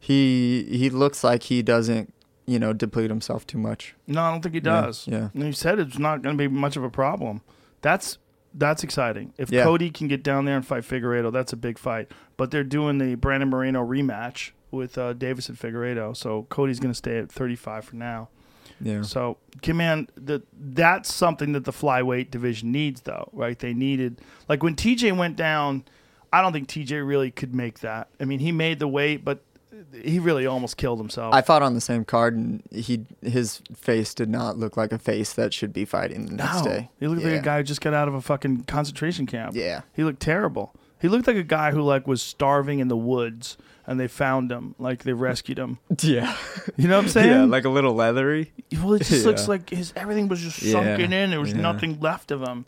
he 0.00 0.64
he 0.70 0.90
looks 0.90 1.22
like 1.22 1.44
he 1.44 1.62
doesn't, 1.62 2.12
you 2.46 2.58
know, 2.58 2.72
deplete 2.72 3.10
himself 3.10 3.46
too 3.46 3.58
much. 3.58 3.94
No, 4.06 4.22
I 4.22 4.32
don't 4.32 4.40
think 4.42 4.54
he 4.54 4.60
does. 4.60 5.06
yeah. 5.06 5.28
And 5.34 5.44
he 5.44 5.52
said 5.52 5.78
it's 5.78 5.98
not 5.98 6.22
going 6.22 6.36
to 6.36 6.42
be 6.42 6.48
much 6.48 6.76
of 6.76 6.82
a 6.82 6.90
problem. 6.90 7.42
That's 7.82 8.18
that's 8.54 8.82
exciting. 8.82 9.32
If 9.38 9.52
Yeah. 9.52 9.62
Cody 9.62 9.90
can 9.90 10.08
get 10.08 10.22
down 10.24 10.44
there 10.46 10.56
and 10.56 10.66
fight 10.66 10.82
Figueiredo, 10.82 11.32
that's 11.32 11.52
a 11.52 11.56
big 11.56 11.78
fight. 11.78 12.10
But 12.36 12.50
they're 12.50 12.64
doing 12.64 12.98
the 12.98 13.14
Brandon 13.14 13.48
Moreno 13.50 13.86
rematch 13.86 14.50
with 14.72 14.96
uh, 14.98 15.14
Deiveson 15.14 15.56
Figueiredo, 15.56 16.16
so 16.16 16.46
Cody's 16.48 16.80
going 16.80 16.92
to 16.92 16.96
stay 16.98 17.18
at 17.18 17.30
35 17.30 17.84
for 17.84 17.96
now. 17.96 18.28
Yeah. 18.80 19.02
So, 19.02 19.36
man, 19.66 20.08
the, 20.16 20.42
that's 20.52 21.12
something 21.12 21.52
that 21.52 21.64
the 21.64 21.72
flyweight 21.72 22.30
division 22.30 22.72
needs, 22.72 23.02
though, 23.02 23.28
right? 23.32 23.58
They 23.58 23.74
needed 23.74 24.20
like 24.48 24.62
when 24.62 24.74
TJ 24.74 25.16
went 25.16 25.36
down. 25.36 25.84
I 26.32 26.40
don't 26.42 26.52
think 26.52 26.68
TJ 26.68 27.06
really 27.06 27.30
could 27.32 27.52
make 27.54 27.80
that. 27.80 28.08
I 28.20 28.24
mean, 28.24 28.38
he 28.38 28.52
made 28.52 28.78
the 28.78 28.86
weight, 28.88 29.24
but 29.24 29.42
he 30.02 30.18
really 30.18 30.46
almost 30.46 30.76
killed 30.76 30.98
himself. 30.98 31.34
I 31.34 31.40
fought 31.42 31.62
on 31.62 31.74
the 31.74 31.80
same 31.80 32.04
card, 32.04 32.34
and 32.36 32.62
he 32.70 33.04
his 33.22 33.62
face 33.74 34.14
did 34.14 34.28
not 34.28 34.56
look 34.58 34.76
like 34.76 34.92
a 34.92 34.98
face 34.98 35.32
that 35.34 35.52
should 35.54 35.72
be 35.72 35.84
fighting 35.84 36.26
the 36.26 36.34
next 36.34 36.64
No. 36.64 36.70
day. 36.70 36.90
He 37.00 37.06
looked 37.06 37.22
like 37.22 37.34
a 37.34 37.42
guy 37.42 37.58
who 37.58 37.62
just 37.64 37.80
got 37.80 37.94
out 37.94 38.08
of 38.08 38.14
a 38.14 38.20
fucking 38.20 38.64
concentration 38.64 39.26
camp. 39.26 39.54
Yeah. 39.54 39.82
He 39.94 40.04
looked 40.04 40.20
terrible. 40.20 40.74
He 41.00 41.08
looked 41.08 41.26
like 41.26 41.36
a 41.36 41.42
guy 41.42 41.70
who 41.70 41.80
like 41.82 42.06
was 42.06 42.20
starving 42.22 42.78
in 42.78 42.88
the 42.88 42.96
woods 42.96 43.56
and 43.86 43.98
they 43.98 44.06
found 44.06 44.52
him, 44.52 44.74
like 44.78 45.02
they 45.04 45.14
rescued 45.14 45.58
him. 45.58 45.78
Yeah. 46.02 46.36
You 46.76 46.88
know 46.88 46.96
what 46.96 47.04
I'm 47.04 47.10
saying? 47.10 47.28
yeah, 47.30 47.44
like 47.44 47.64
a 47.64 47.70
little 47.70 47.94
leathery. 47.94 48.52
well, 48.74 48.92
it 48.94 49.02
just 49.04 49.24
looks 49.26 49.48
like 49.48 49.70
his 49.70 49.92
everything 49.96 50.28
was 50.28 50.40
just 50.40 50.60
Yeah, 50.60 50.72
sunken 50.72 51.12
in. 51.12 51.30
There 51.30 51.40
was 51.40 51.52
yeah. 51.52 51.60
nothing 51.62 51.98
left 52.00 52.30
of 52.30 52.42
him. 52.42 52.66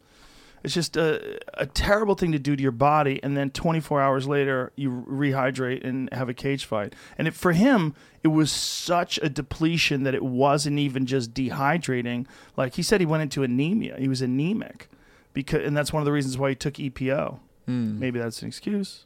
It's 0.65 0.75
just 0.75 0.97
a, 0.97 1.41
a 1.55 1.67
terrible 1.67 2.15
thing 2.15 2.33
to 2.33 2.39
do 2.39 2.55
to 2.55 2.63
your 2.63 2.73
body, 2.73 3.19
and 3.23 3.37
then 3.37 3.51
24 3.51 4.01
hours 4.01 4.29
later, 4.29 4.73
you 4.77 5.05
rehydrate 5.09 5.85
and 5.85 6.09
have 6.13 6.29
a 6.29 6.35
cage 6.35 6.65
fight. 6.65 6.95
And 7.19 7.27
it, 7.27 7.35
for 7.35 7.53
him, 7.53 7.95
it 8.23 8.29
was 8.29 8.53
such 8.53 9.19
a 9.23 9.29
depletion 9.29 10.05
that 10.05 10.15
it 10.15 10.23
wasn't 10.25 10.79
even 10.79 11.05
just 11.07 11.35
dehydrating. 11.35 12.27
Like 12.57 12.75
he 12.75 12.83
said, 12.83 13.01
he 13.01 13.07
went 13.07 13.23
into 13.25 13.43
anemia. 13.43 13.97
He 13.99 14.07
was 14.09 14.23
anemic, 14.23 14.89
because, 15.35 15.67
and 15.67 15.77
that's 15.77 15.93
one 15.93 16.01
of 16.01 16.05
the 16.05 16.13
reasons 16.13 16.39
why 16.39 16.51
he 16.51 16.55
took 16.55 16.75
EPO. 16.75 17.41
Hmm. 17.67 17.99
Maybe 17.99 18.19
that's 18.19 18.43
an 18.43 18.49
excuse, 18.49 19.05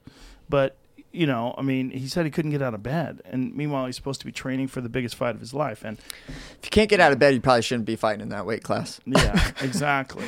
but 0.48 0.76
you 1.12 1.26
know, 1.26 1.54
I 1.56 1.62
mean, 1.62 1.90
he 1.90 2.08
said 2.08 2.26
he 2.26 2.30
couldn't 2.30 2.50
get 2.50 2.60
out 2.60 2.74
of 2.74 2.82
bed, 2.82 3.22
and 3.24 3.54
meanwhile, 3.56 3.86
he's 3.86 3.96
supposed 3.96 4.20
to 4.20 4.26
be 4.26 4.32
training 4.32 4.68
for 4.68 4.82
the 4.82 4.88
biggest 4.90 5.14
fight 5.14 5.34
of 5.34 5.40
his 5.40 5.54
life. 5.54 5.82
And 5.82 5.96
If 6.28 6.58
you 6.64 6.70
can't 6.70 6.90
get 6.90 7.00
out 7.00 7.10
of 7.12 7.18
bed, 7.18 7.32
you 7.32 7.40
probably 7.40 7.62
shouldn't 7.62 7.86
be 7.86 7.96
fighting 7.96 8.20
in 8.20 8.28
that 8.28 8.44
weight 8.44 8.62
class. 8.62 9.00
yeah, 9.06 9.52
exactly, 9.62 10.26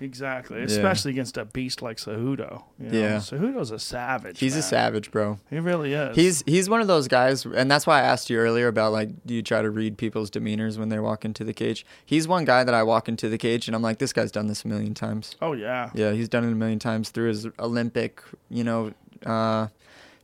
exactly. 0.00 0.62
Especially 0.62 1.10
against 1.10 1.36
a 1.36 1.44
beast 1.44 1.82
like 1.82 1.96
Cejudo. 1.96 2.62
You 2.78 2.90
know? 2.90 2.98
Yeah. 2.98 3.16
Cejudo's 3.16 3.70
a 3.70 3.78
savage. 3.78 4.38
He's 4.38 4.56
a 4.56 4.62
savage, 4.62 5.10
bro. 5.10 5.38
He 5.50 5.58
really 5.58 5.92
is. 5.92 6.16
He's 6.16 6.42
he's 6.46 6.68
one 6.68 6.80
of 6.80 6.86
those 6.86 7.08
guys, 7.08 7.44
and 7.44 7.70
that's 7.70 7.86
why 7.86 8.00
I 8.00 8.02
asked 8.02 8.30
you 8.30 8.38
earlier 8.38 8.68
about 8.68 8.92
like, 8.92 9.10
do 9.26 9.34
you 9.34 9.42
try 9.42 9.62
to 9.62 9.70
read 9.70 9.98
people's 9.98 10.30
demeanors 10.30 10.78
when 10.78 10.88
they 10.88 10.98
walk 10.98 11.24
into 11.24 11.44
the 11.44 11.52
cage? 11.52 11.86
He's 12.04 12.28
one 12.28 12.44
guy 12.44 12.64
that 12.64 12.74
I 12.74 12.82
walk 12.82 13.08
into 13.08 13.28
the 13.28 13.38
cage, 13.38 13.68
and 13.68 13.74
I'm 13.74 13.82
like, 13.82 13.98
this 13.98 14.12
guy's 14.12 14.32
done 14.32 14.46
this 14.46 14.64
a 14.64 14.68
million 14.68 14.94
times. 14.94 15.36
Oh 15.40 15.52
yeah. 15.52 15.90
Yeah, 15.94 16.12
he's 16.12 16.28
done 16.28 16.44
it 16.44 16.52
a 16.52 16.56
million 16.56 16.78
times 16.78 17.10
through 17.10 17.28
his 17.28 17.48
Olympic, 17.58 18.22
you 18.48 18.64
know, 18.64 18.92
uh, 19.24 19.68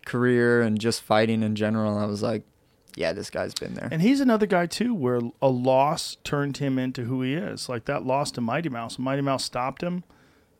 career 0.04 0.62
and 0.62 0.80
just 0.80 1.02
fighting 1.02 1.42
in 1.42 1.54
general. 1.54 1.96
I 1.96 2.06
was 2.06 2.22
like, 2.22 2.42
yeah, 2.96 3.12
this 3.12 3.30
guy's 3.30 3.54
been 3.54 3.74
there. 3.74 3.88
And 3.90 4.02
he's 4.02 4.20
another 4.20 4.46
guy 4.46 4.66
too, 4.66 4.94
where 4.94 5.20
a 5.40 5.48
loss 5.48 6.16
turned 6.24 6.58
him 6.58 6.78
into 6.78 7.04
who 7.04 7.22
he 7.22 7.34
is. 7.34 7.68
Like 7.68 7.86
that 7.86 8.04
loss 8.04 8.30
to 8.32 8.40
Mighty 8.40 8.68
Mouse. 8.68 8.98
Mighty 8.98 9.22
Mouse 9.22 9.44
stopped 9.44 9.82
him. 9.82 10.04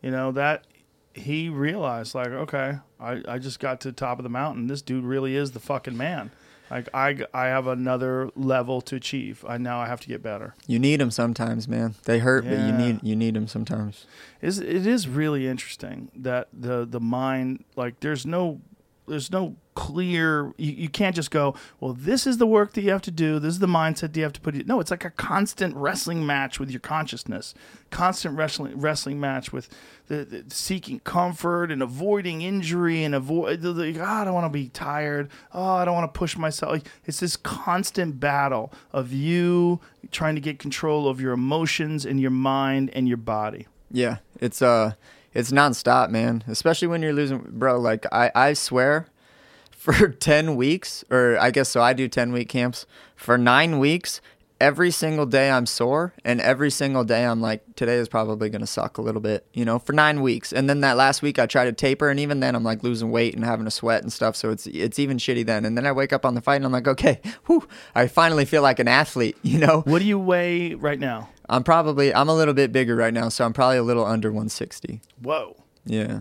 You 0.01 0.11
know 0.11 0.33
that 0.33 0.67
he 1.15 1.49
realized, 1.49 2.15
like, 2.15 2.29
okay, 2.29 2.79
I, 2.99 3.23
I 3.29 3.39
just 3.39 3.61
got 3.61 3.81
to 3.83 3.89
the 3.89 3.93
top 3.93 4.19
of 4.19 4.23
the 4.23 4.31
mountain. 4.31 4.67
This 4.67 4.83
dude 4.83 5.05
really 5.05 5.37
is 5.37 5.53
the 5.53 5.61
fucking 5.61 5.97
man. 5.97 6.31
Like 6.71 6.89
I, 6.95 7.19
I 7.35 7.47
have 7.49 7.67
another 7.67 8.31
level 8.35 8.81
to 8.83 8.97
achieve. 8.97 9.45
I 9.47 9.59
now 9.59 9.79
I 9.79 9.89
have 9.89 10.01
to 10.01 10.09
get 10.09 10.23
better. 10.23 10.55
You 10.67 10.79
need 10.79 11.01
them 11.01 11.11
sometimes, 11.11 11.69
man. 11.69 11.97
They 12.05 12.19
hurt, 12.19 12.45
but 12.45 12.59
you 12.59 12.73
need 12.73 13.01
you 13.03 13.15
need 13.15 13.37
him 13.37 13.47
sometimes. 13.47 14.07
Is 14.41 14.59
it 14.59 14.87
is 14.87 15.07
really 15.07 15.47
interesting 15.47 16.11
that 16.17 16.49
the 16.51 16.87
the 16.87 16.99
mind 16.99 17.65
like 17.77 18.01
there's 18.01 18.25
no 18.25 18.63
there's 19.09 19.31
no 19.31 19.57
clear 19.75 20.53
you, 20.59 20.73
you 20.73 20.89
can't 20.89 21.17
just 21.17 21.31
go 21.31 21.55
well 21.81 21.95
this 21.95 22.27
is 22.27 22.37
the 22.37 22.47
work 22.47 22.75
that 22.75 22.83
you 22.83 22.91
have 22.91 23.01
to 23.03 23.11
do 23.11 23.39
this 23.39 23.55
is 23.55 23.59
the 23.59 23.67
mindset 23.67 24.13
that 24.13 24.17
you 24.17 24.23
have 24.23 24.33
to 24.33 24.41
put 24.41 24.55
it 24.55 24.67
no 24.67 24.81
it's 24.81 24.91
like 24.91 25.05
a 25.05 25.11
constant 25.11 25.75
wrestling 25.77 26.27
match 26.27 26.59
with 26.61 26.71
your 26.71 26.81
consciousness. 26.81 27.55
Constant 27.91 28.37
wrestling 28.37 28.79
wrestling 28.79 29.21
match 29.21 29.53
with 29.53 29.69
the, 30.09 30.25
the 30.25 30.45
seeking 30.49 31.01
comfort 31.01 31.71
and 31.71 31.83
avoiding 31.83 32.43
injury 32.43 33.05
and 33.05 33.15
avoid 33.15 33.61
the, 33.61 33.99
"Ah, 34.01 34.23
I 34.23 34.25
don't 34.25 34.35
want 34.35 34.47
to 34.47 34.51
be 34.51 34.69
tired. 34.69 35.31
Oh 35.53 35.63
I 35.63 35.85
don't 35.85 35.95
want 35.95 36.13
to 36.13 36.19
push 36.19 36.37
myself. 36.37 36.83
It's 37.05 37.21
this 37.21 37.37
constant 37.37 38.21
battle 38.21 38.73
of 38.93 39.13
you 39.13 39.81
trying 40.11 40.35
to 40.35 40.41
get 40.41 40.59
control 40.59 41.09
of 41.09 41.21
your 41.21 41.33
emotions 41.33 42.05
and 42.05 42.21
your 42.21 42.31
mind 42.31 42.91
and 42.93 43.09
your 43.09 43.17
body. 43.17 43.67
Yeah, 43.91 44.19
it's 44.41 44.63
uh, 44.63 44.93
it's 45.35 45.53
nonstop, 45.53 46.11
man. 46.11 46.45
Especially 46.47 46.89
when 46.89 47.03
you're 47.03 47.13
losing, 47.13 47.47
bro. 47.51 47.79
Like 47.79 48.07
I, 48.13 48.31
I 48.35 48.53
swear, 48.53 49.07
for 49.71 50.09
ten 50.09 50.57
weeks, 50.57 51.05
or 51.11 51.39
I 51.41 51.51
guess 51.51 51.69
so. 51.69 51.83
I 51.83 51.93
do 51.93 52.09
ten 52.09 52.33
week 52.33 52.49
camps 52.49 52.87
for 53.17 53.37
nine 53.39 53.79
weeks. 53.79 54.21
Every 54.63 54.93
single 54.93 55.27
day 55.27 55.51
I'm 55.51 55.67
sore, 55.67 56.15
and 56.25 56.41
every 56.41 56.71
single 56.71 57.03
day 57.03 57.25
I'm 57.25 57.41
like, 57.41 57.75
today 57.75 57.97
is 57.97 58.09
probably 58.09 58.49
gonna 58.49 58.69
suck 58.69 58.97
a 58.97 59.03
little 59.03 59.21
bit, 59.21 59.45
you 59.53 59.65
know, 59.65 59.81
for 59.81 59.93
nine 59.93 60.23
weeks. 60.23 60.53
And 60.53 60.71
then 60.71 60.83
that 60.83 60.97
last 60.97 61.21
week 61.21 61.41
I 61.41 61.47
try 61.47 61.65
to 61.65 61.73
taper, 61.73 62.09
and 62.09 62.21
even 62.21 62.39
then 62.39 62.55
I'm 62.55 62.63
like 62.63 62.85
losing 62.85 63.11
weight 63.11 63.35
and 63.35 63.45
having 63.45 63.67
a 63.67 63.73
sweat 63.73 64.03
and 64.05 64.13
stuff. 64.13 64.37
So 64.37 64.51
it's 64.51 64.69
it's 64.69 65.01
even 65.01 65.17
shitty 65.17 65.45
then. 65.47 65.65
And 65.65 65.77
then 65.77 65.85
I 65.85 65.91
wake 65.91 66.13
up 66.13 66.25
on 66.25 66.37
the 66.37 66.41
fight, 66.41 66.55
and 66.55 66.65
I'm 66.65 66.71
like, 66.71 66.87
okay, 66.87 67.21
whew, 67.47 67.67
I 67.97 68.07
finally 68.07 68.45
feel 68.45 68.63
like 68.63 68.79
an 68.79 68.87
athlete, 68.87 69.37
you 69.43 69.59
know. 69.59 69.81
What 69.81 69.99
do 69.99 70.05
you 70.05 70.21
weigh 70.21 70.75
right 70.75 71.01
now? 71.01 71.29
I'm 71.49 71.65
probably 71.65 72.15
I'm 72.15 72.29
a 72.29 72.35
little 72.35 72.55
bit 72.55 72.71
bigger 72.71 72.95
right 72.95 73.13
now, 73.13 73.31
so 73.31 73.45
I'm 73.45 73.53
probably 73.53 73.79
a 73.79 73.83
little 73.83 74.07
under 74.07 74.29
160. 74.29 75.01
Whoa. 75.21 75.57
Yeah. 75.85 76.21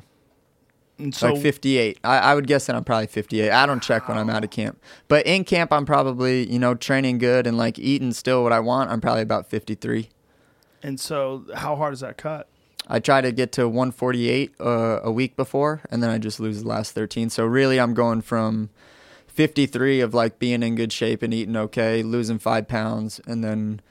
And 1.01 1.15
so, 1.15 1.33
like 1.33 1.41
58. 1.41 1.99
I, 2.03 2.17
I 2.17 2.35
would 2.35 2.47
guess 2.47 2.67
that 2.67 2.75
I'm 2.75 2.83
probably 2.83 3.07
58. 3.07 3.51
I 3.51 3.65
don't 3.65 3.81
check 3.81 4.07
when 4.07 4.17
I'm 4.17 4.29
out 4.29 4.43
of 4.43 4.49
camp. 4.49 4.79
But 5.07 5.25
in 5.25 5.43
camp, 5.43 5.71
I'm 5.73 5.85
probably, 5.85 6.51
you 6.51 6.59
know, 6.59 6.75
training 6.75 7.17
good 7.17 7.47
and 7.47 7.57
like 7.57 7.79
eating 7.79 8.11
still 8.13 8.43
what 8.43 8.53
I 8.53 8.59
want. 8.59 8.91
I'm 8.91 9.01
probably 9.01 9.23
about 9.23 9.49
53. 9.49 10.09
and 10.83 10.99
so, 10.99 11.45
how 11.55 11.75
hard 11.75 11.93
is 11.93 12.01
that 12.01 12.17
cut? 12.17 12.47
I 12.87 12.99
try 12.99 13.21
to 13.21 13.31
get 13.31 13.51
to 13.53 13.67
148 13.67 14.53
uh, 14.59 14.99
a 15.03 15.11
week 15.11 15.35
before, 15.35 15.81
and 15.89 16.03
then 16.03 16.09
I 16.09 16.17
just 16.17 16.39
lose 16.39 16.63
the 16.63 16.67
last 16.67 16.91
13. 16.93 17.29
So 17.29 17.45
really, 17.45 17.79
I'm 17.79 17.93
going 17.93 18.21
from 18.21 18.69
53 19.27 20.01
of 20.01 20.13
like 20.13 20.39
being 20.39 20.61
in 20.61 20.75
good 20.75 20.91
shape 20.91 21.23
and 21.23 21.33
eating 21.33 21.55
okay, 21.55 22.03
losing 22.03 22.37
five 22.39 22.67
pounds, 22.67 23.21
and 23.25 23.43
then 23.43 23.81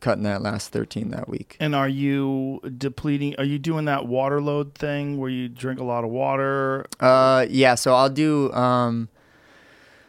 cutting 0.00 0.24
that 0.24 0.42
last 0.42 0.72
13 0.72 1.10
that 1.10 1.28
week. 1.28 1.56
And 1.60 1.74
are 1.74 1.88
you 1.88 2.60
depleting? 2.76 3.34
Are 3.38 3.44
you 3.44 3.58
doing 3.58 3.84
that 3.86 4.06
water 4.06 4.40
load 4.40 4.74
thing 4.74 5.18
where 5.18 5.30
you 5.30 5.48
drink 5.48 5.80
a 5.80 5.84
lot 5.84 6.04
of 6.04 6.10
water? 6.10 6.86
Uh, 7.00 7.46
yeah. 7.48 7.74
So 7.74 7.94
I'll 7.94 8.10
do. 8.10 8.52
Um, 8.52 9.08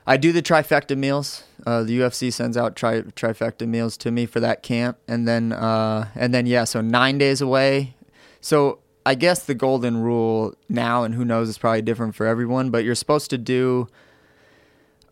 I 0.05 0.17
do 0.17 0.31
the 0.31 0.41
trifecta 0.41 0.97
meals. 0.97 1.43
Uh, 1.65 1.83
the 1.83 1.99
UFC 1.99 2.31
sends 2.33 2.57
out 2.57 2.75
tri- 2.75 3.01
trifecta 3.01 3.67
meals 3.67 3.97
to 3.97 4.11
me 4.11 4.25
for 4.25 4.39
that 4.39 4.63
camp, 4.63 4.97
and 5.07 5.27
then 5.27 5.51
uh, 5.51 6.07
and 6.15 6.33
then 6.33 6.45
yeah. 6.45 6.63
So 6.63 6.81
nine 6.81 7.17
days 7.17 7.41
away. 7.41 7.95
So 8.41 8.79
I 9.05 9.15
guess 9.15 9.43
the 9.43 9.55
golden 9.55 9.97
rule 9.97 10.53
now, 10.67 11.03
and 11.03 11.15
who 11.15 11.25
knows, 11.25 11.49
it's 11.49 11.57
probably 11.57 11.81
different 11.81 12.15
for 12.15 12.25
everyone, 12.25 12.69
but 12.69 12.83
you're 12.83 12.95
supposed 12.95 13.29
to 13.31 13.37
do 13.37 13.87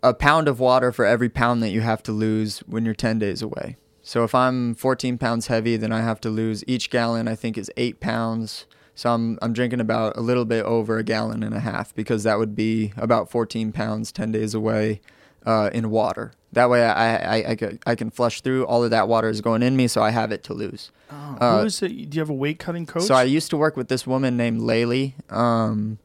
a 0.04 0.14
pound 0.14 0.48
of 0.48 0.60
water 0.60 0.92
for 0.92 1.06
every 1.06 1.30
pound 1.30 1.64
that 1.64 1.70
you 1.70 1.82
have 1.82 2.04
to 2.04 2.12
lose 2.12 2.60
when 2.60 2.86
you're 2.86 2.94
10 2.94 3.20
days 3.20 3.42
away. 3.42 3.78
So 4.08 4.24
if 4.24 4.34
I'm 4.34 4.74
14 4.74 5.18
pounds 5.18 5.48
heavy, 5.48 5.76
then 5.76 5.92
I 5.92 6.00
have 6.00 6.22
to 6.22 6.30
lose 6.30 6.64
each 6.66 6.90
gallon, 6.90 7.28
I 7.28 7.36
think, 7.36 7.58
is 7.58 7.70
eight 7.76 8.00
pounds. 8.00 8.66
So 8.96 9.14
I'm, 9.14 9.38
I'm 9.42 9.52
drinking 9.52 9.82
about 9.82 10.16
a 10.16 10.22
little 10.22 10.46
bit 10.46 10.64
over 10.64 10.98
a 10.98 11.04
gallon 11.04 11.44
and 11.44 11.54
a 11.54 11.60
half 11.60 11.94
because 11.94 12.24
that 12.24 12.40
would 12.40 12.56
be 12.56 12.94
about 12.96 13.30
14 13.30 13.74
pounds 13.74 14.14
10 14.14 14.32
days 14.32 14.54
away 14.54 15.02
uh, 15.46 15.72
in 15.74 15.90
water. 15.90 16.32
That 16.54 16.70
way 16.70 16.86
I, 16.86 17.18
I, 17.18 17.36
I, 17.52 17.80
I 17.86 17.96
can 17.96 18.10
flush 18.10 18.40
through. 18.40 18.66
All 18.66 18.82
of 18.82 18.92
that 18.92 19.10
water 19.10 19.28
is 19.28 19.42
going 19.42 19.62
in 19.62 19.76
me, 19.76 19.90
so 19.90 20.02
I 20.02 20.12
have 20.12 20.32
it 20.32 20.42
to 20.46 20.54
lose. 20.54 20.90
Uh, 21.12 21.60
Who 21.60 21.66
is 21.66 21.82
it? 21.82 21.90
Do 22.10 22.16
you 22.16 22.22
have 22.22 22.30
a 22.30 22.34
weight 22.34 22.60
cutting 22.60 22.86
coach? 22.86 23.04
So 23.04 23.14
I 23.14 23.24
used 23.24 23.50
to 23.50 23.58
work 23.58 23.76
with 23.76 23.90
this 23.90 24.08
woman 24.08 24.38
named 24.38 24.62
Laylee, 24.62 25.16
um, 25.30 26.00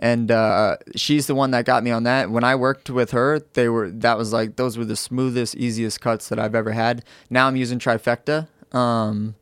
and 0.00 0.30
uh, 0.30 0.78
she's 0.96 1.26
the 1.28 1.34
one 1.34 1.50
that 1.52 1.64
got 1.66 1.84
me 1.84 1.90
on 1.92 2.02
that. 2.04 2.30
When 2.30 2.42
I 2.42 2.54
worked 2.56 2.90
with 2.90 3.10
her, 3.12 3.40
they 3.52 3.68
were 3.68 3.90
that 3.90 4.16
was 4.18 4.32
like 4.32 4.56
those 4.56 4.76
were 4.76 4.84
the 4.86 4.96
smoothest, 4.96 5.54
easiest 5.54 6.00
cuts 6.00 6.28
that 6.30 6.38
I've 6.38 6.54
ever 6.54 6.72
had. 6.72 7.04
Now 7.28 7.46
I'm 7.46 7.54
using 7.56 7.78
trifecta, 7.78 8.48
um, 8.74 9.34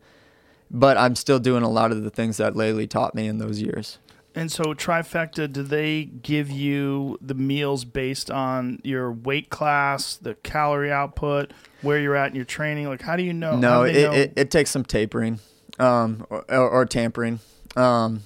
but 0.70 0.96
I'm 0.98 1.14
still 1.14 1.38
doing 1.38 1.62
a 1.62 1.70
lot 1.70 1.92
of 1.92 2.02
the 2.02 2.10
things 2.10 2.36
that 2.38 2.54
Laylee 2.54 2.90
taught 2.90 3.14
me 3.14 3.26
in 3.28 3.38
those 3.38 3.62
years. 3.62 3.98
and 4.34 4.50
so 4.52 4.64
trifecta, 4.74 5.50
do 5.50 5.62
they 5.62 6.04
give 6.04 6.50
you 6.50 7.18
the 7.20 7.34
meals 7.34 7.84
based 7.84 8.30
on 8.30 8.80
your 8.84 9.10
weight 9.12 9.50
class, 9.50 10.16
the 10.16 10.34
calorie 10.42 10.92
output, 10.92 11.52
where 11.82 11.98
you're 11.98 12.16
at 12.16 12.30
in 12.30 12.36
your 12.36 12.44
training? 12.44 12.86
Like, 12.88 13.02
how 13.02 13.16
do 13.16 13.22
you 13.22 13.32
know? 13.32 13.56
no, 13.56 13.84
it, 13.84 13.92
know- 14.02 14.12
it, 14.12 14.32
it 14.36 14.50
takes 14.50 14.70
some 14.70 14.84
tapering, 14.84 15.38
um, 15.78 16.26
or, 16.30 16.44
or, 16.48 16.68
or 16.70 16.84
tampering. 16.86 17.40
Um, 17.76 18.22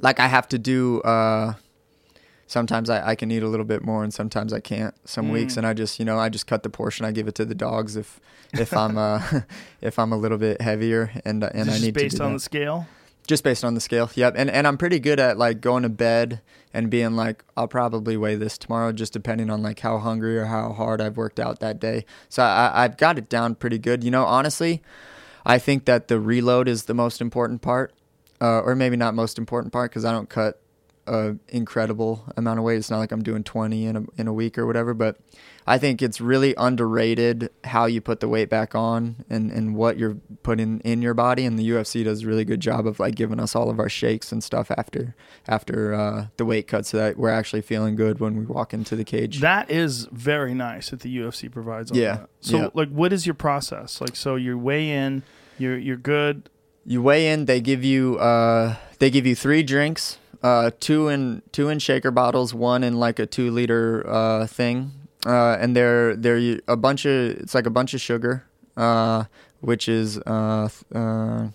like 0.00 0.20
I 0.20 0.26
have 0.28 0.48
to 0.48 0.58
do. 0.58 1.00
Uh, 1.02 1.54
sometimes 2.46 2.90
I, 2.90 3.08
I 3.10 3.14
can 3.14 3.30
eat 3.30 3.42
a 3.42 3.48
little 3.48 3.64
bit 3.66 3.82
more, 3.84 4.02
and 4.04 4.12
sometimes 4.12 4.52
I 4.52 4.60
can't. 4.60 4.94
Some 5.08 5.28
Mm. 5.28 5.32
weeks, 5.32 5.56
and 5.56 5.66
I 5.66 5.74
just 5.74 5.98
you 5.98 6.04
know 6.04 6.18
I 6.18 6.28
just 6.28 6.46
cut 6.46 6.62
the 6.62 6.70
portion. 6.70 7.04
I 7.06 7.12
give 7.12 7.28
it 7.28 7.34
to 7.36 7.44
the 7.44 7.54
dogs 7.54 7.96
if 7.96 8.20
if 8.52 8.72
I'm 8.76 8.98
uh 8.98 9.20
if 9.80 9.98
I'm 9.98 10.12
a 10.12 10.16
little 10.16 10.38
bit 10.38 10.60
heavier 10.60 11.10
and 11.24 11.42
and 11.44 11.70
I 11.70 11.78
need 11.78 11.94
based 11.94 12.12
to 12.12 12.18
do 12.18 12.24
on 12.24 12.30
that. 12.32 12.36
the 12.36 12.40
scale. 12.40 12.86
just 13.26 13.44
based 13.44 13.64
on 13.64 13.74
the 13.74 13.80
scale. 13.80 14.10
Yep, 14.14 14.34
and 14.36 14.50
and 14.50 14.66
I'm 14.66 14.76
pretty 14.78 14.98
good 14.98 15.20
at 15.20 15.38
like 15.38 15.60
going 15.60 15.82
to 15.84 15.88
bed 15.88 16.40
and 16.74 16.90
being 16.90 17.12
like 17.16 17.44
I'll 17.56 17.68
probably 17.68 18.16
weigh 18.16 18.34
this 18.36 18.56
tomorrow, 18.58 18.92
just 18.92 19.12
depending 19.12 19.50
on 19.50 19.62
like 19.62 19.80
how 19.80 19.98
hungry 19.98 20.38
or 20.38 20.46
how 20.46 20.72
hard 20.72 21.00
I've 21.00 21.16
worked 21.16 21.38
out 21.38 21.60
that 21.60 21.78
day. 21.80 22.04
So 22.28 22.42
I, 22.42 22.84
I've 22.84 22.96
got 22.96 23.18
it 23.18 23.28
down 23.28 23.54
pretty 23.56 23.78
good. 23.78 24.02
You 24.02 24.10
know, 24.10 24.24
honestly, 24.24 24.82
I 25.44 25.58
think 25.58 25.84
that 25.84 26.08
the 26.08 26.18
reload 26.18 26.68
is 26.68 26.84
the 26.84 26.94
most 26.94 27.20
important 27.20 27.60
part, 27.62 27.92
uh, 28.42 28.60
or 28.60 28.74
maybe 28.74 28.96
not 28.96 29.14
most 29.14 29.38
important 29.38 29.72
part 29.72 29.90
because 29.90 30.04
I 30.04 30.10
don't 30.12 30.28
cut 30.28 30.58
a 31.06 31.34
incredible 31.48 32.24
amount 32.36 32.58
of 32.58 32.64
weight. 32.64 32.76
It's 32.76 32.90
not 32.90 32.98
like 32.98 33.10
I'm 33.12 33.22
doing 33.24 33.42
20 33.42 33.86
in 33.86 33.96
a 33.96 34.04
in 34.16 34.26
a 34.28 34.32
week 34.32 34.56
or 34.58 34.66
whatever, 34.66 34.94
but 34.94 35.16
I 35.66 35.78
think 35.78 36.00
it's 36.02 36.20
really 36.20 36.54
underrated 36.56 37.50
how 37.64 37.86
you 37.86 38.00
put 38.00 38.20
the 38.20 38.28
weight 38.28 38.48
back 38.48 38.74
on 38.74 39.24
and, 39.30 39.50
and 39.50 39.74
what 39.76 39.96
you're 39.96 40.16
putting 40.42 40.80
in 40.80 41.02
your 41.02 41.14
body. 41.14 41.44
And 41.44 41.58
the 41.58 41.68
UFC 41.70 42.04
does 42.04 42.22
a 42.22 42.26
really 42.26 42.44
good 42.44 42.60
job 42.60 42.86
of 42.86 43.00
like 43.00 43.14
giving 43.16 43.38
us 43.40 43.54
all 43.56 43.68
of 43.70 43.78
our 43.80 43.88
shakes 43.88 44.30
and 44.32 44.42
stuff 44.44 44.70
after 44.70 45.14
after 45.48 45.92
uh, 45.94 46.26
the 46.36 46.44
weight 46.44 46.68
cut, 46.68 46.86
so 46.86 46.98
that 46.98 47.16
we're 47.16 47.30
actually 47.30 47.62
feeling 47.62 47.96
good 47.96 48.20
when 48.20 48.36
we 48.36 48.44
walk 48.44 48.72
into 48.72 48.94
the 48.96 49.04
cage. 49.04 49.40
That 49.40 49.70
is 49.70 50.06
very 50.12 50.54
nice 50.54 50.90
that 50.90 51.00
the 51.00 51.16
UFC 51.16 51.50
provides 51.50 51.90
Yeah, 51.92 52.16
that. 52.16 52.30
So, 52.40 52.56
yeah. 52.58 52.68
like, 52.74 52.90
what 52.90 53.12
is 53.12 53.26
your 53.26 53.34
process? 53.34 54.00
Like, 54.00 54.14
so 54.14 54.36
you 54.36 54.56
weigh 54.58 54.88
in, 54.90 55.22
you're 55.58 55.78
you're 55.78 55.96
good. 55.96 56.48
You 56.84 57.02
weigh 57.02 57.30
in 57.30 57.44
they 57.46 57.60
give 57.60 57.84
you 57.84 58.18
uh 58.18 58.76
they 58.98 59.10
give 59.10 59.26
you 59.26 59.34
three 59.34 59.62
drinks 59.62 60.18
uh 60.42 60.70
two 60.80 61.08
in 61.08 61.42
two 61.52 61.68
in 61.68 61.78
shaker 61.78 62.10
bottles 62.10 62.52
one 62.52 62.82
in 62.82 62.98
like 62.98 63.18
a 63.18 63.26
two 63.26 63.50
liter 63.50 64.04
uh 64.08 64.46
thing 64.46 64.90
uh 65.26 65.56
and 65.60 65.76
they're 65.76 66.16
they're 66.16 66.60
a 66.68 66.76
bunch 66.76 67.04
of 67.04 67.30
it's 67.38 67.54
like 67.54 67.66
a 67.66 67.70
bunch 67.70 67.94
of 67.94 68.00
sugar 68.00 68.44
uh 68.76 69.24
which 69.60 69.88
is 69.88 70.18
uh 70.18 70.68
uh 70.94 71.48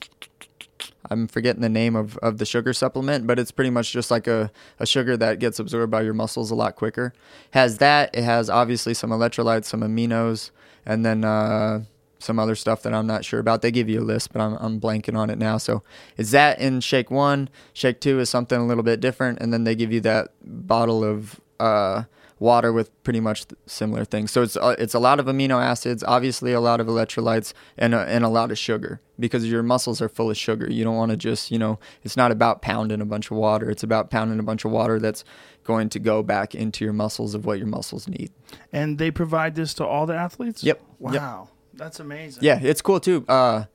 I'm 1.10 1.28
forgetting 1.28 1.62
the 1.62 1.70
name 1.70 1.96
of, 1.96 2.18
of 2.18 2.38
the 2.38 2.46
sugar 2.46 2.74
supplement, 2.74 3.28
but 3.28 3.40
it's 3.40 3.52
pretty 3.52 3.70
much 3.70 3.92
just 3.92 4.12
like 4.12 4.28
a, 4.28 4.52
a 4.80 4.86
sugar 4.86 5.16
that 5.18 5.40
gets 5.40 5.60
absorbed 5.60 5.90
by 5.90 6.02
your 6.02 6.14
muscles 6.14 6.52
a 6.52 6.56
lot 6.56 6.76
quicker. 6.76 7.14
Has 7.52 7.78
that. 7.78 8.10
It 8.14 8.24
has 8.24 8.50
obviously 8.50 8.94
some 8.94 9.12
electrolytes, 9.12 9.66
some 9.66 9.82
aminos, 9.82 10.52
and 10.86 11.06
then 11.06 11.24
uh, 11.24 11.84
some 12.20 12.40
other 12.40 12.56
stuff 12.56 12.84
that 12.84 12.94
I'm 12.94 13.08
not 13.08 13.26
sure 13.26 13.40
about. 13.40 13.62
They 13.62 13.72
give 13.72 13.90
you 13.90 14.02
a 14.02 14.04
list, 14.04 14.34
but 14.34 14.42
I'm, 14.42 14.58
I'm 14.60 14.80
blanking 14.80 15.18
on 15.18 15.30
it 15.30 15.38
now. 15.38 15.58
So 15.58 15.84
is 16.18 16.32
that 16.32 16.60
in 16.60 16.82
shake 16.82 17.12
one? 17.12 17.50
Shake 17.74 18.00
two 18.02 18.20
is 18.20 18.30
something 18.30 18.60
a 18.60 18.66
little 18.66 18.84
bit 18.84 19.00
different, 19.00 19.40
and 19.40 19.54
then 19.54 19.64
they 19.64 19.76
give 19.76 19.92
you 19.92 20.02
that 20.02 20.30
bottle 20.44 21.04
of 21.04 21.40
uh, 21.60 22.04
water 22.40 22.72
with 22.72 23.04
pretty 23.04 23.20
much 23.20 23.46
similar 23.66 24.06
things. 24.06 24.32
So 24.32 24.44
it's 24.44 24.58
uh, 24.58 24.76
it's 24.78 24.94
a 24.94 25.00
lot 25.00 25.20
of 25.20 25.26
amino 25.26 25.62
acids, 25.62 26.04
obviously 26.04 26.54
a 26.54 26.62
lot 26.62 26.80
of 26.80 26.88
electrolytes, 26.88 27.54
and 27.78 27.94
a, 27.94 28.00
and 28.02 28.24
a 28.24 28.30
lot 28.30 28.52
of 28.52 28.58
sugar 28.58 29.02
because 29.20 29.50
your 29.50 29.64
muscles 29.64 30.02
are 30.02 30.10
full 30.10 30.30
of 30.30 30.38
sugar. 30.38 30.70
You 30.70 30.84
don't 30.84 30.96
want 30.96 31.12
to 31.12 31.18
just 31.18 31.52
you 31.52 31.60
know 31.60 31.80
it's 32.04 32.18
not 32.18 32.32
about 32.32 32.62
pounding 32.62 33.02
a 33.02 33.06
bunch 33.06 33.32
of 33.32 33.38
water. 33.38 33.70
It's 33.70 33.84
about 33.84 34.10
pounding 34.10 34.40
a 34.40 34.44
bunch 34.44 34.66
of 34.66 34.72
water 34.72 35.00
that's 35.00 35.24
going 35.64 35.90
to 35.90 36.00
go 36.00 36.24
back 36.24 36.56
into 36.56 36.86
your 36.86 36.94
muscles 36.94 37.36
of 37.36 37.46
what 37.46 37.58
your 37.58 37.68
muscles 37.68 38.08
need. 38.08 38.32
And 38.72 38.98
they 38.98 39.12
provide 39.12 39.56
this 39.56 39.74
to 39.76 39.86
all 39.86 40.06
the 40.06 40.16
athletes? 40.16 40.64
Yep. 40.64 40.82
Yep. 41.12 41.48
That's 41.78 42.00
amazing. 42.00 42.44
Yeah, 42.44 42.60
it's 42.62 42.82
cool 42.82 43.00
too. 43.00 43.26
Uh, 43.28 43.66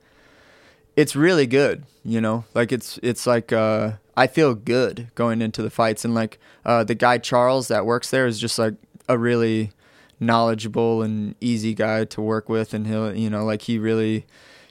it's 0.95 1.15
really 1.15 1.47
good. 1.47 1.85
You 2.03 2.21
know, 2.21 2.45
like 2.53 2.71
it's 2.71 2.99
it's 3.01 3.25
like 3.25 3.53
uh, 3.53 3.93
I 4.15 4.27
feel 4.27 4.55
good 4.55 5.07
going 5.15 5.41
into 5.41 5.61
the 5.61 5.69
fights, 5.69 6.03
and 6.03 6.13
like 6.13 6.39
uh, 6.65 6.83
the 6.83 6.95
guy 6.95 7.17
Charles 7.17 7.69
that 7.69 7.85
works 7.85 8.09
there 8.09 8.27
is 8.27 8.39
just 8.39 8.59
like 8.59 8.75
a 9.07 9.17
really 9.17 9.71
knowledgeable 10.19 11.01
and 11.01 11.35
easy 11.41 11.73
guy 11.73 12.05
to 12.05 12.21
work 12.21 12.49
with, 12.49 12.73
and 12.73 12.85
he'll 12.87 13.15
you 13.15 13.29
know 13.29 13.45
like 13.45 13.63
he 13.63 13.79
really 13.79 14.25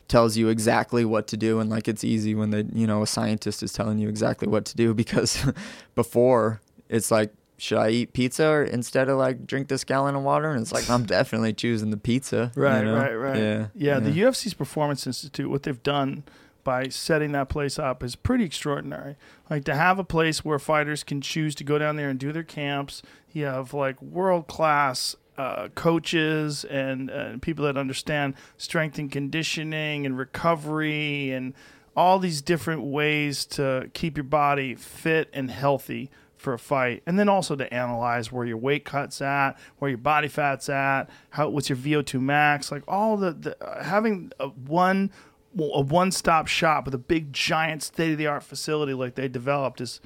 tells 0.09 0.36
you 0.36 0.49
exactly 0.49 1.07
what 1.07 1.27
to 1.27 1.39
do 1.39 1.59
and 1.59 1.70
like 1.70 1.89
it's 1.89 2.05
easy 2.05 2.35
when 2.35 2.51
they 2.51 2.65
you 2.75 2.86
know 2.86 3.01
a 3.02 3.07
scientist 3.07 3.62
is 3.62 3.73
telling 3.73 3.99
you 3.99 4.11
exactly 4.11 4.47
what 4.47 4.67
to 4.67 4.77
do 4.77 4.93
because 5.02 5.47
before 5.94 6.61
it's 6.91 7.11
like 7.11 7.33
should 7.62 7.78
I 7.78 7.91
eat 7.91 8.12
pizza 8.12 8.44
or 8.49 8.65
instead 8.65 9.08
of 9.08 9.18
like 9.18 9.47
drink 9.47 9.68
this 9.68 9.84
gallon 9.84 10.16
of 10.16 10.23
water? 10.24 10.50
And 10.50 10.60
it's 10.60 10.73
like 10.73 10.91
I'm 10.91 11.05
definitely 11.18 11.52
choosing 11.52 11.91
the 11.91 11.97
pizza. 11.97 12.50
you 12.57 12.62
Right, 12.62 12.84
know? 12.84 12.97
right, 12.97 13.15
right. 13.15 13.36
Yeah, 13.39 13.66
yeah. 13.74 13.99
The 14.00 14.10
UFC's 14.10 14.55
Performance 14.55 15.07
Institute, 15.07 15.49
what 15.49 15.62
they've 15.62 15.82
done 15.82 16.24
by 16.65 16.89
setting 16.89 17.31
that 17.32 17.49
place 17.49 17.78
up 17.78 18.02
is 18.02 18.16
pretty 18.16 18.44
extraordinary. 18.44 19.15
Like 19.49 19.65
to 19.66 19.74
have 19.76 20.00
a 20.00 20.05
place 20.05 20.44
where 20.44 20.58
fighters 20.58 21.05
can 21.05 21.20
choose 21.20 21.55
to 21.57 21.65
go 21.65 21.78
down 21.78 21.94
there 21.94 22.08
and 22.08 22.18
do 22.18 22.32
their 22.32 22.42
camps. 22.42 23.00
You 23.32 23.44
have 23.44 23.73
like 23.73 24.02
world 24.02 24.49
class 24.49 25.15
uh, 25.39 25.68
coaches 25.76 26.65
and 26.65 27.10
uh, 27.12 27.39
people 27.41 27.65
that 27.66 27.76
understand 27.76 28.34
strength 28.57 28.99
and 28.99 29.10
conditioning 29.10 30.05
and 30.05 30.18
recovery 30.18 31.31
and 31.31 31.55
all 31.97 32.18
these 32.18 32.42
different 32.42 32.82
ways 32.82 33.44
to 33.44 33.89
keep 33.94 34.16
your 34.16 34.24
body 34.24 34.74
fit 34.74 35.28
and 35.32 35.50
healthy 35.50 36.10
for 36.43 36.53
a 36.53 36.59
fight, 36.59 37.03
and 37.07 37.19
then 37.19 37.29
also 37.29 37.57
to 37.57 37.73
analyze 37.73 38.31
where 38.31 38.45
your 38.45 38.57
weight 38.57 38.85
cuts 38.85 39.23
at, 39.23 39.53
where 39.79 39.89
your 39.89 39.99
body 39.99 40.29
fat's 40.29 40.69
at, 40.69 41.05
how 41.31 41.49
what's 41.49 41.69
your 41.69 41.79
VO2 41.79 42.21
max, 42.21 42.71
like 42.71 42.83
all 42.87 43.17
the, 43.17 43.33
the 43.33 43.65
uh, 43.65 43.83
having 43.83 44.33
a 44.39 44.49
one 44.49 45.11
a 45.59 45.81
one 45.81 46.11
stop 46.11 46.47
shop 46.47 46.85
with 46.85 46.95
a 46.95 46.99
big 46.99 47.33
giant 47.33 47.83
state 47.83 48.12
of 48.12 48.19
the 48.19 48.27
art 48.27 48.43
facility 48.43 48.95
like 48.95 49.15
they 49.15 49.29
developed 49.29 49.81
is 49.81 50.01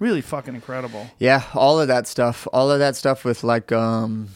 really 0.00 0.20
fucking 0.20 0.54
incredible. 0.54 1.08
Yeah, 1.18 1.44
all 1.54 1.80
of 1.80 1.88
that 1.88 2.06
stuff. 2.06 2.48
All 2.52 2.70
of 2.70 2.78
that 2.78 2.96
stuff 2.96 3.24
with 3.24 3.44
like 3.44 3.72
um 3.72 4.28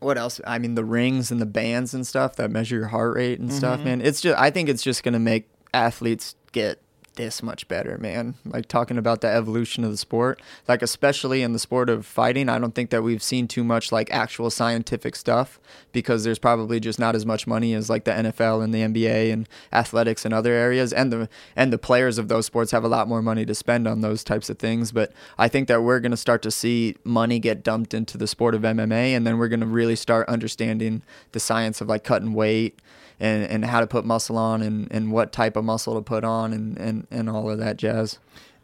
what 0.00 0.16
else? 0.16 0.40
I 0.46 0.58
mean 0.58 0.74
the 0.74 0.84
rings 0.84 1.30
and 1.30 1.40
the 1.40 1.46
bands 1.46 1.94
and 1.94 2.06
stuff 2.06 2.36
that 2.36 2.50
measure 2.50 2.76
your 2.76 2.86
heart 2.88 3.16
rate 3.16 3.40
and 3.40 3.52
stuff, 3.52 3.80
man. 3.80 4.00
It's 4.00 4.20
just 4.20 4.38
I 4.38 4.50
think 4.50 4.68
it's 4.68 4.82
just 4.82 5.02
going 5.02 5.14
to 5.14 5.18
make 5.18 5.48
athletes 5.74 6.34
get 6.52 6.80
this 7.18 7.42
much 7.42 7.68
better, 7.68 7.98
man. 7.98 8.36
Like 8.46 8.66
talking 8.68 8.96
about 8.96 9.20
the 9.20 9.28
evolution 9.28 9.84
of 9.84 9.90
the 9.90 9.96
sport, 9.96 10.40
like 10.66 10.80
especially 10.80 11.42
in 11.42 11.52
the 11.52 11.58
sport 11.58 11.90
of 11.90 12.06
fighting, 12.06 12.48
I 12.48 12.58
don't 12.58 12.74
think 12.74 12.90
that 12.90 13.02
we've 13.02 13.22
seen 13.22 13.46
too 13.48 13.64
much 13.64 13.92
like 13.92 14.10
actual 14.10 14.48
scientific 14.50 15.16
stuff 15.16 15.60
because 15.92 16.24
there's 16.24 16.38
probably 16.38 16.80
just 16.80 16.98
not 16.98 17.16
as 17.16 17.26
much 17.26 17.46
money 17.46 17.74
as 17.74 17.90
like 17.90 18.04
the 18.04 18.12
NFL 18.12 18.62
and 18.62 18.72
the 18.72 18.80
NBA 18.80 19.32
and 19.32 19.48
athletics 19.72 20.24
and 20.24 20.32
other 20.32 20.52
areas 20.52 20.92
and 20.92 21.12
the 21.12 21.28
and 21.56 21.72
the 21.72 21.78
players 21.78 22.16
of 22.18 22.28
those 22.28 22.46
sports 22.46 22.70
have 22.70 22.84
a 22.84 22.88
lot 22.88 23.08
more 23.08 23.20
money 23.20 23.44
to 23.44 23.54
spend 23.54 23.88
on 23.88 24.00
those 24.00 24.22
types 24.24 24.48
of 24.48 24.58
things, 24.58 24.92
but 24.92 25.12
I 25.36 25.48
think 25.48 25.68
that 25.68 25.82
we're 25.82 26.00
going 26.00 26.12
to 26.12 26.16
start 26.16 26.40
to 26.42 26.50
see 26.52 26.96
money 27.04 27.40
get 27.40 27.64
dumped 27.64 27.92
into 27.92 28.16
the 28.16 28.28
sport 28.28 28.54
of 28.54 28.62
MMA 28.62 29.16
and 29.16 29.26
then 29.26 29.38
we're 29.38 29.48
going 29.48 29.60
to 29.60 29.66
really 29.66 29.96
start 29.96 30.28
understanding 30.28 31.02
the 31.32 31.40
science 31.40 31.80
of 31.80 31.88
like 31.88 32.04
cutting 32.04 32.32
weight 32.32 32.78
and, 33.20 33.44
and 33.44 33.64
how 33.64 33.80
to 33.80 33.86
put 33.86 34.04
muscle 34.04 34.36
on 34.36 34.62
and, 34.62 34.90
and 34.90 35.12
what 35.12 35.32
type 35.32 35.56
of 35.56 35.64
muscle 35.64 35.94
to 35.94 36.02
put 36.02 36.24
on 36.24 36.52
and, 36.52 36.78
and, 36.78 37.06
and 37.10 37.28
all 37.28 37.50
of 37.50 37.58
that 37.58 37.76
jazz. 37.76 38.18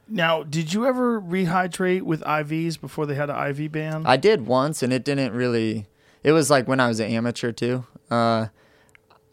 Now, 0.09 0.43
did 0.43 0.73
you 0.73 0.87
ever 0.87 1.21
rehydrate 1.21 2.03
with 2.03 2.21
IVs 2.23 2.81
before 2.81 3.07
they 3.07 3.15
had 3.15 3.31
an 3.31 3.51
IV 3.51 3.73
ban? 3.73 4.05
I 4.07 4.17
did 4.17 4.47
once 4.47 4.83
and 4.83 4.93
it 4.93 5.05
didn't 5.05 5.33
really 5.33 5.87
it 6.23 6.33
was 6.33 6.51
like 6.51 6.69
when 6.69 6.81
I 6.81 6.89
was 6.89 7.01
an 7.01 7.11
amateur 7.11 7.53
too. 7.53 7.85
Uh 8.11 8.49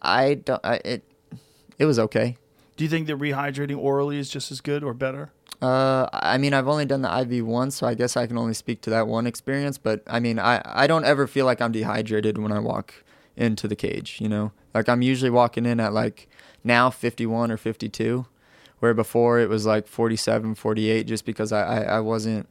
I 0.02 0.36
don't 0.36 0.62
I, 0.64 0.76
it 0.86 1.04
it 1.78 1.86
was 1.86 2.00
okay. 2.00 2.38
Do 2.78 2.84
you 2.84 2.90
think 2.90 3.08
that 3.08 3.20
rehydrating 3.20 3.78
orally 3.78 4.18
is 4.18 4.30
just 4.30 4.52
as 4.52 4.62
good 4.62 4.84
or 4.84 4.94
better? 4.94 5.32
Uh, 5.62 6.08
I 6.12 6.40
mean, 6.40 6.54
I've 6.54 6.68
only 6.68 6.86
done 6.86 7.04
the 7.04 7.20
IV 7.20 7.46
once, 7.46 7.76
so 7.76 7.86
I 7.86 7.94
guess 7.94 8.18
I 8.18 8.26
can 8.26 8.38
only 8.38 8.56
speak 8.56 8.82
to 8.82 8.90
that 8.90 9.08
one 9.08 9.28
experience. 9.28 9.78
But 9.78 10.02
I 10.08 10.20
mean, 10.20 10.40
I, 10.40 10.62
I 10.66 10.88
don't 10.88 11.06
ever 11.06 11.28
feel 11.28 11.46
like 11.46 11.62
I'm 11.62 11.72
dehydrated 11.72 12.40
when 12.40 12.52
I 12.52 12.60
walk 12.60 13.04
into 13.38 13.68
the 13.68 13.76
cage, 13.76 14.18
you 14.20 14.28
know? 14.28 14.52
Like, 14.74 14.90
I'm 14.90 15.02
usually 15.02 15.32
walking 15.32 15.66
in 15.66 15.80
at 15.80 15.94
like 15.94 16.28
now 16.64 16.90
51 16.90 17.52
or 17.52 17.58
52, 17.58 18.26
where 18.80 18.94
before 18.94 19.40
it 19.40 19.50
was 19.50 19.66
like 19.66 19.88
47, 19.88 20.56
48, 20.56 21.04
just 21.08 21.26
because 21.26 21.52
I, 21.52 21.62
I, 21.62 21.82
I 21.82 22.00
wasn't 22.00 22.48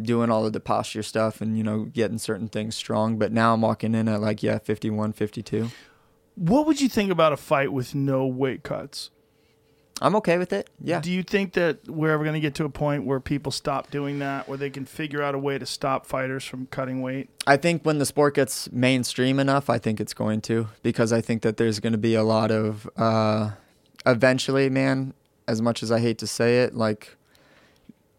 doing 0.00 0.30
all 0.30 0.44
of 0.44 0.52
the 0.52 0.60
posture 0.60 1.02
stuff 1.02 1.40
and, 1.40 1.56
you 1.56 1.64
know, 1.64 1.84
getting 1.84 2.18
certain 2.18 2.48
things 2.48 2.76
strong. 2.76 3.18
But 3.18 3.32
now 3.32 3.54
I'm 3.54 3.60
walking 3.60 3.94
in 3.94 4.08
at 4.08 4.20
like, 4.20 4.42
yeah, 4.42 4.58
51, 4.58 5.12
52. 5.12 5.70
What 6.34 6.66
would 6.66 6.80
you 6.80 6.88
think 6.88 7.10
about 7.10 7.32
a 7.32 7.36
fight 7.36 7.72
with 7.72 7.94
no 7.94 8.26
weight 8.26 8.62
cuts? 8.62 9.10
I'm 10.02 10.14
okay 10.16 10.36
with 10.36 10.52
it. 10.52 10.68
Yeah. 10.80 11.00
Do 11.00 11.10
you 11.10 11.22
think 11.22 11.54
that 11.54 11.88
we're 11.88 12.10
ever 12.10 12.22
going 12.22 12.34
to 12.34 12.40
get 12.40 12.54
to 12.56 12.64
a 12.64 12.68
point 12.68 13.04
where 13.04 13.18
people 13.18 13.50
stop 13.50 13.90
doing 13.90 14.18
that, 14.18 14.48
where 14.48 14.58
they 14.58 14.68
can 14.68 14.84
figure 14.84 15.22
out 15.22 15.34
a 15.34 15.38
way 15.38 15.58
to 15.58 15.64
stop 15.64 16.04
fighters 16.04 16.44
from 16.44 16.66
cutting 16.66 17.00
weight? 17.00 17.30
I 17.46 17.56
think 17.56 17.82
when 17.84 17.98
the 17.98 18.06
sport 18.06 18.34
gets 18.34 18.70
mainstream 18.72 19.38
enough, 19.38 19.70
I 19.70 19.78
think 19.78 20.00
it's 20.00 20.12
going 20.12 20.42
to 20.42 20.68
because 20.82 21.12
I 21.12 21.20
think 21.20 21.42
that 21.42 21.56
there's 21.56 21.80
going 21.80 21.92
to 21.92 21.98
be 21.98 22.14
a 22.14 22.22
lot 22.22 22.50
of 22.50 22.88
uh, 22.96 23.52
eventually, 24.04 24.68
man. 24.68 25.14
As 25.48 25.62
much 25.62 25.82
as 25.82 25.92
I 25.92 26.00
hate 26.00 26.18
to 26.18 26.26
say 26.26 26.62
it, 26.64 26.74
like 26.74 27.16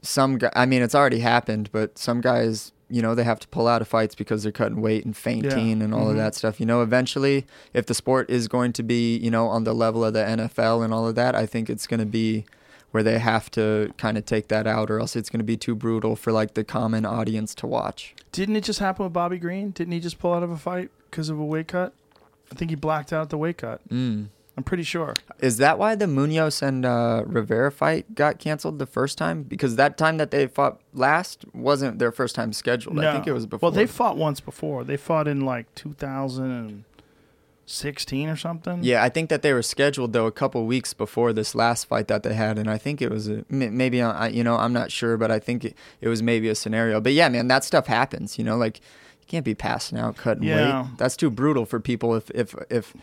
some 0.02 0.38
guy, 0.38 0.52
I 0.56 0.66
mean, 0.66 0.82
it's 0.82 0.96
already 0.96 1.20
happened, 1.20 1.70
but 1.74 1.98
some 1.98 2.22
guys, 2.22 2.72
you 2.90 3.02
know, 3.02 3.16
they 3.16 3.24
have 3.24 3.40
to 3.40 3.48
pull 3.50 3.68
out 3.68 3.82
of 3.82 3.88
fights 3.88 4.16
because 4.16 4.44
they're 4.44 4.52
cutting 4.52 4.82
weight 4.82 5.06
and 5.06 5.16
fainting 5.16 5.82
and 5.82 5.94
all 5.94 6.10
of 6.10 6.16
that 6.16 6.36
stuff. 6.36 6.60
You 6.60 6.66
know, 6.66 6.82
eventually, 6.82 7.46
if 7.74 7.86
the 7.86 7.94
sport 7.94 8.30
is 8.30 8.48
going 8.48 8.74
to 8.74 8.84
be, 8.84 9.18
you 9.18 9.30
know, 9.30 9.48
on 9.48 9.64
the 9.64 9.74
level 9.74 10.06
of 10.06 10.14
the 10.14 10.24
NFL 10.24 10.84
and 10.84 10.94
all 10.94 11.08
of 11.08 11.16
that, 11.16 11.36
I 11.36 11.46
think 11.46 11.70
it's 11.70 11.88
going 11.88 12.00
to 12.00 12.06
be 12.06 12.46
where 12.92 13.04
they 13.04 13.20
have 13.20 13.52
to 13.52 13.94
kind 13.98 14.18
of 14.18 14.26
take 14.26 14.48
that 14.48 14.66
out, 14.66 14.90
or 14.90 15.00
else 15.00 15.16
it's 15.16 15.30
going 15.30 15.40
to 15.40 15.46
be 15.46 15.58
too 15.58 15.76
brutal 15.76 16.16
for 16.16 16.32
like 16.32 16.54
the 16.54 16.64
common 16.64 17.06
audience 17.06 17.54
to 17.56 17.68
watch. 17.68 18.16
Didn't 18.32 18.56
it 18.56 18.64
just 18.64 18.80
happen 18.80 19.04
with 19.04 19.14
Bobby 19.14 19.38
Green? 19.38 19.72
Didn't 19.72 19.92
he 19.92 20.00
just 20.00 20.20
pull 20.20 20.34
out 20.34 20.44
of 20.44 20.52
a 20.52 20.58
fight 20.58 20.90
because 21.10 21.30
of 21.30 21.38
a 21.38 21.46
weight 21.46 21.68
cut? 21.68 21.94
I 22.52 22.56
think 22.56 22.72
he 22.72 22.76
blacked 22.76 23.12
out 23.12 23.30
the 23.30 23.38
weight 23.38 23.58
cut. 23.58 23.88
Mm. 23.90 24.28
I'm 24.58 24.64
pretty 24.64 24.82
sure. 24.84 25.14
Is 25.40 25.58
that 25.58 25.78
why 25.78 25.94
the 25.94 26.06
Munhoz 26.08 26.64
and 26.64 26.84
uh, 26.84 27.22
Rivera 27.28 27.72
fight 27.72 28.16
got 28.16 28.40
canceled 28.40 28.80
the 28.80 28.88
first 28.88 29.16
time? 29.18 29.44
Because 29.44 29.76
that 29.76 29.98
time 30.00 30.18
that 30.18 30.32
they 30.32 30.48
fought 30.48 30.82
last 30.96 31.46
wasn't 31.54 32.00
their 32.00 32.12
first 32.12 32.34
time 32.34 32.52
scheduled. 32.54 32.98
I 33.00 33.14
think 33.14 33.28
it 33.28 33.34
was 33.34 33.46
before. 33.46 33.70
Well, 33.70 33.76
they 33.76 33.86
fought 33.86 34.18
once 34.18 34.40
before. 34.40 34.84
They 34.84 34.98
fought 34.98 35.28
in 35.28 35.42
like 35.42 35.74
2016 35.76 38.30
or 38.30 38.36
something. 38.36 38.80
yeah, 38.84 39.04
I 39.04 39.10
think 39.10 39.30
that 39.30 39.42
they 39.44 39.54
were 39.54 39.62
scheduled 39.62 40.14
though 40.14 40.26
a 40.26 40.32
couple 40.32 40.66
weeks 40.66 40.92
before 40.94 41.34
this 41.34 41.54
last 41.54 41.86
fight 41.86 42.08
that 42.08 42.24
they 42.24 42.34
had, 42.34 42.58
and 42.58 42.68
I 42.70 42.78
think 42.80 43.00
it 43.02 43.12
was 43.12 43.28
a, 43.30 43.46
maybe 43.50 44.02
uh, 44.02 44.12
I, 44.14 44.30
you 44.30 44.44
know 44.44 44.56
I'm 44.58 44.74
not 44.74 44.92
sure, 44.92 45.18
but 45.18 45.30
I 45.30 45.38
think 45.40 45.66
it, 45.66 45.76
it 46.02 46.08
was 46.08 46.24
maybe 46.24 46.50
a 46.50 46.56
scenario. 46.56 47.00
But 47.00 47.14
yeah, 47.14 47.30
man, 47.30 47.48
that 47.50 47.64
stuff 47.64 47.86
happens. 47.88 48.40
You 48.40 48.44
know, 48.44 48.58
like 48.58 48.78
you 48.80 49.28
can't 49.28 49.46
be 49.46 49.54
passing 49.54 50.00
out 50.00 50.18
cutting 50.18 50.44
Yeah. 50.44 50.82
weight. 50.84 50.92
That's 50.98 51.16
too 51.16 51.30
brutal 51.30 51.66
for 51.66 51.80
people. 51.80 52.16
If 52.16 52.32
if 52.32 52.56
if 52.72 52.94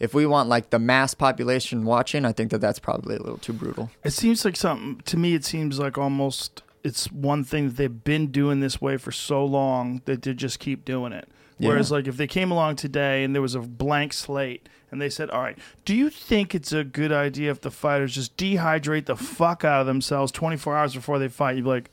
if 0.00 0.14
we 0.14 0.26
want 0.26 0.48
like 0.48 0.70
the 0.70 0.78
mass 0.78 1.14
population 1.14 1.84
watching, 1.84 2.24
I 2.24 2.32
think 2.32 2.50
that 2.50 2.60
that's 2.60 2.78
probably 2.78 3.16
a 3.16 3.20
little 3.20 3.38
too 3.38 3.52
brutal. 3.52 3.90
It 4.04 4.12
seems 4.12 4.44
like 4.44 4.56
something 4.56 5.00
to 5.06 5.16
me. 5.16 5.34
It 5.34 5.44
seems 5.44 5.78
like 5.78 5.96
almost 5.98 6.62
it's 6.84 7.10
one 7.10 7.42
thing 7.44 7.68
that 7.68 7.76
they've 7.76 8.04
been 8.04 8.28
doing 8.28 8.60
this 8.60 8.80
way 8.80 8.96
for 8.96 9.10
so 9.12 9.44
long 9.44 10.02
that 10.04 10.22
they 10.22 10.34
just 10.34 10.58
keep 10.60 10.84
doing 10.84 11.12
it. 11.12 11.28
Whereas, 11.58 11.90
Yeah. 11.90 11.96
like, 11.96 12.06
if 12.06 12.16
they 12.18 12.26
came 12.26 12.50
along 12.50 12.76
today 12.76 13.24
and 13.24 13.34
there 13.34 13.40
was 13.42 13.54
a 13.54 13.60
blank 13.60 14.12
slate 14.12 14.68
and 14.92 15.00
they 15.00 15.08
said, 15.08 15.30
"All 15.30 15.40
right, 15.40 15.58
do 15.86 15.94
you 15.94 16.10
think 16.10 16.54
it's 16.54 16.70
a 16.72 16.84
good 16.84 17.10
idea 17.12 17.50
if 17.50 17.62
the 17.62 17.70
fighters 17.70 18.14
just 18.14 18.36
dehydrate 18.36 19.06
the 19.06 19.16
fuck 19.16 19.64
out 19.64 19.80
of 19.80 19.86
themselves 19.86 20.30
24 20.32 20.76
hours 20.76 20.94
before 20.94 21.18
they 21.18 21.28
fight?" 21.28 21.56
You'd 21.56 21.64
be 21.64 21.70
like, 21.70 21.90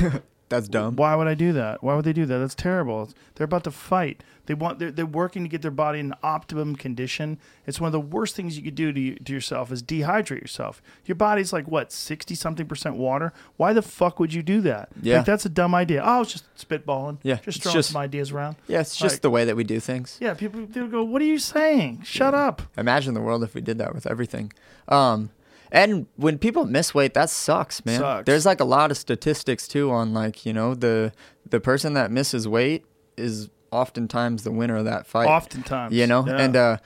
That's 0.52 0.68
dumb. 0.68 0.96
Why 0.96 1.14
would 1.14 1.26
I 1.28 1.34
do 1.34 1.52
that? 1.54 1.82
Why 1.82 1.94
would 1.94 2.04
they 2.04 2.12
do 2.12 2.26
that? 2.26 2.38
That's 2.38 2.54
terrible. 2.54 3.08
They're 3.34 3.46
about 3.46 3.64
to 3.64 3.70
fight. 3.70 4.22
They 4.46 4.54
want 4.54 4.78
they're, 4.80 4.90
they're 4.90 5.06
working 5.06 5.44
to 5.44 5.48
get 5.48 5.62
their 5.62 5.70
body 5.70 5.98
in 5.98 6.12
optimum 6.22 6.76
condition. 6.76 7.38
It's 7.66 7.80
one 7.80 7.86
of 7.88 7.92
the 7.92 8.00
worst 8.00 8.36
things 8.36 8.56
you 8.56 8.62
could 8.62 8.74
do 8.74 8.92
to, 8.92 9.00
you, 9.00 9.14
to 9.14 9.32
yourself 9.32 9.72
is 9.72 9.82
dehydrate 9.82 10.40
yourself. 10.42 10.82
Your 11.06 11.14
body's 11.14 11.52
like 11.52 11.66
what 11.68 11.90
sixty 11.90 12.34
something 12.34 12.66
percent 12.66 12.96
water. 12.96 13.32
Why 13.56 13.72
the 13.72 13.82
fuck 13.82 14.20
would 14.20 14.34
you 14.34 14.42
do 14.42 14.60
that? 14.62 14.90
Yeah. 15.00 15.18
like, 15.18 15.26
that's 15.26 15.46
a 15.46 15.48
dumb 15.48 15.74
idea. 15.74 16.02
Oh, 16.04 16.20
it's 16.22 16.32
just 16.32 16.44
spitballing. 16.56 17.18
Yeah, 17.22 17.36
just 17.36 17.62
throwing 17.62 17.74
just- 17.76 17.90
some 17.92 18.00
ideas 18.02 18.30
around. 18.30 18.56
Yeah, 18.68 18.80
it's 18.80 18.94
just 18.96 19.14
Like, 19.16 19.22
the 19.22 19.30
way 19.30 19.44
that 19.46 19.56
we 19.56 19.64
do 19.64 19.80
things. 19.80 20.18
yeah. 20.20 20.34
People 20.34 20.66
they'll 20.68 20.86
go, 20.88 21.02
"What 21.02 21.22
are 21.22 21.26
you 21.26 21.38
saying? 21.38 22.02
Shut 22.04 22.34
up." 22.34 22.62
Imagine 22.76 23.14
the 23.14 23.22
world 23.22 23.42
if 23.44 23.54
we 23.54 23.60
did 23.62 23.78
that 23.78 23.94
with 23.94 24.06
everything. 24.06 24.52
Um, 24.88 25.30
and 25.72 26.06
when 26.16 26.38
people 26.38 26.64
miss 26.66 26.94
weight, 26.94 27.14
that 27.14 27.30
sucks, 27.30 27.84
man. 27.84 27.98
Sucks. 27.98 28.26
There's 28.26 28.46
like 28.46 28.60
a 28.60 28.64
lot 28.64 28.90
of 28.92 28.96
statistics 28.98 29.66
too 29.66 29.90
on 29.90 30.14
like 30.14 30.46
you 30.46 30.52
know 30.52 30.74
the 30.76 31.12
the 31.48 31.58
person 31.58 31.94
that 31.94 32.10
misses 32.12 32.46
weight 32.46 32.84
is 33.16 33.48
oftentimes 33.72 34.44
the 34.44 34.52
winner 34.52 34.76
of 34.76 34.84
that 34.84 35.06
fight. 35.06 35.26
Oftentimes, 35.28 35.92
you 35.94 36.06
know, 36.06 36.24
Yeah. 36.26 36.36
and 36.36 36.56
uh, 36.56 36.76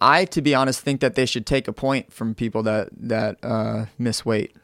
I, 0.00 0.24
to 0.26 0.40
be 0.40 0.54
honest, 0.54 0.80
think 0.80 1.00
that 1.00 1.16
they 1.16 1.26
should 1.26 1.44
take 1.44 1.66
a 1.68 1.72
point 1.72 2.12
from 2.12 2.34
people 2.34 2.62
that 2.62 2.88
that 2.96 3.36
uh, 3.42 3.86
miss 3.98 4.24
weight 4.24 4.54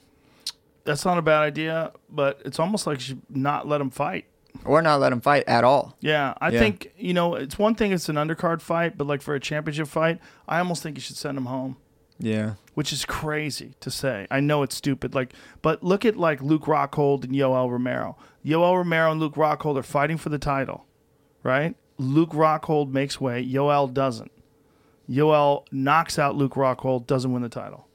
that's 0.84 1.04
not 1.06 1.16
a 1.16 1.22
bad 1.22 1.40
idea, 1.40 1.92
but 2.10 2.42
it's 2.44 2.58
almost 2.60 2.86
like 2.86 2.98
you 2.98 3.04
should 3.04 3.22
not 3.30 3.66
let 3.66 3.78
them 3.78 3.88
fight. 3.90 4.26
or 4.66 4.82
not 4.82 5.00
let 5.00 5.10
them 5.10 5.20
fight 5.22 5.42
at 5.48 5.64
all. 5.64 5.96
Yeah, 6.00 6.34
I 6.42 6.50
Yeah. 6.50 6.58
think 6.58 6.92
you 6.98 7.14
know 7.14 7.34
it's 7.34 7.58
one 7.58 7.74
thing. 7.74 7.90
It's 7.92 8.08
an 8.10 8.16
undercard 8.16 8.60
fight, 8.60 8.96
but 8.98 9.06
like 9.06 9.22
for 9.22 9.34
a 9.34 9.40
championship 9.40 9.88
fight, 9.88 10.20
I 10.46 10.58
almost 10.58 10.82
think 10.82 10.96
you 10.96 11.00
should 11.00 11.16
send 11.16 11.36
them 11.38 11.46
home. 11.46 11.76
Yeah, 12.18 12.54
which 12.74 12.92
is 12.92 13.04
crazy 13.04 13.74
to 13.80 13.90
say. 13.90 14.26
I 14.30 14.40
know 14.40 14.62
it's 14.62 14.76
stupid. 14.76 15.14
Like, 15.14 15.32
but 15.62 15.82
look 15.82 16.04
at 16.04 16.16
like 16.16 16.40
Luke 16.40 16.64
Rockhold 16.64 17.24
and 17.24 17.32
Yoel 17.32 17.70
Romero. 17.70 18.16
Yoel 18.44 18.76
Romero 18.76 19.10
and 19.10 19.20
Luke 19.20 19.34
Rockhold 19.34 19.76
are 19.78 19.82
fighting 19.82 20.16
for 20.16 20.28
the 20.28 20.38
title, 20.38 20.86
right? 21.42 21.74
Luke 21.98 22.30
Rockhold 22.30 22.90
makes 22.90 23.20
way. 23.20 23.44
Yoel 23.44 23.92
doesn't. 23.92 24.30
Yoel 25.08 25.66
knocks 25.70 26.18
out 26.18 26.34
Luke 26.36 26.54
Rockhold, 26.54 27.06
doesn't 27.06 27.32
win 27.32 27.42
the 27.42 27.48
title. 27.48 27.88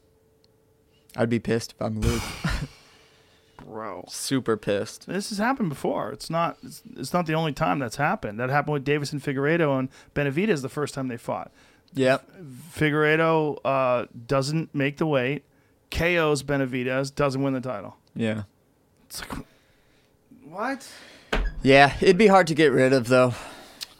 I'd 1.16 1.28
be 1.28 1.40
pissed 1.40 1.72
if 1.72 1.82
I'm 1.82 2.00
Luke. 2.00 2.22
Bro, 3.64 4.06
Super 4.08 4.56
pissed. 4.56 5.06
this 5.06 5.28
has 5.28 5.38
happened 5.38 5.68
before. 5.68 6.10
It's 6.12 6.30
not. 6.30 6.56
It's, 6.62 6.82
it's 6.96 7.12
not 7.12 7.26
the 7.26 7.34
only 7.34 7.52
time 7.52 7.78
that's 7.78 7.96
happened. 7.96 8.40
That 8.40 8.50
happened 8.50 8.72
with 8.74 8.84
Deiveson 8.84 9.20
Figueiredo 9.22 9.78
and 9.78 9.88
Benavidez 10.14 10.62
the 10.62 10.68
first 10.68 10.94
time 10.94 11.08
they 11.08 11.16
fought. 11.16 11.52
Yep. 11.94 12.30
Figueiredo 12.74 13.58
uh, 13.64 14.06
doesn't 14.26 14.74
make 14.74 14.96
the 14.98 15.06
weight. 15.06 15.44
KO's 15.90 16.42
Benavidez 16.42 17.14
doesn't 17.14 17.42
win 17.42 17.52
the 17.52 17.60
title. 17.60 17.96
Yeah. 18.14 18.44
It's 19.06 19.20
like, 19.22 19.44
what? 20.44 20.88
Yeah, 21.62 21.94
it'd 22.00 22.18
be 22.18 22.28
hard 22.28 22.46
to 22.46 22.54
get 22.54 22.72
rid 22.72 22.92
of 22.92 23.08
though. 23.08 23.34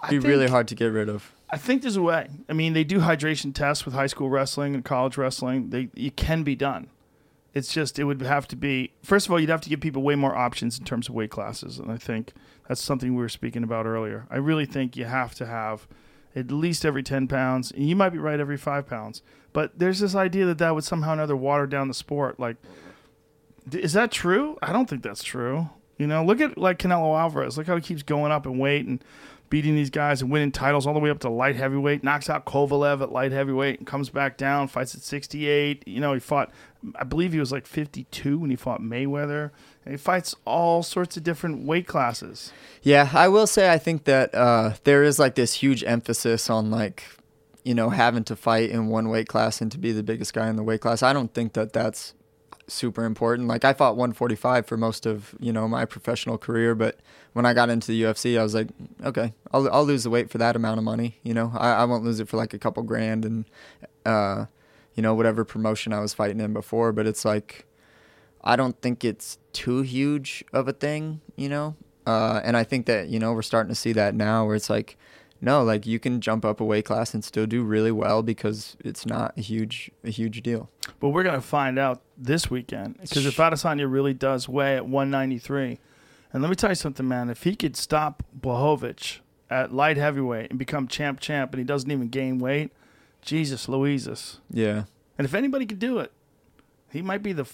I 0.01 0.11
Be 0.11 0.19
really 0.19 0.49
hard 0.49 0.69
to 0.69 0.75
get 0.75 0.87
rid 0.87 1.09
of. 1.09 1.33
I 1.51 1.57
think 1.57 1.83
there's 1.83 1.97
a 1.97 2.03
way. 2.03 2.29
I 2.49 2.53
mean, 2.53 2.73
they 2.73 2.85
do 2.85 3.01
hydration 3.01 3.53
tests 3.53 3.85
with 3.85 3.95
high 3.95 4.07
school 4.07 4.31
wrestling 4.31 4.75
and 4.75 4.85
college 4.85 5.19
wrestling. 5.19 5.71
They 5.71 5.89
it 5.95 6.17
can 6.17 6.43
be 6.43 6.55
done. 6.55 6.89
It's 7.53 7.73
just 7.73 7.99
it 7.99 8.05
would 8.05 8.23
have 8.23 8.47
to 8.49 8.57
be 8.57 8.93
first 9.03 9.27
of 9.27 9.33
all 9.33 9.41
you'd 9.41 9.51
have 9.51 9.61
to 9.63 9.69
give 9.69 9.81
people 9.81 10.03
way 10.03 10.15
more 10.15 10.35
options 10.35 10.79
in 10.79 10.85
terms 10.85 11.09
of 11.09 11.15
weight 11.15 11.31
classes, 11.31 11.79
and 11.79 11.91
I 11.91 11.97
think 11.97 12.33
that's 12.69 12.81
something 12.81 13.15
we 13.15 13.21
were 13.21 13.29
speaking 13.29 13.65
about 13.65 13.87
earlier. 13.87 14.27
I 14.31 14.37
really 14.37 14.67
think 14.67 14.97
you 14.97 15.07
have 15.07 15.35
to 15.37 15.47
have 15.47 15.89
at 16.35 16.51
least 16.51 16.85
every 16.85 17.03
ten 17.03 17.27
pounds, 17.27 17.71
and 17.71 17.89
you 17.89 17.97
might 17.97 18.11
be 18.11 18.19
right 18.19 18.41
every 18.41 18.57
five 18.57 18.87
pounds. 18.87 19.23
But 19.53 19.79
there's 19.79 19.99
this 19.99 20.15
idea 20.15 20.47
that 20.47 20.59
that 20.59 20.75
would 20.75 20.85
somehow 20.85 21.11
or 21.11 21.15
another 21.15 21.37
water 21.37 21.67
down 21.67 21.89
the 21.89 21.95
sport. 21.95 22.39
Like, 22.39 22.57
is 23.73 23.93
that 23.95 24.13
true? 24.13 24.57
I 24.63 24.73
don't 24.73 24.89
think 24.89 25.03
that's 25.03 25.23
true. 25.23 25.71
You 25.99 26.07
know, 26.07 26.25
look 26.25 26.41
at 26.41 26.57
like 26.57 26.79
Canelo 26.79 27.19
Alvarez. 27.19 27.59
Look 27.59 27.67
how 27.67 27.77
he 27.77 27.83
keeps 27.83 28.03
going 28.03 28.33
up 28.33 28.47
in 28.47 28.59
weight 28.59 28.87
and 28.87 29.05
beating 29.51 29.75
these 29.75 29.91
guys 29.91 30.23
and 30.23 30.31
winning 30.31 30.53
titles 30.53 30.87
all 30.87 30.95
the 30.95 31.01
way 31.01 31.11
up 31.11 31.19
to 31.19 31.29
light 31.29 31.57
heavyweight. 31.57 32.03
Knocks 32.03 32.31
out 32.31 32.47
Kovalev 32.47 33.03
at 33.03 33.13
light 33.13 33.33
heavyweight 33.33 33.79
and 33.79 33.87
comes 33.87 34.09
back 34.09 34.39
down. 34.39 34.69
Fights 34.69 34.95
at 34.95 35.03
68. 35.03 35.87
You 35.87 36.01
know, 36.01 36.15
he 36.15 36.21
fought. 36.21 36.53
I 36.95 37.05
believe 37.05 37.33
he 37.33 37.41
was 37.41 37.53
like 37.53 37.67
52 37.67 38.39
when 38.39 38.49
he 38.49 38.57
fought 38.57 38.81
Mayweather. 38.81 39.51
He 39.89 39.97
fights 39.97 40.35
all 40.45 40.83
sorts 40.83 41.17
of 41.17 41.25
different 41.25 41.67
weight 41.67 41.87
classes. 41.87 42.53
Yeah, 42.83 43.11
I 43.13 43.29
will 43.29 43.47
say 43.47 43.71
I 43.71 43.79
think 43.79 44.05
that 44.05 44.35
uh, 44.35 44.75
there 44.85 45.03
is 45.03 45.19
like 45.19 45.35
this 45.35 45.55
huge 45.55 45.83
emphasis 45.85 46.51
on 46.51 46.71
like, 46.71 47.05
you 47.65 47.75
know, 47.75 47.91
having 47.91 48.25
to 48.25 48.37
fight 48.37 48.71
in 48.71 48.89
one 48.89 49.09
weight 49.09 49.27
class 49.27 49.61
and 49.61 49.73
to 49.73 49.79
be 49.79 49.93
the 49.93 50.03
biggest 50.03 50.35
guy 50.35 50.49
in 50.49 50.57
the 50.57 50.63
weight 50.63 50.81
class. 50.81 51.03
I 51.03 51.13
don't 51.13 51.33
think 51.33 51.55
that 51.55 51.73
that's 51.73 52.15
super 52.69 53.05
important. 53.05 53.49
Like 53.49 53.65
I 53.65 53.73
fought 53.73 53.97
145 53.97 54.67
for 54.67 54.77
most 54.77 55.07
of 55.07 55.35
you 55.41 55.53
know 55.53 55.69
my 55.69 55.85
professional 55.85 56.39
career, 56.39 56.75
but 56.75 56.99
when 57.33 57.47
I 57.47 57.55
got 57.55 57.71
into 57.71 57.89
the 57.89 58.03
UFC, 58.03 58.39
I 58.39 58.43
was 58.43 58.55
like, 58.55 58.69
okay, 59.05 59.35
I'll 59.53 59.69
I'll 59.73 59.85
lose 59.85 60.05
the 60.05 60.11
weight 60.11 60.31
for 60.31 60.39
that 60.39 60.57
amount 60.57 60.79
of 60.79 60.85
money. 60.85 61.19
You 61.23 61.35
know, 61.35 61.53
I, 61.55 61.73
I 61.73 61.85
won't 61.85 62.05
lose 62.05 62.21
it 62.21 62.29
for 62.29 62.37
like 62.37 62.55
a 62.55 62.59
couple 62.59 62.83
grand 62.83 63.25
and, 63.25 63.45
uh, 64.05 64.47
you 64.95 65.03
know, 65.03 65.15
whatever 65.15 65.45
promotion 65.45 65.93
I 65.93 66.01
was 66.01 66.15
fighting 66.15 66.41
in 66.41 66.53
before. 66.53 66.93
But 66.93 67.07
it's 67.07 67.25
like, 67.25 67.67
I 68.43 68.57
don't 68.57 68.81
think 68.81 69.05
it's 69.05 69.39
too 69.53 69.83
huge 69.83 70.45
of 70.53 70.69
a 70.69 70.73
thing. 70.73 71.21
You 71.37 71.49
know, 71.49 71.77
uh, 72.07 72.41
and 72.45 72.57
I 72.57 72.65
think 72.65 72.87
that 72.87 73.09
you 73.09 73.19
know 73.19 73.33
we're 73.33 73.43
starting 73.43 73.71
to 73.71 73.75
see 73.75 73.93
that 73.93 74.15
now, 74.15 74.47
where 74.47 74.57
it's 74.57 74.71
like. 74.71 74.97
No, 75.43 75.63
like 75.63 75.87
you 75.87 75.99
can 75.99 76.21
jump 76.21 76.45
up 76.45 76.61
a 76.61 76.65
weight 76.67 76.85
class 76.85 77.15
and 77.15 77.25
still 77.25 77.47
do 77.47 77.63
really 77.63 77.91
well 77.91 78.23
because 78.23 78.77
it's 78.81 79.07
not 79.07 79.33
a 79.39 79.41
huge 79.41 79.91
a 80.05 80.11
huge 80.11 80.43
deal. 80.43 80.69
But 81.01 81.09
we're 81.09 81.23
going 81.23 81.35
to 81.35 81.41
find 81.41 81.79
out 81.79 82.03
this 82.19 82.51
weekend 82.51 83.01
because 83.01 83.25
if 83.25 83.39
Adesanya 83.39 83.91
really 83.91 84.13
does 84.13 84.51
weigh 84.51 84.77
at 84.77 84.85
193, 84.85 85.79
and 86.33 86.43
let 86.43 86.49
me 86.51 86.55
tell 86.57 86.71
you 86.71 86.75
something, 86.75 87.09
man, 87.09 87.31
if 87.31 87.43
he 87.45 87.57
could 87.57 87.75
stop 87.75 88.23
Blachowicz 88.39 89.21
at 89.51 89.73
light 89.73 89.97
heavyweight 89.97 90.51
and 90.51 90.59
become 90.59 90.87
champ 90.87 91.21
champ 91.21 91.53
and 91.53 91.59
he 91.59 91.65
doesn't 91.65 91.91
even 91.91 92.09
gain 92.09 92.39
weight, 92.39 92.71
Jesus 93.21 93.69
Louises. 93.69 94.39
Yeah. 94.51 94.85
And 95.19 95.25
if 95.25 95.35
anybody 95.35 95.67
could 95.67 95.81
do 95.81 95.99
it, 95.99 96.13
he 96.93 97.03
might 97.03 97.23
be 97.23 97.33
the 97.33 97.45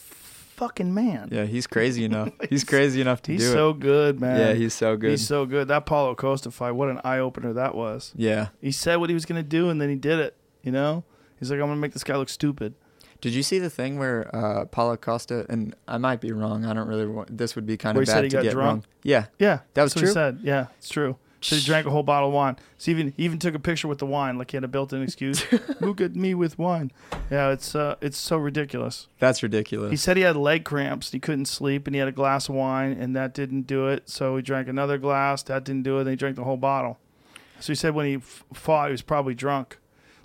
fucking 0.57 0.93
man. 0.94 1.28
Yeah, 1.31 1.44
he's 1.44 1.67
crazy 1.67 2.05
enough. 2.10 2.31
He's 2.51 2.65
crazy 2.65 3.01
enough 3.01 3.23
to 3.23 3.33
He's 3.33 3.43
do 3.43 3.52
so 3.52 3.70
it. 3.70 3.81
good, 3.81 4.20
man. 4.20 4.41
Yeah, 4.41 4.52
he's 4.55 4.75
so 4.75 4.97
good. 4.97 5.10
He's 5.10 5.26
so 5.26 5.47
good. 5.47 5.68
That 5.68 5.86
Paulo 5.86 6.15
Costa 6.15 6.51
fight, 6.51 6.73
what 6.73 6.89
an 6.89 7.01
eye 7.05 7.18
opener 7.18 7.52
that 7.52 7.75
was. 7.75 8.12
yeah. 8.17 8.49
He 8.60 8.73
said 8.73 8.97
what 8.97 9.10
he 9.10 9.15
was 9.15 9.25
going 9.26 9.43
to 9.43 9.49
do 9.49 9.68
and 9.70 9.81
then 9.81 9.89
he 9.91 9.97
did 9.97 10.18
it, 10.18 10.36
you 10.62 10.73
know? 10.73 11.05
He's 11.39 11.51
like, 11.51 11.59
I'm 11.60 11.67
going 11.67 11.76
to 11.76 11.81
make 11.81 11.93
this 11.93 12.05
guy 12.05 12.17
look 12.17 12.28
stupid. 12.31 12.75
Did 13.20 13.33
you 13.35 13.43
see 13.43 13.59
the 13.59 13.70
thing 13.70 13.99
where 13.99 14.35
uh, 14.35 14.67
Paulo 14.67 14.97
Costa 14.97 15.47
and 15.49 15.75
I 15.89 15.97
might 15.99 16.20
be 16.20 16.33
wrong. 16.33 16.65
I 16.67 16.75
don't 16.75 16.86
really 16.89 17.07
want. 17.07 17.36
This 17.36 17.55
would 17.57 17.65
be 17.67 17.76
kind 17.76 17.97
Where 17.97 18.02
of 18.02 18.07
bad 18.09 18.12
said 18.12 18.25
he 18.25 18.31
to 18.31 18.36
got 18.36 18.43
get 18.43 18.52
drunk? 18.52 18.67
wrong. 18.68 18.85
Yeah. 19.02 19.26
Yeah, 19.39 19.60
That 19.75 19.83
was 19.85 19.94
that's 19.94 19.94
what 19.94 20.01
true? 20.01 20.09
he 20.09 20.12
said. 20.15 20.41
Yeah, 20.43 20.67
it's 20.78 20.89
true. 20.89 21.17
So 21.40 21.55
he 21.55 21.62
drank 21.62 21.86
a 21.86 21.90
whole 21.90 22.02
bottle 22.02 22.28
of 22.31 22.34
wine. 22.34 22.56
So 22.78 22.90
even 22.90 23.12
even 23.16 23.39
took 23.39 23.55
a 23.55 23.58
picture 23.58 23.89
with 23.89 23.98
the 23.98 24.06
wine, 24.06 24.39
like 24.39 24.50
he 24.50 24.56
had 24.56 24.65
a 24.65 24.68
built-in 24.68 25.02
excuse. 25.02 25.44
Look 25.81 26.00
at 26.00 26.16
me 26.16 26.34
with 26.34 26.58
wine. 26.58 26.90
Yeah, 27.31 27.50
it's 27.50 27.74
uh, 27.74 27.97
it's 28.00 28.16
so 28.18 28.36
ridiculous. 28.36 29.08
That's 29.18 29.42
ridiculous. 29.42 29.90
He 29.90 29.97
said 29.97 30.16
he 30.16 30.23
had 30.23 30.36
leg 30.36 30.65
cramps. 30.65 31.12
He 31.12 31.18
couldn't 31.20 31.47
sleep, 31.47 31.86
and 31.86 31.94
he 31.94 31.98
had 31.98 32.08
a 32.08 32.12
glass 32.12 32.48
of 32.48 32.55
wine, 32.55 32.92
and 32.92 33.15
that 33.15 33.34
didn't 33.34 33.62
do 33.62 33.86
it. 33.89 34.08
So 34.08 34.36
he 34.36 34.42
drank 34.42 34.66
another 34.68 34.98
glass. 34.98 35.42
That 35.44 35.65
didn't 35.65 35.82
do 35.82 35.98
it. 35.98 36.05
Then 36.05 36.12
he 36.15 36.16
drank 36.16 36.36
the 36.36 36.44
whole 36.44 36.56
bottle. 36.56 36.98
So 37.60 37.68
he 37.68 37.74
said 37.74 37.94
when 37.94 38.06
he 38.06 38.15
f- 38.16 38.44
fought, 38.52 38.89
he 38.89 38.92
was 38.92 39.02
probably 39.02 39.34
drunk. 39.34 39.78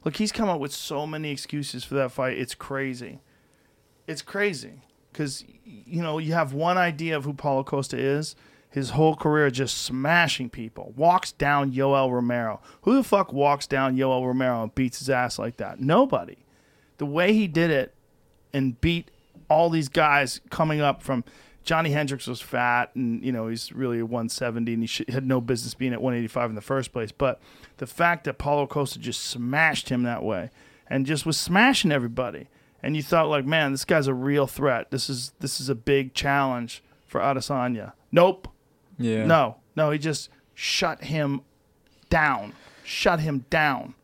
Look, 0.03 0.17
he's 0.17 0.31
come 0.31 0.49
up 0.49 0.59
with 0.59 0.71
so 0.71 1.05
many 1.05 1.31
excuses 1.31 1.83
for 1.83 1.95
that 1.95 2.11
fight. 2.11 2.37
It's 2.37 2.55
crazy. 2.55 3.19
It's 4.07 4.21
crazy 4.21 4.81
because 5.11 5.43
you 5.63 6.01
know 6.01 6.17
you 6.17 6.33
have 6.33 6.53
one 6.53 6.77
idea 6.77 7.15
of 7.15 7.25
who 7.25 7.33
Paulo 7.33 7.63
Costa 7.63 7.97
is. 7.97 8.35
His 8.71 8.91
whole 8.91 9.15
career 9.15 9.51
just 9.51 9.77
smashing 9.79 10.49
people. 10.49 10.93
Walks 10.95 11.33
down 11.33 11.73
Yoel 11.73 12.11
Romero. 12.11 12.61
Who 12.83 12.95
the 12.95 13.03
fuck 13.03 13.33
walks 13.33 13.67
down 13.67 13.97
Yoel 13.97 14.25
Romero 14.25 14.63
and 14.63 14.73
beats 14.73 14.99
his 14.99 15.09
ass 15.09 15.37
like 15.37 15.57
that? 15.57 15.79
Nobody. 15.79 16.37
The 16.97 17.05
way 17.05 17.33
he 17.33 17.47
did 17.47 17.69
it 17.69 17.93
and 18.53 18.79
beat 18.79 19.11
all 19.49 19.69
these 19.69 19.89
guys 19.89 20.39
coming 20.49 20.79
up 20.79 21.03
from 21.03 21.25
Johnny 21.63 21.91
Hendricks 21.91 22.27
was 22.27 22.41
fat 22.41 22.95
and 22.95 23.23
you 23.23 23.31
know 23.31 23.47
he's 23.47 23.71
really 23.71 23.99
a 23.99 24.05
170 24.05 24.73
and 24.73 24.83
he 24.83 24.87
should, 24.87 25.09
had 25.09 25.25
no 25.25 25.41
business 25.41 25.73
being 25.73 25.93
at 25.93 26.01
185 26.01 26.49
in 26.49 26.55
the 26.55 26.61
first 26.61 26.91
place. 26.91 27.11
But 27.11 27.39
the 27.77 27.87
fact 27.87 28.23
that 28.23 28.37
Paulo 28.37 28.65
Costa 28.67 28.99
just 28.99 29.23
smashed 29.23 29.89
him 29.89 30.03
that 30.03 30.23
way 30.23 30.49
and 30.89 31.05
just 31.05 31.25
was 31.25 31.37
smashing 31.37 31.91
everybody, 31.91 32.47
and 32.81 32.95
you 32.95 33.03
thought 33.03 33.29
like, 33.29 33.45
man, 33.45 33.71
this 33.71 33.85
guy's 33.85 34.07
a 34.07 34.13
real 34.13 34.47
threat. 34.47 34.91
This 34.91 35.09
is 35.09 35.33
this 35.39 35.59
is 35.59 35.69
a 35.69 35.75
big 35.75 36.13
challenge 36.13 36.83
for 37.05 37.21
Adesanya. 37.21 37.93
Nope. 38.11 38.47
Yeah. 39.03 39.25
No, 39.25 39.57
no, 39.75 39.91
he 39.91 39.97
just 39.99 40.29
shut 40.53 41.03
him 41.03 41.41
down. 42.09 42.53
Shut 42.83 43.19
him 43.19 43.45
down. 43.49 43.95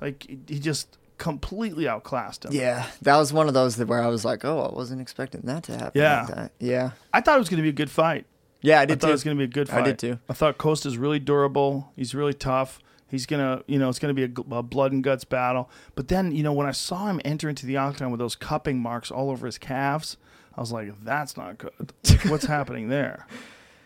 Like 0.00 0.26
he 0.48 0.58
just 0.58 0.96
completely 1.18 1.86
outclassed 1.86 2.44
him. 2.46 2.52
Yeah, 2.52 2.86
that 3.02 3.16
was 3.16 3.32
one 3.32 3.48
of 3.48 3.54
those 3.54 3.76
that 3.76 3.88
where 3.88 4.02
I 4.02 4.08
was 4.08 4.24
like, 4.24 4.44
oh, 4.44 4.70
I 4.70 4.74
wasn't 4.74 5.00
expecting 5.00 5.42
that 5.42 5.64
to 5.64 5.72
happen. 5.76 6.00
Yeah. 6.00 6.22
Like 6.22 6.34
that. 6.34 6.52
Yeah. 6.58 6.90
I 7.12 7.20
thought 7.20 7.36
it 7.36 7.38
was 7.40 7.48
going 7.48 7.58
to 7.58 7.62
be 7.62 7.68
a 7.68 7.72
good 7.72 7.90
fight. 7.90 8.26
Yeah, 8.62 8.78
I 8.78 8.82
I 8.82 8.86
did 8.86 9.00
thought 9.00 9.08
too. 9.08 9.10
it 9.10 9.14
was 9.14 9.24
going 9.24 9.36
to 9.36 9.38
be 9.38 9.44
a 9.44 9.52
good 9.52 9.68
fight. 9.68 9.80
I 9.80 9.84
did 9.84 9.98
too. 9.98 10.18
I 10.28 10.32
thought 10.32 10.58
Costa's 10.58 10.98
really 10.98 11.18
durable. 11.18 11.92
He's 11.96 12.14
really 12.14 12.34
tough. 12.34 12.80
He's 13.08 13.26
gonna, 13.26 13.62
you 13.66 13.76
know, 13.78 13.88
it's 13.88 13.98
gonna 13.98 14.14
be 14.14 14.22
a, 14.22 14.54
a 14.54 14.62
blood 14.62 14.92
and 14.92 15.02
guts 15.02 15.24
battle. 15.24 15.68
But 15.96 16.06
then, 16.06 16.30
you 16.30 16.44
know, 16.44 16.52
when 16.52 16.68
I 16.68 16.70
saw 16.70 17.06
him 17.08 17.20
enter 17.24 17.48
into 17.48 17.66
the 17.66 17.76
octagon 17.76 18.12
with 18.12 18.20
those 18.20 18.36
cupping 18.36 18.78
marks 18.78 19.10
all 19.10 19.30
over 19.30 19.46
his 19.46 19.58
calves, 19.58 20.16
I 20.54 20.60
was 20.60 20.70
like, 20.70 20.92
"That's 21.02 21.36
not 21.36 21.58
good. 21.58 21.92
Like, 22.08 22.20
What's 22.26 22.44
happening 22.44 22.88
there?" 22.88 23.26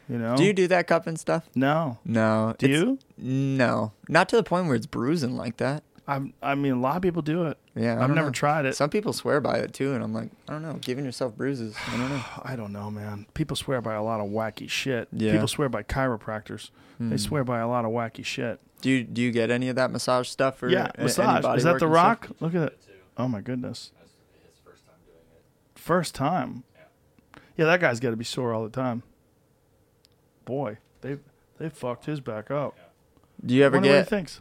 You 0.08 0.18
know? 0.18 0.36
Do 0.36 0.44
you 0.44 0.52
do 0.52 0.66
that 0.68 0.86
cup 0.86 1.06
and 1.06 1.18
stuff? 1.18 1.48
No. 1.54 1.98
No. 2.04 2.54
Do 2.58 2.68
you? 2.68 2.98
No, 3.16 3.92
not 4.08 4.28
to 4.30 4.36
the 4.36 4.42
point 4.42 4.66
where 4.66 4.76
it's 4.76 4.86
bruising 4.86 5.36
like 5.36 5.56
that. 5.58 5.82
I'm, 6.06 6.34
I 6.42 6.54
mean, 6.54 6.72
a 6.72 6.78
lot 6.80 6.96
of 6.96 7.02
people 7.02 7.22
do 7.22 7.44
it. 7.46 7.56
Yeah, 7.74 7.92
I 7.92 8.02
I've 8.02 8.08
don't 8.08 8.14
never 8.14 8.26
know. 8.28 8.32
tried 8.32 8.66
it. 8.66 8.76
Some 8.76 8.90
people 8.90 9.14
swear 9.14 9.40
by 9.40 9.56
it 9.58 9.72
too, 9.72 9.94
and 9.94 10.04
I'm 10.04 10.12
like, 10.12 10.28
I 10.46 10.52
don't 10.52 10.60
know, 10.60 10.74
giving 10.74 11.06
yourself 11.06 11.34
bruises. 11.34 11.74
I 11.88 11.96
don't 11.96 12.10
know. 12.10 12.22
I 12.44 12.56
don't 12.56 12.72
know, 12.72 12.90
man. 12.90 13.24
People 13.32 13.56
swear 13.56 13.80
by 13.80 13.94
a 13.94 14.02
lot 14.02 14.20
of 14.20 14.26
wacky 14.28 14.68
shit. 14.68 15.08
Yeah. 15.12 15.32
People 15.32 15.48
swear 15.48 15.70
by 15.70 15.82
chiropractors. 15.82 16.68
Hmm. 16.98 17.08
They 17.08 17.16
swear 17.16 17.42
by 17.42 17.60
a 17.60 17.66
lot 17.68 17.86
of 17.86 17.90
wacky 17.92 18.22
shit. 18.24 18.60
Do 18.82 18.90
you 18.90 19.02
do 19.04 19.22
you 19.22 19.30
get 19.32 19.50
any 19.50 19.70
of 19.70 19.76
that 19.76 19.90
massage 19.90 20.28
stuff 20.28 20.62
or 20.62 20.68
yeah, 20.68 20.88
a- 20.88 20.96
any 20.98 21.04
massage. 21.04 21.42
body 21.42 21.56
Is 21.56 21.64
that 21.64 21.72
work 21.72 21.80
the 21.80 21.86
and 21.86 21.94
stuff? 21.94 22.06
Rock? 22.06 22.28
Look 22.40 22.54
at 22.54 22.62
it. 22.64 22.78
Oh 23.16 23.26
my 23.28 23.40
goodness. 23.40 23.92
First 25.74 26.14
time. 26.14 26.64
Yeah, 27.56 27.66
that 27.66 27.80
guy's 27.80 28.00
got 28.00 28.10
to 28.10 28.16
be 28.16 28.24
sore 28.24 28.52
all 28.52 28.64
the 28.64 28.70
time. 28.70 29.02
Boy, 30.44 30.78
they 31.00 31.18
they 31.58 31.68
fucked 31.68 32.06
his 32.06 32.20
back 32.20 32.50
up. 32.50 32.76
Do 33.44 33.54
you 33.54 33.64
ever 33.64 33.76
Wonder 33.76 33.88
what 33.88 33.94
he 33.94 34.00
get 34.00 34.08
thinks. 34.08 34.40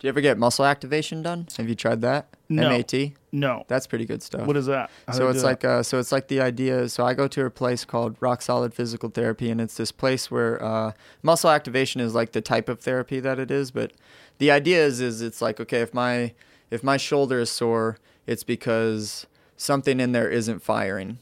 Do 0.00 0.06
you 0.06 0.08
ever 0.08 0.22
get 0.22 0.38
muscle 0.38 0.64
activation 0.64 1.20
done? 1.20 1.46
Have 1.58 1.68
you 1.68 1.74
tried 1.74 2.00
that? 2.00 2.34
No. 2.48 2.70
MAT. 2.70 3.12
No. 3.32 3.64
That's 3.68 3.86
pretty 3.86 4.06
good 4.06 4.22
stuff. 4.22 4.46
What 4.46 4.56
is 4.56 4.64
that? 4.64 4.90
How 5.06 5.12
so 5.12 5.24
they 5.24 5.30
it's 5.32 5.40
do 5.40 5.46
like 5.46 5.60
that? 5.60 5.68
uh, 5.68 5.82
so 5.82 5.98
it's 5.98 6.10
like 6.10 6.28
the 6.28 6.40
idea. 6.40 6.88
So 6.88 7.04
I 7.04 7.12
go 7.12 7.28
to 7.28 7.44
a 7.44 7.50
place 7.50 7.84
called 7.84 8.16
Rock 8.18 8.40
Solid 8.40 8.72
Physical 8.72 9.10
Therapy, 9.10 9.50
and 9.50 9.60
it's 9.60 9.76
this 9.76 9.92
place 9.92 10.30
where 10.30 10.62
uh, 10.64 10.92
muscle 11.22 11.50
activation 11.50 12.00
is 12.00 12.14
like 12.14 12.32
the 12.32 12.40
type 12.40 12.70
of 12.70 12.80
therapy 12.80 13.20
that 13.20 13.38
it 13.38 13.50
is. 13.50 13.70
But 13.70 13.92
the 14.38 14.50
idea 14.50 14.82
is 14.82 15.02
is 15.02 15.20
it's 15.20 15.42
like 15.42 15.60
okay, 15.60 15.82
if 15.82 15.92
my 15.92 16.32
if 16.70 16.82
my 16.82 16.96
shoulder 16.96 17.38
is 17.38 17.50
sore, 17.50 17.98
it's 18.26 18.42
because 18.42 19.26
something 19.58 20.00
in 20.00 20.12
there 20.12 20.30
isn't 20.30 20.62
firing, 20.62 21.18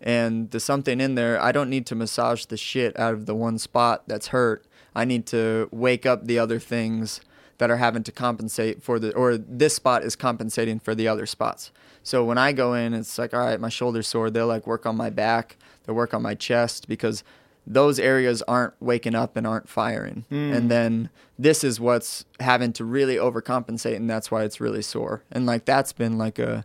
and 0.00 0.50
the 0.50 0.60
something 0.60 1.00
in 1.00 1.14
there, 1.14 1.40
I 1.40 1.52
don't 1.52 1.70
need 1.70 1.86
to 1.86 1.94
massage 1.94 2.46
the 2.46 2.56
shit 2.56 2.98
out 2.98 3.14
of 3.14 3.26
the 3.26 3.34
one 3.34 3.58
spot 3.58 4.04
that's 4.06 4.28
hurt. 4.28 4.64
I 4.94 5.04
need 5.04 5.26
to 5.26 5.68
wake 5.70 6.06
up 6.06 6.26
the 6.26 6.38
other 6.38 6.58
things 6.58 7.20
that 7.58 7.70
are 7.70 7.76
having 7.76 8.02
to 8.02 8.12
compensate 8.12 8.82
for 8.82 8.98
the 8.98 9.14
or 9.14 9.36
this 9.36 9.74
spot 9.74 10.02
is 10.02 10.16
compensating 10.16 10.80
for 10.80 10.94
the 10.94 11.06
other 11.06 11.26
spots. 11.26 11.70
So 12.02 12.24
when 12.24 12.38
I 12.38 12.52
go 12.52 12.72
in, 12.72 12.94
it's 12.94 13.18
like, 13.18 13.34
all 13.34 13.40
right, 13.40 13.60
my 13.60 13.68
shoulder's 13.68 14.08
sore. 14.08 14.30
They'll 14.30 14.46
like 14.46 14.66
work 14.66 14.86
on 14.86 14.96
my 14.96 15.10
back, 15.10 15.56
they'll 15.84 15.94
work 15.94 16.14
on 16.14 16.22
my 16.22 16.34
chest 16.34 16.88
because 16.88 17.22
those 17.66 17.98
areas 17.98 18.42
aren't 18.48 18.72
waking 18.80 19.14
up 19.14 19.36
and 19.36 19.46
aren't 19.46 19.68
firing. 19.68 20.24
Hmm. 20.30 20.52
And 20.52 20.70
then 20.70 21.10
this 21.38 21.62
is 21.62 21.78
what's 21.78 22.24
having 22.40 22.72
to 22.74 22.84
really 22.84 23.16
overcompensate, 23.16 23.96
and 23.96 24.08
that's 24.08 24.30
why 24.30 24.44
it's 24.44 24.60
really 24.60 24.82
sore. 24.82 25.22
And 25.30 25.44
like 25.44 25.66
that's 25.66 25.92
been 25.92 26.16
like 26.16 26.38
a 26.38 26.64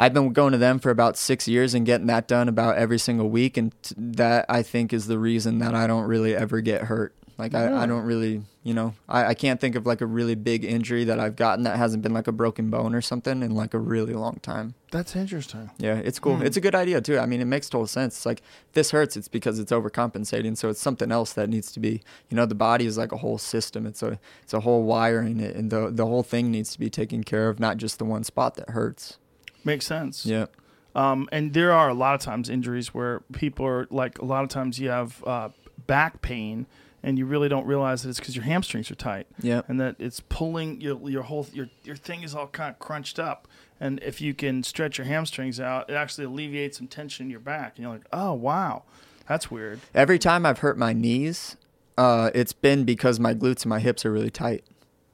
I've 0.00 0.14
been 0.14 0.32
going 0.32 0.52
to 0.52 0.58
them 0.58 0.78
for 0.78 0.90
about 0.90 1.18
six 1.18 1.46
years 1.46 1.74
and 1.74 1.84
getting 1.84 2.06
that 2.06 2.26
done 2.26 2.48
about 2.48 2.76
every 2.76 2.98
single 2.98 3.28
week, 3.28 3.58
and 3.58 3.70
t- 3.82 3.94
that 3.98 4.46
I 4.48 4.62
think 4.62 4.94
is 4.94 5.08
the 5.08 5.18
reason 5.18 5.58
that 5.58 5.74
I 5.74 5.86
don't 5.86 6.04
really 6.04 6.34
ever 6.34 6.62
get 6.62 6.84
hurt. 6.84 7.14
Like 7.36 7.54
I, 7.54 7.82
I 7.82 7.86
don't 7.86 8.04
really, 8.04 8.42
you 8.62 8.74
know, 8.74 8.94
I, 9.08 9.26
I 9.26 9.34
can't 9.34 9.60
think 9.60 9.74
of 9.74 9.86
like 9.86 10.00
a 10.00 10.06
really 10.06 10.34
big 10.34 10.64
injury 10.64 11.04
that 11.04 11.20
I've 11.20 11.36
gotten 11.36 11.64
that 11.64 11.76
hasn't 11.76 12.02
been 12.02 12.14
like 12.14 12.28
a 12.28 12.32
broken 12.32 12.70
bone 12.70 12.94
or 12.94 13.02
something 13.02 13.42
in 13.42 13.54
like 13.54 13.74
a 13.74 13.78
really 13.78 14.12
long 14.14 14.40
time. 14.42 14.74
That's 14.90 15.14
interesting. 15.16 15.70
Yeah, 15.78 15.96
it's 15.96 16.18
cool. 16.18 16.40
It's 16.42 16.56
a 16.56 16.60
good 16.62 16.74
idea 16.74 17.00
too. 17.00 17.18
I 17.18 17.26
mean, 17.26 17.40
it 17.42 17.46
makes 17.46 17.68
total 17.68 17.86
sense. 17.86 18.16
It's 18.16 18.26
like 18.26 18.42
this 18.72 18.90
hurts, 18.90 19.16
it's 19.16 19.28
because 19.28 19.58
it's 19.58 19.72
overcompensating. 19.72 20.56
So 20.56 20.68
it's 20.70 20.80
something 20.80 21.12
else 21.12 21.34
that 21.34 21.48
needs 21.48 21.72
to 21.72 21.80
be. 21.80 22.02
You 22.28 22.36
know, 22.36 22.46
the 22.46 22.54
body 22.54 22.86
is 22.86 22.96
like 22.96 23.12
a 23.12 23.18
whole 23.18 23.38
system. 23.38 23.86
It's 23.86 24.02
a 24.02 24.18
it's 24.42 24.54
a 24.54 24.60
whole 24.60 24.82
wiring, 24.82 25.40
and 25.42 25.70
the 25.70 25.90
the 25.90 26.06
whole 26.06 26.22
thing 26.22 26.50
needs 26.50 26.72
to 26.72 26.78
be 26.78 26.90
taken 26.90 27.22
care 27.22 27.48
of, 27.48 27.60
not 27.60 27.76
just 27.76 27.98
the 27.98 28.04
one 28.04 28.24
spot 28.24 28.54
that 28.56 28.70
hurts. 28.70 29.18
Makes 29.64 29.86
sense. 29.86 30.26
Yeah. 30.26 30.46
Um, 30.94 31.28
and 31.30 31.54
there 31.54 31.72
are 31.72 31.88
a 31.88 31.94
lot 31.94 32.14
of 32.14 32.20
times 32.20 32.48
injuries 32.48 32.92
where 32.92 33.20
people 33.32 33.64
are 33.66 33.86
like, 33.90 34.18
a 34.18 34.24
lot 34.24 34.42
of 34.42 34.50
times 34.50 34.78
you 34.78 34.88
have 34.88 35.22
uh, 35.24 35.50
back 35.86 36.20
pain 36.20 36.66
and 37.02 37.18
you 37.18 37.24
really 37.26 37.48
don't 37.48 37.66
realize 37.66 38.02
that 38.02 38.10
it's 38.10 38.18
because 38.18 38.36
your 38.36 38.44
hamstrings 38.44 38.90
are 38.90 38.96
tight. 38.96 39.26
Yep. 39.40 39.68
And 39.68 39.80
that 39.80 39.96
it's 39.98 40.20
pulling 40.20 40.80
your, 40.80 41.08
your 41.08 41.22
whole, 41.22 41.46
your, 41.52 41.68
your 41.84 41.96
thing 41.96 42.22
is 42.22 42.34
all 42.34 42.48
kind 42.48 42.70
of 42.70 42.78
crunched 42.78 43.18
up. 43.18 43.48
And 43.78 44.02
if 44.02 44.20
you 44.20 44.34
can 44.34 44.62
stretch 44.62 44.98
your 44.98 45.06
hamstrings 45.06 45.58
out, 45.58 45.88
it 45.88 45.94
actually 45.94 46.24
alleviates 46.24 46.76
some 46.76 46.88
tension 46.88 47.26
in 47.26 47.30
your 47.30 47.40
back. 47.40 47.76
And 47.76 47.84
you're 47.84 47.92
like, 47.92 48.06
oh, 48.12 48.34
wow, 48.34 48.82
that's 49.26 49.50
weird. 49.50 49.80
Every 49.94 50.18
time 50.18 50.44
I've 50.44 50.58
hurt 50.58 50.76
my 50.76 50.92
knees, 50.92 51.56
uh, 51.96 52.30
it's 52.34 52.52
been 52.52 52.84
because 52.84 53.18
my 53.18 53.32
glutes 53.32 53.62
and 53.62 53.70
my 53.70 53.78
hips 53.78 54.04
are 54.04 54.12
really 54.12 54.30
tight, 54.30 54.64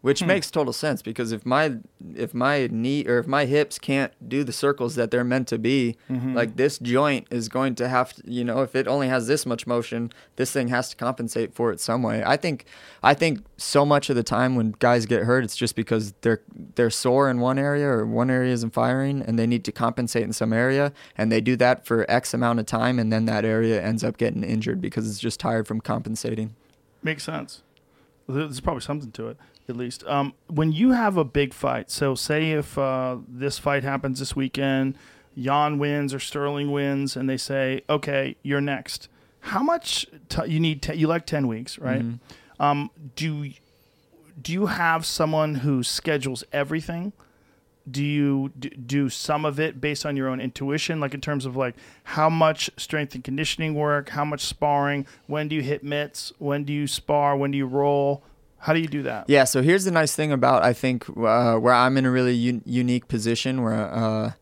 which 0.07 0.21
Hmm. 0.21 0.29
makes 0.29 0.51
total 0.53 0.73
sense. 0.73 1.03
Because 1.03 1.33
if 1.33 1.45
my 1.45 1.65
if 2.15 2.33
my 2.33 2.69
knee 2.71 3.05
or 3.11 3.19
if 3.19 3.27
my 3.27 3.45
hips 3.45 3.77
can't 3.91 4.13
do 4.35 4.45
the 4.45 4.53
circles 4.53 4.95
that 4.95 5.11
they're 5.11 5.25
meant 5.35 5.49
to 5.49 5.59
be, 5.59 5.97
Mm-hmm. 6.09 6.35
like 6.41 6.51
this 6.57 6.79
joint 6.79 7.27
is 7.39 7.49
going 7.49 7.75
to 7.81 7.89
have 7.89 8.13
to, 8.15 8.23
you 8.39 8.45
know, 8.45 8.63
if 8.63 8.75
it 8.77 8.87
only 8.87 9.09
has 9.09 9.27
this 9.27 9.45
much 9.45 9.67
motion, 9.67 10.13
this 10.37 10.53
thing 10.53 10.69
has 10.69 10.89
to 10.91 10.97
compensate 10.97 11.51
for 11.55 11.73
it 11.73 11.81
some 11.81 12.03
way. 12.09 12.23
I 12.35 12.37
think 12.37 12.67
I 13.03 13.15
think 13.15 13.35
so 13.57 13.85
much 13.85 14.09
of 14.11 14.15
the 14.17 14.23
time 14.23 14.55
when 14.59 14.69
guys 14.79 15.07
get 15.07 15.25
hurt, 15.25 15.43
it's 15.45 15.57
just 15.57 15.75
because 15.75 16.15
they're 16.23 16.43
they're 16.77 16.91
sore 17.05 17.29
in 17.29 17.41
one 17.41 17.59
area 17.59 17.87
or 17.89 18.07
one 18.07 18.31
area 18.31 18.53
isn't 18.53 18.75
firing, 18.83 19.23
and 19.27 19.37
they 19.39 19.47
need 19.47 19.65
to 19.65 19.73
compensate 19.73 20.23
in 20.23 20.33
some 20.33 20.53
area, 20.53 20.93
and 21.19 21.33
they 21.33 21.41
do 21.41 21.57
that 21.57 21.85
for 21.85 22.07
X 22.09 22.33
amount 22.33 22.61
of 22.61 22.67
time, 22.67 23.01
and 23.01 23.13
then 23.13 23.25
that 23.27 23.45
area 23.45 23.83
ends 23.83 24.05
up 24.05 24.17
getting 24.19 24.45
injured 24.45 24.81
because 24.81 25.05
it's 25.11 25.19
just 25.19 25.41
tired 25.41 25.67
from 25.67 25.81
compensating. 25.81 26.55
Makes 27.03 27.25
sense. 27.25 27.63
There's 28.29 28.61
probably 28.61 28.83
something 28.83 29.11
to 29.13 29.29
it, 29.29 29.37
at 29.69 29.77
least. 29.77 30.05
Um, 30.07 30.35
when 30.49 30.73
you 30.73 30.93
have 30.93 31.17
a 31.17 31.25
big 31.25 31.53
fight, 31.55 31.91
so 31.91 32.15
say 32.15 32.53
if 32.53 32.77
uh, 32.79 33.17
this 33.29 33.59
fight 33.59 33.83
happens 33.83 34.19
this 34.19 34.35
weekend, 34.37 34.97
Yan 35.35 35.79
wins 35.79 36.15
or 36.15 36.19
Sterling 36.19 36.71
wins, 36.73 37.17
and 37.17 37.29
they 37.29 37.37
say, 37.37 37.83
"Okay, 37.89 38.37
you're 38.43 38.61
next." 38.61 39.09
How 39.41 39.63
much 39.63 40.07
t- 40.29 40.47
you 40.47 40.59
need? 40.61 40.83
Te- 40.83 40.95
you 40.95 41.07
like 41.07 41.27
ten 41.27 41.47
weeks, 41.47 41.79
right? 41.79 42.05
Um, 42.59 42.91
do 43.15 43.51
do 44.41 44.53
you 44.53 44.67
have 44.67 45.05
someone 45.07 45.57
who 45.57 45.83
schedules 45.83 46.45
everything? 46.53 47.13
do 47.89 48.03
you 48.05 48.51
d- 48.59 48.69
do 48.71 49.09
some 49.09 49.45
of 49.45 49.61
it 49.61 49.81
based 49.81 50.05
on 50.05 50.17
your 50.17 50.27
own 50.27 50.41
intuition 50.41 50.99
like 50.99 51.15
in 51.15 51.21
terms 51.21 51.47
of 51.47 51.57
like 51.57 51.77
how 52.03 52.29
much 52.29 52.69
strength 52.77 53.15
and 53.15 53.23
conditioning 53.23 53.77
work 53.77 54.09
how 54.09 54.25
much 54.25 54.45
sparring 54.45 55.07
when 55.29 55.47
do 55.47 55.55
you 55.55 55.63
hit 55.63 55.85
mitts 55.85 56.33
when 56.39 56.65
do 56.65 56.73
you 56.73 56.89
spar 56.89 57.37
when 57.37 57.53
do 57.53 57.57
you 57.57 57.65
roll 57.65 58.25
how 58.67 58.73
do 58.73 58.81
you 58.81 58.89
do 58.89 59.03
that 59.05 59.25
Yeah, 59.29 59.45
so 59.45 59.63
here's 59.63 59.85
the 59.85 59.93
nice 59.93 60.15
thing 60.17 60.33
about 60.33 60.65
I 60.65 60.73
think 60.73 61.09
uh, 61.09 61.57
where 61.57 61.73
I'm 61.73 61.97
in 61.97 62.05
a 62.05 62.11
really 62.11 62.37
un- 62.49 62.63
unique 62.67 63.07
position 63.07 63.63
where 63.63 63.75
uh, 63.75 64.33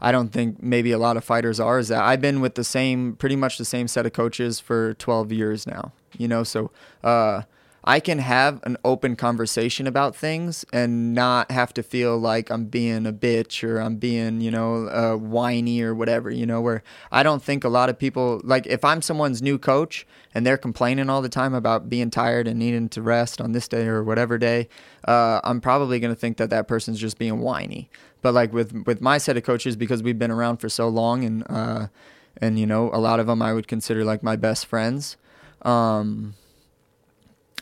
I 0.00 0.12
don't 0.12 0.30
think 0.30 0.62
maybe 0.62 0.92
a 0.92 0.98
lot 0.98 1.18
of 1.18 1.24
fighters 1.24 1.60
are 1.60 1.78
is 1.78 1.88
that 1.88 2.02
I've 2.02 2.20
been 2.22 2.40
with 2.40 2.54
the 2.54 2.64
same 2.64 3.16
pretty 3.16 3.36
much 3.36 3.58
the 3.58 3.64
same 3.66 3.86
set 3.86 4.06
of 4.06 4.12
coaches 4.14 4.60
for 4.60 4.94
12 4.94 5.30
years 5.30 5.66
now. 5.66 5.92
You 6.16 6.28
know, 6.28 6.42
so 6.42 6.70
uh, 7.04 7.42
I 7.88 8.00
can 8.00 8.18
have 8.18 8.60
an 8.64 8.76
open 8.84 9.14
conversation 9.14 9.86
about 9.86 10.16
things 10.16 10.64
and 10.72 11.14
not 11.14 11.52
have 11.52 11.72
to 11.74 11.84
feel 11.84 12.18
like 12.18 12.50
I'm 12.50 12.64
being 12.64 13.06
a 13.06 13.12
bitch 13.12 13.62
or 13.62 13.78
I'm 13.78 13.94
being, 13.94 14.40
you 14.40 14.50
know, 14.50 14.88
uh, 14.88 15.16
whiny 15.16 15.80
or 15.82 15.94
whatever, 15.94 16.28
you 16.28 16.46
know, 16.46 16.60
where 16.60 16.82
I 17.12 17.22
don't 17.22 17.40
think 17.40 17.62
a 17.62 17.68
lot 17.68 17.88
of 17.88 17.96
people, 17.96 18.40
like 18.42 18.66
if 18.66 18.84
I'm 18.84 19.02
someone's 19.02 19.40
new 19.40 19.56
coach 19.56 20.04
and 20.34 20.44
they're 20.44 20.56
complaining 20.56 21.08
all 21.08 21.22
the 21.22 21.28
time 21.28 21.54
about 21.54 21.88
being 21.88 22.10
tired 22.10 22.48
and 22.48 22.58
needing 22.58 22.88
to 22.88 23.02
rest 23.02 23.40
on 23.40 23.52
this 23.52 23.68
day 23.68 23.86
or 23.86 24.02
whatever 24.02 24.36
day, 24.36 24.68
uh, 25.06 25.40
I'm 25.44 25.60
probably 25.60 26.00
going 26.00 26.12
to 26.12 26.20
think 26.20 26.38
that 26.38 26.50
that 26.50 26.66
person's 26.66 26.98
just 26.98 27.18
being 27.18 27.38
whiny. 27.38 27.88
But 28.20 28.34
like 28.34 28.52
with, 28.52 28.84
with 28.84 29.00
my 29.00 29.18
set 29.18 29.36
of 29.36 29.44
coaches, 29.44 29.76
because 29.76 30.02
we've 30.02 30.18
been 30.18 30.32
around 30.32 30.56
for 30.56 30.68
so 30.68 30.88
long 30.88 31.22
and, 31.22 31.44
uh, 31.48 31.86
and 32.38 32.58
you 32.58 32.66
know, 32.66 32.90
a 32.92 32.98
lot 32.98 33.20
of 33.20 33.28
them 33.28 33.40
I 33.40 33.52
would 33.52 33.68
consider 33.68 34.04
like 34.04 34.24
my 34.24 34.34
best 34.34 34.66
friends. 34.66 35.16
Um, 35.62 36.34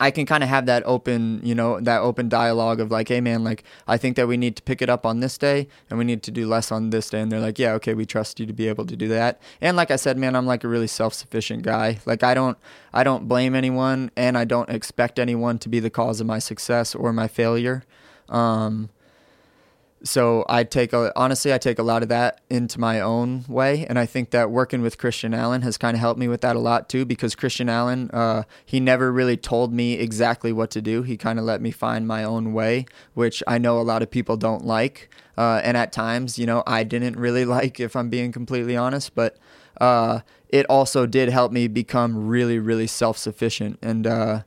I 0.00 0.10
can 0.10 0.26
kind 0.26 0.42
of 0.42 0.48
have 0.48 0.66
that 0.66 0.82
open, 0.86 1.40
you 1.44 1.54
know, 1.54 1.78
that 1.78 2.00
open 2.00 2.28
dialogue 2.28 2.80
of 2.80 2.90
like, 2.90 3.06
hey 3.06 3.20
man, 3.20 3.44
like 3.44 3.62
I 3.86 3.96
think 3.96 4.16
that 4.16 4.26
we 4.26 4.36
need 4.36 4.56
to 4.56 4.62
pick 4.62 4.82
it 4.82 4.90
up 4.90 5.06
on 5.06 5.20
this 5.20 5.38
day 5.38 5.68
and 5.88 5.98
we 5.98 6.04
need 6.04 6.24
to 6.24 6.32
do 6.32 6.48
less 6.48 6.72
on 6.72 6.90
this 6.90 7.08
day. 7.10 7.20
And 7.20 7.30
they're 7.30 7.38
like, 7.38 7.60
yeah, 7.60 7.74
okay, 7.74 7.94
we 7.94 8.04
trust 8.04 8.40
you 8.40 8.46
to 8.46 8.52
be 8.52 8.66
able 8.66 8.86
to 8.86 8.96
do 8.96 9.06
that. 9.08 9.40
And 9.60 9.76
like 9.76 9.92
I 9.92 9.96
said, 9.96 10.18
man, 10.18 10.34
I'm 10.34 10.46
like 10.46 10.64
a 10.64 10.68
really 10.68 10.88
self-sufficient 10.88 11.62
guy. 11.62 12.00
Like 12.06 12.24
I 12.24 12.34
don't, 12.34 12.58
I 12.92 13.04
don't 13.04 13.28
blame 13.28 13.54
anyone 13.54 14.10
and 14.16 14.36
I 14.36 14.44
don't 14.44 14.68
expect 14.68 15.20
anyone 15.20 15.58
to 15.60 15.68
be 15.68 15.78
the 15.78 15.90
cause 15.90 16.20
of 16.20 16.26
my 16.26 16.40
success 16.40 16.96
or 16.96 17.12
my 17.12 17.28
failure. 17.28 17.84
Um, 18.28 18.90
so 20.04 20.44
I 20.50 20.64
take 20.64 20.92
a 20.92 21.12
honestly 21.16 21.52
I 21.52 21.58
take 21.58 21.78
a 21.78 21.82
lot 21.82 22.02
of 22.02 22.10
that 22.10 22.42
into 22.50 22.78
my 22.78 23.00
own 23.00 23.44
way, 23.48 23.86
and 23.86 23.98
I 23.98 24.04
think 24.04 24.30
that 24.30 24.50
working 24.50 24.82
with 24.82 24.98
Christian 24.98 25.32
Allen 25.32 25.62
has 25.62 25.78
kind 25.78 25.96
of 25.96 26.00
helped 26.00 26.20
me 26.20 26.28
with 26.28 26.42
that 26.42 26.56
a 26.56 26.58
lot 26.58 26.90
too. 26.90 27.06
Because 27.06 27.34
Christian 27.34 27.70
Allen, 27.70 28.10
uh, 28.12 28.42
he 28.66 28.80
never 28.80 29.10
really 29.10 29.38
told 29.38 29.72
me 29.72 29.94
exactly 29.94 30.52
what 30.52 30.70
to 30.72 30.82
do. 30.82 31.02
He 31.02 31.16
kind 31.16 31.38
of 31.38 31.46
let 31.46 31.62
me 31.62 31.70
find 31.70 32.06
my 32.06 32.22
own 32.22 32.52
way, 32.52 32.84
which 33.14 33.42
I 33.48 33.56
know 33.56 33.80
a 33.80 33.82
lot 33.82 34.02
of 34.02 34.10
people 34.10 34.36
don't 34.36 34.64
like, 34.64 35.08
uh, 35.38 35.62
and 35.64 35.74
at 35.74 35.90
times, 35.90 36.38
you 36.38 36.44
know, 36.44 36.62
I 36.66 36.84
didn't 36.84 37.18
really 37.18 37.44
like, 37.56 37.80
if 37.80 37.96
I'm 37.96 38.10
being 38.10 38.30
completely 38.30 38.76
honest. 38.76 39.14
But 39.14 39.38
uh, 39.80 40.20
it 40.50 40.66
also 40.66 41.06
did 41.06 41.30
help 41.30 41.50
me 41.50 41.66
become 41.66 42.28
really, 42.28 42.58
really 42.58 42.86
self-sufficient, 42.86 43.78
and 43.80 44.06
uh, 44.06 44.42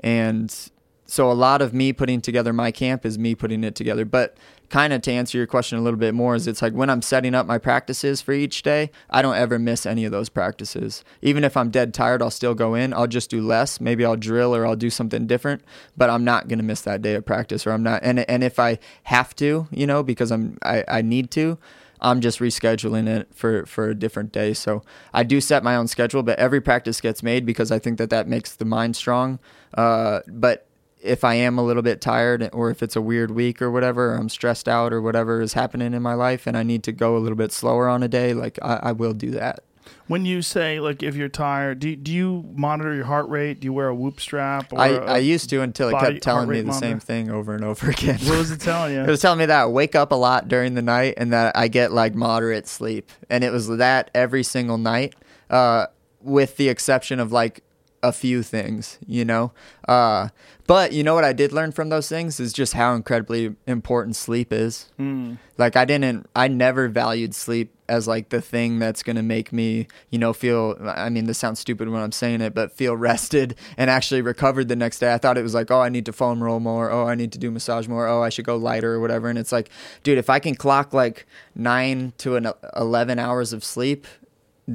and 0.00 0.70
so 1.12 1.30
a 1.30 1.34
lot 1.34 1.60
of 1.60 1.74
me 1.74 1.92
putting 1.92 2.22
together 2.22 2.54
my 2.54 2.70
camp 2.70 3.04
is 3.04 3.18
me 3.18 3.34
putting 3.34 3.64
it 3.64 3.74
together. 3.74 4.06
But 4.06 4.34
kind 4.70 4.94
of 4.94 5.02
to 5.02 5.12
answer 5.12 5.36
your 5.36 5.46
question 5.46 5.76
a 5.76 5.82
little 5.82 5.98
bit 5.98 6.14
more 6.14 6.34
is 6.34 6.46
it's 6.46 6.62
like 6.62 6.72
when 6.72 6.88
I'm 6.88 7.02
setting 7.02 7.34
up 7.34 7.44
my 7.44 7.58
practices 7.58 8.22
for 8.22 8.32
each 8.32 8.62
day, 8.62 8.90
I 9.10 9.20
don't 9.20 9.36
ever 9.36 9.58
miss 9.58 9.84
any 9.84 10.06
of 10.06 10.10
those 10.10 10.30
practices. 10.30 11.04
Even 11.20 11.44
if 11.44 11.54
I'm 11.54 11.68
dead 11.68 11.92
tired, 11.92 12.22
I'll 12.22 12.30
still 12.30 12.54
go 12.54 12.74
in. 12.74 12.94
I'll 12.94 13.06
just 13.06 13.28
do 13.28 13.42
less. 13.42 13.78
Maybe 13.78 14.06
I'll 14.06 14.16
drill 14.16 14.56
or 14.56 14.66
I'll 14.66 14.74
do 14.74 14.88
something 14.88 15.26
different, 15.26 15.62
but 15.98 16.08
I'm 16.08 16.24
not 16.24 16.48
going 16.48 16.60
to 16.60 16.64
miss 16.64 16.80
that 16.80 17.02
day 17.02 17.14
of 17.14 17.26
practice 17.26 17.66
or 17.66 17.72
I'm 17.72 17.82
not 17.82 18.02
and 18.02 18.20
and 18.20 18.42
if 18.42 18.58
I 18.58 18.78
have 19.02 19.36
to, 19.36 19.68
you 19.70 19.86
know, 19.86 20.02
because 20.02 20.32
I'm 20.32 20.56
I, 20.62 20.82
I 20.88 21.02
need 21.02 21.30
to, 21.32 21.58
I'm 22.00 22.22
just 22.22 22.38
rescheduling 22.38 23.06
it 23.06 23.28
for, 23.34 23.66
for 23.66 23.90
a 23.90 23.94
different 23.94 24.32
day. 24.32 24.54
So 24.54 24.82
I 25.12 25.24
do 25.24 25.42
set 25.42 25.62
my 25.62 25.76
own 25.76 25.88
schedule, 25.88 26.22
but 26.22 26.38
every 26.38 26.62
practice 26.62 27.02
gets 27.02 27.22
made 27.22 27.44
because 27.44 27.70
I 27.70 27.78
think 27.78 27.98
that 27.98 28.08
that 28.08 28.28
makes 28.28 28.56
the 28.56 28.64
mind 28.64 28.96
strong. 28.96 29.40
Uh, 29.74 30.20
but 30.26 30.66
if 31.02 31.24
I 31.24 31.34
am 31.34 31.58
a 31.58 31.64
little 31.64 31.82
bit 31.82 32.00
tired 32.00 32.48
or 32.52 32.70
if 32.70 32.82
it's 32.82 32.96
a 32.96 33.00
weird 33.02 33.32
week 33.32 33.60
or 33.60 33.70
whatever, 33.70 34.12
or 34.12 34.16
I'm 34.16 34.28
stressed 34.28 34.68
out 34.68 34.92
or 34.92 35.02
whatever 35.02 35.40
is 35.40 35.52
happening 35.52 35.94
in 35.94 36.02
my 36.02 36.14
life 36.14 36.46
and 36.46 36.56
I 36.56 36.62
need 36.62 36.82
to 36.84 36.92
go 36.92 37.16
a 37.16 37.18
little 37.18 37.36
bit 37.36 37.52
slower 37.52 37.88
on 37.88 38.02
a 38.02 38.08
day, 38.08 38.34
like 38.34 38.58
I, 38.62 38.80
I 38.82 38.92
will 38.92 39.12
do 39.12 39.32
that. 39.32 39.64
When 40.06 40.24
you 40.24 40.42
say 40.42 40.78
like 40.78 41.02
if 41.02 41.16
you're 41.16 41.28
tired, 41.28 41.80
do 41.80 41.96
do 41.96 42.12
you 42.12 42.44
monitor 42.54 42.94
your 42.94 43.04
heart 43.04 43.28
rate? 43.28 43.60
Do 43.60 43.64
you 43.66 43.72
wear 43.72 43.88
a 43.88 43.94
whoop 43.94 44.20
strap? 44.20 44.72
Or 44.72 44.78
I, 44.78 44.90
I 44.94 45.18
used 45.18 45.50
to 45.50 45.60
until 45.62 45.88
it 45.88 45.98
kept 45.98 46.22
telling 46.22 46.48
me 46.48 46.60
the 46.60 46.72
same 46.72 47.00
thing 47.00 47.30
over 47.30 47.54
and 47.54 47.64
over 47.64 47.90
again. 47.90 48.18
What 48.20 48.38
was 48.38 48.50
it 48.50 48.60
telling 48.60 48.94
you? 48.94 49.00
It 49.00 49.08
was 49.08 49.20
telling 49.20 49.38
me 49.38 49.46
that 49.46 49.62
I 49.62 49.66
wake 49.66 49.94
up 49.94 50.12
a 50.12 50.16
lot 50.16 50.48
during 50.48 50.74
the 50.74 50.82
night 50.82 51.14
and 51.16 51.32
that 51.32 51.56
I 51.56 51.68
get 51.68 51.92
like 51.92 52.14
moderate 52.14 52.68
sleep. 52.68 53.10
And 53.28 53.42
it 53.42 53.50
was 53.50 53.68
that 53.68 54.10
every 54.14 54.44
single 54.44 54.78
night, 54.78 55.14
uh, 55.50 55.86
with 56.20 56.56
the 56.58 56.68
exception 56.68 57.18
of 57.18 57.32
like 57.32 57.64
a 58.02 58.12
few 58.12 58.42
things, 58.42 58.98
you 59.06 59.24
know? 59.24 59.52
Uh, 59.86 60.28
but 60.66 60.92
you 60.92 61.02
know 61.02 61.14
what 61.14 61.24
I 61.24 61.32
did 61.32 61.52
learn 61.52 61.72
from 61.72 61.88
those 61.88 62.08
things 62.08 62.40
is 62.40 62.52
just 62.52 62.72
how 62.72 62.94
incredibly 62.94 63.54
important 63.66 64.16
sleep 64.16 64.52
is. 64.52 64.90
Hmm. 64.96 65.34
Like 65.58 65.76
I 65.76 65.84
didn't, 65.84 66.28
I 66.34 66.48
never 66.48 66.88
valued 66.88 67.34
sleep 67.34 67.72
as 67.88 68.08
like 68.08 68.30
the 68.30 68.40
thing 68.40 68.78
that's 68.78 69.02
going 69.02 69.16
to 69.16 69.22
make 69.22 69.52
me, 69.52 69.86
you 70.10 70.18
know, 70.18 70.32
feel, 70.32 70.76
I 70.82 71.10
mean, 71.10 71.26
this 71.26 71.38
sounds 71.38 71.60
stupid 71.60 71.88
when 71.88 72.00
I'm 72.00 72.12
saying 72.12 72.40
it, 72.40 72.54
but 72.54 72.72
feel 72.72 72.96
rested 72.96 73.56
and 73.76 73.90
actually 73.90 74.22
recovered 74.22 74.68
the 74.68 74.76
next 74.76 74.98
day. 74.98 75.12
I 75.12 75.18
thought 75.18 75.36
it 75.36 75.42
was 75.42 75.54
like, 75.54 75.70
oh, 75.70 75.80
I 75.80 75.88
need 75.88 76.06
to 76.06 76.12
foam 76.12 76.42
roll 76.42 76.58
more. 76.58 76.90
Oh, 76.90 77.06
I 77.06 77.14
need 77.14 77.32
to 77.32 77.38
do 77.38 77.50
massage 77.50 77.86
more. 77.86 78.08
Oh, 78.08 78.22
I 78.22 78.30
should 78.30 78.46
go 78.46 78.56
lighter 78.56 78.94
or 78.94 79.00
whatever. 79.00 79.28
And 79.28 79.38
it's 79.38 79.52
like, 79.52 79.68
dude, 80.02 80.18
if 80.18 80.30
I 80.30 80.38
can 80.38 80.54
clock 80.54 80.92
like 80.92 81.26
nine 81.54 82.14
to 82.18 82.36
an 82.36 82.48
11 82.76 83.18
hours 83.18 83.52
of 83.52 83.62
sleep, 83.62 84.06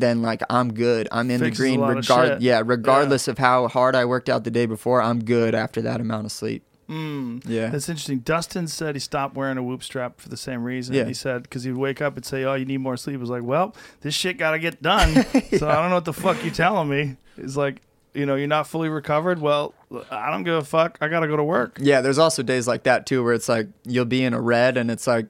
then 0.01 0.21
like 0.21 0.41
I'm 0.49 0.73
good. 0.73 1.07
I'm 1.11 1.29
in 1.31 1.41
the 1.41 1.51
green 1.51 1.81
regard 1.81 2.41
yeah, 2.41 2.61
regardless 2.65 3.27
of 3.27 3.37
how 3.37 3.67
hard 3.67 3.95
I 3.95 4.05
worked 4.05 4.29
out 4.29 4.43
the 4.43 4.51
day 4.51 4.65
before, 4.65 5.01
I'm 5.01 5.23
good 5.23 5.55
after 5.55 5.81
that 5.81 6.01
amount 6.01 6.25
of 6.25 6.31
sleep. 6.31 6.63
Mm. 6.89 7.43
Yeah. 7.45 7.67
That's 7.67 7.89
interesting. 7.89 8.19
Dustin 8.19 8.67
said 8.67 8.95
he 8.95 8.99
stopped 8.99 9.35
wearing 9.35 9.57
a 9.57 9.63
whoop 9.63 9.83
strap 9.83 10.21
for 10.21 10.29
the 10.29 10.37
same 10.37 10.63
reason. 10.63 10.95
Yeah. 10.95 11.05
He 11.05 11.13
said 11.13 11.43
because 11.43 11.63
he'd 11.63 11.73
wake 11.73 12.01
up 12.01 12.15
and 12.15 12.25
say, 12.25 12.45
"Oh, 12.45 12.53
you 12.55 12.65
need 12.65 12.77
more 12.77 12.95
sleep." 12.95 13.17
I 13.17 13.19
was 13.19 13.29
like, 13.29 13.43
"Well, 13.43 13.75
this 14.01 14.13
shit 14.13 14.37
got 14.37 14.51
to 14.51 14.59
get 14.59 14.81
done." 14.81 15.25
So 15.57 15.67
I 15.67 15.75
don't 15.75 15.89
know 15.89 15.95
what 15.95 16.05
the 16.05 16.13
fuck 16.13 16.43
you 16.43 16.51
telling 16.51 16.89
me. 16.89 17.15
It's 17.37 17.55
like, 17.55 17.81
you 18.13 18.25
know, 18.25 18.35
you're 18.35 18.47
not 18.47 18.67
fully 18.67 18.89
recovered. 18.89 19.39
Well, 19.39 19.73
I 20.11 20.29
don't 20.29 20.43
give 20.43 20.55
a 20.55 20.63
fuck. 20.63 20.97
I 21.01 21.07
got 21.07 21.21
to 21.21 21.27
go 21.27 21.35
to 21.35 21.43
work. 21.43 21.77
Yeah, 21.81 22.01
there's 22.01 22.17
also 22.17 22.43
days 22.43 22.67
like 22.67 22.83
that 22.83 23.05
too 23.05 23.23
where 23.23 23.33
it's 23.33 23.49
like 23.49 23.67
you'll 23.85 24.05
be 24.05 24.23
in 24.23 24.33
a 24.33 24.41
red 24.41 24.77
and 24.77 24.91
it's 24.91 25.07
like, 25.07 25.27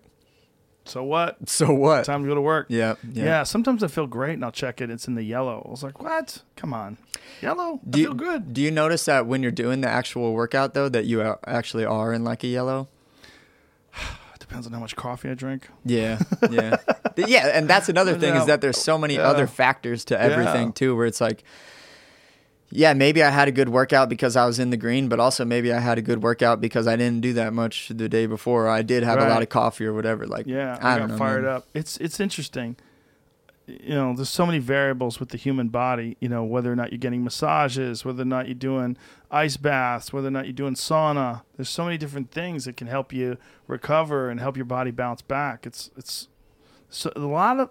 So 0.87 1.03
what? 1.03 1.47
so 1.49 1.73
what? 1.73 2.05
Time 2.05 2.23
to 2.23 2.27
go 2.29 2.35
to 2.35 2.41
work. 2.41 2.67
Yeah, 2.69 2.95
Yeah. 3.11 3.23
yeah. 3.25 3.43
sometimes 3.43 3.83
I 3.83 3.87
feel 3.87 4.07
great 4.07 4.33
and 4.33 4.43
I'll 4.45 4.51
check 4.51 4.81
it. 4.81 4.89
It's 4.89 5.07
in 5.07 5.15
the 5.15 5.23
yellow. 5.23 5.63
I 5.67 5.69
was 5.69 5.83
like, 5.83 6.01
what? 6.01 6.41
Come 6.55 6.73
on. 6.73 6.97
Yellow? 7.41 7.79
Do 7.89 7.97
I 7.97 8.01
you, 8.01 8.05
feel 8.07 8.13
good. 8.15 8.53
Do 8.53 8.61
you 8.61 8.71
notice 8.71 9.05
that 9.05 9.27
when 9.27 9.43
you're 9.43 9.51
doing 9.51 9.81
the 9.81 9.89
actual 9.89 10.33
workout 10.33 10.73
though 10.73 10.89
that 10.89 11.05
you 11.05 11.35
actually 11.45 11.85
are 11.85 12.13
in 12.13 12.23
like 12.23 12.43
a 12.43 12.47
yellow? 12.47 12.87
It 14.33 14.39
depends 14.49 14.67
on 14.67 14.71
how 14.73 14.79
much 14.79 14.95
coffee 14.95 15.29
I 15.29 15.33
drink. 15.33 15.67
Yeah, 15.83 16.19
yeah, 16.51 16.77
yeah. 17.17 17.47
And 17.53 17.67
that's 17.67 17.89
another 17.89 18.17
thing 18.17 18.33
is 18.35 18.45
that 18.45 18.61
there's 18.61 18.77
so 18.77 18.97
many 18.97 19.15
Yeah. 19.15 19.27
other 19.27 19.45
factors 19.47 20.05
to 20.05 20.17
everything 20.21 20.67
Yeah. 20.67 20.73
too, 20.73 20.95
where 20.95 21.05
it's 21.05 21.19
like, 21.19 21.43
yeah, 22.69 22.93
maybe 22.93 23.23
I 23.23 23.29
had 23.29 23.47
a 23.47 23.51
good 23.51 23.69
workout 23.69 24.09
because 24.09 24.35
I 24.35 24.45
was 24.45 24.59
in 24.59 24.71
the 24.71 24.77
green, 24.77 25.07
but 25.07 25.19
also 25.19 25.45
maybe 25.45 25.71
I 25.71 25.79
had 25.79 25.97
a 25.97 26.01
good 26.01 26.21
workout 26.21 26.59
because 26.59 26.85
I 26.85 26.95
didn't 26.97 27.21
do 27.21 27.33
that 27.33 27.53
much 27.53 27.89
the 27.89 28.09
day 28.09 28.25
before. 28.25 28.67
I 28.67 28.81
did 28.81 29.03
have 29.03 29.19
a 29.19 29.29
lot 29.29 29.41
of 29.41 29.49
coffee 29.49 29.85
or 29.85 29.93
whatever. 29.93 30.27
Like, 30.27 30.45
Yeah, 30.47 30.77
I, 30.81 30.95
I, 30.95 30.99
got 30.99 31.09
know, 31.09 31.17
fired 31.17 31.43
man. 31.43 31.53
up. 31.53 31.67
It's 31.73 31.97
it's 31.97 32.19
interesting. 32.19 32.75
You 33.67 33.95
know, 33.95 34.13
there's 34.15 34.29
so 34.29 34.45
many 34.45 34.59
variables 34.59 35.19
with 35.19 35.29
the 35.29 35.37
human 35.37 35.67
body. 35.69 36.17
You 36.19 36.29
know, 36.29 36.43
whether 36.43 36.71
or 36.71 36.75
not 36.75 36.91
you're 36.91 36.99
getting 36.99 37.23
massages, 37.23 38.03
whether 38.03 38.21
or 38.21 38.25
not 38.25 38.47
you're 38.47 38.55
doing 38.55 38.97
ice 39.31 39.57
baths, 39.57 40.11
whether 40.11 40.27
or 40.27 40.31
not 40.31 40.45
you're 40.45 40.53
doing 40.53 40.75
sauna. 40.75 41.43
There's 41.55 41.69
so 41.69 41.85
many 41.85 41.97
different 41.97 42.31
things 42.31 42.65
that 42.65 42.77
can 42.77 42.87
help 42.87 43.11
you 43.13 43.37
recover 43.67 44.29
and 44.29 44.39
help 44.39 44.55
your 44.57 44.65
body 44.65 44.91
bounce 44.91 45.21
back. 45.21 45.65
It's 45.65 45.89
it's 45.97 46.27
so 46.89 47.11
a 47.15 47.19
lot 47.19 47.59
of 47.59 47.69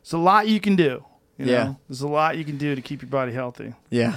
it's 0.00 0.12
a 0.12 0.18
lot 0.18 0.48
you 0.48 0.58
can 0.60 0.74
do. 0.74 1.04
You 1.38 1.46
Yeah. 1.46 1.74
there's 1.88 2.00
a 2.02 2.08
lot 2.08 2.36
you 2.36 2.44
can 2.44 2.58
do 2.58 2.74
to 2.74 2.82
keep 2.82 3.00
your 3.00 3.08
body 3.10 3.32
healthy. 3.32 3.72
Yeah, 3.90 4.16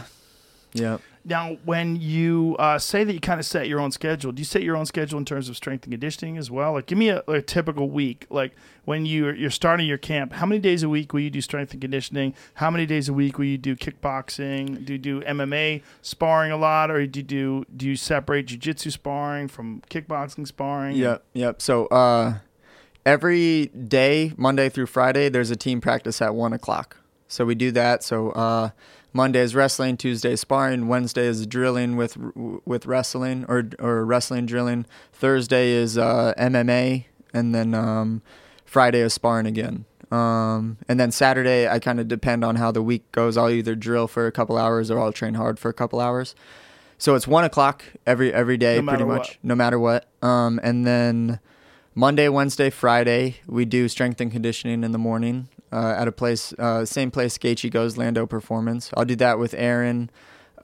yeah. 0.73 0.97
Now, 1.23 1.57
when 1.65 1.97
you 1.97 2.55
uh, 2.57 2.79
say 2.79 3.03
that 3.03 3.13
you 3.13 3.19
kind 3.19 3.39
of 3.39 3.45
set 3.45 3.67
your 3.67 3.79
own 3.79 3.91
schedule, 3.91 4.31
do 4.31 4.39
you 4.41 4.45
set 4.45 4.63
your 4.63 4.75
own 4.75 4.87
schedule 4.87 5.19
in 5.19 5.25
terms 5.25 5.49
of 5.49 5.55
strength 5.55 5.83
and 5.83 5.93
conditioning 5.93 6.35
as 6.35 6.49
well? 6.49 6.73
Like, 6.73 6.87
give 6.87 6.97
me 6.97 7.09
a, 7.09 7.21
a 7.27 7.43
typical 7.43 7.91
week. 7.91 8.25
Like, 8.31 8.53
when 8.85 9.05
you're, 9.05 9.35
you're 9.35 9.51
starting 9.51 9.85
your 9.85 9.99
camp, 9.99 10.33
how 10.33 10.47
many 10.47 10.59
days 10.59 10.81
a 10.81 10.89
week 10.89 11.13
will 11.13 11.19
you 11.19 11.29
do 11.29 11.39
strength 11.39 11.73
and 11.73 11.81
conditioning? 11.81 12.33
How 12.55 12.71
many 12.71 12.87
days 12.87 13.07
a 13.07 13.13
week 13.13 13.37
will 13.37 13.45
you 13.45 13.59
do 13.59 13.75
kickboxing? 13.75 14.83
Do 14.83 14.93
you 14.93 14.97
do 14.97 15.21
MMA 15.21 15.83
sparring 16.01 16.51
a 16.51 16.57
lot, 16.57 16.89
or 16.89 17.05
do 17.05 17.19
you 17.19 17.23
do 17.23 17.65
do 17.77 17.85
you 17.85 17.95
separate 17.95 18.47
jujitsu 18.47 18.91
sparring 18.91 19.47
from 19.47 19.83
kickboxing 19.91 20.47
sparring? 20.47 20.95
Yep, 20.95 21.23
yep. 21.33 21.61
So 21.61 21.85
uh, 21.87 22.39
every 23.05 23.67
day, 23.67 24.33
Monday 24.37 24.69
through 24.69 24.87
Friday, 24.87 25.29
there's 25.29 25.51
a 25.51 25.55
team 25.55 25.81
practice 25.81 26.19
at 26.19 26.33
one 26.33 26.51
o'clock. 26.53 26.97
So 27.31 27.45
we 27.45 27.55
do 27.55 27.71
that. 27.71 28.03
So 28.03 28.31
uh, 28.31 28.71
Monday 29.13 29.39
is 29.39 29.55
wrestling, 29.55 29.95
Tuesday 29.95 30.33
is 30.33 30.41
sparring, 30.41 30.89
Wednesday 30.89 31.25
is 31.25 31.47
drilling 31.47 31.95
with 31.95 32.17
with 32.65 32.85
wrestling 32.85 33.45
or 33.47 33.69
or 33.79 34.05
wrestling 34.05 34.45
drilling. 34.45 34.85
Thursday 35.13 35.71
is 35.71 35.97
uh, 35.97 36.33
MMA, 36.37 37.05
and 37.33 37.55
then 37.55 37.73
um, 37.73 38.21
Friday 38.65 38.99
is 38.99 39.13
sparring 39.13 39.45
again. 39.45 39.85
Um, 40.11 40.77
and 40.89 40.99
then 40.99 41.11
Saturday, 41.11 41.69
I 41.69 41.79
kind 41.79 42.01
of 42.01 42.09
depend 42.09 42.43
on 42.43 42.57
how 42.57 42.69
the 42.71 42.81
week 42.81 43.09
goes. 43.13 43.37
I'll 43.37 43.49
either 43.49 43.75
drill 43.75 44.09
for 44.09 44.27
a 44.27 44.31
couple 44.31 44.57
hours 44.57 44.91
or 44.91 44.99
I'll 44.99 45.13
train 45.13 45.35
hard 45.35 45.57
for 45.57 45.69
a 45.69 45.73
couple 45.73 46.01
hours. 46.01 46.35
So 46.97 47.15
it's 47.15 47.27
one 47.27 47.45
o'clock 47.45 47.85
every 48.05 48.33
every 48.33 48.57
day, 48.57 48.81
No 48.81 48.91
pretty 48.91 49.05
much, 49.05 49.29
what. 49.29 49.37
no 49.41 49.55
matter 49.55 49.79
what. 49.79 50.07
Um, 50.21 50.59
and 50.63 50.85
then 50.85 51.39
Monday, 51.95 52.29
Wednesday, 52.29 52.69
Friday, 52.69 53.37
we 53.47 53.65
do 53.65 53.87
strength 53.87 54.21
and 54.21 54.31
conditioning 54.31 54.83
in 54.83 54.91
the 54.91 54.97
morning 54.97 55.49
uh, 55.71 55.95
at 55.97 56.07
a 56.07 56.11
place, 56.11 56.53
uh, 56.59 56.85
same 56.85 57.11
place 57.11 57.37
Gaethje 57.37 57.71
goes, 57.71 57.97
Landow 57.97 58.25
Performance. 58.25 58.91
I'll 58.95 59.05
do 59.05 59.15
that 59.17 59.39
with 59.39 59.53
Aaron, 59.53 60.09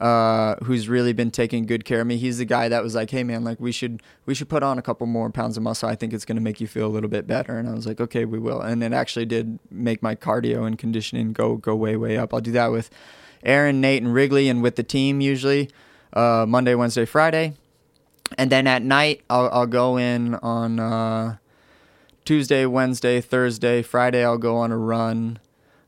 uh, 0.01 0.55
who's 0.63 0.89
really 0.89 1.13
been 1.13 1.31
taking 1.31 1.65
good 1.65 1.85
care 1.85 2.01
of 2.01 2.07
me. 2.07 2.17
He's 2.17 2.37
the 2.37 2.45
guy 2.45 2.69
that 2.69 2.83
was 2.83 2.95
like, 2.95 3.09
"Hey, 3.09 3.23
man, 3.23 3.43
like 3.43 3.59
we 3.59 3.71
should 3.71 4.01
we 4.25 4.33
should 4.35 4.49
put 4.49 4.63
on 4.63 4.77
a 4.77 4.81
couple 4.81 5.07
more 5.07 5.29
pounds 5.29 5.57
of 5.57 5.63
muscle. 5.63 5.89
I 5.89 5.95
think 5.95 6.13
it's 6.13 6.25
going 6.25 6.35
to 6.35 6.41
make 6.41 6.61
you 6.61 6.67
feel 6.67 6.85
a 6.85 6.93
little 6.93 7.09
bit 7.09 7.25
better." 7.27 7.57
And 7.57 7.67
I 7.67 7.73
was 7.73 7.87
like, 7.87 7.99
"Okay, 7.99 8.25
we 8.25 8.39
will." 8.39 8.61
And 8.61 8.83
it 8.83 8.93
actually 8.93 9.25
did 9.25 9.59
make 9.71 10.03
my 10.03 10.15
cardio 10.15 10.65
and 10.67 10.77
conditioning 10.77 11.33
go 11.33 11.57
go 11.57 11.75
way 11.75 11.95
way 11.95 12.17
up. 12.17 12.33
I'll 12.33 12.41
do 12.41 12.51
that 12.51 12.71
with 12.71 12.89
Aaron, 13.43 13.81
Nate, 13.81 14.03
and 14.03 14.13
Wrigley, 14.13 14.49
and 14.49 14.61
with 14.61 14.75
the 14.75 14.83
team 14.83 15.21
usually 15.21 15.69
uh, 16.13 16.45
Monday, 16.47 16.75
Wednesday, 16.75 17.05
Friday 17.05 17.53
and 18.37 18.51
then 18.51 18.67
at 18.67 18.81
night 18.81 19.21
I'll, 19.29 19.49
I'll 19.51 19.67
go 19.67 19.97
in 19.97 20.35
on 20.35 20.79
uh, 20.79 21.37
Tuesday, 22.27 22.65
Wednesday, 22.65 23.21
Thursday, 23.21 23.81
Friday. 23.81 24.21
I'll 24.25 24.37
go 24.37 24.57
on 24.57 24.73
a 24.73 24.77
run. 24.77 25.39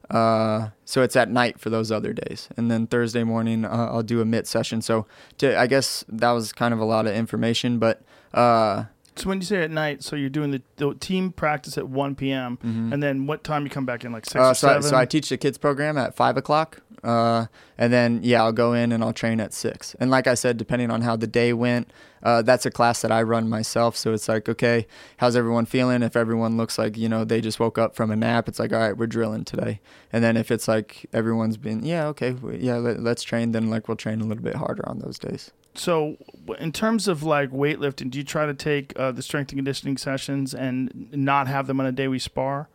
Uh, 0.09 0.69
so 0.85 1.01
it's 1.03 1.18
at 1.18 1.30
night 1.30 1.59
for 1.59 1.69
those 1.69 1.92
other 1.92 2.14
days, 2.14 2.48
and 2.56 2.72
then 2.72 2.88
Thursday 2.88 3.26
morning 3.26 3.66
uh, 3.66 3.90
I'll 3.92 4.03
do 4.03 4.22
a 4.22 4.26
mid 4.26 4.48
session. 4.48 4.82
So 4.82 5.06
to, 5.40 5.59
I 5.59 5.68
guess 5.68 6.06
that 6.08 6.32
was 6.32 6.53
kind 6.53 6.74
of 6.74 6.80
a 6.80 6.85
lot 6.85 7.06
of 7.08 7.14
information, 7.14 7.77
but 7.77 8.01
uh, 8.34 8.85
So 9.18 9.27
when 9.27 9.40
you 9.40 9.45
say 9.45 9.61
at 9.64 9.69
night, 9.69 10.01
so 10.01 10.16
you're 10.16 10.30
doing 10.30 10.51
the, 10.51 10.61
the 10.77 10.95
team 10.95 11.32
practice 11.34 11.77
at 11.77 11.90
1 11.90 12.16
p.m. 12.16 12.58
and 12.64 13.03
then 13.03 13.27
what 13.27 13.43
time 13.43 13.66
you 13.66 13.69
come 13.69 13.85
back 13.85 14.06
in? 14.06 14.14
Like 14.14 14.26
six 14.26 14.35
Mm-hmm. 14.35 14.45
uh, 14.45 14.51
or 14.51 14.56
so, 14.56 14.77
I, 14.77 14.80
so 14.80 14.95
I 14.98 15.06
teach 15.06 15.27
the 15.27 15.38
kids 15.38 15.58
program 15.58 15.98
at 15.98 16.16
five 16.16 16.38
o'clock, 16.38 16.82
uh, 17.03 17.45
and 17.78 17.94
then 17.94 18.19
yeah, 18.24 18.44
I'll 18.44 18.52
go 18.52 18.74
in 18.74 18.92
and 18.92 19.03
I'll 19.03 19.14
train 19.14 19.40
at 19.40 19.53
six. 19.53 19.95
And 20.00 20.11
like 20.11 20.28
I 20.28 20.34
said, 20.34 20.58
depending 20.58 20.92
on 20.92 21.02
how 21.02 21.16
the 21.16 21.28
day 21.28 21.53
went, 21.53 21.92
uh, 22.22 22.42
that's 22.42 22.66
a 22.66 22.72
class 22.72 23.02
that 23.02 23.11
I 23.11 23.22
run 23.24 23.48
myself. 23.48 23.95
So 23.95 24.14
it's 24.14 24.28
like, 24.28 24.50
okay, 24.50 24.88
how's 25.18 25.36
everyone 25.36 25.66
feeling? 25.66 26.03
If 26.03 26.16
everyone 26.16 26.58
looks 26.58 26.78
like 26.78 26.98
you 26.98 27.10
know 27.10 27.24
they 27.24 27.42
just 27.42 27.60
woke 27.60 27.78
up 27.78 27.95
from 27.95 28.11
a 28.11 28.16
nap, 28.16 28.48
it's 28.48 28.60
like, 28.60 28.74
all 28.74 28.80
right, 28.80 28.98
we're 28.98 29.08
drilling 29.08 29.45
today. 29.45 29.80
And 30.11 30.24
then 30.24 30.38
if 30.38 30.52
it's 30.52 30.68
like 30.68 31.06
everyone's 31.14 31.58
been, 31.58 31.84
yeah, 31.84 32.08
okay, 32.08 32.36
yeah, 32.53 32.78
let, 32.78 33.02
let's 33.02 33.24
train. 33.24 33.52
Then 33.52 33.69
like 33.69 33.88
we'll 33.88 33.98
train 33.98 34.22
a 34.22 34.26
little 34.26 34.44
bit 34.44 34.56
harder 34.56 34.88
on 34.88 35.00
those 35.00 35.18
days. 35.18 35.52
So, 35.76 36.18
in 36.60 36.72
terms 36.72 37.08
of 37.08 37.24
like 37.24 37.52
weightlifting, 37.52 38.10
do 38.10 38.18
you 38.18 38.24
try 38.24 38.45
to 38.45 38.53
take 38.53 38.98
uh, 39.00 39.11
the 39.11 39.22
strength 39.22 39.52
and 39.52 39.58
conditioning 39.58 39.98
sessions 39.98 40.53
and 40.53 41.10
not 41.14 41.48
have 41.48 41.68
them 41.68 41.80
on 41.80 41.86
a 41.86 41.92
day 41.92 42.08
we 42.08 42.19
spar? 42.19 42.68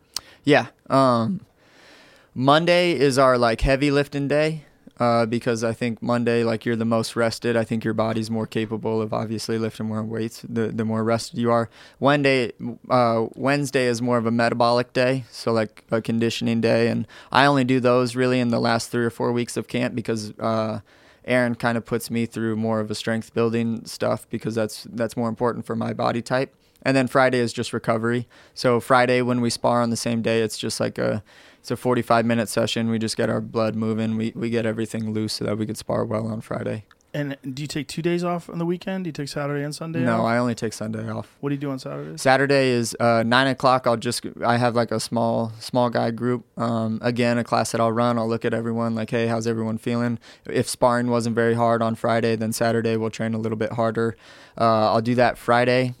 Yeah. 0.43 0.67
Um, 0.89 1.41
Monday 2.35 2.91
is 2.93 3.17
our 3.17 3.37
like 3.37 3.61
heavy 3.61 3.91
lifting 3.91 4.27
day. 4.27 4.65
uh, 4.99 5.25
because 5.25 5.63
I 5.63 5.73
think 5.73 6.01
Monday, 6.01 6.43
like 6.43 6.65
you're 6.65 6.75
the 6.77 6.85
most 6.85 7.15
rested. 7.17 7.57
I 7.57 7.65
think 7.65 7.83
your 7.83 7.93
body's 7.93 8.31
more 8.31 8.47
capable 8.47 9.01
of 9.01 9.13
obviously 9.13 9.57
lifting 9.57 9.87
more 9.87 10.03
weights. 10.03 10.41
The 10.47 10.67
the 10.69 10.85
more 10.85 11.03
rested 11.03 11.37
you 11.39 11.51
are. 11.51 11.69
Wednesday, 11.99 12.53
uh, 12.89 13.25
Wednesday 13.35 13.87
is 13.87 14.01
more 14.01 14.17
of 14.17 14.25
a 14.25 14.31
metabolic 14.31 14.93
day, 14.93 15.25
so 15.31 15.51
like 15.51 15.83
a 15.91 16.01
conditioning 16.01 16.61
day, 16.61 16.87
and 16.87 17.07
I 17.31 17.45
only 17.45 17.65
do 17.65 17.79
those 17.81 18.15
really 18.15 18.39
in 18.39 18.49
the 18.49 18.59
last 18.59 18.89
three 18.89 19.03
or 19.05 19.09
four 19.09 19.31
weeks 19.31 19.57
of 19.57 19.67
camp 19.67 19.95
because. 19.95 20.31
Uh, 20.39 20.81
Aaron 21.27 21.55
kind 21.55 21.75
of 21.75 21.85
puts 21.85 22.11
me 22.11 22.27
through 22.27 22.55
more 22.55 22.79
of 22.79 22.91
a 22.91 22.95
strength 22.95 23.33
building 23.33 23.83
stuff 23.85 24.27
because 24.29 24.53
that's 24.53 24.85
that's 24.91 25.17
more 25.17 25.27
important 25.27 25.65
for 25.65 25.75
my 25.75 25.91
body 25.91 26.21
type. 26.21 26.53
And 26.85 26.95
then 26.95 27.07
Friday 27.07 27.39
is 27.39 27.51
just 27.51 27.73
recovery. 27.73 28.27
So 28.53 28.79
Friday 28.79 29.21
when 29.21 29.41
we 29.41 29.49
spar 29.49 29.81
on 29.81 29.89
the 29.89 29.97
same 29.97 30.21
day, 30.21 30.41
it's 30.41 30.57
just 30.57 30.79
like 30.79 30.97
a 30.97 31.23
it's 31.59 31.71
a 31.71 31.75
45 31.75 32.25
minute 32.25 32.47
session. 32.47 32.89
We 32.89 32.99
just 32.99 33.17
get 33.17 33.29
our 33.29 33.41
blood 33.41 33.75
moving. 33.75 34.15
We 34.15 34.31
we 34.35 34.49
get 34.51 34.65
everything 34.65 35.11
loose 35.11 35.33
so 35.33 35.45
that 35.45 35.57
we 35.57 35.65
could 35.65 35.77
spar 35.77 36.05
well 36.05 36.27
on 36.27 36.41
Friday. 36.41 36.85
And 37.15 37.37
do 37.53 37.63
you 37.63 37.67
take 37.67 37.87
two 37.87 38.01
days 38.01 38.25
off 38.25 38.49
on 38.49 38.57
the 38.57 38.65
weekend? 38.65 39.05
Do 39.05 39.07
you 39.07 39.13
take 39.13 39.29
Saturday 39.29 39.63
and 39.63 39.73
Sunday? 39.73 40.01
No, 40.01 40.17
off? 40.17 40.25
I 40.25 40.37
only 40.37 40.53
take 40.53 40.73
Sunday 40.73 41.09
off. 41.09 41.37
What 41.39 41.47
do 41.47 41.55
you 41.55 41.61
do 41.61 41.71
on 41.71 41.79
Saturdays? 41.79 42.21
Saturday 42.21 42.71
is 42.71 42.93
uh, 42.99 43.23
nine 43.25 43.47
o'clock. 43.47 43.87
I'll 43.87 43.95
just 43.95 44.25
I 44.43 44.57
have 44.57 44.75
like 44.75 44.91
a 44.91 44.99
small 44.99 45.53
small 45.57 45.89
guy 45.89 46.11
group. 46.11 46.43
Um, 46.59 46.99
again, 47.01 47.37
a 47.37 47.43
class 47.45 47.71
that 47.71 47.79
I'll 47.79 47.93
run. 47.93 48.19
I'll 48.19 48.27
look 48.27 48.43
at 48.43 48.53
everyone 48.53 48.95
like, 48.95 49.11
hey, 49.11 49.27
how's 49.27 49.47
everyone 49.47 49.77
feeling? 49.77 50.19
If 50.45 50.67
sparring 50.67 51.09
wasn't 51.09 51.35
very 51.35 51.53
hard 51.53 51.81
on 51.81 51.95
Friday, 51.95 52.35
then 52.35 52.51
Saturday 52.51 52.97
we'll 52.97 53.11
train 53.11 53.33
a 53.33 53.39
little 53.39 53.57
bit 53.57 53.71
harder. 53.71 54.17
Uh, 54.59 54.91
I'll 54.91 55.01
do 55.01 55.15
that 55.15 55.37
Friday, 55.37 55.95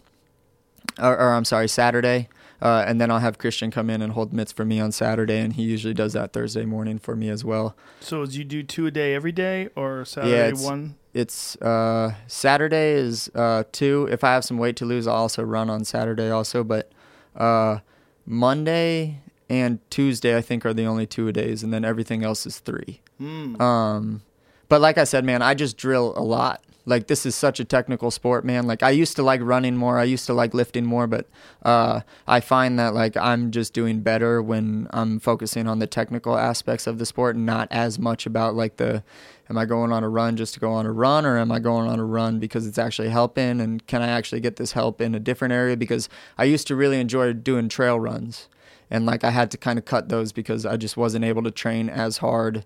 or, 0.99 1.17
or 1.17 1.33
I'm 1.33 1.45
sorry, 1.45 1.67
Saturday. 1.67 2.29
Uh, 2.61 2.83
and 2.87 3.01
then 3.01 3.11
I'll 3.11 3.19
have 3.19 3.37
Christian 3.37 3.69
come 3.69 3.89
in 3.89 4.01
and 4.01 4.13
hold 4.13 4.31
mitts 4.33 4.51
for 4.53 4.63
me 4.63 4.79
on 4.79 4.91
Saturday, 4.93 5.39
and 5.39 5.53
he 5.53 5.63
usually 5.63 5.93
does 5.93 6.13
that 6.13 6.31
Thursday 6.31 6.63
morning 6.65 6.97
for 6.99 7.13
me 7.15 7.27
as 7.29 7.43
well. 7.43 7.75
So, 7.99 8.25
do 8.25 8.37
you 8.37 8.45
do 8.45 8.63
two 8.63 8.87
a 8.87 8.91
day 8.91 9.13
every 9.13 9.33
day, 9.33 9.67
or 9.75 10.05
Saturday 10.05 10.31
Yeah, 10.37 10.47
it's- 10.47 10.63
one? 10.63 10.95
It's 11.13 11.55
uh, 11.61 12.13
Saturday 12.27 12.91
is 12.93 13.29
uh, 13.35 13.63
two. 13.71 14.07
If 14.11 14.23
I 14.25 14.33
have 14.33 14.43
some 14.43 14.57
weight 14.57 14.75
to 14.77 14.85
lose, 14.85 15.07
I'll 15.07 15.15
also 15.15 15.43
run 15.43 15.69
on 15.69 15.85
Saturday 15.85 16.29
also. 16.29 16.61
But 16.61 16.91
uh, 17.37 17.79
Monday 18.25 19.19
and 19.49 19.79
Tuesday, 19.89 20.35
I 20.35 20.41
think, 20.41 20.65
are 20.65 20.73
the 20.73 20.85
only 20.85 21.05
two 21.05 21.27
a 21.27 21.31
days, 21.31 21.63
and 21.63 21.73
then 21.73 21.85
everything 21.85 22.23
else 22.23 22.45
is 22.45 22.59
three. 22.59 23.01
Hmm. 23.17 23.61
Um, 23.61 24.21
but 24.67 24.81
like 24.81 24.97
I 24.97 25.03
said, 25.05 25.23
man, 25.23 25.41
I 25.41 25.53
just 25.53 25.77
drill 25.77 26.13
a 26.17 26.23
lot. 26.23 26.61
Like 26.85 27.07
this 27.07 27.25
is 27.25 27.35
such 27.35 27.59
a 27.59 27.65
technical 27.65 28.11
sport, 28.11 28.45
man. 28.45 28.67
Like 28.67 28.83
I 28.83 28.91
used 28.91 29.15
to 29.15 29.23
like 29.23 29.41
running 29.43 29.75
more. 29.75 29.97
I 29.97 30.03
used 30.03 30.27
to 30.27 30.33
like 30.33 30.53
lifting 30.53 30.85
more, 30.85 31.07
but 31.07 31.27
uh, 31.63 32.01
I 32.27 32.39
find 32.39 32.77
that 32.77 32.93
like 32.93 33.17
I'm 33.17 33.49
just 33.51 33.73
doing 33.73 34.01
better 34.01 34.41
when 34.41 34.87
I'm 34.91 35.19
focusing 35.19 35.67
on 35.67 35.79
the 35.79 35.87
technical 35.87 36.37
aspects 36.37 36.85
of 36.85 36.99
the 36.99 37.05
sport, 37.05 37.35
and 37.35 37.45
not 37.45 37.67
as 37.71 37.97
much 37.97 38.25
about 38.25 38.53
like 38.53 38.77
the 38.77 39.03
am 39.49 39.57
I 39.57 39.65
going 39.65 39.91
on 39.91 40.03
a 40.03 40.09
run 40.09 40.37
just 40.37 40.53
to 40.55 40.59
go 40.59 40.71
on 40.71 40.85
a 40.85 40.91
run, 40.91 41.25
or 41.25 41.37
am 41.37 41.51
I 41.51 41.59
going 41.59 41.87
on 41.87 41.99
a 41.99 42.05
run 42.05 42.39
because 42.39 42.67
it's 42.67 42.77
actually 42.77 43.09
helping, 43.09 43.59
and 43.59 43.85
can 43.87 44.03
I 44.03 44.07
actually 44.07 44.41
get 44.41 44.57
this 44.57 44.73
help 44.73 45.01
in 45.01 45.15
a 45.15 45.19
different 45.19 45.53
area? 45.53 45.75
Because 45.75 46.07
I 46.37 46.43
used 46.43 46.67
to 46.67 46.75
really 46.75 46.99
enjoy 46.99 47.33
doing 47.33 47.67
trail 47.67 47.99
runs, 47.99 48.47
and 48.91 49.07
like 49.07 49.23
I 49.23 49.31
had 49.31 49.49
to 49.51 49.57
kind 49.57 49.79
of 49.79 49.85
cut 49.85 50.09
those 50.09 50.31
because 50.31 50.67
I 50.67 50.77
just 50.77 50.97
wasn't 50.97 51.25
able 51.25 51.41
to 51.43 51.51
train 51.51 51.89
as 51.89 52.17
hard. 52.17 52.63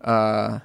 Uh, 0.00 0.60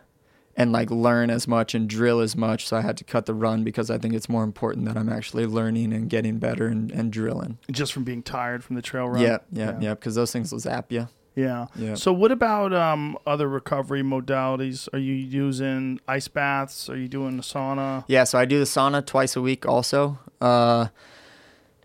and 0.58 0.72
like 0.72 0.90
learn 0.90 1.30
as 1.30 1.48
much 1.48 1.76
and 1.76 1.90
drill 1.90 2.20
as 2.22 2.36
much. 2.36 2.68
So 2.68 2.78
I 2.78 2.82
had 2.82 2.96
to 2.98 3.04
cut 3.04 3.26
the 3.26 3.34
run 3.34 3.64
because 3.64 3.90
I 3.90 3.98
think 3.98 4.14
it's 4.14 4.30
more 4.30 4.44
important 4.44 4.86
that 4.86 4.96
I'm 4.98 5.10
actually 5.10 5.46
learning 5.46 5.92
and 5.94 6.10
getting 6.10 6.38
better 6.40 6.68
and, 6.68 6.92
and 6.92 7.12
drilling. 7.12 7.58
Just 7.72 7.92
from 7.94 8.04
being 8.06 8.24
tired 8.24 8.64
from 8.64 8.76
the 8.78 8.82
trail 8.82 9.10
run. 9.10 9.22
Yep, 9.22 9.46
yep, 9.52 9.76
Yeah. 9.82 9.90
yep. 9.90 10.00
Because 10.00 10.16
those 10.16 10.32
things 10.32 10.52
will 10.52 10.60
zap 10.60 10.92
you. 10.92 11.10
Yeah. 11.36 11.68
Yeah. 11.76 11.96
So, 11.96 12.14
what 12.14 12.32
about 12.32 12.72
um, 12.72 13.18
other 13.28 13.50
recovery 13.50 14.02
modalities? 14.02 14.88
Are 14.94 15.00
you 15.00 15.14
using 15.14 16.00
ice 16.08 16.30
baths? 16.30 16.90
Are 16.90 16.96
you 16.96 17.10
doing 17.10 17.36
the 17.36 17.44
sauna? 17.44 18.06
Yeah, 18.08 18.24
so 18.24 18.40
I 18.40 18.46
do 18.46 18.58
the 18.58 18.64
sauna 18.66 19.06
twice 19.06 19.36
a 19.36 19.42
week 19.42 19.66
also. 19.66 20.18
Uh, 20.40 20.88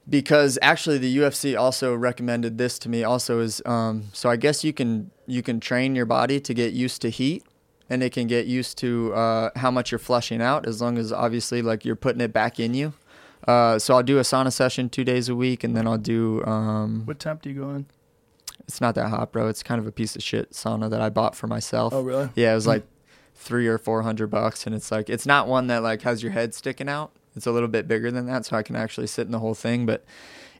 because 0.08 0.58
actually 0.62 0.98
the 0.98 1.16
UFC 1.18 1.58
also 1.58 1.94
recommended 1.94 2.58
this 2.58 2.78
to 2.80 2.88
me 2.88 3.04
also 3.04 3.40
is 3.40 3.62
um, 3.66 4.04
so 4.12 4.28
I 4.30 4.36
guess 4.36 4.64
you 4.64 4.72
can 4.72 5.10
you 5.26 5.42
can 5.42 5.60
train 5.60 5.94
your 5.94 6.06
body 6.06 6.40
to 6.40 6.54
get 6.54 6.72
used 6.72 7.02
to 7.02 7.10
heat 7.10 7.44
and 7.90 8.02
it 8.02 8.12
can 8.12 8.26
get 8.26 8.46
used 8.46 8.78
to 8.78 9.12
uh, 9.12 9.50
how 9.56 9.70
much 9.70 9.90
you're 9.92 9.98
flushing 9.98 10.40
out 10.40 10.66
as 10.66 10.80
long 10.80 10.96
as 10.96 11.12
obviously 11.12 11.60
like 11.60 11.84
you're 11.84 11.96
putting 11.96 12.20
it 12.22 12.32
back 12.32 12.58
in 12.58 12.72
you. 12.72 12.94
Uh, 13.46 13.78
so 13.78 13.94
I'll 13.94 14.02
do 14.02 14.18
a 14.18 14.22
sauna 14.22 14.52
session 14.52 14.88
two 14.88 15.02
days 15.04 15.28
a 15.28 15.34
week 15.34 15.64
and 15.64 15.76
then 15.76 15.86
I'll 15.86 15.98
do 15.98 16.42
um, 16.44 17.04
What 17.04 17.18
temp 17.18 17.42
do 17.42 17.50
you 17.50 17.60
go 17.60 17.70
in? 17.70 17.86
it's 18.68 18.80
not 18.80 18.94
that 18.94 19.08
hot, 19.08 19.32
bro. 19.32 19.48
It's 19.48 19.64
kind 19.64 19.80
of 19.80 19.86
a 19.86 19.92
piece 19.92 20.14
of 20.14 20.22
shit 20.22 20.52
sauna 20.52 20.88
that 20.90 21.00
I 21.00 21.08
bought 21.08 21.34
for 21.34 21.48
myself. 21.48 21.92
Oh, 21.92 22.02
really? 22.02 22.28
Yeah, 22.36 22.52
it 22.52 22.54
was 22.54 22.66
like 22.74 22.84
three 23.34 23.66
or 23.66 23.78
four 23.78 24.02
hundred 24.02 24.28
bucks, 24.28 24.64
and 24.66 24.74
it's 24.76 24.92
like 24.92 25.10
it's 25.10 25.26
not 25.26 25.48
one 25.48 25.66
that 25.66 25.82
like 25.82 26.02
has 26.02 26.22
your 26.22 26.30
head 26.32 26.54
sticking 26.54 26.88
out. 26.88 27.10
It's 27.34 27.46
a 27.46 27.50
little 27.52 27.68
bit 27.68 27.88
bigger 27.88 28.10
than 28.12 28.26
that, 28.26 28.46
so 28.46 28.56
I 28.56 28.62
can 28.62 28.76
actually 28.76 29.08
sit 29.08 29.26
in 29.26 29.32
the 29.32 29.38
whole 29.40 29.54
thing. 29.54 29.86
But 29.86 30.04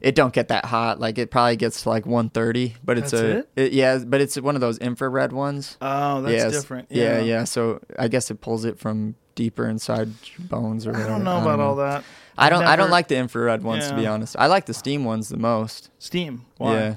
it 0.01 0.15
don't 0.15 0.33
get 0.33 0.49
that 0.49 0.65
hot. 0.65 0.99
Like 0.99 1.17
it 1.17 1.31
probably 1.31 1.55
gets 1.55 1.83
to 1.83 1.89
like 1.89 2.05
one 2.05 2.29
thirty, 2.29 2.75
but 2.83 2.97
it's 2.97 3.11
That's 3.11 3.47
a 3.55 3.69
yeah, 3.71 3.99
but 3.99 4.19
it's 4.21 4.39
one 4.39 4.55
of 4.55 4.61
those 4.61 4.77
infrared 4.79 5.31
ones. 5.31 5.77
Oh, 5.81 6.21
that's 6.21 6.43
yeah, 6.43 6.49
different. 6.49 6.87
Yeah. 6.91 7.19
yeah, 7.19 7.43
So 7.43 7.79
I 7.97 8.07
guess 8.07 8.31
it 8.31 8.41
pulls 8.41 8.65
it 8.65 8.79
from 8.79 9.15
deeper 9.35 9.67
inside 9.67 10.09
bones 10.39 10.85
or 10.85 10.95
I 10.95 11.07
don't 11.07 11.23
know 11.23 11.41
about 11.41 11.59
all 11.59 11.77
that. 11.77 12.03
I 12.37 12.49
don't. 12.49 12.63
I 12.63 12.75
don't 12.75 12.89
like 12.89 13.07
the 13.07 13.17
infrared 13.17 13.63
ones 13.63 13.87
to 13.89 13.95
be 13.95 14.07
honest. 14.07 14.35
I 14.37 14.47
like 14.47 14.65
the 14.65 14.73
steam 14.73 15.05
ones 15.05 15.29
the 15.29 15.37
most. 15.37 15.91
Steam. 15.99 16.45
Why? 16.57 16.73
Yeah. 16.73 16.95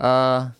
Uh, 0.00 0.50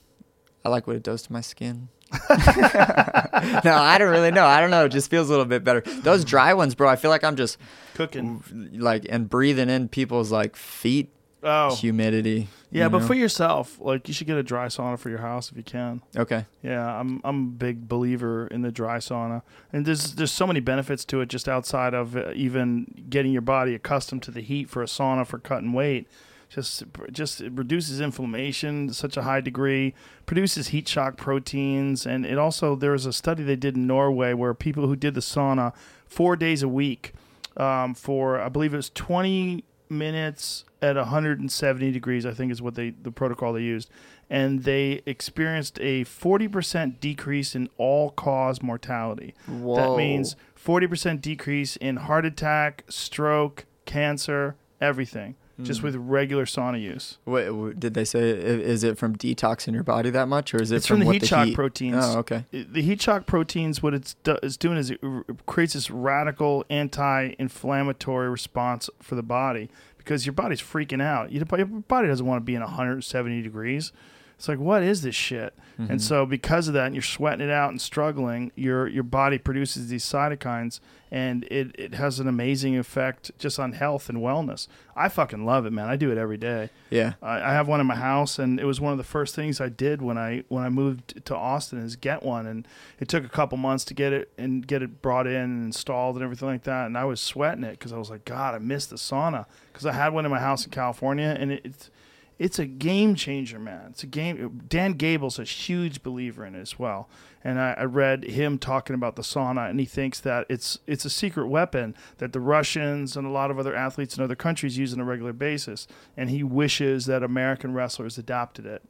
I 0.64 0.68
like 0.68 0.86
what 0.86 0.96
it 0.96 1.02
does 1.02 1.22
to 1.22 1.32
my 1.32 1.40
skin. 1.42 1.88
no, 2.30 2.30
I 2.30 3.96
don't 3.98 4.10
really 4.10 4.30
know. 4.30 4.46
I 4.46 4.60
don't 4.60 4.70
know. 4.70 4.86
It 4.86 4.90
just 4.90 5.10
feels 5.10 5.28
a 5.28 5.30
little 5.30 5.44
bit 5.44 5.64
better. 5.64 5.82
Those 6.02 6.24
dry 6.24 6.54
ones, 6.54 6.74
bro. 6.74 6.88
I 6.88 6.96
feel 6.96 7.10
like 7.10 7.24
I'm 7.24 7.36
just 7.36 7.58
Cooking. 7.94 8.42
like 8.72 9.06
and 9.08 9.28
breathing 9.28 9.68
in 9.68 9.88
people's 9.88 10.32
like 10.32 10.56
feet 10.56 11.12
Oh. 11.42 11.74
humidity. 11.74 12.48
Yeah, 12.70 12.84
you 12.84 12.90
but 12.90 13.02
for 13.02 13.14
yourself, 13.14 13.78
like 13.80 14.08
you 14.08 14.14
should 14.14 14.26
get 14.26 14.36
a 14.36 14.42
dry 14.42 14.66
sauna 14.66 14.98
for 14.98 15.10
your 15.10 15.20
house 15.20 15.50
if 15.50 15.56
you 15.56 15.62
can. 15.62 16.02
okay. 16.16 16.44
Yeah, 16.62 16.98
I'm 16.98 17.20
I'm 17.24 17.40
a 17.42 17.50
big 17.50 17.88
believer 17.88 18.46
in 18.48 18.62
the 18.62 18.72
dry 18.72 18.98
sauna, 18.98 19.42
and 19.72 19.86
there's 19.86 20.14
there's 20.14 20.32
so 20.32 20.46
many 20.46 20.60
benefits 20.60 21.04
to 21.06 21.20
it 21.20 21.28
just 21.28 21.48
outside 21.48 21.94
of 21.94 22.16
uh, 22.16 22.32
even 22.34 23.06
getting 23.08 23.32
your 23.32 23.42
body 23.42 23.74
accustomed 23.74 24.22
to 24.24 24.30
the 24.30 24.40
heat 24.40 24.68
for 24.68 24.82
a 24.82 24.86
sauna 24.86 25.26
for 25.26 25.38
cutting 25.38 25.72
weight. 25.72 26.08
Just 26.48 26.84
just 27.12 27.40
it 27.40 27.52
reduces 27.52 28.00
inflammation 28.00 28.88
to 28.88 28.94
such 28.94 29.16
a 29.16 29.22
high 29.22 29.40
degree, 29.40 29.94
produces 30.26 30.68
heat 30.68 30.88
shock 30.88 31.16
proteins, 31.16 32.06
and 32.06 32.24
it 32.26 32.38
also 32.38 32.74
there 32.76 32.92
was 32.92 33.06
a 33.06 33.12
study 33.12 33.42
they 33.42 33.56
did 33.56 33.76
in 33.76 33.86
Norway 33.86 34.32
where 34.32 34.54
people 34.54 34.86
who 34.86 34.96
did 34.96 35.14
the 35.14 35.20
sauna 35.20 35.72
four 36.06 36.36
days 36.36 36.62
a 36.62 36.68
week 36.68 37.12
um, 37.56 37.94
for 37.94 38.40
I 38.40 38.48
believe 38.48 38.74
it 38.74 38.76
was 38.76 38.90
20 38.90 39.64
minutes 39.88 40.64
at 40.86 40.96
170 40.96 41.90
degrees. 41.90 42.24
I 42.24 42.32
think 42.32 42.52
is 42.52 42.62
what 42.62 42.74
they 42.76 42.90
the 42.90 43.10
protocol 43.10 43.52
they 43.52 43.62
used, 43.62 43.90
and 44.30 44.62
they 44.64 45.02
experienced 45.06 45.78
a 45.80 46.04
40% 46.04 47.00
decrease 47.00 47.54
in 47.54 47.68
all 47.76 48.10
cause 48.10 48.62
mortality. 48.62 49.34
That 49.48 49.94
means 49.96 50.36
40% 50.56 51.20
decrease 51.20 51.76
in 51.76 51.96
heart 51.96 52.24
attack, 52.24 52.84
stroke, 52.88 53.66
cancer, 53.84 54.56
everything. 54.80 55.34
Just 55.62 55.80
Hmm. 55.80 55.86
with 55.86 55.96
regular 55.96 56.44
sauna 56.44 56.78
use. 56.78 57.16
What 57.24 57.80
did 57.80 57.94
they 57.94 58.04
say? 58.04 58.28
Is 58.28 58.84
it 58.84 58.98
from 58.98 59.16
detoxing 59.16 59.72
your 59.72 59.84
body 59.84 60.10
that 60.10 60.28
much, 60.28 60.52
or 60.52 60.60
is 60.60 60.70
it 60.70 60.76
It's 60.76 60.86
from 60.86 61.00
the 61.00 61.06
what 61.06 61.14
heat 61.14 61.24
shock 61.24 61.46
heat? 61.46 61.54
proteins. 61.54 61.96
Oh, 61.98 62.18
okay. 62.18 62.44
The 62.52 62.82
heat 62.82 63.00
shock 63.00 63.24
proteins, 63.24 63.82
what 63.82 63.94
it's 63.94 64.12
do, 64.22 64.36
is 64.42 64.58
doing 64.58 64.76
is 64.76 64.90
it 64.90 65.00
creates 65.46 65.72
this 65.72 65.90
radical 65.90 66.66
anti-inflammatory 66.68 68.28
response 68.28 68.90
for 69.00 69.14
the 69.14 69.22
body 69.22 69.70
because 70.06 70.24
your 70.24 70.34
body's 70.34 70.62
freaking 70.62 71.02
out. 71.02 71.32
Your 71.32 71.44
body 71.44 72.06
doesn't 72.06 72.24
want 72.24 72.40
to 72.40 72.44
be 72.44 72.54
in 72.54 72.60
170 72.60 73.42
degrees. 73.42 73.92
It's 74.36 74.48
like, 74.48 74.58
what 74.58 74.82
is 74.82 75.00
this 75.00 75.14
shit? 75.14 75.54
Mm-hmm. 75.80 75.92
And 75.92 76.02
so, 76.02 76.26
because 76.26 76.68
of 76.68 76.74
that, 76.74 76.86
and 76.86 76.94
you're 76.94 77.02
sweating 77.02 77.46
it 77.46 77.50
out 77.50 77.70
and 77.70 77.80
struggling, 77.80 78.52
your 78.54 78.86
your 78.86 79.02
body 79.02 79.38
produces 79.38 79.88
these 79.88 80.04
cytokines, 80.04 80.80
and 81.10 81.44
it, 81.44 81.74
it 81.78 81.94
has 81.94 82.20
an 82.20 82.28
amazing 82.28 82.76
effect 82.76 83.30
just 83.38 83.58
on 83.58 83.72
health 83.72 84.10
and 84.10 84.18
wellness. 84.18 84.68
I 84.94 85.08
fucking 85.08 85.46
love 85.46 85.64
it, 85.64 85.72
man. 85.72 85.88
I 85.88 85.96
do 85.96 86.10
it 86.10 86.18
every 86.18 86.36
day. 86.36 86.68
Yeah. 86.90 87.14
I, 87.22 87.36
I 87.36 87.52
have 87.52 87.68
one 87.68 87.80
in 87.80 87.86
my 87.86 87.96
house, 87.96 88.38
and 88.38 88.60
it 88.60 88.64
was 88.64 88.80
one 88.80 88.92
of 88.92 88.98
the 88.98 89.04
first 89.04 89.34
things 89.34 89.60
I 89.60 89.70
did 89.70 90.02
when 90.02 90.18
I 90.18 90.44
when 90.48 90.64
I 90.64 90.68
moved 90.68 91.24
to 91.24 91.36
Austin 91.36 91.78
is 91.78 91.96
get 91.96 92.22
one, 92.22 92.46
and 92.46 92.68
it 93.00 93.08
took 93.08 93.24
a 93.24 93.30
couple 93.30 93.56
months 93.56 93.84
to 93.86 93.94
get 93.94 94.12
it 94.12 94.32
and 94.36 94.66
get 94.66 94.82
it 94.82 95.00
brought 95.00 95.26
in 95.26 95.34
and 95.34 95.64
installed 95.64 96.16
and 96.16 96.24
everything 96.24 96.48
like 96.48 96.64
that. 96.64 96.86
And 96.86 96.98
I 96.98 97.04
was 97.04 97.20
sweating 97.20 97.64
it 97.64 97.72
because 97.72 97.92
I 97.92 97.98
was 97.98 98.10
like, 98.10 98.26
God, 98.26 98.54
I 98.54 98.58
missed 98.58 98.90
the 98.90 98.96
sauna 98.96 99.46
because 99.72 99.86
I 99.86 99.92
had 99.92 100.12
one 100.12 100.26
in 100.26 100.30
my 100.30 100.40
house 100.40 100.66
in 100.66 100.70
California, 100.70 101.34
and 101.38 101.52
it, 101.52 101.62
it's 101.64 101.90
it's 102.38 102.58
a 102.58 102.66
game 102.66 103.14
changer, 103.14 103.58
man. 103.58 103.86
It's 103.90 104.02
a 104.02 104.06
game. 104.06 104.62
Dan 104.68 104.92
Gable's 104.92 105.38
a 105.38 105.44
huge 105.44 106.02
believer 106.02 106.44
in 106.44 106.54
it 106.54 106.60
as 106.60 106.78
well. 106.78 107.08
And 107.42 107.60
I, 107.60 107.74
I 107.78 107.84
read 107.84 108.24
him 108.24 108.58
talking 108.58 108.94
about 108.94 109.14
the 109.14 109.22
sauna, 109.22 109.70
and 109.70 109.78
he 109.78 109.86
thinks 109.86 110.18
that 110.20 110.46
it's 110.48 110.80
it's 110.86 111.04
a 111.04 111.10
secret 111.10 111.46
weapon 111.46 111.94
that 112.18 112.32
the 112.32 112.40
Russians 112.40 113.16
and 113.16 113.24
a 113.24 113.30
lot 113.30 113.52
of 113.52 113.58
other 113.58 113.72
athletes 113.74 114.18
in 114.18 114.24
other 114.24 114.34
countries 114.34 114.76
use 114.76 114.92
on 114.92 114.98
a 114.98 115.04
regular 115.04 115.32
basis. 115.32 115.86
And 116.16 116.28
he 116.28 116.42
wishes 116.42 117.06
that 117.06 117.22
American 117.22 117.72
wrestlers 117.72 118.18
adopted 118.18 118.66
it. 118.66 118.82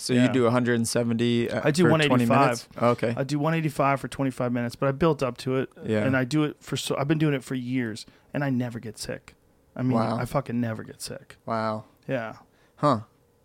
So 0.00 0.12
Yeah. 0.12 0.26
you 0.26 0.32
do 0.32 0.42
170. 0.42 1.50
Uh, 1.50 1.60
I 1.64 1.70
do 1.70 1.84
for 1.84 1.88
20 1.90 2.08
185. 2.08 2.40
minutes? 2.40 2.68
Okay. 2.82 3.14
I 3.16 3.22
do 3.22 3.38
185 3.38 4.00
for 4.00 4.08
25 4.08 4.52
minutes, 4.52 4.74
but 4.74 4.88
I 4.88 4.92
built 4.92 5.22
up 5.22 5.36
to 5.38 5.56
it. 5.58 5.70
Yeah. 5.84 6.04
And 6.04 6.16
I 6.16 6.24
do 6.24 6.42
it 6.44 6.56
for 6.60 6.76
so 6.76 6.96
I've 6.98 7.06
been 7.08 7.18
doing 7.18 7.34
it 7.34 7.44
for 7.44 7.54
years, 7.54 8.06
and 8.32 8.42
I 8.42 8.50
never 8.50 8.80
get 8.80 8.98
sick. 8.98 9.34
I 9.76 9.82
mean, 9.82 9.92
Wow. 9.92 10.16
I 10.18 10.24
fucking 10.24 10.60
never 10.60 10.82
get 10.82 11.00
sick. 11.00 11.36
wow. 11.46 11.84
Yeah. 12.08 12.34
Huh. 12.76 13.00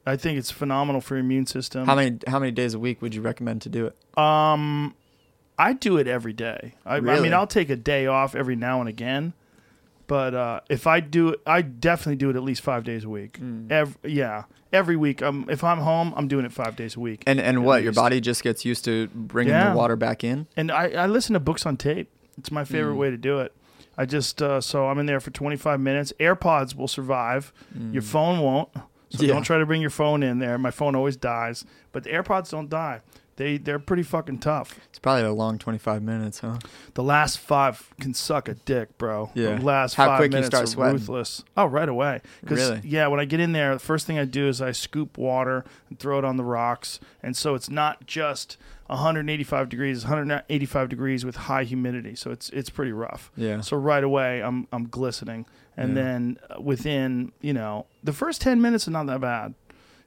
I 0.06 0.16
think 0.16 0.40
it's 0.40 0.50
phenomenal 0.52 1.02
for 1.02 1.16
your 1.16 1.24
immune 1.24 1.46
system. 1.46 1.86
How 1.86 1.96
many 1.96 2.18
how 2.28 2.40
many 2.40 2.52
days 2.52 2.74
a 2.74 2.80
week 2.80 3.02
would 3.02 3.14
you 3.14 3.22
recommend 3.22 3.62
to 3.64 3.70
do 3.70 3.86
it? 3.86 3.96
Um, 4.18 4.96
I 5.58 5.74
do 5.74 5.98
it 5.98 6.08
every 6.08 6.34
day. 6.34 6.76
I, 6.86 6.96
I 6.98 7.00
mean, 7.20 7.34
I'll 7.34 7.46
take 7.48 7.70
a 7.70 7.76
day 7.76 8.08
off 8.08 8.34
every 8.34 8.56
now 8.56 8.80
and 8.80 8.90
again, 8.90 9.34
but 10.08 10.34
uh, 10.34 10.62
if 10.70 10.88
I 10.88 11.00
do 11.02 11.30
it, 11.30 11.42
I 11.46 11.62
definitely 11.62 12.16
do 12.16 12.30
it 12.30 12.36
at 12.36 12.44
least 12.44 12.62
five 12.62 12.84
days 12.84 13.04
a 13.04 13.10
week. 13.10 13.38
Hmm. 13.38 13.68
Every, 13.72 14.12
yeah, 14.12 14.44
every 14.74 14.96
week. 14.96 15.22
Um, 15.22 15.46
if 15.50 15.64
I'm 15.64 15.80
home, 15.80 16.14
I'm 16.16 16.28
doing 16.28 16.46
it 16.46 16.52
five 16.54 16.76
days 16.76 16.96
a 16.96 17.00
week. 17.00 17.24
And 17.28 17.40
and 17.40 17.58
At 17.58 17.64
what 17.64 17.84
your 17.84 17.94
body 17.94 18.20
just 18.22 18.42
gets 18.42 18.66
used 18.66 18.86
to 18.86 19.08
bringing 19.14 19.54
Yeah. 19.54 19.72
the 19.72 19.78
water 19.78 19.96
back 19.96 20.24
in. 20.24 20.48
And 20.58 20.72
I, 20.72 20.90
I 20.92 21.06
listen 21.08 21.34
to 21.34 21.40
books 21.40 21.66
on 21.66 21.78
tape. 21.78 22.10
It's 22.38 22.52
my 22.52 22.64
Hmm. 22.64 22.74
favorite 22.74 22.96
way 22.96 23.12
to 23.12 23.18
do 23.18 23.40
it. 23.40 23.54
I 23.98 24.06
just 24.06 24.42
uh, 24.42 24.62
so 24.62 24.88
I'm 24.88 24.98
in 24.98 25.06
there 25.08 25.20
for 25.20 25.30
25 25.30 25.80
minutes. 25.82 26.14
AirPods 26.22 26.74
will 26.74 26.88
survive. 26.88 27.52
Your 27.92 28.02
phone 28.02 28.40
won't. 28.40 28.70
So. 29.10 29.24
Yeah. 29.24 29.34
don't 29.34 29.44
try 29.44 29.58
to 29.58 29.66
bring 29.66 29.82
your 29.82 29.90
phone 29.90 30.22
in 30.24 30.40
there. 30.40 30.58
My 30.58 30.72
phone 30.72 30.96
always 30.96 31.18
dies, 31.18 31.66
but 31.92 32.04
the 32.04 32.12
AirPods 32.12 32.52
don't 32.52 32.70
die. 32.70 33.02
They 33.38 33.58
they're 33.58 33.80
pretty 33.80 34.04
fucking 34.04 34.40
tough. 34.40 34.78
It's 34.90 35.00
probably 35.00 35.24
a 35.24 35.32
long 35.32 35.58
25 35.58 36.04
minutes, 36.04 36.40
huh? 36.40 36.60
The 36.96 37.04
last 37.04 37.40
five 37.40 37.90
can 38.02 38.14
suck 38.14 38.50
a 38.50 38.54
dick, 38.56 38.98
bro. 38.98 39.32
Yeah. 39.34 39.56
The 39.56 39.64
last 39.64 39.94
How 39.96 40.08
five 40.18 40.30
minutes 40.30 40.54
are 40.54 40.66
sweating? 40.66 40.98
ruthless. 40.98 41.44
Oh, 41.56 41.66
right 41.66 41.88
away. 41.88 42.22
'Cause, 42.46 42.58
Really? 42.58 42.82
Yeah, 42.84 43.08
when 43.08 43.22
I 43.22 43.26
get 43.26 43.40
in 43.40 43.54
there, 43.54 43.74
the 43.74 43.80
first 43.80 44.06
thing 44.06 44.20
I 44.20 44.26
do 44.26 44.48
is 44.50 44.62
I 44.62 44.74
scoop 44.74 45.18
water 45.18 45.64
and 45.90 45.98
throw 45.98 46.20
it 46.20 46.26
on 46.26 46.36
the 46.36 46.44
rocks, 46.44 47.00
and 47.24 47.36
so 47.38 47.56
it's 47.56 47.70
not 47.70 48.06
just 48.06 48.58
185 48.90 49.70
degrees. 49.70 50.04
185 50.04 50.90
degrees 50.90 51.26
with 51.26 51.36
high 51.36 51.64
humidity, 51.64 52.16
so 52.16 52.32
it's 52.32 52.50
it's 52.50 52.70
pretty 52.70 52.92
rough. 52.92 53.32
Yeah. 53.36 53.62
So 53.62 53.78
right 53.78 54.04
away, 54.04 54.42
I'm 54.42 54.68
I'm 54.72 54.88
glistening, 54.88 55.46
and 55.78 55.96
Yeah. 55.96 56.04
then 56.04 56.38
uh, 56.50 56.62
within 56.62 57.32
you 57.42 57.54
know 57.54 57.86
the 58.04 58.14
first 58.14 58.42
10 58.42 58.62
minutes 58.62 58.88
are 58.88 58.92
not 58.92 59.06
that 59.08 59.22
bad. 59.22 59.54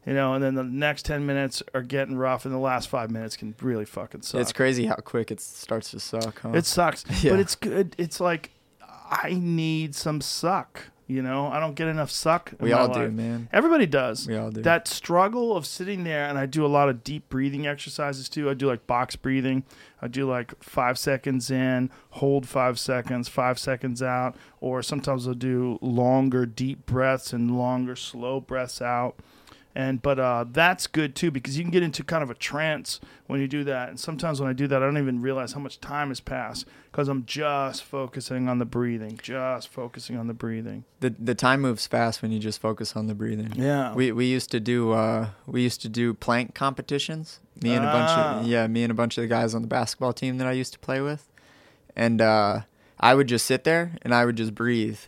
You 0.04 0.14
know, 0.14 0.34
and 0.34 0.42
then 0.42 0.56
the 0.56 0.64
next 0.64 1.04
ten 1.04 1.24
minutes 1.26 1.62
are 1.74 1.82
getting 1.82 2.16
rough, 2.16 2.44
and 2.44 2.52
the 2.52 2.58
last 2.58 2.88
five 2.88 3.08
minutes 3.08 3.36
can 3.36 3.54
really 3.62 3.84
fucking 3.84 4.22
suck. 4.22 4.40
It's 4.40 4.52
crazy 4.52 4.86
how 4.86 4.96
quick 4.96 5.30
it 5.30 5.40
starts 5.40 5.92
to 5.92 6.00
suck, 6.00 6.40
huh? 6.40 6.50
It 6.54 6.66
sucks, 6.66 7.04
Yeah. 7.22 7.30
but 7.30 7.38
it's 7.38 7.54
good. 7.54 7.94
It's 7.98 8.18
like 8.18 8.50
I 8.82 9.38
need 9.40 9.94
some 9.94 10.20
suck. 10.20 10.86
You 11.06 11.20
know, 11.20 11.48
I 11.48 11.60
don't 11.60 11.74
get 11.74 11.88
enough 11.88 12.10
suck. 12.10 12.52
we 12.60 12.72
all 12.72 12.88
do, 12.88 13.10
man. 13.10 13.48
Everybody 13.52 13.86
does. 13.86 14.26
We 14.26 14.36
all 14.36 14.50
do. 14.50 14.62
That 14.62 14.86
struggle 14.88 15.56
of 15.56 15.66
sitting 15.66 16.04
there, 16.04 16.24
and 16.26 16.38
I 16.38 16.46
do 16.46 16.64
a 16.64 16.68
lot 16.68 16.88
of 16.88 17.04
deep 17.04 17.28
breathing 17.28 17.66
exercises 17.66 18.28
too. 18.28 18.48
I 18.48 18.54
do 18.54 18.66
like 18.66 18.86
box 18.86 19.16
breathing. 19.16 19.64
I 20.00 20.08
do 20.08 20.28
like 20.28 20.62
five 20.62 20.98
seconds 20.98 21.50
in, 21.50 21.90
hold 22.10 22.48
five 22.48 22.78
seconds, 22.78 23.28
five 23.28 23.58
seconds 23.58 24.02
out, 24.02 24.36
or 24.60 24.82
sometimes 24.82 25.26
I'll 25.28 25.34
do 25.34 25.78
longer 25.80 26.46
deep 26.46 26.86
breaths 26.86 27.32
and 27.32 27.56
longer 27.58 27.96
slow 27.96 28.40
breaths 28.40 28.80
out. 28.80 29.16
And 29.74 30.02
but 30.02 30.18
uh, 30.18 30.44
that's 30.50 30.86
good 30.86 31.16
too 31.16 31.30
because 31.30 31.56
you 31.56 31.64
can 31.64 31.70
get 31.70 31.82
into 31.82 32.04
kind 32.04 32.22
of 32.22 32.28
a 32.30 32.34
trance 32.34 33.00
when 33.26 33.40
you 33.40 33.48
do 33.48 33.64
that. 33.64 33.88
And 33.88 33.98
sometimes 33.98 34.38
when 34.38 34.50
I 34.50 34.52
do 34.52 34.66
that, 34.66 34.82
I 34.82 34.84
don't 34.84 34.98
even 34.98 35.22
realize 35.22 35.52
how 35.54 35.60
much 35.60 35.80
time 35.80 36.08
has 36.08 36.20
passed 36.20 36.66
because 36.90 37.08
I'm 37.08 37.24
just 37.24 37.82
focusing 37.82 38.50
on 38.50 38.58
the 38.58 38.66
breathing, 38.66 39.18
just 39.22 39.68
focusing 39.68 40.18
on 40.18 40.26
the 40.26 40.34
breathing. 40.34 40.84
the 41.00 41.08
the 41.18 41.34
time 41.34 41.62
moves 41.62 41.86
fast 41.86 42.20
when 42.20 42.30
you 42.32 42.38
just 42.38 42.60
focus 42.60 42.94
on 42.96 43.06
the 43.06 43.14
breathing. 43.14 43.52
Yeah. 43.56 43.94
We 43.94 44.12
we 44.12 44.26
used 44.26 44.50
to 44.50 44.60
do 44.60 44.92
uh 44.92 45.28
we 45.46 45.62
used 45.62 45.80
to 45.82 45.88
do 45.88 46.12
plank 46.12 46.54
competitions. 46.54 47.40
Me 47.62 47.72
and 47.72 47.84
a 47.84 47.90
bunch 47.92 48.10
Ah. 48.10 48.40
of 48.40 48.46
yeah, 48.46 48.66
me 48.66 48.82
and 48.82 48.90
a 48.90 48.94
bunch 48.94 49.16
of 49.16 49.22
the 49.22 49.28
guys 49.28 49.54
on 49.54 49.62
the 49.62 49.68
basketball 49.68 50.12
team 50.12 50.36
that 50.36 50.46
I 50.46 50.52
used 50.52 50.74
to 50.74 50.78
play 50.78 51.00
with. 51.00 51.28
And 51.96 52.20
uh 52.20 52.60
I 53.00 53.14
would 53.14 53.26
just 53.26 53.46
sit 53.46 53.64
there 53.64 53.92
and 54.02 54.14
I 54.14 54.26
would 54.26 54.36
just 54.36 54.54
breathe. 54.54 54.98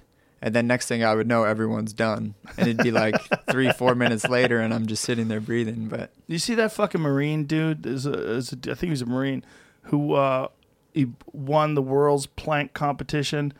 And 0.44 0.54
then 0.54 0.66
next 0.66 0.86
thing 0.88 1.02
I 1.02 1.14
would 1.14 1.26
know 1.26 1.44
everyone's 1.44 1.92
done. 1.94 2.34
And 2.58 2.68
it'd 2.68 2.82
be 2.84 2.90
like 2.90 3.14
3 3.50 3.72
4 3.72 3.94
minutes 3.94 4.28
later 4.28 4.60
and 4.60 4.74
I'm 4.74 4.86
just 4.86 5.02
sitting 5.02 5.28
there 5.28 5.40
breathing, 5.40 5.88
but 5.88 6.10
You 6.26 6.38
see 6.38 6.54
that 6.56 6.70
fucking 6.70 7.00
Marine 7.00 7.44
dude? 7.44 7.82
There's 7.82 8.04
a, 8.04 8.10
there's 8.10 8.52
a, 8.52 8.56
I 8.56 8.74
think 8.74 8.82
he 8.82 8.90
was 8.90 9.00
a 9.02 9.06
Marine 9.06 9.42
who 9.84 10.12
uh, 10.12 10.48
he 10.92 11.06
won 11.32 11.74
the 11.74 11.80
world's 11.82 12.26
plank 12.26 12.74
competition. 12.74 13.54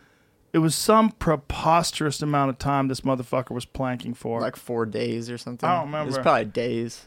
It 0.53 0.59
was 0.59 0.75
some 0.75 1.11
preposterous 1.13 2.21
amount 2.23 2.51
of 2.51 2.59
time 2.59 2.89
this 2.89 3.01
motherfucker 3.01 3.51
was 3.53 3.65
planking 3.65 4.13
for. 4.15 4.41
like 4.43 4.55
4 4.57 4.85
days 4.87 5.31
or 5.31 5.39
something. 5.39 5.67
I 5.69 5.77
don't 5.77 5.85
It 5.85 5.87
remember. 5.87 6.07
was 6.11 6.19
probably 6.19 6.45
days. 6.45 7.07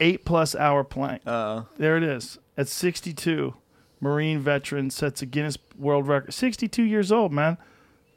eight 0.00 0.24
plus 0.24 0.54
hour 0.54 0.84
plank. 0.84 1.20
Uh 1.26 1.64
There 1.76 1.98
it 1.98 2.02
is. 2.02 2.38
At 2.56 2.66
62, 2.68 3.54
Marine 4.00 4.40
veteran 4.40 4.88
sets 4.90 5.20
a 5.20 5.26
Guinness 5.26 5.58
World 5.76 6.08
Record. 6.08 6.32
62 6.32 6.82
years 6.82 7.12
old, 7.12 7.30
man. 7.32 7.58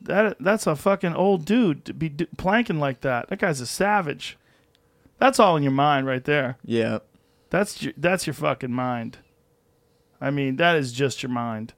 That 0.04 0.38
that's 0.40 0.66
a 0.68 0.76
fucking 0.76 1.14
old 1.14 1.46
dude 1.46 1.86
to 1.86 1.94
be 1.94 2.10
d- 2.10 2.28
planking 2.38 2.80
like 2.80 3.02
that. 3.02 3.30
That 3.30 3.40
guy's 3.40 3.62
a 3.62 3.68
savage. 3.68 4.38
That's 5.20 5.40
all 5.40 5.56
in 5.56 5.64
your 5.64 5.72
mind 5.72 6.08
right 6.08 6.24
there. 6.24 6.58
yeah. 6.66 7.00
That's 7.52 7.84
your, 7.84 7.94
that's 7.98 8.26
your 8.26 8.34
fucking 8.34 8.72
mind. 8.72 9.18
I 10.22 10.32
mean, 10.32 10.56
that 10.56 10.78
is 10.78 10.94
just 10.94 11.22
your 11.22 11.30
mind. 11.32 11.74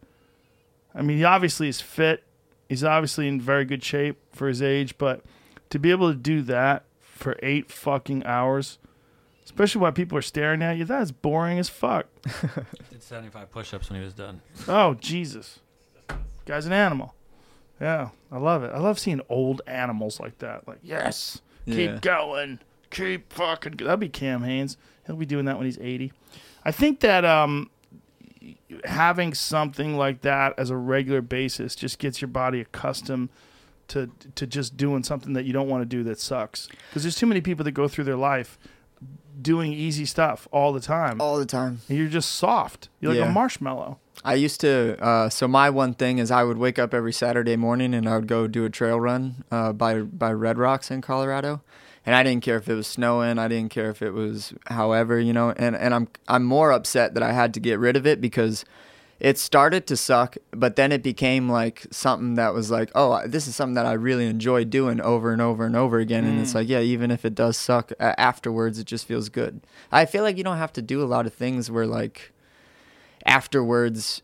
I 0.93 1.01
mean, 1.01 1.17
he 1.17 1.23
obviously 1.23 1.67
is 1.67 1.81
fit. 1.81 2.23
He's 2.69 2.83
obviously 2.83 3.27
in 3.27 3.41
very 3.41 3.65
good 3.65 3.83
shape 3.83 4.19
for 4.31 4.47
his 4.47 4.61
age, 4.61 4.97
but 4.99 5.21
to 5.71 5.79
be 5.79 5.89
able 5.89 6.11
to 6.11 6.17
do 6.17 6.43
that 6.43 6.85
for 7.01 7.35
eight 7.41 7.71
fucking 7.71 8.23
hours, 8.23 8.77
especially 9.45 9.81
while 9.81 9.91
people 9.91 10.15
are 10.15 10.21
staring 10.21 10.61
at 10.61 10.77
you, 10.77 10.85
that 10.85 11.01
is 11.01 11.11
boring 11.11 11.57
as 11.57 11.69
fuck. 11.69 12.05
Did 12.91 13.01
75 13.01 13.49
push-ups 13.49 13.89
when 13.89 13.99
he 13.99 14.05
was 14.05 14.13
done. 14.13 14.41
Oh 14.67 14.93
Jesus, 14.93 15.59
guy's 16.45 16.67
an 16.67 16.73
animal. 16.73 17.15
Yeah, 17.83 18.09
I 18.31 18.37
love 18.37 18.63
it. 18.63 18.71
I 18.73 18.79
love 18.79 18.97
seeing 18.97 19.21
old 19.29 19.61
animals 19.67 20.19
like 20.19 20.39
that. 20.39 20.67
Like, 20.67 20.79
yes, 20.81 21.41
keep 21.65 21.75
Yeah. 21.91 21.99
going, 22.01 22.59
keep 22.89 23.31
fucking. 23.31 23.73
That'll 23.77 23.97
be 23.97 24.09
Cam 24.09 24.43
Hanes. 24.43 24.77
He'll 25.05 25.17
be 25.17 25.25
doing 25.25 25.45
that 25.45 25.57
when 25.57 25.65
he's 25.65 25.79
eighty. 25.79 26.13
I 26.63 26.71
think 26.71 27.01
that 27.01 27.25
um, 27.25 27.69
having 28.85 29.33
something 29.33 29.97
like 29.97 30.21
that 30.21 30.53
as 30.57 30.69
a 30.69 30.77
regular 30.77 31.21
basis 31.21 31.75
just 31.75 31.99
gets 31.99 32.21
your 32.21 32.29
body 32.29 32.61
accustomed 32.61 33.29
to 33.89 34.09
to 34.35 34.47
just 34.47 34.77
doing 34.77 35.03
something 35.03 35.33
that 35.33 35.45
you 35.45 35.53
don't 35.53 35.67
want 35.67 35.81
to 35.81 35.85
do 35.85 36.03
that 36.03 36.19
sucks. 36.19 36.67
Because 36.89 37.03
there's 37.03 37.15
too 37.15 37.25
many 37.27 37.41
people 37.41 37.63
that 37.65 37.71
go 37.71 37.87
through 37.87 38.05
their 38.05 38.15
life 38.15 38.57
doing 39.41 39.73
easy 39.73 40.05
stuff 40.05 40.47
all 40.51 40.71
the 40.71 40.79
time. 40.79 41.19
All 41.19 41.37
the 41.37 41.45
time. 41.45 41.81
And 41.89 41.97
you're 41.97 42.07
just 42.07 42.31
soft. 42.31 42.89
You're 43.01 43.11
like 43.13 43.19
Yeah. 43.21 43.29
a 43.29 43.31
marshmallow. 43.33 43.99
I 44.23 44.35
used 44.35 44.61
to. 44.61 44.97
Uh, 45.03 45.29
so 45.29 45.47
my 45.47 45.69
one 45.69 45.93
thing 45.93 46.17
is 46.17 46.31
I 46.31 46.43
would 46.43 46.57
wake 46.57 46.79
up 46.79 46.93
every 46.93 47.13
Saturday 47.13 47.55
morning 47.55 47.93
and 47.93 48.07
I 48.07 48.15
would 48.15 48.27
go 48.27 48.47
do 48.47 48.65
a 48.65 48.69
trail 48.69 48.99
run 48.99 49.43
uh, 49.51 49.73
by 49.73 50.01
by 50.01 50.31
Red 50.31 50.57
Rocks 50.57 50.91
in 50.91 51.01
Colorado, 51.01 51.61
and 52.05 52.15
I 52.15 52.23
didn't 52.23 52.43
care 52.43 52.57
if 52.57 52.69
it 52.69 52.75
was 52.75 52.87
snowing. 52.87 53.37
I 53.39 53.47
didn't 53.47 53.71
care 53.71 53.89
if 53.89 54.01
it 54.01 54.11
was 54.11 54.53
however 54.67 55.19
you 55.19 55.33
know. 55.33 55.51
And 55.51 55.75
and 55.75 55.93
I'm 55.93 56.07
I'm 56.27 56.43
more 56.43 56.71
upset 56.71 57.13
that 57.15 57.23
I 57.23 57.33
had 57.33 57.53
to 57.55 57.59
get 57.59 57.79
rid 57.79 57.95
of 57.95 58.05
it 58.05 58.21
because 58.21 58.65
it 59.23 59.37
started 59.37 59.87
to 59.87 59.95
suck, 59.95 60.35
but 60.51 60.75
then 60.75 60.91
it 60.91 61.01
became 61.01 61.47
like 61.47 61.85
something 61.91 62.35
that 62.35 62.53
was 62.53 62.69
like, 62.69 62.91
oh, 62.93 63.25
this 63.25 63.47
is 63.47 63.55
something 63.55 63.75
that 63.75 63.85
I 63.85 63.93
really 63.93 64.27
enjoy 64.27 64.65
doing 64.65 64.99
over 64.99 65.31
and 65.31 65.41
over 65.41 65.65
and 65.65 65.77
over 65.77 65.99
again. 65.99 66.25
And 66.25 66.41
it's 66.41 66.53
like, 66.53 66.67
yeah, 66.67 66.81
even 66.81 67.09
if 67.09 67.23
it 67.23 67.33
does 67.33 67.55
suck 67.55 67.93
uh, 68.01 68.15
afterwards, 68.17 68.79
it 68.79 68.85
just 68.85 69.05
feels 69.05 69.29
good. 69.29 69.61
I 69.93 70.05
feel 70.05 70.23
like 70.23 70.37
you 70.37 70.43
don't 70.43 70.57
have 70.57 70.73
to 70.73 70.81
do 70.81 71.01
a 71.01 71.05
lot 71.05 71.25
of 71.25 71.33
things 71.33 71.71
where 71.71 71.87
like 71.87 72.32
afterwards 73.25 74.21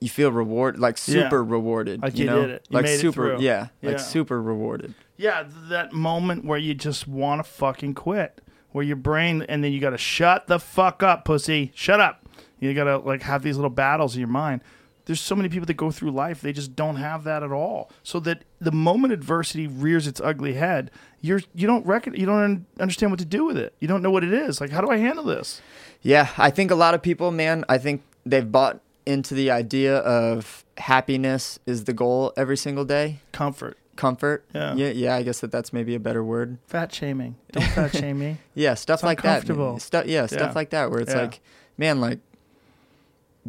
you 0.00 0.08
feel 0.08 0.30
reward 0.30 0.78
like 0.78 0.96
Yeah. 1.06 1.22
super 1.24 1.42
rewarded. 1.44 2.02
Like 2.02 2.16
you 2.16 2.26
know? 2.26 2.42
did 2.42 2.50
it. 2.50 2.66
You 2.70 2.74
like 2.76 2.84
made 2.84 2.94
it 2.94 3.00
super, 3.00 3.36
through. 3.36 3.40
yeah, 3.40 3.68
Yeah. 3.82 3.90
like 3.90 4.00
super 4.00 4.40
rewarded. 4.40 4.94
Yeah, 5.16 5.44
that 5.68 5.92
moment 5.92 6.44
where 6.44 6.58
you 6.58 6.74
just 6.74 7.08
want 7.08 7.44
to 7.44 7.50
fucking 7.50 7.94
quit, 7.94 8.40
where 8.70 8.84
your 8.84 8.94
brain, 8.96 9.44
and 9.48 9.64
then 9.64 9.72
you 9.72 9.80
got 9.80 9.90
to 9.90 9.98
shut 9.98 10.46
the 10.46 10.60
fuck 10.60 11.02
up, 11.02 11.24
pussy. 11.24 11.72
Shut 11.74 11.98
up. 12.00 12.24
You 12.60 12.72
got 12.74 12.84
to 12.84 12.98
like 12.98 13.22
have 13.22 13.42
these 13.42 13.56
little 13.56 13.70
battles 13.70 14.14
in 14.14 14.20
your 14.20 14.28
mind. 14.28 14.60
There's 15.06 15.20
so 15.20 15.34
many 15.34 15.48
people 15.48 15.64
that 15.66 15.74
go 15.74 15.90
through 15.90 16.10
life, 16.10 16.42
they 16.42 16.52
just 16.52 16.76
don't 16.76 16.96
have 16.96 17.24
that 17.24 17.42
at 17.42 17.50
all. 17.50 17.90
So 18.02 18.20
that 18.20 18.44
the 18.60 18.70
moment 18.70 19.12
adversity 19.12 19.66
rears 19.66 20.06
its 20.06 20.20
ugly 20.20 20.52
head, 20.52 20.90
you're 21.22 21.40
you 21.54 21.66
don't 21.66 21.84
reckon 21.86 22.14
you 22.14 22.26
don't 22.26 22.66
understand 22.78 23.10
what 23.10 23.18
to 23.18 23.24
do 23.24 23.44
with 23.46 23.56
it. 23.56 23.74
You 23.80 23.88
don't 23.88 24.02
know 24.02 24.10
what 24.10 24.22
it 24.22 24.32
is. 24.34 24.60
Like, 24.60 24.70
how 24.70 24.80
do 24.82 24.90
I 24.90 24.98
handle 24.98 25.24
this? 25.24 25.60
Yeah, 26.02 26.28
I 26.36 26.50
think 26.50 26.70
a 26.70 26.74
lot 26.76 26.94
of 26.94 27.02
people, 27.02 27.30
man, 27.32 27.64
I 27.68 27.78
think 27.78 28.02
they've 28.30 28.50
bought 28.50 28.80
into 29.06 29.34
the 29.34 29.50
idea 29.50 29.96
of 29.98 30.64
happiness 30.76 31.58
is 31.66 31.84
the 31.84 31.92
goal 31.92 32.32
every 32.36 32.56
single 32.56 32.84
day. 32.84 33.20
Comfort. 33.32 33.76
comfort. 33.96 34.44
Yeah. 34.54 34.74
yeah, 34.74 34.90
yeah. 34.90 35.16
I 35.16 35.22
guess 35.22 35.40
that 35.40 35.50
that's 35.50 35.72
maybe 35.72 35.94
a 35.94 36.00
better 36.00 36.22
word. 36.22 36.58
Fat 36.66 36.92
shaming. 36.94 37.36
Don't 37.52 37.64
fat 37.70 37.96
shame 37.96 38.18
me. 38.18 38.36
Yeah, 38.54 38.74
stuff 38.74 38.98
It's 38.98 39.04
like 39.04 39.22
that. 39.22 39.46
Stuff, 39.80 40.06
yeah, 40.06 40.20
Yeah. 40.22 40.26
stuff 40.26 40.54
like 40.54 40.70
that. 40.70 40.90
Where 40.90 41.00
it's 41.00 41.12
Yeah. 41.14 41.22
like, 41.22 41.40
man, 41.76 42.00
like 42.00 42.20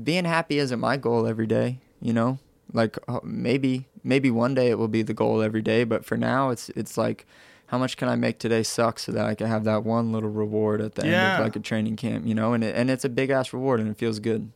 being 0.02 0.26
happy 0.26 0.58
isn't 0.60 0.80
my 0.80 0.98
goal 0.98 1.28
every 1.28 1.48
day. 1.48 1.80
You 2.02 2.14
know, 2.14 2.40
like 2.74 2.98
uh, 3.08 3.20
maybe 3.24 3.88
maybe 4.04 4.32
one 4.32 4.54
day 4.56 4.70
it 4.70 4.78
will 4.80 4.88
be 4.88 5.02
the 5.02 5.14
goal 5.14 5.42
every 5.42 5.62
day, 5.62 5.84
but 5.84 6.06
for 6.06 6.18
now, 6.18 6.50
it's 6.50 6.70
it's 6.70 6.98
like. 6.98 7.26
How 7.68 7.78
much 7.78 7.98
can 7.98 8.10
I 8.10 8.16
make 8.16 8.40
today 8.40 8.64
suck 8.64 8.98
so 8.98 9.12
that 9.12 9.28
I 9.28 9.36
can 9.36 9.46
have 9.46 9.64
that 9.66 9.84
one 9.84 10.12
little 10.12 10.32
reward 10.32 10.82
at 10.82 10.96
the 10.96 11.06
end 11.06 11.14
of 11.40 11.46
like 11.46 11.56
a 11.56 11.60
training 11.60 11.98
camp, 11.98 12.26
you 12.26 12.34
know? 12.34 12.54
And 12.54 12.64
it, 12.64 12.76
and 12.76 12.90
it's 12.90 13.06
a 13.06 13.10
big 13.10 13.30
ass 13.30 13.54
reward 13.54 13.80
and 13.80 13.88
it 13.88 13.96
feels 13.96 14.18
good. 14.18 14.50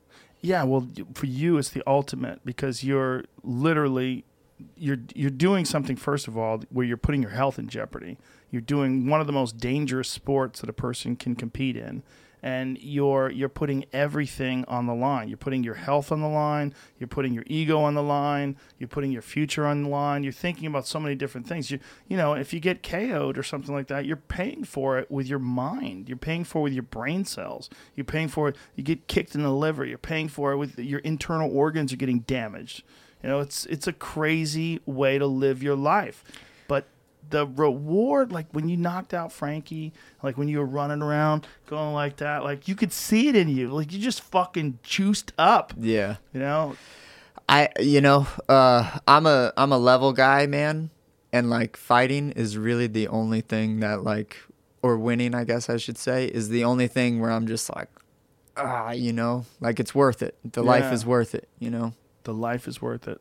Yeah, 0.44 0.64
well, 0.64 0.90
for 1.14 1.26
you, 1.26 1.58
it's 1.58 1.70
the 1.70 1.82
ultimate 1.88 2.44
because 2.44 2.84
you're 2.84 3.24
literally 3.44 4.26
you're 4.76 4.98
you're 5.16 5.30
doing 5.30 5.64
something 5.64 5.96
first 5.96 6.28
of 6.28 6.38
all 6.38 6.62
where 6.70 6.86
you're 6.86 6.98
putting 6.98 7.22
your 7.22 7.32
health 7.32 7.58
in 7.58 7.70
jeopardy. 7.70 8.18
You're 8.52 8.62
doing 8.62 9.08
one 9.08 9.22
of 9.22 9.26
the 9.26 9.34
most 9.34 9.58
dangerous 9.58 10.10
sports 10.10 10.60
that 10.60 10.70
a 10.70 10.74
person 10.74 11.16
can 11.16 11.36
compete 11.36 11.78
in, 11.78 12.04
and 12.44 12.78
you're 12.82 13.32
you're 13.32 13.48
putting 13.48 13.86
everything 13.94 14.66
on 14.68 14.86
the 14.86 14.94
line. 14.94 15.30
You're 15.30 15.38
putting 15.38 15.64
your 15.64 15.76
health 15.76 16.12
on 16.12 16.20
the 16.20 16.28
line. 16.28 16.74
You're 17.00 17.08
putting 17.08 17.34
your 17.34 17.46
ego 17.48 17.80
on 17.80 17.94
the 17.94 18.04
line. 18.04 18.58
You're 18.78 18.90
putting 18.90 19.14
your 19.14 19.22
future 19.22 19.66
on 19.66 19.84
the 19.84 19.90
line. 19.90 20.24
You're 20.24 20.34
thinking 20.34 20.68
about 20.68 20.86
so 20.86 21.00
many 21.00 21.16
different 21.16 21.48
things. 21.48 21.72
You 21.72 21.80
you 22.10 22.18
know, 22.18 22.34
if 22.34 22.54
you 22.54 22.60
get 22.60 22.84
KO'd 22.84 23.38
or 23.38 23.44
something 23.44 23.74
like 23.74 23.88
that, 23.88 24.06
you're 24.06 24.18
paying 24.18 24.66
for 24.66 25.00
it 25.00 25.10
with 25.10 25.26
your 25.26 25.40
mind. 25.40 26.10
You're 26.10 26.18
paying 26.18 26.44
for 26.44 26.60
it 26.60 26.64
with 26.64 26.74
your 26.74 26.84
brain 26.84 27.24
cells. 27.24 27.70
You're 27.96 28.04
paying 28.04 28.28
for 28.28 28.50
it. 28.50 28.58
You 28.76 28.84
get 28.84 29.08
kicked 29.08 29.36
in 29.36 29.42
the 29.42 29.54
liver. 29.54 29.86
You're 29.86 29.98
paying 29.98 30.28
for 30.28 30.52
it 30.52 30.58
with 30.58 30.78
your 30.78 31.00
internal 31.00 31.56
organs 31.56 31.94
are 31.94 31.98
getting 31.98 32.20
damaged. 32.20 32.84
You 33.24 33.30
know, 33.30 33.40
it's 33.40 33.66
it's 33.68 33.88
a 33.88 33.94
crazy 33.94 34.82
way 34.86 35.18
to 35.18 35.26
live 35.26 35.64
your 35.64 35.78
life. 35.78 36.26
The 37.30 37.48
reward, 37.48 38.32
like 38.32 38.48
when 38.52 38.70
you 38.70 38.78
knocked 38.78 39.14
out 39.14 39.32
Frankie, 39.32 39.94
like 40.22 40.38
when 40.38 40.48
you 40.48 40.60
were 40.60 40.66
running 40.66 41.02
around 41.02 41.48
going 41.68 41.94
like 41.94 42.18
that, 42.18 42.44
like 42.44 42.68
you 42.68 42.76
could 42.76 42.92
see 42.92 43.28
it 43.28 43.36
in 43.36 43.48
you. 43.50 43.70
Like 43.70 43.92
you 43.92 44.00
just 44.00 44.22
fucking 44.22 44.80
juiced 44.84 45.34
up. 45.38 45.74
Yeah. 45.80 46.18
You 46.34 46.40
know? 46.42 46.76
I 47.50 47.70
you 47.80 48.02
know, 48.02 48.28
uh 48.48 49.00
I'm 49.08 49.26
a 49.26 49.52
I'm 49.58 49.72
a 49.72 49.78
level 49.78 50.14
guy, 50.14 50.46
man. 50.46 50.90
And 51.32 51.50
like 51.50 51.76
fighting 51.76 52.32
is 52.32 52.58
really 52.58 52.88
the 52.88 53.08
only 53.08 53.42
thing 53.42 53.80
that 53.80 54.04
like 54.04 54.38
or 54.82 54.98
winning, 54.98 55.34
I 55.34 55.44
guess 55.44 55.70
I 55.70 55.78
should 55.78 55.98
say, 55.98 56.26
is 56.26 56.50
the 56.50 56.64
only 56.64 56.88
thing 56.88 57.20
where 57.20 57.32
I'm 57.32 57.48
just 57.48 57.74
like 57.76 57.90
ah, 58.58 58.92
you 58.92 59.14
know, 59.14 59.46
like 59.60 59.80
it's 59.80 59.96
worth 59.96 60.22
it. 60.22 60.38
The 60.44 60.64
life 60.64 60.92
is 60.94 61.06
worth 61.06 61.36
it, 61.36 61.48
you 61.60 61.70
know. 61.70 61.94
The 62.24 62.34
life 62.34 62.68
is 62.68 62.82
worth 62.82 63.08
it. 63.08 63.20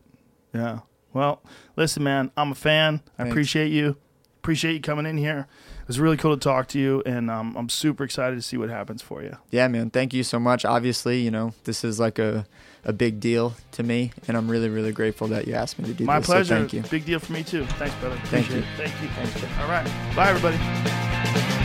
Yeah. 0.55 0.81
Well, 1.15 1.42
listen, 1.76 2.02
man, 2.02 2.31
I'm 2.36 2.52
a 2.52 2.55
fan. 2.55 3.00
I 3.18 3.23
Thanks. 3.23 3.31
appreciate 3.32 3.70
you. 3.73 3.97
Appreciate 4.39 4.73
you 4.74 4.81
coming 4.81 5.07
in 5.07 5.16
here. 5.18 5.47
It 5.82 5.89
was 5.89 6.00
really 6.00 6.16
cool 6.16 6.34
to 6.36 6.41
talk 6.41 6.66
to 6.68 6.78
you, 6.78 7.02
and 7.07 7.31
um, 7.31 7.55
I'm 7.57 7.68
super 7.68 8.02
excited 8.02 8.34
to 8.36 8.42
see 8.42 8.57
what 8.57 8.70
happens 8.70 9.00
for 9.02 9.23
you. 9.23 9.36
Yeah, 9.50 9.68
man. 9.68 9.91
Thank 9.91 10.12
you 10.15 10.24
so 10.24 10.41
much. 10.41 10.65
Obviously, 10.65 11.20
you 11.20 11.31
know, 11.31 11.55
this 11.65 11.84
is 11.84 12.00
like 12.00 12.18
a 12.18 12.47
a 12.84 12.92
big 12.92 13.20
deal 13.20 13.55
to 13.73 13.84
me, 13.84 14.10
and 14.26 14.36
I'm 14.36 14.50
really, 14.50 14.68
really 14.68 14.91
grateful 14.91 15.28
that 15.28 15.47
you 15.47 15.55
asked 15.55 15.78
me 15.78 15.84
to 15.86 15.94
do 15.94 16.05
My 16.05 16.18
this. 16.18 16.26
so 16.26 16.32
pleasure. 16.32 16.57
thank 16.58 16.73
you. 16.73 16.82
Big 16.82 17.05
deal 17.05 17.20
for 17.20 17.32
me 17.32 17.44
too. 17.44 17.65
Thanks, 17.65 17.94
brother. 17.97 18.18
Thank 18.24 18.50
you. 18.50 18.58
it. 18.58 18.65
Thank 18.76 19.00
you. 19.00 19.08
Thanks, 19.08 19.44
All 19.60 19.68
right. 19.68 19.84
Bye, 20.16 20.31
everybody. 20.31 21.61